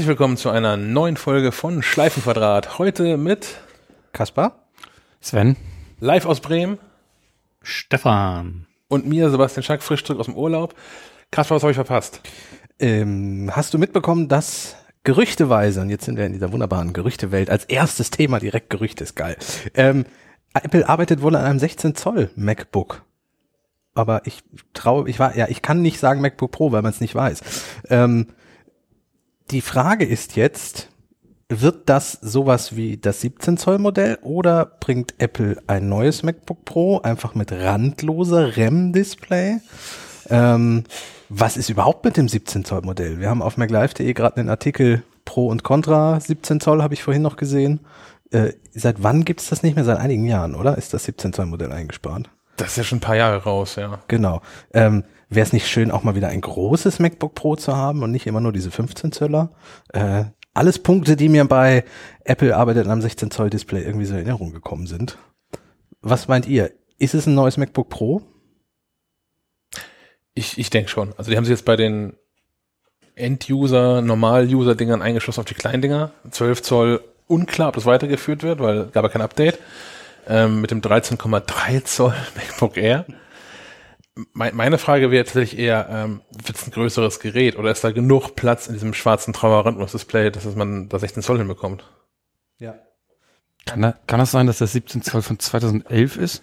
Herzlich 0.00 0.16
willkommen 0.16 0.38
zu 0.38 0.48
einer 0.48 0.78
neuen 0.78 1.18
Folge 1.18 1.52
von 1.52 1.82
Schleifenquadrat. 1.82 2.78
Heute 2.78 3.18
mit 3.18 3.58
Kaspar, 4.14 4.64
Sven, 5.20 5.58
live 5.98 6.24
aus 6.24 6.40
Bremen 6.40 6.78
Stefan. 7.60 8.66
und 8.88 9.06
mir, 9.06 9.28
Sebastian 9.28 9.62
Schack, 9.62 9.82
frisch 9.82 10.02
zurück 10.02 10.20
aus 10.20 10.24
dem 10.24 10.36
Urlaub. 10.36 10.74
Kaspar, 11.30 11.56
was 11.56 11.64
habe 11.64 11.72
ich 11.72 11.76
verpasst? 11.76 12.22
ähm, 12.78 13.50
hast 13.54 13.74
du 13.74 13.78
mitbekommen, 13.78 14.28
dass 14.28 14.74
gerüchteweise, 15.04 15.82
und 15.82 15.90
jetzt 15.90 16.06
sind 16.06 16.16
wir 16.16 16.24
in 16.24 16.32
dieser 16.32 16.50
wunderbaren 16.50 16.94
Gerüchtewelt, 16.94 17.50
als 17.50 17.66
erstes 17.66 18.08
Thema 18.10 18.40
direkt 18.40 18.70
Gerüchte 18.70 19.04
ist 19.04 19.16
geil. 19.16 19.36
Ähm, 19.74 20.06
Apple 20.54 20.88
arbeitet 20.88 21.20
wohl 21.20 21.36
an 21.36 21.44
einem 21.44 21.58
16 21.58 21.94
Zoll 21.94 22.30
MacBook. 22.36 23.04
Aber 23.92 24.22
ich 24.24 24.44
traue, 24.72 25.10
ich 25.10 25.18
war, 25.18 25.36
ja, 25.36 25.46
ich 25.50 25.60
kann 25.60 25.82
nicht 25.82 26.00
sagen 26.00 26.22
MacBook 26.22 26.52
Pro, 26.52 26.72
weil 26.72 26.80
man 26.80 26.90
es 26.90 27.02
nicht 27.02 27.14
weiß. 27.14 27.42
Ähm, 27.90 28.28
die 29.50 29.60
Frage 29.60 30.04
ist 30.04 30.36
jetzt, 30.36 30.88
wird 31.48 31.88
das 31.88 32.12
sowas 32.12 32.76
wie 32.76 32.96
das 32.96 33.20
17 33.22 33.56
Zoll 33.56 33.78
Modell 33.78 34.18
oder 34.22 34.64
bringt 34.64 35.14
Apple 35.18 35.60
ein 35.66 35.88
neues 35.88 36.22
MacBook 36.22 36.64
Pro 36.64 37.00
einfach 37.00 37.34
mit 37.34 37.50
randloser 37.50 38.56
REM-Display? 38.56 39.58
Ähm, 40.28 40.84
was 41.28 41.56
ist 41.56 41.68
überhaupt 41.68 42.04
mit 42.04 42.16
dem 42.16 42.28
17 42.28 42.64
Zoll 42.64 42.82
Modell? 42.82 43.18
Wir 43.18 43.28
haben 43.28 43.42
auf 43.42 43.56
maclive.de 43.56 44.12
gerade 44.12 44.36
einen 44.36 44.48
Artikel 44.48 45.02
Pro 45.24 45.48
und 45.48 45.64
Contra 45.64 46.20
17 46.20 46.60
Zoll, 46.60 46.82
habe 46.82 46.94
ich 46.94 47.02
vorhin 47.02 47.22
noch 47.22 47.36
gesehen. 47.36 47.80
Äh, 48.30 48.52
seit 48.72 49.02
wann 49.02 49.24
gibt 49.24 49.40
es 49.40 49.48
das 49.48 49.64
nicht 49.64 49.74
mehr? 49.74 49.84
Seit 49.84 49.98
einigen 49.98 50.26
Jahren, 50.26 50.54
oder? 50.54 50.78
Ist 50.78 50.94
das 50.94 51.04
17 51.04 51.32
Zoll 51.32 51.46
Modell 51.46 51.72
eingespart? 51.72 52.30
Das 52.56 52.68
ist 52.68 52.76
ja 52.76 52.84
schon 52.84 52.98
ein 52.98 53.02
paar 53.02 53.16
Jahre 53.16 53.42
raus, 53.42 53.74
ja. 53.74 53.98
Genau. 54.06 54.40
Ähm, 54.72 55.02
Wäre 55.32 55.46
es 55.46 55.52
nicht 55.52 55.68
schön, 55.68 55.92
auch 55.92 56.02
mal 56.02 56.16
wieder 56.16 56.28
ein 56.28 56.40
großes 56.40 56.98
MacBook 56.98 57.36
Pro 57.36 57.54
zu 57.54 57.76
haben 57.76 58.02
und 58.02 58.10
nicht 58.10 58.26
immer 58.26 58.40
nur 58.40 58.52
diese 58.52 58.72
15 58.72 59.12
Zöller? 59.12 59.52
Äh, 59.92 60.24
alles 60.54 60.80
Punkte, 60.80 61.14
die 61.14 61.28
mir 61.28 61.44
bei 61.44 61.84
Apple 62.24 62.56
arbeitet 62.56 62.88
einem 62.88 63.00
16 63.00 63.30
Zoll 63.30 63.48
Display 63.48 63.84
irgendwie 63.84 64.06
so 64.06 64.14
in 64.14 64.18
Erinnerung 64.18 64.52
gekommen 64.52 64.88
sind. 64.88 65.18
Was 66.02 66.26
meint 66.26 66.48
ihr? 66.48 66.72
Ist 66.98 67.14
es 67.14 67.26
ein 67.26 67.34
neues 67.34 67.56
MacBook 67.56 67.88
Pro? 67.88 68.22
Ich, 70.34 70.58
ich 70.58 70.68
denke 70.68 70.90
schon. 70.90 71.14
Also 71.16 71.30
die 71.30 71.36
haben 71.36 71.44
sich 71.44 71.52
jetzt 71.52 71.64
bei 71.64 71.76
den 71.76 72.14
End-User, 73.14 74.02
Normal-User-Dingern 74.02 75.00
eingeschossen 75.00 75.40
auf 75.40 75.46
die 75.46 75.54
kleinen 75.54 75.80
Dinger. 75.82 76.10
12 76.28 76.62
Zoll 76.62 77.04
unklar, 77.28 77.68
ob 77.68 77.74
das 77.76 77.86
weitergeführt 77.86 78.42
wird, 78.42 78.58
weil 78.58 78.86
gab 78.86 79.04
ja 79.04 79.10
kein 79.10 79.22
Update. 79.22 79.58
Ähm, 80.28 80.60
mit 80.60 80.72
dem 80.72 80.80
13,3 80.80 81.84
Zoll 81.84 82.14
MacBook 82.34 82.76
Air. 82.76 83.04
Me 84.32 84.50
meine 84.54 84.78
Frage 84.78 85.10
wäre 85.10 85.24
tatsächlich 85.24 85.60
eher, 85.60 85.88
ähm, 85.90 86.20
wird 86.30 86.56
es 86.56 86.66
ein 86.66 86.70
größeres 86.70 87.20
Gerät 87.20 87.56
oder 87.56 87.70
ist 87.70 87.84
da 87.84 87.90
genug 87.90 88.36
Platz 88.36 88.66
in 88.66 88.74
diesem 88.74 88.94
schwarzen 88.94 89.32
Trauerrandlos-Display, 89.32 90.30
dass 90.30 90.44
man 90.56 90.88
da 90.88 90.98
16 90.98 91.22
Zoll 91.22 91.38
hinbekommt? 91.38 91.84
Ja. 92.58 92.74
Kann, 93.66 93.82
da, 93.82 93.94
kann 94.06 94.20
das 94.20 94.30
sein, 94.30 94.46
dass 94.46 94.58
das 94.58 94.72
17 94.72 95.02
Zoll 95.02 95.22
von 95.22 95.38
2011 95.38 96.16
ist? 96.16 96.42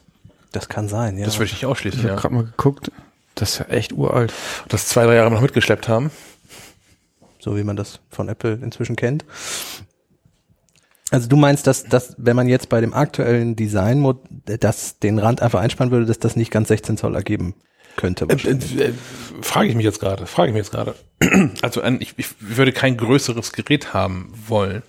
Das 0.52 0.70
kann 0.70 0.88
sein, 0.88 1.18
ja. 1.18 1.26
Das 1.26 1.36
würde 1.38 1.46
ich 1.46 1.54
nicht 1.54 1.66
ausschließen, 1.66 2.00
Ich 2.00 2.06
habe 2.06 2.16
ja. 2.16 2.22
gerade 2.22 2.34
mal 2.34 2.46
geguckt. 2.46 2.92
Das 3.36 3.52
ist 3.52 3.60
ja 3.60 3.66
echt 3.66 3.94
uralt. 3.94 4.34
Das 4.68 4.88
zwei, 4.88 5.06
drei 5.06 5.16
Jahre 5.16 5.30
noch 5.30 5.42
mitgeschleppt 5.42 5.88
haben. 5.88 6.12
so 7.40 7.56
wie 7.56 7.64
man 7.64 7.76
das 7.76 8.00
von 8.10 8.30
Apple 8.30 8.54
inzwischen 8.62 8.96
kennt. 8.96 9.26
Also 11.12 11.30
du 11.30 11.38
meinst, 11.38 11.68
dass, 11.68 11.86
dass 11.86 12.16
wenn 12.18 12.36
man 12.36 12.48
jetzt 12.48 12.70
bei 12.70 12.82
dem 12.82 12.94
aktuellen 12.94 13.56
Design 13.56 14.06
das 14.46 15.00
den 15.00 15.20
Rand 15.20 15.42
einfach 15.42 15.62
einsparen 15.62 15.92
würde, 15.92 16.06
dass 16.06 16.20
das 16.20 16.36
nicht 16.36 16.52
ganz 16.52 16.68
16 16.68 16.98
Zoll 16.98 17.16
ergeben 17.16 17.56
könnte? 17.96 18.26
Äh, 18.26 18.30
wahrscheinlich. 18.30 18.80
äh, 18.80 18.94
frage 19.42 19.70
ich 19.70 19.76
mich 19.76 19.86
jetzt 19.86 20.00
gerade, 20.00 20.26
frage 20.26 20.50
ich 20.50 20.54
mich 20.54 20.66
jetzt 20.66 20.72
gerade. 20.72 20.96
Also 21.62 21.82
ein, 21.82 22.02
ich, 22.02 22.14
ich 22.18 22.28
würde 22.40 22.72
kein 22.72 22.98
größeres 22.98 23.54
Gerät 23.54 23.94
haben 23.94 24.32
wollen. 24.48 24.84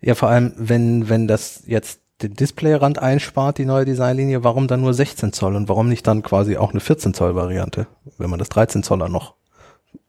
Ja, 0.00 0.14
vor 0.14 0.28
allem, 0.28 0.54
wenn, 0.56 1.08
wenn 1.08 1.28
das 1.28 1.62
jetzt 1.66 2.00
den 2.22 2.34
Displayrand 2.34 2.98
einspart, 2.98 3.58
die 3.58 3.64
neue 3.64 3.84
Designlinie, 3.84 4.42
warum 4.44 4.66
dann 4.66 4.80
nur 4.80 4.94
16 4.94 5.32
Zoll 5.32 5.54
und 5.54 5.68
warum 5.68 5.88
nicht 5.88 6.06
dann 6.06 6.22
quasi 6.22 6.56
auch 6.56 6.70
eine 6.70 6.80
14 6.80 7.14
Zoll 7.14 7.34
Variante, 7.34 7.86
wenn 8.16 8.30
man 8.30 8.38
das 8.38 8.48
13 8.48 8.82
Zoller 8.82 9.08
noch 9.08 9.34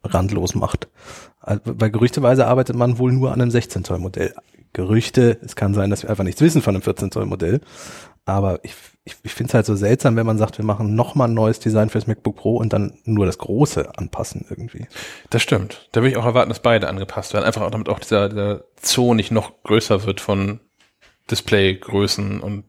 randlos 0.04 0.56
macht? 0.56 0.88
Also, 1.40 1.62
weil 1.66 1.92
gerüchteweise 1.92 2.48
arbeitet 2.48 2.76
man 2.76 2.98
wohl 2.98 3.12
nur 3.12 3.32
an 3.32 3.42
einem 3.42 3.52
16 3.52 3.84
Zoll 3.84 4.00
Modell. 4.00 4.34
Gerüchte, 4.74 5.38
es 5.44 5.56
kann 5.56 5.74
sein, 5.74 5.90
dass 5.90 6.04
wir 6.04 6.10
einfach 6.10 6.24
nichts 6.24 6.42
wissen 6.42 6.62
von 6.62 6.76
einem 6.76 6.84
14 6.84 7.12
Zoll 7.12 7.26
Modell, 7.26 7.62
aber 8.26 8.60
ich, 8.64 8.74
ich, 9.06 9.16
ich 9.24 9.34
finde 9.34 9.50
es 9.50 9.54
halt 9.56 9.66
so 9.66 9.76
seltsam, 9.76 10.16
wenn 10.16 10.26
man 10.26 10.38
sagt, 10.38 10.60
wir 10.60 10.66
machen 10.66 10.94
nochmal 10.94 11.28
ein 11.28 11.34
neues 11.34 11.60
Design 11.60 11.90
fürs 11.90 12.06
MacBook 12.06 12.36
Pro 12.36 12.58
und 12.58 12.74
dann 12.74 12.94
nur 13.06 13.26
das 13.26 13.40
Große 13.40 13.98
anpassen 13.98 14.46
irgendwie. 14.50 14.88
Das 15.32 15.42
stimmt. 15.42 15.88
Da 15.92 16.02
würde 16.02 16.12
ich 16.12 16.18
auch 16.18 16.26
erwarten, 16.26 16.50
dass 16.50 16.62
beide 16.62 16.88
angepasst 16.88 17.34
werden. 17.34 17.46
Einfach 17.46 17.64
auch, 17.64 17.72
damit 17.72 17.90
auch 17.90 18.00
dieser, 18.00 18.30
dieser 18.30 18.64
Zoo 18.82 19.16
nicht 19.16 19.32
noch 19.32 19.64
größer 19.64 20.06
wird 20.06 20.22
von 20.22 20.60
Displaygrößen 21.32 22.40
und 22.40 22.66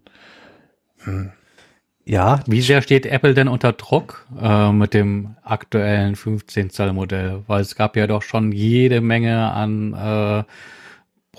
Ja, 2.04 2.40
Wie 2.46 2.62
sehr 2.62 2.82
steht 2.82 3.06
Apple 3.06 3.34
denn 3.34 3.48
unter 3.48 3.72
Druck 3.72 4.26
äh, 4.40 4.72
mit 4.72 4.94
dem 4.94 5.36
aktuellen 5.42 6.16
15 6.16 6.70
Zoll 6.70 6.92
Modell? 6.92 7.42
Weil 7.46 7.60
es 7.60 7.76
gab 7.76 7.96
ja 7.96 8.06
doch 8.06 8.22
schon 8.22 8.52
jede 8.52 9.00
Menge 9.00 9.52
an 9.52 9.92
äh, 9.92 10.44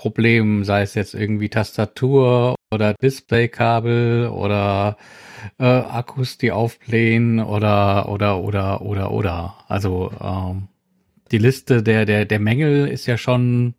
Problemen, 0.02 0.64
sei 0.64 0.82
es 0.82 0.94
jetzt 0.94 1.14
irgendwie 1.14 1.48
Tastatur 1.48 2.56
oder 2.72 2.94
Displaykabel 2.94 4.26
oder 4.26 4.96
äh, 5.60 5.64
Akkus, 5.64 6.38
die 6.38 6.50
aufblähen 6.50 7.38
oder 7.38 8.08
oder 8.08 8.40
oder 8.40 8.82
oder 8.82 9.12
oder. 9.12 9.54
Also 9.68 10.10
ähm, 10.20 10.66
die 11.30 11.38
Liste 11.38 11.84
der 11.84 12.04
der 12.04 12.24
der 12.24 12.40
Mängel 12.40 12.88
ist 12.88 13.06
ja 13.06 13.16
schon 13.16 13.74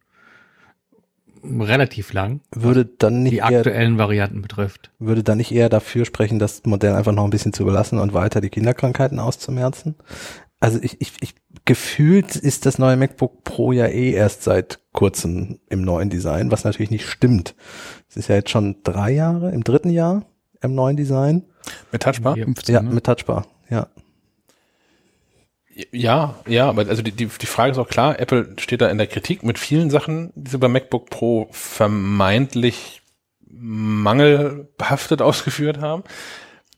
relativ 1.44 2.14
lang, 2.14 2.40
würde 2.56 2.86
dann 2.86 3.24
nicht 3.24 3.34
die 3.34 3.38
eher 3.40 3.60
aktuellen 3.60 3.98
Varianten 3.98 4.42
betrifft. 4.42 4.92
würde 5.00 5.24
dann 5.24 5.40
nicht 5.40 5.52
eher 5.52 5.68
dafür 5.68 6.06
sprechen, 6.06 6.40
das 6.40 6.64
Modell 6.64 6.94
einfach 6.94 7.12
noch 7.12 7.26
ein 7.26 7.32
bisschen 7.32 7.52
zu 7.52 7.66
belassen 7.66 8.00
und 8.00 8.14
weiter 8.14 8.40
die 8.40 8.50
Kinderkrankheiten 8.50 9.20
auszumerzen? 9.20 9.96
Also 10.62 10.80
ich, 10.82 11.02
ich, 11.02 11.12
ich 11.20 11.36
gefühlt 11.66 12.36
ist 12.36 12.66
das 12.66 12.78
neue 12.78 12.98
MacBook 12.98 13.44
Pro 13.44 13.72
ja 13.72 13.88
eh 13.88 14.12
erst 14.12 14.44
seit 14.44 14.80
kurzem 14.92 15.60
im 15.70 15.82
neuen 15.82 16.10
Design, 16.10 16.52
was 16.52 16.64
natürlich 16.64 16.92
nicht 16.92 17.08
stimmt. 17.08 17.56
Es 18.10 18.18
ist 18.18 18.28
ja 18.30 18.36
jetzt 18.36 18.50
schon 18.50 18.78
drei 18.84 19.12
Jahre, 19.12 19.52
im 19.52 19.64
dritten 19.64 19.90
Jahr 19.90 20.26
im 20.62 20.76
neuen 20.76 20.98
Design. 20.98 21.44
mit 21.92 22.04
Touchbar. 22.04 22.36
15, 22.36 22.76
Ja, 22.76 22.82
ne? 22.82 22.92
mit 22.92 23.06
Touchbar. 23.06 23.48
Ja. 23.70 23.88
Ja, 25.92 26.36
ja, 26.48 26.70
aber 26.70 26.88
also 26.88 27.02
die, 27.02 27.12
die, 27.12 27.26
die 27.26 27.46
Frage 27.48 27.72
ist 27.72 27.78
auch 27.80 27.88
klar, 27.90 28.20
Apple 28.20 28.54
steht 28.60 28.82
da 28.82 28.90
in 28.90 29.00
der 29.00 29.08
Kritik 29.08 29.44
mit 29.44 29.58
vielen 29.58 29.90
Sachen, 29.90 30.32
die 30.36 30.52
sie 30.52 30.58
beim 30.60 30.72
MacBook 30.72 31.10
Pro 31.10 31.48
vermeintlich 31.52 33.02
mangelbehaftet 33.48 35.22
ausgeführt 35.24 35.80
haben. 35.80 36.04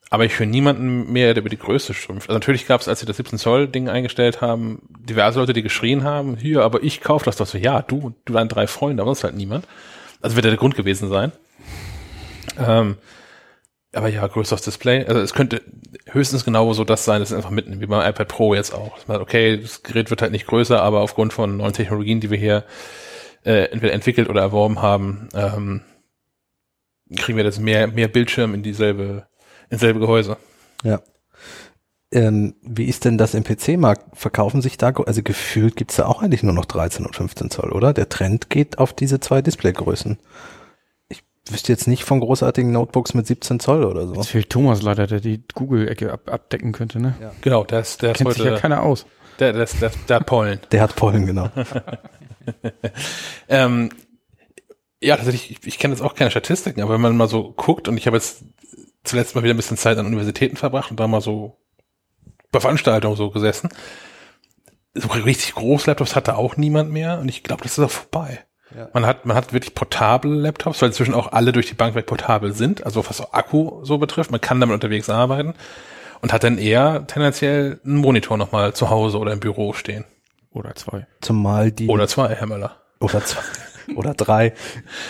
Aber 0.10 0.26
ich 0.26 0.38
höre 0.38 0.46
niemanden 0.46 1.12
mehr, 1.12 1.34
der 1.34 1.42
über 1.42 1.50
die 1.50 1.58
Größe 1.58 1.94
schimpft. 1.94 2.30
Also 2.30 2.36
natürlich 2.36 2.68
gab 2.68 2.82
es, 2.82 2.88
als 2.88 3.00
sie 3.00 3.06
das 3.06 3.18
17 3.18 3.40
Zoll 3.40 3.68
Ding 3.68 3.90
eingestellt 3.90 4.40
haben, 4.40 4.82
diverse 5.00 5.40
Leute, 5.40 5.54
die 5.54 5.64
geschrien 5.64 6.04
haben, 6.04 6.38
hier, 6.38 6.64
aber 6.64 6.84
ich 6.84 7.02
kauf 7.02 7.24
das 7.24 7.38
doch 7.38 7.48
so. 7.48 7.58
Ja, 7.58 7.82
du, 7.82 8.14
du 8.26 8.34
deine 8.34 8.48
drei 8.48 8.68
Freunde, 8.68 9.02
aber 9.02 9.10
sonst 9.10 9.24
halt 9.24 9.36
niemand. 9.36 9.68
Also 10.22 10.36
wird 10.36 10.46
ja 10.46 10.52
der 10.52 10.60
Grund 10.60 10.76
gewesen 10.76 11.10
sein. 11.10 11.32
Ähm, 12.60 12.98
aber 13.96 14.10
ja, 14.10 14.28
größeres 14.28 14.62
Display. 14.62 15.06
Also 15.06 15.22
es 15.22 15.34
könnte 15.34 15.62
höchstens 16.08 16.44
genau 16.44 16.74
so 16.74 16.84
das 16.84 17.06
sein, 17.06 17.22
das 17.22 17.32
ist 17.32 17.38
einfach 17.38 17.50
mitten, 17.50 17.80
wie 17.80 17.86
beim 17.86 18.08
iPad 18.08 18.28
Pro 18.28 18.54
jetzt 18.54 18.74
auch. 18.74 18.96
Dass 18.96 19.08
man 19.08 19.22
Okay, 19.22 19.58
das 19.58 19.84
Gerät 19.84 20.10
wird 20.10 20.22
halt 20.22 20.34
nicht 20.34 20.48
größer, 20.48 20.82
aber 20.82 21.00
aufgrund 21.00 21.34
von 21.34 21.58
neuen 21.58 21.74
Technologien, 21.74 22.20
die 22.20 22.30
wir 22.30 22.38
hier 22.38 22.66
äh, 23.46 23.72
entweder 23.72 23.94
entwickelt 23.94 24.30
oder 24.30 24.42
erworben 24.42 24.82
haben, 24.82 25.30
ähm, 25.34 25.82
kriegen 27.16 27.38
wir 27.38 27.46
das 27.46 27.60
mehr, 27.60 27.88
mehr 27.88 28.08
Bildschirm 28.08 28.54
in 28.54 28.64
dieselbe, 28.64 29.28
ins 29.70 29.82
selbe 29.82 30.00
Gehäuse. 30.00 30.38
Ja. 30.84 31.02
Ähm, 32.12 32.56
wie 32.62 32.86
ist 32.86 33.06
denn 33.06 33.18
das 33.18 33.34
im 33.34 33.44
PC-Markt? 33.44 34.18
Verkaufen 34.18 34.62
sich 34.62 34.78
da, 34.78 34.92
also 35.06 35.22
gefühlt 35.24 35.76
gibt's 35.76 35.98
da 35.98 36.06
auch 36.06 36.22
eigentlich 36.22 36.44
nur 36.44 36.54
noch 36.54 36.66
13 36.66 37.06
und 37.06 37.16
15 37.16 37.50
Zoll, 37.50 37.72
oder? 37.72 37.94
Der 37.94 38.10
Trend 38.10 38.50
geht 38.50 38.78
auf 38.78 38.94
diese 38.94 39.20
zwei 39.20 39.42
Displaygrößen. 39.42 40.18
Ich 41.10 41.24
wüsste 41.50 41.72
jetzt 41.74 41.88
nicht 41.88 42.04
von 42.04 42.20
großartigen 42.20 42.72
Notebooks 42.72 43.14
mit 43.16 43.28
17 43.28 43.60
Zoll 43.60 43.84
oder 43.84 44.08
so. 44.08 44.14
Jetzt 44.16 44.30
fehlt 44.30 44.50
Thomas 44.50 44.82
leider, 44.82 45.08
der 45.08 45.20
die 45.20 45.44
Google-Ecke 45.54 46.12
ab, 46.14 46.30
abdecken 46.32 46.72
könnte, 46.72 47.00
ne? 47.00 47.16
Ja. 47.20 47.32
Genau, 47.42 47.64
der 47.64 47.82
ist, 47.82 48.02
der 48.02 48.12
ist 48.12 48.18
Kennt 48.18 48.34
sich 48.34 48.44
ja 48.44 48.52
heute, 48.52 48.62
keiner 48.62 48.84
aus. 48.84 49.06
der, 49.40 49.54
der, 49.54 49.64
ist, 49.64 49.82
der, 49.82 49.92
der 50.08 50.16
hat 50.18 50.26
Pollen. 50.26 50.60
Der 50.72 50.82
hat 50.82 50.96
Pollen, 50.96 51.26
genau. 51.26 51.50
Ähm, 53.48 53.90
ja, 55.02 55.16
tatsächlich, 55.18 55.52
ich, 55.52 55.68
ich 55.68 55.80
kenne 55.80 55.94
jetzt 55.94 56.02
auch 56.02 56.16
keine 56.16 56.32
Statistiken, 56.32 56.82
aber 56.82 56.94
wenn 56.94 57.02
man 57.02 57.18
mal 57.18 57.28
so 57.28 57.54
guckt 57.54 57.88
und 57.88 57.98
ich 57.98 58.08
habe 58.08 58.18
jetzt 58.18 58.44
zuletzt 59.06 59.36
mal 59.36 59.44
wieder 59.44 59.54
ein 59.54 59.58
bisschen 59.58 59.78
Zeit 59.78 59.98
an 59.98 60.06
Universitäten 60.06 60.58
verbracht 60.58 60.92
und 60.92 61.00
da 61.00 61.08
mal 61.08 61.22
so 61.22 61.58
bei 62.52 62.60
Veranstaltungen 62.60 63.16
so 63.16 63.30
gesessen. 63.32 63.70
So 64.94 65.10
richtig 65.10 65.56
groß 65.56 65.88
Laptops 65.88 66.16
hatte 66.16 66.38
auch 66.38 66.56
niemand 66.58 66.92
mehr 66.92 67.20
und 67.20 67.28
ich 67.30 67.44
glaube, 67.44 67.64
das 67.64 67.78
ist 67.78 67.84
auch 67.84 67.92
vorbei. 67.92 68.46
Ja. 68.76 68.90
Man 68.94 69.06
hat, 69.06 69.26
man 69.26 69.36
hat 69.36 69.54
wirklich 69.54 69.76
portable 69.76 70.34
Laptops, 70.34 70.82
weil 70.82 70.90
inzwischen 70.90 71.14
auch 71.14 71.32
alle 71.32 71.52
durch 71.52 71.68
die 71.68 71.74
Bank 71.76 71.96
weg 71.96 72.06
portabel 72.08 72.54
sind, 72.54 72.86
also 72.86 73.08
was 73.08 73.34
Akku 73.34 73.84
so 73.84 73.98
betrifft. 73.98 74.32
Man 74.32 74.42
kann 74.42 74.60
damit 74.60 74.74
unterwegs 74.74 75.10
arbeiten 75.10 75.54
und 76.22 76.34
hat 76.34 76.44
dann 76.44 76.58
eher 76.58 77.06
tendenziell 77.08 77.80
einen 77.86 77.98
Monitor 77.98 78.38
nochmal 78.38 78.74
zu 78.74 78.90
Hause 78.90 79.20
oder 79.20 79.34
im 79.34 79.40
Büro 79.40 79.74
stehen. 79.74 80.06
Oder 80.52 80.74
zwei. 80.76 81.06
Zumal 81.22 81.72
die, 81.72 81.88
Oder 81.88 82.08
zwei, 82.08 82.30
Herr 82.34 82.48
Möller. 82.48 82.82
oder 83.00 83.24
zwei 83.24 83.42
oder 83.96 84.14
drei. 84.14 84.54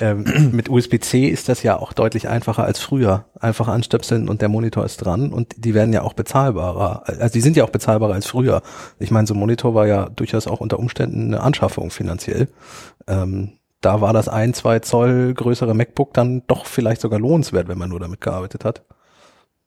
Ähm, 0.01 0.51
mit 0.51 0.69
USB-C 0.69 1.27
ist 1.27 1.49
das 1.49 1.63
ja 1.63 1.77
auch 1.77 1.93
deutlich 1.93 2.27
einfacher 2.27 2.63
als 2.63 2.79
früher. 2.79 3.25
Einfach 3.39 3.67
anstöpseln 3.67 4.29
und 4.29 4.41
der 4.41 4.49
Monitor 4.49 4.85
ist 4.85 4.97
dran 4.97 5.31
und 5.31 5.53
die 5.57 5.73
werden 5.73 5.93
ja 5.93 6.01
auch 6.01 6.13
bezahlbarer. 6.13 7.03
Also 7.07 7.33
die 7.33 7.41
sind 7.41 7.55
ja 7.57 7.63
auch 7.63 7.69
bezahlbarer 7.69 8.13
als 8.13 8.27
früher. 8.27 8.61
Ich 8.99 9.11
meine, 9.11 9.27
so 9.27 9.33
ein 9.33 9.39
Monitor 9.39 9.73
war 9.75 9.87
ja 9.87 10.09
durchaus 10.09 10.47
auch 10.47 10.59
unter 10.59 10.79
Umständen 10.79 11.33
eine 11.33 11.41
Anschaffung 11.41 11.91
finanziell. 11.91 12.49
Ähm, 13.07 13.53
da 13.81 14.01
war 14.01 14.13
das 14.13 14.27
ein, 14.27 14.53
zwei 14.53 14.79
Zoll 14.79 15.33
größere 15.33 15.75
MacBook 15.75 16.13
dann 16.13 16.43
doch 16.47 16.65
vielleicht 16.65 17.01
sogar 17.01 17.19
lohnenswert, 17.19 17.67
wenn 17.67 17.77
man 17.77 17.89
nur 17.89 17.99
damit 17.99 18.21
gearbeitet 18.21 18.65
hat. 18.65 18.83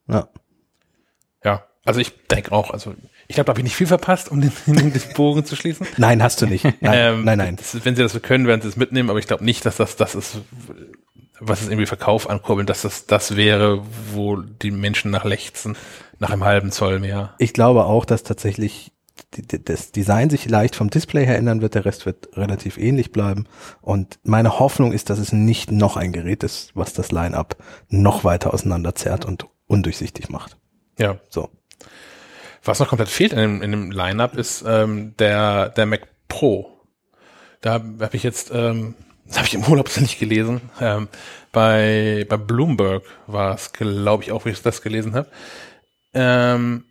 Ja. 0.08 0.28
Ja, 1.44 1.64
also 1.84 2.00
ich 2.00 2.26
denke 2.26 2.50
auch, 2.52 2.72
also 2.72 2.94
ich 3.28 3.34
glaube, 3.34 3.46
da 3.46 3.50
habe 3.52 3.60
ich 3.60 3.64
nicht 3.64 3.76
viel 3.76 3.86
verpasst, 3.86 4.30
um 4.30 4.40
den, 4.40 4.52
den 4.66 4.92
Bogen 5.14 5.44
zu 5.44 5.54
schließen. 5.54 5.86
Nein, 5.96 6.22
hast 6.22 6.42
du 6.42 6.46
nicht. 6.46 6.64
Nein, 6.64 6.74
Ähm, 6.82 7.24
nein. 7.24 7.38
nein. 7.38 7.56
Das, 7.56 7.84
wenn 7.84 7.94
sie 7.94 8.02
das 8.02 8.20
können, 8.22 8.46
werden 8.46 8.62
sie 8.62 8.68
es 8.68 8.76
mitnehmen, 8.76 9.10
aber 9.10 9.18
ich 9.18 9.26
glaube 9.26 9.44
nicht, 9.44 9.64
dass 9.66 9.76
das 9.76 9.96
das 9.96 10.14
ist, 10.14 10.38
was 11.38 11.60
es 11.62 11.68
irgendwie 11.68 11.86
Verkauf 11.86 12.28
ankurbeln, 12.28 12.66
dass 12.66 12.82
das 12.82 13.06
das 13.06 13.36
wäre, 13.36 13.84
wo 14.12 14.36
die 14.36 14.70
Menschen 14.70 15.10
nach 15.10 15.24
lechzen, 15.24 15.76
nach 16.18 16.30
einem 16.30 16.44
halben 16.44 16.72
Zoll 16.72 16.98
mehr. 16.98 17.34
Ich 17.38 17.52
glaube 17.52 17.84
auch, 17.84 18.04
dass 18.04 18.22
tatsächlich 18.22 18.92
das 19.64 19.92
Design 19.92 20.30
sich 20.30 20.48
leicht 20.48 20.74
vom 20.74 20.90
Display 20.90 21.26
her 21.26 21.36
ändern 21.36 21.60
wird, 21.60 21.74
der 21.74 21.84
Rest 21.84 22.06
wird 22.06 22.36
relativ 22.36 22.78
ähnlich 22.78 23.12
bleiben. 23.12 23.46
Und 23.82 24.18
meine 24.22 24.58
Hoffnung 24.58 24.92
ist, 24.92 25.10
dass 25.10 25.18
es 25.18 25.32
nicht 25.32 25.70
noch 25.70 25.96
ein 25.96 26.12
Gerät 26.12 26.42
ist, 26.44 26.70
was 26.74 26.92
das 26.92 27.12
Line-up 27.12 27.56
noch 27.88 28.24
weiter 28.24 28.54
auseinanderzerrt 28.54 29.24
und 29.26 29.46
undurchsichtig 29.66 30.28
macht. 30.30 30.56
Ja. 30.98 31.18
So. 31.28 31.50
Was 32.64 32.80
noch 32.80 32.88
komplett 32.88 33.08
fehlt 33.08 33.32
in 33.32 33.38
dem, 33.38 33.62
in 33.62 33.70
dem 33.70 33.90
Line-Up 33.90 34.36
ist 34.36 34.64
ähm, 34.66 35.14
der, 35.18 35.70
der 35.70 35.86
Mac 35.86 36.08
Pro. 36.28 36.70
Da 37.60 37.72
habe 37.72 38.04
hab 38.04 38.14
ich 38.14 38.22
jetzt, 38.22 38.50
ähm, 38.52 38.94
das 39.26 39.38
habe 39.38 39.46
ich 39.46 39.54
im 39.54 39.64
Urlaub 39.64 39.90
nicht 40.00 40.18
gelesen, 40.18 40.60
ähm, 40.80 41.08
bei, 41.52 42.26
bei 42.28 42.36
Bloomberg 42.36 43.04
war 43.26 43.54
es, 43.54 43.72
glaube 43.72 44.22
ich, 44.22 44.32
auch, 44.32 44.44
wie 44.44 44.50
ich 44.50 44.62
das 44.62 44.82
gelesen 44.82 45.14
habe. 45.14 45.28
Ähm, 46.12 46.84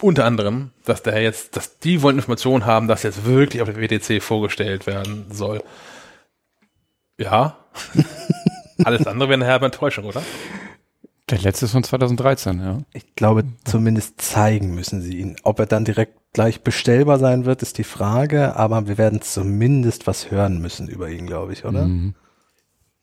unter 0.00 0.24
anderem, 0.24 0.70
dass 0.84 1.02
der 1.02 1.20
jetzt, 1.20 1.56
dass 1.56 1.78
die 1.78 2.02
wollen 2.02 2.16
Informationen 2.16 2.66
haben, 2.66 2.88
dass 2.88 3.02
jetzt 3.02 3.24
wirklich 3.24 3.62
auf 3.62 3.68
der 3.70 3.80
WTC 3.80 4.22
vorgestellt 4.22 4.86
werden 4.86 5.26
soll. 5.30 5.62
Ja. 7.18 7.58
Alles 8.84 9.06
andere 9.06 9.28
wäre 9.28 9.40
eine 9.40 9.46
herbe 9.46 9.66
Enttäuschung, 9.66 10.04
oder? 10.04 10.22
Der 11.30 11.38
letzte 11.38 11.66
ist 11.66 11.72
von 11.72 11.84
2013, 11.84 12.60
ja. 12.60 12.78
Ich 12.92 13.14
glaube, 13.14 13.44
zumindest 13.64 14.20
zeigen 14.20 14.74
müssen 14.74 15.02
sie 15.02 15.18
ihn. 15.18 15.36
Ob 15.42 15.58
er 15.58 15.66
dann 15.66 15.84
direkt 15.84 16.18
gleich 16.32 16.62
bestellbar 16.62 17.18
sein 17.18 17.44
wird, 17.44 17.62
ist 17.62 17.78
die 17.78 17.84
Frage, 17.84 18.56
aber 18.56 18.88
wir 18.88 18.98
werden 18.98 19.20
zumindest 19.20 20.06
was 20.06 20.30
hören 20.30 20.60
müssen 20.60 20.88
über 20.88 21.08
ihn, 21.10 21.26
glaube 21.26 21.52
ich, 21.52 21.64
oder? 21.64 21.86
Mhm. 21.86 22.14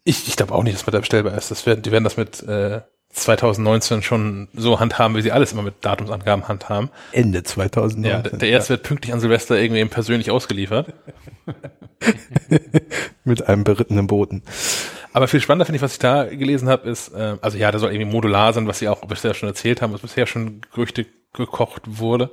Ich, 0.03 0.27
ich 0.27 0.35
glaube 0.35 0.53
auch 0.53 0.63
nicht, 0.63 0.75
dass 0.75 0.85
mit 0.85 0.93
der 0.93 0.99
bestellbar 0.99 1.37
ist. 1.37 1.51
Das 1.51 1.65
werden, 1.65 1.81
die 1.81 1.91
werden 1.91 2.03
das 2.03 2.17
mit 2.17 2.41
äh, 2.43 2.81
2019 3.15 4.01
schon 4.03 4.47
so 4.53 4.79
handhaben, 4.79 5.15
wie 5.15 5.21
sie 5.21 5.31
alles 5.31 5.53
immer 5.53 5.63
mit 5.63 5.75
Datumsangaben 5.81 6.47
handhaben. 6.47 6.89
Ende 7.11 7.43
2019. 7.43 8.11
Ja, 8.11 8.21
der, 8.21 8.37
der 8.37 8.49
erste 8.49 8.71
wird 8.71 8.83
pünktlich 8.83 9.13
an 9.13 9.19
Silvester 9.19 9.57
irgendwie 9.57 9.81
eben 9.81 9.89
persönlich 9.89 10.31
ausgeliefert. 10.31 10.93
Mit 13.23 13.47
einem 13.47 13.63
berittenen 13.63 14.07
Boten. 14.07 14.43
Aber 15.15 15.29
viel 15.29 15.39
spannender 15.39 15.65
finde 15.65 15.77
ich, 15.77 15.81
was 15.81 15.93
ich 15.93 15.99
da 15.99 16.25
gelesen 16.25 16.67
habe, 16.67 16.89
ist, 16.89 17.13
äh, 17.13 17.37
also 17.39 17.57
ja, 17.57 17.71
der 17.71 17.79
soll 17.79 17.93
irgendwie 17.93 18.11
modular 18.11 18.51
sein, 18.51 18.67
was 18.67 18.79
sie 18.79 18.89
auch 18.89 18.99
bisher 19.05 19.33
schon 19.33 19.47
erzählt 19.47 19.81
haben, 19.81 19.93
was 19.93 20.01
bisher 20.01 20.27
schon 20.27 20.59
Gerüchte 20.73 21.05
gekocht 21.31 21.83
wurde. 21.85 22.31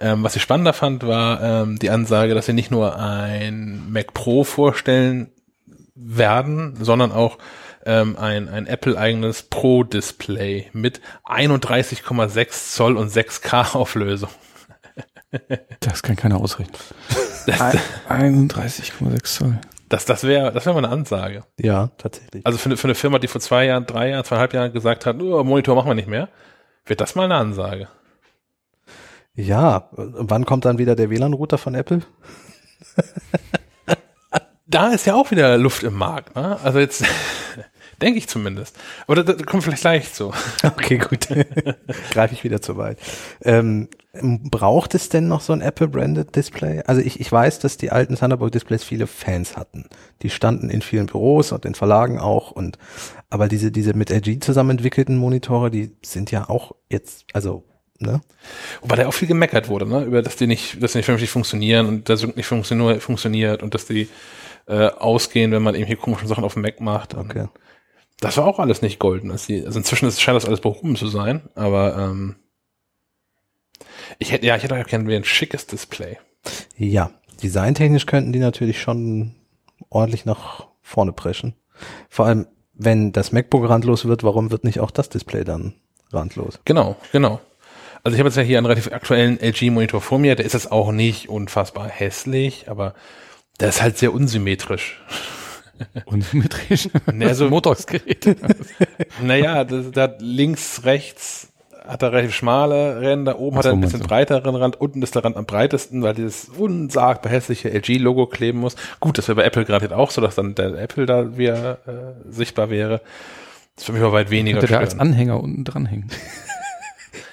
Ähm, 0.00 0.22
was 0.22 0.34
ich 0.34 0.40
spannender 0.40 0.72
fand, 0.72 1.06
war 1.06 1.42
ähm, 1.42 1.78
die 1.78 1.90
Ansage, 1.90 2.34
dass 2.34 2.46
sie 2.46 2.54
nicht 2.54 2.70
nur 2.70 2.98
ein 2.98 3.92
Mac 3.92 4.14
Pro 4.14 4.44
vorstellen 4.44 5.30
werden, 5.94 6.82
sondern 6.82 7.12
auch 7.12 7.36
ähm, 7.84 8.16
ein, 8.16 8.48
ein 8.48 8.66
Apple-eigenes 8.66 9.42
Pro-Display 9.42 10.70
mit 10.72 11.02
31,6 11.26 12.72
Zoll 12.72 12.96
und 12.96 13.12
6K 13.12 13.74
Auflösung. 13.74 14.30
Das 15.80 16.02
kann 16.02 16.16
keiner 16.16 16.40
ausrechnen. 16.40 16.78
31,6 18.08 19.22
Zoll. 19.24 19.58
Das, 19.88 20.04
das 20.04 20.24
wäre 20.24 20.52
das 20.52 20.66
wäre 20.66 20.74
mal 20.74 20.84
eine 20.84 20.92
Ansage. 20.92 21.44
Ja, 21.60 21.90
tatsächlich. 21.98 22.44
Also 22.44 22.58
für, 22.58 22.66
eine- 22.66 22.76
für 22.76 22.88
eine 22.88 22.94
Firma, 22.96 23.18
die 23.18 23.28
vor 23.28 23.40
zwei 23.40 23.66
Jahren, 23.66 23.86
drei 23.86 24.10
Jahren, 24.10 24.24
zweieinhalb 24.24 24.52
Jahren 24.52 24.72
gesagt 24.72 25.06
hat, 25.06 25.20
oh, 25.22 25.44
Monitor 25.44 25.74
machen 25.76 25.88
wir 25.88 25.94
nicht 25.94 26.08
mehr, 26.08 26.28
wird 26.86 27.00
das 27.00 27.14
mal 27.14 27.24
eine 27.24 27.36
Ansage. 27.36 27.88
Ja, 29.34 29.88
wann 29.92 30.44
kommt 30.46 30.64
dann 30.64 30.78
wieder 30.78 30.96
der 30.96 31.10
WLAN-Router 31.10 31.58
von 31.58 31.74
Apple? 31.74 32.00
Da 34.68 34.88
ist 34.88 35.06
ja 35.06 35.14
auch 35.14 35.30
wieder 35.30 35.56
Luft 35.58 35.84
im 35.84 35.94
Markt, 35.94 36.34
ne? 36.34 36.58
Also 36.64 36.80
jetzt 36.80 37.04
denke 38.02 38.18
ich 38.18 38.26
zumindest. 38.28 38.76
Aber 39.06 39.22
da, 39.22 39.32
da 39.32 39.44
kommt 39.44 39.62
vielleicht 39.62 39.82
gleich 39.82 40.12
zu. 40.12 40.32
Okay, 40.64 40.98
gut. 40.98 41.28
Greife 42.10 42.34
ich 42.34 42.42
wieder 42.42 42.60
zu 42.60 42.76
weit. 42.76 42.98
Ähm, 43.42 43.88
braucht 44.22 44.94
es 44.94 45.08
denn 45.08 45.28
noch 45.28 45.40
so 45.40 45.52
ein 45.52 45.60
Apple-branded 45.60 46.34
Display? 46.34 46.82
Also 46.86 47.00
ich, 47.00 47.20
ich 47.20 47.30
weiß, 47.30 47.58
dass 47.58 47.76
die 47.76 47.90
alten 47.90 48.16
Thunderbolt-Displays 48.16 48.84
viele 48.84 49.06
Fans 49.06 49.56
hatten. 49.56 49.86
Die 50.22 50.30
standen 50.30 50.70
in 50.70 50.82
vielen 50.82 51.06
Büros 51.06 51.52
und 51.52 51.64
in 51.64 51.74
Verlagen 51.74 52.18
auch. 52.18 52.50
Und 52.50 52.78
aber 53.30 53.48
diese, 53.48 53.70
diese 53.70 53.94
mit 53.94 54.10
LG 54.10 54.40
zusammen 54.40 54.70
entwickelten 54.70 55.16
Monitore, 55.16 55.70
die 55.70 55.96
sind 56.02 56.30
ja 56.30 56.48
auch 56.48 56.72
jetzt, 56.90 57.26
also, 57.32 57.64
ne? 57.98 58.20
Wobei 58.80 58.96
da 58.96 59.06
auch 59.06 59.14
viel 59.14 59.28
gemeckert 59.28 59.68
wurde, 59.68 59.86
ne? 59.86 60.04
Über 60.04 60.22
dass 60.22 60.36
die 60.36 60.46
nicht, 60.46 60.82
dass 60.82 60.92
die 60.92 60.98
nicht 60.98 61.06
vernünftig 61.06 61.30
funktionieren 61.30 61.86
und 61.86 62.08
Sync 62.08 62.36
nicht 62.36 62.46
funktioniert, 62.46 63.02
funktioniert 63.02 63.62
und 63.62 63.74
dass 63.74 63.86
die 63.86 64.08
äh, 64.66 64.88
ausgehen, 64.88 65.52
wenn 65.52 65.62
man 65.62 65.74
eben 65.74 65.86
hier 65.86 65.96
komische 65.96 66.26
Sachen 66.26 66.44
auf 66.44 66.54
dem 66.54 66.62
Mac 66.62 66.80
macht. 66.80 67.14
Okay. 67.14 67.46
Das 68.20 68.36
war 68.36 68.46
auch 68.46 68.58
alles 68.58 68.82
nicht 68.82 68.98
golden. 68.98 69.30
Also, 69.30 69.52
also 69.52 69.78
inzwischen 69.78 70.10
scheint 70.10 70.36
das 70.36 70.46
alles 70.46 70.60
behoben 70.60 70.96
zu 70.96 71.06
sein, 71.06 71.42
aber 71.54 71.96
ähm, 71.96 72.36
ich 74.18 74.32
hätte, 74.32 74.46
ja, 74.46 74.56
ich 74.56 74.62
hätte 74.62 74.76
auch 74.80 74.86
gerne 74.86 75.14
ein 75.14 75.24
schickes 75.24 75.66
Display. 75.66 76.18
Ja, 76.76 77.10
designtechnisch 77.42 78.06
könnten 78.06 78.32
die 78.32 78.38
natürlich 78.38 78.80
schon 78.80 79.34
ordentlich 79.90 80.24
nach 80.24 80.66
vorne 80.82 81.12
preschen. 81.12 81.54
Vor 82.08 82.26
allem, 82.26 82.46
wenn 82.74 83.12
das 83.12 83.32
MacBook 83.32 83.68
randlos 83.68 84.04
wird, 84.06 84.22
warum 84.22 84.50
wird 84.50 84.64
nicht 84.64 84.80
auch 84.80 84.90
das 84.90 85.08
Display 85.08 85.44
dann 85.44 85.74
randlos? 86.12 86.60
Genau, 86.64 86.96
genau. 87.12 87.40
Also 88.02 88.14
ich 88.14 88.20
habe 88.20 88.28
jetzt 88.28 88.36
ja 88.36 88.42
hier 88.42 88.58
einen 88.58 88.66
relativ 88.66 88.92
aktuellen 88.92 89.38
LG-Monitor 89.40 90.00
vor 90.00 90.18
mir, 90.18 90.36
der 90.36 90.46
ist 90.46 90.52
jetzt 90.52 90.70
auch 90.70 90.92
nicht 90.92 91.28
unfassbar 91.28 91.88
hässlich, 91.88 92.70
aber 92.70 92.94
der 93.58 93.70
ist 93.70 93.82
halt 93.82 93.98
sehr 93.98 94.12
unsymmetrisch. 94.12 95.02
Unsymmetrisch. 96.06 96.88
Ne, 97.12 97.26
also- 97.26 97.48
Motorsgerät. 97.50 98.36
Naja, 99.22 99.64
das, 99.64 99.90
da 99.90 100.02
hat 100.02 100.22
links, 100.22 100.84
rechts 100.84 101.52
hat 101.86 102.02
er 102.02 102.12
relativ 102.12 102.34
schmale 102.34 103.00
Ränder, 103.00 103.38
oben 103.38 103.56
Ach 103.56 103.58
hat 103.60 103.66
er 103.66 103.72
ein 103.72 103.80
bisschen 103.80 104.00
breiteren 104.00 104.54
Rand, 104.56 104.80
unten 104.80 105.02
ist 105.02 105.14
der 105.14 105.24
Rand 105.24 105.36
am 105.36 105.46
breitesten, 105.46 106.02
weil 106.02 106.14
dieses 106.14 106.48
unsagbar 106.48 107.30
hässliche 107.32 107.70
LG-Logo 107.70 108.26
kleben 108.26 108.58
muss. 108.58 108.76
Gut, 109.00 109.18
das 109.18 109.28
wäre 109.28 109.36
bei 109.36 109.44
Apple 109.44 109.64
gerade 109.64 109.84
jetzt 109.86 109.94
auch 109.94 110.10
so, 110.10 110.20
dass 110.20 110.34
dann 110.34 110.54
der 110.54 110.74
Apple 110.74 111.06
da 111.06 111.36
wieder 111.38 111.78
äh, 111.86 112.30
sichtbar 112.30 112.70
wäre. 112.70 113.00
Das 113.74 113.82
ist 113.82 113.84
für 113.86 113.92
mich 113.92 114.02
aber 114.02 114.12
weit 114.12 114.30
weniger 114.30 114.58
Könnte 114.58 114.72
der 114.72 114.80
als. 114.80 114.98
Anhänger 114.98 115.40
unten 115.42 115.64
dranhängen. 115.64 116.10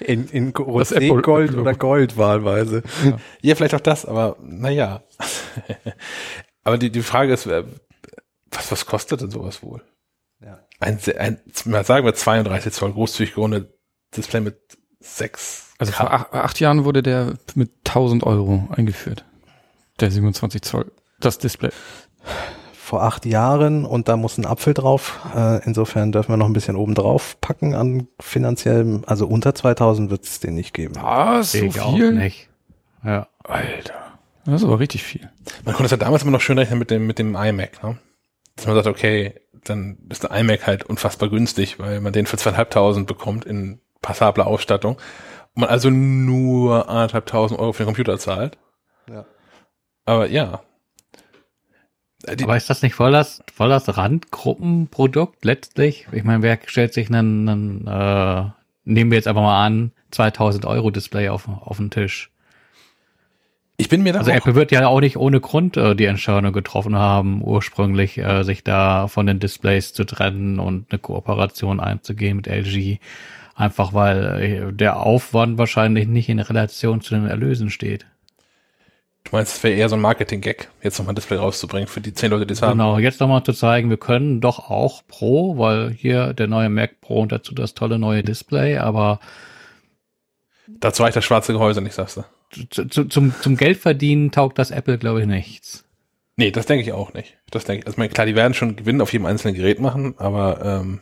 In, 0.00 0.28
in 0.28 0.52
Das 0.52 0.92
Apple- 0.92 1.22
Gold 1.22 1.50
Apple-Logo. 1.50 1.60
oder 1.60 1.74
Gold 1.74 2.16
wahlweise. 2.18 2.82
Ja, 3.42 3.54
vielleicht 3.54 3.74
auch 3.74 3.80
das, 3.80 4.04
aber 4.04 4.36
naja. 4.42 5.02
aber 6.64 6.78
die, 6.78 6.90
die 6.90 7.02
Frage 7.02 7.32
ist, 7.32 7.46
was, 7.46 8.72
was 8.72 8.86
kostet 8.86 9.20
denn 9.20 9.30
sowas 9.30 9.62
wohl? 9.62 9.82
Ja. 10.44 10.58
Ein, 10.80 10.98
ein, 11.18 11.38
mal 11.64 11.84
sagen 11.84 12.04
wir 12.04 12.14
32 12.14 12.72
Zoll 12.72 12.92
großzügig 12.92 13.34
gerundet 13.34 13.73
Display 14.16 14.40
mit 14.40 14.56
6. 15.00 15.74
Also 15.78 15.92
vor 15.92 16.12
acht, 16.12 16.32
acht 16.32 16.60
Jahren 16.60 16.84
wurde 16.84 17.02
der 17.02 17.34
mit 17.54 17.70
1000 17.86 18.24
Euro 18.24 18.68
eingeführt. 18.70 19.24
Der 20.00 20.10
27 20.10 20.62
Zoll. 20.62 20.90
Das 21.20 21.38
Display. 21.38 21.70
Vor 22.72 23.02
acht 23.02 23.26
Jahren 23.26 23.84
und 23.84 24.08
da 24.08 24.16
muss 24.16 24.38
ein 24.38 24.46
Apfel 24.46 24.74
drauf. 24.74 25.20
Äh, 25.34 25.64
insofern 25.64 26.12
dürfen 26.12 26.32
wir 26.32 26.36
noch 26.36 26.46
ein 26.46 26.52
bisschen 26.52 26.76
oben 26.76 26.94
drauf 26.94 27.36
packen 27.40 27.74
an 27.74 28.08
finanziellem. 28.20 29.04
Also 29.06 29.26
unter 29.26 29.54
2000 29.54 30.10
wird 30.10 30.24
es 30.24 30.40
den 30.40 30.54
nicht 30.54 30.74
geben. 30.74 30.94
Was? 30.96 31.52
Sehe 31.52 31.66
ich 31.66 31.80
auch 31.80 31.96
nicht. 31.96 32.48
Ja. 33.04 33.28
Alter. 33.42 33.94
Das 34.44 34.60
ist 34.60 34.64
aber 34.64 34.80
richtig 34.80 35.02
viel. 35.02 35.30
Man 35.64 35.74
konnte 35.74 35.86
es 35.86 35.90
ja 35.90 35.96
damals 35.96 36.22
immer 36.22 36.32
noch 36.32 36.40
schön 36.40 36.58
rechnen 36.58 36.78
mit 36.78 36.90
dem, 36.90 37.06
mit 37.06 37.18
dem 37.18 37.34
iMac, 37.34 37.82
ne? 37.82 37.98
Dass 38.56 38.66
man 38.66 38.74
sagt, 38.76 38.86
okay, 38.86 39.34
dann 39.64 39.98
ist 40.10 40.22
der 40.22 40.30
iMac 40.30 40.66
halt 40.66 40.84
unfassbar 40.84 41.28
günstig, 41.30 41.78
weil 41.78 42.00
man 42.00 42.12
den 42.12 42.26
für 42.26 42.36
zweieinhalbtausend 42.36 43.06
bekommt 43.06 43.44
in 43.44 43.80
passabler 44.04 44.46
Ausstattung. 44.46 44.96
Und 45.54 45.62
man 45.62 45.70
also 45.70 45.90
nur 45.90 46.88
anderthalbtausend 46.88 47.58
Euro 47.58 47.72
für 47.72 47.82
den 47.82 47.86
Computer 47.86 48.18
zahlt. 48.18 48.58
Ja. 49.10 49.24
Aber 50.04 50.28
ja. 50.28 50.60
Äh, 52.26 52.36
Die, 52.36 52.44
Aber 52.44 52.56
ist 52.56 52.70
das 52.70 52.82
nicht 52.82 52.94
voll 52.94 53.12
das, 53.12 53.42
voll 53.52 53.68
das 53.68 53.96
Randgruppenprodukt 53.96 55.44
letztlich? 55.44 56.06
Ich 56.12 56.24
meine, 56.24 56.42
wer 56.42 56.58
stellt 56.66 56.92
sich 56.92 57.08
einen, 57.08 57.48
einen 57.48 57.86
äh, 57.86 58.50
nehmen 58.84 59.10
wir 59.10 59.16
jetzt 59.16 59.28
einfach 59.28 59.42
mal 59.42 59.64
an, 59.64 59.92
2000 60.10 60.66
Euro 60.66 60.90
Display 60.90 61.28
auf, 61.28 61.48
auf 61.48 61.78
den 61.78 61.90
Tisch? 61.90 62.30
Ich 63.76 63.88
bin 63.88 64.02
mir 64.02 64.12
da 64.12 64.20
Also 64.20 64.30
auch, 64.30 64.36
Apple 64.36 64.54
wird 64.54 64.70
ja 64.70 64.86
auch 64.86 65.00
nicht 65.00 65.16
ohne 65.16 65.40
Grund 65.40 65.76
äh, 65.76 65.96
die 65.96 66.04
Entscheidung 66.04 66.52
getroffen 66.52 66.94
haben, 66.96 67.42
ursprünglich 67.42 68.18
äh, 68.18 68.44
sich 68.44 68.62
da 68.62 69.08
von 69.08 69.26
den 69.26 69.40
Displays 69.40 69.92
zu 69.92 70.04
trennen 70.04 70.60
und 70.60 70.86
eine 70.90 70.98
Kooperation 71.00 71.80
einzugehen 71.80 72.36
mit 72.36 72.46
LG. 72.46 72.98
Einfach 73.54 73.94
weil 73.94 74.42
äh, 74.42 74.72
der 74.72 74.98
Aufwand 75.00 75.58
wahrscheinlich 75.58 76.08
nicht 76.08 76.28
in 76.28 76.40
Relation 76.40 77.00
zu 77.00 77.14
den 77.14 77.26
Erlösen 77.26 77.70
steht. 77.70 78.06
du 79.24 79.30
meinst, 79.32 79.56
es 79.56 79.62
wäre 79.62 79.74
eher 79.74 79.88
so 79.88 79.94
ein 79.94 80.00
Marketing-Gag, 80.00 80.68
jetzt 80.82 80.98
nochmal 80.98 81.12
ein 81.12 81.16
Display 81.16 81.36
rauszubringen 81.36 81.86
für 81.86 82.00
die 82.00 82.12
zehn 82.12 82.30
Leute, 82.30 82.46
die 82.46 82.54
es 82.54 82.62
haben. 82.62 82.72
Genau, 82.78 82.98
jetzt 82.98 83.20
nochmal 83.20 83.44
zu 83.44 83.52
zeigen, 83.52 83.90
wir 83.90 83.96
können 83.96 84.40
doch 84.40 84.70
auch 84.70 85.02
Pro, 85.06 85.56
weil 85.56 85.90
hier 85.90 86.34
der 86.34 86.48
neue 86.48 86.68
Mac 86.68 87.00
Pro 87.00 87.20
und 87.20 87.32
dazu 87.32 87.54
das 87.54 87.74
tolle 87.74 87.98
neue 87.98 88.22
Display, 88.22 88.78
aber 88.78 89.20
Dazu 90.66 91.02
reicht 91.02 91.16
das 91.16 91.24
schwarze 91.24 91.52
Gehäuse 91.52 91.80
nicht, 91.80 91.94
sagst 91.94 92.16
du. 92.16 92.24
zu, 92.70 92.88
zu, 92.88 93.04
zum, 93.04 93.34
zum 93.40 93.56
Geldverdienen 93.56 94.30
taugt 94.30 94.58
das 94.58 94.70
Apple, 94.70 94.98
glaube 94.98 95.20
ich, 95.20 95.26
nichts. 95.26 95.84
Nee, 96.36 96.50
das 96.50 96.66
denke 96.66 96.82
ich 96.82 96.92
auch 96.92 97.14
nicht. 97.14 97.36
Das 97.50 97.64
denke 97.64 97.82
ich. 97.82 97.86
Also, 97.86 98.08
klar, 98.12 98.26
die 98.26 98.34
werden 98.34 98.54
schon 98.54 98.76
Gewinn 98.76 99.00
auf 99.00 99.12
jedem 99.12 99.26
einzelnen 99.26 99.54
Gerät 99.54 99.78
machen, 99.78 100.14
aber 100.18 100.64
ähm, 100.64 101.00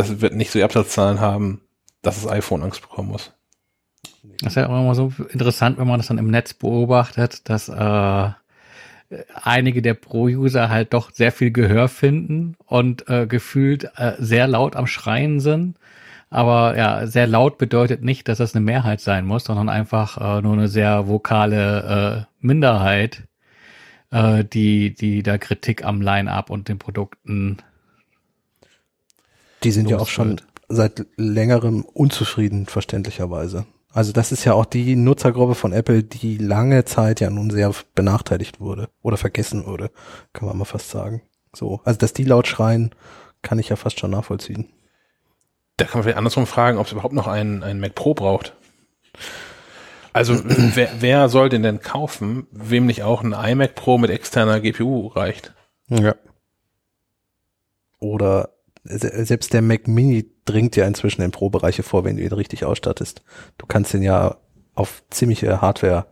das 0.00 0.20
wird 0.20 0.34
nicht 0.34 0.50
so 0.50 0.58
die 0.58 0.64
Absatzzahlen 0.64 1.20
haben, 1.20 1.60
dass 2.02 2.22
das 2.22 2.30
iPhone 2.30 2.62
Angst 2.62 2.82
bekommen 2.82 3.10
muss. 3.10 3.32
Das 4.40 4.52
ist 4.52 4.56
ja 4.56 4.66
immer 4.66 4.94
so 4.94 5.12
interessant, 5.30 5.78
wenn 5.78 5.86
man 5.86 5.98
das 5.98 6.08
dann 6.08 6.18
im 6.18 6.30
Netz 6.30 6.54
beobachtet, 6.54 7.48
dass 7.48 7.68
äh, 7.68 8.30
einige 9.34 9.82
der 9.82 9.94
Pro-User 9.94 10.68
halt 10.68 10.94
doch 10.94 11.10
sehr 11.12 11.32
viel 11.32 11.50
Gehör 11.50 11.88
finden 11.88 12.56
und 12.64 13.08
äh, 13.08 13.26
gefühlt 13.26 13.90
äh, 13.96 14.12
sehr 14.18 14.46
laut 14.46 14.76
am 14.76 14.86
Schreien 14.86 15.40
sind. 15.40 15.76
Aber 16.30 16.76
ja, 16.76 17.06
sehr 17.06 17.26
laut 17.26 17.58
bedeutet 17.58 18.02
nicht, 18.02 18.28
dass 18.28 18.38
das 18.38 18.54
eine 18.54 18.64
Mehrheit 18.64 19.00
sein 19.00 19.26
muss, 19.26 19.44
sondern 19.44 19.68
einfach 19.68 20.38
äh, 20.38 20.42
nur 20.42 20.52
eine 20.52 20.68
sehr 20.68 21.08
vokale 21.08 22.26
äh, 22.28 22.46
Minderheit, 22.46 23.24
äh, 24.12 24.44
die, 24.44 24.94
die 24.94 25.22
da 25.24 25.38
Kritik 25.38 25.84
am 25.84 26.00
Line-Up 26.00 26.50
und 26.50 26.68
den 26.68 26.78
Produkten 26.78 27.58
Die 29.62 29.72
sind 29.72 29.90
ja 29.90 29.98
auch 29.98 30.08
schon 30.08 30.30
wird. 30.30 30.44
seit 30.68 31.06
längerem 31.16 31.84
unzufrieden, 31.84 32.66
verständlicherweise. 32.66 33.66
Also 33.92 34.12
das 34.12 34.30
ist 34.30 34.44
ja 34.44 34.54
auch 34.54 34.64
die 34.64 34.94
Nutzergruppe 34.94 35.54
von 35.54 35.72
Apple, 35.72 36.04
die 36.04 36.38
lange 36.38 36.84
Zeit 36.84 37.20
ja 37.20 37.28
nun 37.28 37.50
sehr 37.50 37.72
benachteiligt 37.94 38.60
wurde 38.60 38.88
oder 39.02 39.16
vergessen 39.16 39.66
wurde, 39.66 39.90
kann 40.32 40.46
man 40.46 40.56
mal 40.56 40.64
fast 40.64 40.90
sagen. 40.90 41.22
So, 41.52 41.80
also 41.84 41.98
dass 41.98 42.12
die 42.12 42.24
laut 42.24 42.46
schreien, 42.46 42.94
kann 43.42 43.58
ich 43.58 43.68
ja 43.68 43.76
fast 43.76 43.98
schon 43.98 44.12
nachvollziehen. 44.12 44.68
Da 45.76 45.86
kann 45.86 45.98
man 45.98 46.02
vielleicht 46.04 46.18
andersrum 46.18 46.46
fragen, 46.46 46.78
ob 46.78 46.86
es 46.86 46.92
überhaupt 46.92 47.14
noch 47.14 47.26
einen, 47.26 47.62
einen 47.62 47.80
Mac 47.80 47.94
Pro 47.94 48.14
braucht. 48.14 48.54
Also 50.12 50.34
wer, 50.44 50.90
wer 51.00 51.28
soll 51.28 51.48
den 51.48 51.62
denn 51.62 51.80
kaufen, 51.80 52.46
wem 52.52 52.86
nicht 52.86 53.02
auch 53.02 53.22
ein 53.22 53.32
iMac 53.32 53.74
Pro 53.74 53.98
mit 53.98 54.10
externer 54.10 54.60
GPU 54.60 55.08
reicht? 55.08 55.52
Ja. 55.88 56.14
Oder 57.98 58.50
selbst 58.84 59.52
der 59.52 59.62
Mac 59.62 59.86
Mini 59.88 60.30
dringt 60.44 60.76
ja 60.76 60.86
inzwischen 60.86 61.22
in 61.22 61.30
Pro-Bereiche 61.30 61.82
vor, 61.82 62.04
wenn 62.04 62.16
du 62.16 62.22
ihn 62.22 62.32
richtig 62.32 62.64
ausstattest. 62.64 63.22
Du 63.58 63.66
kannst 63.66 63.92
den 63.92 64.02
ja 64.02 64.36
auf 64.74 65.02
ziemliche 65.10 65.60
Hardware 65.60 66.06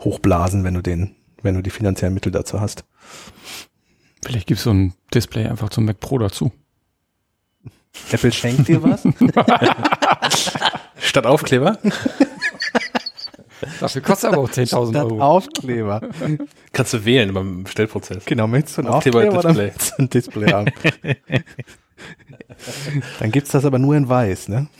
hochblasen, 0.00 0.64
wenn 0.64 0.74
du 0.74 0.82
den, 0.82 1.16
wenn 1.42 1.54
du 1.54 1.62
die 1.62 1.70
finanziellen 1.70 2.14
Mittel 2.14 2.30
dazu 2.32 2.60
hast. 2.60 2.84
Vielleicht 4.24 4.46
gibt's 4.46 4.62
so 4.62 4.70
ein 4.70 4.94
Display 5.12 5.46
einfach 5.46 5.70
zum 5.70 5.84
Mac 5.84 5.98
Pro 5.98 6.18
dazu. 6.18 6.52
Apple 8.10 8.32
schenkt 8.32 8.68
dir 8.68 8.82
was? 8.82 9.02
Statt 10.98 11.26
Aufkleber 11.26 11.78
Dafür 13.80 14.02
kostet 14.02 14.32
aber 14.32 14.42
auch 14.42 14.48
10.000 14.48 14.90
Statt 14.90 15.04
Euro. 15.04 15.20
Aufkleber. 15.20 16.00
kannst 16.72 16.94
du 16.94 17.04
wählen 17.04 17.32
beim 17.32 17.64
Bestellprozess. 17.64 18.24
Genau, 18.24 18.46
möchtest 18.46 18.78
du 18.78 18.82
einen 18.82 18.90
Aufkleber, 18.90 19.18
Aufkleber, 19.18 19.38
oder 19.38 19.48
Display. 19.48 19.66
möchtest 19.66 19.92
du 19.98 20.02
ein 20.02 20.10
Display 20.10 20.52
haben? 20.52 20.72
Dann 23.18 23.30
gibt's 23.30 23.50
das 23.50 23.64
aber 23.64 23.78
nur 23.78 23.96
in 23.96 24.08
weiß, 24.08 24.48
ne? 24.48 24.68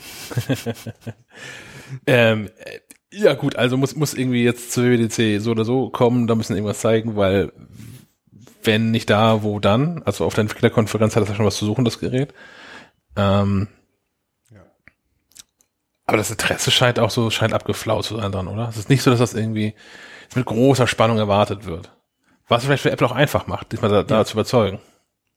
Ähm, 2.07 2.49
äh, 2.57 2.79
ja 3.11 3.35
gut, 3.35 3.55
also 3.55 3.77
muss, 3.77 3.95
muss 3.95 4.15
irgendwie 4.15 4.43
jetzt 4.43 4.71
zur 4.71 4.85
WWDC 4.85 5.39
so 5.39 5.51
oder 5.51 5.63
so 5.65 5.89
kommen, 5.89 6.25
da 6.25 6.33
müssen 6.33 6.55
irgendwas 6.55 6.79
zeigen, 6.79 7.15
weil 7.15 7.51
wenn 8.63 8.91
nicht 8.91 9.09
da, 9.09 9.43
wo 9.43 9.59
dann? 9.59 10.01
Also 10.03 10.25
auf 10.25 10.33
der 10.33 10.43
Entwicklerkonferenz 10.43 11.15
hat 11.15 11.21
das 11.21 11.29
ja 11.29 11.35
schon 11.35 11.45
was 11.45 11.57
zu 11.57 11.65
suchen, 11.65 11.85
das 11.85 11.99
Gerät. 11.99 12.33
Ähm, 13.15 13.67
Aber 16.05 16.17
das 16.17 16.31
Interesse 16.31 16.71
scheint 16.71 16.99
auch 16.99 17.09
so, 17.09 17.29
scheint 17.29 17.53
abgeflaut 17.53 18.05
zu 18.05 18.17
sein 18.17 18.31
dran, 18.31 18.47
oder? 18.47 18.67
Es 18.67 18.77
ist 18.77 18.89
nicht 18.89 19.03
so, 19.03 19.11
dass 19.11 19.19
das 19.19 19.33
irgendwie 19.33 19.73
mit 20.35 20.45
großer 20.45 20.87
Spannung 20.87 21.17
erwartet 21.17 21.65
wird. 21.65 21.91
Was 22.47 22.65
vielleicht 22.65 22.83
für 22.83 22.91
Apple 22.91 23.07
auch 23.07 23.13
einfach 23.13 23.47
macht, 23.47 23.71
diesmal 23.71 23.89
da, 23.89 24.03
da 24.03 24.25
zu 24.25 24.33
überzeugen. 24.33 24.79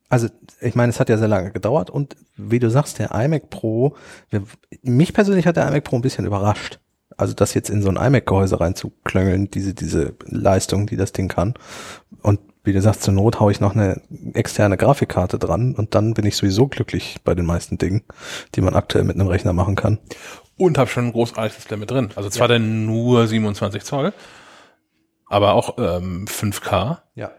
Also, 0.09 0.29
ich 0.61 0.75
meine, 0.75 0.91
es 0.91 1.01
hat 1.01 1.09
ja 1.09 1.19
sehr 1.19 1.29
lange 1.29 1.53
gedauert 1.53 1.91
und 1.91 2.17
wie 2.37 2.59
du 2.59 2.71
sagst, 2.71 2.99
der 2.99 3.11
iMac 3.13 3.51
Pro, 3.51 3.97
wir, 4.31 4.45
mich 4.83 5.13
persönlich 5.13 5.47
hat 5.47 5.57
der 5.57 5.67
iMac 5.69 5.85
Pro 5.85 5.97
ein 5.97 6.03
bisschen 6.03 6.27
überrascht. 6.27 6.79
Also 7.17 7.33
das 7.33 7.55
jetzt 7.55 7.71
in 7.71 7.83
so 7.83 7.89
ein 7.89 7.97
iMac-Gehäuse 7.97 8.61
reinzuklöngeln, 8.61 9.51
diese, 9.51 9.73
diese 9.73 10.15
Leistung, 10.27 10.87
die 10.87 10.97
das 10.97 11.13
Ding 11.13 11.29
kann. 11.29 11.55
Und 12.23 12.41
wie 12.63 12.73
du 12.73 12.83
sagst, 12.83 13.03
zur 13.03 13.15
Not 13.15 13.41
haue 13.41 13.53
ich 13.53 13.61
noch 13.61 13.75
eine 13.75 14.03
externe 14.35 14.77
Grafikkarte 14.77 15.39
dran 15.39 15.75
und 15.75 15.95
dann 15.95 16.15
bin 16.15 16.27
ich 16.27 16.37
sowieso 16.37 16.67
glücklich 16.67 17.19
bei 17.25 17.35
den 17.35 17.47
meisten 17.47 17.79
Dingen, 17.79 18.03
die 18.55 18.61
man 18.61 18.75
aktuell 18.75 19.05
mit 19.05 19.17
einem 19.17 19.29
Rechner 19.29 19.53
machen 19.53 19.77
kann. 19.77 19.99
Und 20.59 20.77
habe 20.77 20.91
schon 20.91 21.07
ein 21.07 21.13
großartiges 21.13 21.57
Display 21.57 21.77
mit 21.79 21.91
drin. 21.91 22.11
Also 22.17 22.29
zwar 22.29 22.49
dann 22.49 22.87
nur 22.87 23.27
27 23.27 23.85
Zoll, 23.85 24.13
aber 25.29 25.55
auch 25.55 25.79
ähm, 25.79 26.27
5K, 26.27 26.99
Ja. 27.15 27.31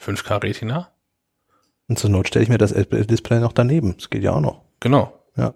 5K 0.00 0.42
Retina. 0.42 0.88
Und 1.88 1.98
zur 1.98 2.10
Not 2.10 2.28
stelle 2.28 2.42
ich 2.42 2.48
mir 2.48 2.58
das 2.58 2.72
Display 2.72 3.40
noch 3.40 3.52
daneben. 3.52 3.96
Das 3.96 4.10
geht 4.10 4.22
ja 4.22 4.32
auch 4.32 4.40
noch. 4.40 4.62
Genau. 4.80 5.12
Ja. 5.36 5.54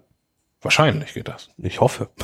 Wahrscheinlich 0.61 1.13
geht 1.13 1.27
das. 1.27 1.49
Ich 1.57 1.81
hoffe. 1.81 2.09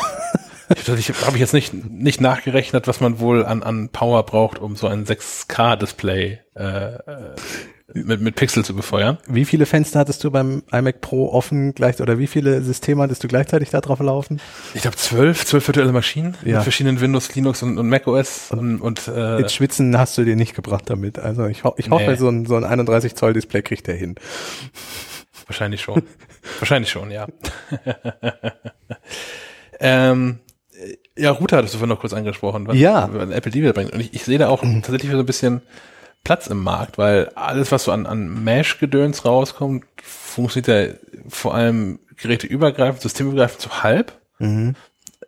Ich, 0.69 0.89
ich 0.89 1.25
habe 1.25 1.37
ich 1.37 1.39
jetzt 1.39 1.53
nicht, 1.53 1.73
nicht 1.73 2.19
nachgerechnet, 2.19 2.87
was 2.87 2.99
man 2.99 3.19
wohl 3.19 3.45
an, 3.45 3.63
an 3.63 3.87
Power 3.87 4.23
braucht, 4.23 4.59
um 4.59 4.75
so 4.75 4.87
ein 4.87 5.05
6K-Display 5.05 6.39
äh, 6.57 6.95
äh, 6.95 7.35
mit, 7.93 8.19
mit 8.21 8.35
Pixel 8.35 8.65
zu 8.65 8.75
befeuern. 8.75 9.17
Wie 9.27 9.45
viele 9.45 9.65
Fenster 9.65 9.99
hattest 9.99 10.23
du 10.23 10.29
beim 10.31 10.61
iMac 10.71 10.99
Pro 11.01 11.29
offen 11.31 11.73
gleich 11.73 12.01
oder 12.01 12.19
wie 12.19 12.27
viele 12.27 12.61
Systeme 12.61 13.01
hattest 13.03 13.23
du 13.23 13.27
gleichzeitig 13.29 13.69
da 13.69 13.79
drauf 13.79 13.99
laufen? 14.01 14.41
Ich 14.73 14.81
glaube 14.81 14.97
zwölf, 14.97 15.45
zwölf 15.45 15.65
virtuelle 15.67 15.93
Maschinen 15.93 16.35
Ja. 16.43 16.55
mit 16.55 16.63
verschiedenen 16.63 16.99
Windows, 16.99 17.33
Linux 17.33 17.63
und, 17.63 17.77
und 17.77 17.87
Mac 17.87 18.05
OS 18.07 18.51
und, 18.51 18.81
und 18.81 19.07
äh, 19.07 19.39
Ins 19.39 19.53
Schwitzen 19.53 19.97
hast 19.97 20.17
du 20.17 20.25
dir 20.25 20.35
nicht 20.35 20.53
gebracht 20.53 20.83
damit. 20.87 21.17
Also 21.17 21.45
ich, 21.47 21.63
ho 21.63 21.73
ich 21.77 21.89
hoffe, 21.89 22.11
Nee. 22.11 22.15
so 22.17 22.27
ein, 22.29 22.45
so 22.45 22.55
ein 22.57 22.65
31 22.65 23.15
Zoll 23.15 23.33
Display 23.33 23.61
kriegt 23.61 23.87
er 23.87 23.95
hin. 23.95 24.15
Wahrscheinlich 25.45 25.81
schon. 25.81 26.03
Wahrscheinlich 26.59 26.91
schon, 26.91 27.09
ja. 27.09 27.25
ähm, 29.79 30.39
ja, 31.17 31.31
Router 31.31 31.57
hattest 31.57 31.73
du 31.73 31.79
vorhin 31.79 31.89
noch 31.93 31.99
kurz 32.01 32.13
angesprochen, 32.13 32.67
was 32.67 32.77
Ja. 32.77 33.05
Apple 33.31 33.51
TV 33.51 33.73
bringt. 33.73 33.93
Und 33.93 33.99
ich, 33.99 34.13
ich 34.13 34.23
sehe 34.23 34.37
da 34.37 34.49
auch 34.49 34.61
tatsächlich 34.81 35.11
so 35.11 35.19
ein 35.19 35.25
bisschen 35.25 35.61
Platz 36.27 36.47
im 36.47 36.61
Markt, 36.61 36.97
weil 36.97 37.29
alles, 37.35 37.71
was 37.71 37.85
so 37.85 37.93
an, 37.93 38.05
an 38.05 38.43
Mesh-Gedöns 38.43 39.23
rauskommt, 39.23 39.85
funktioniert 40.03 40.67
ja 40.67 41.09
vor 41.29 41.55
allem 41.55 41.99
geräteübergreifend, 42.17 43.01
systemübergreifend 43.01 43.61
so 43.61 43.81
halb. 43.81 44.11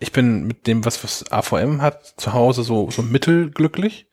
Ich 0.01 0.11
bin 0.11 0.45
mit 0.45 0.67
dem, 0.67 0.83
was, 0.83 1.01
was 1.01 1.31
AVM 1.31 1.81
hat, 1.81 2.15
zu 2.17 2.33
Hause 2.33 2.63
so, 2.63 2.91
so 2.91 3.01
mittelglücklich, 3.01 4.07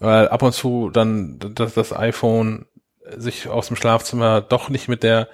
weil 0.00 0.26
ab 0.26 0.42
und 0.42 0.52
zu 0.52 0.90
dann 0.90 1.38
das, 1.38 1.74
das 1.74 1.92
iPhone 1.92 2.66
sich 3.16 3.46
aus 3.46 3.68
dem 3.68 3.76
Schlafzimmer 3.76 4.40
doch 4.40 4.70
nicht 4.70 4.88
mit 4.88 5.04
der 5.04 5.28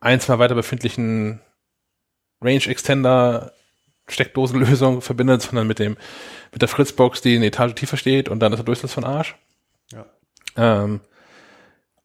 eins 0.00 0.28
mal 0.28 0.38
weiter 0.38 0.54
befindlichen 0.54 1.42
Range 2.40 2.64
Extender 2.64 3.52
Steckdosenlösung 4.08 5.02
verbindet, 5.02 5.42
sondern 5.42 5.66
mit 5.66 5.78
dem, 5.78 5.98
mit 6.52 6.62
der 6.62 6.68
Fritzbox, 6.68 7.20
die 7.20 7.36
eine 7.36 7.48
Etage 7.48 7.74
tiefer 7.74 7.98
steht 7.98 8.30
und 8.30 8.40
dann 8.40 8.54
ist 8.54 8.56
der 8.56 8.64
Durchsatz 8.64 8.94
von 8.94 9.04
Arsch. 9.04 9.36
Ähm, 10.56 11.00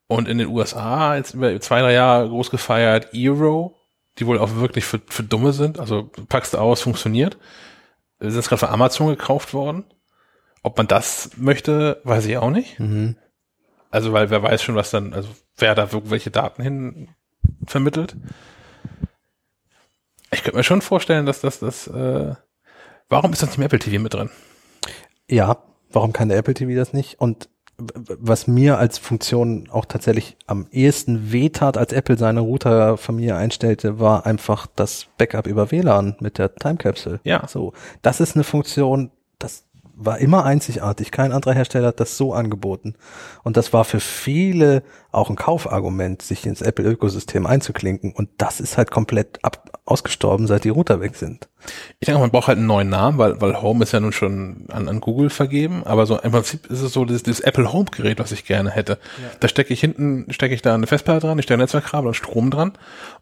und 0.07 0.27
in 0.27 0.37
den 0.37 0.47
USA 0.47 1.15
jetzt 1.15 1.33
über 1.33 1.59
zwei, 1.59 1.81
drei 1.81 1.93
Jahre 1.93 2.29
groß 2.29 2.51
gefeiert 2.51 3.13
Eero, 3.13 3.75
die 4.19 4.27
wohl 4.27 4.37
auch 4.39 4.55
wirklich 4.55 4.85
für, 4.85 5.01
für 5.07 5.23
Dumme 5.23 5.51
sind. 5.51 5.79
Also 5.79 6.11
packst 6.29 6.53
du 6.53 6.57
aus, 6.57 6.81
funktioniert. 6.81 7.37
Wir 8.19 8.29
sind 8.29 8.39
jetzt 8.39 8.49
gerade 8.49 8.59
von 8.59 8.69
Amazon 8.69 9.07
gekauft 9.07 9.53
worden. 9.53 9.83
Ob 10.63 10.77
man 10.77 10.87
das 10.87 11.31
möchte, 11.37 12.01
weiß 12.03 12.25
ich 12.25 12.37
auch 12.37 12.49
nicht. 12.49 12.79
Mhm. 12.79 13.17
Also, 13.91 14.13
weil 14.13 14.29
wer 14.29 14.43
weiß 14.43 14.61
schon, 14.61 14.75
was 14.75 14.91
dann, 14.91 15.13
also 15.13 15.29
wer 15.57 15.75
da 15.75 15.89
welche 16.09 16.31
Daten 16.31 16.61
hin 16.61 17.09
vermittelt. 17.65 18.15
Ich 20.31 20.43
könnte 20.43 20.57
mir 20.57 20.63
schon 20.63 20.81
vorstellen, 20.81 21.25
dass 21.25 21.41
das, 21.41 21.59
das, 21.59 21.87
äh, 21.87 22.35
warum 23.09 23.31
ist 23.31 23.41
das 23.41 23.49
nicht 23.49 23.57
im 23.57 23.63
Apple 23.63 23.79
TV 23.79 24.01
mit 24.01 24.13
drin? 24.13 24.29
Ja, 25.29 25.63
warum 25.91 26.13
kann 26.13 26.29
der 26.29 26.37
Apple 26.37 26.53
TV 26.53 26.75
das 26.75 26.93
nicht? 26.93 27.19
Und 27.19 27.47
was 27.77 28.47
mir 28.47 28.77
als 28.77 28.97
Funktion 28.97 29.67
auch 29.69 29.85
tatsächlich 29.85 30.37
am 30.47 30.67
ehesten 30.71 31.31
wehtat, 31.31 31.77
als 31.77 31.91
Apple 31.91 32.17
seine 32.17 32.39
Routerfamilie 32.39 33.35
einstellte, 33.35 33.99
war 33.99 34.25
einfach 34.25 34.67
das 34.75 35.07
Backup 35.17 35.47
über 35.47 35.71
WLAN 35.71 36.15
mit 36.19 36.37
der 36.37 36.55
Time 36.55 36.77
Capsule. 36.77 37.19
Ja. 37.23 37.47
So, 37.47 37.73
das 38.01 38.21
ist 38.21 38.35
eine 38.35 38.43
Funktion, 38.43 39.11
das 39.39 39.65
war 39.95 40.19
immer 40.19 40.45
einzigartig. 40.45 41.11
Kein 41.11 41.31
anderer 41.31 41.53
Hersteller 41.53 41.87
hat 41.87 41.99
das 41.99 42.17
so 42.17 42.33
angeboten. 42.33 42.95
Und 43.43 43.57
das 43.57 43.73
war 43.73 43.85
für 43.85 43.99
viele 43.99 44.83
auch 45.15 45.29
ein 45.29 45.35
Kaufargument, 45.35 46.21
sich 46.21 46.45
ins 46.45 46.61
Apple-Ökosystem 46.61 47.45
einzuklinken. 47.45 48.13
Und 48.13 48.29
das 48.37 48.59
ist 48.59 48.77
halt 48.77 48.91
komplett 48.91 49.43
ab 49.43 49.75
ausgestorben, 49.85 50.47
seit 50.47 50.63
die 50.63 50.69
Router 50.69 50.99
weg 50.99 51.15
sind. 51.15 51.47
Ich 51.99 52.07
denke, 52.07 52.19
man 52.19 52.31
braucht 52.31 52.47
halt 52.47 52.57
einen 52.57 52.67
neuen 52.67 52.89
Namen, 52.89 53.17
weil, 53.19 53.39
weil 53.39 53.61
Home 53.61 53.83
ist 53.83 53.91
ja 53.91 53.99
nun 53.99 54.11
schon 54.11 54.65
an, 54.69 54.87
an 54.87 54.99
Google 54.99 55.29
vergeben, 55.29 55.83
aber 55.85 56.05
so 56.05 56.17
im 56.19 56.31
Prinzip 56.31 56.65
ist 56.67 56.81
es 56.81 56.93
so 56.93 57.05
dieses, 57.05 57.23
dieses 57.23 57.39
Apple 57.39 57.71
Home 57.71 57.85
Gerät, 57.91 58.19
was 58.19 58.31
ich 58.31 58.45
gerne 58.45 58.71
hätte. 58.71 58.97
Da 59.39 59.47
stecke 59.47 59.73
ich 59.73 59.79
hinten, 59.79 60.25
stecke 60.31 60.55
ich 60.55 60.63
da 60.63 60.73
eine 60.73 60.87
Festplatte 60.87 61.27
dran, 61.27 61.37
ich 61.37 61.43
stecke 61.43 61.57
ein 61.57 61.61
Netzwerkkabel 61.61 62.07
und 62.07 62.13
Strom 62.15 62.49
dran 62.49 62.73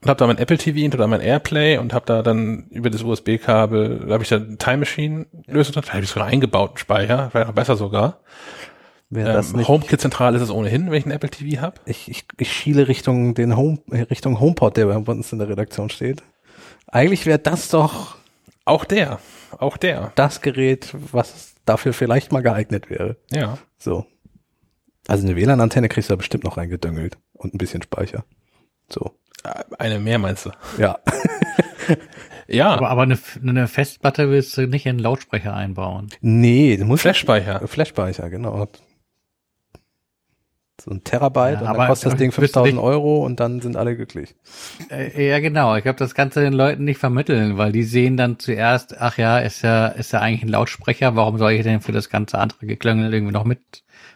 und 0.02 0.10
habe 0.10 0.18
da 0.18 0.28
mein 0.28 0.38
Apple 0.38 0.58
TV 0.58 0.94
oder 0.94 1.08
mein 1.08 1.22
Airplay 1.22 1.78
und 1.78 1.94
habe 1.94 2.06
da 2.06 2.22
dann 2.22 2.66
über 2.70 2.90
das 2.90 3.04
USB-Kabel, 3.04 4.06
da 4.08 4.14
habe 4.14 4.24
ich 4.24 4.30
da 4.30 4.38
eine 4.38 4.58
Time 4.58 4.78
Machine 4.78 5.26
Lösung 5.48 5.74
dran, 5.74 5.84
da 5.86 5.94
habe 5.94 6.04
ich 6.04 6.10
sogar 6.10 6.28
eingebauten 6.28 6.78
Speicher, 6.78 7.30
vielleicht 7.32 7.48
noch 7.48 7.56
besser 7.56 7.76
sogar. 7.76 8.20
Wäre 9.16 9.34
das 9.34 9.52
Ähm, 9.52 9.58
nicht, 9.58 9.68
HomeKit 9.68 10.02
zentral 10.02 10.36
ist 10.36 10.42
es 10.42 10.50
ohnehin, 10.50 10.90
wenn 10.92 10.98
ich 10.98 11.06
ein 11.06 11.12
Apple 11.12 11.30
TV 11.30 11.62
habe. 11.62 11.76
ich, 11.86 12.10
ich, 12.10 12.26
ich 12.38 12.52
schiele 12.52 12.88
Richtung 12.88 13.34
den 13.36 13.56
Home, 13.58 13.80
äh, 13.92 14.02
Richtung 14.02 14.40
HomePod, 14.40 14.78
der 14.78 14.86
bei 14.88 14.96
uns 15.12 15.32
in 15.32 15.40
der 15.40 15.50
Redaktion 15.50 15.90
steht. 15.90 16.24
Eigentlich 16.88 17.26
wäre 17.26 17.40
das 17.40 17.70
doch 17.70 18.16
Auch 18.66 18.86
der, 18.86 19.20
auch 19.60 19.78
der, 19.78 20.12
das 20.16 20.42
Gerät, 20.42 20.94
was 21.12 21.56
dafür 21.66 21.94
vielleicht 21.94 22.32
mal 22.32 22.42
geeignet 22.42 22.90
wäre. 22.90 23.18
ja. 23.32 23.58
So. 23.78 24.06
Also 25.08 25.28
eine 25.28 25.36
WLAN-Antenne 25.36 25.90
kriegst 25.90 26.10
du 26.10 26.14
da 26.14 26.16
bestimmt 26.18 26.46
noch 26.46 26.56
reingedüngelt 26.56 27.18
und 27.34 27.54
ein 27.54 27.58
bisschen 27.58 27.82
Speicher. 27.82 28.24
So. 28.90 29.12
Äh, 29.44 29.64
Eine 29.78 30.00
mehr 30.00 30.18
meinst 30.18 30.46
du? 30.46 30.52
Ja. 30.78 31.00
Ja, 32.48 32.72
Aber, 32.74 32.90
aber 32.90 33.04
eine, 33.04 33.18
eine 33.42 33.68
Festplatte 33.70 34.30
willst 34.30 34.56
du 34.58 34.68
nicht 34.68 34.86
in 34.86 34.92
einen 34.92 35.00
Lautsprecher 35.00 35.54
einbauen. 35.56 36.10
Nee, 36.22 36.76
du 36.78 36.84
musst 36.86 37.02
Flashspeicher. 37.04 37.66
Flashspeicher, 37.68 38.30
genau. 38.30 38.68
So 40.84 40.92
ein 40.92 41.04
Terabyte 41.04 41.62
Ja, 41.62 41.72
und 41.72 41.78
dann 41.78 41.88
kostet 41.88 42.12
das 42.12 42.20
Ding 42.20 42.30
bist 42.30 42.38
du 42.38 42.42
5000 42.64 42.74
nicht- 42.76 42.84
Euro 42.84 43.24
und 43.26 43.40
dann 43.40 43.62
sind 43.62 43.78
alle 43.78 43.96
glücklich. 43.96 44.36
Äh, 44.92 45.30
ja, 45.30 45.40
genau. 45.40 45.76
Ich 45.78 45.84
glaube, 45.84 45.98
das 46.00 46.14
kannst 46.14 46.36
du 46.36 46.42
den 46.42 46.52
Leuten 46.54 46.84
nicht 46.84 46.98
vermitteln, 47.00 47.58
weil 47.58 47.72
die 47.72 47.84
sehen 47.84 48.18
dann 48.18 48.38
zuerst, 48.40 49.00
ach 49.00 49.18
ja, 49.18 49.40
ist 49.40 49.62
ja, 49.62 49.88
ist 49.88 50.12
ja 50.12 50.20
eigentlich 50.20 50.44
ein 50.44 50.50
Lautsprecher, 50.50 51.16
warum 51.16 51.38
soll 51.38 51.52
ich 51.54 51.64
denn 51.64 51.80
für 51.82 51.94
das 51.94 52.10
ganze 52.10 52.38
andere 52.38 52.66
Geklöngel 52.66 53.14
irgendwie 53.14 53.32
noch 53.34 53.46
mit, 53.46 53.62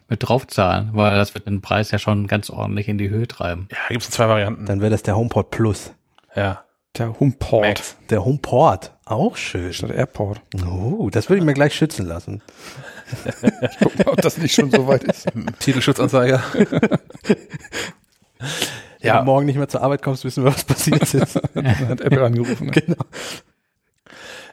mit 0.09 0.27
draufzahlen? 0.27 0.89
Weil 0.91 1.15
das 1.15 1.33
wird 1.35 1.47
den 1.47 1.61
Preis 1.61 1.91
ja 1.91 1.99
schon 1.99 2.27
ganz 2.27 2.49
ordentlich 2.49 2.89
in 2.89 2.97
die 2.97 3.09
Höhe 3.09 3.27
treiben. 3.29 3.69
Ja, 3.71 3.77
gibt 3.89 4.03
es 4.03 4.09
zwei 4.09 4.27
Varianten. 4.27 4.65
Dann 4.65 4.81
wäre 4.81 4.91
das 4.91 5.03
der 5.03 5.15
HomePod 5.15 5.49
Plus. 5.51 5.93
ja. 6.35 6.63
Der 6.97 7.19
HomePort 7.19 7.61
Max. 7.63 7.95
Der 8.09 8.25
HomePort, 8.25 8.91
auch 9.05 9.35
schön. 9.37 9.71
statt 9.71 9.91
Airport. 9.91 10.41
Oh, 10.67 11.09
das 11.11 11.29
würde 11.29 11.37
ich 11.41 11.45
mir 11.45 11.53
gleich 11.53 11.75
schützen 11.75 12.07
lassen. 12.07 12.41
Guck 13.79 13.97
mal, 13.99 14.07
ob 14.07 14.21
das 14.21 14.37
nicht 14.37 14.53
schon 14.55 14.71
so 14.71 14.87
weit 14.87 15.03
ist. 15.03 15.27
Titelschutzanzeiger. 15.59 16.43
Wenn 18.39 19.07
ja, 19.07 19.19
du 19.19 19.25
morgen 19.25 19.45
nicht 19.45 19.57
mehr 19.57 19.67
zur 19.67 19.81
Arbeit 19.81 20.01
kommst, 20.01 20.25
wissen 20.25 20.43
wir, 20.43 20.51
was 20.53 20.63
passiert 20.63 21.01
ist. 21.13 21.39
Dann 21.53 21.65
hat 21.89 22.01
Apple 22.01 22.23
angerufen. 22.23 22.65
Ne? 22.67 22.71
genau. 22.71 22.95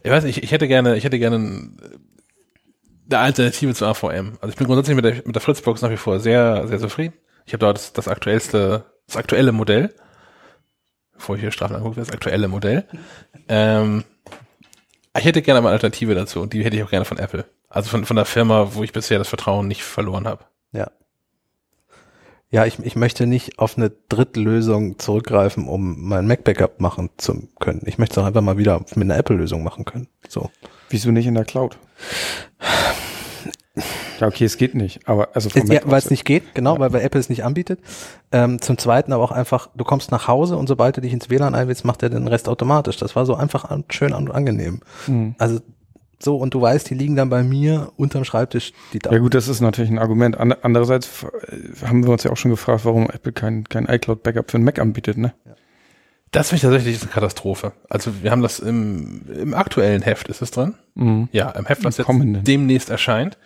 ich 0.02 0.10
weiß 0.10 0.24
nicht, 0.24 0.38
ich, 0.38 0.44
ich 0.44 0.52
hätte 0.52 0.68
gerne, 0.68 0.96
ich 0.96 1.04
hätte 1.04 1.18
gerne 1.18 1.36
ein- 1.38 1.76
eine 3.10 3.18
Alternative 3.18 3.74
zu 3.74 3.84
AVM. 3.86 4.38
Also 4.40 4.48
ich 4.52 4.56
bin 4.56 4.66
grundsätzlich 4.66 4.96
mit 4.96 5.04
der, 5.04 5.14
mit 5.26 5.34
der 5.34 5.42
Fritzbox 5.42 5.82
nach 5.82 5.90
wie 5.90 5.96
vor 5.98 6.20
sehr, 6.20 6.66
sehr 6.68 6.78
zufrieden. 6.78 7.14
Ich 7.44 7.52
habe 7.52 7.60
dort 7.60 7.76
das, 7.76 7.92
das 7.92 8.08
aktuellste, 8.08 8.86
das 9.06 9.16
aktuelle 9.16 9.52
Modell. 9.52 9.94
Bevor 11.14 11.36
ich 11.36 11.42
hier 11.42 11.50
Strafen 11.50 11.76
angucke, 11.76 11.96
das 12.00 12.10
aktuelle 12.10 12.48
Modell. 12.48 12.84
Ähm, 13.48 14.04
ich 15.16 15.24
hätte 15.24 15.42
gerne 15.42 15.60
mal 15.60 15.68
eine 15.68 15.74
Alternative 15.74 16.14
dazu 16.14 16.40
und 16.40 16.52
die 16.54 16.64
hätte 16.64 16.76
ich 16.76 16.82
auch 16.82 16.90
gerne 16.90 17.04
von 17.04 17.18
Apple. 17.18 17.44
Also 17.74 17.90
von, 17.90 18.04
von 18.04 18.14
der 18.14 18.24
Firma, 18.24 18.68
wo 18.74 18.84
ich 18.84 18.92
bisher 18.92 19.18
das 19.18 19.28
Vertrauen 19.28 19.66
nicht 19.66 19.82
verloren 19.82 20.28
habe. 20.28 20.44
Ja. 20.70 20.92
Ja, 22.48 22.66
ich, 22.66 22.78
ich 22.78 22.94
möchte 22.94 23.26
nicht 23.26 23.58
auf 23.58 23.76
eine 23.76 23.90
Drittlösung 24.08 25.00
zurückgreifen, 25.00 25.66
um 25.66 26.06
mein 26.06 26.28
Mac-Backup 26.28 26.78
machen 26.80 27.10
zu 27.16 27.48
können. 27.58 27.82
Ich 27.86 27.98
möchte 27.98 28.12
es 28.12 28.18
auch 28.18 28.26
einfach 28.28 28.42
mal 28.42 28.58
wieder 28.58 28.78
mit 28.94 29.02
einer 29.02 29.16
Apple-Lösung 29.16 29.64
machen 29.64 29.84
können. 29.84 30.06
So. 30.28 30.50
Wieso 30.88 31.10
nicht 31.10 31.26
in 31.26 31.34
der 31.34 31.44
Cloud? 31.44 31.76
Ja, 34.20 34.28
okay, 34.28 34.44
es 34.44 34.56
geht 34.56 34.76
nicht. 34.76 35.08
Aber 35.08 35.30
also 35.34 35.50
vom 35.50 35.66
ja, 35.66 35.80
weil 35.84 35.98
es 35.98 36.10
nicht 36.10 36.24
geht, 36.24 36.54
genau, 36.54 36.78
weil, 36.78 36.92
weil 36.92 37.02
Apple 37.02 37.18
es 37.18 37.28
nicht 37.28 37.42
anbietet. 37.42 37.80
Ähm, 38.30 38.60
zum 38.60 38.78
Zweiten 38.78 39.12
aber 39.12 39.24
auch 39.24 39.32
einfach, 39.32 39.68
du 39.74 39.82
kommst 39.82 40.12
nach 40.12 40.28
Hause 40.28 40.56
und 40.56 40.68
sobald 40.68 40.96
du 40.96 41.00
dich 41.00 41.12
ins 41.12 41.28
WLAN 41.28 41.56
einwählst, 41.56 41.84
macht 41.84 42.04
er 42.04 42.10
den 42.10 42.28
Rest 42.28 42.48
automatisch. 42.48 42.98
Das 42.98 43.16
war 43.16 43.26
so 43.26 43.34
einfach 43.34 43.64
an, 43.64 43.82
schön 43.88 44.12
und 44.12 44.30
angenehm. 44.30 44.78
Hm. 45.06 45.34
Also 45.38 45.58
so, 46.24 46.36
und 46.36 46.54
du 46.54 46.60
weißt, 46.60 46.88
die 46.90 46.94
liegen 46.94 47.16
dann 47.16 47.28
bei 47.30 47.42
mir 47.42 47.92
unterm 47.96 48.24
Schreibtisch, 48.24 48.72
die 48.92 48.98
Ja 49.04 49.18
gut, 49.18 49.34
das 49.34 49.48
ist 49.48 49.60
natürlich 49.60 49.90
ein 49.90 49.98
Argument. 49.98 50.38
Ander- 50.38 50.58
Andererseits 50.62 51.24
äh, 51.48 51.86
haben 51.86 52.04
wir 52.04 52.10
uns 52.12 52.24
ja 52.24 52.30
auch 52.32 52.36
schon 52.36 52.50
gefragt, 52.50 52.84
warum 52.84 53.10
Apple 53.10 53.32
kein, 53.32 53.64
kein 53.68 53.86
iCloud-Backup 53.86 54.50
für 54.50 54.58
den 54.58 54.64
Mac 54.64 54.78
anbietet, 54.78 55.16
ne? 55.18 55.34
Das 56.30 56.48
finde 56.48 56.56
ich 56.56 56.62
tatsächlich 56.62 57.00
eine 57.02 57.10
Katastrophe. 57.12 57.72
Also 57.88 58.10
wir 58.22 58.32
haben 58.32 58.42
das 58.42 58.58
im, 58.58 59.22
im 59.40 59.54
aktuellen 59.54 60.02
Heft, 60.02 60.28
ist 60.28 60.42
es 60.42 60.50
drin? 60.50 60.74
Mhm. 60.94 61.28
Ja, 61.30 61.50
im 61.50 61.66
Heft, 61.66 61.84
was 61.84 61.96
Im 61.96 62.02
jetzt 62.02 62.06
kommenden. 62.06 62.42
demnächst 62.44 62.90
erscheint, 62.90 63.38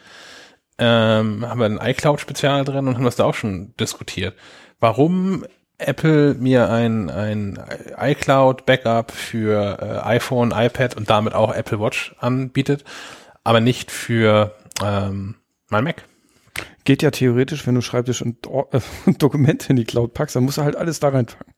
ähm, 0.79 1.45
haben 1.47 1.59
wir 1.61 1.67
ein 1.67 1.79
iCloud-Spezial 1.83 2.65
drin 2.65 2.89
und 2.89 2.95
haben 2.97 3.05
das 3.05 3.17
da 3.17 3.25
auch 3.25 3.35
schon 3.35 3.75
diskutiert. 3.79 4.35
Warum 4.81 5.45
Apple 5.79 6.35
mir 6.35 6.71
ein, 6.71 7.09
ein 7.09 7.59
iCloud-Backup 7.97 9.13
für 9.13 9.79
äh, 9.81 10.07
iPhone, 10.07 10.53
iPad 10.55 10.97
und 10.97 11.09
damit 11.09 11.35
auch 11.35 11.55
Apple 11.55 11.81
Watch 11.81 12.15
anbietet, 12.19 12.85
aber 13.45 13.61
nicht 13.61 13.91
für 13.91 14.55
ähm, 14.85 15.37
mein 15.69 15.85
Mac. 15.85 16.05
Geht 16.85 17.03
ja 17.03 17.11
theoretisch, 17.11 17.67
wenn 17.67 17.75
du 17.77 17.81
Schreibtisch 17.81 18.23
und 18.23 18.47
Or- 18.47 18.69
äh, 18.73 18.81
Dokumente 19.19 19.69
in 19.71 19.77
die 19.77 19.85
Cloud 19.85 20.15
packst, 20.15 20.35
dann 20.37 20.45
musst 20.45 20.59
du 20.59 20.63
halt 20.63 20.77
alles 20.77 21.01
da 21.01 21.09
reinpacken. 21.11 21.55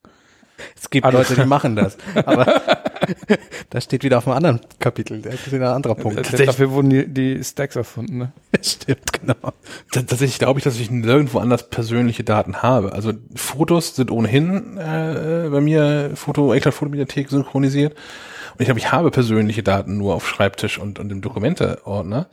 Es 0.76 0.90
gibt 0.90 1.10
Leute, 1.10 1.34
die 1.36 1.46
machen 1.46 1.74
das. 1.74 1.96
Aber 2.26 2.46
das 3.70 3.84
steht 3.84 4.02
wieder 4.04 4.18
auf 4.18 4.26
einem 4.26 4.36
anderen 4.36 4.60
Kapitel. 4.78 5.20
Das 5.22 5.34
ist 5.34 5.52
wieder 5.52 5.70
ein 5.70 5.76
anderer 5.76 5.94
Punkt. 5.94 6.16
Tatsächlich- 6.18 6.46
Dafür 6.46 6.70
wurden 6.72 6.90
die, 6.90 7.06
die 7.08 7.44
Stacks 7.44 7.76
erfunden, 7.76 8.18
ne? 8.18 8.32
Stimmt, 8.62 9.12
genau. 9.12 9.52
Tatsächlich 9.92 10.38
glaube 10.38 10.58
ich, 10.60 10.64
dass 10.64 10.78
ich 10.78 10.90
nirgendwo 10.90 11.38
anders 11.38 11.68
persönliche 11.70 12.24
Daten 12.24 12.62
habe. 12.62 12.92
Also 12.92 13.12
Fotos 13.34 13.96
sind 13.96 14.10
ohnehin 14.10 14.76
äh, 14.78 15.48
bei 15.50 15.60
mir 15.60 16.12
Foto, 16.14 16.52
iCloud 16.54 16.74
Fotobibliothek 16.74 17.30
synchronisiert. 17.30 17.92
Und 17.94 18.60
ich 18.60 18.66
glaube, 18.66 18.80
ich 18.80 18.92
habe 18.92 19.10
persönliche 19.10 19.62
Daten 19.62 19.96
nur 19.96 20.14
auf 20.14 20.28
Schreibtisch 20.28 20.78
und, 20.78 20.98
und 20.98 21.10
im 21.10 21.20
Dokumente-Ordner. 21.20 22.28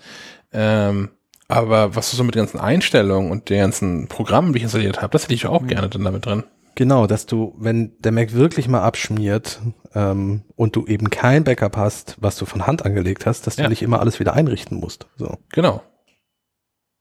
Ähm, 0.52 1.10
aber 1.48 1.96
was 1.96 2.12
so 2.12 2.24
mit 2.24 2.36
den 2.36 2.42
ganzen 2.42 2.60
Einstellungen 2.60 3.32
und 3.32 3.50
den 3.50 3.60
ganzen 3.60 4.08
Programmen, 4.08 4.52
die 4.52 4.58
ich 4.58 4.64
installiert 4.64 5.02
habe, 5.02 5.12
das 5.12 5.24
hätte 5.24 5.34
ich 5.34 5.46
auch 5.48 5.66
gerne 5.66 5.88
dann 5.88 6.04
damit 6.04 6.26
drin. 6.26 6.44
Genau, 6.78 7.08
dass 7.08 7.26
du, 7.26 7.56
wenn 7.58 8.00
der 8.02 8.12
Mac 8.12 8.34
wirklich 8.34 8.68
mal 8.68 8.84
abschmiert 8.84 9.60
ähm, 9.96 10.44
und 10.56 10.76
du 10.76 10.86
eben 10.86 11.10
kein 11.10 11.44
Backup 11.44 11.76
hast, 11.76 12.16
was 12.20 12.38
du 12.38 12.46
von 12.46 12.68
Hand 12.68 12.86
angelegt 12.86 13.26
hast, 13.26 13.48
dass 13.48 13.56
du 13.56 13.64
Ja. 13.64 13.68
nicht 13.70 13.82
immer 13.82 14.00
alles 14.00 14.20
wieder 14.20 14.36
einrichten 14.36 14.80
musst. 14.80 15.08
So. 15.18 15.40
Genau. 15.52 15.82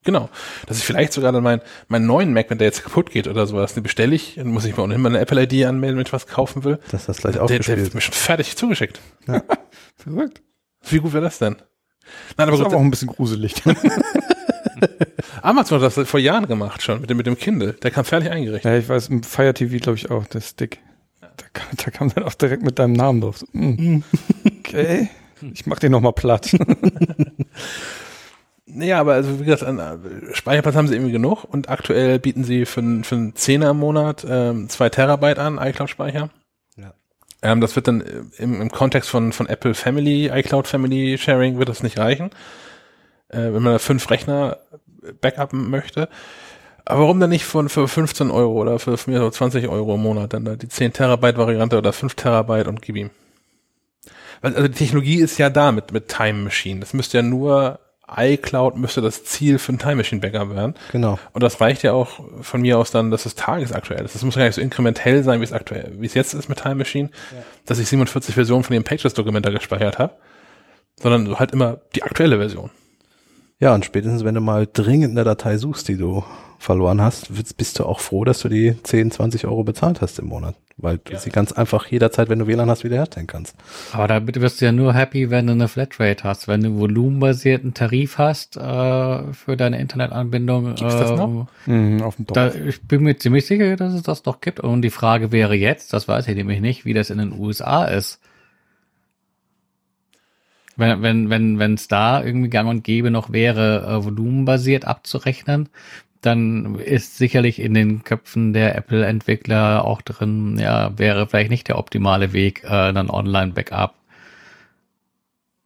Genau. 0.03 0.31
Dass 0.67 0.79
ich 0.79 0.85
vielleicht 0.85 1.13
sogar 1.13 1.31
dann 1.31 1.43
mein, 1.43 1.61
meinen 1.89 2.07
neuen 2.07 2.33
Mac, 2.33 2.49
wenn 2.49 2.57
der 2.57 2.69
jetzt 2.69 2.85
kaputt 2.85 3.11
geht 3.11 3.29
oder 3.29 3.47
sowas, 3.47 3.75
den 3.75 3.83
bestelle 3.83 4.15
ich, 4.15 4.37
dann 4.37 4.47
muss 4.47 4.65
ich 4.65 4.75
mir 4.79 4.83
ohnehin 4.83 5.03
meine 5.03 5.19
Apple-ID 5.19 5.67
anmelden, 5.67 5.99
wenn 5.99 6.07
ich 6.07 6.13
was 6.15 6.27
kaufen 6.27 6.65
will. 6.65 6.79
Dass 6.91 7.05
das 7.05 7.19
gleich 7.19 7.33
Der, 7.35 7.41
der 7.41 7.45
aufgespielt 7.45 7.79
wird 7.79 7.95
mir 7.95 8.01
schon 8.01 8.15
fertig 8.15 8.57
zugeschickt. 8.57 8.99
Verrückt. 9.97 10.41
Wie 10.89 11.01
gut 11.01 11.13
wäre 11.13 11.25
das 11.25 11.39
denn? 11.39 11.57
Nein, 11.57 11.67
Das 12.37 12.49
aber 12.49 12.53
ist 12.53 12.59
gut, 12.61 12.67
aber 12.69 12.77
auch 12.77 12.81
ein 12.81 12.91
bisschen 12.91 13.09
gruselig. 13.09 13.55
Amazon 15.43 15.81
hat 15.81 15.97
das 15.97 16.09
vor 16.09 16.21
Jahren 16.21 16.47
gemacht 16.47 16.83
schon, 16.83 17.01
mit 17.01 17.11
dem, 17.11 17.17
mit 17.17 17.27
dem 17.27 17.37
Kindle. 17.37 17.73
Der 17.75 17.91
kam 17.91 18.05
fertig 18.05 18.31
eingerichtet. 18.31 18.71
ja, 18.71 18.79
ich 18.79 18.89
weiß, 18.89 19.09
im 19.09 19.23
Fire 19.23 19.55
TV 19.55 19.79
glaube 19.79 19.97
ich 19.99 20.11
auch, 20.11 20.27
der 20.27 20.41
Stick. 20.41 20.81
Da 21.21 21.45
kam, 21.53 21.67
da 21.85 21.91
kam 21.91 22.09
dann 22.15 22.25
auch 22.25 22.35
direkt 22.35 22.63
mit 22.63 22.79
deinem 22.79 22.95
Namen 22.95 23.21
drauf. 23.21 23.39
So, 23.39 23.47
mm. 23.53 24.03
Okay, 24.61 25.09
ich 25.53 25.67
mach 25.67 25.79
den 25.79 25.93
noch 25.93 26.01
mal 26.01 26.13
platt. 26.13 26.51
Ja, 28.69 29.01
aber 29.01 29.15
also 29.15 29.39
wie 29.41 29.45
gesagt, 29.45 29.63
an 29.63 29.79
äh, 29.79 30.35
Speicherplatz 30.35 30.75
haben 30.75 30.89
sie 30.89 30.95
irgendwie 30.95 31.13
genug 31.13 31.45
und 31.45 31.69
aktuell 31.71 32.19
bieten 32.19 32.43
sie 32.43 32.67
für, 32.67 32.81
einen- 32.81 33.05
für 33.05 33.15
einen 33.15 33.37
Zehner 33.37 33.71
im 33.71 33.79
Monat 33.79 34.27
ähm, 34.29 34.69
zwei 34.69 34.89
Terabyte 34.89 35.39
an 35.39 35.59
iCloud-Speicher. 35.59 36.31
Ja. 36.77 36.93
Ähm, 37.43 37.61
das 37.61 37.77
wird 37.77 37.87
dann 37.87 38.03
im, 38.39 38.61
im 38.61 38.71
Kontext 38.73 39.09
von, 39.09 39.33
von 39.33 39.47
Apple 39.49 39.73
Family, 39.75 40.31
iCloud 40.33 40.67
Family 40.67 41.17
Sharing 41.17 41.59
wird 41.59 41.69
das 41.69 41.83
nicht 41.85 41.97
reichen. 41.97 42.31
Äh, 43.37 43.53
wenn 43.53 43.63
man 43.63 43.75
da 43.75 43.79
fünf 43.79 44.11
Rechner 44.11 44.59
backuppen 45.21 45.71
möchte. 45.71 46.09
Aber 46.85 47.03
warum 47.03 47.21
dann 47.21 47.31
nicht 47.31 47.45
von 47.45 47.69
für 47.69 47.89
15 47.89 48.31
Euro 48.31 48.61
oder 48.61 48.79
für, 48.79 48.97
für 48.97 49.11
mir 49.11 49.19
so 49.19 49.29
20 49.29 49.69
Euro 49.69 49.97
im 49.97 50.03
Monat 50.03 50.33
dann 50.33 50.45
da 50.45 50.57
die 50.57 50.69
10 50.69 50.93
Terabyte 50.93 51.37
Variante 51.37 51.79
oder 51.79 51.93
5 51.93 52.15
Terabyte 52.15 52.69
und 52.69 52.81
gib 52.81 52.97
ihm. 52.97 53.11
Weil, 54.41 54.55
also 54.55 54.69
die 54.69 54.75
Technologie 54.75 55.17
ist 55.17 55.39
ja 55.39 55.51
da 55.51 55.73
mit, 55.73 55.93
mit 55.93 56.09
Time 56.09 56.45
Machine. 56.45 56.81
Das 56.81 56.95
müsste 56.95 57.19
ja 57.19 57.23
nur 57.23 57.81
iCloud 58.09 58.77
müsste 58.77 59.01
das 59.01 59.25
Ziel 59.25 59.59
für 59.59 59.73
ein 59.73 59.81
Time 59.81 59.97
Machine 59.97 60.21
Backup 60.21 60.55
werden. 60.55 60.75
Genau. 60.93 61.19
Und 61.33 61.43
das 61.43 61.61
reicht 61.61 61.83
ja 61.83 61.93
auch 61.93 62.21
von 62.41 62.61
mir 62.61 62.79
aus 62.79 62.93
dann, 62.93 63.11
dass 63.11 63.27
es 63.27 63.35
tagesaktuell 63.35 64.05
ist. 64.05 64.15
Das 64.15 64.23
muss 64.23 64.37
ja 64.37 64.41
gar 64.41 64.47
nicht 64.47 64.55
so 64.55 64.61
inkrementell 64.61 65.25
sein, 65.25 65.41
wie 65.41 65.45
es 65.45 65.53
aktuell, 65.53 65.93
wie 65.99 66.07
es 66.07 66.15
jetzt 66.15 66.33
ist 66.33 66.49
mit 66.49 66.59
Time 66.59 66.77
Machine, 66.77 67.11
dass 67.65 67.81
ich 67.81 67.89
47 67.89 68.37
Versionen 68.37 68.63
von 68.63 68.75
dem 68.75 68.85
Pages-Dokument 68.85 69.45
da 69.45 69.51
gespeichert 69.51 69.99
habe, 69.99 70.15
sondern 71.03 71.37
halt 71.41 71.51
immer 71.51 71.81
die 71.97 72.05
aktuelle 72.05 72.39
Version. 72.39 72.71
Ja, 73.59 73.75
und 73.75 73.85
spätestens, 73.85 74.25
wenn 74.25 74.35
du 74.35 74.41
mal 74.41 74.69
dringend 74.71 75.13
eine 75.13 75.25
Datei 75.25 75.57
suchst, 75.57 75.89
die 75.89 75.97
du 75.97 76.25
verloren 76.59 77.01
hast, 77.01 77.29
bist 77.57 77.79
du 77.79 77.85
auch 77.85 78.01
froh, 78.01 78.25
dass 78.25 78.41
du 78.41 78.49
die 78.49 78.77
10, 78.83 79.11
20 79.11 79.47
Euro 79.47 79.65
bezahlt 79.65 80.01
hast 80.01 80.19
im 80.19 80.27
Monat. 80.27 80.57
Weil 80.79 80.99
du 80.99 81.17
sie 81.17 81.31
ganz 81.31 81.53
einfach 81.53 81.87
jederzeit, 81.87 82.29
wenn 82.29 82.39
du 82.39 82.47
WLAN 82.47 82.69
hast, 82.69 82.85
wiederherstellen 82.85 83.27
kannst. 83.27 83.57
Aber 83.93 84.09
da 84.09 84.21
wirst 84.27 84.61
du 84.61 84.67
ja 84.67 84.73
nur 84.73 84.93
happy, 84.93 85.31
wenn 85.31 85.47
du 85.47 85.55
eine 85.55 85.69
Flatrate 85.69 86.25
hast. 86.25 86.49
Wenn 86.49 86.61
du 86.61 86.67
einen 86.69 86.79
volumenbasierten 86.79 87.73
Tarif 87.73 88.19
hast 88.19 88.59
äh, 88.59 89.33
für 89.33 89.57
deine 89.57 89.81
Internetanbindung. 89.81 90.75
Gibt's 90.75 90.83
das 90.97 91.13
äh, 91.13 91.17
noch? 91.17 91.47
Mhm, 91.65 92.03
auf 92.03 92.17
dem 92.17 92.27
Dorf. 92.27 92.53
Da, 92.53 92.61
ich 92.61 92.83
bin 92.83 93.05
mir 93.05 93.17
ziemlich 93.17 93.47
sicher, 93.47 93.77
dass 93.77 93.95
es 93.95 94.03
das 94.03 94.23
doch 94.23 94.43
gibt. 94.43 94.61
Und 94.61 94.83
die 94.83 94.91
Frage 94.91 95.33
wäre 95.33 95.55
jetzt, 95.55 95.95
das 95.95 96.09
weiß 96.09 96.29
ich 96.29 96.37
nämlich 96.37 96.61
nicht, 96.61 96.85
wie 96.85 96.93
das 96.93 97.09
in 97.09 97.17
den 97.17 97.33
USA 97.33 97.87
ist. 97.87 98.21
Wenn 100.77 101.03
wenn 101.03 101.31
wenn 101.31 101.59
wenn 101.59 101.75
es 101.75 101.89
da 101.89 102.23
irgendwie 102.23 102.51
gang 102.51 102.69
und 102.69 102.85
gäbe 102.85 103.11
noch 103.11 103.33
wäre, 103.33 103.87
äh, 103.87 104.05
volumenbasiert 104.05 104.85
abzurechnen, 104.85 105.69
dann 106.21 106.77
ist 106.77 107.17
sicherlich 107.19 107.61
in 107.61 107.75
den 107.75 108.03
Köpfen 108.05 108.53
der 108.53 108.77
Apple-Entwickler 108.77 109.85
auch 109.85 110.03
drin, 110.03 110.59
ja, 110.59 110.99
wäre 110.99 111.27
vielleicht 111.29 111.51
nicht 111.51 111.69
der 111.69 111.79
optimale 111.79 112.33
Weg, 112.33 112.65
äh, 112.65 112.93
dann 112.93 113.11
Online-Backup 113.11 113.95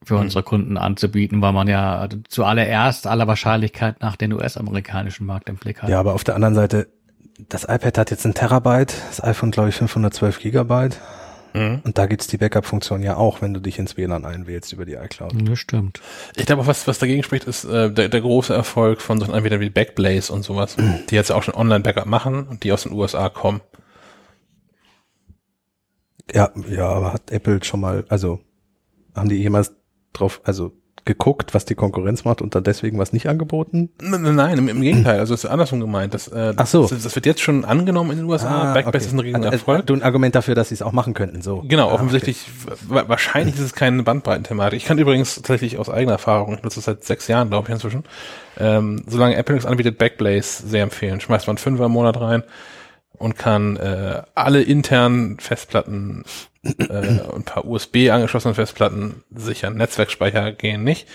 für 0.04 0.16
Hm. 0.16 0.22
unsere 0.22 0.42
Kunden 0.42 0.76
anzubieten, 0.76 1.40
weil 1.42 1.52
man 1.52 1.68
ja 1.68 2.08
zuallererst 2.28 3.06
aller 3.06 3.26
Wahrscheinlichkeit 3.26 4.00
nach 4.00 4.16
den 4.16 4.32
US-amerikanischen 4.32 5.26
Markt 5.26 5.48
im 5.48 5.56
Blick 5.56 5.82
hat. 5.82 5.88
Ja, 5.90 6.00
aber 6.00 6.14
auf 6.14 6.24
der 6.24 6.34
anderen 6.34 6.54
Seite, 6.54 6.88
das 7.48 7.64
iPad 7.64 7.98
hat 7.98 8.10
jetzt 8.10 8.26
ein 8.26 8.34
Terabyte, 8.34 8.94
das 9.08 9.22
iPhone 9.22 9.50
glaube 9.50 9.70
ich 9.70 9.76
512 9.76 10.40
Gigabyte. 10.40 11.00
Mhm. 11.52 11.80
Und 11.84 11.98
da 11.98 12.06
gibt's 12.06 12.26
die 12.26 12.36
Backup-Funktion 12.36 13.02
ja 13.02 13.16
auch, 13.16 13.42
wenn 13.42 13.54
du 13.54 13.60
dich 13.60 13.78
ins 13.78 13.96
WLAN 13.96 14.24
einwählst 14.24 14.72
über 14.72 14.84
die 14.84 14.94
iCloud. 14.94 15.34
Das 15.48 15.58
stimmt. 15.58 16.00
Ich 16.36 16.46
glaube 16.46 16.62
auch, 16.62 16.66
was, 16.66 16.86
was 16.86 16.98
dagegen 16.98 17.22
spricht, 17.22 17.44
ist 17.44 17.64
äh, 17.64 17.90
der, 17.90 18.08
der 18.08 18.20
große 18.20 18.54
Erfolg 18.54 19.00
von 19.00 19.18
solchen 19.18 19.34
Anbietern 19.34 19.60
wie 19.60 19.70
Backblaze 19.70 20.32
und 20.32 20.42
sowas, 20.42 20.76
die 21.10 21.14
jetzt 21.14 21.32
auch 21.32 21.42
schon 21.42 21.54
Online-Backup 21.54 22.06
machen 22.06 22.46
und 22.46 22.64
die 22.64 22.72
aus 22.72 22.84
den 22.84 22.92
USA 22.92 23.28
kommen. 23.28 23.60
Ja, 26.32 26.50
ja, 26.68 26.88
aber 26.88 27.12
hat 27.14 27.30
Apple 27.30 27.62
schon 27.64 27.80
mal, 27.80 28.04
also 28.08 28.40
haben 29.14 29.28
die 29.28 29.36
jemals 29.36 29.74
drauf, 30.12 30.40
also 30.44 30.72
geguckt, 31.04 31.54
was 31.54 31.64
die 31.64 31.74
Konkurrenz 31.74 32.24
macht 32.24 32.42
und 32.42 32.54
dann 32.54 32.62
deswegen 32.64 32.98
was 32.98 33.12
nicht 33.12 33.26
angeboten? 33.28 33.90
Nein, 34.00 34.58
im, 34.58 34.68
im 34.68 34.80
Gegenteil, 34.80 35.18
also 35.18 35.34
es 35.34 35.44
ist 35.44 35.50
andersrum 35.50 35.80
gemeint. 35.80 36.14
Das, 36.14 36.28
äh, 36.28 36.52
Ach 36.56 36.66
so. 36.66 36.86
das, 36.86 37.02
das 37.02 37.14
wird 37.14 37.26
jetzt 37.26 37.40
schon 37.40 37.64
angenommen 37.64 38.10
in 38.12 38.18
den 38.18 38.26
USA. 38.26 38.72
Backblaze 38.74 38.88
okay. 38.88 39.06
ist 39.06 39.12
ein 39.12 39.18
riesen 39.20 39.36
Also, 39.36 39.50
Erfolg. 39.50 39.86
Du 39.86 39.94
ein 39.94 40.02
Argument 40.02 40.34
dafür, 40.34 40.54
dass 40.54 40.68
sie 40.68 40.74
es 40.74 40.82
auch 40.82 40.92
machen 40.92 41.14
könnten, 41.14 41.42
so. 41.42 41.64
Genau, 41.66 41.88
Ah, 41.90 41.94
offensichtlich, 41.94 42.46
wa- 42.88 43.04
wahrscheinlich 43.06 43.54
ist 43.56 43.62
es 43.62 43.72
keine 43.74 44.02
Bandbreitenthematik. 44.02 44.76
Ich 44.76 44.84
kann 44.84 44.98
übrigens 44.98 45.36
tatsächlich 45.36 45.78
aus 45.78 45.88
eigener 45.88 46.12
Erfahrung, 46.12 46.54
ich 46.54 46.62
nutze 46.62 46.78
es 46.80 46.84
seit 46.86 47.04
sechs 47.04 47.26
Jahren, 47.28 47.48
glaube 47.50 47.68
ich, 47.68 47.74
inzwischen, 47.74 48.04
ähm, 48.58 49.02
solange 49.06 49.36
Apple 49.36 49.54
nichts 49.54 49.66
anbietet, 49.68 49.98
Backblaze 49.98 50.66
sehr 50.66 50.82
empfehlen. 50.82 51.20
Schmeißt 51.20 51.46
man 51.46 51.56
Fünfer 51.58 51.86
im 51.86 51.92
Monat 51.92 52.20
rein 52.20 52.42
und 53.20 53.36
kann 53.36 53.76
äh, 53.76 54.22
alle 54.34 54.62
internen 54.62 55.38
Festplatten 55.38 56.24
äh, 56.64 57.20
und 57.20 57.36
ein 57.36 57.44
paar 57.44 57.66
USB 57.66 58.08
angeschlossene 58.10 58.54
Festplatten 58.54 59.22
sichern. 59.30 59.76
Netzwerkspeicher 59.76 60.52
gehen 60.52 60.84
nicht. 60.84 61.06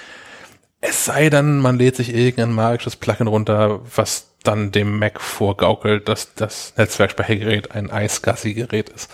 Es 0.82 1.04
sei 1.04 1.32
denn, 1.32 1.58
man 1.58 1.80
lädt 1.80 1.96
sich 1.96 2.14
irgendein 2.14 2.54
magisches 2.54 2.96
Plugin 2.96 3.26
runter, 3.26 3.82
was 3.96 4.36
dann 4.44 4.72
dem 4.72 5.00
Mac 5.00 5.20
vorgaukelt, 5.20 6.08
dass 6.08 6.36
das 6.36 6.74
Netzwerkspeichergerät 6.78 7.72
ein 7.72 7.90
iSCSI-Gerät 7.90 8.90
ist. 8.90 9.10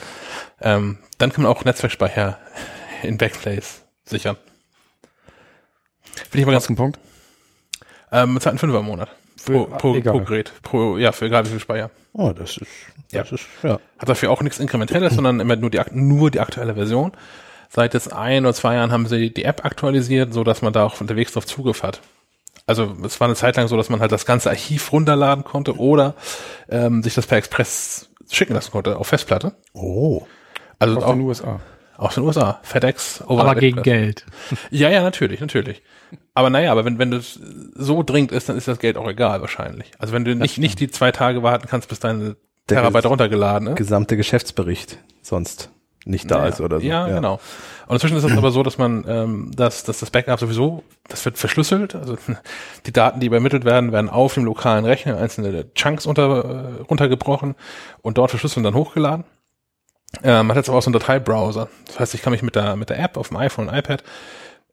Ähm, 0.59 0.97
dann 1.17 1.31
kann 1.31 1.43
man 1.43 1.51
auch 1.51 1.63
Netzwerkspeicher 1.63 2.39
in 3.03 3.17
Backblaze 3.17 3.83
sichern. 4.03 4.35
Finde 6.29 6.39
ich 6.39 6.45
mal 6.45 6.51
ganz 6.51 6.67
Punkt. 6.67 6.99
ähm, 8.11 8.37
zahlt 8.41 8.51
einen 8.51 8.59
Fünfer 8.59 8.79
im 8.79 8.85
Monat. 8.85 9.09
Pro, 9.45 9.65
Für- 9.65 9.77
pro, 9.77 9.95
egal. 9.95 10.13
pro 10.13 10.19
Gerät. 10.21 10.53
Pro, 10.63 10.97
ja, 10.97 11.11
für 11.11 11.25
egal 11.25 11.45
wie 11.45 11.49
viel 11.49 11.59
Speicher. 11.59 11.89
Oh, 12.13 12.31
das 12.31 12.57
ist, 12.57 12.69
das 13.11 13.29
Ja. 13.29 13.35
ist, 13.35 13.45
ja. 13.63 13.79
Hat 13.99 14.09
dafür 14.09 14.31
auch 14.31 14.41
nichts 14.41 14.59
Inkrementelles, 14.59 15.13
sondern 15.15 15.39
immer 15.39 15.55
nur 15.55 15.69
die, 15.69 15.81
nur 15.91 16.31
die 16.31 16.39
aktuelle 16.39 16.75
Version. 16.75 17.11
Seit 17.69 17.93
jetzt 17.93 18.11
ein 18.11 18.45
oder 18.45 18.53
zwei 18.53 18.75
Jahren 18.75 18.91
haben 18.91 19.05
sie 19.07 19.33
die 19.33 19.45
App 19.45 19.63
aktualisiert, 19.63 20.33
so 20.33 20.43
dass 20.43 20.61
man 20.61 20.73
da 20.73 20.85
auch 20.85 20.99
unterwegs 20.99 21.31
drauf 21.33 21.45
Zugriff 21.45 21.83
hat. 21.83 22.01
Also 22.67 22.93
es 23.05 23.19
war 23.19 23.27
eine 23.27 23.35
Zeit 23.35 23.55
lang 23.55 23.67
so, 23.67 23.77
dass 23.77 23.89
man 23.89 24.01
halt 24.01 24.11
das 24.11 24.25
ganze 24.25 24.49
Archiv 24.49 24.91
runterladen 24.91 25.43
konnte 25.43 25.77
oder 25.77 26.15
ähm, 26.69 27.01
sich 27.01 27.15
das 27.15 27.27
per 27.27 27.37
Express 27.37 28.09
schicken 28.29 28.53
lassen 28.53 28.71
konnte 28.71 28.97
auf 28.97 29.07
Festplatte. 29.07 29.53
Oh. 29.73 30.23
Also 30.79 31.01
auch 31.01 31.11
den 31.13 31.21
USA. 31.21 31.59
Aus 32.01 32.15
den 32.15 32.23
USA. 32.23 32.59
FedEx, 32.63 33.21
Aber 33.21 33.31
Overnight 33.31 33.59
gegen. 33.59 33.83
Geld. 33.83 34.25
Ja, 34.71 34.89
ja, 34.89 35.01
natürlich, 35.03 35.39
natürlich. 35.39 35.81
Aber 36.33 36.49
naja, 36.49 36.71
aber 36.71 36.83
wenn, 36.83 36.97
wenn 36.97 37.11
das 37.11 37.39
so 37.75 38.03
dringend 38.03 38.31
ist, 38.31 38.49
dann 38.49 38.57
ist 38.57 38.67
das 38.67 38.79
Geld 38.79 38.97
auch 38.97 39.07
egal 39.07 39.41
wahrscheinlich. 39.41 39.91
Also 39.99 40.13
wenn 40.13 40.25
du 40.25 40.35
nicht, 40.35 40.57
nicht 40.57 40.79
die 40.79 40.89
zwei 40.89 41.11
Tage 41.11 41.43
warten 41.43 41.67
kannst, 41.69 41.89
bis 41.89 41.99
deine 41.99 42.35
Der 42.69 42.77
Terabyte 42.77 43.05
runtergeladen 43.05 43.69
ist. 43.69 43.75
Gesamte 43.75 44.17
Geschäftsbericht 44.17 44.97
sonst 45.21 45.69
nicht 46.03 46.31
da 46.31 46.39
Ja, 46.39 46.47
ist 46.47 46.59
oder 46.59 46.79
so. 46.79 46.85
Ja, 46.85 47.07
genau. 47.07 47.39
Und 47.85 47.95
inzwischen 47.95 48.17
ist 48.17 48.23
es 48.23 48.35
aber 48.35 48.49
so, 48.49 48.63
dass 48.63 48.79
man, 48.79 49.05
ähm, 49.07 49.51
dass, 49.55 49.83
dass 49.83 49.99
das 49.99 50.09
Backup 50.09 50.39
sowieso, 50.39 50.83
das 51.07 51.23
wird 51.25 51.37
verschlüsselt. 51.37 51.93
Also 51.93 52.17
die 52.87 52.91
Daten, 52.93 53.19
die 53.19 53.27
übermittelt 53.27 53.63
werden, 53.63 53.91
werden 53.91 54.09
auf 54.09 54.33
dem 54.33 54.45
lokalen 54.45 54.85
Rechner 54.85 55.13
in 55.13 55.19
einzelne 55.19 55.71
Chunks 55.75 56.07
unter, 56.07 56.45
äh, 56.79 56.81
runtergebrochen 56.81 57.53
und 58.01 58.17
dort 58.17 58.31
verschlüsselt 58.31 58.57
und 58.57 58.63
dann 58.63 58.73
hochgeladen. 58.73 59.23
Ähm, 60.23 60.47
man 60.47 60.49
hat 60.49 60.57
jetzt 60.57 60.69
aber 60.69 60.77
auch 60.77 60.83
so 60.83 60.89
einen 60.89 60.99
Dateibrowser. 60.99 61.69
Das 61.87 61.99
heißt, 61.99 62.13
ich 62.15 62.21
kann 62.21 62.31
mich 62.31 62.41
mit 62.43 62.55
der, 62.55 62.75
mit 62.75 62.89
der 62.89 62.99
App 62.99 63.17
auf 63.17 63.29
dem 63.29 63.37
iPhone 63.37 63.69
und 63.69 63.75
iPad 63.75 64.03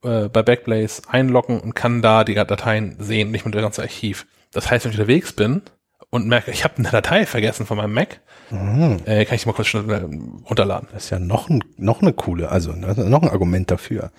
äh, 0.04 0.28
bei 0.28 0.42
Backblaze 0.42 1.02
einloggen 1.08 1.60
und 1.60 1.74
kann 1.74 2.02
da 2.02 2.24
die 2.24 2.34
Dateien 2.34 2.96
sehen, 2.98 3.30
nicht 3.30 3.44
mit 3.44 3.54
dem 3.54 3.62
ganzen 3.62 3.82
Archiv. 3.82 4.26
Das 4.52 4.70
heißt, 4.70 4.84
wenn 4.84 4.92
ich 4.92 4.98
unterwegs 4.98 5.32
bin 5.32 5.62
und 6.10 6.26
merke, 6.26 6.50
ich 6.50 6.64
habe 6.64 6.74
eine 6.78 6.90
Datei 6.90 7.26
vergessen 7.26 7.66
von 7.66 7.76
meinem 7.76 7.92
Mac, 7.94 8.20
äh, 8.50 9.24
kann 9.26 9.34
ich 9.34 9.42
die 9.42 9.48
mal 9.48 9.52
kurz 9.54 9.68
schnell 9.68 9.88
äh, 9.90 10.00
runterladen. 10.48 10.88
Das 10.92 11.04
ist 11.04 11.10
ja 11.10 11.18
noch, 11.18 11.48
ein, 11.50 11.62
noch 11.76 12.00
eine 12.02 12.12
coole, 12.14 12.48
also 12.50 12.72
noch 12.72 13.22
ein 13.22 13.28
Argument 13.28 13.70
dafür. 13.70 14.10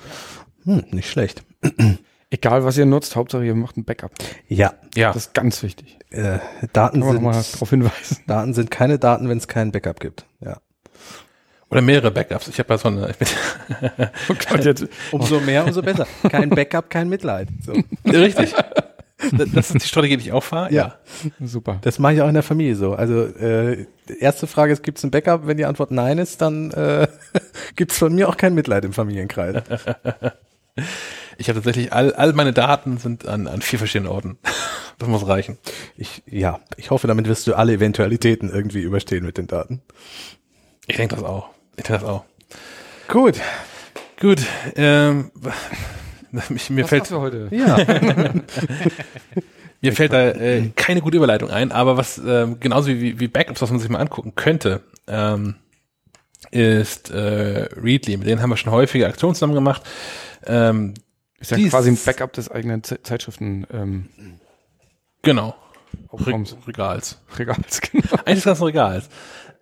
Hm, 0.65 0.83
nicht 0.91 1.09
schlecht. 1.09 1.43
Egal, 2.31 2.63
was 2.63 2.77
ihr 2.77 2.85
nutzt, 2.85 3.15
Hauptsache 3.15 3.43
ihr 3.43 3.55
macht 3.55 3.75
ein 3.77 3.85
Backup. 3.85 4.11
Ja, 4.47 4.73
Ja, 4.95 5.07
Das 5.13 5.23
ist 5.27 5.33
ganz 5.33 5.63
wichtig. 5.63 5.97
äh, 6.11 6.37
Daten 6.73 7.01
sind, 7.01 7.23
darauf 7.23 7.69
hinweisen. 7.71 8.17
Daten 8.27 8.53
sind 8.53 8.69
keine 8.69 8.99
Daten, 8.99 9.27
wenn 9.29 9.39
es 9.39 9.47
kein 9.47 9.71
Backup 9.71 9.99
gibt. 9.99 10.25
Ja. 11.69 11.71
Oder 11.71 11.81
mehrere 11.81 12.11
Backups. 12.11 12.47
Ich 12.47 12.57
habe 12.59 12.73
ja 12.73 12.77
so 12.77 12.87
eine. 12.87 13.09
Ich 13.09 13.17
bin, 13.17 13.27
Oh 14.29 14.33
Gott, 14.49 14.65
jetzt, 14.65 14.87
Umso 15.11 15.39
mehr, 15.39 15.65
umso 15.65 15.81
besser. 15.81 16.07
Kein 16.29 16.49
Backup, 16.49 16.89
kein 16.89 17.09
Mitleid. 17.09 17.47
So. 17.63 17.73
richtig. 18.05 18.53
Das 19.31 19.69
ist 19.69 19.83
die 19.83 19.87
Strategie, 19.87 20.17
die 20.17 20.23
ich 20.27 20.31
auch 20.31 20.43
fahre. 20.43 20.73
Ja. 20.73 20.95
super. 21.43 21.79
Das 21.81 21.99
mache 21.99 22.13
ich 22.13 22.21
auch 22.21 22.27
in 22.27 22.33
der 22.33 22.43
Familie 22.43 22.75
so. 22.75 22.93
Also 22.93 23.25
äh, 23.25 23.85
erste 24.19 24.47
Frage 24.47 24.71
ist, 24.71 24.81
gibt 24.81 24.97
es 24.97 25.03
ein 25.03 25.11
Backup? 25.11 25.45
Wenn 25.45 25.57
die 25.57 25.65
Antwort 25.65 25.91
nein 25.91 26.17
ist, 26.17 26.41
dann 26.41 26.71
äh, 26.71 27.07
gibt 27.75 27.91
es 27.91 27.97
von 27.97 28.15
mir 28.15 28.29
auch 28.29 28.37
kein 28.37 28.55
Mitleid 28.55 28.85
im 28.85 28.93
Familienkreis. 28.93 29.61
Ich 31.37 31.49
habe 31.49 31.59
tatsächlich 31.59 31.91
all, 31.91 32.13
all 32.13 32.33
meine 32.33 32.53
Daten 32.53 32.97
sind 32.97 33.27
an, 33.27 33.47
an 33.47 33.61
vier 33.61 33.77
verschiedenen 33.79 34.11
Orten. 34.11 34.37
Das 34.97 35.07
muss 35.07 35.27
reichen. 35.27 35.57
Ich, 35.97 36.23
ja, 36.25 36.59
ich 36.77 36.89
hoffe, 36.91 37.07
damit 37.07 37.27
wirst 37.27 37.47
du 37.47 37.55
alle 37.55 37.73
Eventualitäten 37.73 38.49
irgendwie 38.49 38.81
überstehen 38.81 39.25
mit 39.25 39.37
den 39.37 39.47
Daten. 39.47 39.81
Ich 40.87 40.97
denke 40.97 41.15
das 41.15 41.23
auch. 41.23 41.49
Ich 41.79 41.85
das 41.85 42.03
auch. 42.03 42.25
Gut. 43.07 43.35
Gut. 44.19 44.41
Ähm, 44.75 45.31
mich, 46.49 46.69
mir 46.69 46.83
Was 46.83 46.89
fällt 46.89 47.07
für 47.07 47.19
heute? 47.21 47.47
Ja. 47.51 47.77
mir 49.81 49.93
fällt 49.93 50.11
da 50.13 50.29
äh, 50.31 50.69
keine 50.75 51.01
gute 51.01 51.17
Überleitung 51.17 51.49
ein, 51.49 51.71
aber 51.71 51.95
was 51.97 52.17
ähm, 52.17 52.59
genauso 52.59 52.89
wie, 52.89 53.19
wie 53.19 53.27
Backups, 53.29 53.61
was 53.61 53.71
man 53.71 53.79
sich 53.79 53.89
mal 53.89 53.99
angucken 53.99 54.33
könnte, 54.35 54.81
ähm, 55.07 55.55
ist 56.51 57.11
äh, 57.11 57.69
Readly. 57.81 58.17
Mit 58.17 58.27
denen 58.27 58.41
haben 58.41 58.49
wir 58.49 58.57
schon 58.57 58.71
häufige 58.73 59.07
Aktionen 59.07 59.35
zusammen 59.35 59.53
gemacht. 59.55 59.83
Ähm, 60.45 60.93
Ist 61.39 61.51
ja 61.51 61.57
Dies- 61.57 61.69
quasi 61.69 61.89
ein 61.91 61.97
Backup 62.05 62.33
des 62.33 62.51
eigenen 62.51 62.83
Ze 62.83 63.01
Zeitschriften 63.03 63.65
ähm, 63.71 64.09
genau. 65.21 65.55
Aufraums. 66.09 66.55
Regals. 66.67 67.19
Regals, 67.37 67.81
genau. 67.91 68.15
Eigentlich 68.25 68.35
des 68.35 68.43
ganzen 68.43 68.63
Regals. 68.65 69.09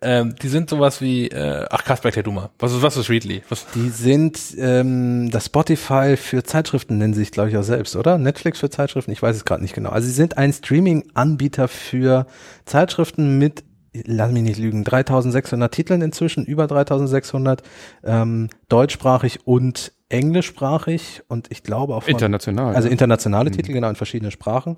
Ähm, 0.00 0.36
die 0.36 0.48
sind 0.48 0.70
sowas 0.70 1.00
wie, 1.00 1.28
äh, 1.28 1.66
ach 1.70 1.84
Kasper, 1.84 2.06
erklär 2.08 2.22
du 2.22 2.30
mal. 2.30 2.50
Was 2.58 2.72
ist, 2.72 2.82
was 2.82 2.96
ist 2.96 3.10
Readly? 3.10 3.42
Was, 3.48 3.66
Die 3.74 3.88
sind 3.88 4.38
ähm, 4.56 5.30
das 5.30 5.46
Spotify 5.46 6.16
für 6.16 6.44
Zeitschriften, 6.44 6.98
nennen 6.98 7.14
sie 7.14 7.20
sich, 7.20 7.32
glaube 7.32 7.50
ich, 7.50 7.56
auch 7.56 7.62
selbst, 7.62 7.96
oder? 7.96 8.16
Netflix 8.16 8.60
für 8.60 8.70
Zeitschriften, 8.70 9.10
ich 9.10 9.22
weiß 9.22 9.34
es 9.34 9.44
gerade 9.44 9.62
nicht 9.62 9.74
genau. 9.74 9.90
Also 9.90 10.06
sie 10.06 10.14
sind 10.14 10.38
ein 10.38 10.52
Streaming-Anbieter 10.52 11.66
für 11.66 12.26
Zeitschriften 12.64 13.38
mit, 13.38 13.64
lass 13.92 14.30
mich 14.30 14.42
nicht 14.44 14.58
lügen, 14.58 14.84
3600 14.84 15.74
Titeln 15.74 16.02
inzwischen, 16.02 16.44
über 16.44 16.68
3600, 16.68 17.62
ähm, 18.04 18.50
deutschsprachig 18.68 19.40
und 19.46 19.92
englischsprachig 20.10 21.22
und 21.28 21.48
ich 21.50 21.62
glaube 21.62 21.94
auch 21.94 22.04
von, 22.04 22.12
International. 22.12 22.74
also 22.74 22.88
ja. 22.88 22.92
internationale 22.92 23.50
Titel, 23.50 23.72
genau, 23.72 23.90
in 23.90 23.94
verschiedenen 23.94 24.30
Sprachen. 24.30 24.76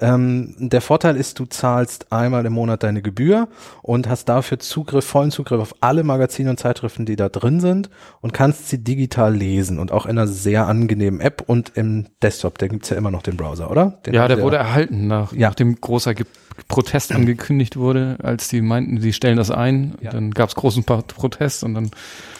Ähm, 0.00 0.54
der 0.58 0.80
Vorteil 0.80 1.16
ist, 1.16 1.38
du 1.38 1.44
zahlst 1.44 2.12
einmal 2.12 2.46
im 2.46 2.54
Monat 2.54 2.82
deine 2.82 3.02
Gebühr 3.02 3.48
und 3.82 4.08
hast 4.08 4.26
dafür 4.26 4.58
Zugriff, 4.58 5.04
vollen 5.04 5.30
Zugriff 5.30 5.60
auf 5.60 5.74
alle 5.80 6.02
Magazine 6.02 6.50
und 6.50 6.58
Zeitschriften, 6.58 7.04
die 7.04 7.16
da 7.16 7.28
drin 7.28 7.60
sind 7.60 7.90
und 8.22 8.32
kannst 8.32 8.68
sie 8.68 8.82
digital 8.82 9.34
lesen 9.34 9.78
und 9.78 9.92
auch 9.92 10.06
in 10.06 10.12
einer 10.12 10.26
sehr 10.26 10.66
angenehmen 10.66 11.20
App 11.20 11.42
und 11.46 11.72
im 11.74 12.06
Desktop. 12.22 12.56
Da 12.58 12.66
gibt's 12.68 12.88
ja 12.88 12.96
immer 12.96 13.10
noch 13.10 13.22
den 13.22 13.36
Browser, 13.36 13.70
oder? 13.70 13.98
Den 14.06 14.14
ja, 14.14 14.28
der 14.28 14.38
sie 14.38 14.42
wurde 14.42 14.56
erhalten, 14.56 15.06
nach, 15.06 15.32
Ja. 15.32 15.48
nachdem 15.48 15.78
großer 15.80 16.14
Ge 16.14 16.26
Protest 16.68 17.12
angekündigt 17.12 17.76
wurde, 17.78 18.18
als 18.22 18.48
die 18.48 18.60
meinten, 18.60 19.00
sie 19.00 19.14
stellen 19.14 19.38
das 19.38 19.50
ein. 19.50 19.94
Ja. 20.02 20.10
Dann 20.10 20.30
gab 20.30 20.50
es 20.50 20.54
großen 20.54 20.84
Protest 20.84 21.64
und 21.64 21.74
dann, 21.74 21.90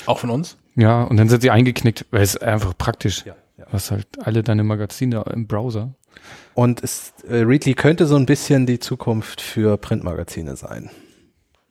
Auch 0.04 0.18
von 0.18 0.28
uns? 0.28 0.56
Ja, 0.76 1.02
und 1.04 1.16
dann 1.16 1.28
sind 1.28 1.42
sie 1.42 1.50
eingeknickt, 1.50 2.06
weil 2.10 2.22
es 2.22 2.36
einfach 2.36 2.76
praktisch. 2.76 3.24
Ja, 3.24 3.36
ja. 3.58 3.66
Hast 3.72 3.90
halt 3.90 4.06
alle 4.20 4.42
deine 4.42 4.64
Magazine 4.64 5.24
im 5.32 5.46
Browser. 5.46 5.94
Und 6.54 6.82
es, 6.82 7.12
äh, 7.28 7.38
Readly 7.38 7.74
könnte 7.74 8.06
so 8.06 8.16
ein 8.16 8.26
bisschen 8.26 8.66
die 8.66 8.78
Zukunft 8.78 9.40
für 9.40 9.76
Printmagazine 9.76 10.56
sein. 10.56 10.90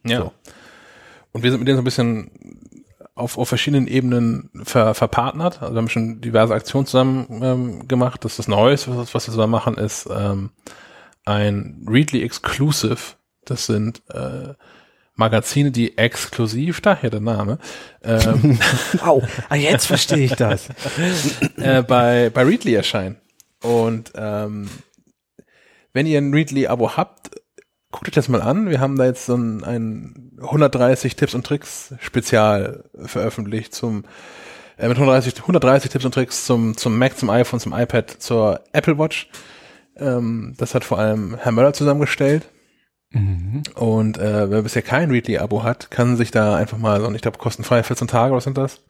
Ja. 0.05 0.19
So. 0.19 0.31
Und 1.31 1.43
wir 1.43 1.51
sind 1.51 1.59
mit 1.59 1.67
denen 1.67 1.77
so 1.77 1.81
ein 1.81 1.85
bisschen 1.85 2.31
auf, 3.15 3.37
auf 3.37 3.49
verschiedenen 3.49 3.87
Ebenen 3.87 4.49
ver, 4.63 4.93
verpartnert. 4.93 5.61
Also 5.61 5.73
wir 5.73 5.79
haben 5.79 5.89
schon 5.89 6.21
diverse 6.21 6.53
Aktionen 6.53 6.85
zusammen 6.85 7.27
ähm, 7.43 7.87
gemacht. 7.87 8.23
Das 8.23 8.33
ist 8.33 8.39
das 8.39 8.47
Neueste, 8.47 8.95
was, 8.97 9.13
was 9.13 9.27
wir 9.27 9.33
zusammen 9.33 9.51
machen, 9.51 9.75
ist 9.75 10.07
ähm, 10.11 10.51
ein 11.25 11.85
Readly 11.87 12.23
Exclusive. 12.23 13.15
Das 13.45 13.65
sind 13.65 14.01
äh, 14.09 14.53
Magazine, 15.19 15.71
die 15.71 15.97
exklusiv, 15.97 16.81
daher 16.81 17.09
der 17.09 17.19
Name, 17.19 17.59
ähm, 18.03 18.57
Wow, 19.03 19.23
ah, 19.49 19.55
jetzt 19.55 19.85
verstehe 19.85 20.25
ich 20.25 20.35
das. 20.35 20.69
äh, 21.57 21.83
bei, 21.83 22.31
bei 22.33 22.43
Readly 22.43 22.73
erscheinen. 22.73 23.17
Und 23.61 24.13
ähm, 24.15 24.69
wenn 25.93 26.07
ihr 26.07 26.17
ein 26.17 26.33
Readly-Abo 26.33 26.95
habt, 26.95 27.31
guckt 27.91 28.07
euch 28.07 28.13
das 28.13 28.29
mal 28.29 28.41
an. 28.41 28.69
Wir 28.69 28.79
haben 28.79 28.97
da 28.97 29.05
jetzt 29.05 29.25
so 29.25 29.35
ein, 29.35 29.63
ein 29.65 30.31
130 30.41 31.15
Tipps 31.17 31.33
und 31.33 31.45
Tricks 31.45 31.93
Spezial 31.99 32.85
veröffentlicht 33.05 33.75
zum 33.75 34.05
äh, 34.77 34.87
mit 34.87 34.97
130, 34.97 35.37
130 35.41 35.91
Tipps 35.91 36.05
und 36.05 36.13
Tricks 36.13 36.45
zum, 36.45 36.77
zum 36.77 36.97
Mac, 36.97 37.17
zum 37.17 37.29
iPhone, 37.29 37.59
zum 37.59 37.73
iPad, 37.73 38.09
zur 38.09 38.61
Apple 38.71 38.97
Watch. 38.97 39.29
Ähm, 39.97 40.53
das 40.57 40.73
hat 40.73 40.85
vor 40.85 40.97
allem 40.97 41.35
Herr 41.35 41.51
Möller 41.51 41.73
zusammengestellt. 41.73 42.47
Mhm. 43.11 43.63
Und 43.75 44.17
äh, 44.17 44.49
wer 44.49 44.61
bisher 44.61 44.81
kein 44.81 45.09
Readly-Abo 45.09 45.63
hat, 45.63 45.89
kann 45.91 46.17
sich 46.17 46.31
da 46.31 46.55
einfach 46.55 46.77
mal, 46.77 47.01
so, 47.01 47.11
ich 47.11 47.21
glaube, 47.21 47.37
kostenfrei 47.37 47.81
14 47.83 48.07
Tage, 48.07 48.35
was 48.35 48.43
sind 48.43 48.57
das? 48.57 48.81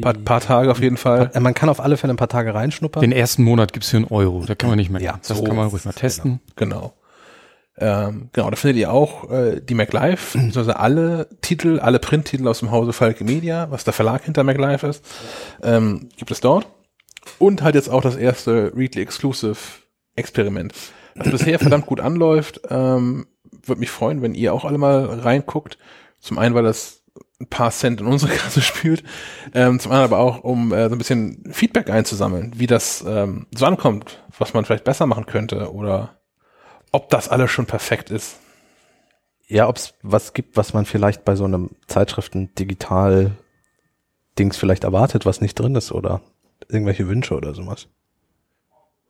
Paar, 0.00 0.14
paar 0.14 0.40
Tage 0.40 0.70
auf 0.70 0.80
jeden 0.80 0.96
Fall. 0.96 1.30
Äh, 1.34 1.40
Man 1.40 1.54
kann 1.54 1.68
auf 1.68 1.80
alle 1.80 1.96
Fälle 1.96 2.12
ein 2.14 2.16
paar 2.16 2.28
Tage 2.28 2.52
reinschnuppern. 2.52 3.00
Den 3.00 3.12
ersten 3.12 3.44
Monat 3.44 3.72
gibt's 3.72 3.90
für 3.90 3.96
einen 3.96 4.06
Euro. 4.06 4.44
Da 4.44 4.54
kann 4.54 4.68
man 4.68 4.78
nicht 4.78 4.90
mehr. 4.90 5.00
Ja, 5.00 5.20
das 5.26 5.38
so 5.38 5.44
kann 5.44 5.54
man 5.56 5.68
ruhig 5.68 5.84
mal 5.84 5.90
es, 5.90 5.96
testen. 5.96 6.40
Genau. 6.56 6.94
Ähm, 7.76 8.30
genau, 8.32 8.50
da 8.50 8.56
findet 8.56 8.78
ihr 8.78 8.92
auch 8.92 9.30
äh, 9.30 9.60
die 9.60 9.74
MacLife, 9.74 10.32
beziehungsweise 10.38 10.78
alle 10.78 11.28
Titel, 11.42 11.80
alle 11.80 11.98
Printtitel 11.98 12.46
aus 12.46 12.60
dem 12.60 12.70
Hause 12.70 12.92
Falke 12.92 13.24
Media, 13.24 13.68
was 13.70 13.82
der 13.84 13.92
Verlag 13.92 14.24
hinter 14.24 14.44
MacLife 14.44 14.86
ist, 14.86 15.04
ähm, 15.62 16.08
gibt 16.16 16.30
es 16.30 16.40
dort. 16.40 16.66
Und 17.38 17.62
halt 17.62 17.74
jetzt 17.74 17.88
auch 17.88 18.02
das 18.02 18.16
erste 18.16 18.72
Readly 18.76 19.02
Exclusive 19.02 19.56
Experiment. 20.14 20.72
Das 21.16 21.30
bisher 21.30 21.58
verdammt 21.58 21.86
gut 21.86 22.00
anläuft. 22.00 22.60
Ähm, 22.68 23.26
Würde 23.66 23.80
mich 23.80 23.90
freuen, 23.90 24.22
wenn 24.22 24.34
ihr 24.34 24.54
auch 24.54 24.64
alle 24.64 24.78
mal 24.78 25.06
reinguckt. 25.06 25.78
Zum 26.20 26.38
einen, 26.38 26.54
weil 26.54 26.64
das 26.64 27.04
ein 27.40 27.48
paar 27.48 27.70
Cent 27.70 28.00
in 28.00 28.06
unsere 28.06 28.32
Kasse 28.36 28.62
spült, 28.62 29.04
ähm, 29.54 29.78
zum 29.80 29.92
anderen 29.92 30.12
aber 30.12 30.22
auch, 30.22 30.44
um 30.44 30.72
äh, 30.72 30.88
so 30.88 30.94
ein 30.94 30.98
bisschen 30.98 31.44
Feedback 31.52 31.90
einzusammeln, 31.90 32.52
wie 32.56 32.66
das 32.66 33.04
ähm, 33.06 33.46
so 33.54 33.66
ankommt, 33.66 34.24
was 34.38 34.54
man 34.54 34.64
vielleicht 34.64 34.84
besser 34.84 35.06
machen 35.06 35.26
könnte 35.26 35.70
oder 35.72 36.18
ob 36.92 37.10
das 37.10 37.28
alles 37.28 37.50
schon 37.50 37.66
perfekt 37.66 38.10
ist. 38.10 38.38
Ja, 39.46 39.68
ob 39.68 39.76
es 39.76 39.92
was 40.02 40.32
gibt, 40.32 40.56
was 40.56 40.72
man 40.72 40.86
vielleicht 40.86 41.24
bei 41.24 41.36
so 41.36 41.44
einem 41.44 41.68
Zeitschriften-Digital-Dings 41.86 44.56
vielleicht 44.56 44.84
erwartet, 44.84 45.26
was 45.26 45.42
nicht 45.42 45.58
drin 45.58 45.74
ist 45.74 45.92
oder 45.92 46.22
irgendwelche 46.68 47.08
Wünsche 47.08 47.34
oder 47.34 47.52
sowas. 47.52 47.88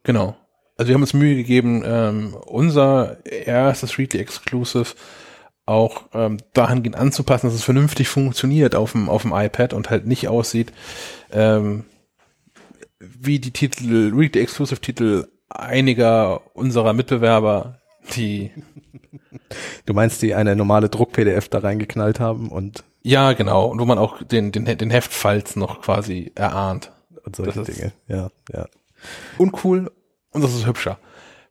Genau. 0.03 0.35
Also 0.77 0.89
wir 0.89 0.95
haben 0.95 1.03
uns 1.03 1.15
Mühe 1.15 1.37
gegeben, 1.37 1.83
ähm, 1.85 2.35
unser 2.47 3.25
erstes 3.25 3.99
Readly 3.99 4.21
Exclusive 4.21 4.95
auch 5.67 6.03
ähm, 6.13 6.39
dahingehend 6.53 6.97
anzupassen, 6.97 7.47
dass 7.47 7.55
es 7.55 7.65
vernünftig 7.65 8.09
funktioniert 8.09 8.75
auf 8.75 8.93
dem, 8.93 9.09
auf 9.09 9.23
dem 9.23 9.33
iPad 9.33 9.73
und 9.73 9.89
halt 9.89 10.07
nicht 10.07 10.29
aussieht 10.29 10.73
ähm, 11.33 11.85
wie 12.99 13.39
die 13.39 13.53
Titel, 13.53 14.13
Readly 14.15 14.43
Exclusive 14.43 14.81
Titel 14.81 15.29
einiger 15.49 16.43
unserer 16.55 16.93
Mitbewerber, 16.93 17.79
die 18.17 18.51
Du 19.87 19.95
meinst, 19.95 20.23
die 20.23 20.35
eine 20.35 20.57
normale 20.57 20.89
Druck-PDF 20.89 21.49
da 21.49 21.59
reingeknallt 21.59 22.21
haben 22.21 22.49
und, 22.49 22.85
ja 23.03 23.33
genau, 23.33 23.67
und 23.67 23.81
wo 23.81 23.85
man 23.85 23.99
auch 23.99 24.23
den, 24.23 24.53
den, 24.53 24.65
den 24.65 24.91
Heftfalz 24.91 25.57
noch 25.57 25.83
quasi 25.83 26.33
erahnt. 26.35 26.93
und 27.25 27.37
solche 27.37 27.61
Das 27.61 27.67
Dinge. 27.67 27.93
Ja, 28.09 28.31
ja. 28.53 28.67
uncool 29.39 29.91
und 30.35 30.43
das 30.43 30.55
ist 30.55 30.67
hübscher. 30.67 30.99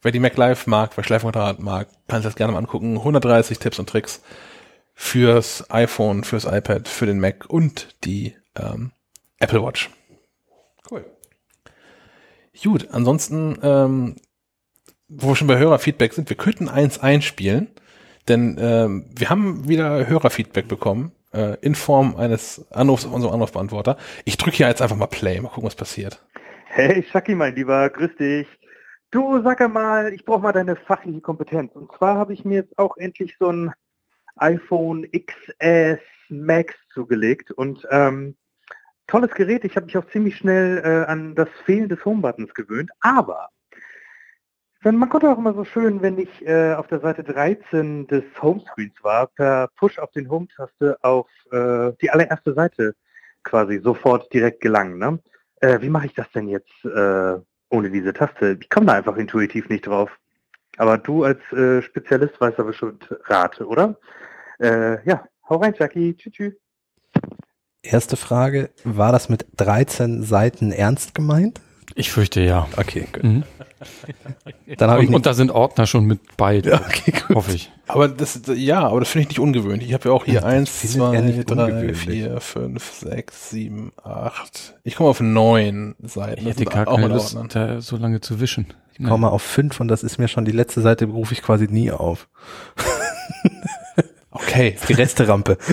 Wer 0.02 0.12
die 0.12 0.20
MacLife 0.20 0.70
mag, 0.70 0.92
wer 0.96 1.04
Schleifquadrat 1.04 1.60
mag, 1.60 1.88
kann 2.08 2.22
sich 2.22 2.28
das 2.28 2.36
gerne 2.36 2.52
mal 2.54 2.60
angucken. 2.60 2.98
130 2.98 3.58
Tipps 3.58 3.80
und 3.80 3.90
Tricks 3.90 4.22
fürs 4.94 5.70
iPhone, 5.72 6.24
fürs 6.24 6.46
iPad, 6.46 6.88
für 6.88 7.06
den 7.06 7.20
Mac 7.20 7.46
und 7.48 7.96
die 8.04 8.36
ähm, 8.56 8.92
Apple 9.40 9.64
Watch. 9.64 9.90
Cool. 10.92 11.06
Gut, 12.62 12.90
ansonsten, 12.92 13.58
ähm, 13.64 14.18
wo 15.08 15.30
wir 15.30 15.36
schon 15.36 15.48
bei 15.48 15.58
Hörerfeedback 15.58 16.14
sind, 16.14 16.30
wir 16.30 16.38
könnten 16.38 16.68
eins 16.68 17.00
einspielen, 17.00 17.70
denn 18.28 18.58
ähm, 18.60 19.10
wir 19.16 19.30
haben 19.30 19.68
wieder 19.68 20.06
Hörerfeedback 20.06 20.68
bekommen 20.68 21.14
äh, 21.34 21.58
in 21.62 21.76
Form 21.76 22.16
eines 22.18 22.66
Anrufs 22.72 23.06
auf 23.06 23.14
unserem 23.14 23.34
Anrufbeantworter. 23.34 23.98
Ich 24.26 24.38
drücke 24.38 24.58
hier 24.58 24.68
jetzt 24.68 24.82
einfach 24.82 24.98
mal 24.98 25.08
Play, 25.08 25.40
mal 25.40 25.50
gucken, 25.50 25.66
was 25.66 25.76
passiert. 25.76 26.22
Hey, 26.66 27.06
Shaki, 27.12 27.36
mein 27.36 27.56
Lieber, 27.56 27.90
grüß 27.90 28.16
dich. 28.18 28.48
Du, 29.14 29.40
sag 29.44 29.60
mal, 29.72 30.12
ich 30.12 30.26
brauche 30.26 30.42
mal 30.42 30.54
deine 30.54 30.76
fachliche 30.76 31.22
Kompetenz. 31.22 31.76
Und 31.76 31.92
zwar 31.96 32.16
habe 32.16 32.34
ich 32.34 32.46
mir 32.46 32.56
jetzt 32.56 32.80
auch 32.80 32.98
endlich 32.98 33.36
so 33.38 33.52
ein 33.52 33.72
iPhone 34.38 35.08
XS 35.12 36.02
Max 36.30 36.74
zugelegt 36.92 37.52
und 37.52 37.88
ähm, 37.92 38.36
tolles 39.06 39.30
Gerät. 39.36 39.66
Ich 39.66 39.76
habe 39.76 39.86
mich 39.86 39.96
auch 40.00 40.08
ziemlich 40.08 40.38
schnell 40.38 40.82
äh, 40.84 41.12
an 41.12 41.36
das 41.36 41.48
Fehlen 41.64 41.90
des 41.90 42.04
Home-Buttons 42.04 42.56
gewöhnt. 42.56 42.90
Aber 43.02 43.50
wenn, 44.82 44.98
man 44.98 45.10
konnte 45.10 45.30
auch 45.30 45.38
immer 45.38 45.54
so 45.54 45.64
schön, 45.64 46.02
wenn 46.02 46.18
ich 46.18 46.44
äh, 46.48 46.74
auf 46.74 46.88
der 46.88 47.00
Seite 47.00 47.24
13 47.24 48.08
des 48.08 48.24
Homescreens 48.42 48.96
war, 49.04 49.28
per 49.28 49.70
Push 49.78 50.00
auf 50.00 50.10
den 50.14 50.28
Home-Taste 50.28 50.98
auf 51.04 51.30
äh, 51.52 51.92
die 52.02 52.10
allererste 52.10 52.56
Seite 52.56 52.96
quasi 53.44 53.78
sofort 53.78 54.34
direkt 54.34 54.62
gelangen. 54.62 54.98
Ne? 54.98 55.20
Äh, 55.58 55.82
wie 55.82 55.90
mache 55.90 56.08
ich 56.08 56.16
das 56.16 56.32
denn 56.32 56.48
jetzt 56.48 56.84
äh, 56.84 57.38
ohne 57.74 57.90
diese 57.90 58.14
Taste? 58.14 58.58
Ich 58.62 58.70
komme 58.70 58.86
da 58.86 58.94
einfach 58.94 59.18
intuitiv 59.18 59.68
nicht 59.68 59.88
drauf. 59.88 60.12
Aber 60.78 60.98
du 60.98 61.24
als 61.24 61.40
äh, 61.52 61.82
Spezialist 61.82 62.40
weißt 62.40 62.58
da 62.58 62.64
bestimmt 62.64 63.08
Rate, 63.26 63.68
oder? 63.68 63.98
Äh, 64.60 65.08
ja, 65.08 65.24
hau 65.50 65.58
rein, 65.58 65.76
Jackie. 65.78 66.16
Tschüss, 66.16 66.34
tschüss. 66.34 66.54
Erste 67.82 68.16
Frage, 68.16 68.70
war 68.84 69.12
das 69.12 69.28
mit 69.28 69.46
13 69.58 70.24
Seiten 70.24 70.72
ernst 70.72 71.14
gemeint? 71.14 71.60
Ich 71.96 72.12
fürchte 72.12 72.42
ja. 72.42 72.68
Okay, 72.78 73.08
gut. 73.12 73.24
Mhm. 73.24 73.44
Dann 74.78 74.90
habe 74.90 75.04
ich 75.04 75.10
Und, 75.10 75.16
und 75.16 75.26
da 75.26 75.34
sind 75.34 75.52
Ordner 75.52 75.86
schon 75.88 76.06
mit 76.06 76.20
bei, 76.38 76.60
okay, 76.60 77.12
gut. 77.12 77.36
hoffe 77.36 77.54
ich. 77.54 77.72
Aber 77.88 78.08
das, 78.08 78.42
ja, 78.56 78.88
aber 78.88 79.02
das 79.02 79.10
finde 79.10 79.24
ich 79.24 79.30
nicht 79.30 79.40
ungewöhnlich. 79.40 79.90
Ich 79.90 79.94
habe 79.94 80.10
ja 80.10 80.16
auch 80.16 80.26
hier 80.26 80.46
eins, 80.46 80.82
zwei, 80.82 81.44
drei, 81.46 81.94
vier, 81.94 82.40
fünf, 82.40 82.94
sechs, 82.94 83.50
sieben, 83.50 83.92
acht. 84.02 84.76
Ich 84.84 84.96
komme 84.96 85.10
auf 85.10 85.20
neun 85.20 85.96
Seiten. 86.02 86.40
Ich 86.42 86.48
Das 86.48 86.62
hätte 86.62 86.66
gar 86.66 86.88
auch 86.88 86.96
keine 86.96 87.14
Lust, 87.14 87.38
da 87.50 87.82
so 87.82 87.98
lange 87.98 88.22
zu 88.22 88.40
wischen. 88.40 88.68
Ich 88.98 89.06
komme 89.06 89.32
auf 89.32 89.42
fünf 89.42 89.80
und 89.80 89.88
das 89.88 90.04
ist 90.04 90.18
mir 90.18 90.28
schon 90.28 90.46
die 90.46 90.52
letzte 90.52 90.82
Seite, 90.82 91.06
rufe 91.06 91.34
ich 91.34 91.42
quasi 91.42 91.68
nie 91.68 91.92
auf. 91.92 92.28
Okay. 94.32 94.76
Die 94.88 94.94
Resterampe. 94.94 95.58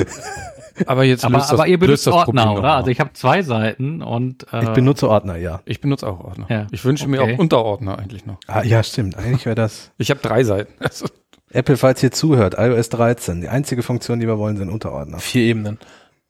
Aber 0.86 1.04
jetzt 1.04 1.24
Aber, 1.24 1.38
löst 1.38 1.50
aber 1.50 1.62
das, 1.62 1.68
ihr 1.68 1.78
benutzt 1.78 2.06
löst 2.06 2.06
das 2.06 2.24
Problem 2.24 2.44
Ordner, 2.44 2.54
doch 2.54 2.58
oder? 2.60 2.74
Also 2.74 2.90
ich 2.90 3.00
habe 3.00 3.12
zwei 3.12 3.42
Seiten 3.42 4.02
und 4.02 4.46
äh, 4.52 4.64
Ich 4.64 4.70
benutze 4.70 5.08
Ordner, 5.08 5.36
ja. 5.36 5.60
ich 5.64 5.80
benutze 5.80 6.06
auch 6.06 6.20
Ordner. 6.20 6.46
Ja, 6.48 6.66
Ich 6.70 6.84
wünsche 6.84 7.08
mir 7.08 7.22
okay. 7.22 7.34
auch 7.34 7.38
Unterordner 7.38 7.98
eigentlich 7.98 8.26
noch. 8.26 8.38
Ah, 8.46 8.62
ja, 8.62 8.82
stimmt. 8.82 9.16
Eigentlich 9.16 9.46
wäre 9.46 9.54
das 9.54 9.90
Ich 9.98 10.10
habe 10.10 10.20
drei 10.20 10.44
Seiten. 10.44 10.72
Also, 10.80 11.06
Apple, 11.52 11.76
falls 11.76 12.02
ihr 12.02 12.12
zuhört, 12.12 12.54
iOS 12.58 12.90
13. 12.90 13.40
Die 13.40 13.48
einzige 13.48 13.82
Funktion, 13.82 14.20
die 14.20 14.26
wir 14.26 14.38
wollen, 14.38 14.56
sind 14.56 14.68
Unterordner. 14.68 15.18
Vier 15.18 15.42
Ebenen. 15.42 15.78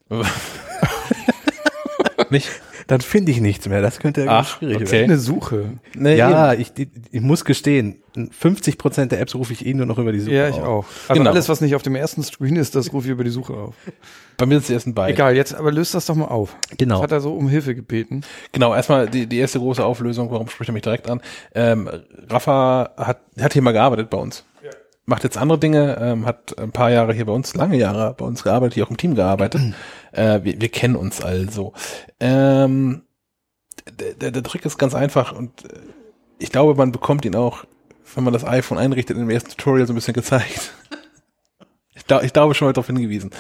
nicht? 2.31 2.49
Dann 2.90 3.00
finde 3.00 3.31
ich 3.31 3.40
nichts 3.40 3.68
mehr. 3.68 3.81
Das 3.83 3.98
könnte 4.00 4.22
irgendwie 4.22 4.37
Ach, 4.37 4.48
schwierig 4.59 4.76
okay. 4.76 4.90
werden. 4.92 5.05
Eine 5.05 5.18
Suche. 5.18 5.64
Nee, 5.94 6.16
Ja, 6.16 6.55
ich, 6.55 6.72
ich, 6.76 6.88
ich 7.12 7.20
muss 7.20 7.44
gestehen, 7.44 8.03
50 8.33 8.79
Prozent 8.79 9.12
der 9.12 9.20
Apps 9.20 9.35
rufe 9.35 9.53
ich 9.53 9.64
eh 9.64 9.72
nur 9.74 9.87
noch 9.87 9.98
über 9.98 10.11
die 10.12 10.18
Suche 10.20 10.35
Ja, 10.35 10.48
ich 10.48 10.57
auf. 10.57 10.64
auch. 10.66 10.85
Also 11.09 11.20
Genau. 11.20 11.31
alles, 11.31 11.48
was 11.48 11.61
nicht 11.61 11.74
auf 11.76 11.83
dem 11.83 11.94
ersten 11.94 12.22
Screen 12.22 12.57
ist, 12.57 12.74
das 12.74 12.92
rufe 12.92 13.07
ich 13.07 13.12
über 13.12 13.22
die 13.24 13.31
Suche 13.31 13.53
auf. 13.55 13.74
bei 14.37 14.46
mir 14.46 14.55
sind 14.57 14.64
es 14.64 14.70
erst 14.70 14.87
ein 14.88 14.94
Bein. 14.94 15.11
Egal, 15.12 15.37
jetzt 15.37 15.55
aber 15.55 15.70
löst 15.70 15.94
das 15.94 16.07
doch 16.07 16.16
mal 16.16 16.24
auf. 16.26 16.57
Genau. 16.79 17.00
Hat 17.03 17.12
er 17.12 17.20
so 17.20 17.33
um 17.35 17.48
Hilfe 17.48 17.74
gebeten. 17.76 18.22
Genau, 18.53 18.74
erstmal 18.74 19.09
die, 19.09 19.26
die 19.26 19.38
erste 19.38 19.59
große 19.61 19.85
Auflösung, 19.85 20.31
warum 20.33 20.48
spricht 20.48 20.70
er 20.70 20.72
mich 20.72 20.83
direkt 20.83 21.09
an? 21.09 21.20
Ähm, 21.55 21.88
Rafa 22.29 22.90
hat, 22.96 23.20
hat 23.40 23.53
hier 23.53 23.62
mal 23.62 23.72
gearbeitet 23.72 24.11
bei 24.11 24.18
uns. 24.18 24.44
Macht 25.11 25.25
jetzt 25.25 25.37
andere 25.37 25.59
Dinge, 25.59 25.99
ähm, 26.01 26.25
hat 26.25 26.57
ein 26.57 26.70
paar 26.70 26.92
Jahre 26.92 27.12
hier 27.12 27.27
bei 27.27 27.33
uns, 27.33 27.57
lange 27.57 27.77
Jahre 27.77 28.14
bei 28.16 28.25
uns 28.25 28.44
gearbeitet, 28.44 28.75
hier 28.75 28.85
auch 28.85 28.90
im 28.90 28.96
Team 28.96 29.16
gearbeitet. 29.16 29.61
äh, 30.12 30.38
wir, 30.44 30.61
wir 30.61 30.68
kennen 30.68 30.94
uns 30.94 31.20
also. 31.20 31.73
Ähm, 32.20 33.03
der, 34.20 34.31
der, 34.31 34.42
Trick 34.44 34.64
ist 34.64 34.79
ganz 34.79 34.94
einfach 34.94 35.33
und 35.33 35.64
äh, 35.64 35.79
ich 36.38 36.53
glaube, 36.53 36.77
man 36.77 36.92
bekommt 36.92 37.25
ihn 37.25 37.35
auch, 37.35 37.64
wenn 38.14 38.23
man 38.23 38.33
das 38.33 38.44
iPhone 38.44 38.79
einrichtet, 38.79 39.16
in 39.16 39.25
dem 39.25 39.31
ersten 39.31 39.51
Tutorial 39.51 39.85
so 39.88 39.92
ein 39.92 39.96
bisschen 39.96 40.14
gezeigt. 40.14 40.75
ich, 41.96 42.07
glaub, 42.07 42.23
ich 42.23 42.33
glaube 42.33 42.55
schon 42.55 42.68
mal 42.68 42.73
darauf 42.73 42.87
hingewiesen. 42.87 43.33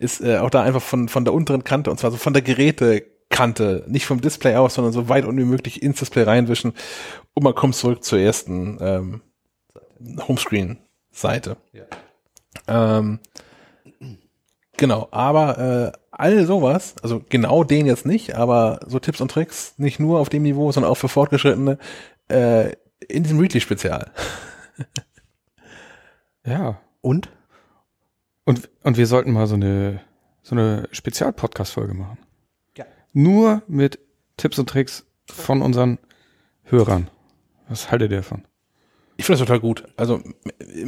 Ist 0.00 0.20
äh, 0.20 0.36
auch 0.36 0.50
da 0.50 0.62
einfach 0.62 0.82
von, 0.82 1.08
von 1.08 1.24
der 1.24 1.32
unteren 1.32 1.64
Kante, 1.64 1.90
und 1.90 1.98
zwar 1.98 2.10
so 2.10 2.18
von 2.18 2.34
der 2.34 2.42
Gerätekante, 2.42 3.86
nicht 3.88 4.04
vom 4.04 4.20
Display 4.20 4.56
aus, 4.56 4.74
sondern 4.74 4.92
so 4.92 5.08
weit 5.08 5.24
unten 5.24 5.40
wie 5.40 5.46
möglich 5.46 5.82
ins 5.82 6.00
Display 6.00 6.24
reinwischen 6.24 6.74
und 7.32 7.44
man 7.44 7.54
kommt 7.54 7.76
zurück 7.76 8.04
zur 8.04 8.18
ersten 8.18 8.76
ähm, 8.82 9.22
Homescreen-Seite. 11.14 11.56
Ähm, 12.66 13.20
genau, 14.76 15.08
aber 15.10 15.92
äh, 15.92 15.98
all 16.10 16.46
sowas, 16.46 16.94
also 17.02 17.22
genau 17.28 17.64
den 17.64 17.86
jetzt 17.86 18.06
nicht, 18.06 18.34
aber 18.34 18.80
so 18.86 18.98
Tipps 18.98 19.20
und 19.20 19.30
Tricks, 19.30 19.74
nicht 19.78 20.00
nur 20.00 20.20
auf 20.20 20.28
dem 20.28 20.42
Niveau, 20.42 20.70
sondern 20.72 20.90
auch 20.90 20.96
für 20.96 21.08
Fortgeschrittene, 21.08 21.78
äh, 22.28 22.72
in 23.08 23.22
diesem 23.22 23.38
Readly-Spezial. 23.40 24.10
Ja. 26.46 26.78
Und? 27.00 27.30
Und, 28.44 28.68
und 28.82 28.98
wir 28.98 29.06
sollten 29.06 29.32
mal 29.32 29.46
so 29.46 29.54
eine, 29.54 30.02
so 30.42 30.54
eine 30.54 30.86
Spezial-Podcast-Folge 30.90 31.94
machen. 31.94 32.18
Ja. 32.76 32.84
Nur 33.14 33.62
mit 33.66 33.98
Tipps 34.36 34.58
und 34.58 34.68
Tricks 34.68 35.06
von 35.26 35.62
unseren 35.62 35.98
Hörern. 36.64 37.08
Was 37.66 37.90
haltet 37.90 38.10
ihr 38.10 38.18
davon? 38.18 38.44
Ich 39.16 39.26
finde 39.26 39.38
das 39.38 39.46
total 39.46 39.60
gut. 39.60 39.84
Also 39.96 40.20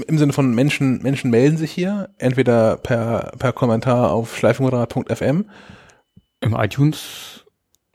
im, 0.06 0.18
Sinne 0.18 0.32
von 0.32 0.54
Menschen, 0.54 1.02
Menschen 1.02 1.30
melden 1.30 1.56
sich 1.56 1.70
hier, 1.70 2.10
entweder 2.18 2.76
per, 2.76 3.32
per 3.38 3.52
Kommentar 3.52 4.10
auf 4.10 4.36
schleifenmoderat.fm, 4.36 5.48
Im 6.40 6.54
iTunes, 6.54 7.44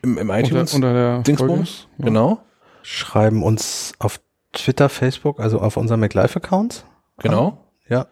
im, 0.01 0.17
im 0.17 0.29
iTunes, 0.29 0.73
unter, 0.73 0.89
unter 0.89 0.93
der 0.93 1.23
Dingsbums, 1.23 1.69
Folge? 1.69 1.97
Ja. 1.97 2.05
genau, 2.05 2.43
Schreiben 2.83 3.43
uns 3.43 3.93
auf 3.99 4.19
Twitter, 4.53 4.89
Facebook, 4.89 5.39
also 5.39 5.59
auf 5.59 5.77
unserem 5.77 5.99
MacLife-Account. 5.99 6.85
genau. 7.19 7.57
Ja. 7.87 8.07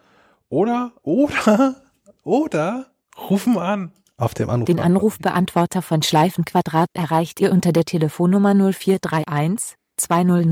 Oder, 0.49 0.91
oder, 1.03 1.75
oder 2.23 2.87
rufen 3.29 3.57
an. 3.57 3.93
Auf 4.17 4.33
dem 4.33 4.49
Anruf. 4.49 4.65
Den 4.65 4.81
Anrufbeantworter 4.81 5.81
von 5.81 6.01
Schleifenquadrat 6.01 6.89
erreicht 6.93 7.39
ihr 7.39 7.53
unter 7.53 7.71
der 7.71 7.85
Telefonnummer 7.85 8.53
0431 8.53 9.77
200 9.95 10.45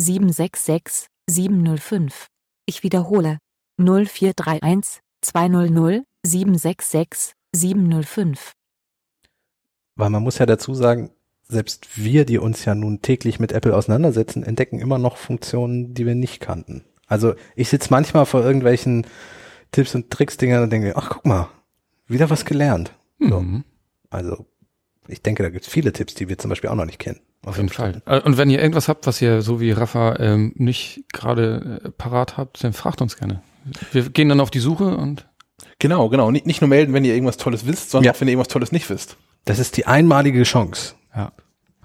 766 0.00 1.08
705. 1.28 2.28
Ich 2.66 2.82
wiederhole 2.82 3.38
0431 3.78 5.00
200 5.22 6.04
766 6.24 7.32
705. 7.54 8.52
Weil 9.96 10.10
man 10.10 10.22
muss 10.22 10.38
ja 10.38 10.46
dazu 10.46 10.74
sagen, 10.74 11.10
selbst 11.48 11.96
wir, 11.96 12.24
die 12.24 12.38
uns 12.38 12.64
ja 12.64 12.74
nun 12.74 13.02
täglich 13.02 13.40
mit 13.40 13.52
Apple 13.52 13.74
auseinandersetzen, 13.74 14.42
entdecken 14.42 14.78
immer 14.78 14.98
noch 14.98 15.16
Funktionen, 15.16 15.94
die 15.94 16.06
wir 16.06 16.14
nicht 16.14 16.40
kannten. 16.40 16.84
Also 17.06 17.34
ich 17.56 17.68
sitze 17.68 17.88
manchmal 17.90 18.26
vor 18.26 18.44
irgendwelchen 18.44 19.06
Tipps 19.72 19.94
und 19.94 20.10
Tricks-Dingern 20.10 20.62
und 20.62 20.70
denke, 20.70 20.94
ach 20.96 21.10
guck 21.10 21.26
mal, 21.26 21.48
wieder 22.06 22.30
was 22.30 22.44
gelernt. 22.44 22.92
So. 23.18 23.40
Mhm. 23.40 23.64
Also 24.10 24.46
ich 25.08 25.22
denke, 25.22 25.42
da 25.42 25.48
gibt 25.50 25.66
es 25.66 25.70
viele 25.72 25.92
Tipps, 25.92 26.14
die 26.14 26.28
wir 26.28 26.38
zum 26.38 26.48
Beispiel 26.50 26.70
auch 26.70 26.74
noch 26.74 26.84
nicht 26.84 26.98
kennen. 26.98 27.20
Auf 27.44 27.56
jeden 27.56 27.68
Fall. 27.68 28.02
Äh, 28.06 28.20
Und 28.20 28.36
wenn 28.36 28.50
ihr 28.50 28.58
irgendwas 28.60 28.88
habt, 28.88 29.06
was 29.06 29.20
ihr 29.22 29.42
so 29.42 29.60
wie 29.60 29.70
Rafa 29.72 30.16
ähm, 30.18 30.52
nicht 30.56 31.04
gerade 31.12 31.80
äh, 31.84 31.90
parat 31.90 32.36
habt, 32.36 32.62
dann 32.62 32.72
fragt 32.72 33.00
uns 33.00 33.16
gerne. 33.16 33.42
Wir 33.92 34.08
gehen 34.10 34.28
dann 34.28 34.40
auf 34.40 34.50
die 34.50 34.58
Suche 34.60 34.96
und 34.96 35.26
Genau, 35.80 36.08
genau. 36.08 36.30
Nicht, 36.30 36.46
nicht 36.46 36.60
nur 36.60 36.68
melden, 36.68 36.92
wenn 36.92 37.04
ihr 37.04 37.14
irgendwas 37.14 37.36
Tolles 37.36 37.66
wisst, 37.66 37.90
sondern 37.90 38.06
Ja. 38.06 38.12
auch 38.16 38.20
wenn 38.20 38.28
ihr 38.28 38.32
irgendwas 38.32 38.48
Tolles 38.52 38.72
nicht 38.72 38.88
wisst. 38.90 39.16
Das 39.44 39.58
ist 39.58 39.76
die 39.76 39.86
einmalige 39.86 40.42
Chance. 40.42 40.94
ja. 41.14 41.32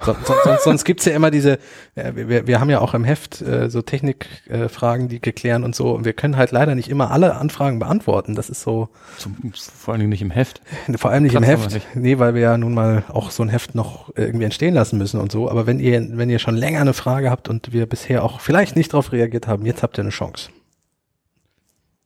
So, 0.05 0.15
so, 0.25 0.33
sonst 0.43 0.63
sonst 0.63 0.83
gibt's 0.85 1.05
ja 1.05 1.13
immer 1.13 1.31
diese, 1.31 1.59
äh, 1.95 2.11
wir, 2.15 2.47
wir 2.47 2.59
haben 2.59 2.69
ja 2.69 2.79
auch 2.79 2.93
im 2.93 3.03
Heft 3.03 3.41
äh, 3.41 3.69
so 3.69 3.81
Technikfragen, 3.81 4.61
äh, 4.65 4.69
Fragen, 4.69 5.07
die 5.07 5.19
geklären 5.21 5.63
und 5.63 5.75
so. 5.75 5.91
Und 5.91 6.05
wir 6.05 6.13
können 6.13 6.35
halt 6.37 6.51
leider 6.51 6.75
nicht 6.75 6.89
immer 6.89 7.11
alle 7.11 7.35
Anfragen 7.35 7.79
beantworten. 7.79 8.35
Das 8.35 8.49
ist 8.49 8.61
so, 8.61 8.89
Zum, 9.17 9.35
vor 9.53 9.93
allen 9.93 9.99
Dingen 9.99 10.09
nicht 10.09 10.21
im 10.21 10.31
Heft. 10.31 10.61
vor 10.95 11.11
allem 11.11 11.23
nicht 11.23 11.35
im 11.35 11.43
Platz 11.43 11.51
haben 11.53 11.61
Heft. 11.63 11.73
nicht. 11.73 11.95
Nee, 11.95 12.19
weil 12.19 12.33
wir 12.33 12.41
ja 12.41 12.57
nun 12.57 12.73
mal 12.73 13.03
auch 13.09 13.31
so 13.31 13.43
ein 13.43 13.49
Heft 13.49 13.75
noch 13.75 14.11
irgendwie 14.15 14.45
entstehen 14.45 14.73
lassen 14.73 14.97
müssen 14.97 15.19
und 15.19 15.31
so. 15.31 15.49
Aber 15.49 15.67
wenn 15.67 15.79
ihr, 15.79 16.05
wenn 16.17 16.29
ihr 16.29 16.39
schon 16.39 16.55
länger 16.55 16.81
eine 16.81 16.93
Frage 16.93 17.29
habt 17.29 17.49
und 17.49 17.71
wir 17.73 17.85
bisher 17.85 18.23
auch 18.23 18.39
vielleicht 18.41 18.75
nicht 18.75 18.93
darauf 18.93 19.11
reagiert 19.11 19.47
haben, 19.47 19.65
jetzt 19.65 19.83
habt 19.83 19.97
ihr 19.97 20.01
eine 20.03 20.09
Chance. 20.11 20.49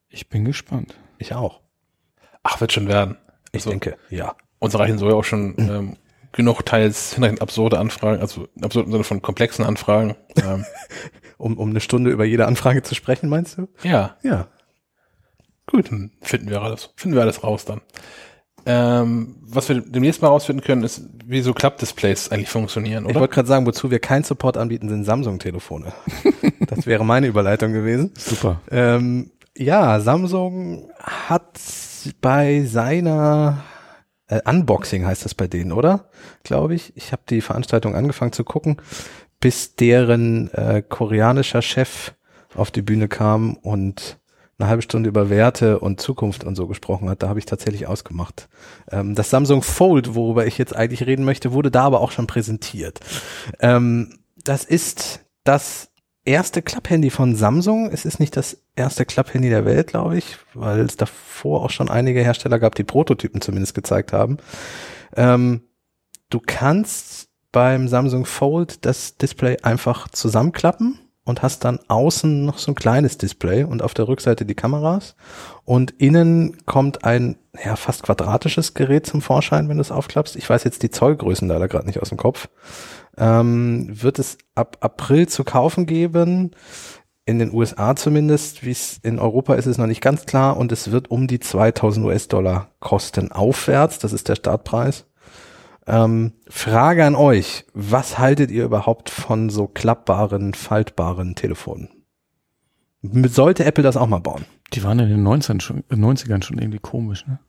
Ich 0.09 0.29
bin 0.29 0.45
gespannt. 0.45 0.95
Ich 1.17 1.33
auch. 1.33 1.61
Ach, 2.43 2.61
wird 2.61 2.71
schon 2.71 2.87
werden. 2.87 3.17
Ich 3.51 3.61
Also, 3.61 3.71
denke, 3.71 3.97
ja. 4.09 4.35
Uns 4.59 4.77
reichen 4.77 4.97
so 4.97 5.07
ja 5.09 5.15
auch 5.15 5.23
schon 5.23 5.55
ähm, 5.57 5.95
genug 6.31 6.61
teils 6.65 7.13
hinreichend 7.13 7.41
absurde 7.41 7.79
Anfragen, 7.79 8.21
also 8.21 8.47
absurd 8.61 8.85
im 8.87 8.91
Sinne 8.91 9.03
von 9.03 9.21
komplexen 9.21 9.65
Anfragen. 9.65 10.15
ähm, 10.37 10.65
Um, 11.39 11.55
um 11.59 11.69
eine 11.69 11.81
Stunde 11.81 12.09
über 12.09 12.25
jede 12.25 12.47
Anfrage 12.47 12.81
zu 12.81 12.95
sprechen, 12.95 13.29
meinst 13.29 13.59
du? 13.59 13.67
ja, 13.83 14.15
Ja. 14.23 14.47
gut, 15.67 15.91
dann 15.91 16.09
finden 16.23 16.49
wir 16.49 16.63
alles, 16.63 16.89
finden 16.95 17.15
wir 17.15 17.21
alles 17.21 17.43
raus 17.43 17.63
dann. 17.63 17.81
Ähm, 18.65 19.35
was 19.43 19.69
wir 19.69 19.79
demnächst 19.81 20.21
mal 20.23 20.29
rausfinden 20.29 20.65
können, 20.65 20.83
ist, 20.83 21.03
wie 21.25 21.41
so 21.41 21.53
Klappdisplays 21.53 22.31
eigentlich 22.31 22.49
funktionieren, 22.49 23.03
Ich 23.05 23.11
oder? 23.11 23.19
wollte 23.19 23.35
gerade 23.35 23.47
sagen, 23.47 23.67
wozu 23.67 23.91
wir 23.91 23.99
keinen 23.99 24.23
Support 24.23 24.57
anbieten, 24.57 24.89
sind 24.89 25.03
Samsung-Telefone. 25.03 25.93
das 26.67 26.87
wäre 26.87 27.05
meine 27.05 27.27
Überleitung 27.27 27.71
gewesen. 27.71 28.11
Super. 28.17 28.59
Ähm, 28.71 29.29
ja, 29.55 29.99
Samsung 29.99 30.89
hat 31.03 31.59
bei 32.19 32.63
seiner 32.63 33.63
äh, 34.27 34.41
Unboxing 34.45 35.05
heißt 35.05 35.25
das 35.25 35.35
bei 35.35 35.47
denen, 35.47 35.71
oder? 35.71 36.09
Glaube 36.43 36.75
ich. 36.75 36.95
Ich 36.95 37.11
habe 37.11 37.23
die 37.29 37.41
Veranstaltung 37.41 37.95
angefangen 37.95 38.33
zu 38.33 38.43
gucken, 38.43 38.77
bis 39.39 39.75
deren 39.75 40.51
äh, 40.53 40.81
koreanischer 40.87 41.61
Chef 41.61 42.13
auf 42.55 42.71
die 42.71 42.81
Bühne 42.81 43.07
kam 43.07 43.55
und 43.55 44.19
eine 44.59 44.69
halbe 44.69 44.81
Stunde 44.81 45.09
über 45.09 45.29
Werte 45.29 45.79
und 45.79 46.01
Zukunft 46.01 46.43
und 46.43 46.55
so 46.55 46.67
gesprochen 46.67 47.09
hat. 47.09 47.21
Da 47.21 47.29
habe 47.29 47.39
ich 47.39 47.45
tatsächlich 47.45 47.87
ausgemacht. 47.87 48.49
Ähm, 48.91 49.13
das 49.13 49.29
Samsung 49.29 49.61
Fold, 49.61 50.15
worüber 50.15 50.47
ich 50.47 50.57
jetzt 50.57 50.75
eigentlich 50.75 51.05
reden 51.05 51.25
möchte, 51.25 51.53
wurde 51.53 51.69
da 51.69 51.83
aber 51.83 52.01
auch 52.01 52.11
schon 52.11 52.27
präsentiert. 52.27 52.99
Ähm, 53.59 54.17
das 54.43 54.63
ist 54.65 55.25
das 55.43 55.91
erste 56.27 56.61
Klapphandy 56.61 57.09
von 57.09 57.35
Samsung. 57.35 57.89
Es 57.91 58.05
ist 58.05 58.19
nicht 58.19 58.35
das 58.35 58.57
erste 58.75 59.05
Klapphandy 59.05 59.49
der 59.49 59.65
Welt, 59.65 59.87
glaube 59.87 60.17
ich, 60.17 60.37
weil 60.53 60.81
es 60.81 60.97
davor 60.97 61.63
auch 61.63 61.69
schon 61.69 61.89
einige 61.89 62.21
Hersteller 62.21 62.59
gab, 62.59 62.75
die 62.75 62.83
Prototypen 62.83 63.41
zumindest 63.41 63.73
gezeigt 63.73 64.13
haben. 64.13 64.37
Ähm, 65.15 65.61
du 66.29 66.41
kannst 66.45 67.29
beim 67.51 67.87
Samsung 67.87 68.25
Fold 68.25 68.85
das 68.85 69.17
Display 69.17 69.57
einfach 69.63 70.09
zusammenklappen 70.09 70.99
und 71.23 71.41
hast 71.41 71.65
dann 71.65 71.79
außen 71.87 72.45
noch 72.45 72.57
so 72.57 72.71
ein 72.71 72.75
kleines 72.75 73.17
Display 73.17 73.63
und 73.63 73.81
auf 73.81 73.93
der 73.93 74.07
Rückseite 74.07 74.45
die 74.45 74.55
Kameras 74.55 75.15
und 75.65 75.91
innen 75.91 76.57
kommt 76.65 77.03
ein 77.03 77.37
ja, 77.63 77.75
fast 77.75 78.03
quadratisches 78.03 78.73
Gerät 78.73 79.05
zum 79.05 79.21
Vorschein, 79.21 79.69
wenn 79.69 79.77
du 79.77 79.81
es 79.81 79.91
aufklappst. 79.91 80.35
Ich 80.35 80.49
weiß 80.49 80.63
jetzt 80.65 80.83
die 80.83 80.89
Zollgrößen 80.89 81.47
leider 81.47 81.67
gerade 81.67 81.87
nicht 81.87 82.01
aus 82.01 82.09
dem 82.09 82.17
Kopf. 82.17 82.47
Ähm, 83.17 83.87
wird 83.89 84.19
es 84.19 84.37
ab 84.55 84.77
April 84.81 85.27
zu 85.27 85.43
kaufen 85.43 85.85
geben. 85.85 86.51
In 87.25 87.39
den 87.39 87.53
USA 87.53 87.95
zumindest, 87.95 88.63
wie 88.63 88.71
es 88.71 88.99
in 89.03 89.19
Europa 89.19 89.55
ist, 89.55 89.65
ist 89.65 89.77
noch 89.77 89.87
nicht 89.87 90.01
ganz 90.01 90.25
klar 90.25 90.55
und 90.55 90.71
es 90.71 90.91
wird 90.91 91.11
um 91.11 91.27
die 91.27 91.39
2000 91.39 92.05
US-Dollar 92.05 92.69
kosten 92.79 93.31
aufwärts. 93.31 93.99
Das 93.99 94.13
ist 94.13 94.29
der 94.29 94.35
Startpreis. 94.35 95.05
Ähm, 95.87 96.33
Frage 96.47 97.05
an 97.05 97.15
euch. 97.15 97.65
Was 97.73 98.17
haltet 98.17 98.51
ihr 98.51 98.65
überhaupt 98.65 99.09
von 99.09 99.49
so 99.49 99.67
klappbaren, 99.67 100.53
faltbaren 100.53 101.35
Telefonen? 101.35 101.89
Sollte 103.01 103.65
Apple 103.65 103.83
das 103.83 103.97
auch 103.97 104.07
mal 104.07 104.19
bauen? 104.19 104.45
Die 104.73 104.83
waren 104.83 104.99
in 104.99 105.09
den 105.09 105.23
19 105.23 105.59
schon, 105.59 105.83
äh, 105.89 105.95
90ern 105.95 106.43
schon 106.43 106.59
irgendwie 106.59 106.79
komisch, 106.79 107.25
ne? 107.25 107.39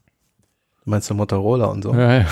Meinst 0.85 1.11
du 1.11 1.15
Motorola 1.15 1.67
und 1.67 1.83
so? 1.83 1.93
Ja, 1.95 2.21
ja. 2.21 2.27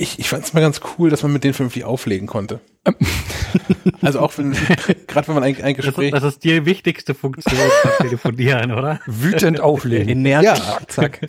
Ich, 0.00 0.20
ich 0.20 0.28
fand 0.28 0.44
es 0.44 0.54
mal 0.54 0.60
ganz 0.60 0.80
cool, 0.96 1.10
dass 1.10 1.24
man 1.24 1.32
mit 1.32 1.42
denen 1.42 1.54
vernünftig 1.54 1.82
auflegen 1.84 2.28
konnte. 2.28 2.60
also 4.00 4.20
auch 4.20 4.38
wenn, 4.38 4.52
gerade 5.08 5.26
wenn 5.26 5.34
man 5.34 5.42
ein, 5.42 5.60
ein 5.60 5.74
Das 5.74 5.86
Gespräch, 5.86 6.12
ist, 6.12 6.22
das 6.22 6.22
ist 6.22 6.44
die 6.44 6.64
wichtigste 6.64 7.14
Funktion 7.14 7.58
beim 7.82 8.08
Telefonieren, 8.08 8.70
oder? 8.70 9.00
Wütend 9.06 9.60
auflegen. 9.60 10.08
Energisch. 10.08 10.56
Ja. 10.56 10.78
Zack. 10.86 11.28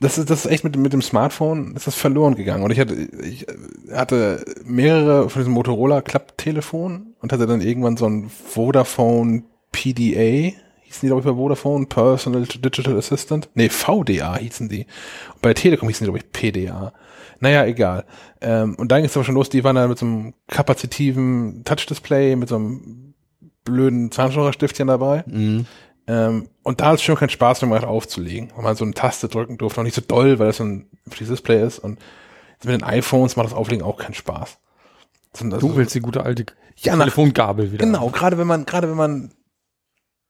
das 0.00 0.18
ist, 0.18 0.30
das 0.30 0.44
ist 0.44 0.50
echt 0.50 0.64
mit, 0.64 0.74
mit 0.74 0.92
dem 0.92 1.00
Smartphone, 1.00 1.76
ist 1.76 1.86
das 1.86 1.94
verloren 1.94 2.34
gegangen. 2.34 2.64
Und 2.64 2.72
ich 2.72 2.80
hatte, 2.80 2.94
ich 2.94 3.46
hatte 3.92 4.44
mehrere 4.64 5.30
von 5.30 5.40
diesem 5.40 5.52
Motorola 5.52 6.02
Klapptelefon 6.02 7.14
und 7.20 7.32
hatte 7.32 7.46
dann 7.46 7.60
irgendwann 7.60 7.96
so 7.96 8.06
ein 8.06 8.30
Vodafone 8.30 9.44
PDA, 9.70 10.52
hießen 10.82 11.00
die, 11.02 11.06
glaube 11.06 11.20
ich, 11.20 11.26
bei 11.26 11.34
Vodafone, 11.34 11.86
Personal 11.86 12.42
Digital 12.42 12.98
Assistant. 12.98 13.48
Nee, 13.54 13.68
VDA 13.68 14.38
hießen 14.38 14.68
die. 14.68 14.86
Und 15.34 15.40
bei 15.40 15.54
Telekom 15.54 15.88
hießen 15.88 16.04
die, 16.04 16.10
glaube 16.10 16.18
ich, 16.18 16.32
PDA. 16.32 16.92
Naja, 17.40 17.64
egal. 17.64 18.04
Ähm, 18.40 18.74
und 18.76 18.90
dann 18.90 18.98
ging 18.98 19.06
es 19.06 19.16
aber 19.16 19.24
schon 19.24 19.34
los, 19.34 19.48
die 19.48 19.64
waren 19.64 19.76
dann 19.76 19.88
mit 19.88 19.98
so 19.98 20.06
einem 20.06 20.34
kapazitiven 20.48 21.62
Touch-Display, 21.64 22.36
mit 22.36 22.48
so 22.48 22.56
einem 22.56 23.14
blöden 23.64 24.10
Zahnstocherstiftchen 24.10 24.88
dabei. 24.88 25.24
Mhm. 25.26 25.66
Ähm, 26.06 26.48
und 26.62 26.80
da 26.80 26.86
hat 26.88 26.94
es 26.96 27.02
schon 27.02 27.16
keinen 27.16 27.30
Spaß 27.30 27.62
mehr 27.62 27.70
gemacht, 27.70 27.84
aufzulegen, 27.86 28.52
weil 28.54 28.62
man 28.64 28.76
so 28.76 28.84
eine 28.84 28.94
Taste 28.94 29.28
drücken 29.28 29.56
durfte. 29.58 29.80
Auch 29.80 29.84
nicht 29.84 29.94
so 29.94 30.02
doll, 30.02 30.38
weil 30.38 30.48
das 30.48 30.58
so 30.58 30.64
ein 30.64 30.86
Display 31.18 31.64
ist. 31.66 31.78
Und 31.78 31.98
mit 32.62 32.74
den 32.74 32.82
iPhones 32.82 33.36
macht 33.36 33.46
das 33.46 33.54
Auflegen 33.54 33.84
auch 33.84 33.96
keinen 33.98 34.14
Spaß. 34.14 34.58
Also- 35.42 35.58
Du 35.58 35.76
willst 35.76 35.94
die 35.94 36.00
gute 36.00 36.22
alte 36.22 36.46
Ja, 36.76 36.96
Telefongabel 36.96 37.72
wieder. 37.72 37.84
Genau, 37.84 38.08
gerade 38.10 38.38
wenn 38.38 38.46
man, 38.46 38.66
gerade 38.66 38.88
wenn 38.88 38.96
man 38.96 39.32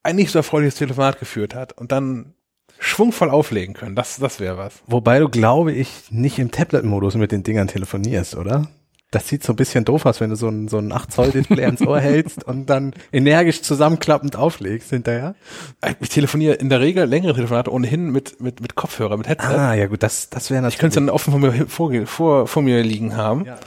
ein 0.03 0.17
nicht 0.17 0.31
so 0.31 0.39
erfreuliches 0.39 0.77
Telefonat 0.77 1.19
geführt 1.19 1.55
hat 1.55 1.73
und 1.73 1.91
dann 1.93 2.35
schwungvoll 2.79 3.31
auflegen 3.31 3.75
können, 3.75 3.97
das, 3.97 4.17
das 4.19 4.41
wäre 4.41 4.59
was. 4.59 4.83
Wobei 4.87 5.19
du, 5.19 5.29
glaube 5.29 5.73
ich, 5.73 6.11
nicht 6.11 6.39
im 6.39 6.51
Tablet-Modus 6.51 7.15
mit 7.15 7.33
den 7.33 7.43
Dingern 7.43 7.69
telefonierst, 7.69 8.37
oder? 8.37 8.69
Das 9.11 9.29
sieht 9.29 9.45
so 9.45 9.53
ein 9.53 9.57
bisschen 9.57 9.85
doof 9.85 10.07
aus, 10.07 10.21
wenn 10.21 10.31
du 10.31 10.37
so 10.37 10.49
ein, 10.49 10.67
so 10.67 10.79
ein 10.79 10.93
8-Zoll-Display 10.93 11.65
ans 11.65 11.83
Ohr 11.83 12.01
hältst 12.01 12.43
und 12.43 12.67
dann 12.67 12.95
energisch 13.13 13.63
zusammenklappend 13.63 14.35
auflegst 14.35 14.91
hinterher. 14.91 15.37
Ich 16.01 16.09
telefoniere 16.09 16.55
in 16.55 16.69
der 16.69 16.81
Regel 16.81 17.05
längere 17.05 17.35
Telefonate 17.35 17.73
ohnehin 17.73 18.11
mit, 18.11 18.41
mit, 18.41 18.61
mit 18.61 18.75
Kopfhörer, 18.75 19.17
mit 19.17 19.29
Headset. 19.29 19.55
Ah, 19.55 19.75
ja 19.75 19.87
gut, 19.87 20.03
das, 20.03 20.31
das 20.31 20.51
wäre 20.51 20.67
Ich 20.67 20.79
könnte 20.79 20.99
es 20.99 21.07
dann 21.07 21.11
offen 21.11 21.31
vor 21.31 21.39
mir, 21.39 21.67
vor, 21.69 22.07
vor, 22.07 22.47
vor 22.49 22.63
mir 22.63 22.83
liegen 22.83 23.17
haben. 23.17 23.45
Ja. 23.45 23.59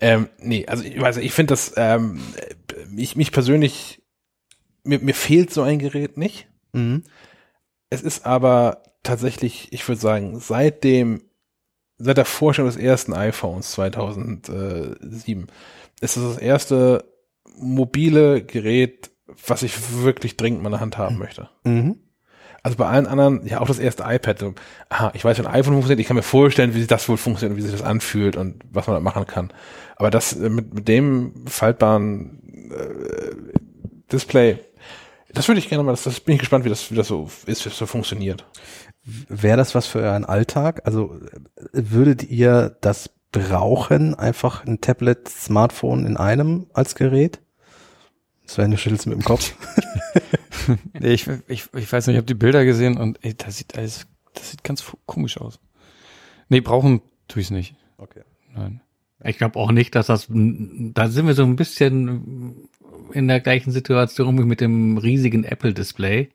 Ähm, 0.00 0.28
nee, 0.38 0.66
also 0.66 0.82
ich 0.82 1.00
weiß 1.00 1.16
nicht, 1.16 1.26
ich 1.26 1.32
finde 1.32 1.52
das, 1.52 1.74
ähm, 1.76 2.20
ich, 2.96 3.14
mich 3.14 3.30
persönlich, 3.30 4.02
mir, 4.82 4.98
mir 4.98 5.14
fehlt 5.14 5.52
so 5.52 5.62
ein 5.62 5.78
Gerät 5.78 6.16
nicht. 6.16 6.48
Mhm. 6.72 7.04
Es 7.90 8.02
ist 8.02 8.26
aber 8.26 8.82
tatsächlich, 9.02 9.72
ich 9.72 9.86
würde 9.86 10.00
sagen, 10.00 10.38
seit 10.40 10.84
dem, 10.84 11.22
seit 11.98 12.16
der 12.16 12.24
Vorstellung 12.24 12.70
des 12.70 12.80
ersten 12.80 13.14
iPhones 13.14 13.72
2007 13.72 15.46
ist 16.00 16.16
es 16.16 16.22
das 16.22 16.38
erste 16.38 17.04
mobile 17.58 18.42
Gerät, 18.44 19.10
was 19.46 19.62
ich 19.62 20.02
wirklich 20.02 20.36
dringend 20.36 20.58
in 20.58 20.64
meiner 20.64 20.80
Hand 20.80 20.98
haben 20.98 21.18
möchte. 21.18 21.48
Mhm. 21.64 22.00
Also 22.62 22.78
bei 22.78 22.86
allen 22.86 23.06
anderen, 23.06 23.46
ja 23.46 23.60
auch 23.60 23.68
das 23.68 23.78
erste 23.78 24.02
iPad, 24.04 24.40
so, 24.40 24.54
aha, 24.88 25.12
ich 25.14 25.24
weiß, 25.24 25.38
wie 25.38 25.42
ein 25.42 25.54
iPhone 25.54 25.74
funktioniert, 25.74 26.00
ich 26.00 26.08
kann 26.08 26.16
mir 26.16 26.22
vorstellen, 26.22 26.74
wie 26.74 26.80
sich 26.80 26.88
das 26.88 27.08
wohl 27.08 27.16
funktioniert 27.16 27.52
und 27.52 27.58
wie 27.58 27.68
sich 27.68 27.78
das 27.78 27.88
anfühlt 27.88 28.36
und 28.36 28.60
was 28.72 28.88
man 28.88 28.96
da 28.96 29.00
machen 29.00 29.24
kann. 29.24 29.52
Aber 29.94 30.10
das 30.10 30.32
äh, 30.32 30.48
mit, 30.48 30.74
mit 30.74 30.88
dem 30.88 31.46
faltbaren 31.46 32.72
äh, 32.72 33.36
Display, 34.10 34.58
das 35.36 35.48
würde 35.48 35.58
ich 35.58 35.68
gerne 35.68 35.84
mal, 35.84 35.92
das, 35.92 36.04
das 36.04 36.20
bin 36.20 36.34
ich 36.34 36.40
gespannt, 36.40 36.64
wie 36.64 36.70
das, 36.70 36.90
wie 36.90 36.94
das 36.94 37.08
so 37.08 37.28
ist, 37.44 37.64
wie 37.64 37.68
das 37.68 37.76
so 37.76 37.84
funktioniert. 37.84 38.46
Wäre 39.04 39.58
das 39.58 39.74
was 39.74 39.86
für 39.86 40.00
euren 40.00 40.24
Alltag? 40.24 40.80
Also 40.84 41.20
würdet 41.72 42.24
ihr 42.24 42.76
das 42.80 43.10
brauchen, 43.32 44.14
einfach 44.14 44.64
ein 44.64 44.80
Tablet, 44.80 45.28
Smartphone 45.28 46.06
in 46.06 46.16
einem 46.16 46.66
als 46.72 46.94
Gerät? 46.94 47.40
Sven, 48.46 48.70
du 48.70 48.78
schüttelst 48.78 49.06
mit 49.06 49.18
dem 49.18 49.24
Kopf. 49.24 49.54
Nee, 50.98 51.12
ich, 51.12 51.28
ich, 51.46 51.68
ich 51.74 51.92
weiß 51.92 52.08
nicht, 52.08 52.14
ich 52.14 52.18
habe 52.18 52.26
die 52.26 52.34
Bilder 52.34 52.64
gesehen 52.64 52.96
und 52.96 53.24
ey, 53.24 53.34
das 53.34 53.56
sieht 53.56 53.78
alles, 53.78 54.08
das 54.34 54.50
sieht 54.50 54.64
ganz 54.64 54.82
komisch 55.06 55.38
aus. 55.38 55.60
Nee, 56.48 56.60
brauchen 56.60 57.02
tue 57.28 57.40
ich 57.40 57.52
nicht. 57.52 57.76
Okay. 57.98 58.22
Nein. 58.52 58.80
Ich 59.22 59.38
glaube 59.38 59.60
auch 59.60 59.70
nicht, 59.70 59.94
dass 59.94 60.08
das, 60.08 60.26
da 60.28 61.08
sind 61.08 61.28
wir 61.28 61.34
so 61.34 61.44
ein 61.44 61.54
bisschen 61.54 62.68
in 63.16 63.28
der 63.28 63.40
gleichen 63.40 63.72
Situation 63.72 64.38
wie 64.38 64.44
mit 64.44 64.60
dem 64.60 64.98
riesigen 64.98 65.44
Apple-Display, 65.44 66.28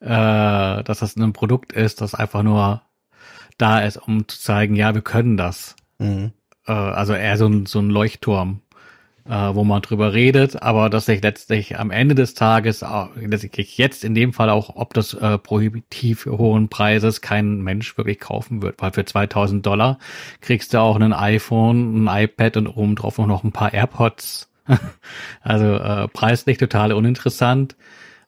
äh, 0.00 0.84
dass 0.84 0.98
das 1.00 1.16
ein 1.16 1.32
Produkt 1.32 1.72
ist, 1.72 2.00
das 2.00 2.14
einfach 2.14 2.42
nur 2.42 2.82
da 3.56 3.80
ist, 3.80 3.96
um 3.96 4.28
zu 4.28 4.38
zeigen, 4.38 4.76
ja, 4.76 4.94
wir 4.94 5.02
können 5.02 5.36
das. 5.36 5.74
Mhm. 5.98 6.32
Äh, 6.66 6.72
also 6.72 7.14
eher 7.14 7.36
so 7.36 7.46
ein, 7.46 7.66
so 7.66 7.80
ein 7.80 7.90
Leuchtturm, 7.90 8.60
äh, 9.24 9.30
wo 9.54 9.64
man 9.64 9.82
drüber 9.82 10.12
redet, 10.12 10.62
aber 10.62 10.90
dass 10.90 11.06
sich 11.06 11.22
letztlich 11.22 11.78
am 11.78 11.90
Ende 11.90 12.14
des 12.14 12.34
Tages, 12.34 12.82
auch- 12.82 13.10
dass 13.26 13.42
ich 13.44 13.78
jetzt 13.78 14.04
in 14.04 14.14
dem 14.14 14.32
Fall 14.32 14.50
auch, 14.50 14.76
ob 14.76 14.94
das 14.94 15.14
äh, 15.14 15.38
prohibitiv 15.38 16.26
hohen 16.26 16.68
Preises 16.68 17.20
kein 17.20 17.62
Mensch 17.62 17.96
wirklich 17.98 18.20
kaufen 18.20 18.62
wird, 18.62 18.80
weil 18.80 18.92
für 18.92 19.04
2000 19.06 19.64
Dollar 19.66 19.98
kriegst 20.40 20.74
du 20.74 20.80
auch 20.80 20.96
ein 21.00 21.12
iPhone, 21.12 22.04
ein 22.04 22.24
iPad 22.24 22.58
und 22.58 22.66
oben 22.68 22.94
drauf 22.94 23.18
noch 23.18 23.42
ein 23.42 23.52
paar 23.52 23.72
AirPods. 23.74 24.48
also 25.42 25.74
äh, 25.74 26.08
preislich 26.08 26.58
total 26.58 26.92
uninteressant. 26.92 27.76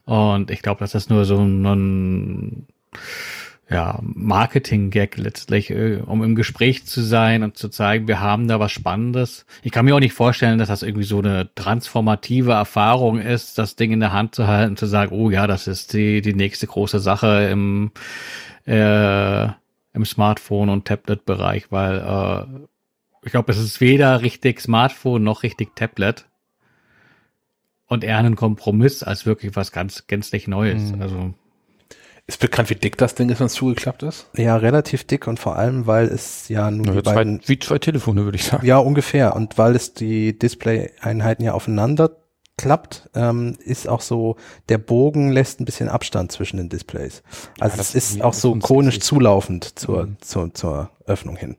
Und 0.05 0.51
ich 0.51 0.63
glaube, 0.63 0.81
dass 0.81 0.93
das 0.93 1.09
nur 1.09 1.25
so 1.25 1.39
ein 1.39 2.67
ja, 3.71 4.01
Marketing-Gag 4.03 5.17
letztlich, 5.17 5.71
äh, 5.71 6.03
um 6.05 6.25
im 6.25 6.35
Gespräch 6.35 6.87
zu 6.87 7.03
sein 7.03 7.45
und 7.45 7.57
zu 7.57 7.69
zeigen, 7.69 8.09
wir 8.09 8.21
haben 8.21 8.49
da 8.49 8.59
was 8.59 8.73
Spannendes. 8.73 9.47
Ich 9.63 9.71
kann 9.71 9.85
mir 9.85 9.95
auch 9.95 10.01
nicht 10.01 10.13
vorstellen, 10.13 10.59
dass 10.59 10.69
das 10.69 10.83
irgendwie 10.83 11.05
so 11.05 11.21
eine 11.21 11.55
transformative 11.55 12.51
Erfahrung 12.51 13.21
ist, 13.21 13.59
das 13.59 13.77
Ding 13.77 13.93
in 13.93 14.01
der 14.01 14.13
Hand 14.13 14.35
zu 14.35 14.49
halten 14.49 14.77
zu 14.77 14.87
sagen, 14.87 15.13
oh 15.15 15.31
ja, 15.31 15.47
das 15.47 15.69
ist 15.69 15.93
die, 15.93 16.21
die 16.21 16.35
nächste 16.35 16.67
große 16.67 16.99
Sache 16.99 17.49
im, 17.51 17.93
äh, 18.67 19.45
im 19.45 20.05
Smartphone- 20.05 20.69
und 20.69 20.87
Tablet-Bereich, 20.87 21.71
weil 21.71 21.99
äh, 21.99 22.67
ich 23.23 23.31
glaube, 23.31 23.53
es 23.53 23.59
ist 23.59 23.81
weder 23.81 24.23
richtig 24.23 24.61
Smartphone 24.61 25.23
noch 25.23 25.45
richtig 25.45 25.77
Tablet 25.77 26.27
und 27.91 28.03
eher 28.05 28.17
ein 28.19 28.37
Kompromiss 28.37 29.03
als 29.03 29.27
wirklich 29.27 29.55
was 29.57 29.71
ganz 29.73 30.07
gänzlich 30.07 30.49
Neues. 30.49 30.93
Mhm. 30.93 31.03
Also 31.03 31.35
Ist 32.27 32.41
bekannt, 32.41 32.71
wie 32.71 32.77
dick 32.77 32.97
das 32.97 33.15
Ding 33.17 33.29
ist, 33.29 33.41
wenn 33.41 33.47
es 33.49 33.55
zugeklappt 33.55 34.03
ist? 34.05 34.29
Ja, 34.37 34.57
relativ 34.57 35.05
dick 35.05 35.27
und 35.27 35.39
vor 35.39 35.57
allem, 35.57 35.87
weil 35.87 36.07
es 36.07 36.49
ja 36.49 36.71
die 36.71 36.79
Ja, 36.89 37.03
zwei, 37.03 37.15
beiden, 37.15 37.41
wie 37.47 37.59
zwei 37.59 37.79
Telefone, 37.79 38.25
würde 38.25 38.37
ich 38.37 38.45
sagen. 38.45 38.65
ja 38.67 38.79
ungefähr, 38.79 39.35
und 39.37 39.59
weil 39.59 39.75
es 39.77 39.93
die 39.93 40.39
Display-Einheiten 40.39 41.43
ja 41.45 41.53
aufeinander 41.53 42.13
klappt, 42.57 43.09
ähm, 43.15 43.57
ist 43.65 43.89
auch 43.89 44.03
so, 44.03 44.37
der 44.69 44.79
Bogen 44.79 45.33
lässt 45.33 45.61
ein 45.61 45.65
bisschen 45.65 45.89
Abstand 45.89 46.31
zwischen 46.31 46.59
den 46.59 46.69
Displays. 46.69 47.23
Also 47.59 47.77
das 47.79 47.95
es 47.95 48.13
ist 48.13 48.23
auch 48.23 48.35
so 48.35 48.55
konisch 48.57 48.97
60. 48.97 49.03
zulaufend 49.09 49.79
zur, 49.79 50.07
Mhm. 50.07 50.17
zur, 50.21 50.55
zur 50.55 50.91
Öffnung 51.07 51.37
hin. 51.37 51.57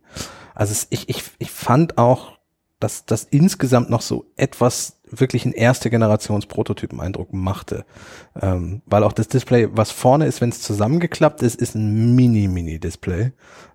Also 0.56 0.72
es, 0.74 0.88
ich, 0.92 1.10
ich, 1.10 1.24
ich 1.40 1.50
fand 1.52 1.98
auch, 1.98 2.34
dass 2.82 3.06
das 3.06 3.24
insgesamt 3.24 3.90
noch 3.90 4.02
so 4.02 4.26
etwas 4.36 5.00
wirklich 5.12 5.46
einen 5.46 5.54
erste 5.54 5.90
Generations 5.90 6.46
Prototypen-Eindruck 6.46 7.34
machte. 7.34 7.86
Ähm, 8.42 8.82
weil 8.86 9.04
auch 9.04 9.14
das 9.14 9.28
Display, 9.28 9.70
was 9.72 9.92
vorne 9.92 10.26
ist, 10.26 10.42
wenn 10.42 10.50
es 10.50 10.62
zusammengeklappt 10.62 11.44
ist, 11.44 11.62
ist 11.62 11.76
ein 11.76 12.16
Mini-Mini-Display. 12.16 13.32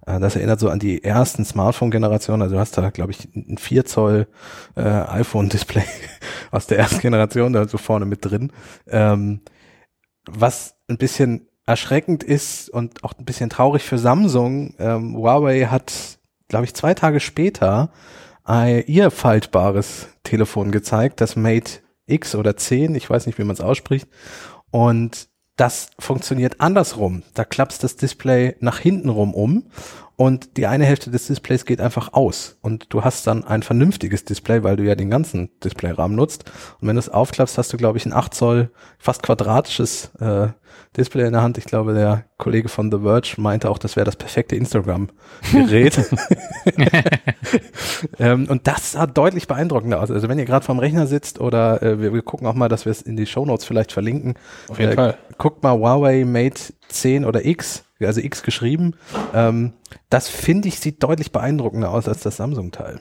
Äh, 0.07 0.21
das 0.21 0.37
erinnert 0.37 0.61
so 0.61 0.69
an 0.69 0.79
die 0.79 1.05
ersten 1.05 1.45
Smartphone-Generationen. 1.45 2.43
Also 2.43 2.57
du 2.57 2.61
hast 2.61 2.77
da, 2.77 2.91
glaube 2.91 3.13
ich, 3.13 3.29
ein 3.35 3.59
4 3.59 3.85
Zoll 3.85 4.29
äh, 4.77 4.83
iPhone-Display 4.83 5.85
aus 6.51 6.67
der 6.67 6.79
ersten 6.79 7.01
Generation, 7.01 7.53
da 7.53 7.69
so 7.69 7.79
vorne 7.79 8.07
mit 8.07 8.25
drin. 8.25 8.53
Ähm, 8.89 9.41
was 10.29 10.75
ein 10.89 10.99
bisschen 10.99 11.49
erschreckend 11.67 12.25
ist 12.25 12.71
und 12.71 13.05
auch 13.05 13.13
ein 13.19 13.25
bisschen 13.25 13.51
traurig 13.51 13.83
für 13.83 13.99
Samsung. 13.99 14.75
Ähm, 14.79 15.17
Huawei 15.17 15.67
hat, 15.67 16.19
glaube 16.49 16.65
ich, 16.65 16.75
zwei 16.75 16.95
Tage 16.95 17.21
später 17.21 17.83
ein, 17.83 17.89
ihr 18.87 19.11
faltbares 19.11 20.09
Telefon 20.23 20.71
gezeigt, 20.71 21.21
das 21.21 21.37
Mate 21.37 21.81
X 22.07 22.35
oder 22.35 22.57
10, 22.57 22.95
ich 22.95 23.11
weiß 23.11 23.27
nicht, 23.27 23.39
wie 23.39 23.45
man 23.45 23.55
es 23.55 23.61
ausspricht. 23.61 24.09
Und 24.71 25.29
das 25.57 25.91
funktioniert 25.99 26.61
andersrum. 26.61 27.23
Da 27.35 27.45
klappst 27.45 27.83
das 27.83 27.97
Display 27.97 28.57
nach 28.61 28.79
hinten 28.79 29.09
rum 29.09 29.35
um 29.35 29.71
und 30.17 30.57
die 30.57 30.67
eine 30.67 30.85
Hälfte 30.87 31.11
des 31.11 31.27
Displays 31.27 31.67
geht 31.67 31.81
einfach 31.81 32.15
aus 32.15 32.57
und 32.63 32.87
du 32.89 33.05
hast 33.05 33.27
dann 33.27 33.45
ein 33.45 33.63
vernünftiges 33.63 34.25
Display, 34.25 34.63
weil 34.63 34.77
du 34.77 34.83
ja 34.85 34.95
den 34.95 35.11
ganzen 35.11 35.51
Displayrahmen 35.63 36.17
nutzt. 36.17 36.45
Und 36.81 36.89
wenn 36.89 36.97
du 36.97 37.01
es 37.01 37.11
aufklappst, 37.11 37.59
hast 37.59 37.73
du, 37.73 37.77
glaube 37.77 37.99
ich, 37.99 38.07
ein 38.07 38.15
8 38.15 38.33
Zoll, 38.33 38.71
fast 38.99 39.23
quadratisches 39.23 40.11
äh, 40.21 40.49
Display 40.97 41.27
in 41.27 41.33
der 41.33 41.43
Hand. 41.43 41.59
Ich 41.59 41.65
glaube, 41.67 41.93
der 41.93 42.25
Kollege 42.39 42.69
von 42.71 42.91
The 42.91 42.99
Verge 43.01 43.35
meinte 43.39 43.69
auch, 43.71 43.77
das 43.79 43.97
wäre 43.97 44.05
das 44.07 44.17
perfekte 44.17 44.57
Instagram-Gerät. 44.57 45.99
ähm, 48.19 48.47
und 48.49 48.67
das 48.67 48.93
sah 48.93 49.07
deutlich 49.07 49.47
beeindruckender 49.47 50.01
aus. 50.01 50.11
Also 50.11 50.29
wenn 50.29 50.39
ihr 50.39 50.45
gerade 50.45 50.65
vorm 50.65 50.79
Rechner 50.79 51.07
sitzt 51.07 51.41
oder 51.41 51.83
äh, 51.83 52.01
wir, 52.01 52.15
wir 52.15 52.23
gucken 52.23 52.47
auch 52.47 52.55
mal, 52.55 52.69
dass 52.69 52.85
wir 52.85 52.93
es 52.93 53.03
in 53.03 53.17
die 53.17 53.27
Shownotes 53.27 53.65
vielleicht 53.67 53.93
verlinken. 53.93 54.35
Auf 54.69 54.79
jeden 54.79 54.93
Äh, 54.93 54.97
Fall. 54.97 55.19
Guckt 55.39 55.63
mal 55.63 55.73
Huawei 55.73 56.25
Mate 56.25 56.73
10 56.89 57.25
oder 57.25 57.45
X, 57.45 57.85
also 58.01 58.21
X 58.21 58.43
geschrieben. 58.43 58.95
Ähm, 59.33 59.73
das 60.11 60.29
finde 60.29 60.69
ich 60.69 60.81
sieht 60.81 61.03
deutlich 61.03 61.33
beeindruckender 61.33 61.91
aus 61.91 62.09
als 62.09 62.21
das 62.21 62.37
Samsung-Teil. 62.37 63.01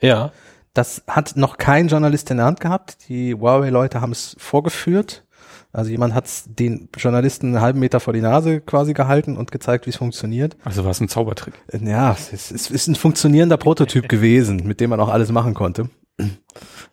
Ja. 0.00 0.32
Das 0.72 1.02
hat 1.08 1.36
noch 1.36 1.58
kein 1.58 1.88
Journalist 1.88 2.30
in 2.30 2.36
der 2.38 2.46
Hand 2.46 2.60
gehabt. 2.60 3.08
Die 3.08 3.34
Huawei-Leute 3.34 4.00
haben 4.00 4.12
es 4.12 4.36
vorgeführt. 4.38 5.24
Also 5.72 5.90
jemand 5.90 6.14
hat's 6.14 6.44
den 6.46 6.88
Journalisten 6.96 7.48
einen 7.48 7.60
halben 7.60 7.78
Meter 7.78 8.00
vor 8.00 8.12
die 8.12 8.20
Nase 8.20 8.60
quasi 8.60 8.92
gehalten 8.92 9.36
und 9.36 9.52
gezeigt, 9.52 9.86
wie 9.86 9.90
es 9.90 9.96
funktioniert. 9.96 10.56
Also 10.64 10.84
war 10.84 10.90
es 10.90 11.00
ein 11.00 11.08
Zaubertrick. 11.08 11.54
Ja, 11.72 12.12
es 12.12 12.32
ist, 12.32 12.50
es 12.50 12.70
ist 12.70 12.88
ein 12.88 12.96
funktionierender 12.96 13.56
Prototyp 13.56 14.08
gewesen, 14.08 14.66
mit 14.66 14.80
dem 14.80 14.90
man 14.90 15.00
auch 15.00 15.08
alles 15.08 15.30
machen 15.30 15.54
konnte. 15.54 15.88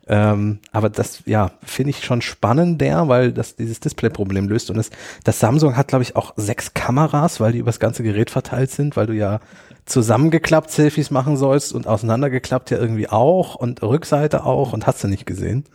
Ähm, 0.07 0.59
aber 0.71 0.89
das, 0.89 1.23
ja, 1.25 1.51
finde 1.63 1.89
ich 1.89 2.03
schon 2.03 2.21
spannend, 2.21 2.81
weil 2.81 3.33
das 3.33 3.55
dieses 3.55 3.79
Display-Problem 3.79 4.47
löst. 4.47 4.69
Und 4.69 4.77
das, 4.77 4.89
das 5.23 5.39
Samsung 5.39 5.75
hat, 5.75 5.89
glaube 5.89 6.03
ich, 6.03 6.15
auch 6.15 6.33
sechs 6.37 6.73
Kameras, 6.73 7.39
weil 7.39 7.51
die 7.51 7.59
übers 7.59 7.79
ganze 7.79 8.03
Gerät 8.03 8.29
verteilt 8.29 8.71
sind, 8.71 8.95
weil 8.95 9.07
du 9.07 9.13
ja 9.13 9.39
zusammengeklappt 9.85 10.71
Selfies 10.71 11.11
machen 11.11 11.37
sollst 11.37 11.73
und 11.73 11.87
auseinandergeklappt 11.87 12.71
ja 12.71 12.77
irgendwie 12.77 13.09
auch 13.09 13.55
und 13.55 13.81
Rückseite 13.81 14.45
auch 14.45 14.73
und 14.73 14.87
hast 14.87 15.03
du 15.03 15.07
nicht 15.07 15.25
gesehen. 15.25 15.65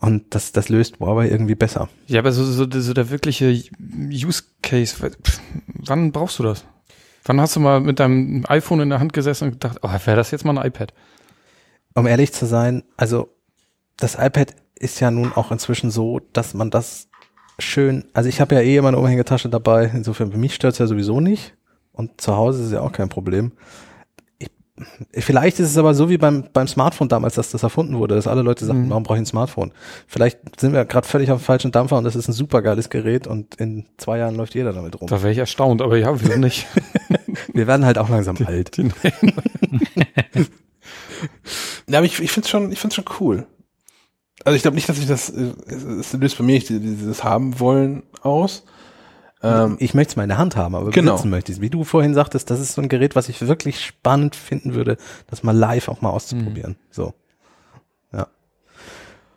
Und 0.00 0.34
das, 0.34 0.52
das 0.52 0.68
löst 0.68 1.00
Huawei 1.00 1.28
irgendwie 1.28 1.56
besser. 1.56 1.88
Ja, 2.06 2.20
aber 2.20 2.32
so, 2.32 2.44
so, 2.44 2.66
so 2.70 2.94
der 2.94 3.10
wirkliche 3.10 3.62
Use 4.10 4.44
Case, 4.62 4.94
wann 5.66 6.12
brauchst 6.12 6.38
du 6.38 6.44
das? 6.44 6.64
Wann 7.24 7.40
hast 7.40 7.56
du 7.56 7.60
mal 7.60 7.80
mit 7.80 7.98
deinem 7.98 8.44
iPhone 8.48 8.80
in 8.80 8.90
der 8.90 9.00
Hand 9.00 9.12
gesessen 9.12 9.44
und 9.44 9.50
gedacht, 9.52 9.78
oh, 9.82 9.90
wäre 10.04 10.16
das 10.16 10.30
jetzt 10.30 10.44
mal 10.44 10.56
ein 10.56 10.66
iPad? 10.66 10.94
Um 11.98 12.06
ehrlich 12.06 12.32
zu 12.32 12.46
sein, 12.46 12.82
also 12.96 13.28
das 13.96 14.14
iPad 14.14 14.54
ist 14.78 15.00
ja 15.00 15.10
nun 15.10 15.32
auch 15.34 15.50
inzwischen 15.52 15.90
so, 15.90 16.20
dass 16.32 16.54
man 16.54 16.70
das 16.70 17.08
schön, 17.58 18.04
also 18.14 18.28
ich 18.28 18.40
habe 18.40 18.54
ja 18.54 18.60
eh 18.60 18.76
immer 18.76 18.88
eine 18.88 18.98
Umhängetasche 18.98 19.48
dabei, 19.48 19.90
insofern 19.92 20.30
für 20.30 20.38
mich 20.38 20.54
stört's 20.54 20.78
ja 20.78 20.86
sowieso 20.86 21.20
nicht 21.20 21.54
und 21.92 22.20
zu 22.20 22.36
Hause 22.36 22.60
ist 22.60 22.66
es 22.66 22.72
ja 22.72 22.80
auch 22.80 22.92
kein 22.92 23.08
Problem. 23.08 23.52
Ich, 24.38 25.24
vielleicht 25.24 25.58
ist 25.58 25.70
es 25.70 25.76
aber 25.76 25.92
so 25.92 26.08
wie 26.08 26.18
beim, 26.18 26.44
beim 26.52 26.68
Smartphone 26.68 27.08
damals, 27.08 27.34
dass 27.34 27.50
das 27.50 27.64
erfunden 27.64 27.98
wurde, 27.98 28.14
dass 28.14 28.28
alle 28.28 28.42
Leute 28.42 28.64
sagten, 28.64 28.84
Mhm. 28.84 28.90
warum 28.90 29.02
brauche 29.02 29.16
ich 29.16 29.22
ein 29.22 29.26
Smartphone? 29.26 29.72
Vielleicht 30.06 30.38
sind 30.60 30.72
wir 30.72 30.84
gerade 30.84 31.04
völlig 31.08 31.32
auf 31.32 31.40
dem 31.40 31.44
falschen 31.44 31.72
Dampfer 31.72 31.98
und 31.98 32.04
das 32.04 32.14
ist 32.14 32.28
ein 32.28 32.32
super 32.32 32.62
geiles 32.62 32.88
Gerät 32.88 33.26
und 33.26 33.56
in 33.56 33.86
zwei 33.96 34.18
Jahren 34.18 34.36
läuft 34.36 34.54
jeder 34.54 34.72
damit 34.72 35.00
rum. 35.00 35.08
Da 35.08 35.20
wäre 35.20 35.32
ich 35.32 35.38
erstaunt, 35.38 35.82
aber 35.82 35.96
ja, 35.96 36.20
wieso 36.20 36.38
nicht? 36.38 36.68
Wir 37.54 37.66
werden 37.66 37.84
halt 37.84 37.98
auch 37.98 38.08
langsam 38.08 38.36
alt. 38.46 38.76
Die- 38.76 38.88
Ja, 41.88 41.98
aber 41.98 42.06
ich, 42.06 42.20
ich 42.20 42.30
finde 42.30 42.46
es 42.46 42.50
schon, 42.50 42.72
ich 42.72 42.78
find's 42.78 42.96
schon 42.96 43.04
cool. 43.20 43.46
Also 44.44 44.56
ich 44.56 44.62
glaube 44.62 44.74
nicht, 44.76 44.88
dass 44.88 44.98
ich 44.98 45.06
das, 45.06 45.30
äh, 45.30 45.52
es, 45.66 45.82
es 45.84 46.12
löst 46.12 46.38
bei 46.38 46.44
mir 46.44 46.54
nicht 46.54 46.68
dieses 46.68 47.24
haben 47.24 47.58
wollen 47.60 48.02
aus. 48.22 48.64
Ähm, 49.42 49.76
ich 49.80 49.94
möchte 49.94 50.12
es 50.12 50.16
mal 50.16 50.24
in 50.24 50.28
der 50.28 50.38
Hand 50.38 50.56
haben, 50.56 50.74
aber 50.74 50.90
Genau. 50.90 51.12
besitzen 51.12 51.30
möchte 51.30 51.52
ich 51.52 51.58
es. 51.58 51.62
Wie 51.62 51.70
du 51.70 51.84
vorhin 51.84 52.14
sagtest, 52.14 52.50
das 52.50 52.60
ist 52.60 52.74
so 52.74 52.82
ein 52.82 52.88
Gerät, 52.88 53.14
was 53.16 53.28
ich 53.28 53.40
wirklich 53.46 53.84
spannend 53.84 54.34
finden 54.36 54.74
würde, 54.74 54.96
das 55.28 55.42
mal 55.42 55.56
live 55.56 55.88
auch 55.88 56.00
mal 56.00 56.10
auszuprobieren. 56.10 56.76
So. 56.90 57.14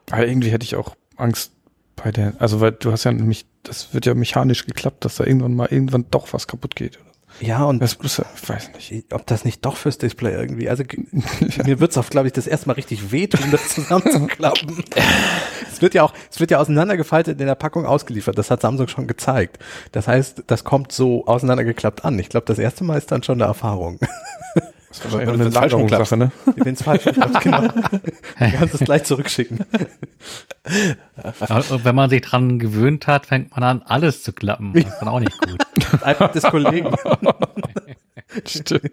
Aber 0.10 0.28
irgendwie 0.28 0.50
hätte 0.50 0.66
ich 0.66 0.76
auch 0.76 0.96
Angst 1.16 1.54
bei 1.96 2.12
der, 2.12 2.34
also 2.40 2.60
weil 2.60 2.74
du 2.74 2.92
hast 2.92 3.06
ja 3.06 3.14
nämlich, 3.14 3.46
das 3.64 3.94
wird 3.94 4.06
ja 4.06 4.14
mechanisch 4.14 4.66
geklappt, 4.66 5.06
dass 5.06 5.16
da 5.16 5.24
irgendwann 5.26 5.56
mal 5.56 5.68
irgendwann 5.72 6.06
doch 6.12 6.34
was 6.34 6.48
kaputt 6.48 6.76
geht. 6.76 7.00
Ja, 7.42 7.64
und 7.64 7.80
Das 7.82 7.98
ich 8.02 8.50
weiß 8.50 8.72
nicht. 8.76 9.14
ob 9.14 9.26
das 9.28 9.44
nicht 9.46 9.66
doch 9.66 9.76
fürs 9.78 9.98
Display 9.98 10.34
irgendwie, 10.34 10.70
also 10.70 10.84
g- 10.84 11.04
mir 11.66 11.80
wird's 11.80 11.98
auch, 11.98 12.10
glaube 12.10 12.28
ich, 12.28 12.34
das 12.34 12.48
erstmal 12.48 12.76
richtig 12.76 13.12
wehtun, 13.12 13.52
das 13.52 13.70
zusammenzuklappen. 13.70 14.84
es 15.72 15.82
wird 15.82 15.94
ja 15.94 16.04
auch, 16.04 16.14
es 16.30 16.40
wird 16.40 16.52
ja 16.52 16.60
auseinandergefaltet 16.60 17.40
in 17.40 17.48
der 17.48 17.56
Packung 17.56 17.86
ausgeliefert. 17.86 18.38
Das 18.38 18.52
hat 18.52 18.62
Samsung 18.62 18.88
schon 18.88 19.08
gezeigt. 19.08 19.58
Das 19.92 20.08
heißt, 20.08 20.44
das 20.48 20.64
kommt 20.64 20.92
so 20.92 21.26
auseinandergeklappt 21.26 22.06
an. 22.06 22.18
Ich 22.20 22.30
glaube, 22.30 22.46
das 22.46 22.60
erste 22.60 22.84
Mal 22.84 22.98
ist 22.98 23.12
dann 23.12 23.24
schon 23.24 23.42
eine 23.42 23.48
Erfahrung. 23.50 24.00
Das 24.92 24.98
ist 24.98 25.06
wahrscheinlich 25.06 25.40
wenn 25.40 25.42
eine 25.42 25.50
Lagerungssache, 25.50 26.18
ne? 26.18 26.32
Wenn 26.58 26.74
es 26.74 26.84
falsch 26.84 27.06
ist, 27.06 27.16
genau. 27.44 27.62
Du 27.62 28.52
kannst 28.58 28.74
es 28.76 28.82
gleich 28.82 29.06
zurückschicken. 29.06 29.60
Und 31.70 31.86
wenn 31.86 31.96
man 31.96 32.10
sich 32.10 32.22
dran 32.22 32.60
gewöhnt 32.60 33.08
hat, 33.08 33.26
fängt 33.26 33.52
man 33.52 33.64
an, 33.64 33.82
alles 33.86 34.22
zu 34.22 34.34
klappen. 34.34 34.74
Das 34.74 34.84
ist 34.84 35.00
dann 35.00 35.08
auch 35.08 35.22
nicht 35.22 35.40
gut. 35.40 35.66
Einfach 36.04 36.30
des 36.34 36.44
Kollegen. 36.44 36.94
Stimmt. 38.46 38.92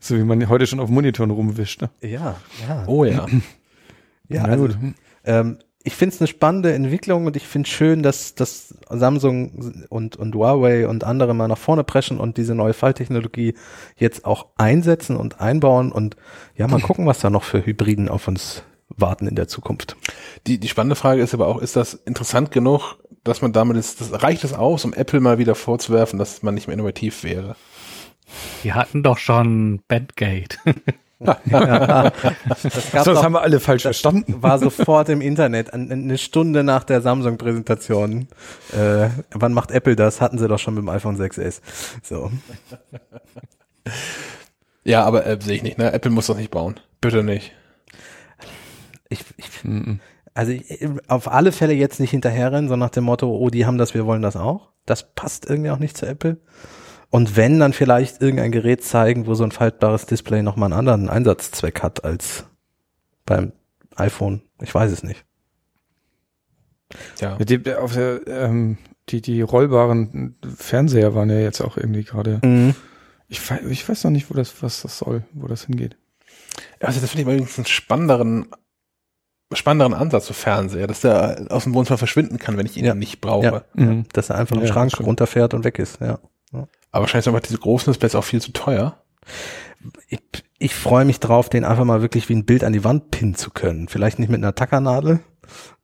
So 0.00 0.16
wie 0.16 0.24
man 0.24 0.48
heute 0.48 0.66
schon 0.66 0.80
auf 0.80 0.90
Monitoren 0.90 1.30
rumwischt, 1.30 1.80
ne? 1.82 1.90
Ja, 2.00 2.34
ja. 2.68 2.84
oh 2.86 3.04
ja. 3.04 3.26
Ja, 4.28 4.42
Na 4.42 4.52
also, 4.52 4.66
gut. 4.66 4.78
ähm, 5.24 5.58
ich 5.82 5.94
finde 5.94 6.14
es 6.14 6.20
eine 6.20 6.28
spannende 6.28 6.72
Entwicklung 6.74 7.26
und 7.26 7.36
ich 7.36 7.46
finde 7.46 7.68
schön, 7.68 8.02
dass, 8.02 8.34
dass 8.34 8.74
Samsung 8.90 9.86
und, 9.88 10.16
und 10.16 10.34
Huawei 10.34 10.86
und 10.86 11.04
andere 11.04 11.34
mal 11.34 11.48
nach 11.48 11.58
vorne 11.58 11.84
preschen 11.84 12.20
und 12.20 12.36
diese 12.36 12.54
neue 12.54 12.74
Falltechnologie 12.74 13.54
jetzt 13.96 14.26
auch 14.26 14.46
einsetzen 14.56 15.16
und 15.16 15.40
einbauen 15.40 15.90
und 15.90 16.16
ja, 16.54 16.68
mal 16.68 16.80
gucken, 16.80 17.06
was 17.06 17.20
da 17.20 17.30
noch 17.30 17.44
für 17.44 17.64
Hybriden 17.64 18.08
auf 18.08 18.28
uns 18.28 18.62
warten 18.88 19.26
in 19.26 19.36
der 19.36 19.48
Zukunft. 19.48 19.96
Die, 20.46 20.58
die 20.58 20.68
spannende 20.68 20.96
Frage 20.96 21.22
ist 21.22 21.32
aber 21.32 21.46
auch, 21.46 21.58
ist 21.58 21.76
das 21.76 21.94
interessant 21.94 22.50
genug, 22.50 22.96
dass 23.24 23.40
man 23.40 23.52
damit 23.52 23.76
ist, 23.76 24.00
das 24.00 24.22
reicht 24.22 24.44
es 24.44 24.52
aus, 24.52 24.84
um 24.84 24.92
Apple 24.92 25.20
mal 25.20 25.38
wieder 25.38 25.54
vorzuwerfen, 25.54 26.18
dass 26.18 26.42
man 26.42 26.54
nicht 26.54 26.66
mehr 26.66 26.74
innovativ 26.74 27.24
wäre? 27.24 27.56
Die 28.64 28.74
hatten 28.74 29.02
doch 29.02 29.18
schon 29.18 29.80
Bandgate. 29.88 30.58
Das, 31.20 32.92
gab 32.92 33.04
So, 33.04 33.12
das 33.14 33.22
haben 33.22 33.32
wir 33.34 33.42
alle 33.42 33.60
falsch 33.60 33.82
verstanden. 33.82 34.42
war 34.42 34.58
sofort 34.58 35.08
im 35.10 35.20
Internet, 35.20 35.72
eine 35.72 36.16
Stunde 36.18 36.64
nach 36.64 36.84
der 36.84 37.02
Samsung-Präsentation. 37.02 38.28
Äh, 38.72 39.08
wann 39.32 39.52
macht 39.52 39.70
Apple 39.70 39.96
das? 39.96 40.20
Hatten 40.20 40.38
sie 40.38 40.48
doch 40.48 40.58
schon 40.58 40.74
mit 40.74 40.82
dem 40.82 40.88
iPhone 40.88 41.18
6s. 41.20 41.60
So. 42.02 42.30
Ja, 44.84 45.04
aber 45.04 45.26
äh, 45.26 45.38
sehe 45.40 45.56
ich 45.56 45.62
nicht, 45.62 45.78
ne? 45.78 45.92
Apple 45.92 46.10
muss 46.10 46.26
das 46.26 46.36
nicht 46.36 46.50
bauen. 46.50 46.80
Bitte 47.00 47.22
nicht. 47.22 47.52
Ich, 49.08 49.24
ich, 49.36 49.64
Mhm. 49.64 50.00
also 50.32 50.52
ich, 50.52 50.64
auf 51.08 51.30
alle 51.30 51.52
Fälle 51.52 51.74
jetzt 51.74 52.00
nicht 52.00 52.10
hinterherrennen, 52.12 52.68
so 52.68 52.76
nach 52.76 52.90
dem 52.90 53.04
Motto, 53.04 53.28
oh, 53.30 53.50
die 53.50 53.66
haben 53.66 53.76
das, 53.78 53.92
wir 53.94 54.06
wollen 54.06 54.22
das 54.22 54.36
auch. 54.36 54.70
Das 54.86 55.12
passt 55.14 55.48
irgendwie 55.50 55.70
auch 55.70 55.78
nicht 55.78 55.96
zu 55.96 56.06
Apple. 56.06 56.38
Und 57.10 57.36
wenn, 57.36 57.58
dann 57.58 57.72
vielleicht 57.72 58.22
irgendein 58.22 58.52
Gerät 58.52 58.84
zeigen, 58.84 59.26
wo 59.26 59.34
so 59.34 59.42
ein 59.44 59.50
faltbares 59.50 60.06
Display 60.06 60.42
nochmal 60.42 60.72
einen 60.72 60.78
anderen 60.78 61.08
Einsatzzweck 61.08 61.82
hat 61.82 62.04
als 62.04 62.44
beim 63.26 63.52
iPhone. 63.96 64.42
Ich 64.60 64.72
weiß 64.74 64.92
es 64.92 65.02
nicht. 65.02 65.24
Ja. 67.20 67.36
Ja, 67.38 67.44
die, 67.44 67.74
auf 67.74 67.94
der, 67.94 68.26
ähm, 68.26 68.78
die, 69.08 69.20
die 69.22 69.42
rollbaren 69.42 70.36
Fernseher 70.56 71.14
waren 71.14 71.30
ja 71.30 71.38
jetzt 71.38 71.60
auch 71.60 71.76
irgendwie 71.76 72.04
gerade. 72.04 72.40
Ich, 73.28 73.48
wei- 73.50 73.62
ich 73.68 73.88
weiß 73.88 74.04
noch 74.04 74.10
nicht, 74.10 74.30
wo 74.30 74.34
das, 74.34 74.62
was 74.62 74.82
das 74.82 74.98
soll, 74.98 75.24
wo 75.32 75.46
das 75.46 75.64
hingeht. 75.64 75.96
Also 76.80 77.00
das 77.00 77.10
finde 77.10 77.22
ich 77.22 77.28
übrigens 77.28 77.58
einen 77.58 77.66
spannenderen, 77.66 78.46
spannenderen 79.52 79.94
Ansatz 79.94 80.26
zu 80.26 80.32
Fernseher, 80.32 80.86
dass 80.86 81.00
der 81.00 81.46
aus 81.50 81.64
dem 81.64 81.74
Wohnzimmer 81.74 81.98
verschwinden 81.98 82.38
kann, 82.38 82.56
wenn 82.56 82.66
ich 82.66 82.76
ihn 82.76 82.84
Ja. 82.84 82.94
nicht 82.94 83.20
brauche. 83.20 83.44
Ja. 83.46 83.64
Mhm. 83.74 84.04
Dass 84.12 84.30
er 84.30 84.38
einfach 84.38 84.56
im 84.56 84.62
Ja, 84.62 84.68
Schrank 84.68 84.92
stimmt. 84.92 85.08
runterfährt 85.08 85.54
und 85.54 85.64
weg 85.64 85.78
ist, 85.78 86.00
ja. 86.00 86.18
Aber 86.92 87.02
wahrscheinlich 87.02 87.24
sind 87.24 87.34
einfach 87.34 87.46
diese 87.46 87.60
großen 87.60 87.92
Displays 87.92 88.14
auch 88.14 88.24
viel 88.24 88.40
zu 88.40 88.52
teuer. 88.52 88.98
ich, 90.08 90.20
ich 90.58 90.74
freue 90.74 91.04
mich 91.04 91.20
drauf, 91.20 91.48
den 91.48 91.64
einfach 91.64 91.84
mal 91.84 92.02
wirklich 92.02 92.28
wie 92.28 92.34
ein 92.34 92.44
Bild 92.44 92.64
an 92.64 92.72
die 92.72 92.84
Wand 92.84 93.10
pinnen 93.10 93.34
zu 93.34 93.50
können. 93.50 93.88
Vielleicht 93.88 94.18
nicht 94.18 94.28
mit 94.28 94.42
einer 94.42 94.54
Tackernadel, 94.54 95.20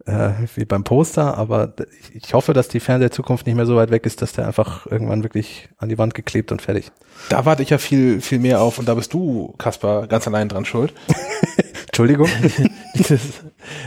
äh, 0.07 0.31
wie 0.55 0.65
beim 0.65 0.85
Poster, 0.85 1.37
aber 1.37 1.75
ich, 2.01 2.15
ich 2.15 2.35
hoffe, 2.35 2.53
dass 2.53 2.69
die 2.69 2.81
Fernsehzukunft 2.81 3.47
nicht 3.47 3.57
mehr 3.57 3.67
so 3.67 3.77
weit 3.77 3.91
weg 3.91 4.07
ist, 4.07 4.23
dass 4.23 4.33
der 4.33 4.47
einfach 4.47 4.87
irgendwann 4.87 5.23
wirklich 5.23 5.69
an 5.79 5.89
die 5.89 5.99
Wand 5.99 6.15
geklebt 6.15 6.53
und 6.53 6.63
fertig. 6.63 6.93
Da 7.29 7.45
warte 7.45 7.63
ich 7.63 7.71
ja 7.71 7.79
viel, 7.79 8.21
viel 8.21 8.39
mehr 8.39 8.61
auf 8.61 8.79
und 8.79 8.87
da 8.87 8.95
bist 8.95 9.15
du, 9.15 9.55
Kaspar, 9.59 10.07
ganz 10.07 10.27
allein 10.27 10.49
dran 10.49 10.65
schuld. 10.65 10.93
Entschuldigung? 11.97 12.29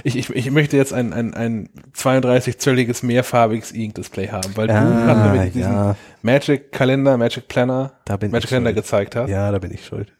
Ich, 0.03 0.16
ich, 0.18 0.30
ich 0.30 0.51
möchte 0.51 0.76
jetzt 0.78 0.93
ein, 0.93 1.14
ein, 1.14 1.34
ein 1.34 1.70
32-zölliges 1.95 3.03
mehrfarbiges 3.05 3.72
E-Ink-Display 3.74 4.28
haben, 4.30 4.55
weil 4.55 4.68
du 4.68 4.74
Ah, 4.76 4.84
gerade 5.05 5.39
mit 5.39 5.55
diesem 5.55 5.72
ja. 5.72 5.95
Magic-Kalender, 6.22 7.18
Magic 7.18 7.47
Planner, 7.47 7.93
Da 8.05 8.18
bin 8.18 8.30
Magic 8.30 8.45
ich 8.45 8.49
Kalender 8.49 8.70
schuld. 8.72 8.76
gezeigt 8.84 9.16
hast, 9.16 9.30
Ja, 9.30 9.51
da 9.51 9.57
bin 9.57 9.74
ich 9.74 9.86
schuld. 9.86 10.12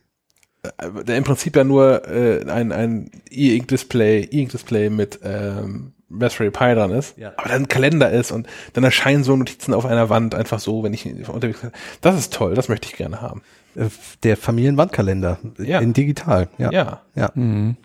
Der 1.08 1.18
im 1.18 1.24
Prinzip 1.24 1.56
ja 1.56 1.64
nur 1.64 2.08
äh, 2.08 2.46
ein, 2.50 2.72
ein 2.72 3.12
E-Ink-Display, 3.30 4.26
E-Ink-Display 4.32 4.90
mit 4.90 5.20
ähm, 5.24 5.94
Raspberry 6.12 6.52
Pi 6.52 6.74
dran 6.74 6.92
ist, 6.92 7.18
Ja. 7.18 7.34
aber 7.38 7.50
dann 7.50 7.64
ein 7.64 7.68
Kalender 7.68 8.12
ist 8.12 8.32
und 8.32 8.48
dann 8.74 8.84
erscheinen 8.84 9.24
so 9.24 9.36
Notizen 9.36 9.74
auf 9.74 9.86
einer 9.86 10.10
Wand 10.10 10.34
einfach 10.36 10.60
so, 10.60 10.84
wenn 10.84 10.94
ich 10.94 11.06
unterwegs 11.30 11.62
bin. 11.62 11.72
Das 12.02 12.18
ist 12.18 12.34
toll, 12.34 12.56
das 12.56 12.68
möchte 12.68 12.88
ich 12.88 12.96
gerne 12.98 13.22
haben. 13.22 13.42
Äh, 13.76 13.86
Der 14.24 14.36
Familienwandkalender 14.36 15.40
Ja. 15.60 15.80
in 15.80 15.94
digital. 15.94 16.50
Ja, 16.58 16.72
Ja, 16.72 17.02
ja. 17.16 17.32
Mhm. 17.36 17.78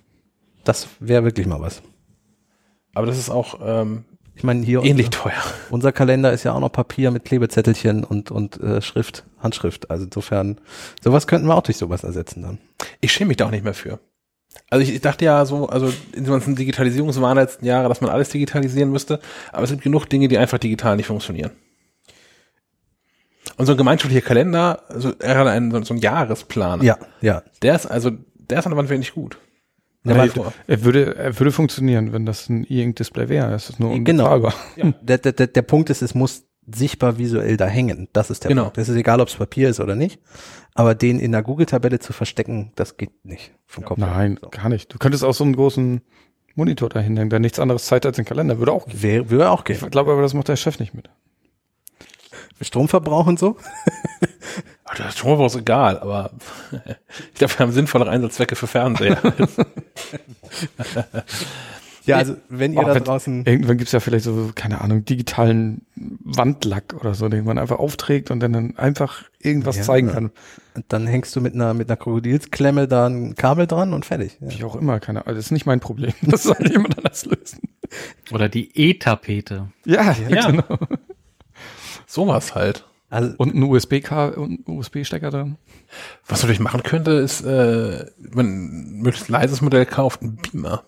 das 0.65 0.89
wäre 1.01 1.25
wirklich 1.25 1.47
mal 1.47 1.61
was. 1.61 1.83
aber 2.95 3.07
das 3.07 3.19
ist 3.19 3.31
auch 3.31 3.61
ähm, 3.63 4.05
Ich 4.37 4.43
meine, 4.43 4.65
hier 4.65 4.83
ähnlich 4.83 5.07
unser, 5.07 5.19
teuer. 5.19 5.43
unser 5.71 5.93
Kalender 5.93 6.33
ist 6.33 6.43
ja 6.45 6.53
auch 6.53 6.61
noch 6.61 6.73
Papier 6.73 7.11
mit 7.11 7.25
Klebezettelchen 7.25 8.03
und, 8.05 8.31
und 8.31 8.61
äh, 8.61 8.83
Schrift, 8.83 9.25
Handschrift. 9.39 9.91
Also 9.91 10.05
insofern, 10.07 10.61
sowas 11.03 11.27
könnten 11.27 11.47
wir 11.47 11.55
auch 11.55 11.63
durch 11.63 11.77
sowas 11.77 12.03
ersetzen 12.05 12.43
dann. 12.43 12.59
Ich 13.01 13.13
schäme 13.13 13.29
mich 13.29 13.37
da 13.37 13.47
auch 13.47 13.51
nicht 13.51 13.65
mehr 13.65 13.75
für. 13.75 14.01
Also 14.71 14.83
ich, 14.83 14.95
ich 14.95 15.01
dachte 15.01 15.25
ja 15.25 15.45
so, 15.47 15.69
also 15.69 15.93
in 16.15 16.25
ganzen 16.25 16.57
Digitalisierungswahn 16.57 17.37
der 17.37 17.45
letzten 17.45 17.65
Jahre, 17.65 17.89
dass 17.89 18.01
man 18.01 18.11
alles 18.11 18.31
digitalisieren 18.31 18.91
müsste, 18.91 19.21
aber 19.53 19.65
es 19.65 19.71
gibt 19.71 19.83
genug 19.83 20.07
Dinge, 20.07 20.29
die 20.29 20.39
einfach 20.39 20.59
digital 20.59 20.97
nicht 20.97 21.07
funktionieren. 21.07 21.53
Und 23.57 23.67
so 23.67 23.73
ein 23.73 23.79
gemeinschaftlicher 23.79 24.27
Kalender, 24.27 24.83
also 24.89 25.17
einen, 25.21 25.71
so, 25.71 25.83
so 25.85 25.95
einen 25.95 26.01
Jahresplan, 26.03 26.83
Ja, 26.83 26.99
ja. 27.21 27.43
der 27.63 27.77
ist 27.77 27.87
also, 27.87 28.11
der 28.11 28.59
ist 28.59 28.67
an 28.67 28.73
der 28.73 28.79
Wand 28.79 28.89
wirklich 28.89 29.15
gut. 29.15 29.39
Ja, 30.05 30.27
er 30.67 30.85
würde, 30.85 31.17
er 31.17 31.39
würde 31.39 31.51
funktionieren, 31.53 32.13
wenn 32.13 32.27
das 32.27 32.49
ein 32.51 32.65
E-Ink-Display 32.69 33.29
wäre. 33.29 33.53
Es 33.55 33.71
ist 33.71 33.81
nur 33.81 33.99
Genau. 34.01 34.35
unbezahlbar. 34.35 34.55
Der, 35.01 35.19
der, 35.19 35.47
der, 35.47 35.63
Punkt 35.63 35.89
ist, 35.91 36.03
es 36.03 36.15
muss 36.15 36.45
sichtbar 36.67 37.17
visuell 37.19 37.57
da 37.57 37.67
hängen. 37.67 38.09
Das 38.13 38.31
ist 38.31 38.45
der 38.45 38.51
Genau. 38.51 38.65
Punkt. 38.65 38.79
Es 38.79 38.89
ist 38.89 38.97
egal, 38.97 39.21
ob 39.21 39.29
es 39.29 39.35
Papier 39.37 39.69
ist 39.71 39.81
oder 39.81 39.95
nicht. 39.97 40.21
Aber 40.75 40.95
den 40.95 41.19
in 41.21 41.33
der 41.33 41.43
Google-Tabelle 41.43 41.99
zu 42.01 42.13
verstecken, 42.13 42.73
das 42.75 42.97
geht 42.97 43.25
nicht 43.25 43.53
vom 43.67 43.85
Kopf. 43.85 43.99
Nein, 43.99 44.39
So. 44.43 44.51
gar 44.51 44.69
nicht. 44.69 44.93
Du 44.93 44.99
könntest 44.99 45.25
auch 45.25 45.35
so 45.35 45.45
einen 45.45 45.55
großen 45.57 46.03
Monitor 46.55 46.89
da 46.89 47.01
hinhängen, 47.01 47.31
der 47.31 47.41
nichts 47.41 47.59
anderes 47.59 47.87
zeigt 47.87 48.05
als 48.07 48.17
den 48.17 48.25
Kalender. 48.25 48.59
Würde 48.59 48.73
auch 48.73 48.87
gehen. 48.87 49.03
Wäre, 49.03 49.31
würde 49.31 49.51
auch 49.51 49.61
Ich 49.69 49.81
gehen. 49.81 49.91
glaube 49.91 50.13
aber, 50.13 50.23
das 50.23 50.35
macht 50.35 50.49
der 50.49 50.57
Chef 50.57 50.79
nicht 50.81 50.95
mit. 50.95 51.09
Stromverbrauch 52.61 53.27
und 53.27 53.39
so? 53.39 53.57
Ach, 54.85 54.95
Das 54.97 55.15
Stromverbrauch 55.15 55.47
ist 55.47 55.57
egal, 55.61 55.99
aber 55.99 56.31
ich 57.33 57.35
glaube, 57.35 57.53
wir 57.55 57.59
haben 57.61 57.73
sinnvollere 57.73 58.11
Einsatzzwecke 58.11 58.57
für 58.57 58.67
Fernseher. 58.67 59.19
Ja, 62.07 62.17
also 62.19 62.37
wenn 62.51 62.75
ihr 62.75 62.81
Oh, 62.81 62.85
da 62.85 62.95
wenn- 62.95 63.03
draußen, 63.05 63.47
Irgendwann 63.47 63.79
gibt's 63.79 63.93
ja 63.93 63.99
vielleicht 64.01 64.27
so, 64.27 64.51
keine 64.55 64.83
Ahnung, 64.83 65.07
digitalen 65.07 65.87
Wandlack 65.97 66.93
oder 67.01 67.15
so, 67.15 67.31
den 67.31 67.45
man 67.47 67.57
einfach 67.57 67.79
aufträgt 67.79 68.31
und 68.31 68.41
dann, 68.41 68.53
dann 68.53 68.77
einfach 68.77 69.23
irgendwas 69.39 69.77
Ja. 69.79 69.83
zeigen 69.85 70.09
kann. 70.13 70.31
dann 70.89 71.07
hängst 71.07 71.35
du 71.35 71.41
mit 71.41 71.55
einer, 71.55 71.73
mit 71.73 71.89
einer 71.89 71.97
Krokodilsklemme 71.97 72.89
da 72.89 73.07
ein 73.07 73.37
Kabel 73.37 73.67
dran 73.67 73.95
und 73.95 74.05
fertig. 74.05 74.37
Ja. 74.43 74.51
Wie 74.51 74.65
auch 74.65 74.77
immer, 74.77 75.01
keine 75.01 75.21
Ahnung. 75.25 75.35
Das 75.37 75.47
ist 75.47 75.51
nicht 75.51 75.65
mein 75.65 75.81
Problem. 75.81 76.13
Das 76.21 76.43
soll 76.43 76.57
jemand 76.71 76.99
anders 76.99 77.25
lösen. 77.25 77.61
Oder 78.33 78.51
die 78.51 78.77
E-Tapete. 78.79 79.69
Ja, 79.87 80.15
Ja. 80.29 80.51
genau. 80.51 80.79
Sowas 82.07 82.55
halt. 82.55 82.85
Also, 83.11 83.35
Und 83.37 83.55
ein 83.55 83.63
USB-Stecker 83.63 85.31
dran. 85.31 85.57
Was 86.27 86.41
man 86.43 86.49
natürlich 86.49 86.61
machen 86.61 86.83
könnte, 86.83 87.13
ist, 87.13 87.43
äh, 87.43 88.07
wenn 88.19 88.47
ein 88.47 89.03
möglichst 89.03 89.29
leises 89.29 89.61
Modell 89.61 89.87
kauft, 89.87 90.23
ein 90.23 90.37
Beamer. 90.37 90.85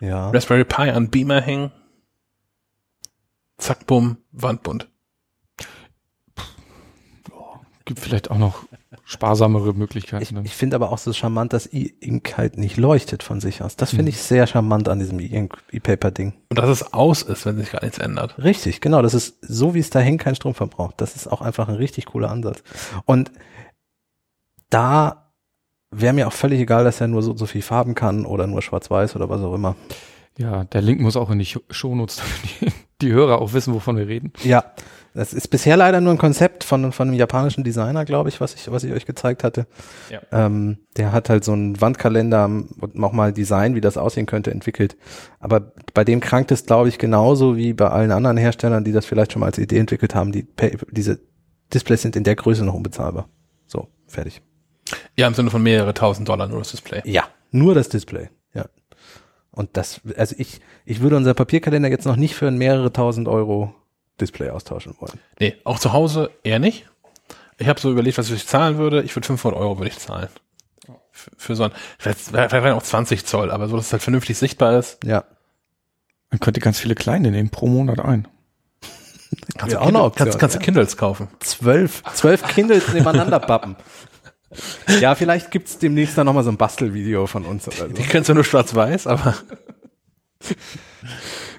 ja. 0.00 0.30
Raspberry 0.30 0.64
Pi 0.64 0.90
an 0.90 1.08
Beamer 1.10 1.40
hängen. 1.40 1.72
Zack, 3.56 3.86
bumm, 3.86 4.18
Wandbund. 4.30 4.88
Gibt 7.84 7.98
vielleicht 7.98 8.30
auch 8.30 8.38
noch 8.38 8.66
sparsamere 9.04 9.70
Ich, 9.70 9.76
Möglichkeiten. 9.76 10.34
dann. 10.36 10.44
ich 10.46 10.54
finde 10.54 10.76
aber 10.76 10.90
auch 10.92 10.98
so 10.98 11.12
charmant, 11.12 11.52
dass 11.52 11.66
E-Ink 11.72 12.36
halt 12.38 12.56
nicht 12.56 12.76
leuchtet 12.78 13.22
von 13.22 13.40
sich 13.40 13.62
aus. 13.62 13.76
Das 13.76 13.90
finde 13.90 14.08
ich 14.08 14.18
sehr 14.22 14.46
charmant 14.46 14.88
an 14.88 14.98
diesem 14.98 15.18
E-Ink- 15.20 15.58
E-Paper-Ding. 15.72 16.32
Und 16.50 16.58
dass 16.58 16.70
es 16.70 16.92
aus 16.94 17.22
ist, 17.22 17.44
wenn 17.44 17.58
sich 17.58 17.70
gar 17.70 17.82
nichts 17.82 17.98
ändert. 17.98 18.38
Richtig, 18.38 18.80
genau. 18.80 19.02
Das 19.02 19.12
ist 19.14 19.36
so, 19.42 19.74
wie 19.74 19.80
es 19.80 19.90
da 19.90 20.00
hängt, 20.00 20.22
kein 20.22 20.34
Strom 20.34 20.54
verbraucht. 20.54 20.94
Das 20.98 21.16
ist 21.16 21.26
auch 21.26 21.42
einfach 21.42 21.68
ein 21.68 21.74
richtig 21.74 22.06
cooler 22.06 22.30
Ansatz. 22.30 22.62
Und 23.04 23.30
da 24.70 25.32
wäre 25.90 26.12
mir 26.12 26.26
auch 26.28 26.32
völlig 26.32 26.60
egal, 26.60 26.84
dass 26.84 27.00
er 27.00 27.08
nur 27.08 27.22
so, 27.22 27.36
so 27.36 27.46
viel 27.46 27.62
Farben 27.62 27.94
kann 27.94 28.26
oder 28.26 28.46
nur 28.46 28.62
schwarz-weiß 28.62 29.16
oder 29.16 29.28
was 29.28 29.40
auch 29.40 29.54
immer. 29.54 29.76
ja, 30.38 30.64
der 30.64 30.82
Link 30.82 31.00
muss 31.00 31.16
auch 31.16 31.30
in 31.30 31.38
die 31.38 31.46
Show- 31.46 31.62
Shownotes, 31.70 32.16
damit 32.60 32.60
die, 32.60 33.06
die 33.06 33.12
Hörer 33.12 33.40
auch 33.40 33.52
wissen, 33.52 33.74
wovon 33.74 33.96
wir 33.96 34.06
reden. 34.08 34.32
Ja, 34.44 34.64
das 35.18 35.32
ist 35.32 35.48
bisher 35.48 35.76
leider 35.76 36.00
nur 36.00 36.12
ein 36.12 36.18
Konzept 36.18 36.62
von, 36.62 36.92
von 36.92 37.08
einem 37.08 37.16
japanischen 37.16 37.64
Designer, 37.64 38.04
glaube 38.04 38.28
ich, 38.28 38.40
was 38.40 38.54
ich, 38.54 38.70
was 38.70 38.84
ich 38.84 38.92
euch 38.92 39.04
gezeigt 39.04 39.42
hatte. 39.42 39.66
Ja. 40.10 40.20
Ähm, 40.30 40.78
der 40.96 41.10
hat 41.10 41.28
halt 41.28 41.42
so 41.42 41.50
einen 41.50 41.80
Wandkalender 41.80 42.44
und 42.44 43.02
auch 43.02 43.10
mal 43.10 43.32
Design, 43.32 43.74
wie 43.74 43.80
das 43.80 43.96
aussehen 43.96 44.26
könnte, 44.26 44.52
entwickelt. 44.52 44.96
Aber 45.40 45.72
bei 45.92 46.04
dem 46.04 46.20
krankt 46.20 46.52
es, 46.52 46.66
glaube 46.66 46.88
ich, 46.88 46.98
genauso 46.98 47.56
wie 47.56 47.72
bei 47.72 47.88
allen 47.88 48.12
anderen 48.12 48.36
Herstellern, 48.36 48.84
die 48.84 48.92
das 48.92 49.06
vielleicht 49.06 49.32
schon 49.32 49.40
mal 49.40 49.46
als 49.46 49.58
Idee 49.58 49.78
entwickelt 49.78 50.14
haben. 50.14 50.30
Die, 50.30 50.46
diese 50.92 51.18
Displays 51.74 52.02
sind 52.02 52.14
in 52.14 52.22
der 52.22 52.36
Größe 52.36 52.64
noch 52.64 52.74
unbezahlbar. 52.74 53.28
So, 53.66 53.88
fertig. 54.06 54.40
Ja, 55.16 55.26
im 55.26 55.34
Sinne 55.34 55.50
von 55.50 55.64
mehrere 55.64 55.94
tausend 55.94 56.28
Dollar 56.28 56.46
nur 56.46 56.60
das 56.60 56.70
Display. 56.70 57.02
Ja, 57.04 57.24
nur 57.50 57.74
das 57.74 57.88
Display. 57.88 58.28
Ja. 58.54 58.66
Und 59.50 59.70
das, 59.76 60.00
also 60.16 60.36
ich, 60.38 60.60
ich 60.84 61.00
würde 61.00 61.16
unser 61.16 61.34
Papierkalender 61.34 61.88
jetzt 61.88 62.06
noch 62.06 62.14
nicht 62.14 62.36
für 62.36 62.52
mehrere 62.52 62.92
tausend 62.92 63.26
Euro 63.26 63.74
Display 64.20 64.50
austauschen 64.50 64.94
wollen. 64.98 65.18
Nee, 65.40 65.56
auch 65.64 65.78
zu 65.78 65.92
Hause 65.92 66.30
eher 66.42 66.58
nicht. 66.58 66.86
Ich 67.58 67.68
habe 67.68 67.80
so 67.80 67.90
überlegt, 67.90 68.18
was 68.18 68.30
ich 68.30 68.46
zahlen 68.46 68.78
würde. 68.78 69.02
Ich 69.02 69.14
würde 69.16 69.26
500 69.26 69.58
Euro 69.58 69.78
würde 69.78 69.88
ich 69.90 69.98
zahlen. 69.98 70.28
Für, 71.10 71.30
für 71.36 71.56
so 71.56 71.64
ein, 71.64 71.72
vielleicht, 71.98 72.20
vielleicht 72.20 72.52
auch 72.54 72.82
20 72.82 73.26
Zoll, 73.26 73.50
aber 73.50 73.66
so, 73.68 73.76
dass 73.76 73.86
es 73.86 73.92
halt 73.92 74.02
vernünftig 74.02 74.38
sichtbar 74.38 74.78
ist. 74.78 75.02
Ja. 75.04 75.24
Man 76.30 76.38
könnte 76.40 76.60
ganz 76.60 76.78
viele 76.78 76.94
kleine 76.94 77.30
nehmen, 77.32 77.50
pro 77.50 77.66
Monat 77.66 77.98
ein. 78.00 78.28
Kannst 79.58 79.72
Ja, 79.74 79.78
du 79.80 79.84
auch 79.84 79.86
Kindle- 79.86 80.02
Option, 80.04 80.24
Kannst, 80.26 80.38
kannst 80.38 80.54
du 80.54 80.58
ja. 80.60 80.64
Kindles 80.64 80.96
kaufen. 80.96 81.28
Zwölf, 81.40 82.02
zwölf 82.14 82.46
Kindles 82.46 82.92
nebeneinander 82.92 83.40
pappen. 83.40 83.76
Ja, 85.00 85.14
vielleicht 85.14 85.50
gibt's 85.50 85.76
demnächst 85.78 86.16
dann 86.16 86.24
nochmal 86.24 86.42
so 86.42 86.48
ein 86.50 86.56
Bastelvideo 86.56 87.26
von 87.26 87.44
uns 87.44 87.68
oder 87.68 87.86
Die 87.88 88.02
so. 88.02 88.08
kennst 88.08 88.30
du 88.30 88.34
nur 88.34 88.44
schwarz-weiß, 88.44 89.06
aber 89.06 89.34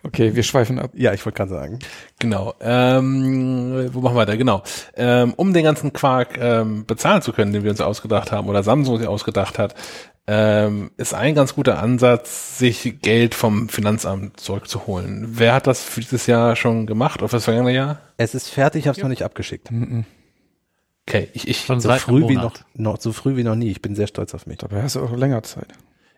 Okay, 0.04 0.36
wir 0.36 0.44
schweifen 0.44 0.80
ab. 0.80 0.92
Ja, 0.94 1.14
ich 1.14 1.26
wollte 1.26 1.38
gerade 1.38 1.50
sagen. 1.50 1.80
genau. 2.20 2.54
Ähm, 2.62 3.90
wo 3.94 4.02
machen 4.02 4.16
wir 4.16 4.22
weiter? 4.22 4.38
Genau. 4.38 4.64
Ähm, 4.96 5.34
um 5.36 5.54
den 5.54 5.64
ganzen 5.64 5.94
Quark 5.94 6.38
ähm, 6.40 6.86
bezahlen 6.86 7.22
zu 7.22 7.34
können, 7.34 7.54
den 7.54 7.64
wir 7.64 7.72
uns 7.72 7.82
ausgedacht 7.82 8.32
haben 8.32 8.48
oder 8.48 8.64
Samsung 8.64 8.98
sich 8.98 9.08
ausgedacht 9.08 9.60
hat, 9.60 9.76
ähm, 10.28 10.92
ist 10.98 11.16
ein 11.16 11.34
ganz 11.34 11.56
guter 11.56 11.82
Ansatz, 11.82 12.60
sich 12.60 13.02
Geld 13.02 13.34
vom 13.34 13.68
Finanzamt 13.68 14.40
zurückzuholen. 14.40 15.26
Wer 15.32 15.54
hat 15.56 15.66
das 15.66 15.82
für 15.84 16.02
dieses 16.02 16.28
Jahr 16.28 16.56
schon 16.56 16.86
gemacht 16.86 17.22
oder 17.22 17.30
für 17.30 17.38
das 17.38 17.46
vergangene 17.46 17.74
Jahr? 17.74 18.00
Es 18.18 18.36
ist 18.36 18.50
fertig, 18.50 18.82
ich 18.82 18.88
habe 18.88 18.96
es 18.96 19.02
noch 19.02 19.10
nicht 19.10 19.24
abgeschickt. 19.24 19.72
Mhm. 19.72 20.06
Okay, 21.08 21.30
ich, 21.34 21.48
ich, 21.48 21.66
Schon 21.66 21.82
So 21.82 21.92
früh 21.94 22.28
wie 22.28 22.36
noch, 22.36 22.54
noch, 22.76 23.02
so 23.02 23.12
früh 23.12 23.36
wie 23.36 23.44
noch 23.44 23.56
nie. 23.56 23.72
Ich 23.72 23.82
bin 23.82 23.96
sehr 23.96 24.06
stolz 24.06 24.36
auf 24.36 24.46
mich. 24.46 24.60
Dabei 24.60 24.84
hast 24.84 24.96
du 24.96 25.02
auch 25.02 25.12
länger 25.18 25.42
Zeit. 25.42 25.70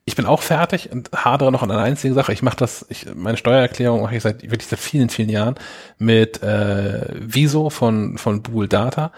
Ich 0.05 0.15
bin 0.15 0.25
auch 0.25 0.41
fertig 0.41 0.91
und 0.91 1.11
hadere 1.13 1.51
noch 1.51 1.63
an 1.63 1.71
einer 1.71 1.83
einzigen 1.83 2.13
Sache. 2.13 2.33
Ich 2.33 2.41
mache 2.41 2.57
das, 2.57 2.85
ich, 2.89 3.05
meine 3.13 3.37
Steuererklärung 3.37 4.01
mache 4.01 4.15
ich 4.15 4.23
seit 4.23 4.41
wirklich 4.43 4.67
seit 4.67 4.79
vielen, 4.79 5.09
vielen 5.09 5.29
Jahren 5.29 5.55
mit 5.99 6.41
äh, 6.43 7.05
Viso 7.19 7.69
von 7.69 8.17
von 8.17 8.41
Bool 8.41 8.67
Data. 8.67 9.11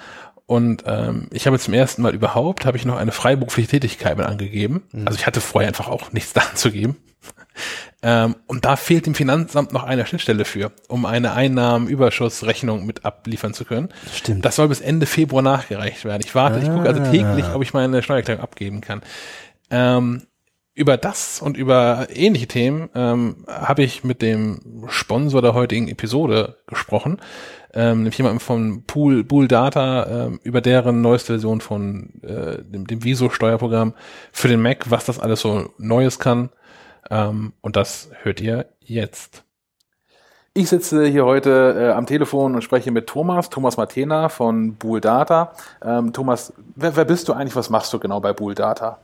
Und 0.46 0.84
ähm, 0.86 1.30
ich 1.32 1.48
habe 1.48 1.58
zum 1.58 1.74
ersten 1.74 2.02
Mal 2.02 2.14
überhaupt, 2.14 2.66
habe 2.66 2.76
ich 2.78 2.84
noch 2.86 2.98
eine 2.98 3.14
freiberufliche 3.14 3.70
Tätigkeit 3.70 4.18
mit 4.18 4.26
angegeben. 4.28 4.84
Also 5.06 5.18
ich 5.18 5.26
hatte 5.26 5.40
vorher 5.40 5.70
einfach 5.70 5.88
auch 5.88 6.12
nichts 6.12 6.34
da 6.34 6.42
anzugeben. 6.42 6.98
Ähm, 8.02 8.36
und 8.48 8.66
da 8.66 8.76
fehlt 8.76 9.06
dem 9.06 9.16
Finanzamt 9.16 9.72
noch 9.72 9.84
eine 9.84 10.06
Schnittstelle 10.06 10.44
für, 10.44 10.74
um 10.90 11.06
eine 11.06 11.32
Einnahmenüberschussrechnung 11.34 12.86
mit 12.86 13.06
abliefern 13.06 13.54
zu 13.54 13.64
können. 13.64 13.90
Stimmt. 14.14 14.44
Das 14.44 14.58
soll 14.58 14.68
bis 14.68 14.82
Ende 14.82 15.06
Februar 15.06 15.42
nachgereicht 15.42 16.04
werden. 16.04 16.22
Ich 16.26 16.36
warte, 16.36 16.60
ich 16.60 16.70
gucke 16.70 16.90
also 16.90 17.02
Ah. 17.02 17.10
täglich, 17.12 17.46
ob 17.54 17.62
ich 17.64 17.74
meine 17.74 18.04
Steuererklärung 18.04 18.44
abgeben 18.44 18.82
kann. 18.82 19.02
Ähm, 19.70 20.24
über 20.76 20.98
das 20.98 21.42
und 21.42 21.56
über 21.56 22.08
ähnliche 22.10 22.48
Themen 22.48 22.90
ähm, 22.96 23.46
habe 23.48 23.84
ich 23.84 24.04
mit 24.04 24.22
dem 24.22 24.86
Sponsor 24.88 25.42
der 25.42 25.54
heutigen 25.54 25.88
Episode 25.88 26.58
gesprochen, 26.66 27.20
ähm, 27.74 28.00
nämlich 28.00 28.18
jemandem 28.18 28.40
von 28.40 28.84
Pool, 28.86 29.24
Pool 29.24 29.48
Data, 29.48 30.26
ähm, 30.26 30.40
über 30.44 30.62
deren 30.62 31.02
neueste 31.02 31.34
Version 31.34 31.62
von 31.62 32.22
äh, 32.24 32.64
dem, 32.64 32.88
dem 32.88 33.04
Viso-Steuerprogramm 33.04 33.94
für 34.32 34.48
den 34.48 34.62
Mac, 34.62 34.90
was 34.90 35.06
das 35.06 35.20
alles 35.20 35.42
so 35.42 35.70
Neues 35.78 36.18
kann. 36.18 36.50
Ähm, 37.10 37.54
und 37.62 37.76
das 37.76 38.10
hört 38.24 38.42
ihr 38.42 38.66
jetzt. 38.80 39.44
Ich 40.56 40.70
sitze 40.70 41.06
hier 41.06 41.26
heute 41.26 41.76
äh, 41.78 41.92
am 41.92 42.06
Telefon 42.06 42.56
und 42.56 42.64
spreche 42.64 42.92
mit 42.92 43.08
Thomas, 43.08 43.50
Thomas 43.50 43.78
Matena 43.78 44.30
von 44.30 44.76
Bool 44.76 45.02
Data. 45.02 45.54
Ähm, 45.84 46.14
Thomas, 46.14 46.54
wer, 46.76 46.96
wer 46.96 47.06
bist 47.06 47.28
du 47.28 47.34
eigentlich? 47.34 47.56
Was 47.56 47.70
machst 47.70 47.92
du 47.92 48.00
genau 48.00 48.20
bei 48.20 48.34
Bool 48.34 48.54
Data? 48.56 49.00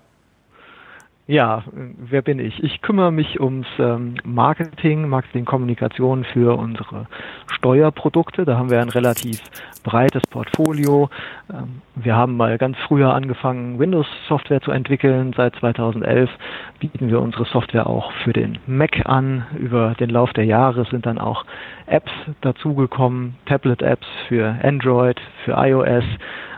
Ja, 1.29 1.61
wer 1.73 2.23
bin 2.23 2.39
ich? 2.39 2.63
Ich 2.63 2.81
kümmere 2.81 3.11
mich 3.11 3.39
ums 3.39 3.67
ähm, 3.77 4.15
Marketing, 4.23 5.07
Marketingkommunikation 5.07 6.23
für 6.23 6.57
unsere 6.57 7.05
Steuerprodukte. 7.53 8.45
Da 8.45 8.57
haben 8.57 8.71
wir 8.71 8.81
ein 8.81 8.89
relativ 8.89 9.39
breites 9.83 10.25
Portfolio. 10.25 11.11
Ähm, 11.53 11.83
wir 11.93 12.15
haben 12.15 12.35
mal 12.35 12.57
ganz 12.57 12.77
früher 12.79 13.13
angefangen, 13.13 13.77
Windows-Software 13.77 14.61
zu 14.61 14.71
entwickeln. 14.71 15.33
Seit 15.37 15.55
2011 15.57 16.31
bieten 16.79 17.09
wir 17.09 17.21
unsere 17.21 17.45
Software 17.45 17.85
auch 17.85 18.11
für 18.23 18.33
den 18.33 18.57
Mac 18.65 19.05
an. 19.05 19.45
Über 19.55 19.93
den 19.99 20.09
Lauf 20.09 20.33
der 20.33 20.45
Jahre 20.45 20.85
sind 20.85 21.05
dann 21.05 21.19
auch 21.19 21.45
Apps 21.85 22.11
dazugekommen, 22.41 23.35
Tablet-Apps 23.45 24.07
für 24.27 24.55
Android, 24.63 25.21
für 25.45 25.51
iOS. 25.51 26.05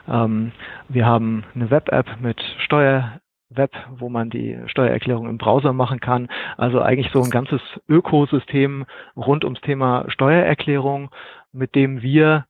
Ähm, 0.09 0.53
wir 0.87 1.05
haben 1.05 1.43
eine 1.55 1.69
Web-App 1.69 2.21
mit 2.21 2.41
Steuer 2.63 3.20
Web, 3.55 3.71
wo 3.97 4.09
man 4.09 4.29
die 4.29 4.57
Steuererklärung 4.67 5.27
im 5.27 5.37
Browser 5.37 5.73
machen 5.73 5.99
kann. 5.99 6.29
Also 6.57 6.81
eigentlich 6.81 7.11
so 7.11 7.21
ein 7.21 7.29
ganzes 7.29 7.61
Ökosystem 7.87 8.85
rund 9.15 9.43
ums 9.43 9.61
Thema 9.61 10.05
Steuererklärung, 10.07 11.09
mit 11.51 11.75
dem 11.75 12.01
wir 12.01 12.45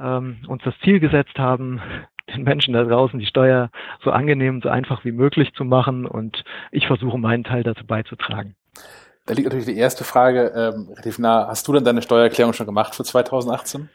ähm, 0.00 0.38
uns 0.48 0.62
das 0.64 0.74
Ziel 0.82 1.00
gesetzt 1.00 1.38
haben, 1.38 1.80
den 2.34 2.42
Menschen 2.42 2.74
da 2.74 2.82
draußen 2.84 3.18
die 3.18 3.26
Steuer 3.26 3.70
so 4.02 4.10
angenehm, 4.10 4.60
so 4.62 4.68
einfach 4.68 5.04
wie 5.04 5.12
möglich 5.12 5.52
zu 5.54 5.64
machen. 5.64 6.06
Und 6.06 6.44
ich 6.72 6.86
versuche 6.86 7.18
meinen 7.18 7.44
Teil 7.44 7.62
dazu 7.62 7.86
beizutragen. 7.86 8.56
Da 9.26 9.34
liegt 9.34 9.46
natürlich 9.46 9.66
die 9.66 9.76
erste 9.76 10.04
Frage 10.04 10.52
ähm, 10.54 10.88
relativ 10.90 11.18
nah. 11.18 11.48
Hast 11.48 11.66
du 11.66 11.72
denn 11.72 11.84
deine 11.84 12.02
Steuererklärung 12.02 12.52
schon 12.52 12.66
gemacht 12.66 12.94
für 12.94 13.04
2018? 13.04 13.88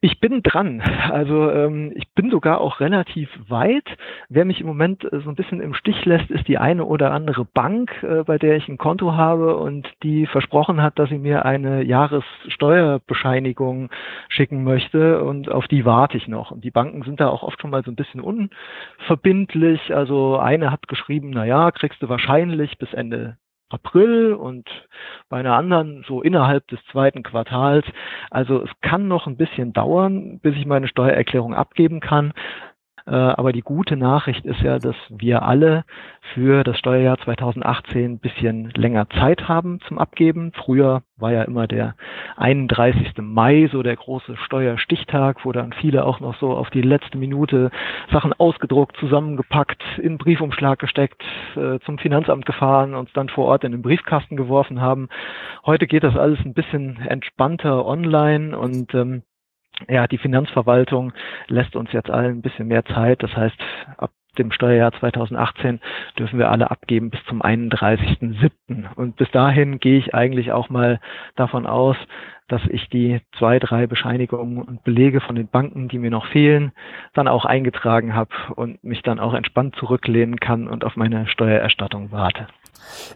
Ich 0.00 0.20
bin 0.20 0.42
dran. 0.42 0.82
Also 1.10 1.50
ähm, 1.50 1.92
ich 1.94 2.08
bin 2.14 2.30
sogar 2.30 2.60
auch 2.60 2.80
relativ 2.80 3.28
weit. 3.48 3.84
Wer 4.28 4.44
mich 4.44 4.60
im 4.60 4.66
Moment 4.66 5.04
äh, 5.04 5.20
so 5.20 5.28
ein 5.28 5.34
bisschen 5.34 5.60
im 5.60 5.74
Stich 5.74 6.04
lässt, 6.04 6.30
ist 6.30 6.48
die 6.48 6.58
eine 6.58 6.84
oder 6.84 7.12
andere 7.12 7.44
Bank, 7.44 7.90
äh, 8.02 8.24
bei 8.24 8.38
der 8.38 8.56
ich 8.56 8.68
ein 8.68 8.78
Konto 8.78 9.14
habe 9.14 9.56
und 9.56 9.88
die 10.02 10.26
versprochen 10.26 10.82
hat, 10.82 10.98
dass 10.98 11.08
sie 11.08 11.18
mir 11.18 11.44
eine 11.44 11.82
Jahressteuerbescheinigung 11.82 13.90
schicken 14.28 14.64
möchte 14.64 15.22
und 15.22 15.50
auf 15.50 15.68
die 15.68 15.84
warte 15.84 16.16
ich 16.16 16.28
noch. 16.28 16.50
Und 16.50 16.64
die 16.64 16.70
Banken 16.70 17.02
sind 17.02 17.20
da 17.20 17.28
auch 17.28 17.42
oft 17.42 17.60
schon 17.60 17.70
mal 17.70 17.84
so 17.84 17.90
ein 17.90 17.96
bisschen 17.96 18.20
unverbindlich. 18.20 19.94
Also 19.94 20.38
eine 20.38 20.70
hat 20.70 20.88
geschrieben, 20.88 21.30
na 21.30 21.44
ja, 21.44 21.70
kriegst 21.70 22.02
du 22.02 22.08
wahrscheinlich 22.08 22.78
bis 22.78 22.92
Ende 22.92 23.36
April 23.70 24.34
und 24.34 24.68
bei 25.28 25.38
einer 25.38 25.54
anderen 25.54 26.04
so 26.06 26.22
innerhalb 26.22 26.66
des 26.68 26.78
zweiten 26.90 27.22
Quartals. 27.22 27.84
Also 28.30 28.62
es 28.62 28.70
kann 28.82 29.08
noch 29.08 29.26
ein 29.26 29.36
bisschen 29.36 29.72
dauern, 29.72 30.38
bis 30.40 30.54
ich 30.56 30.66
meine 30.66 30.88
Steuererklärung 30.88 31.54
abgeben 31.54 32.00
kann. 32.00 32.32
Äh, 33.06 33.14
aber 33.14 33.52
die 33.52 33.60
gute 33.60 33.96
Nachricht 33.96 34.46
ist 34.46 34.60
ja, 34.60 34.78
dass 34.78 34.96
wir 35.10 35.42
alle 35.42 35.84
für 36.32 36.64
das 36.64 36.78
Steuerjahr 36.78 37.18
2018 37.18 38.12
ein 38.12 38.18
bisschen 38.18 38.70
länger 38.70 39.08
Zeit 39.10 39.46
haben 39.46 39.80
zum 39.86 39.98
Abgeben. 39.98 40.52
Früher 40.54 41.02
war 41.16 41.32
ja 41.32 41.42
immer 41.42 41.66
der 41.66 41.94
31. 42.36 43.12
Mai 43.18 43.68
so 43.70 43.82
der 43.82 43.96
große 43.96 44.36
Steuerstichtag, 44.38 45.44
wo 45.44 45.52
dann 45.52 45.74
viele 45.74 46.06
auch 46.06 46.20
noch 46.20 46.38
so 46.38 46.52
auf 46.52 46.70
die 46.70 46.80
letzte 46.80 47.18
Minute 47.18 47.70
Sachen 48.10 48.32
ausgedruckt, 48.32 48.96
zusammengepackt, 48.96 49.82
in 49.98 50.16
Briefumschlag 50.16 50.78
gesteckt, 50.78 51.22
äh, 51.56 51.78
zum 51.80 51.98
Finanzamt 51.98 52.46
gefahren 52.46 52.94
und 52.94 53.14
dann 53.16 53.28
vor 53.28 53.44
Ort 53.46 53.64
in 53.64 53.72
den 53.72 53.82
Briefkasten 53.82 54.36
geworfen 54.36 54.80
haben. 54.80 55.08
Heute 55.66 55.86
geht 55.86 56.04
das 56.04 56.16
alles 56.16 56.38
ein 56.44 56.54
bisschen 56.54 56.96
entspannter 57.06 57.84
online 57.84 58.58
und 58.58 58.94
ähm, 58.94 59.22
ja, 59.88 60.06
die 60.06 60.18
Finanzverwaltung 60.18 61.12
lässt 61.48 61.76
uns 61.76 61.92
jetzt 61.92 62.10
allen 62.10 62.38
ein 62.38 62.42
bisschen 62.42 62.68
mehr 62.68 62.84
Zeit. 62.84 63.22
Das 63.22 63.34
heißt, 63.36 63.56
ab 63.96 64.10
dem 64.38 64.50
Steuerjahr 64.50 64.92
2018 64.92 65.80
dürfen 66.18 66.38
wir 66.38 66.50
alle 66.50 66.70
abgeben 66.70 67.10
bis 67.10 67.24
zum 67.26 67.42
31.07. 67.42 68.94
Und 68.94 69.16
bis 69.16 69.30
dahin 69.30 69.78
gehe 69.78 69.98
ich 69.98 70.14
eigentlich 70.14 70.52
auch 70.52 70.70
mal 70.70 71.00
davon 71.36 71.66
aus, 71.66 71.96
dass 72.48 72.62
ich 72.68 72.88
die 72.88 73.20
zwei, 73.38 73.58
drei 73.58 73.86
Bescheinigungen 73.86 74.62
und 74.62 74.84
Belege 74.84 75.20
von 75.20 75.34
den 75.34 75.48
Banken, 75.48 75.88
die 75.88 75.98
mir 75.98 76.10
noch 76.10 76.26
fehlen, 76.26 76.72
dann 77.14 77.28
auch 77.28 77.44
eingetragen 77.44 78.14
habe 78.14 78.34
und 78.54 78.82
mich 78.84 79.02
dann 79.02 79.18
auch 79.18 79.34
entspannt 79.34 79.76
zurücklehnen 79.76 80.38
kann 80.40 80.68
und 80.68 80.84
auf 80.84 80.96
meine 80.96 81.26
Steuererstattung 81.26 82.12
warte. 82.12 82.46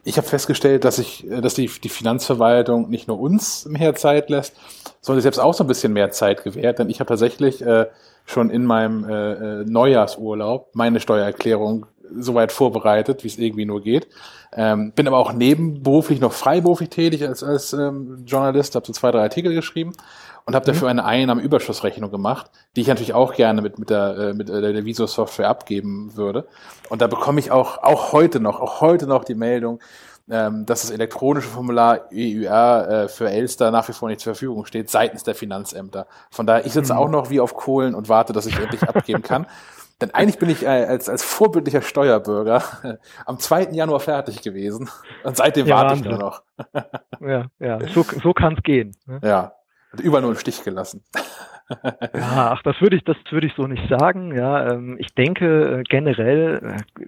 Ich 0.05 0.17
habe 0.17 0.27
festgestellt, 0.27 0.85
dass 0.85 0.99
ich, 0.99 1.27
dass 1.29 1.55
die, 1.55 1.71
die 1.83 1.89
Finanzverwaltung 1.89 2.89
nicht 2.89 3.09
nur 3.09 3.19
uns 3.21 3.67
mehr 3.67 3.95
Zeit 3.95 4.31
lässt, 4.31 4.55
sondern 5.01 5.23
selbst 5.23 5.39
auch 5.39 5.55
so 5.55 5.65
ein 5.65 5.69
bisschen 5.69 5.93
mehr 5.93 6.11
Zeit 6.11 6.45
gewährt. 6.45 6.79
Denn 6.79 6.91
ich 6.91 7.01
habe 7.01 7.09
tatsächlich 7.09 7.63
äh, 7.63 7.87
schon 8.27 8.51
in 8.51 8.65
meinem 8.65 9.09
äh, 9.09 9.33
äh 9.33 9.65
Neujahrsurlaub 9.65 10.71
meine 10.75 11.01
Steuererklärung 11.01 11.87
soweit 12.17 12.53
vorbereitet, 12.53 13.25
wie 13.25 13.29
es 13.29 13.39
irgendwie 13.39 13.67
nur 13.67 13.83
geht. 13.83 14.09
Ähm, 14.53 14.93
bin 14.93 15.07
aber 15.07 15.19
auch 15.19 15.33
nebenberuflich 15.33 16.21
noch 16.21 16.33
freiberuflich 16.33 16.89
tätig 16.89 17.27
als, 17.27 17.43
als 17.43 17.75
ähm, 17.75 18.25
Journalist, 18.27 18.75
habe 18.75 18.87
so 18.87 18.93
zwei, 18.93 19.11
drei 19.11 19.23
Artikel 19.23 19.53
geschrieben 19.55 19.93
und 20.49 20.55
habe 20.55 20.65
dafür 20.65 20.87
mhm. 20.87 21.01
eine 21.01 21.05
Einnahmenüberschussrechnung 21.05 22.11
gemacht, 22.11 22.51
die 22.75 22.81
ich 22.81 22.87
natürlich 22.87 23.13
auch 23.13 23.35
gerne 23.35 23.61
mit, 23.61 23.79
mit 23.79 23.91
der, 23.91 24.17
äh, 24.17 24.33
mit 24.33 24.49
der, 24.49 24.63
der 24.63 24.85
Visor-Software 24.87 25.47
abgeben 25.47 26.17
würde. 26.17 26.49
Und 26.89 27.03
da 27.03 27.07
bekomme 27.07 27.39
ich 27.39 27.51
auch, 27.51 27.83
auch 27.83 28.13
heute 28.13 28.41
noch, 28.41 28.59
auch 28.59 28.81
heute 28.81 29.07
noch 29.07 29.25
die 29.25 29.35
Meldung, 29.35 29.79
ähm, 30.31 30.65
dass 30.65 30.81
das 30.81 30.91
elektronische 30.91 31.49
Formular 31.49 32.09
EUR 32.11 32.89
äh, 32.89 33.09
für 33.09 33.29
Elster 33.29 33.71
nach 33.71 33.87
wie 33.91 33.93
vor 33.93 34.09
nicht 34.09 34.23
zur 34.23 34.33
Verfügung 34.33 34.65
steht, 34.65 34.89
seitens 34.89 35.23
der 35.23 35.35
Finanzämter. 35.35 36.07
Von 36.31 36.47
daher, 36.47 36.65
ich 36.65 36.73
sitze 36.73 36.95
mhm. 36.95 36.99
auch 36.99 37.11
noch 37.11 37.29
wie 37.29 37.41
auf 37.41 37.53
Kohlen 37.53 37.95
und 37.95 38.09
warte, 38.09 38.33
dass 38.33 38.47
ich 38.47 38.59
endlich 38.59 38.83
abgeben 38.85 39.21
kann. 39.21 39.45
Denn 40.01 40.15
eigentlich 40.15 40.39
bin 40.39 40.49
ich 40.49 40.63
äh, 40.63 40.69
als, 40.69 41.11
als 41.11 41.25
vorbildlicher 41.25 41.83
Steuerbürger 41.83 42.63
äh, 42.85 42.95
am 43.27 43.39
2. 43.39 43.73
Januar 43.73 44.01
fertig 44.01 44.41
gewesen. 44.41 44.89
Und 45.25 45.37
seitdem 45.37 45.67
ja, 45.67 45.77
warte 45.77 45.97
ich 45.97 46.05
nur 46.05 46.17
noch. 46.17 46.43
ja, 47.21 47.45
ja, 47.59 47.81
so, 47.93 48.03
so 48.23 48.33
kann 48.33 48.55
es 48.55 48.63
gehen. 48.63 48.97
Ne? 49.07 49.21
Ja, 49.23 49.53
überall 50.01 50.23
nur 50.23 50.33
im 50.33 50.39
Stich 50.39 50.63
gelassen. 50.65 51.05
Ja, 51.71 52.53
ach, 52.53 52.63
das 52.63 52.81
würde 52.81 52.97
ich, 52.97 53.05
das 53.05 53.17
würde 53.31 53.47
ich 53.47 53.53
so 53.55 53.67
nicht 53.67 53.87
sagen. 53.89 54.35
Ja, 54.35 54.73
ähm, 54.73 54.97
ich 54.99 55.15
denke 55.15 55.81
äh, 55.81 55.83
generell 55.83 56.77
äh, 56.77 57.05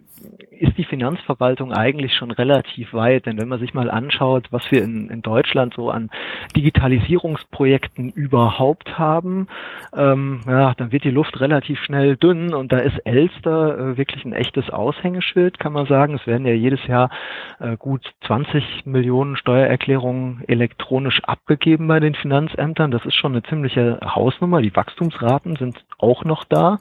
ist 0.60 0.76
die 0.76 0.84
Finanzverwaltung 0.84 1.72
eigentlich 1.72 2.14
schon 2.14 2.30
relativ 2.30 2.92
weit, 2.92 3.24
denn 3.24 3.40
wenn 3.40 3.48
man 3.48 3.60
sich 3.60 3.72
mal 3.72 3.90
anschaut, 3.90 4.48
was 4.50 4.70
wir 4.70 4.82
in, 4.82 5.08
in 5.08 5.22
Deutschland 5.22 5.72
so 5.74 5.90
an 5.90 6.10
Digitalisierungsprojekten 6.54 8.10
überhaupt 8.10 8.98
haben, 8.98 9.48
ähm, 9.96 10.40
ja, 10.46 10.74
dann 10.74 10.92
wird 10.92 11.04
die 11.04 11.10
Luft 11.10 11.40
relativ 11.40 11.78
schnell 11.80 12.16
dünn 12.16 12.52
und 12.52 12.72
da 12.72 12.78
ist 12.78 12.98
Elster 13.06 13.78
äh, 13.78 13.96
wirklich 13.96 14.24
ein 14.26 14.34
echtes 14.34 14.68
Aushängeschild, 14.68 15.58
kann 15.58 15.72
man 15.72 15.86
sagen. 15.86 16.14
Es 16.14 16.26
werden 16.26 16.46
ja 16.46 16.52
jedes 16.52 16.86
Jahr 16.86 17.10
äh, 17.58 17.78
gut 17.78 18.02
20 18.26 18.84
Millionen 18.84 19.36
Steuererklärungen 19.36 20.44
elektronisch 20.46 21.22
abgegeben 21.24 21.88
bei 21.88 22.00
den 22.00 22.14
Finanzämtern. 22.14 22.90
Das 22.90 23.06
ist 23.06 23.14
schon 23.14 23.32
eine 23.32 23.42
ziemliche 23.44 23.98
Hausnummer. 24.04 24.49
Nummer. 24.50 24.62
Die 24.62 24.74
Wachstumsraten 24.74 25.54
sind 25.56 25.84
auch 25.98 26.24
noch 26.24 26.42
da. 26.44 26.78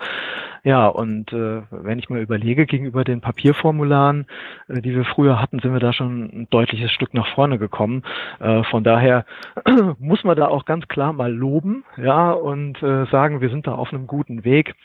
Ja, 0.64 0.88
und 0.88 1.32
äh, 1.32 1.62
wenn 1.70 2.00
ich 2.00 2.10
mir 2.10 2.20
überlege, 2.20 2.66
gegenüber 2.66 3.04
den 3.04 3.22
Papierformularen, 3.22 4.26
äh, 4.68 4.82
die 4.82 4.96
wir 4.96 5.06
früher 5.06 5.40
hatten, 5.40 5.60
sind 5.60 5.72
wir 5.72 5.80
da 5.80 5.94
schon 5.94 6.24
ein 6.24 6.48
deutliches 6.50 6.92
Stück 6.92 7.14
nach 7.14 7.28
vorne 7.36 7.60
gekommen. 7.60 8.04
Äh, 8.40 8.64
von 8.64 8.84
daher 8.84 9.26
muss 10.00 10.24
man 10.24 10.36
da 10.36 10.48
auch 10.48 10.66
ganz 10.66 10.88
klar 10.88 11.14
mal 11.14 11.32
loben, 11.32 11.86
ja, 11.96 12.32
und 12.32 12.82
äh, 12.84 13.06
sagen, 13.06 13.40
wir 13.40 13.50
sind 13.50 13.68
da 13.68 13.74
auf 13.74 13.94
einem 13.94 14.08
guten 14.08 14.44
Weg. 14.44 14.76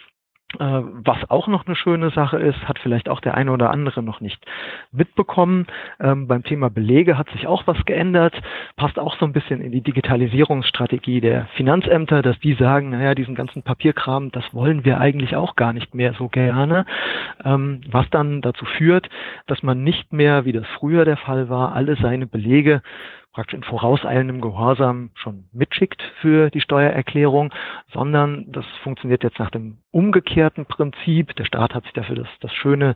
Äh, 0.58 0.82
was 1.04 1.18
auch 1.30 1.48
noch 1.48 1.66
eine 1.66 1.76
schöne 1.76 2.10
Sache 2.10 2.38
ist, 2.38 2.68
hat 2.68 2.78
vielleicht 2.78 3.08
auch 3.08 3.20
der 3.20 3.34
eine 3.34 3.52
oder 3.52 3.70
andere 3.70 4.02
noch 4.02 4.20
nicht 4.20 4.44
mitbekommen. 4.92 5.66
Ähm, 6.00 6.26
beim 6.28 6.44
Thema 6.44 6.70
Belege 6.70 7.18
hat 7.18 7.28
sich 7.30 7.46
auch 7.46 7.66
was 7.66 7.84
geändert, 7.84 8.34
passt 8.76 8.98
auch 8.98 9.16
so 9.18 9.26
ein 9.26 9.32
bisschen 9.32 9.60
in 9.60 9.72
die 9.72 9.80
Digitalisierungsstrategie 9.80 11.20
der 11.20 11.46
Finanzämter, 11.54 12.22
dass 12.22 12.38
die 12.40 12.54
sagen, 12.54 12.90
naja, 12.90 13.14
diesen 13.14 13.34
ganzen 13.34 13.62
Papierkram, 13.62 14.30
das 14.30 14.44
wollen 14.52 14.84
wir 14.84 15.00
eigentlich 15.00 15.36
auch 15.36 15.56
gar 15.56 15.72
nicht 15.72 15.94
mehr 15.94 16.14
so 16.14 16.28
gerne, 16.28 16.86
ähm, 17.44 17.80
was 17.90 18.08
dann 18.10 18.40
dazu 18.40 18.64
führt, 18.64 19.08
dass 19.46 19.62
man 19.62 19.82
nicht 19.82 20.12
mehr, 20.12 20.44
wie 20.44 20.52
das 20.52 20.66
früher 20.78 21.04
der 21.04 21.16
Fall 21.16 21.48
war, 21.48 21.74
alle 21.74 21.96
seine 21.96 22.26
Belege 22.26 22.82
praktisch 23.34 23.54
in 23.54 23.64
vorauseilendem 23.64 24.40
Gehorsam 24.40 25.10
schon 25.14 25.44
mitschickt 25.52 26.02
für 26.20 26.50
die 26.50 26.60
Steuererklärung, 26.60 27.52
sondern 27.92 28.46
das 28.50 28.64
funktioniert 28.82 29.22
jetzt 29.24 29.38
nach 29.38 29.50
dem 29.50 29.78
umgekehrten 29.90 30.66
Prinzip. 30.66 31.34
Der 31.36 31.44
Staat 31.44 31.74
hat 31.74 31.84
sich 31.84 31.92
dafür 31.92 32.16
das, 32.16 32.28
das 32.40 32.52
schöne 32.54 32.94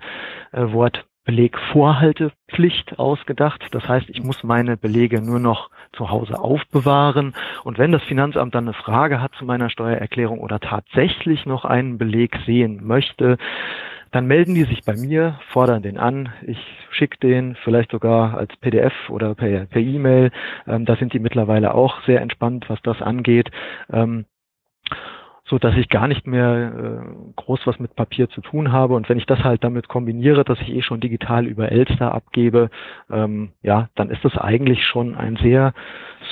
äh, 0.52 0.72
Wort 0.72 1.04
Belegvorhaltepflicht 1.28 2.98
ausgedacht. 2.98 3.66
Das 3.72 3.86
heißt, 3.86 4.08
ich 4.08 4.22
muss 4.22 4.42
meine 4.44 4.78
Belege 4.78 5.20
nur 5.20 5.38
noch 5.40 5.68
zu 5.92 6.08
Hause 6.08 6.40
aufbewahren. 6.40 7.34
Und 7.64 7.76
wenn 7.76 7.92
das 7.92 8.02
Finanzamt 8.04 8.54
dann 8.54 8.64
eine 8.64 8.72
Frage 8.72 9.20
hat 9.20 9.34
zu 9.34 9.44
meiner 9.44 9.68
Steuererklärung 9.68 10.38
oder 10.38 10.58
tatsächlich 10.58 11.44
noch 11.44 11.66
einen 11.66 11.98
Beleg 11.98 12.38
sehen 12.46 12.80
möchte, 12.82 13.36
dann 14.10 14.26
melden 14.26 14.54
die 14.54 14.64
sich 14.64 14.84
bei 14.84 14.94
mir, 14.94 15.38
fordern 15.52 15.82
den 15.82 15.98
an. 15.98 16.30
Ich 16.46 16.58
schicke 16.90 17.18
den 17.18 17.56
vielleicht 17.64 17.90
sogar 17.90 18.36
als 18.36 18.56
PDF 18.56 18.92
oder 19.08 19.34
per 19.34 19.76
E-Mail. 19.76 20.30
Ähm, 20.66 20.84
da 20.84 20.96
sind 20.96 21.12
die 21.12 21.18
mittlerweile 21.18 21.74
auch 21.74 22.02
sehr 22.04 22.20
entspannt, 22.20 22.66
was 22.68 22.80
das 22.82 23.02
angeht. 23.02 23.50
Ähm, 23.92 24.24
so 25.48 25.58
dass 25.58 25.74
ich 25.76 25.88
gar 25.88 26.08
nicht 26.08 26.26
mehr 26.26 26.72
äh, 26.76 27.32
groß 27.36 27.60
was 27.64 27.78
mit 27.78 27.96
Papier 27.96 28.28
zu 28.28 28.40
tun 28.40 28.70
habe. 28.70 28.94
Und 28.94 29.08
wenn 29.08 29.18
ich 29.18 29.26
das 29.26 29.40
halt 29.40 29.64
damit 29.64 29.88
kombiniere, 29.88 30.44
dass 30.44 30.60
ich 30.60 30.68
eh 30.68 30.82
schon 30.82 31.00
digital 31.00 31.46
über 31.46 31.72
Elster 31.72 32.12
abgebe, 32.12 32.70
ähm, 33.10 33.52
ja, 33.62 33.88
dann 33.94 34.10
ist 34.10 34.24
das 34.24 34.36
eigentlich 34.36 34.84
schon 34.84 35.14
ein 35.14 35.36
sehr 35.36 35.72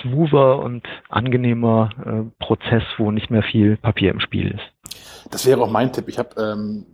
smoother 0.03 0.59
und 0.59 0.87
angenehmer 1.09 1.91
äh, 2.05 2.45
Prozess, 2.45 2.83
wo 2.99 3.11
nicht 3.11 3.31
mehr 3.31 3.43
viel 3.43 3.77
Papier 3.77 4.11
im 4.11 4.21
Spiel 4.21 4.51
ist. 4.51 5.31
Das 5.31 5.47
wäre 5.47 5.63
auch 5.63 5.71
mein 5.71 5.93
Tipp. 5.93 6.09
Ich 6.09 6.19
habe 6.19 6.31
ähm, 6.39 6.87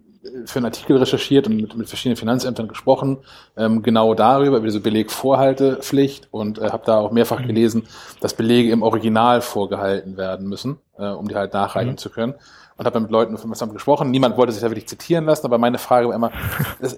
für 0.45 0.59
einen 0.59 0.67
Artikel 0.67 0.97
recherchiert 0.97 1.47
und 1.47 1.57
mit, 1.57 1.77
mit 1.77 1.89
verschiedenen 1.89 2.17
Finanzämtern 2.17 2.69
gesprochen, 2.69 3.19
ähm, 3.57 3.83
genau 3.83 4.15
darüber, 4.15 4.59
über 4.59 4.67
diese 4.67 4.81
Belegvorhaltepflicht 4.81 6.29
und 6.31 6.59
äh, 6.59 6.71
habe 6.71 6.85
da 6.87 6.99
auch 6.99 7.11
mehrfach 7.11 7.41
mhm. 7.41 7.49
gelesen, 7.49 7.83
dass 8.21 8.35
Belege 8.35 8.71
im 8.71 8.83
Original 8.83 9.41
vorgehalten 9.41 10.17
werden 10.17 10.49
müssen, 10.49 10.79
äh, 10.99 11.09
um 11.09 11.29
die 11.29 11.35
halt 11.35 11.53
nachreichen 11.53 11.93
mhm. 11.93 11.99
zu 11.99 12.11
können 12.11 12.35
und 12.77 12.87
habe 12.87 13.01
mit 13.01 13.11
Leuten 13.11 13.37
vom 13.37 13.43
Finanzamt 13.43 13.73
gesprochen. 13.73 14.11
Niemand 14.11 14.37
wollte 14.37 14.53
sich 14.53 14.63
da 14.63 14.71
wirklich 14.71 14.89
zitieren 14.89 15.25
lassen, 15.25 15.47
aber 15.47 15.59
meine 15.59 15.79
Frage 15.79 16.09
war 16.09 16.15
immer, 16.15 16.31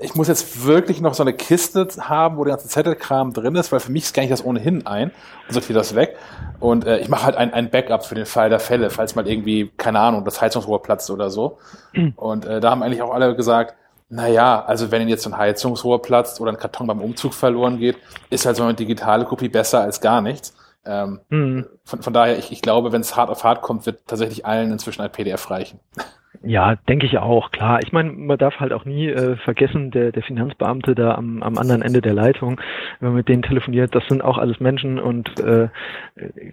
ich 0.00 0.14
muss 0.14 0.28
jetzt 0.28 0.64
wirklich 0.64 1.00
noch 1.00 1.14
so 1.14 1.22
eine 1.22 1.32
Kiste 1.32 1.86
haben, 2.00 2.36
wo 2.36 2.44
der 2.44 2.52
ganze 2.54 2.68
Zettelkram 2.68 3.32
drin 3.32 3.54
ist, 3.56 3.72
weil 3.72 3.80
für 3.80 3.92
mich 3.92 4.06
scanne 4.06 4.26
ich 4.26 4.30
das 4.30 4.44
ohnehin 4.44 4.86
ein 4.86 5.10
und 5.48 5.54
sortiere 5.54 5.78
das 5.78 5.94
weg. 5.94 6.16
Und 6.60 6.86
äh, 6.86 6.98
ich 6.98 7.08
mache 7.08 7.24
halt 7.24 7.36
ein, 7.36 7.52
ein 7.52 7.70
Backup 7.70 8.04
für 8.04 8.14
den 8.14 8.26
Fall 8.26 8.50
der 8.50 8.60
Fälle, 8.60 8.90
falls 8.90 9.14
mal 9.14 9.26
irgendwie, 9.26 9.70
keine 9.76 10.00
Ahnung, 10.00 10.24
das 10.24 10.40
Heizungsrohr 10.40 10.82
platzt 10.82 11.10
oder 11.10 11.30
so. 11.30 11.58
Und 12.16 12.44
äh, 12.44 12.60
da 12.60 12.70
haben 12.70 12.82
eigentlich 12.82 13.02
auch 13.02 13.12
alle 13.12 13.34
gesagt, 13.34 13.74
na 14.10 14.28
ja, 14.28 14.64
also 14.64 14.90
wenn 14.90 15.08
jetzt 15.08 15.26
ein 15.26 15.36
Heizungsrohr 15.36 16.02
platzt 16.02 16.40
oder 16.40 16.52
ein 16.52 16.58
Karton 16.58 16.86
beim 16.86 17.00
Umzug 17.00 17.34
verloren 17.34 17.78
geht, 17.78 17.96
ist 18.30 18.46
halt 18.46 18.56
so 18.56 18.62
eine 18.62 18.74
digitale 18.74 19.24
Kopie 19.24 19.48
besser 19.48 19.80
als 19.80 20.00
gar 20.00 20.20
nichts. 20.20 20.54
Ähm, 20.86 21.20
Hm. 21.30 21.66
von, 21.84 22.02
von 22.02 22.12
daher, 22.12 22.38
ich, 22.38 22.52
ich 22.52 22.62
glaube, 22.62 22.92
wenn 22.92 23.00
es 23.00 23.16
hart 23.16 23.30
auf 23.30 23.44
hart 23.44 23.62
kommt, 23.62 23.86
wird 23.86 24.06
tatsächlich 24.06 24.44
allen 24.46 24.72
inzwischen 24.72 25.02
ein 25.02 25.12
PDF 25.12 25.50
reichen. 25.50 25.80
Ja, 26.42 26.76
denke 26.88 27.06
ich 27.06 27.18
auch, 27.18 27.50
klar. 27.52 27.80
Ich 27.82 27.92
meine, 27.92 28.12
man 28.12 28.36
darf 28.38 28.60
halt 28.60 28.72
auch 28.72 28.84
nie 28.84 29.08
äh, 29.08 29.36
vergessen, 29.36 29.90
der, 29.90 30.12
der 30.12 30.22
Finanzbeamte 30.22 30.94
da 30.94 31.14
am, 31.14 31.42
am 31.42 31.56
anderen 31.56 31.82
Ende 31.82 32.00
der 32.00 32.12
Leitung, 32.12 32.60
wenn 33.00 33.10
man 33.10 33.16
mit 33.16 33.28
denen 33.28 33.42
telefoniert, 33.42 33.94
das 33.94 34.06
sind 34.08 34.22
auch 34.22 34.38
alles 34.38 34.60
Menschen 34.60 34.98
und 34.98 35.38
äh, 35.40 35.68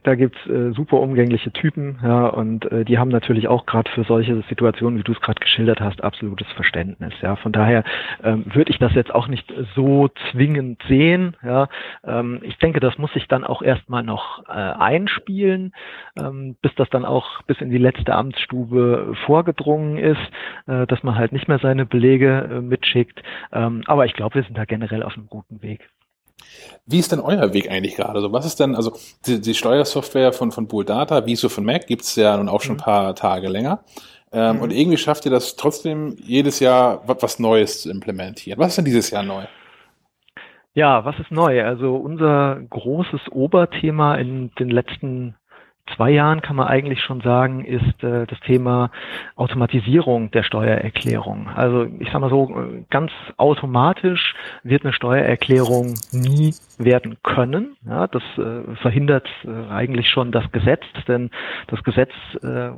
da 0.03 0.15
gibt's 0.15 0.39
äh, 0.47 0.71
super 0.71 0.99
umgängliche 0.99 1.51
Typen, 1.51 1.99
ja, 2.03 2.27
und 2.27 2.71
äh, 2.71 2.85
die 2.85 2.99
haben 2.99 3.09
natürlich 3.09 3.47
auch 3.47 3.65
gerade 3.65 3.89
für 3.91 4.03
solche 4.03 4.41
Situationen, 4.47 4.99
wie 4.99 5.03
du 5.03 5.11
es 5.11 5.21
gerade 5.21 5.39
geschildert 5.39 5.81
hast, 5.81 6.03
absolutes 6.03 6.47
Verständnis, 6.53 7.13
ja. 7.21 7.35
Von 7.35 7.51
daher 7.51 7.83
ähm, 8.23 8.45
würde 8.53 8.71
ich 8.71 8.77
das 8.77 8.93
jetzt 8.93 9.13
auch 9.13 9.27
nicht 9.27 9.51
so 9.75 10.09
zwingend 10.31 10.81
sehen, 10.87 11.35
ja. 11.43 11.67
Ähm, 12.05 12.39
ich 12.43 12.57
denke, 12.59 12.79
das 12.79 12.97
muss 12.97 13.11
sich 13.13 13.27
dann 13.27 13.43
auch 13.43 13.61
erstmal 13.61 14.03
noch 14.03 14.47
äh, 14.47 14.51
einspielen, 14.51 15.73
ähm, 16.19 16.55
bis 16.61 16.73
das 16.75 16.89
dann 16.89 17.03
auch 17.03 17.41
bis 17.43 17.59
in 17.61 17.71
die 17.71 17.77
letzte 17.77 18.13
Amtsstube 18.13 19.15
vorgedrungen 19.25 19.70
ist, 19.97 20.19
äh, 20.67 20.85
dass 20.87 21.03
man 21.03 21.15
halt 21.15 21.31
nicht 21.31 21.47
mehr 21.47 21.59
seine 21.59 21.85
Belege 21.85 22.49
äh, 22.51 22.61
mitschickt. 22.61 23.21
Ähm, 23.51 23.83
aber 23.87 24.05
ich 24.05 24.13
glaube, 24.13 24.35
wir 24.35 24.43
sind 24.43 24.57
da 24.57 24.65
generell 24.65 25.03
auf 25.03 25.13
einem 25.15 25.27
guten 25.27 25.61
Weg. 25.61 25.89
Wie 26.85 26.99
ist 26.99 27.11
denn 27.11 27.19
euer 27.19 27.53
Weg 27.53 27.69
eigentlich 27.69 27.95
gerade? 27.95 28.13
Also 28.15 28.31
was 28.33 28.45
ist 28.45 28.59
denn, 28.59 28.75
also 28.75 28.93
die, 29.27 29.39
die 29.41 29.53
Steuersoftware 29.53 30.33
von, 30.33 30.51
von 30.51 30.67
Bull 30.67 30.85
Data, 30.85 31.25
Viso 31.25 31.49
von 31.49 31.63
Mac, 31.65 31.87
gibt's 31.87 32.15
ja 32.15 32.35
nun 32.37 32.49
auch 32.49 32.61
schon 32.61 32.75
ein 32.75 32.77
Mhm. 32.77 32.81
paar 32.83 33.15
Tage 33.15 33.47
länger. 33.47 33.83
Ähm, 34.33 34.55
Mhm. 34.57 34.61
Und 34.61 34.71
irgendwie 34.71 34.97
schafft 34.97 35.25
ihr 35.25 35.31
das 35.31 35.55
trotzdem 35.55 36.15
jedes 36.19 36.59
Jahr 36.59 37.01
was, 37.07 37.17
was 37.21 37.39
Neues 37.39 37.81
zu 37.83 37.91
implementieren. 37.91 38.59
Was 38.59 38.69
ist 38.69 38.77
denn 38.77 38.85
dieses 38.85 39.11
Jahr 39.11 39.23
neu? 39.23 39.45
Ja, 40.73 41.03
was 41.03 41.19
ist 41.19 41.31
neu? 41.31 41.63
Also 41.65 41.95
unser 41.95 42.59
großes 42.69 43.29
Oberthema 43.31 44.15
in 44.15 44.51
den 44.57 44.69
letzten 44.69 45.35
zwei 45.95 46.11
Jahren 46.11 46.41
kann 46.41 46.55
man 46.55 46.67
eigentlich 46.67 47.01
schon 47.01 47.21
sagen, 47.21 47.65
ist 47.65 48.03
äh, 48.03 48.25
das 48.25 48.39
Thema 48.41 48.91
Automatisierung 49.35 50.31
der 50.31 50.43
Steuererklärung. 50.43 51.49
Also 51.49 51.85
ich 51.99 52.07
sage 52.07 52.19
mal 52.19 52.29
so, 52.29 52.53
ganz 52.89 53.11
automatisch 53.37 54.35
wird 54.63 54.83
eine 54.83 54.93
Steuererklärung 54.93 55.95
nie 56.11 56.53
werden 56.77 57.17
können. 57.23 57.75
Ja, 57.85 58.07
das 58.07 58.23
äh, 58.37 58.75
verhindert 58.81 59.27
äh, 59.43 59.71
eigentlich 59.71 60.09
schon 60.09 60.31
das 60.31 60.51
Gesetz, 60.51 60.83
denn 61.07 61.29
das 61.67 61.83
Gesetz 61.83 62.11
äh, 62.43 62.69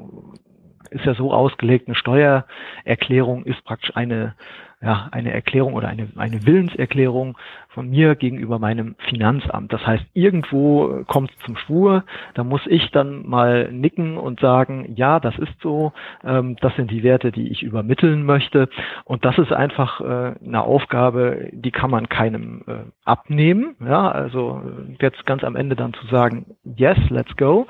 ist 0.90 1.06
ja 1.06 1.16
so 1.16 1.34
ausgelegt, 1.34 1.88
eine 1.88 1.96
Steuererklärung 1.96 3.46
ist 3.46 3.64
praktisch 3.64 3.96
eine 3.96 4.36
ja, 4.84 5.08
eine 5.12 5.32
Erklärung 5.32 5.76
oder 5.76 5.88
eine, 5.88 6.10
eine 6.18 6.46
Willenserklärung 6.46 7.38
von 7.74 7.90
mir 7.90 8.16
gegenüber 8.16 8.60
meinem 8.60 8.96
Finanzamt. 9.10 9.74
Das 9.74 9.86
heißt, 9.86 10.06
irgendwo 10.14 11.04
kommt 11.08 11.32
es 11.32 11.46
zum 11.46 11.58
Schwur, 11.58 12.04
da 12.36 12.44
muss 12.44 12.62
ich 12.68 12.92
dann 12.92 13.28
mal 13.28 13.72
nicken 13.72 14.18
und 14.18 14.40
sagen, 14.40 14.94
ja, 14.96 15.20
das 15.20 15.38
ist 15.38 15.54
so, 15.62 15.92
ähm, 16.24 16.56
das 16.62 16.76
sind 16.76 16.92
die 16.92 17.04
Werte, 17.04 17.32
die 17.32 17.50
ich 17.50 17.64
übermitteln 17.64 18.26
möchte. 18.26 18.70
Und 19.06 19.26
das 19.26 19.38
ist 19.38 19.52
einfach 19.52 20.02
äh, 20.02 20.36
eine 20.46 20.64
Aufgabe, 20.64 21.50
die 21.52 21.72
kann 21.72 21.92
man 21.92 22.10
keinem 22.10 22.64
äh, 22.68 22.74
abnehmen. 23.06 23.76
Ja, 23.84 24.10
also 24.10 24.62
äh, 24.64 24.96
jetzt 25.02 25.26
ganz 25.26 25.44
am 25.44 25.56
Ende 25.56 25.76
dann 25.76 25.94
zu 25.94 26.06
sagen, 26.08 26.56
yes, 26.64 26.98
let's 27.10 27.36
go. 27.38 27.68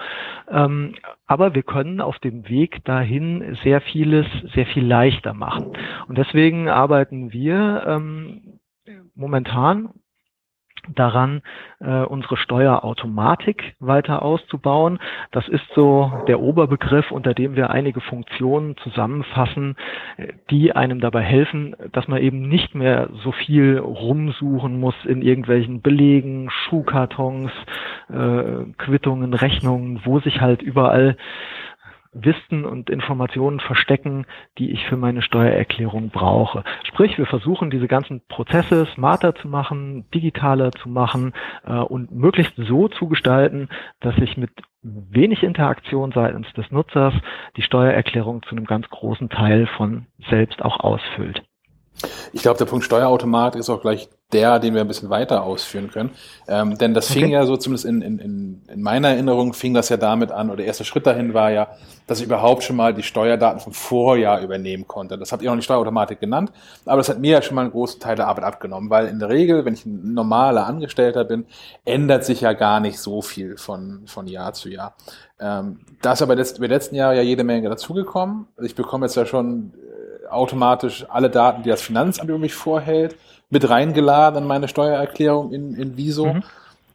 Ähm, 0.51 0.95
aber 1.26 1.56
wir 1.56 1.64
können 1.64 2.01
auf 2.01 2.20
dem 2.20 2.47
Weg 2.49 2.84
dahin 2.84 3.58
sehr 3.64 3.82
vieles, 3.82 4.26
sehr 4.54 4.66
viel 4.66 4.86
leichter 4.86 5.34
machen. 5.34 5.72
Und 6.08 6.18
deswegen 6.18 6.68
arbeiten 6.68 7.32
wir 7.32 7.84
ähm, 7.88 8.60
momentan 9.16 9.89
daran, 10.95 11.41
äh, 11.80 12.03
unsere 12.03 12.38
Steuerautomatik 12.38 13.76
weiter 13.80 14.22
auszubauen. 14.22 14.99
Das 15.32 15.47
ist 15.47 15.64
so 15.76 16.11
der 16.28 16.41
Oberbegriff, 16.41 17.11
unter 17.11 17.34
dem 17.34 17.55
wir 17.55 17.70
einige 17.70 18.01
Funktionen 18.01 18.76
zusammenfassen, 18.78 19.76
äh, 20.18 20.34
die 20.49 20.76
einem 20.76 20.99
dabei 20.99 21.22
helfen, 21.22 21.76
dass 21.93 22.07
man 22.07 22.22
eben 22.22 22.49
nicht 22.49 22.76
mehr 22.76 23.09
so 23.24 23.32
viel 23.32 23.78
rumsuchen 23.78 24.80
muss 24.80 24.95
in 25.05 25.22
irgendwelchen 25.22 25.82
Belegen, 25.82 26.49
Schuhkartons, 26.49 27.51
äh, 28.09 28.66
Quittungen, 28.78 29.34
Rechnungen, 29.34 30.01
wo 30.03 30.20
sich 30.20 30.41
halt 30.41 30.61
überall 30.61 31.16
Wissen 32.14 32.66
und 32.66 32.89
Informationen 32.89 33.59
verstecken, 33.59 34.26
die 34.57 34.72
ich 34.72 34.86
für 34.86 34.97
meine 34.97 35.22
Steuererklärung 35.22 36.09
brauche. 36.09 36.64
Sprich, 36.84 37.18
wir 37.18 37.26
versuchen 37.26 37.70
diese 37.70 37.88
ganzen 37.88 38.22
Prozesse 38.28 38.86
smarter 38.93 39.36
zu 39.36 39.47
machen, 39.47 40.05
digitaler 40.14 40.72
zu 40.72 40.89
machen 40.89 41.34
äh, 41.66 41.74
und 41.74 42.11
möglichst 42.11 42.55
so 42.55 42.88
zu 42.88 43.07
gestalten, 43.07 43.70
dass 43.99 44.18
ich 44.18 44.38
mit 44.38 44.51
wenig 44.82 45.43
Interaktion 45.43 46.11
seitens 46.11 46.51
des 46.53 46.70
Nutzers 46.72 47.14
die 47.55 47.61
Steuererklärung 47.61 48.43
zu 48.43 48.51
einem 48.51 48.66
ganz 48.66 48.89
großen 48.89 49.30
Teil 49.30 49.68
von 49.78 50.07
selbst 50.30 50.61
auch 50.61 50.80
ausfüllt. 50.80 51.43
Ich 52.34 52.41
glaube, 52.41 52.58
der 52.58 52.66
Punkt 52.66 52.86
Steuerautomat 52.86 53.56
ist 53.56 53.70
auch 53.70 53.82
gleich 53.82 54.10
der, 54.34 54.60
den 54.60 54.74
wir 54.74 54.82
ein 54.82 54.88
bisschen 54.88 55.10
weiter 55.10 55.44
ausführen 55.44 55.91
können. 55.91 56.12
Ähm, 56.48 56.78
denn 56.78 56.94
das 56.94 57.12
fing 57.12 57.26
Okay. 57.26 57.34
ja 57.34 57.46
so, 57.46 57.56
zumindest 57.56 57.86
in, 57.86 58.02
in, 58.02 58.20
in, 58.20 58.62
in 58.68 58.82
meiner 58.82 59.10
Erinnerung, 59.10 59.54
fing 59.54 59.74
das 59.74 59.89
ja 59.89 59.98
damit 59.98 60.32
an, 60.32 60.50
oder 60.50 60.58
der 60.58 60.66
erste 60.66 60.84
Schritt 60.84 61.06
dahin 61.06 61.34
war 61.34 61.52
ja, 61.52 61.68
dass 62.08 62.20
ich 62.20 62.26
überhaupt 62.26 62.64
schon 62.64 62.76
mal 62.76 62.94
die 62.94 63.04
Steuerdaten 63.04 63.60
vom 63.60 63.74
Vorjahr 63.74 64.41
übernehmen 64.41 64.88
konnte. 64.88 65.18
Das 65.18 65.32
habt 65.32 65.44
ihr 65.44 65.50
noch 65.50 65.56
nicht 65.56 65.66
Steuerautomatik 65.66 66.20
genannt, 66.20 66.52
aber 66.86 66.98
das 66.98 67.10
hat 67.10 67.20
mir 67.20 67.32
ja 67.32 67.41
schon 67.41 67.56
mal 67.56 67.62
einen 67.62 67.72
großen 67.72 68.00
Teil 68.00 68.16
der 68.16 68.28
Arbeit 68.28 68.44
abgenommen, 68.44 68.89
weil 68.89 69.08
in 69.08 69.20
der 69.20 69.30
Regel, 69.30 69.66
wenn 69.66 69.76
ich 69.76 69.86
ein 69.86 70.14
normaler 70.14 70.66
Angestellter 70.66 71.24
bin, 71.24 71.46
ändert 71.86 72.26
sich 72.26 72.41
ja 72.41 72.54
gar 72.54 72.80
nicht 72.80 73.00
so 73.00 73.22
viel 73.22 73.58
von, 73.58 74.02
von 74.08 74.28
Jahr 74.28 74.54
zu 74.54 74.70
Jahr. 74.70 74.96
Ähm, 75.39 75.80
da 76.02 76.14
ist 76.14 76.22
aber 76.22 76.36
letzt, 76.36 76.58
über 76.58 76.68
die 76.68 76.74
letzten 76.74 76.96
Jahre 76.96 77.18
ja 77.18 77.22
jede 77.22 77.44
Menge 77.44 77.70
dazugekommen. 77.70 78.48
Ich 78.62 78.76
bekomme 78.76 79.06
jetzt 79.06 79.16
ja 79.16 79.26
schon 79.26 79.74
automatisch 80.34 81.06
alle 81.10 81.30
Daten, 81.30 81.64
die 81.64 81.70
das 81.70 81.82
Finanzamt 81.82 82.30
über 82.30 82.40
mich 82.40 82.54
vorhält, 82.54 83.16
mit 83.50 83.70
reingeladen 83.70 84.44
in 84.44 84.48
meine 84.48 84.68
Steuererklärung 84.68 85.52
in, 85.52 85.76
in 85.76 85.98
Viso. 85.98 86.34
Mhm. 86.34 86.44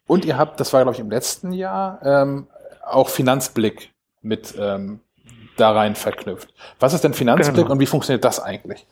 Und 0.06 0.24
ihr 0.24 0.36
habt, 0.38 0.58
das 0.60 0.72
war 0.72 0.82
glaube 0.82 0.94
ich 0.94 1.00
im 1.00 1.10
letzten 1.10 1.52
Jahr, 1.52 2.00
ähm, 2.02 2.46
auch 2.84 3.08
Finanzblick 3.08 3.92
mit 4.22 4.54
ähm, 4.58 5.00
da 5.56 5.72
rein 5.72 5.94
verknüpft. 5.94 6.52
Was 6.80 6.94
ist 6.94 7.04
denn 7.04 7.14
Finanzblick 7.14 7.56
Genau. 7.56 7.72
und 7.72 7.80
wie 7.80 7.86
funktioniert 7.86 8.24
das 8.24 8.40
eigentlich? 8.40 8.86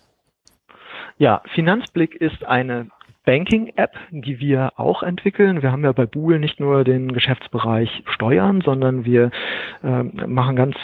Ja, 1.19 1.43
Finanzblick 1.55 2.15
ist 2.15 2.45
eine 2.45 2.89
Banking-App, 3.27 3.95
die 4.11 4.41
wir 4.41 4.73
auch 4.77 5.03
entwickeln. 5.03 5.61
Wir 5.61 5.73
haben 5.73 5.85
ja 5.85 5.93
bei 5.93 6.07
Bool 6.07 6.39
nicht 6.39 6.61
nur 6.61 6.85
den 6.85 7.13
Geschäftsbereich 7.13 8.05
Steuern, 8.07 8.63
sondern 8.63 9.05
wir 9.05 9.31
ähm, 9.85 10.13
machen 10.27 10.57
ganz 10.57 10.77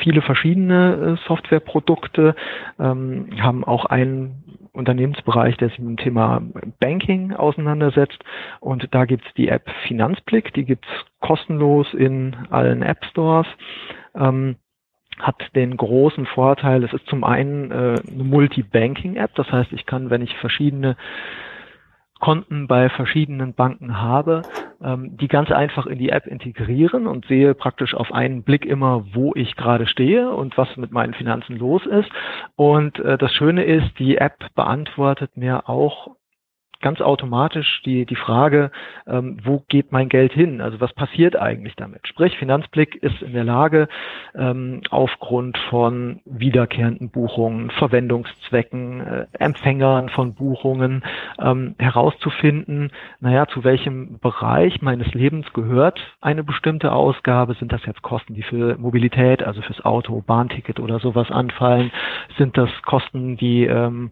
viele 0.00 0.20
verschiedene 0.20 1.16
äh, 1.16 1.26
Softwareprodukte, 1.28 2.34
ähm, 2.78 3.28
haben 3.40 3.64
auch 3.64 3.86
einen 3.86 4.42
Unternehmensbereich, 4.72 5.56
der 5.56 5.68
sich 5.68 5.78
mit 5.78 5.88
dem 5.88 6.04
Thema 6.04 6.42
Banking 6.80 7.32
auseinandersetzt. 7.32 8.18
Und 8.58 8.88
da 8.92 9.04
gibt's 9.04 9.32
die 9.36 9.48
App 9.48 9.70
Finanzblick, 9.86 10.52
die 10.52 10.64
gibt's 10.64 10.88
kostenlos 11.20 11.94
in 11.94 12.36
allen 12.50 12.82
App 12.82 13.04
Stores. 13.04 13.46
Ähm, 14.16 14.56
hat 15.20 15.36
den 15.54 15.76
großen 15.76 16.26
Vorteil, 16.26 16.82
es 16.82 16.92
ist 16.92 17.06
zum 17.06 17.22
einen 17.22 17.70
äh, 17.70 18.00
eine 18.12 18.24
Multi-Banking-App, 18.24 19.32
das 19.36 19.50
heißt, 19.52 19.72
ich 19.72 19.86
kann, 19.86 20.10
wenn 20.10 20.22
ich 20.22 20.36
verschiedene 20.38 20.96
Konten 22.24 22.68
bei 22.68 22.88
verschiedenen 22.88 23.52
Banken 23.52 24.00
habe, 24.00 24.40
ähm, 24.82 25.14
die 25.18 25.28
ganz 25.28 25.50
einfach 25.50 25.84
in 25.84 25.98
die 25.98 26.08
App 26.08 26.26
integrieren 26.26 27.06
und 27.06 27.26
sehe 27.26 27.54
praktisch 27.54 27.92
auf 27.92 28.12
einen 28.12 28.44
Blick 28.44 28.64
immer, 28.64 29.04
wo 29.12 29.34
ich 29.34 29.56
gerade 29.56 29.86
stehe 29.86 30.30
und 30.30 30.56
was 30.56 30.74
mit 30.78 30.90
meinen 30.90 31.12
Finanzen 31.12 31.58
los 31.58 31.84
ist. 31.84 32.08
Und 32.56 32.98
äh, 32.98 33.18
das 33.18 33.30
Schöne 33.34 33.64
ist, 33.64 33.98
die 33.98 34.16
App 34.16 34.38
beantwortet 34.54 35.36
mir 35.36 35.68
auch 35.68 36.16
ganz 36.84 37.00
automatisch 37.00 37.80
die, 37.86 38.04
die 38.04 38.14
Frage, 38.14 38.70
ähm, 39.06 39.38
wo 39.42 39.64
geht 39.68 39.90
mein 39.90 40.10
Geld 40.10 40.34
hin? 40.34 40.60
Also 40.60 40.82
was 40.82 40.92
passiert 40.92 41.34
eigentlich 41.34 41.74
damit? 41.76 42.06
Sprich, 42.06 42.36
Finanzblick 42.36 42.94
ist 42.96 43.22
in 43.22 43.32
der 43.32 43.42
Lage, 43.42 43.88
ähm, 44.34 44.82
aufgrund 44.90 45.56
von 45.70 46.20
wiederkehrenden 46.26 47.08
Buchungen, 47.10 47.70
Verwendungszwecken, 47.70 49.00
äh, 49.00 49.26
Empfängern 49.32 50.10
von 50.10 50.34
Buchungen 50.34 51.02
ähm, 51.40 51.74
herauszufinden, 51.78 52.90
naja, 53.18 53.46
zu 53.46 53.64
welchem 53.64 54.18
Bereich 54.18 54.82
meines 54.82 55.14
Lebens 55.14 55.50
gehört 55.54 55.98
eine 56.20 56.44
bestimmte 56.44 56.92
Ausgabe? 56.92 57.54
Sind 57.54 57.72
das 57.72 57.86
jetzt 57.86 58.02
Kosten, 58.02 58.34
die 58.34 58.42
für 58.42 58.76
Mobilität, 58.76 59.42
also 59.42 59.62
fürs 59.62 59.82
Auto, 59.86 60.20
Bahnticket 60.20 60.80
oder 60.80 60.98
sowas 60.98 61.30
anfallen? 61.30 61.90
Sind 62.36 62.58
das 62.58 62.68
Kosten, 62.82 63.38
die 63.38 63.64
ähm, 63.64 64.10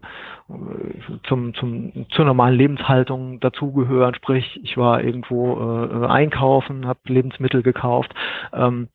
zum, 1.27 1.53
zum, 1.53 2.05
zur 2.09 2.25
normalen 2.25 2.55
Lebenshaltung 2.55 3.39
dazugehören. 3.39 4.15
Sprich, 4.15 4.59
ich 4.63 4.77
war 4.77 5.03
irgendwo 5.03 5.85
äh, 5.85 6.07
einkaufen, 6.07 6.87
habe 6.87 6.99
Lebensmittel 7.07 7.63
gekauft. 7.63 8.13
Ähm, 8.53 8.89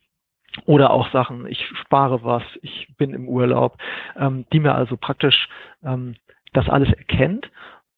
oder 0.65 0.91
auch 0.91 1.11
Sachen, 1.11 1.45
ich 1.47 1.63
spare 1.81 2.23
was, 2.23 2.43
ich 2.61 2.87
bin 2.97 3.13
im 3.13 3.27
Urlaub, 3.27 3.77
ähm, 4.17 4.45
die 4.51 4.59
mir 4.59 4.75
also 4.75 4.97
praktisch 4.97 5.47
ähm, 5.83 6.15
das 6.53 6.67
alles 6.67 6.91
erkennt 6.91 7.49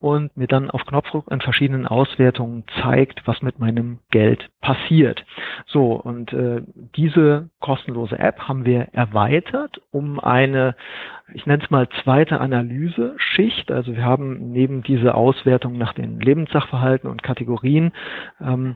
und 0.01 0.35
mir 0.35 0.47
dann 0.47 0.71
auf 0.71 0.83
Knopfdruck 0.85 1.29
in 1.31 1.41
verschiedenen 1.41 1.85
Auswertungen 1.85 2.63
zeigt, 2.81 3.21
was 3.27 3.43
mit 3.43 3.59
meinem 3.59 3.99
Geld 4.09 4.49
passiert. 4.59 5.23
So, 5.67 5.93
und 5.93 6.33
äh, 6.33 6.63
diese 6.95 7.49
kostenlose 7.59 8.17
App 8.17 8.39
haben 8.47 8.65
wir 8.65 8.87
erweitert 8.93 9.79
um 9.91 10.19
eine, 10.19 10.75
ich 11.35 11.45
nenne 11.45 11.63
es 11.63 11.69
mal 11.69 11.87
zweite 12.03 12.41
Analyse-Schicht. 12.41 13.71
Also 13.71 13.95
wir 13.95 14.03
haben 14.03 14.51
neben 14.51 14.81
dieser 14.81 15.13
Auswertung 15.13 15.77
nach 15.77 15.93
den 15.93 16.19
Lebenssachverhalten 16.19 17.07
und 17.07 17.21
Kategorien 17.21 17.91
ähm, 18.41 18.75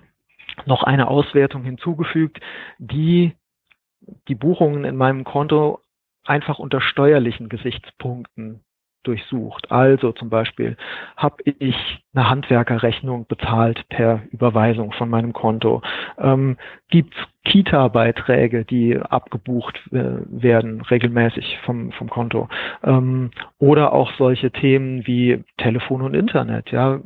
noch 0.67 0.83
eine 0.83 1.07
Auswertung 1.07 1.63
hinzugefügt, 1.63 2.39
die 2.77 3.33
die 4.27 4.35
Buchungen 4.35 4.85
in 4.85 4.95
meinem 4.95 5.23
Konto 5.23 5.79
einfach 6.23 6.59
unter 6.59 6.81
steuerlichen 6.81 7.49
Gesichtspunkten 7.49 8.61
durchsucht. 9.07 9.71
Also 9.71 10.11
zum 10.11 10.29
Beispiel 10.29 10.77
habe 11.17 11.37
ich 11.43 11.75
eine 12.13 12.29
Handwerkerrechnung 12.29 13.25
bezahlt 13.27 13.87
per 13.89 14.21
Überweisung 14.31 14.91
von 14.93 15.09
meinem 15.09 15.33
Konto. 15.33 15.81
Ähm, 16.17 16.57
Gibt 16.89 17.15
es 17.15 17.34
Kita-Beiträge, 17.45 18.65
die 18.65 18.97
abgebucht 18.97 19.79
äh, 19.91 20.17
werden 20.27 20.81
regelmäßig 20.81 21.59
vom, 21.63 21.91
vom 21.93 22.09
Konto. 22.09 22.49
Ähm, 22.83 23.31
oder 23.59 23.93
auch 23.93 24.11
solche 24.17 24.51
Themen 24.51 25.07
wie 25.07 25.43
Telefon 25.57 26.01
und 26.01 26.15
Internet. 26.15 26.71
Ja, 26.71 26.99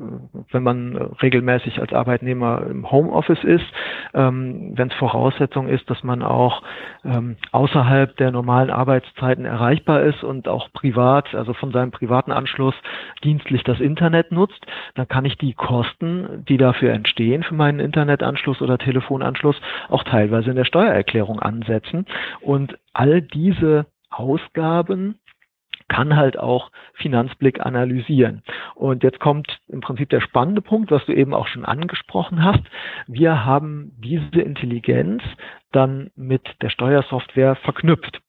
wenn 0.51 0.63
man 0.63 0.95
regelmäßig 0.95 1.79
als 1.79 1.93
Arbeitnehmer 1.93 2.63
im 2.67 2.89
Homeoffice 2.89 3.43
ist, 3.43 3.65
ähm, 4.13 4.71
wenn 4.75 4.87
es 4.87 4.95
Voraussetzung 4.95 5.67
ist, 5.67 5.89
dass 5.89 6.03
man 6.03 6.23
auch 6.23 6.63
ähm, 7.05 7.35
außerhalb 7.51 8.15
der 8.17 8.31
normalen 8.31 8.69
Arbeitszeiten 8.69 9.45
erreichbar 9.45 10.01
ist 10.01 10.23
und 10.23 10.47
auch 10.47 10.71
privat, 10.71 11.35
also 11.35 11.53
von 11.53 11.71
seinem 11.71 11.91
privaten 11.91 12.31
Anschluss 12.31 12.75
dienstlich 13.23 13.63
das 13.63 13.79
Internet 13.79 14.31
nutzt, 14.31 14.65
dann 14.95 15.07
kann 15.07 15.25
ich 15.25 15.37
die 15.37 15.53
Kosten, 15.53 16.45
die 16.47 16.57
dafür 16.57 16.93
entstehen 16.93 17.43
für 17.43 17.55
meinen 17.55 17.79
Internetanschluss 17.79 18.61
oder 18.61 18.77
Telefonanschluss, 18.77 19.59
auch 19.89 20.03
teilweise 20.03 20.28
in 20.31 20.55
der 20.55 20.65
Steuererklärung 20.65 21.39
ansetzen. 21.39 22.05
Und 22.41 22.77
all 22.93 23.21
diese 23.21 23.85
Ausgaben 24.09 25.19
kann 25.89 26.15
halt 26.15 26.37
auch 26.37 26.71
Finanzblick 26.93 27.65
analysieren. 27.65 28.43
Und 28.75 29.03
jetzt 29.03 29.19
kommt 29.19 29.59
im 29.67 29.81
Prinzip 29.81 30.09
der 30.09 30.21
spannende 30.21 30.61
Punkt, 30.61 30.91
was 30.91 31.05
du 31.05 31.13
eben 31.13 31.33
auch 31.33 31.47
schon 31.47 31.65
angesprochen 31.65 32.43
hast. 32.43 32.63
Wir 33.07 33.43
haben 33.43 33.91
diese 33.97 34.41
Intelligenz 34.41 35.23
dann 35.71 36.11
mit 36.15 36.43
der 36.61 36.69
Steuersoftware 36.69 37.55
verknüpft. 37.55 38.21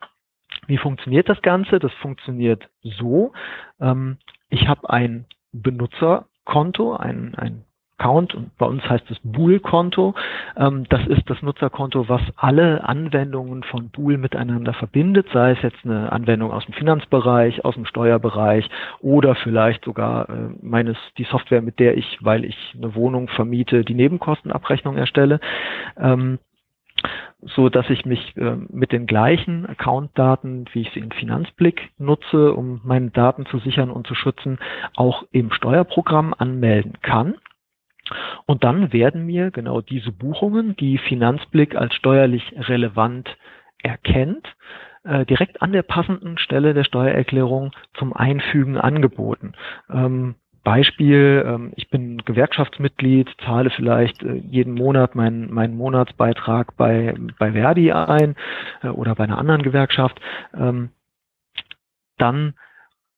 Wie 0.67 0.79
funktioniert 0.79 1.29
das 1.29 1.43
Ganze? 1.43 1.79
Das 1.79 1.93
funktioniert 1.95 2.69
so. 2.83 3.33
Ähm, 3.81 4.19
ich 4.49 4.67
habe 4.67 4.89
ein 4.91 5.27
Benutzerkonto, 5.53 6.97
ein, 6.97 7.35
ein 7.37 7.65
Account 8.01 8.35
und 8.35 8.57
bei 8.57 8.67
uns 8.67 8.83
heißt 8.89 9.11
es 9.11 9.19
Bool-Konto. 9.23 10.15
Ähm, 10.57 10.85
das 10.89 11.07
ist 11.07 11.29
das 11.29 11.43
Nutzerkonto, 11.43 12.09
was 12.09 12.23
alle 12.37 12.83
Anwendungen 12.85 13.63
von 13.63 13.91
Bool 13.91 14.17
miteinander 14.17 14.73
verbindet, 14.73 15.27
sei 15.33 15.53
es 15.53 15.63
jetzt 15.63 15.85
eine 15.85 16.11
Anwendung 16.11 16.51
aus 16.51 16.65
dem 16.65 16.75
Finanzbereich, 16.75 17.65
aus 17.65 17.75
dem 17.75 17.85
Steuerbereich 17.85 18.69
oder 19.01 19.35
vielleicht 19.35 19.85
sogar 19.85 20.29
äh, 20.31 20.33
meines 20.63 20.97
die 21.19 21.25
Software, 21.25 21.61
mit 21.63 21.79
der 21.79 21.97
ich, 21.97 22.19
weil 22.23 22.45
ich 22.45 22.57
eine 22.77 22.95
Wohnung 22.95 23.29
vermiete, 23.29 23.85
die 23.85 23.95
Nebenkostenabrechnung 23.95 24.97
erstelle. 24.97 25.41
Ähm, 25.99 26.39
so 27.43 27.71
dass 27.71 27.89
ich 27.89 28.05
mich 28.05 28.37
äh, 28.37 28.57
mit 28.69 28.93
den 28.93 29.07
gleichen 29.07 29.67
Accountdaten, 29.67 30.67
wie 30.73 30.83
ich 30.83 30.91
sie 30.91 31.01
in 31.01 31.13
Finanzblick 31.13 31.91
nutze, 31.99 32.53
um 32.53 32.81
meine 32.85 33.11
Daten 33.11 33.47
zu 33.47 33.59
sichern 33.59 33.91
und 33.91 34.07
zu 34.07 34.15
schützen, 34.15 34.59
auch 34.97 35.25
im 35.33 35.51
Steuerprogramm 35.51 36.35
anmelden 36.37 36.99
kann. 37.01 37.37
Und 38.47 38.65
dann 38.65 38.93
werden 38.93 39.27
mir 39.27 39.51
genau 39.51 39.81
diese 39.81 40.13
Buchungen, 40.13 40.77
die 40.77 40.99
Finanzblick 40.99 41.77
als 41.77 41.95
steuerlich 41.95 42.53
relevant 42.57 43.37
erkennt, 43.83 44.47
äh, 45.05 45.25
direkt 45.25 45.63
an 45.63 45.73
der 45.73 45.83
passenden 45.83 46.39
Stelle 46.39 46.75
der 46.75 46.85
Steuererklärung 46.85 47.73
zum 47.95 48.13
Einfügen 48.13 48.77
angeboten. 48.77 49.53
Ähm, 49.91 50.35
Beispiel, 50.63 51.43
ähm, 51.47 51.73
ich 51.77 51.89
bin 51.89 52.19
Gewerkschaftsmitglied, 52.19 53.31
zahle 53.45 53.71
vielleicht 53.71 54.23
äh, 54.23 54.35
jeden 54.35 54.75
Monat 54.75 55.15
meinen, 55.15 55.53
meinen 55.53 55.75
Monatsbeitrag 55.75 56.77
bei, 56.77 57.15
bei 57.39 57.53
Verdi 57.53 57.93
ein 57.93 58.37
äh, 58.83 58.89
oder 58.89 59.15
bei 59.15 59.25
einer 59.25 59.39
anderen 59.39 59.63
Gewerkschaft. 59.63 60.21
Ähm, 60.55 60.91
dann 62.19 62.55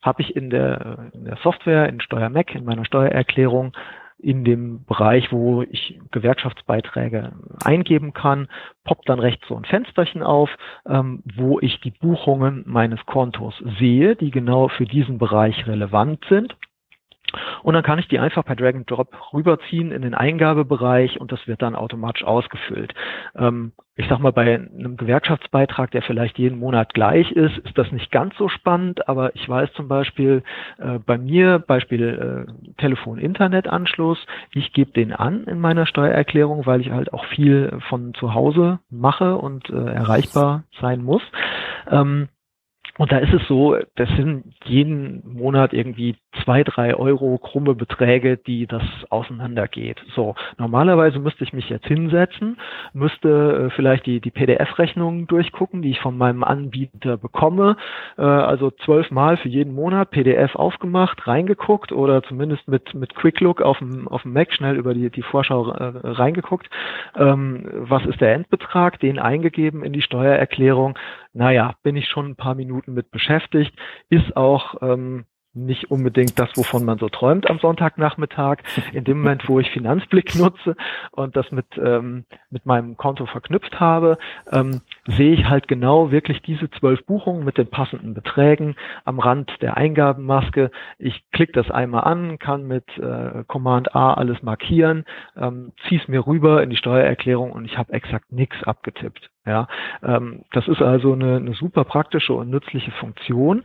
habe 0.02 0.22
ich 0.22 0.36
in 0.36 0.50
der, 0.50 1.10
in 1.12 1.24
der 1.24 1.36
Software, 1.38 1.88
in 1.88 2.00
SteuerMac, 2.00 2.54
in 2.54 2.64
meiner 2.64 2.84
Steuererklärung 2.84 3.72
in 4.22 4.44
dem 4.44 4.84
Bereich, 4.84 5.32
wo 5.32 5.62
ich 5.62 6.00
Gewerkschaftsbeiträge 6.12 7.32
eingeben 7.64 8.12
kann, 8.12 8.48
poppt 8.84 9.08
dann 9.08 9.18
rechts 9.18 9.46
so 9.48 9.56
ein 9.56 9.64
Fensterchen 9.64 10.22
auf, 10.22 10.48
ähm, 10.86 11.22
wo 11.36 11.58
ich 11.60 11.80
die 11.80 11.90
Buchungen 11.90 12.62
meines 12.66 13.04
Kontos 13.06 13.54
sehe, 13.78 14.16
die 14.16 14.30
genau 14.30 14.68
für 14.68 14.84
diesen 14.84 15.18
Bereich 15.18 15.66
relevant 15.66 16.24
sind. 16.28 16.56
Und 17.62 17.74
dann 17.74 17.82
kann 17.82 17.98
ich 17.98 18.08
die 18.08 18.18
einfach 18.18 18.44
per 18.44 18.56
Drag 18.56 18.74
and 18.74 18.90
Drop 18.90 19.08
rüberziehen 19.32 19.92
in 19.92 20.02
den 20.02 20.14
Eingabebereich 20.14 21.20
und 21.20 21.32
das 21.32 21.46
wird 21.46 21.62
dann 21.62 21.74
automatisch 21.74 22.24
ausgefüllt. 22.24 22.94
Ähm, 23.36 23.72
ich 23.94 24.08
sag 24.08 24.20
mal, 24.20 24.32
bei 24.32 24.54
einem 24.54 24.96
Gewerkschaftsbeitrag, 24.96 25.90
der 25.90 26.00
vielleicht 26.00 26.38
jeden 26.38 26.58
Monat 26.58 26.94
gleich 26.94 27.30
ist, 27.32 27.58
ist 27.58 27.76
das 27.76 27.92
nicht 27.92 28.10
ganz 28.10 28.34
so 28.38 28.48
spannend, 28.48 29.06
aber 29.06 29.34
ich 29.36 29.46
weiß 29.46 29.70
zum 29.74 29.86
Beispiel 29.86 30.42
äh, 30.78 30.98
bei 30.98 31.18
mir, 31.18 31.58
Beispiel 31.58 32.46
äh, 32.48 32.72
Telefon-Internet-Anschluss, 32.80 34.18
ich 34.54 34.72
gebe 34.72 34.92
den 34.92 35.12
an 35.12 35.44
in 35.44 35.60
meiner 35.60 35.84
Steuererklärung, 35.84 36.64
weil 36.64 36.80
ich 36.80 36.90
halt 36.90 37.12
auch 37.12 37.26
viel 37.26 37.78
von 37.90 38.14
zu 38.14 38.32
Hause 38.32 38.78
mache 38.88 39.36
und 39.36 39.68
äh, 39.68 39.92
erreichbar 39.92 40.64
sein 40.80 41.02
muss. 41.02 41.22
Ähm, 41.90 42.28
und 42.98 43.10
da 43.10 43.18
ist 43.18 43.32
es 43.32 43.46
so, 43.48 43.76
das 43.96 44.08
sind 44.10 44.44
jeden 44.64 45.22
Monat 45.34 45.72
irgendwie 45.72 46.16
zwei, 46.44 46.62
drei 46.62 46.94
Euro 46.94 47.38
krumme 47.38 47.74
Beträge, 47.74 48.36
die 48.36 48.66
das 48.66 48.82
auseinandergeht. 49.08 49.98
So, 50.14 50.34
normalerweise 50.58 51.18
müsste 51.18 51.44
ich 51.44 51.54
mich 51.54 51.70
jetzt 51.70 51.86
hinsetzen, 51.86 52.58
müsste 52.92 53.68
äh, 53.68 53.70
vielleicht 53.70 54.04
die, 54.04 54.20
die 54.20 54.30
PDF-Rechnungen 54.30 55.26
durchgucken, 55.26 55.80
die 55.80 55.90
ich 55.90 56.00
von 56.00 56.18
meinem 56.18 56.44
Anbieter 56.44 57.16
bekomme. 57.16 57.76
Äh, 58.18 58.22
also 58.22 58.70
zwölfmal 58.70 59.38
für 59.38 59.48
jeden 59.48 59.74
Monat 59.74 60.10
PDF 60.10 60.54
aufgemacht, 60.54 61.26
reingeguckt 61.26 61.92
oder 61.92 62.22
zumindest 62.22 62.68
mit, 62.68 62.94
mit 62.94 63.14
Quick 63.14 63.40
Look 63.40 63.62
auf 63.62 63.78
dem, 63.78 64.06
auf 64.06 64.22
dem 64.22 64.34
Mac 64.34 64.52
schnell 64.52 64.76
über 64.76 64.92
die, 64.92 65.08
die 65.08 65.22
Vorschau 65.22 65.70
äh, 65.70 65.92
reingeguckt. 66.04 66.68
Ähm, 67.16 67.66
was 67.72 68.04
ist 68.04 68.20
der 68.20 68.34
Endbetrag? 68.34 69.00
Den 69.00 69.18
eingegeben 69.18 69.82
in 69.82 69.94
die 69.94 70.02
Steuererklärung. 70.02 70.98
Naja, 71.34 71.74
bin 71.82 71.96
ich 71.96 72.08
schon 72.08 72.26
ein 72.26 72.36
paar 72.36 72.54
Minuten 72.54 72.81
mit 72.86 73.10
beschäftigt. 73.10 73.74
Ist 74.08 74.36
auch 74.36 74.82
ähm, 74.82 75.24
nicht 75.54 75.90
unbedingt 75.90 76.38
das, 76.38 76.50
wovon 76.56 76.84
man 76.84 76.98
so 76.98 77.08
träumt 77.08 77.50
am 77.50 77.58
Sonntagnachmittag. 77.58 78.58
In 78.92 79.04
dem 79.04 79.18
Moment, 79.18 79.48
wo 79.48 79.60
ich 79.60 79.70
Finanzblick 79.70 80.34
nutze 80.34 80.76
und 81.10 81.36
das 81.36 81.50
mit, 81.50 81.66
ähm, 81.76 82.24
mit 82.50 82.64
meinem 82.64 82.96
Konto 82.96 83.26
verknüpft 83.26 83.78
habe, 83.78 84.16
ähm, 84.50 84.80
sehe 85.06 85.34
ich 85.34 85.44
halt 85.44 85.68
genau 85.68 86.10
wirklich 86.10 86.40
diese 86.42 86.70
zwölf 86.70 87.04
Buchungen 87.04 87.44
mit 87.44 87.58
den 87.58 87.68
passenden 87.68 88.14
Beträgen 88.14 88.76
am 89.04 89.18
Rand 89.18 89.50
der 89.60 89.76
Eingabenmaske. 89.76 90.70
Ich 90.98 91.22
klicke 91.32 91.52
das 91.52 91.70
einmal 91.70 92.04
an, 92.04 92.38
kann 92.38 92.66
mit 92.66 92.86
äh, 92.98 93.44
Command 93.46 93.94
A 93.94 94.14
alles 94.14 94.42
markieren, 94.42 95.04
ähm, 95.36 95.72
ziehe 95.86 96.00
es 96.00 96.08
mir 96.08 96.26
rüber 96.26 96.62
in 96.62 96.70
die 96.70 96.76
Steuererklärung 96.76 97.52
und 97.52 97.66
ich 97.66 97.76
habe 97.76 97.92
exakt 97.92 98.32
nichts 98.32 98.56
abgetippt. 98.64 99.30
Ja, 99.44 99.66
ähm, 100.04 100.44
das 100.52 100.68
ist 100.68 100.80
also 100.80 101.14
eine, 101.14 101.36
eine 101.36 101.54
super 101.54 101.84
praktische 101.84 102.32
und 102.32 102.50
nützliche 102.50 102.92
Funktion, 102.92 103.64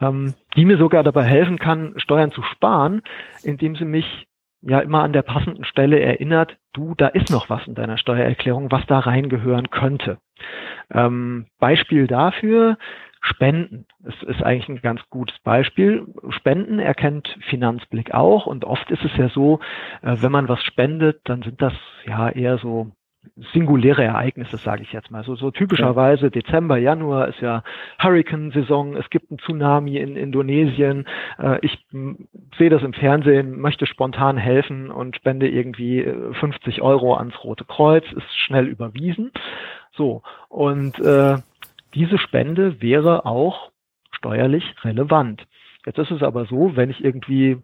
ähm, 0.00 0.34
die 0.56 0.64
mir 0.64 0.78
sogar 0.78 1.02
dabei 1.02 1.24
helfen 1.24 1.58
kann, 1.58 1.94
Steuern 1.96 2.30
zu 2.30 2.42
sparen, 2.42 3.02
indem 3.42 3.74
sie 3.74 3.84
mich 3.84 4.28
ja 4.62 4.78
immer 4.80 5.02
an 5.02 5.12
der 5.12 5.22
passenden 5.22 5.64
Stelle 5.64 5.98
erinnert, 5.98 6.56
du, 6.72 6.94
da 6.96 7.08
ist 7.08 7.30
noch 7.30 7.50
was 7.50 7.66
in 7.66 7.74
deiner 7.74 7.98
Steuererklärung, 7.98 8.70
was 8.70 8.86
da 8.86 9.00
reingehören 9.00 9.70
könnte. 9.70 10.18
Ähm, 10.92 11.46
Beispiel 11.58 12.06
dafür, 12.06 12.78
Spenden. 13.20 13.86
Es 14.04 14.22
ist 14.22 14.42
eigentlich 14.42 14.68
ein 14.68 14.82
ganz 14.82 15.00
gutes 15.10 15.36
Beispiel. 15.40 16.06
Spenden 16.30 16.78
erkennt 16.78 17.36
Finanzblick 17.48 18.14
auch 18.14 18.46
und 18.46 18.64
oft 18.64 18.88
ist 18.90 19.04
es 19.04 19.16
ja 19.16 19.28
so, 19.28 19.58
äh, 20.02 20.16
wenn 20.20 20.30
man 20.30 20.48
was 20.48 20.62
spendet, 20.62 21.20
dann 21.24 21.42
sind 21.42 21.60
das 21.60 21.72
ja 22.06 22.28
eher 22.28 22.58
so 22.58 22.92
singuläre 23.52 24.04
Ereignisse, 24.04 24.56
sage 24.56 24.82
ich 24.82 24.92
jetzt 24.92 25.10
mal. 25.10 25.24
So, 25.24 25.36
so 25.36 25.50
typischerweise 25.50 26.30
Dezember, 26.30 26.76
Januar 26.78 27.28
ist 27.28 27.40
ja 27.40 27.62
Hurricane-Saison, 27.98 28.96
es 28.96 29.08
gibt 29.10 29.30
einen 29.30 29.38
Tsunami 29.38 29.96
in 29.96 30.16
Indonesien, 30.16 31.06
äh, 31.38 31.58
ich 31.62 31.78
sehe 32.58 32.70
das 32.70 32.82
im 32.82 32.92
Fernsehen, 32.92 33.60
möchte 33.60 33.86
spontan 33.86 34.36
helfen 34.36 34.90
und 34.90 35.16
spende 35.16 35.48
irgendwie 35.48 36.06
50 36.40 36.78
äh, 36.78 36.80
Euro 36.80 37.16
ans 37.16 37.34
Rote 37.44 37.64
Kreuz, 37.64 38.04
ist 38.12 38.38
schnell 38.38 38.66
überwiesen. 38.66 39.32
So, 39.92 40.22
und 40.48 40.98
äh, 41.00 41.36
diese 41.94 42.18
Spende 42.18 42.80
wäre 42.82 43.24
auch 43.24 43.70
steuerlich 44.12 44.64
relevant. 44.82 45.46
Jetzt 45.86 45.98
ist 45.98 46.10
es 46.10 46.22
aber 46.22 46.46
so, 46.46 46.76
wenn 46.76 46.90
ich 46.90 47.02
irgendwie 47.02 47.58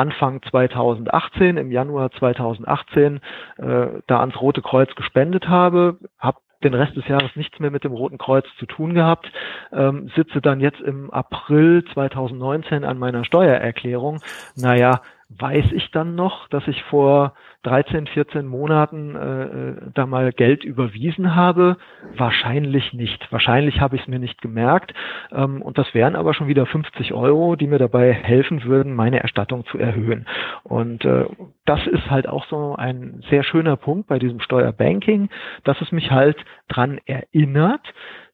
Anfang 0.00 0.40
2018, 0.50 1.58
im 1.58 1.70
Januar 1.70 2.10
2018, 2.12 3.20
äh, 3.58 3.86
da 4.06 4.20
ans 4.20 4.40
Rote 4.40 4.62
Kreuz 4.62 4.94
gespendet 4.94 5.46
habe, 5.46 5.98
habe 6.18 6.38
den 6.64 6.72
Rest 6.72 6.96
des 6.96 7.06
Jahres 7.06 7.36
nichts 7.36 7.58
mehr 7.58 7.70
mit 7.70 7.84
dem 7.84 7.92
Roten 7.92 8.16
Kreuz 8.16 8.46
zu 8.58 8.64
tun 8.64 8.94
gehabt, 8.94 9.30
ähm, 9.72 10.10
sitze 10.16 10.40
dann 10.40 10.60
jetzt 10.60 10.80
im 10.80 11.10
April 11.10 11.84
2019 11.92 12.84
an 12.84 12.98
meiner 12.98 13.24
Steuererklärung. 13.24 14.20
Naja, 14.56 15.02
weiß 15.38 15.66
ich 15.72 15.90
dann 15.92 16.16
noch, 16.16 16.48
dass 16.48 16.66
ich 16.66 16.82
vor 16.84 17.34
13, 17.62 18.06
14 18.08 18.46
Monaten 18.46 19.14
äh, 19.14 19.42
äh, 19.42 19.76
da 19.94 20.06
mal 20.06 20.32
Geld 20.32 20.64
überwiesen 20.64 21.36
habe? 21.36 21.76
Wahrscheinlich 22.16 22.92
nicht. 22.92 23.30
Wahrscheinlich 23.30 23.80
habe 23.80 23.96
ich 23.96 24.02
es 24.02 24.08
mir 24.08 24.18
nicht 24.18 24.42
gemerkt. 24.42 24.92
Ähm, 25.30 25.62
und 25.62 25.78
das 25.78 25.94
wären 25.94 26.16
aber 26.16 26.34
schon 26.34 26.48
wieder 26.48 26.66
50 26.66 27.12
Euro, 27.14 27.54
die 27.54 27.68
mir 27.68 27.78
dabei 27.78 28.12
helfen 28.12 28.64
würden, 28.64 28.94
meine 28.94 29.20
Erstattung 29.20 29.64
zu 29.66 29.78
erhöhen. 29.78 30.26
Und 30.64 31.04
äh, 31.04 31.26
das 31.64 31.86
ist 31.86 32.10
halt 32.10 32.28
auch 32.28 32.46
so 32.46 32.74
ein 32.76 33.22
sehr 33.30 33.44
schöner 33.44 33.76
Punkt 33.76 34.08
bei 34.08 34.18
diesem 34.18 34.40
Steuerbanking, 34.40 35.28
dass 35.62 35.80
es 35.80 35.92
mich 35.92 36.10
halt 36.10 36.38
dran 36.68 36.98
erinnert, 37.06 37.82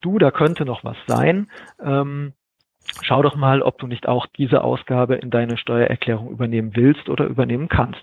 du, 0.00 0.18
da 0.18 0.30
könnte 0.30 0.64
noch 0.64 0.82
was 0.84 0.96
sein. 1.06 1.48
Ähm, 1.82 2.32
schau 3.02 3.22
doch 3.22 3.36
mal, 3.36 3.62
ob 3.62 3.78
du 3.78 3.86
nicht 3.86 4.08
auch 4.08 4.26
diese 4.38 4.62
Ausgabe 4.62 5.16
in 5.16 5.30
deine 5.30 5.56
Steuererklärung 5.56 6.30
übernehmen 6.30 6.72
willst 6.74 7.08
oder 7.08 7.26
übernehmen 7.26 7.68
kannst. 7.68 8.02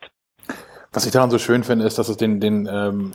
Was 0.92 1.06
ich 1.06 1.12
daran 1.12 1.32
so 1.32 1.40
schön 1.40 1.64
finde, 1.64 1.86
ist, 1.86 1.98
dass 1.98 2.10
es 2.10 2.18
den, 2.18 2.40
den 2.40 2.70
ähm, 2.72 3.14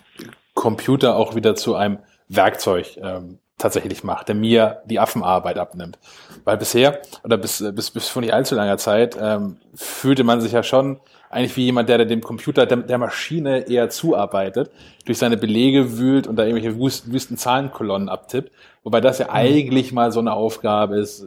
Computer 0.55 1.17
auch 1.17 1.35
wieder 1.37 1.55
zu 1.55 1.77
einem 1.77 1.99
Werkzeug 2.29 2.97
ähm, 3.01 3.39
tatsächlich 3.57 4.05
macht, 4.05 4.29
der 4.29 4.35
mir 4.35 4.83
die 4.87 5.01
Affenarbeit 5.01 5.59
abnimmt. 5.59 5.99
Weil 6.45 6.57
bisher, 6.57 7.01
oder 7.25 7.37
bis, 7.37 7.65
bis, 7.75 7.91
bis 7.91 8.09
vor 8.09 8.23
nicht 8.23 8.33
allzu 8.33 8.55
langer 8.55 8.79
Zeit, 8.79 9.17
ähm, 9.21 9.59
fühlte 9.75 10.25
man 10.25 10.41
sich 10.41 10.53
ja 10.53 10.63
schon 10.63 11.01
eigentlich 11.31 11.57
wie 11.57 11.65
jemand, 11.65 11.89
der 11.89 12.05
dem 12.05 12.21
Computer, 12.21 12.67
der, 12.67 12.79
der 12.79 12.99
Maschine 12.99 13.69
eher 13.69 13.91
zuarbeitet, 13.91 14.71
durch 15.05 15.19
seine 15.19 15.37
Belege 15.37 15.99
wühlt 15.99 16.27
und 16.27 16.37
da 16.37 16.45
irgendwelche 16.45 16.79
wüsten, 16.79 17.13
wüsten 17.13 17.37
Zahlenkolonnen 17.37 18.09
abtippt. 18.09 18.53
Wobei 18.83 19.01
das 19.01 19.19
ja 19.19 19.27
mhm. 19.27 19.33
eigentlich 19.33 19.93
mal 19.93 20.13
so 20.13 20.21
eine 20.21 20.33
Aufgabe 20.33 20.97
ist, 20.97 21.27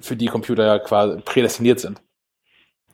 für 0.00 0.16
die 0.16 0.26
Computer 0.26 0.66
ja 0.66 0.78
quasi 0.78 1.20
prädestiniert 1.20 1.80
sind. 1.80 2.00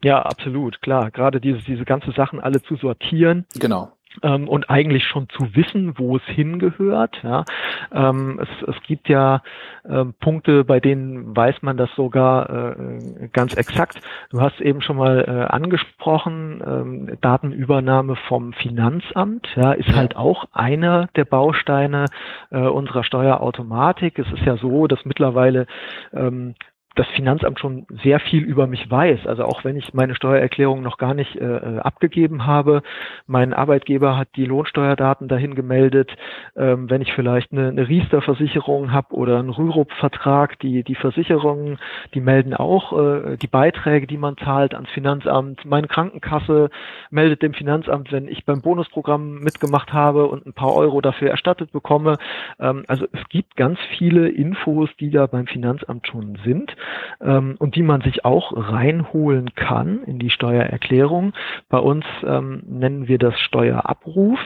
Ja, 0.05 0.23
absolut, 0.23 0.83
klar. 0.83 1.11
Gerade 1.11 1.41
diese, 1.41 1.59
diese 1.61 1.85
ganze 1.85 2.13
Sachen 2.13 2.41
alle 2.41 2.63
zu 2.63 2.77
sortieren. 2.77 3.47
Genau 3.55 3.96
ähm, 4.23 4.49
und 4.49 4.71
eigentlich 4.71 5.05
schon 5.05 5.29
zu 5.29 5.55
wissen, 5.55 5.99
wo 5.99 6.17
es 6.17 6.23
hingehört. 6.25 7.21
Ja. 7.23 7.45
Ähm, 7.93 8.41
es, 8.43 8.69
es 8.69 8.83
gibt 8.83 9.09
ja 9.09 9.43
ähm, 9.89 10.15
Punkte, 10.21 10.65
bei 10.65 10.81
denen 10.81 11.37
weiß 11.37 11.63
man 11.63 11.77
das 11.77 11.91
sogar 11.95 12.51
äh, 12.51 13.29
ganz 13.33 13.55
exakt. 13.55 14.01
Du 14.31 14.41
hast 14.41 14.61
eben 14.61 14.81
schon 14.81 14.97
mal 14.97 15.25
äh, 15.27 15.53
angesprochen, 15.53 16.63
ähm, 16.67 17.19
Datenübernahme 17.21 18.17
vom 18.29 18.53
Finanzamt, 18.53 19.47
ja, 19.57 19.73
ist 19.73 19.95
halt 19.95 20.17
auch 20.17 20.47
einer 20.53 21.09
der 21.17 21.25
Bausteine 21.25 22.07
äh, 22.51 22.59
unserer 22.59 23.05
Steuerautomatik. 23.05 24.19
Es 24.19 24.31
ist 24.33 24.45
ja 24.45 24.57
so, 24.57 24.87
dass 24.87 25.05
mittlerweile 25.05 25.67
ähm, 26.13 26.55
das 26.97 27.07
Finanzamt 27.09 27.61
schon 27.61 27.87
sehr 28.03 28.19
viel 28.21 28.43
über 28.43 28.67
mich 28.67 28.91
weiß. 28.91 29.27
Also 29.27 29.45
auch 29.45 29.65
wenn 29.65 29.77
ich 29.77 29.93
meine 29.93 30.15
Steuererklärung 30.15 30.83
noch 30.83 30.97
gar 30.97 31.13
nicht 31.13 31.37
äh, 31.37 31.45
äh, 31.45 31.79
abgegeben 31.79 32.47
habe, 32.47 32.83
mein 33.27 33.53
Arbeitgeber 33.53 34.17
hat 34.17 34.29
die 34.35 34.47
Lohnsteuerdaten 34.47 35.29
dahin 35.29 35.55
gemeldet. 35.55 36.11
Ähm, 36.57 36.89
wenn 36.89 37.03
ich 37.03 37.13
vielleicht 37.13 37.53
eine, 37.53 37.69
eine 37.69 37.87
Riester-Versicherung 37.87 38.93
habe 38.93 39.15
oder 39.15 39.39
einen 39.39 39.51
Rürup-Vertrag, 39.51 40.59
die 40.61 40.83
die 40.83 40.95
Versicherungen, 40.95 41.79
die 42.15 42.21
melden 42.21 42.55
auch 42.55 42.99
äh, 42.99 43.37
die 43.37 43.47
Beiträge, 43.47 44.07
die 44.07 44.17
man 44.17 44.39
zahlt 44.39 44.75
ans 44.75 44.91
Finanzamt. 44.91 45.67
Meine 45.67 45.89
Krankenkasse 45.89 46.71
meldet 47.11 47.43
dem 47.43 47.53
Finanzamt, 47.53 48.11
wenn 48.11 48.27
ich 48.27 48.47
beim 48.47 48.63
Bonusprogramm 48.63 49.41
mitgemacht 49.41 49.93
habe 49.93 50.27
und 50.29 50.47
ein 50.47 50.55
paar 50.55 50.75
Euro 50.75 51.03
dafür 51.03 51.31
erstattet 51.31 51.73
bekomme. 51.73 52.17
Ähm, 52.59 52.85
also 52.89 53.07
es 53.13 53.29
gibt 53.29 53.55
ganz 53.57 53.79
viele 53.99 54.31
Infos, 54.31 54.89
die 54.99 55.11
da 55.11 55.27
beim 55.27 55.47
Finanzamt 55.47 56.07
schon 56.07 56.39
sind 56.43 56.75
ähm, 57.21 57.57
und 57.59 57.77
die 57.77 57.83
man 57.83 58.01
sich 58.01 58.25
auch 58.25 58.53
reinholen 58.55 59.55
kann 59.55 60.03
in 60.05 60.19
die 60.19 60.31
Steuererklärung. 60.31 61.33
Bei 61.69 61.79
uns 61.79 62.05
ähm, 62.25 62.63
nennen 62.67 63.09
wir 63.09 63.19
das 63.19 63.39
Steuerabruf. 63.41 64.39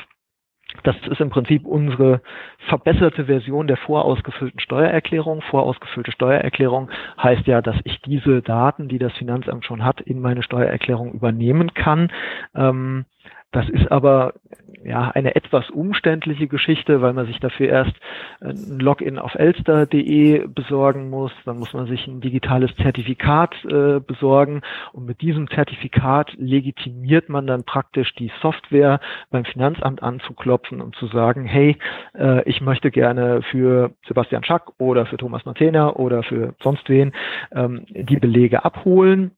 Das 0.84 0.96
ist 1.10 1.20
im 1.20 1.30
Prinzip 1.30 1.66
unsere 1.66 2.22
verbesserte 2.68 3.26
Version 3.26 3.66
der 3.66 3.76
vorausgefüllten 3.76 4.60
Steuererklärung. 4.60 5.42
Vorausgefüllte 5.42 6.12
Steuererklärung 6.12 6.90
heißt 7.20 7.46
ja, 7.46 7.60
dass 7.60 7.76
ich 7.84 8.00
diese 8.02 8.40
Daten, 8.40 8.88
die 8.88 8.98
das 8.98 9.12
Finanzamt 9.14 9.64
schon 9.64 9.84
hat, 9.84 10.00
in 10.00 10.20
meine 10.20 10.42
Steuererklärung 10.42 11.12
übernehmen 11.12 11.74
kann. 11.74 12.12
Ähm, 12.54 13.04
das 13.52 13.68
ist 13.68 13.90
aber 13.90 14.34
ja 14.84 15.10
eine 15.10 15.34
etwas 15.34 15.68
umständliche 15.70 16.48
Geschichte, 16.48 17.02
weil 17.02 17.12
man 17.12 17.26
sich 17.26 17.38
dafür 17.40 17.68
erst 17.68 17.92
ein 18.40 18.78
Login 18.78 19.18
auf 19.18 19.34
elster.de 19.34 20.46
besorgen 20.46 21.10
muss. 21.10 21.32
Dann 21.44 21.58
muss 21.58 21.72
man 21.72 21.86
sich 21.86 22.06
ein 22.06 22.20
digitales 22.20 22.74
Zertifikat 22.76 23.54
äh, 23.64 24.00
besorgen 24.00 24.62
und 24.92 25.06
mit 25.06 25.20
diesem 25.20 25.48
Zertifikat 25.50 26.32
legitimiert 26.36 27.28
man 27.28 27.46
dann 27.46 27.64
praktisch 27.64 28.14
die 28.14 28.32
Software 28.40 29.00
beim 29.30 29.44
Finanzamt 29.44 30.02
anzuklopfen 30.02 30.80
und 30.80 30.94
zu 30.96 31.06
sagen, 31.08 31.44
hey, 31.44 31.76
äh, 32.16 32.48
ich 32.48 32.60
möchte 32.60 32.90
gerne 32.90 33.42
für 33.42 33.92
Sebastian 34.06 34.44
Schack 34.44 34.72
oder 34.78 35.06
für 35.06 35.16
Thomas 35.16 35.44
Martena 35.44 35.94
oder 35.94 36.22
für 36.22 36.54
sonst 36.62 36.88
wen 36.88 37.12
ähm, 37.52 37.84
die 37.90 38.16
Belege 38.16 38.64
abholen 38.64 39.32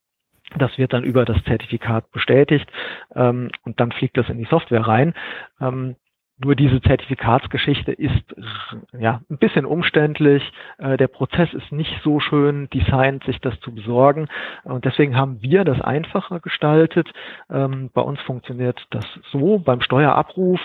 das 0.59 0.77
wird 0.79 0.93
dann 0.93 1.05
über 1.05 1.25
das 1.25 1.43
Zertifikat 1.45 2.11
bestätigt 2.13 2.71
ähm, 3.15 3.51
und 3.65 3.81
dann 3.81 3.93
fliegt 3.93 4.17
das 4.17 4.29
in 4.29 4.39
die 4.39 4.49
Software 4.51 4.87
rein. 4.87 5.15
Ähm, 5.61 5.97
nur 6.45 6.57
diese 6.57 6.81
Zertifikatsgeschichte 6.81 7.93
ist 7.93 8.35
ja 8.99 9.21
ein 9.31 9.39
bisschen 9.39 9.65
umständlich. 9.65 10.43
Äh, 10.79 10.97
der 10.97 11.09
Prozess 11.09 11.53
ist 11.53 11.71
nicht 11.71 12.01
so 12.03 12.21
schön 12.21 12.69
designt, 12.71 13.25
sich 13.25 13.41
das 13.41 13.59
zu 13.61 13.75
besorgen. 13.75 14.29
Und 14.65 14.85
deswegen 14.85 15.17
haben 15.17 15.41
wir 15.43 15.65
das 15.65 15.81
einfacher 15.81 16.41
gestaltet. 16.41 17.09
Ähm, 17.51 17.91
bei 17.95 18.03
uns 18.03 18.21
funktioniert 18.23 18.85
das 18.91 19.05
so 19.31 19.59
beim 19.59 19.81
Steuerabruf 19.83 20.61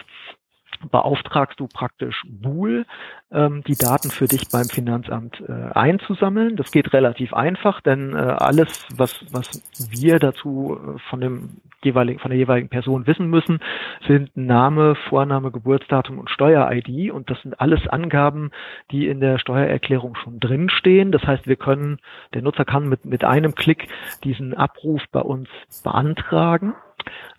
beauftragst 0.92 1.60
du 1.60 1.68
praktisch 1.68 2.24
Bool, 2.28 2.86
ähm, 3.32 3.64
die 3.68 3.76
Daten 3.76 4.10
für 4.10 4.26
dich 4.26 4.50
beim 4.50 4.66
Finanzamt 4.66 5.42
äh, 5.48 5.72
einzusammeln. 5.74 6.56
Das 6.56 6.72
geht 6.72 6.94
relativ 6.94 7.34
einfach, 7.34 7.82
denn 7.82 8.14
äh, 8.14 8.18
alles, 8.18 8.86
was, 8.96 9.26
was 9.32 9.62
wir 9.92 10.20
dazu 10.20 10.80
äh, 10.80 11.00
von 11.10 11.22
dem 11.22 11.62
jeweiligen, 11.84 12.20
von 12.20 12.30
der 12.30 12.38
jeweiligen 12.38 12.70
Person 12.70 13.08
wissen 13.08 13.30
müssen, 13.30 13.60
sind 14.08 14.36
Name, 14.36 14.96
Vorname, 15.10 15.52
Geburtsdatum 15.52 16.20
und 16.20 16.30
Steuer-ID. 16.30 17.12
Und 17.12 17.30
das 17.30 17.42
sind 17.42 17.60
alles 17.60 17.88
Angaben, 17.88 18.52
die 18.92 19.08
in 19.08 19.20
der 19.20 19.40
Steuererklärung 19.40 20.16
schon 20.16 20.40
drinstehen. 20.40 21.12
Das 21.12 21.24
heißt, 21.24 21.48
wir 21.48 21.56
können, 21.56 22.00
der 22.34 22.42
Nutzer 22.42 22.66
kann 22.66 22.90
mit, 22.90 23.06
mit 23.06 23.24
einem 23.24 23.56
Klick 23.56 23.88
diesen 24.24 24.54
Abruf 24.54 25.04
bei 25.12 25.22
uns 25.22 25.50
beantragen. 25.84 26.74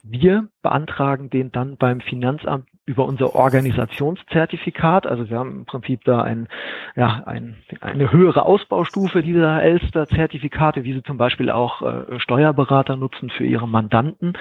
Wir 0.03 0.49
beantragen 0.63 1.31
den 1.31 1.53
dann 1.53 1.77
beim 1.77 2.01
Finanzamt 2.01 2.67
über 2.89 3.05
unser 3.05 3.35
Organisationszertifikat. 3.35 5.07
Also 5.07 5.29
wir 5.29 5.39
haben 5.39 5.59
im 5.59 5.65
Prinzip 5.67 6.05
da 6.05 6.23
ein, 6.23 6.49
ja, 6.97 7.23
ein, 7.27 7.57
eine 7.81 8.11
höhere 8.11 8.47
Ausbaustufe 8.47 9.23
dieser 9.23 9.63
Elster-Zertifikate, 9.63 10.85
wie 10.85 10.95
sie 10.95 11.03
zum 11.03 11.19
Beispiel 11.19 11.51
auch 11.51 11.83
äh, 11.83 12.19
Steuerberater 12.19 12.97
nutzen 12.97 13.29
für 13.31 13.45
ihre 13.45 13.69
Mandanten. 13.69 14.33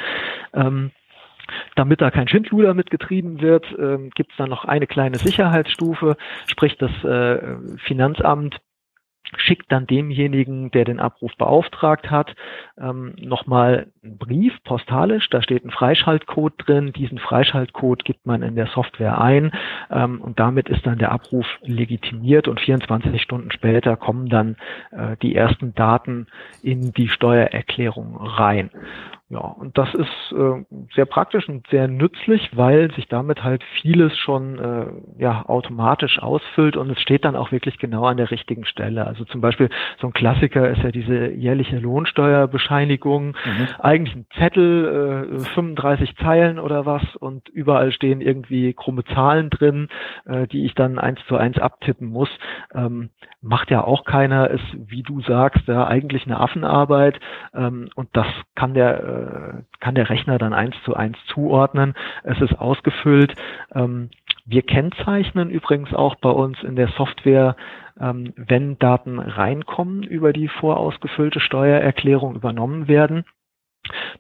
Ähm, 0.54 0.92
damit 1.76 2.02
da 2.02 2.12
kein 2.12 2.28
Schindluder 2.28 2.74
mitgetrieben 2.74 3.42
wird, 3.42 3.66
ähm, 3.78 4.10
gibt 4.16 4.32
es 4.32 4.38
dann 4.38 4.50
noch 4.50 4.66
eine 4.66 4.88
kleine 4.88 5.18
Sicherheitsstufe, 5.18 6.18
sprich 6.48 6.78
das 6.78 6.92
äh, 7.04 7.40
Finanzamt 7.78 8.60
schickt 9.36 9.72
dann 9.72 9.88
demjenigen, 9.88 10.72
der 10.72 10.86
den 10.86 11.00
Abruf 11.00 11.36
beauftragt 11.38 12.10
hat, 12.10 12.36
ähm, 12.80 13.16
nochmal 13.20 13.88
einen 14.04 14.18
Brief 14.18 14.54
postalisch, 14.64 15.30
da 15.30 15.42
steht 15.42 15.66
ein 15.66 15.72
Freischaltcode 15.72 16.54
drin, 16.58 16.94
diesen 16.94 17.18
Freischaltcode 17.18 18.06
gibt 18.06 18.26
man 18.26 18.42
in 18.42 18.56
der 18.56 18.68
Software 18.68 19.20
ein 19.20 19.52
ähm, 19.92 20.22
und 20.22 20.40
damit 20.40 20.70
ist 20.70 20.86
dann 20.86 20.98
der 20.98 21.12
Abruf 21.12 21.46
legitimiert 21.64 22.48
und 22.48 22.60
24 22.60 23.22
Stunden 23.22 23.52
später 23.52 23.98
kommen 23.98 24.30
dann 24.30 24.56
äh, 24.92 25.18
die 25.22 25.36
ersten 25.36 25.76
Daten 25.76 26.28
in 26.62 26.94
die 26.94 27.10
Steuererklärung 27.10 28.18
rein. 28.18 28.70
Ja, 29.30 29.40
und 29.40 29.78
das 29.78 29.94
ist 29.94 30.32
äh, 30.32 30.64
sehr 30.96 31.06
praktisch 31.06 31.50
und 31.50 31.68
sehr 31.68 31.90
nützlich, 31.90 32.50
weil 32.56 32.94
sich 32.94 33.10
damit 33.10 33.44
halt 33.44 33.62
vieles 33.82 34.18
schon 34.18 34.58
äh, 34.58 35.22
ja 35.22 35.44
automatisch 35.50 36.20
ausfüllt 36.20 36.78
und 36.78 36.90
es 36.92 37.02
steht 37.02 37.26
dann 37.26 37.36
auch 37.36 37.52
wirklich 37.52 37.78
genau 37.78 38.06
an 38.06 38.16
der 38.16 38.32
richtigen 38.32 38.64
Stelle. 38.64 39.06
Also 39.06 39.17
Also 39.18 39.26
zum 39.26 39.42
Beispiel 39.42 39.70
so 40.00 40.06
ein 40.06 40.14
Klassiker 40.14 40.70
ist 40.70 40.84
ja 40.84 40.92
diese 40.92 41.32
jährliche 41.32 41.80
Lohnsteuerbescheinigung. 41.80 43.30
Mhm. 43.30 43.68
Eigentlich 43.80 44.16
ein 44.16 44.26
Zettel, 44.38 45.32
äh, 45.34 45.40
35 45.56 46.16
Zeilen 46.18 46.60
oder 46.60 46.86
was 46.86 47.16
und 47.16 47.50
überall 47.50 47.92
stehen 47.92 48.22
irgendwie 48.22 48.74
krumme 48.74 49.04
Zahlen 49.06 49.50
drin, 49.50 49.88
äh, 50.26 50.46
die 50.46 50.66
ich 50.66 50.76
dann 50.76 51.00
eins 51.00 51.20
zu 51.28 51.36
eins 51.36 51.58
abtippen 51.58 52.08
muss. 52.08 52.30
Ähm, 52.76 53.10
macht 53.42 53.72
ja 53.72 53.84
auch 53.84 54.06
keiner, 54.06 54.52
ist, 54.52 54.66
wie 54.74 55.02
du 55.02 55.22
sagst, 55.22 55.68
ja 55.68 55.88
eigentlich 55.88 56.28
eine 56.28 56.40
Affenarbeit 56.40 57.20
ähm, 57.56 57.90
und 57.96 58.10
das 58.14 58.28
kann 58.54 58.76
der, 58.76 59.04
äh, 59.04 59.80
kann 59.80 59.96
der 59.96 60.12
Rechner 60.12 60.38
dann 60.38 60.54
eins 60.54 60.76
zu 60.86 60.96
eins 60.96 61.18
zuordnen. 61.34 61.96
Es 62.24 62.40
ist 62.40 62.60
ausgefüllt. 62.60 63.34
Ähm, 63.74 64.12
wir 64.48 64.62
kennzeichnen 64.62 65.50
übrigens 65.50 65.94
auch 65.94 66.16
bei 66.16 66.30
uns 66.30 66.64
in 66.64 66.76
der 66.76 66.88
Software, 66.90 67.56
ähm, 68.00 68.34
wenn 68.38 68.80
Daten 68.80 69.20
reinkommen 69.20 70.04
über 70.04 70.32
die 70.32 70.48
vorausgefüllte 70.48 71.42
Steuererklärung 71.42 72.36
übernommen 72.36 72.88
werden, 72.88 73.26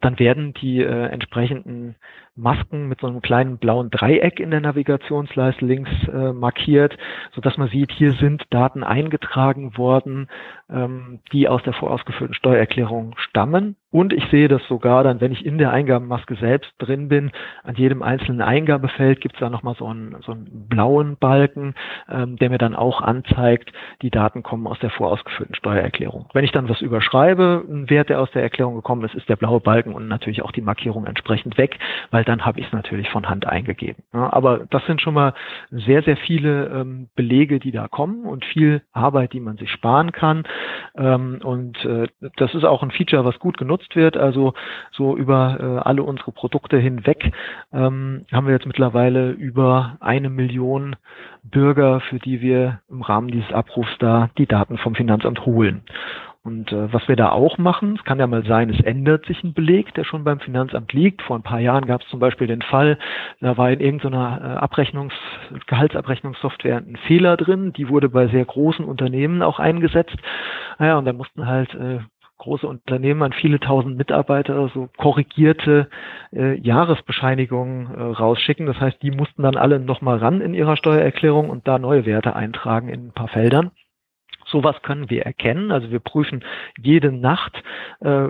dann 0.01 0.19
werden 0.19 0.53
die 0.53 0.81
äh, 0.81 1.07
entsprechenden 1.07 1.95
Masken 2.37 2.87
mit 2.87 3.01
so 3.01 3.07
einem 3.07 3.21
kleinen 3.21 3.57
blauen 3.57 3.89
Dreieck 3.89 4.39
in 4.39 4.51
der 4.51 4.61
Navigationsleiste 4.61 5.65
links 5.65 5.91
äh, 6.07 6.33
markiert, 6.33 6.97
so 7.33 7.41
dass 7.41 7.57
man 7.57 7.67
sieht, 7.69 7.91
hier 7.91 8.13
sind 8.13 8.43
Daten 8.51 8.83
eingetragen 8.83 9.77
worden, 9.77 10.29
ähm, 10.69 11.19
die 11.31 11.47
aus 11.47 11.63
der 11.63 11.73
vorausgeführten 11.73 12.35
Steuererklärung 12.35 13.15
stammen. 13.17 13.75
Und 13.89 14.13
ich 14.13 14.25
sehe 14.29 14.49
das 14.49 14.61
sogar 14.67 15.03
dann, 15.03 15.21
wenn 15.21 15.31
ich 15.31 15.45
in 15.45 15.57
der 15.57 15.71
Eingabemaske 15.71 16.35
selbst 16.35 16.71
drin 16.77 17.07
bin, 17.07 17.31
an 17.63 17.75
jedem 17.75 18.03
einzelnen 18.03 18.41
Eingabefeld 18.41 19.21
gibt 19.21 19.35
es 19.35 19.39
da 19.39 19.49
nochmal 19.49 19.75
so 19.75 19.87
einen, 19.87 20.17
so 20.21 20.33
einen 20.33 20.67
blauen 20.67 21.15
Balken, 21.17 21.73
ähm, 22.09 22.35
der 22.35 22.49
mir 22.49 22.57
dann 22.57 22.75
auch 22.75 23.01
anzeigt, 23.01 23.71
die 24.01 24.11
Daten 24.11 24.43
kommen 24.43 24.67
aus 24.67 24.77
der 24.79 24.89
vorausgeführten 24.89 25.55
Steuererklärung. 25.55 26.27
Wenn 26.33 26.43
ich 26.43 26.51
dann 26.51 26.69
was 26.69 26.81
überschreibe, 26.81 27.63
ein 27.67 27.89
Wert, 27.89 28.09
der 28.09 28.21
aus 28.21 28.29
der 28.31 28.43
Erklärung 28.43 28.75
gekommen 28.75 29.05
ist, 29.05 29.15
ist 29.15 29.29
der 29.29 29.37
blaue 29.37 29.61
Balken 29.61 29.93
und 29.93 30.07
natürlich 30.07 30.41
auch 30.43 30.51
die 30.51 30.61
Markierung 30.61 31.05
entsprechend 31.05 31.57
weg, 31.57 31.79
weil 32.11 32.25
dann 32.27 32.45
habe 32.45 32.59
ich 32.59 32.67
es 32.67 32.73
natürlich 32.73 33.09
von 33.09 33.29
Hand 33.29 33.47
eingegeben. 33.47 34.03
Ja, 34.13 34.31
aber 34.33 34.65
das 34.69 34.85
sind 34.85 35.01
schon 35.01 35.13
mal 35.13 35.33
sehr, 35.71 36.03
sehr 36.03 36.17
viele 36.17 36.67
ähm, 36.67 37.07
Belege, 37.15 37.59
die 37.59 37.71
da 37.71 37.87
kommen 37.87 38.25
und 38.25 38.43
viel 38.45 38.81
Arbeit, 38.91 39.33
die 39.33 39.39
man 39.39 39.57
sich 39.57 39.71
sparen 39.71 40.11
kann. 40.11 40.43
Ähm, 40.97 41.39
und 41.43 41.83
äh, 41.85 42.07
das 42.35 42.53
ist 42.53 42.65
auch 42.65 42.83
ein 42.83 42.91
Feature, 42.91 43.23
was 43.23 43.39
gut 43.39 43.57
genutzt 43.57 43.95
wird. 43.95 44.17
Also 44.17 44.53
so 44.91 45.15
über 45.15 45.57
äh, 45.59 45.87
alle 45.87 46.03
unsere 46.03 46.31
Produkte 46.31 46.77
hinweg 46.77 47.31
ähm, 47.71 48.25
haben 48.31 48.47
wir 48.47 48.53
jetzt 48.53 48.67
mittlerweile 48.67 49.31
über 49.31 49.97
eine 49.99 50.29
Million 50.29 50.95
Bürger, 51.43 52.01
für 52.01 52.19
die 52.19 52.41
wir 52.41 52.81
im 52.89 53.01
Rahmen 53.01 53.29
dieses 53.29 53.51
Abrufs 53.53 53.95
da 53.99 54.29
die 54.37 54.47
Daten 54.47 54.77
vom 54.77 54.95
Finanzamt 54.95 55.45
holen. 55.45 55.83
Und 56.47 56.71
äh, 56.71 56.93
was 56.93 57.05
wir 57.09 57.17
da 57.17 57.33
auch 57.33 57.57
machen, 57.57 57.97
es 57.97 58.05
kann 58.05 58.19
ja 58.19 58.25
mal 58.25 58.45
sein, 58.45 58.69
es 58.69 58.79
ändert 58.79 59.25
sich 59.25 59.43
ein 59.43 59.53
Beleg, 59.53 59.93
der 59.95 60.05
schon 60.05 60.23
beim 60.23 60.39
Finanzamt 60.39 60.93
liegt. 60.93 61.21
Vor 61.21 61.37
ein 61.37 61.43
paar 61.43 61.59
Jahren 61.59 61.85
gab 61.85 62.01
es 62.01 62.07
zum 62.07 62.21
Beispiel 62.21 62.47
den 62.47 62.61
Fall, 62.61 62.97
da 63.41 63.57
war 63.57 63.69
in 63.69 63.81
irgendeiner 63.81 64.39
äh, 64.41 64.65
Abrechnungs-, 64.65 65.11
Gehaltsabrechnungssoftware 65.67 66.77
ein 66.77 66.95
Fehler 67.05 67.35
drin. 67.35 67.73
Die 67.73 67.89
wurde 67.89 68.07
bei 68.07 68.29
sehr 68.29 68.45
großen 68.45 68.85
Unternehmen 68.85 69.41
auch 69.41 69.59
eingesetzt. 69.59 70.15
Naja, 70.79 70.97
und 70.97 71.03
da 71.03 71.11
mussten 71.11 71.47
halt 71.47 71.75
äh, 71.75 71.99
große 72.37 72.65
Unternehmen 72.65 73.23
an 73.23 73.33
viele 73.33 73.59
tausend 73.59 73.97
Mitarbeiter 73.97 74.69
so 74.73 74.87
korrigierte 74.95 75.89
äh, 76.33 76.57
Jahresbescheinigungen 76.61 77.93
äh, 77.93 78.01
rausschicken. 78.01 78.67
Das 78.67 78.79
heißt, 78.79 79.01
die 79.01 79.11
mussten 79.11 79.43
dann 79.43 79.57
alle 79.57 79.81
nochmal 79.81 80.19
ran 80.19 80.39
in 80.39 80.53
ihrer 80.53 80.77
Steuererklärung 80.77 81.49
und 81.49 81.67
da 81.67 81.77
neue 81.77 82.05
Werte 82.05 82.37
eintragen 82.37 82.87
in 82.87 83.07
ein 83.07 83.11
paar 83.11 83.27
Feldern. 83.27 83.71
Sowas 84.49 84.75
können 84.81 85.09
wir 85.09 85.25
erkennen. 85.25 85.71
Also 85.71 85.91
wir 85.91 85.99
prüfen 85.99 86.43
jede 86.81 87.11
Nacht 87.11 87.55
äh, 87.99 88.27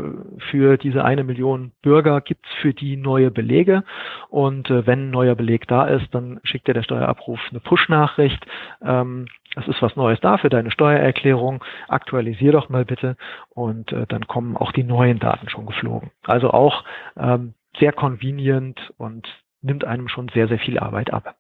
für 0.50 0.78
diese 0.78 1.04
eine 1.04 1.24
Million 1.24 1.72
Bürger 1.82 2.22
gibt's 2.22 2.50
für 2.62 2.74
die 2.74 2.98
neue 2.98 3.32
Belege. 3.32 3.84
Und 4.30 4.70
äh, 4.70 4.86
wenn 4.88 5.08
ein 5.08 5.12
neuer 5.12 5.36
Beleg 5.36 5.68
da 5.68 5.86
ist, 5.86 6.08
dann 6.12 6.40
schickt 6.44 6.68
dir 6.68 6.74
der 6.74 6.84
Steuerabruf 6.84 7.40
eine 7.50 7.60
Push-Nachricht. 7.60 8.46
Ähm, 8.82 9.28
es 9.56 9.68
ist 9.68 9.82
was 9.82 9.96
Neues 9.96 10.20
da 10.22 10.38
für 10.38 10.50
deine 10.50 10.72
Steuererklärung. 10.72 11.64
Aktualisier 11.88 12.52
doch 12.52 12.70
mal 12.70 12.86
bitte. 12.86 13.16
Und 13.50 13.92
äh, 13.92 14.06
dann 14.08 14.28
kommen 14.28 14.58
auch 14.58 14.72
die 14.72 14.84
neuen 14.84 15.20
Daten 15.20 15.50
schon 15.50 15.66
geflogen. 15.66 16.12
Also 16.24 16.52
auch 16.52 16.84
ähm, 17.18 17.54
sehr 17.80 17.92
convenient 17.92 18.94
und 18.98 19.28
nimmt 19.62 19.86
einem 19.86 20.08
schon 20.08 20.30
sehr, 20.30 20.48
sehr 20.48 20.60
viel 20.60 20.80
Arbeit 20.80 21.14
ab. 21.14 21.36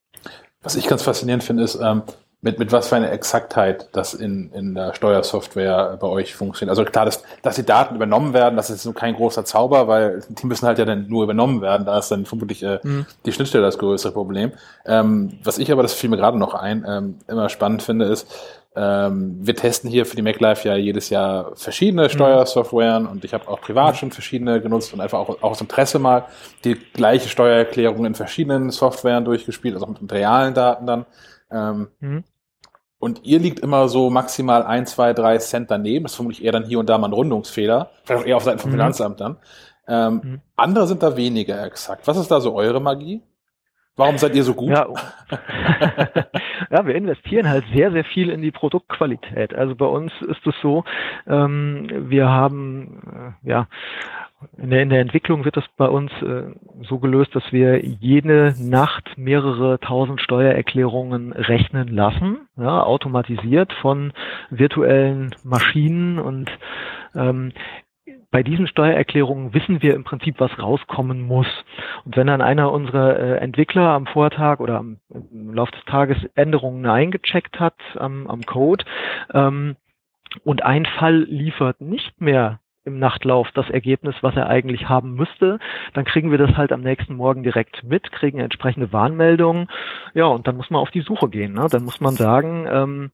Was 0.61 0.75
ich 0.75 0.87
ganz 0.87 1.03
faszinierend 1.03 1.43
finde, 1.43 1.63
ist, 1.63 1.79
ähm, 1.81 2.03
mit, 2.41 2.59
mit 2.59 2.71
was 2.71 2.87
für 2.87 2.95
einer 2.95 3.11
Exaktheit 3.11 3.89
das 3.93 4.13
in, 4.13 4.51
in 4.53 4.75
der 4.75 4.93
Steuersoftware 4.93 5.97
bei 5.99 6.07
euch 6.07 6.35
funktioniert. 6.35 6.69
Also 6.69 6.85
klar, 6.89 7.05
dass, 7.05 7.23
dass 7.41 7.55
die 7.55 7.65
Daten 7.65 7.95
übernommen 7.95 8.33
werden, 8.33 8.55
das 8.55 8.69
ist 8.69 8.83
so 8.83 8.93
kein 8.93 9.15
großer 9.15 9.43
Zauber, 9.43 9.87
weil 9.87 10.21
die 10.29 10.45
müssen 10.45 10.67
halt 10.67 10.77
ja 10.77 10.85
dann 10.85 11.07
nur 11.07 11.23
übernommen 11.23 11.61
werden. 11.61 11.85
Da 11.85 11.97
ist 11.97 12.09
dann 12.09 12.25
vermutlich 12.25 12.61
äh, 12.61 12.79
mhm. 12.83 13.07
die 13.25 13.31
Schnittstelle 13.31 13.63
das 13.63 13.79
größere 13.79 14.13
Problem. 14.13 14.51
Ähm, 14.85 15.39
was 15.43 15.57
ich 15.57 15.71
aber, 15.71 15.81
das 15.81 15.93
fiel 15.93 16.11
mir 16.11 16.17
gerade 16.17 16.37
noch 16.37 16.53
ein, 16.53 16.85
ähm, 16.87 17.15
immer 17.27 17.49
spannend 17.49 17.81
finde, 17.81 18.05
ist, 18.05 18.27
ähm, 18.75 19.37
wir 19.41 19.55
testen 19.55 19.89
hier 19.89 20.05
für 20.05 20.15
die 20.15 20.21
MacLife 20.21 20.67
ja 20.67 20.75
jedes 20.75 21.09
Jahr 21.09 21.55
verschiedene 21.55 22.03
mhm. 22.03 22.09
Steuersoftwaren 22.09 23.07
und 23.07 23.25
ich 23.25 23.33
habe 23.33 23.47
auch 23.47 23.59
privat 23.61 23.97
schon 23.97 24.11
verschiedene 24.11 24.61
genutzt 24.61 24.93
und 24.93 25.01
einfach 25.01 25.17
auch, 25.17 25.29
auch 25.41 25.51
aus 25.51 25.61
Interesse 25.61 25.97
mal 25.97 26.25
die 26.63 26.75
gleiche 26.75 27.29
Steuererklärung 27.29 28.05
in 28.05 28.13
verschiedenen 28.13 28.69
Softwaren 28.69 29.25
durchgespielt, 29.25 29.73
also 29.73 29.87
auch 29.87 29.99
mit 29.99 30.11
realen 30.11 30.53
Daten 30.53 30.85
dann. 30.85 31.07
Ähm, 31.51 31.87
mhm. 31.99 32.23
Und 32.99 33.25
ihr 33.25 33.39
liegt 33.39 33.59
immer 33.59 33.87
so 33.89 34.09
maximal 34.09 34.63
ein, 34.63 34.85
zwei, 34.87 35.13
drei 35.13 35.37
Cent 35.37 35.69
daneben. 35.69 36.03
Das 36.03 36.13
ist 36.13 36.15
vermutlich 36.15 36.43
eher 36.43 36.51
dann 36.51 36.65
hier 36.65 36.79
und 36.79 36.89
da 36.89 36.97
mal 36.97 37.07
ein 37.07 37.13
Rundungsfehler. 37.13 37.91
Vielleicht 38.03 38.23
auch 38.23 38.27
eher 38.27 38.37
auf 38.37 38.43
Seiten 38.43 38.59
vom 38.59 38.71
mhm. 38.71 38.75
Finanzamt 38.75 39.21
dann. 39.21 39.37
Ähm, 39.87 40.21
mhm. 40.23 40.41
Andere 40.55 40.87
sind 40.87 41.03
da 41.03 41.15
weniger 41.15 41.63
exakt. 41.63 42.07
Was 42.07 42.17
ist 42.17 42.31
da 42.31 42.41
so 42.41 42.55
eure 42.55 42.81
Magie? 42.81 43.21
Warum 43.95 44.17
seid 44.17 44.35
ihr 44.35 44.43
so 44.43 44.53
gut? 44.53 44.69
Ja. 44.69 44.87
ja, 46.69 46.85
wir 46.85 46.95
investieren 46.95 47.49
halt 47.49 47.65
sehr, 47.73 47.91
sehr 47.91 48.03
viel 48.03 48.29
in 48.29 48.41
die 48.41 48.51
Produktqualität. 48.51 49.53
Also 49.53 49.75
bei 49.75 49.85
uns 49.85 50.11
ist 50.21 50.45
es 50.45 50.55
so, 50.61 50.83
ähm, 51.27 51.87
wir 52.09 52.27
haben 52.27 53.35
äh, 53.43 53.49
ja 53.49 53.67
in 54.57 54.69
der, 54.69 54.83
in 54.83 54.89
der 54.89 55.01
Entwicklung 55.01 55.45
wird 55.45 55.57
das 55.57 55.65
bei 55.77 55.87
uns 55.87 56.11
äh, 56.21 56.43
so 56.87 56.99
gelöst, 56.99 57.33
dass 57.35 57.51
wir 57.51 57.83
jede 57.83 58.53
Nacht 58.59 59.17
mehrere 59.17 59.79
tausend 59.79 60.21
Steuererklärungen 60.21 61.33
rechnen 61.33 61.87
lassen, 61.87 62.47
ja, 62.55 62.83
automatisiert 62.83 63.73
von 63.81 64.13
virtuellen 64.51 65.33
Maschinen 65.43 66.19
und 66.19 66.51
ähm, 67.15 67.51
bei 68.29 68.43
diesen 68.43 68.67
Steuererklärungen 68.67 69.53
wissen 69.53 69.81
wir 69.81 69.95
im 69.95 70.03
Prinzip, 70.03 70.39
was 70.39 70.51
rauskommen 70.59 71.21
muss. 71.21 71.47
Und 72.03 72.17
wenn 72.17 72.27
dann 72.27 72.41
einer 72.41 72.71
unserer 72.71 73.17
äh, 73.17 73.37
Entwickler 73.37 73.89
am 73.89 74.05
Vortag 74.05 74.59
oder 74.59 74.77
am, 74.77 74.97
im 75.09 75.53
Laufe 75.53 75.71
des 75.71 75.85
Tages 75.85 76.17
Änderungen 76.35 76.85
eingecheckt 76.85 77.59
hat 77.59 77.75
am, 77.95 78.27
am 78.27 78.41
Code 78.43 78.83
ähm, 79.33 79.77
und 80.43 80.63
ein 80.63 80.85
Fall 80.85 81.23
liefert 81.23 81.79
nicht 81.79 82.19
mehr 82.19 82.59
im 82.87 82.99
Nachtlauf 82.99 83.49
das 83.53 83.69
Ergebnis, 83.69 84.15
was 84.21 84.35
er 84.35 84.47
eigentlich 84.47 84.89
haben 84.89 85.13
müsste. 85.13 85.59
Dann 85.93 86.05
kriegen 86.05 86.31
wir 86.31 86.37
das 86.37 86.55
halt 86.57 86.71
am 86.71 86.81
nächsten 86.81 87.15
Morgen 87.15 87.43
direkt 87.43 87.83
mit, 87.83 88.11
kriegen 88.11 88.39
entsprechende 88.39 88.91
Warnmeldungen. 88.93 89.67
Ja, 90.13 90.25
und 90.25 90.47
dann 90.47 90.57
muss 90.57 90.69
man 90.69 90.81
auf 90.81 90.91
die 90.91 91.01
Suche 91.01 91.29
gehen. 91.29 91.53
Ne? 91.53 91.67
Dann 91.69 91.83
muss 91.83 91.99
man 91.99 92.15
sagen, 92.15 92.65
ähm, 92.71 93.11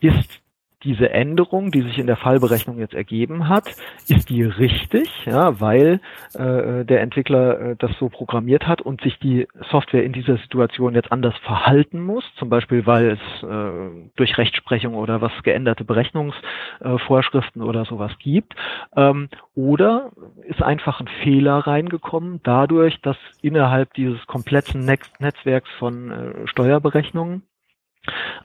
ist 0.00 0.39
diese 0.82 1.10
Änderung, 1.10 1.70
die 1.70 1.82
sich 1.82 1.98
in 1.98 2.06
der 2.06 2.16
Fallberechnung 2.16 2.78
jetzt 2.78 2.94
ergeben 2.94 3.48
hat, 3.48 3.68
ist 4.08 4.30
die 4.30 4.42
richtig, 4.42 5.10
ja, 5.26 5.60
weil 5.60 6.00
äh, 6.34 6.84
der 6.84 7.00
Entwickler 7.00 7.60
äh, 7.60 7.76
das 7.78 7.90
so 7.98 8.08
programmiert 8.08 8.66
hat 8.66 8.80
und 8.80 9.00
sich 9.02 9.18
die 9.18 9.46
Software 9.70 10.04
in 10.04 10.12
dieser 10.12 10.36
Situation 10.38 10.94
jetzt 10.94 11.12
anders 11.12 11.36
verhalten 11.38 12.00
muss, 12.00 12.24
zum 12.36 12.48
Beispiel 12.48 12.86
weil 12.86 13.10
es 13.10 13.42
äh, 13.42 14.10
durch 14.16 14.38
Rechtsprechung 14.38 14.94
oder 14.94 15.20
was 15.20 15.32
geänderte 15.42 15.84
Berechnungsvorschriften 15.84 17.62
oder 17.62 17.84
sowas 17.84 18.12
gibt, 18.18 18.54
ähm, 18.96 19.28
oder 19.54 20.10
ist 20.48 20.62
einfach 20.62 21.00
ein 21.00 21.08
Fehler 21.22 21.58
reingekommen 21.58 22.40
dadurch, 22.42 23.00
dass 23.02 23.16
innerhalb 23.42 23.92
dieses 23.94 24.26
kompletten 24.26 24.84
Netzwerks 24.84 25.68
von 25.78 26.10
äh, 26.10 26.46
Steuerberechnungen 26.46 27.42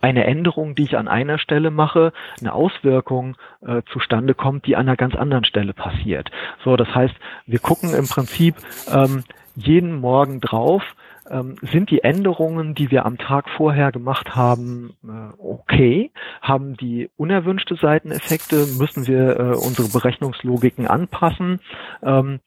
eine 0.02 0.26
Änderung, 0.26 0.76
die 0.76 0.84
ich 0.84 0.98
an 0.98 1.08
einer 1.08 1.38
Stelle 1.38 1.72
mache, 1.72 2.14
eine 2.40 2.54
Auswirkung 2.54 3.38
äh, 3.66 3.82
zustande 3.92 4.34
kommt, 4.34 4.66
die 4.66 4.76
an 4.76 4.88
einer 4.88 4.98
ganz 4.98 5.16
anderen 5.16 5.46
Stelle 5.46 5.74
passiert. 5.74 6.32
So, 6.64 6.76
das 6.76 6.94
heißt, 6.94 7.16
wir 7.46 7.60
gucken 7.60 7.94
im 7.94 8.08
Prinzip 8.08 8.56
ähm, 8.92 9.24
jeden 9.56 10.00
Morgen 10.00 10.42
drauf, 10.42 10.84
ähm, 11.30 11.56
sind 11.62 11.90
die 11.90 12.04
Änderungen, 12.04 12.76
die 12.76 12.92
wir 12.92 13.06
am 13.06 13.18
Tag 13.18 13.50
vorher 13.50 13.92
gemacht 13.92 14.36
haben, 14.36 14.94
äh, 15.04 15.42
okay? 15.42 16.12
Haben 16.42 16.78
die 16.78 17.10
unerwünschte 17.18 17.76
Seiteneffekte? 17.76 18.68
Müssen 18.78 19.08
wir 19.08 19.40
äh, 19.40 19.44
unsere 19.56 19.90
Berechnungslogiken 19.90 20.88
anpassen? 20.88 21.62
Ähm, 22.04 22.40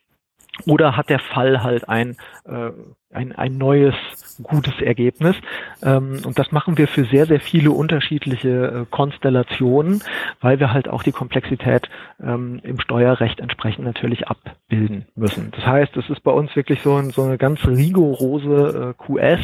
oder 0.67 0.97
hat 0.97 1.09
der 1.09 1.19
Fall 1.19 1.63
halt 1.63 1.89
ein 1.89 2.17
äh, 2.45 2.71
ein, 3.11 3.33
ein 3.33 3.57
neues, 3.57 3.95
gutes 4.43 4.81
Ergebnis. 4.83 5.35
Ähm, 5.83 6.21
und 6.25 6.39
das 6.39 6.53
machen 6.53 6.77
wir 6.77 6.89
für 6.89 7.05
sehr, 7.05 7.27
sehr 7.27 7.41
viele 7.41 7.71
unterschiedliche 7.71 8.49
äh, 8.49 8.87
Konstellationen, 8.91 10.03
weil 10.41 10.61
wir 10.61 10.73
halt 10.73 10.89
auch 10.89 11.03
die 11.03 11.13
Komplexität 11.13 11.89
ähm, 12.23 12.61
im 12.63 12.79
Steuerrecht 12.81 13.41
entsprechend 13.41 13.87
natürlich 13.87 14.29
abbilden 14.29 15.07
müssen. 15.15 15.51
Das 15.53 15.65
heißt, 15.65 15.97
es 15.97 16.11
ist 16.11 16.23
bei 16.23 16.31
uns 16.31 16.55
wirklich 16.55 16.83
so, 16.83 16.97
ein, 16.97 17.11
so 17.11 17.23
eine 17.23 17.39
ganz 17.39 17.67
rigorose 17.67 18.95
äh, 18.99 19.03
QS, 19.03 19.41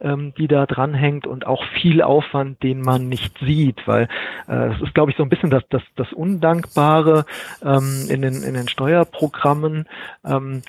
ähm, 0.00 0.34
die 0.36 0.46
da 0.46 0.66
dranhängt 0.66 1.26
und 1.26 1.46
auch 1.46 1.64
viel 1.80 2.02
Aufwand, 2.02 2.62
den 2.62 2.82
man 2.82 3.08
nicht 3.08 3.38
sieht, 3.38 3.86
weil 3.86 4.04
äh, 4.46 4.68
das 4.68 4.82
ist, 4.82 4.94
glaube 4.94 5.10
ich, 5.10 5.16
so 5.16 5.22
ein 5.22 5.30
bisschen 5.30 5.50
das, 5.50 5.62
das, 5.70 5.82
das 5.96 6.12
Undankbare 6.12 7.24
ähm, 7.64 8.06
in, 8.10 8.20
den, 8.20 8.42
in 8.42 8.52
den 8.52 8.68
Steuerprogrammen. 8.68 9.88
Ähm, 10.24 10.62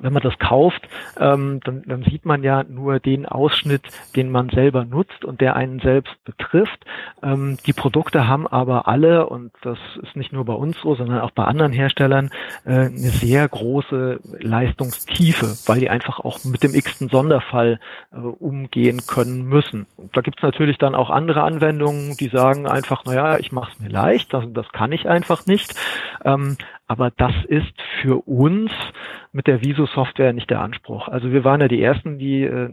wenn 0.00 0.12
man 0.12 0.22
das 0.22 0.38
kauft, 0.38 0.82
ähm, 1.18 1.60
dann, 1.64 1.82
dann 1.86 2.02
sieht 2.04 2.24
man 2.24 2.42
ja 2.42 2.64
nur 2.64 3.00
den 3.00 3.26
Ausschnitt, 3.26 3.82
den 4.16 4.30
man 4.30 4.50
selber 4.50 4.84
nutzt 4.84 5.24
und 5.24 5.40
der 5.40 5.56
einen 5.56 5.80
selbst 5.80 6.12
betrifft. 6.24 6.84
Ähm, 7.22 7.58
die 7.66 7.72
Produkte 7.72 8.26
haben 8.28 8.46
aber 8.46 8.88
alle, 8.88 9.26
und 9.26 9.52
das 9.62 9.78
ist 10.02 10.16
nicht 10.16 10.32
nur 10.32 10.44
bei 10.44 10.52
uns 10.52 10.76
so, 10.82 10.94
sondern 10.94 11.20
auch 11.20 11.30
bei 11.30 11.44
anderen 11.44 11.72
Herstellern, 11.72 12.30
äh, 12.64 12.72
eine 12.72 12.90
sehr 12.92 13.48
große 13.48 14.20
Leistungstiefe, 14.40 15.56
weil 15.66 15.80
die 15.80 15.90
einfach 15.90 16.20
auch 16.20 16.44
mit 16.44 16.62
dem 16.62 16.74
x-ten 16.74 17.08
Sonderfall 17.08 17.78
äh, 18.12 18.16
umgehen 18.16 19.02
können 19.06 19.44
müssen. 19.44 19.86
Und 19.96 20.16
da 20.16 20.20
gibt 20.20 20.38
es 20.38 20.42
natürlich 20.42 20.78
dann 20.78 20.94
auch 20.94 21.10
andere 21.10 21.42
Anwendungen, 21.42 22.16
die 22.16 22.28
sagen 22.28 22.66
einfach, 22.66 23.04
naja, 23.04 23.38
ich 23.38 23.52
mache 23.52 23.72
es 23.72 23.80
mir 23.80 23.88
leicht, 23.88 24.32
das, 24.32 24.44
das 24.52 24.68
kann 24.72 24.92
ich 24.92 25.08
einfach 25.08 25.46
nicht. 25.46 25.74
Ähm, 26.24 26.56
aber 26.86 27.10
das 27.10 27.32
ist 27.48 27.72
für 28.00 28.26
uns 28.26 28.70
mit 29.32 29.46
der 29.46 29.62
Viso-Software 29.62 30.32
nicht 30.32 30.50
der 30.50 30.60
Anspruch. 30.60 31.08
Also 31.08 31.32
wir 31.32 31.42
waren 31.42 31.60
ja 31.60 31.68
die 31.68 31.82
Ersten, 31.82 32.18
die 32.18 32.42
äh, 32.42 32.70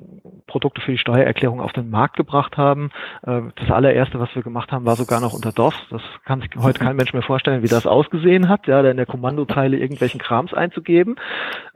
Produkte 0.48 0.82
für 0.82 0.92
die 0.92 0.98
Steuererklärung 0.98 1.62
auf 1.62 1.72
den 1.72 1.90
Markt 1.90 2.18
gebracht 2.18 2.58
haben. 2.58 2.92
Äh, 3.24 3.42
das 3.56 3.72
allererste, 3.72 4.20
was 4.20 4.34
wir 4.36 4.44
gemacht 4.44 4.72
haben, 4.72 4.86
war 4.86 4.98
sogar 4.98 5.22
noch 5.22 5.34
unter 5.34 5.52
DOS. 5.52 5.76
Das 5.90 6.02
kann 6.26 6.42
sich 6.42 6.50
heute 6.58 6.80
kein 6.80 6.98
Mensch 6.98 7.14
mehr 7.14 7.22
vorstellen, 7.22 7.64
wie 7.64 7.68
das 7.68 7.88
ausgesehen 7.88 8.50
hat, 8.50 8.68
ja, 8.68 8.82
da 8.82 8.92
in 8.92 8.98
der 8.98 9.06
Kommandozeile 9.06 9.78
irgendwelchen 9.78 10.20
Krams 10.20 10.54
einzugeben. 10.54 11.16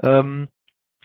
Ähm, 0.04 0.50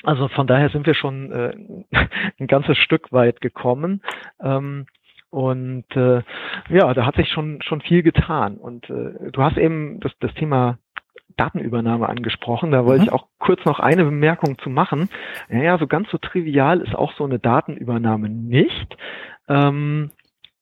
also 0.02 0.28
von 0.28 0.46
daher 0.46 0.70
sind 0.70 0.86
wir 0.86 0.94
schon 0.94 1.30
äh, 1.30 1.52
ein 2.40 2.46
ganzes 2.48 2.76
Stück 2.76 3.12
weit 3.12 3.40
gekommen. 3.40 4.02
Ähm, 4.42 4.86
und 5.30 5.84
äh, 5.94 6.22
ja, 6.70 6.92
da 6.92 7.06
hat 7.06 7.14
sich 7.14 7.28
schon 7.28 7.62
schon 7.62 7.80
viel 7.80 8.02
getan. 8.02 8.56
Und 8.56 8.90
äh, 8.90 9.30
du 9.30 9.42
hast 9.42 9.58
eben 9.58 10.00
das, 10.00 10.12
das 10.18 10.34
Thema 10.34 10.78
Datenübernahme 11.40 12.08
angesprochen. 12.08 12.70
Da 12.70 12.84
wollte 12.84 13.02
mhm. 13.02 13.06
ich 13.08 13.12
auch 13.12 13.26
kurz 13.38 13.64
noch 13.64 13.80
eine 13.80 14.04
Bemerkung 14.04 14.58
zu 14.58 14.68
machen. 14.68 15.08
Naja, 15.48 15.78
so 15.78 15.86
ganz 15.86 16.10
so 16.10 16.18
trivial 16.18 16.80
ist 16.80 16.94
auch 16.94 17.14
so 17.16 17.24
eine 17.24 17.38
Datenübernahme 17.38 18.28
nicht. 18.28 18.96
Ähm, 19.48 20.10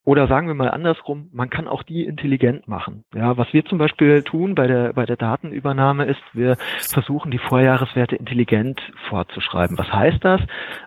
oder 0.05 0.27
sagen 0.27 0.47
wir 0.47 0.55
mal 0.55 0.71
andersrum, 0.71 1.29
man 1.33 1.51
kann 1.51 1.67
auch 1.67 1.83
die 1.83 2.05
intelligent 2.05 2.67
machen. 2.67 3.03
Ja, 3.13 3.37
was 3.37 3.51
wir 3.53 3.63
zum 3.65 3.77
Beispiel 3.77 4.23
tun 4.23 4.55
bei 4.55 4.65
der, 4.65 4.93
bei 4.93 5.05
der 5.05 5.17
Datenübernahme 5.17 6.05
ist, 6.05 6.21
wir 6.33 6.57
versuchen 6.79 7.29
die 7.29 7.37
Vorjahreswerte 7.37 8.15
intelligent 8.15 8.81
vorzuschreiben. 9.09 9.77
Was 9.77 9.91
heißt 9.91 10.23
das? 10.25 10.41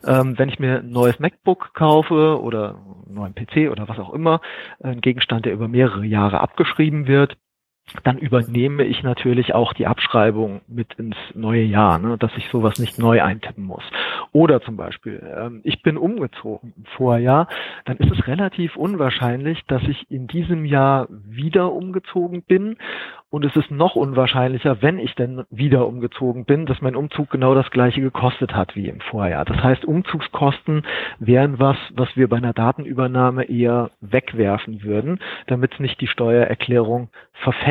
Ähm, 0.04 0.38
wenn 0.38 0.48
ich 0.48 0.58
mir 0.58 0.80
ein 0.80 0.90
neues 0.90 1.20
MacBook 1.20 1.72
kaufe 1.74 2.40
oder 2.42 2.80
einen 3.06 3.14
neuen 3.14 3.34
PC 3.34 3.70
oder 3.70 3.86
was 3.88 3.98
auch 4.00 4.12
immer, 4.12 4.40
ein 4.82 5.00
Gegenstand, 5.00 5.44
der 5.44 5.52
über 5.52 5.68
mehrere 5.68 6.04
Jahre 6.04 6.40
abgeschrieben 6.40 7.06
wird, 7.06 7.36
dann 8.04 8.18
übernehme 8.18 8.84
ich 8.84 9.02
natürlich 9.02 9.54
auch 9.54 9.72
die 9.72 9.86
Abschreibung 9.86 10.62
mit 10.66 10.94
ins 10.94 11.16
neue 11.34 11.62
Jahr, 11.62 11.98
ne, 11.98 12.16
dass 12.16 12.30
ich 12.36 12.48
sowas 12.48 12.78
nicht 12.78 12.98
neu 12.98 13.22
eintippen 13.22 13.64
muss. 13.64 13.84
Oder 14.32 14.62
zum 14.62 14.76
Beispiel, 14.76 15.22
ähm, 15.36 15.60
ich 15.64 15.82
bin 15.82 15.98
umgezogen 15.98 16.72
im 16.76 16.84
Vorjahr, 16.96 17.48
dann 17.84 17.98
ist 17.98 18.10
es 18.10 18.26
relativ 18.26 18.76
unwahrscheinlich, 18.76 19.62
dass 19.66 19.82
ich 19.82 20.10
in 20.10 20.26
diesem 20.26 20.64
Jahr 20.64 21.06
wieder 21.10 21.72
umgezogen 21.72 22.42
bin. 22.42 22.76
Und 23.30 23.46
es 23.46 23.56
ist 23.56 23.70
noch 23.70 23.96
unwahrscheinlicher, 23.96 24.82
wenn 24.82 24.98
ich 24.98 25.14
denn 25.14 25.44
wieder 25.50 25.86
umgezogen 25.86 26.44
bin, 26.44 26.66
dass 26.66 26.82
mein 26.82 26.96
Umzug 26.96 27.30
genau 27.30 27.54
das 27.54 27.70
gleiche 27.70 28.02
gekostet 28.02 28.54
hat 28.54 28.76
wie 28.76 28.88
im 28.88 29.00
Vorjahr. 29.00 29.46
Das 29.46 29.56
heißt, 29.62 29.86
Umzugskosten 29.86 30.82
wären 31.18 31.58
was, 31.58 31.78
was 31.94 32.14
wir 32.14 32.28
bei 32.28 32.36
einer 32.36 32.52
Datenübernahme 32.52 33.44
eher 33.44 33.90
wegwerfen 34.02 34.82
würden, 34.82 35.18
damit 35.46 35.80
nicht 35.80 35.98
die 36.02 36.08
Steuererklärung 36.08 37.08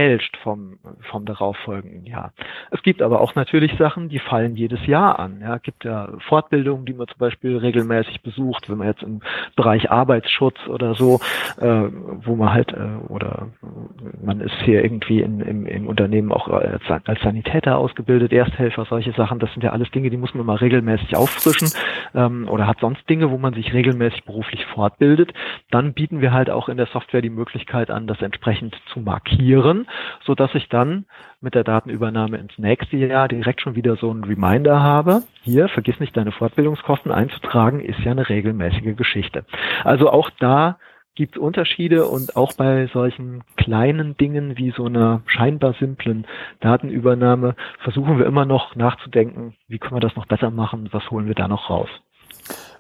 verfälscht 0.02 0.38
vom, 0.44 0.80
vom 1.10 1.26
darauffolgenden 1.26 2.06
Jahr. 2.06 2.34
Es 2.72 2.82
gibt 2.82 3.02
aber 3.02 3.22
auch 3.22 3.36
natürlich 3.36 3.74
Sachen, 3.78 4.10
die 4.10 4.20
fallen 4.20 4.56
jedes 4.56 4.86
Jahr 4.86 5.20
an. 5.20 5.40
Ja, 5.42 5.56
es 5.56 5.62
gibt 5.62 5.84
ja 5.84 6.10
Fortbildungen, 6.28 6.86
die 6.86 6.94
man 6.94 7.08
zum 7.08 7.20
Beispiel 7.20 7.58
regelmäßig 7.58 8.22
besucht, 8.22 8.70
wenn 8.70 8.78
man 8.78 8.88
jetzt 8.88 9.04
im 9.04 9.22
Bereich 9.56 9.92
Arbeitsschutz 9.92 10.56
oder 10.68 10.96
so, 10.96 11.20
äh, 11.60 11.90
wo 12.24 12.36
man 12.36 12.54
halt, 12.54 12.74
äh, 12.74 13.08
oder 13.10 13.50
man 14.24 14.42
ist 14.42 14.56
hier 14.64 14.84
irgendwie 14.84 15.22
in, 15.22 15.40
im, 15.42 15.66
im 15.66 15.88
Unternehmen 15.88 16.32
auch 16.32 16.48
als, 16.48 16.84
als 17.06 17.22
Sanitäter 17.22 17.78
ausgebildet, 17.78 18.34
Ersthelfer, 18.34 18.86
solche 18.86 19.12
Sachen, 19.14 19.40
das 19.40 19.52
sind 19.54 19.64
ja 19.64 19.72
alles 19.72 19.92
Dinge, 19.92 20.10
die 20.10 20.18
muss 20.18 20.34
man 20.34 20.46
mal 20.46 20.58
regelmäßig 20.58 21.16
auffrischen 21.16 21.70
ähm, 22.16 22.48
oder 22.50 22.68
hat 22.68 22.80
sonst 22.80 23.08
Dinge, 23.10 23.30
wo 23.32 23.38
man 23.38 23.54
sich 23.54 23.74
regelmäßig 23.74 24.24
beruflich 24.26 24.66
fortbildet. 24.66 25.34
Dann 25.70 25.94
bieten 25.94 26.22
wir 26.22 26.34
halt 26.34 26.50
auch 26.50 26.70
in 26.70 26.78
der 26.78 26.88
Software 26.88 27.22
die 27.22 27.30
Möglichkeit 27.30 27.92
an, 27.92 28.08
das 28.08 28.22
entsprechend 28.22 28.76
zu 28.92 29.00
markieren 29.00 29.12
markieren, 29.12 29.88
so 30.26 30.36
dass 30.36 30.54
ich 30.56 30.70
dann 30.70 31.06
mit 31.40 31.56
der 31.56 31.64
Datenübernahme 31.64 32.38
ins 32.38 32.58
nächste 32.58 32.98
Jahr 32.98 33.28
direkt 33.28 33.62
schon 33.62 33.76
wieder 33.76 33.96
so 33.96 34.10
einen 34.10 34.24
Reminder 34.24 34.82
habe. 34.82 35.24
Hier, 35.42 35.70
vergiss 35.70 36.00
nicht 36.00 36.16
deine 36.16 36.32
Fortbildungskosten 36.32 37.12
einzutragen, 37.12 37.80
ist 37.80 38.00
ja 38.00 38.12
eine 38.12 38.28
regelmäßige 38.28 38.96
Geschichte. 38.96 39.46
Also 39.84 40.10
auch 40.10 40.30
da 40.40 40.78
gibt 41.16 41.36
es 41.36 41.42
Unterschiede 41.42 42.08
und 42.08 42.36
auch 42.36 42.54
bei 42.54 42.90
solchen 42.94 43.44
kleinen 43.58 44.16
Dingen 44.18 44.58
wie 44.58 44.72
so 44.76 44.86
einer 44.86 45.22
scheinbar 45.26 45.76
simplen 45.80 46.26
Datenübernahme 46.62 47.56
versuchen 47.84 48.18
wir 48.18 48.26
immer 48.26 48.46
noch 48.46 48.76
nachzudenken, 48.76 49.56
wie 49.68 49.78
können 49.78 49.96
wir 49.96 50.00
das 50.00 50.16
noch 50.16 50.26
besser 50.26 50.52
machen, 50.52 50.90
was 50.92 51.10
holen 51.12 51.28
wir 51.28 51.36
da 51.36 51.48
noch 51.48 51.70
raus. 51.70 51.90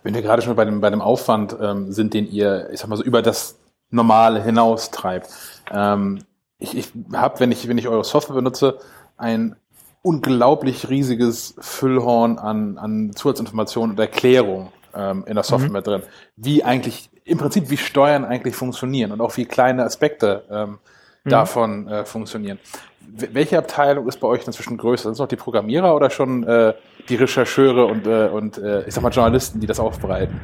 Wenn 0.03 0.15
wir 0.15 0.21
gerade 0.21 0.41
schon 0.41 0.55
bei 0.55 0.65
dem, 0.65 0.81
bei 0.81 0.89
dem 0.89 1.01
Aufwand 1.01 1.55
ähm, 1.61 1.91
sind, 1.91 2.13
den 2.13 2.25
ihr, 2.25 2.69
ich 2.71 2.79
sag 2.79 2.89
mal 2.89 2.95
so, 2.95 3.03
über 3.03 3.21
das 3.21 3.59
Normale 3.89 4.41
hinaus 4.41 4.89
treibt, 4.91 5.27
ähm, 5.71 6.23
ich, 6.61 6.77
ich 6.77 6.91
habe, 7.13 7.39
wenn 7.39 7.51
ich, 7.51 7.67
wenn 7.67 7.77
ich 7.77 7.87
eure 7.87 8.03
Software 8.03 8.35
benutze, 8.35 8.77
ein 9.17 9.55
unglaublich 10.03 10.89
riesiges 10.89 11.55
Füllhorn 11.59 12.37
an, 12.37 12.77
an 12.77 13.11
Zusatzinformationen 13.13 13.91
und 13.91 13.99
Erklärungen 13.99 14.69
ähm, 14.95 15.25
in 15.27 15.35
der 15.35 15.43
Software 15.43 15.81
mhm. 15.81 15.83
drin. 15.83 16.03
Wie 16.35 16.63
eigentlich, 16.63 17.09
im 17.23 17.37
Prinzip, 17.37 17.69
wie 17.69 17.77
Steuern 17.77 18.25
eigentlich 18.25 18.55
funktionieren 18.55 19.11
und 19.11 19.21
auch 19.21 19.35
wie 19.37 19.45
kleine 19.45 19.83
Aspekte 19.83 20.43
ähm, 20.49 20.79
mhm. 21.23 21.29
davon 21.29 21.87
äh, 21.87 22.05
funktionieren. 22.05 22.59
welche 22.99 23.57
Abteilung 23.57 24.07
ist 24.07 24.19
bei 24.19 24.27
euch 24.27 24.45
inzwischen 24.45 24.77
größer? 24.77 25.03
Sind 25.03 25.13
es 25.13 25.19
noch 25.19 25.27
die 25.27 25.35
Programmierer 25.35 25.95
oder 25.95 26.09
schon 26.09 26.43
äh, 26.43 26.73
die 27.09 27.15
Rechercheure 27.15 27.85
und, 27.85 28.05
äh, 28.05 28.27
und 28.27 28.57
äh, 28.59 28.87
ich 28.87 28.93
sag 28.93 29.01
mal 29.01 29.09
Journalisten, 29.09 29.59
die 29.59 29.67
das 29.67 29.79
aufbereiten? 29.79 30.39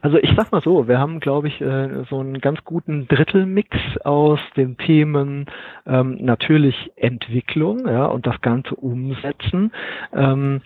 Also 0.00 0.18
ich 0.18 0.30
sag 0.36 0.52
mal 0.52 0.62
so, 0.62 0.88
wir 0.88 0.98
haben, 0.98 1.20
glaube 1.20 1.48
ich, 1.48 1.60
äh, 1.60 2.04
so 2.08 2.20
einen 2.20 2.40
ganz 2.40 2.64
guten 2.64 3.08
Drittelmix 3.08 3.76
aus 4.04 4.40
den 4.56 4.76
Themen 4.76 5.46
ähm, 5.86 6.18
natürlich 6.20 6.92
Entwicklung 6.96 7.86
ja, 7.86 8.06
und 8.06 8.26
das 8.26 8.40
Ganze 8.40 8.74
umsetzen. 8.74 9.72
Ähm, 10.12 10.60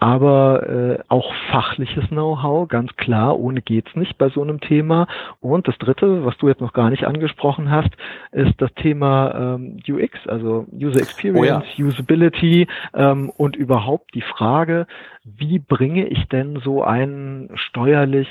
aber 0.00 0.68
äh, 0.68 0.98
auch 1.08 1.34
fachliches 1.50 2.06
Know-how, 2.08 2.68
ganz 2.68 2.94
klar, 2.96 3.36
ohne 3.36 3.62
geht's 3.62 3.96
nicht 3.96 4.16
bei 4.16 4.28
so 4.28 4.42
einem 4.42 4.60
Thema. 4.60 5.08
Und 5.40 5.66
das 5.66 5.76
Dritte, 5.78 6.24
was 6.24 6.38
du 6.38 6.46
jetzt 6.46 6.60
noch 6.60 6.72
gar 6.72 6.90
nicht 6.90 7.04
angesprochen 7.04 7.68
hast, 7.68 7.90
ist 8.30 8.54
das 8.58 8.72
Thema 8.74 9.56
ähm, 9.56 9.78
UX, 9.88 10.14
also 10.28 10.66
User 10.72 11.00
Experience, 11.00 11.66
oh 11.76 11.82
ja. 11.82 11.86
Usability 11.88 12.68
ähm, 12.94 13.30
und 13.30 13.56
überhaupt 13.56 14.14
die 14.14 14.22
Frage, 14.22 14.86
wie 15.36 15.58
bringe 15.58 16.06
ich 16.06 16.28
denn 16.28 16.60
so 16.64 16.82
einen 16.82 17.50
steuerlich 17.54 18.28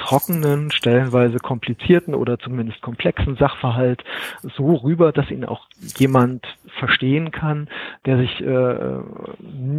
trockenen, 0.00 0.70
stellenweise 0.70 1.38
komplizierten 1.38 2.14
oder 2.14 2.38
zumindest 2.38 2.80
komplexen 2.80 3.36
Sachverhalt 3.36 4.02
so 4.56 4.74
rüber, 4.76 5.12
dass 5.12 5.30
ihn 5.30 5.44
auch 5.44 5.66
jemand 5.98 6.46
verstehen 6.78 7.30
kann, 7.30 7.68
der 8.06 8.16
sich 8.16 8.40
äh, 8.40 8.74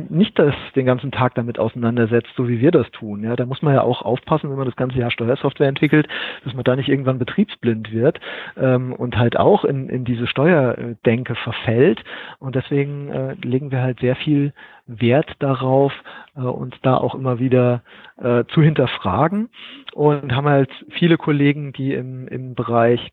nicht 0.10 0.38
das 0.38 0.54
den 0.76 0.86
ganzen 0.86 1.12
Tag 1.12 1.34
damit 1.36 1.58
auseinandersetzt, 1.58 2.30
so 2.38 2.48
wie 2.48 2.62
wir 2.62 2.72
das 2.72 2.90
tun. 2.92 3.24
Ja, 3.24 3.36
da 3.36 3.46
muss 3.46 3.62
man 3.62 3.74
ja 3.74 3.82
auch 3.82 4.04
aufpassen, 4.04 4.50
wenn 4.50 4.58
man 4.58 4.68
das 4.68 4.76
ganze 4.76 5.00
Jahr 5.00 5.12
Steuersoftware 5.12 5.68
entwickelt, 5.68 6.08
dass 6.44 6.54
man 6.54 6.64
da 6.64 6.76
nicht 6.76 6.90
irgendwann 6.90 7.20
betriebsblind 7.20 7.92
wird 7.92 8.20
ähm, 8.58 8.94
und 8.94 9.18
halt 9.18 9.38
auch 9.38 9.66
in, 9.66 9.90
in 9.90 10.06
diese 10.06 10.28
Steuerdenke 10.28 11.36
verfällt. 11.36 12.04
Und 12.40 12.56
deswegen 12.56 13.10
äh, 13.10 13.34
legen 13.42 13.72
wir 13.72 13.82
halt 13.82 14.00
sehr 14.00 14.16
viel 14.16 14.54
Wert 15.00 15.30
darauf, 15.40 15.94
äh, 16.36 16.42
uns 16.42 16.76
da 16.82 16.98
auch 16.98 17.16
immer 17.16 17.40
wieder 17.40 17.84
äh, 18.18 18.44
zu 18.54 18.62
hinterfragen 18.62 19.50
und 19.94 20.34
haben 20.34 20.48
halt 20.48 20.70
viele 20.90 21.18
Kollegen, 21.18 21.74
die 21.74 21.94
im, 21.94 22.28
im 22.28 22.56
Bereich 22.56 23.12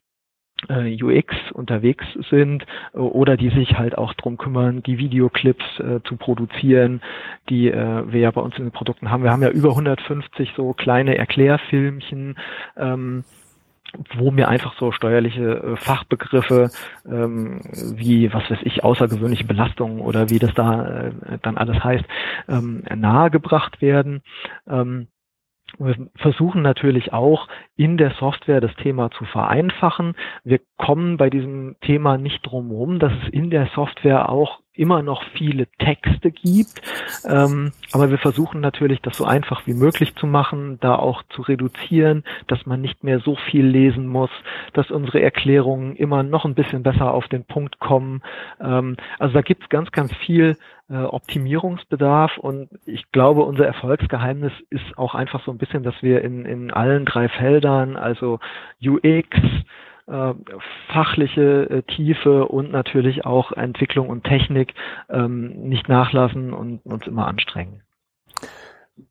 äh, 0.69 1.03
UX 1.03 1.35
unterwegs 1.53 2.05
sind 2.31 2.65
äh, 2.93 2.99
oder 2.99 3.37
die 3.37 3.51
sich 3.51 3.79
halt 3.79 3.97
auch 3.97 4.15
drum 4.15 4.37
kümmern, 4.37 4.83
die 4.83 4.99
Videoclips 4.99 5.65
äh, 5.79 6.01
zu 6.05 6.17
produzieren, 6.17 7.01
die 7.49 7.71
äh, 7.71 8.11
wir 8.11 8.21
ja 8.21 8.31
bei 8.31 8.41
uns 8.41 8.57
in 8.59 8.65
den 8.65 8.73
Produkten 8.73 9.11
haben. 9.11 9.23
Wir 9.23 9.31
haben 9.31 9.43
ja 9.43 9.51
über 9.51 9.71
150 9.71 10.53
so 10.57 10.73
kleine 10.73 11.17
Erklärfilmchen, 11.17 12.37
ähm, 12.77 13.25
wo 14.17 14.31
mir 14.31 14.49
einfach 14.49 14.75
so 14.79 14.93
steuerliche 14.93 15.43
äh, 15.43 15.77
Fachbegriffe 15.77 16.71
ähm, 17.07 17.61
wie, 17.73 18.33
was 18.33 18.51
weiß 18.51 18.59
ich, 18.63 18.85
außergewöhnliche 18.85 19.45
Belastungen 19.45 20.01
oder 20.01 20.31
wie 20.31 20.39
das 20.39 20.53
da 20.55 21.07
äh, 21.07 21.13
dann 21.43 21.57
alles 21.57 21.83
heißt, 21.83 22.05
ähm, 22.49 22.83
nahegebracht 22.95 23.81
werden. 23.81 24.23
Ähm, 24.69 25.09
wir 25.79 26.09
versuchen 26.17 26.63
natürlich 26.63 27.13
auch 27.13 27.47
in 27.77 27.99
der 27.99 28.13
Software 28.13 28.61
das 28.61 28.75
Thema 28.77 29.11
zu 29.11 29.25
vereinfachen. 29.27 30.15
Wir 30.43 30.61
kommen 30.79 31.19
bei 31.19 31.29
diesem 31.29 31.77
Thema 31.83 32.17
nicht 32.17 32.41
drum 32.43 32.69
herum, 32.69 32.99
dass 32.99 33.13
es 33.23 33.29
in 33.33 33.51
der 33.51 33.69
Software 33.75 34.31
auch 34.31 34.61
immer 34.79 35.03
noch 35.03 35.23
viele 35.35 35.67
Texte 35.79 36.31
gibt. 36.31 36.81
Ähm, 37.27 37.73
aber 37.93 38.11
wir 38.11 38.19
versuchen 38.19 38.61
natürlich, 38.61 39.01
das 39.03 39.17
so 39.17 39.25
einfach 39.25 39.67
wie 39.67 39.75
möglich 39.75 40.15
zu 40.15 40.27
machen, 40.27 40.79
da 40.81 40.95
auch 40.95 41.23
zu 41.31 41.43
reduzieren, 41.43 42.25
dass 42.47 42.65
man 42.67 42.81
nicht 42.81 43.03
mehr 43.03 43.21
so 43.21 43.37
viel 43.37 43.67
lesen 43.67 44.07
muss, 44.07 44.31
dass 44.73 44.91
unsere 44.91 45.21
Erklärungen 45.21 45.97
immer 45.97 46.23
noch 46.23 46.45
ein 46.45 46.55
bisschen 46.55 46.83
besser 46.83 47.13
auf 47.13 47.29
den 47.29 47.45
Punkt 47.45 47.81
kommen. 47.81 48.23
Ähm, 48.61 48.97
also 49.19 49.35
da 49.35 49.43
gibt 49.43 49.65
es 49.65 49.69
ganz, 49.69 49.91
ganz 49.91 50.15
viel 50.15 50.57
äh, 50.89 50.97
Optimierungsbedarf 50.97 52.39
und 52.39 52.69
ich 52.87 53.11
glaube, 53.13 53.43
unser 53.43 53.67
Erfolgsgeheimnis 53.67 54.53
ist 54.71 54.97
auch 54.97 55.15
einfach 55.15 55.45
so 55.45 55.51
ein 55.51 55.59
bisschen, 55.59 55.83
dass 55.83 55.95
wir 56.03 56.23
in, 56.23 56.45
in 56.45 56.71
allen 56.71 57.05
drei 57.05 57.29
Feldern, 57.29 57.97
also 57.97 58.39
UX, 58.83 59.29
äh, 60.09 60.35
fachliche 60.93 61.71
äh, 61.71 61.83
Tiefe 61.83 62.47
und 62.47 62.73
natürlich 62.73 63.27
auch 63.27 63.53
Entwicklung 63.53 64.09
und 64.09 64.25
Technik 64.25 64.75
ähm, 65.11 65.69
nicht 65.69 65.89
nachlassen 65.89 66.53
und 66.53 66.81
uns 66.85 67.07
immer 67.07 67.27
anstrengen. 67.27 67.83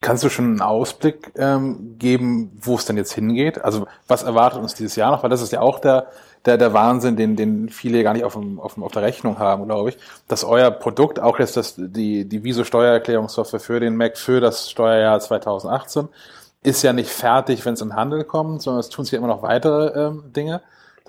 Kannst 0.02 0.24
du 0.24 0.30
schon 0.30 0.46
einen 0.46 0.62
Ausblick 0.62 1.32
ähm, 1.38 1.96
geben, 1.98 2.52
wo 2.60 2.76
es 2.76 2.86
denn 2.86 2.98
jetzt 2.98 3.14
hingeht? 3.14 3.64
Also 3.64 3.88
was 4.08 4.24
erwartet 4.24 4.62
uns 4.62 4.74
dieses 4.74 4.98
Jahr 4.98 5.12
noch? 5.12 5.24
Weil 5.24 5.30
das 5.30 5.42
ist 5.42 5.54
ja 5.54 5.62
auch 5.62 5.80
der, 5.80 6.08
der, 6.46 6.58
der 6.58 6.74
Wahnsinn, 6.74 7.16
den, 7.16 7.36
den 7.38 7.70
viele 7.70 8.04
gar 8.04 8.14
nicht 8.14 8.26
auf, 8.26 8.34
dem, 8.34 8.60
auf, 8.60 8.74
dem, 8.74 8.84
auf 8.84 8.92
der 8.92 9.04
Rechnung 9.04 9.40
haben, 9.40 9.66
glaube 9.66 9.90
ich, 9.90 9.98
dass 10.28 10.44
euer 10.44 10.72
Produkt, 10.72 11.22
auch 11.22 11.40
jetzt 11.40 11.56
das, 11.56 11.76
die, 11.78 12.28
die 12.28 12.44
Viso-Steuererklärungssoftware 12.44 13.60
für 13.62 13.80
den 13.80 13.96
Mac 13.96 14.18
für 14.18 14.42
das 14.42 14.70
Steuerjahr 14.70 15.20
2018, 15.20 16.10
ist 16.64 16.82
ja 16.84 16.92
nicht 16.92 17.10
fertig, 17.10 17.66
wenn 17.66 17.76
es 17.76 17.82
in 17.82 17.90
den 17.90 17.96
Handel 17.96 18.24
kommt, 18.26 18.62
sondern 18.62 18.82
es 18.82 18.90
tun 18.90 19.06
sich 19.06 19.14
immer 19.14 19.28
noch 19.28 19.42
weitere 19.42 20.08
ähm, 20.08 20.34
Dinge 20.36 20.62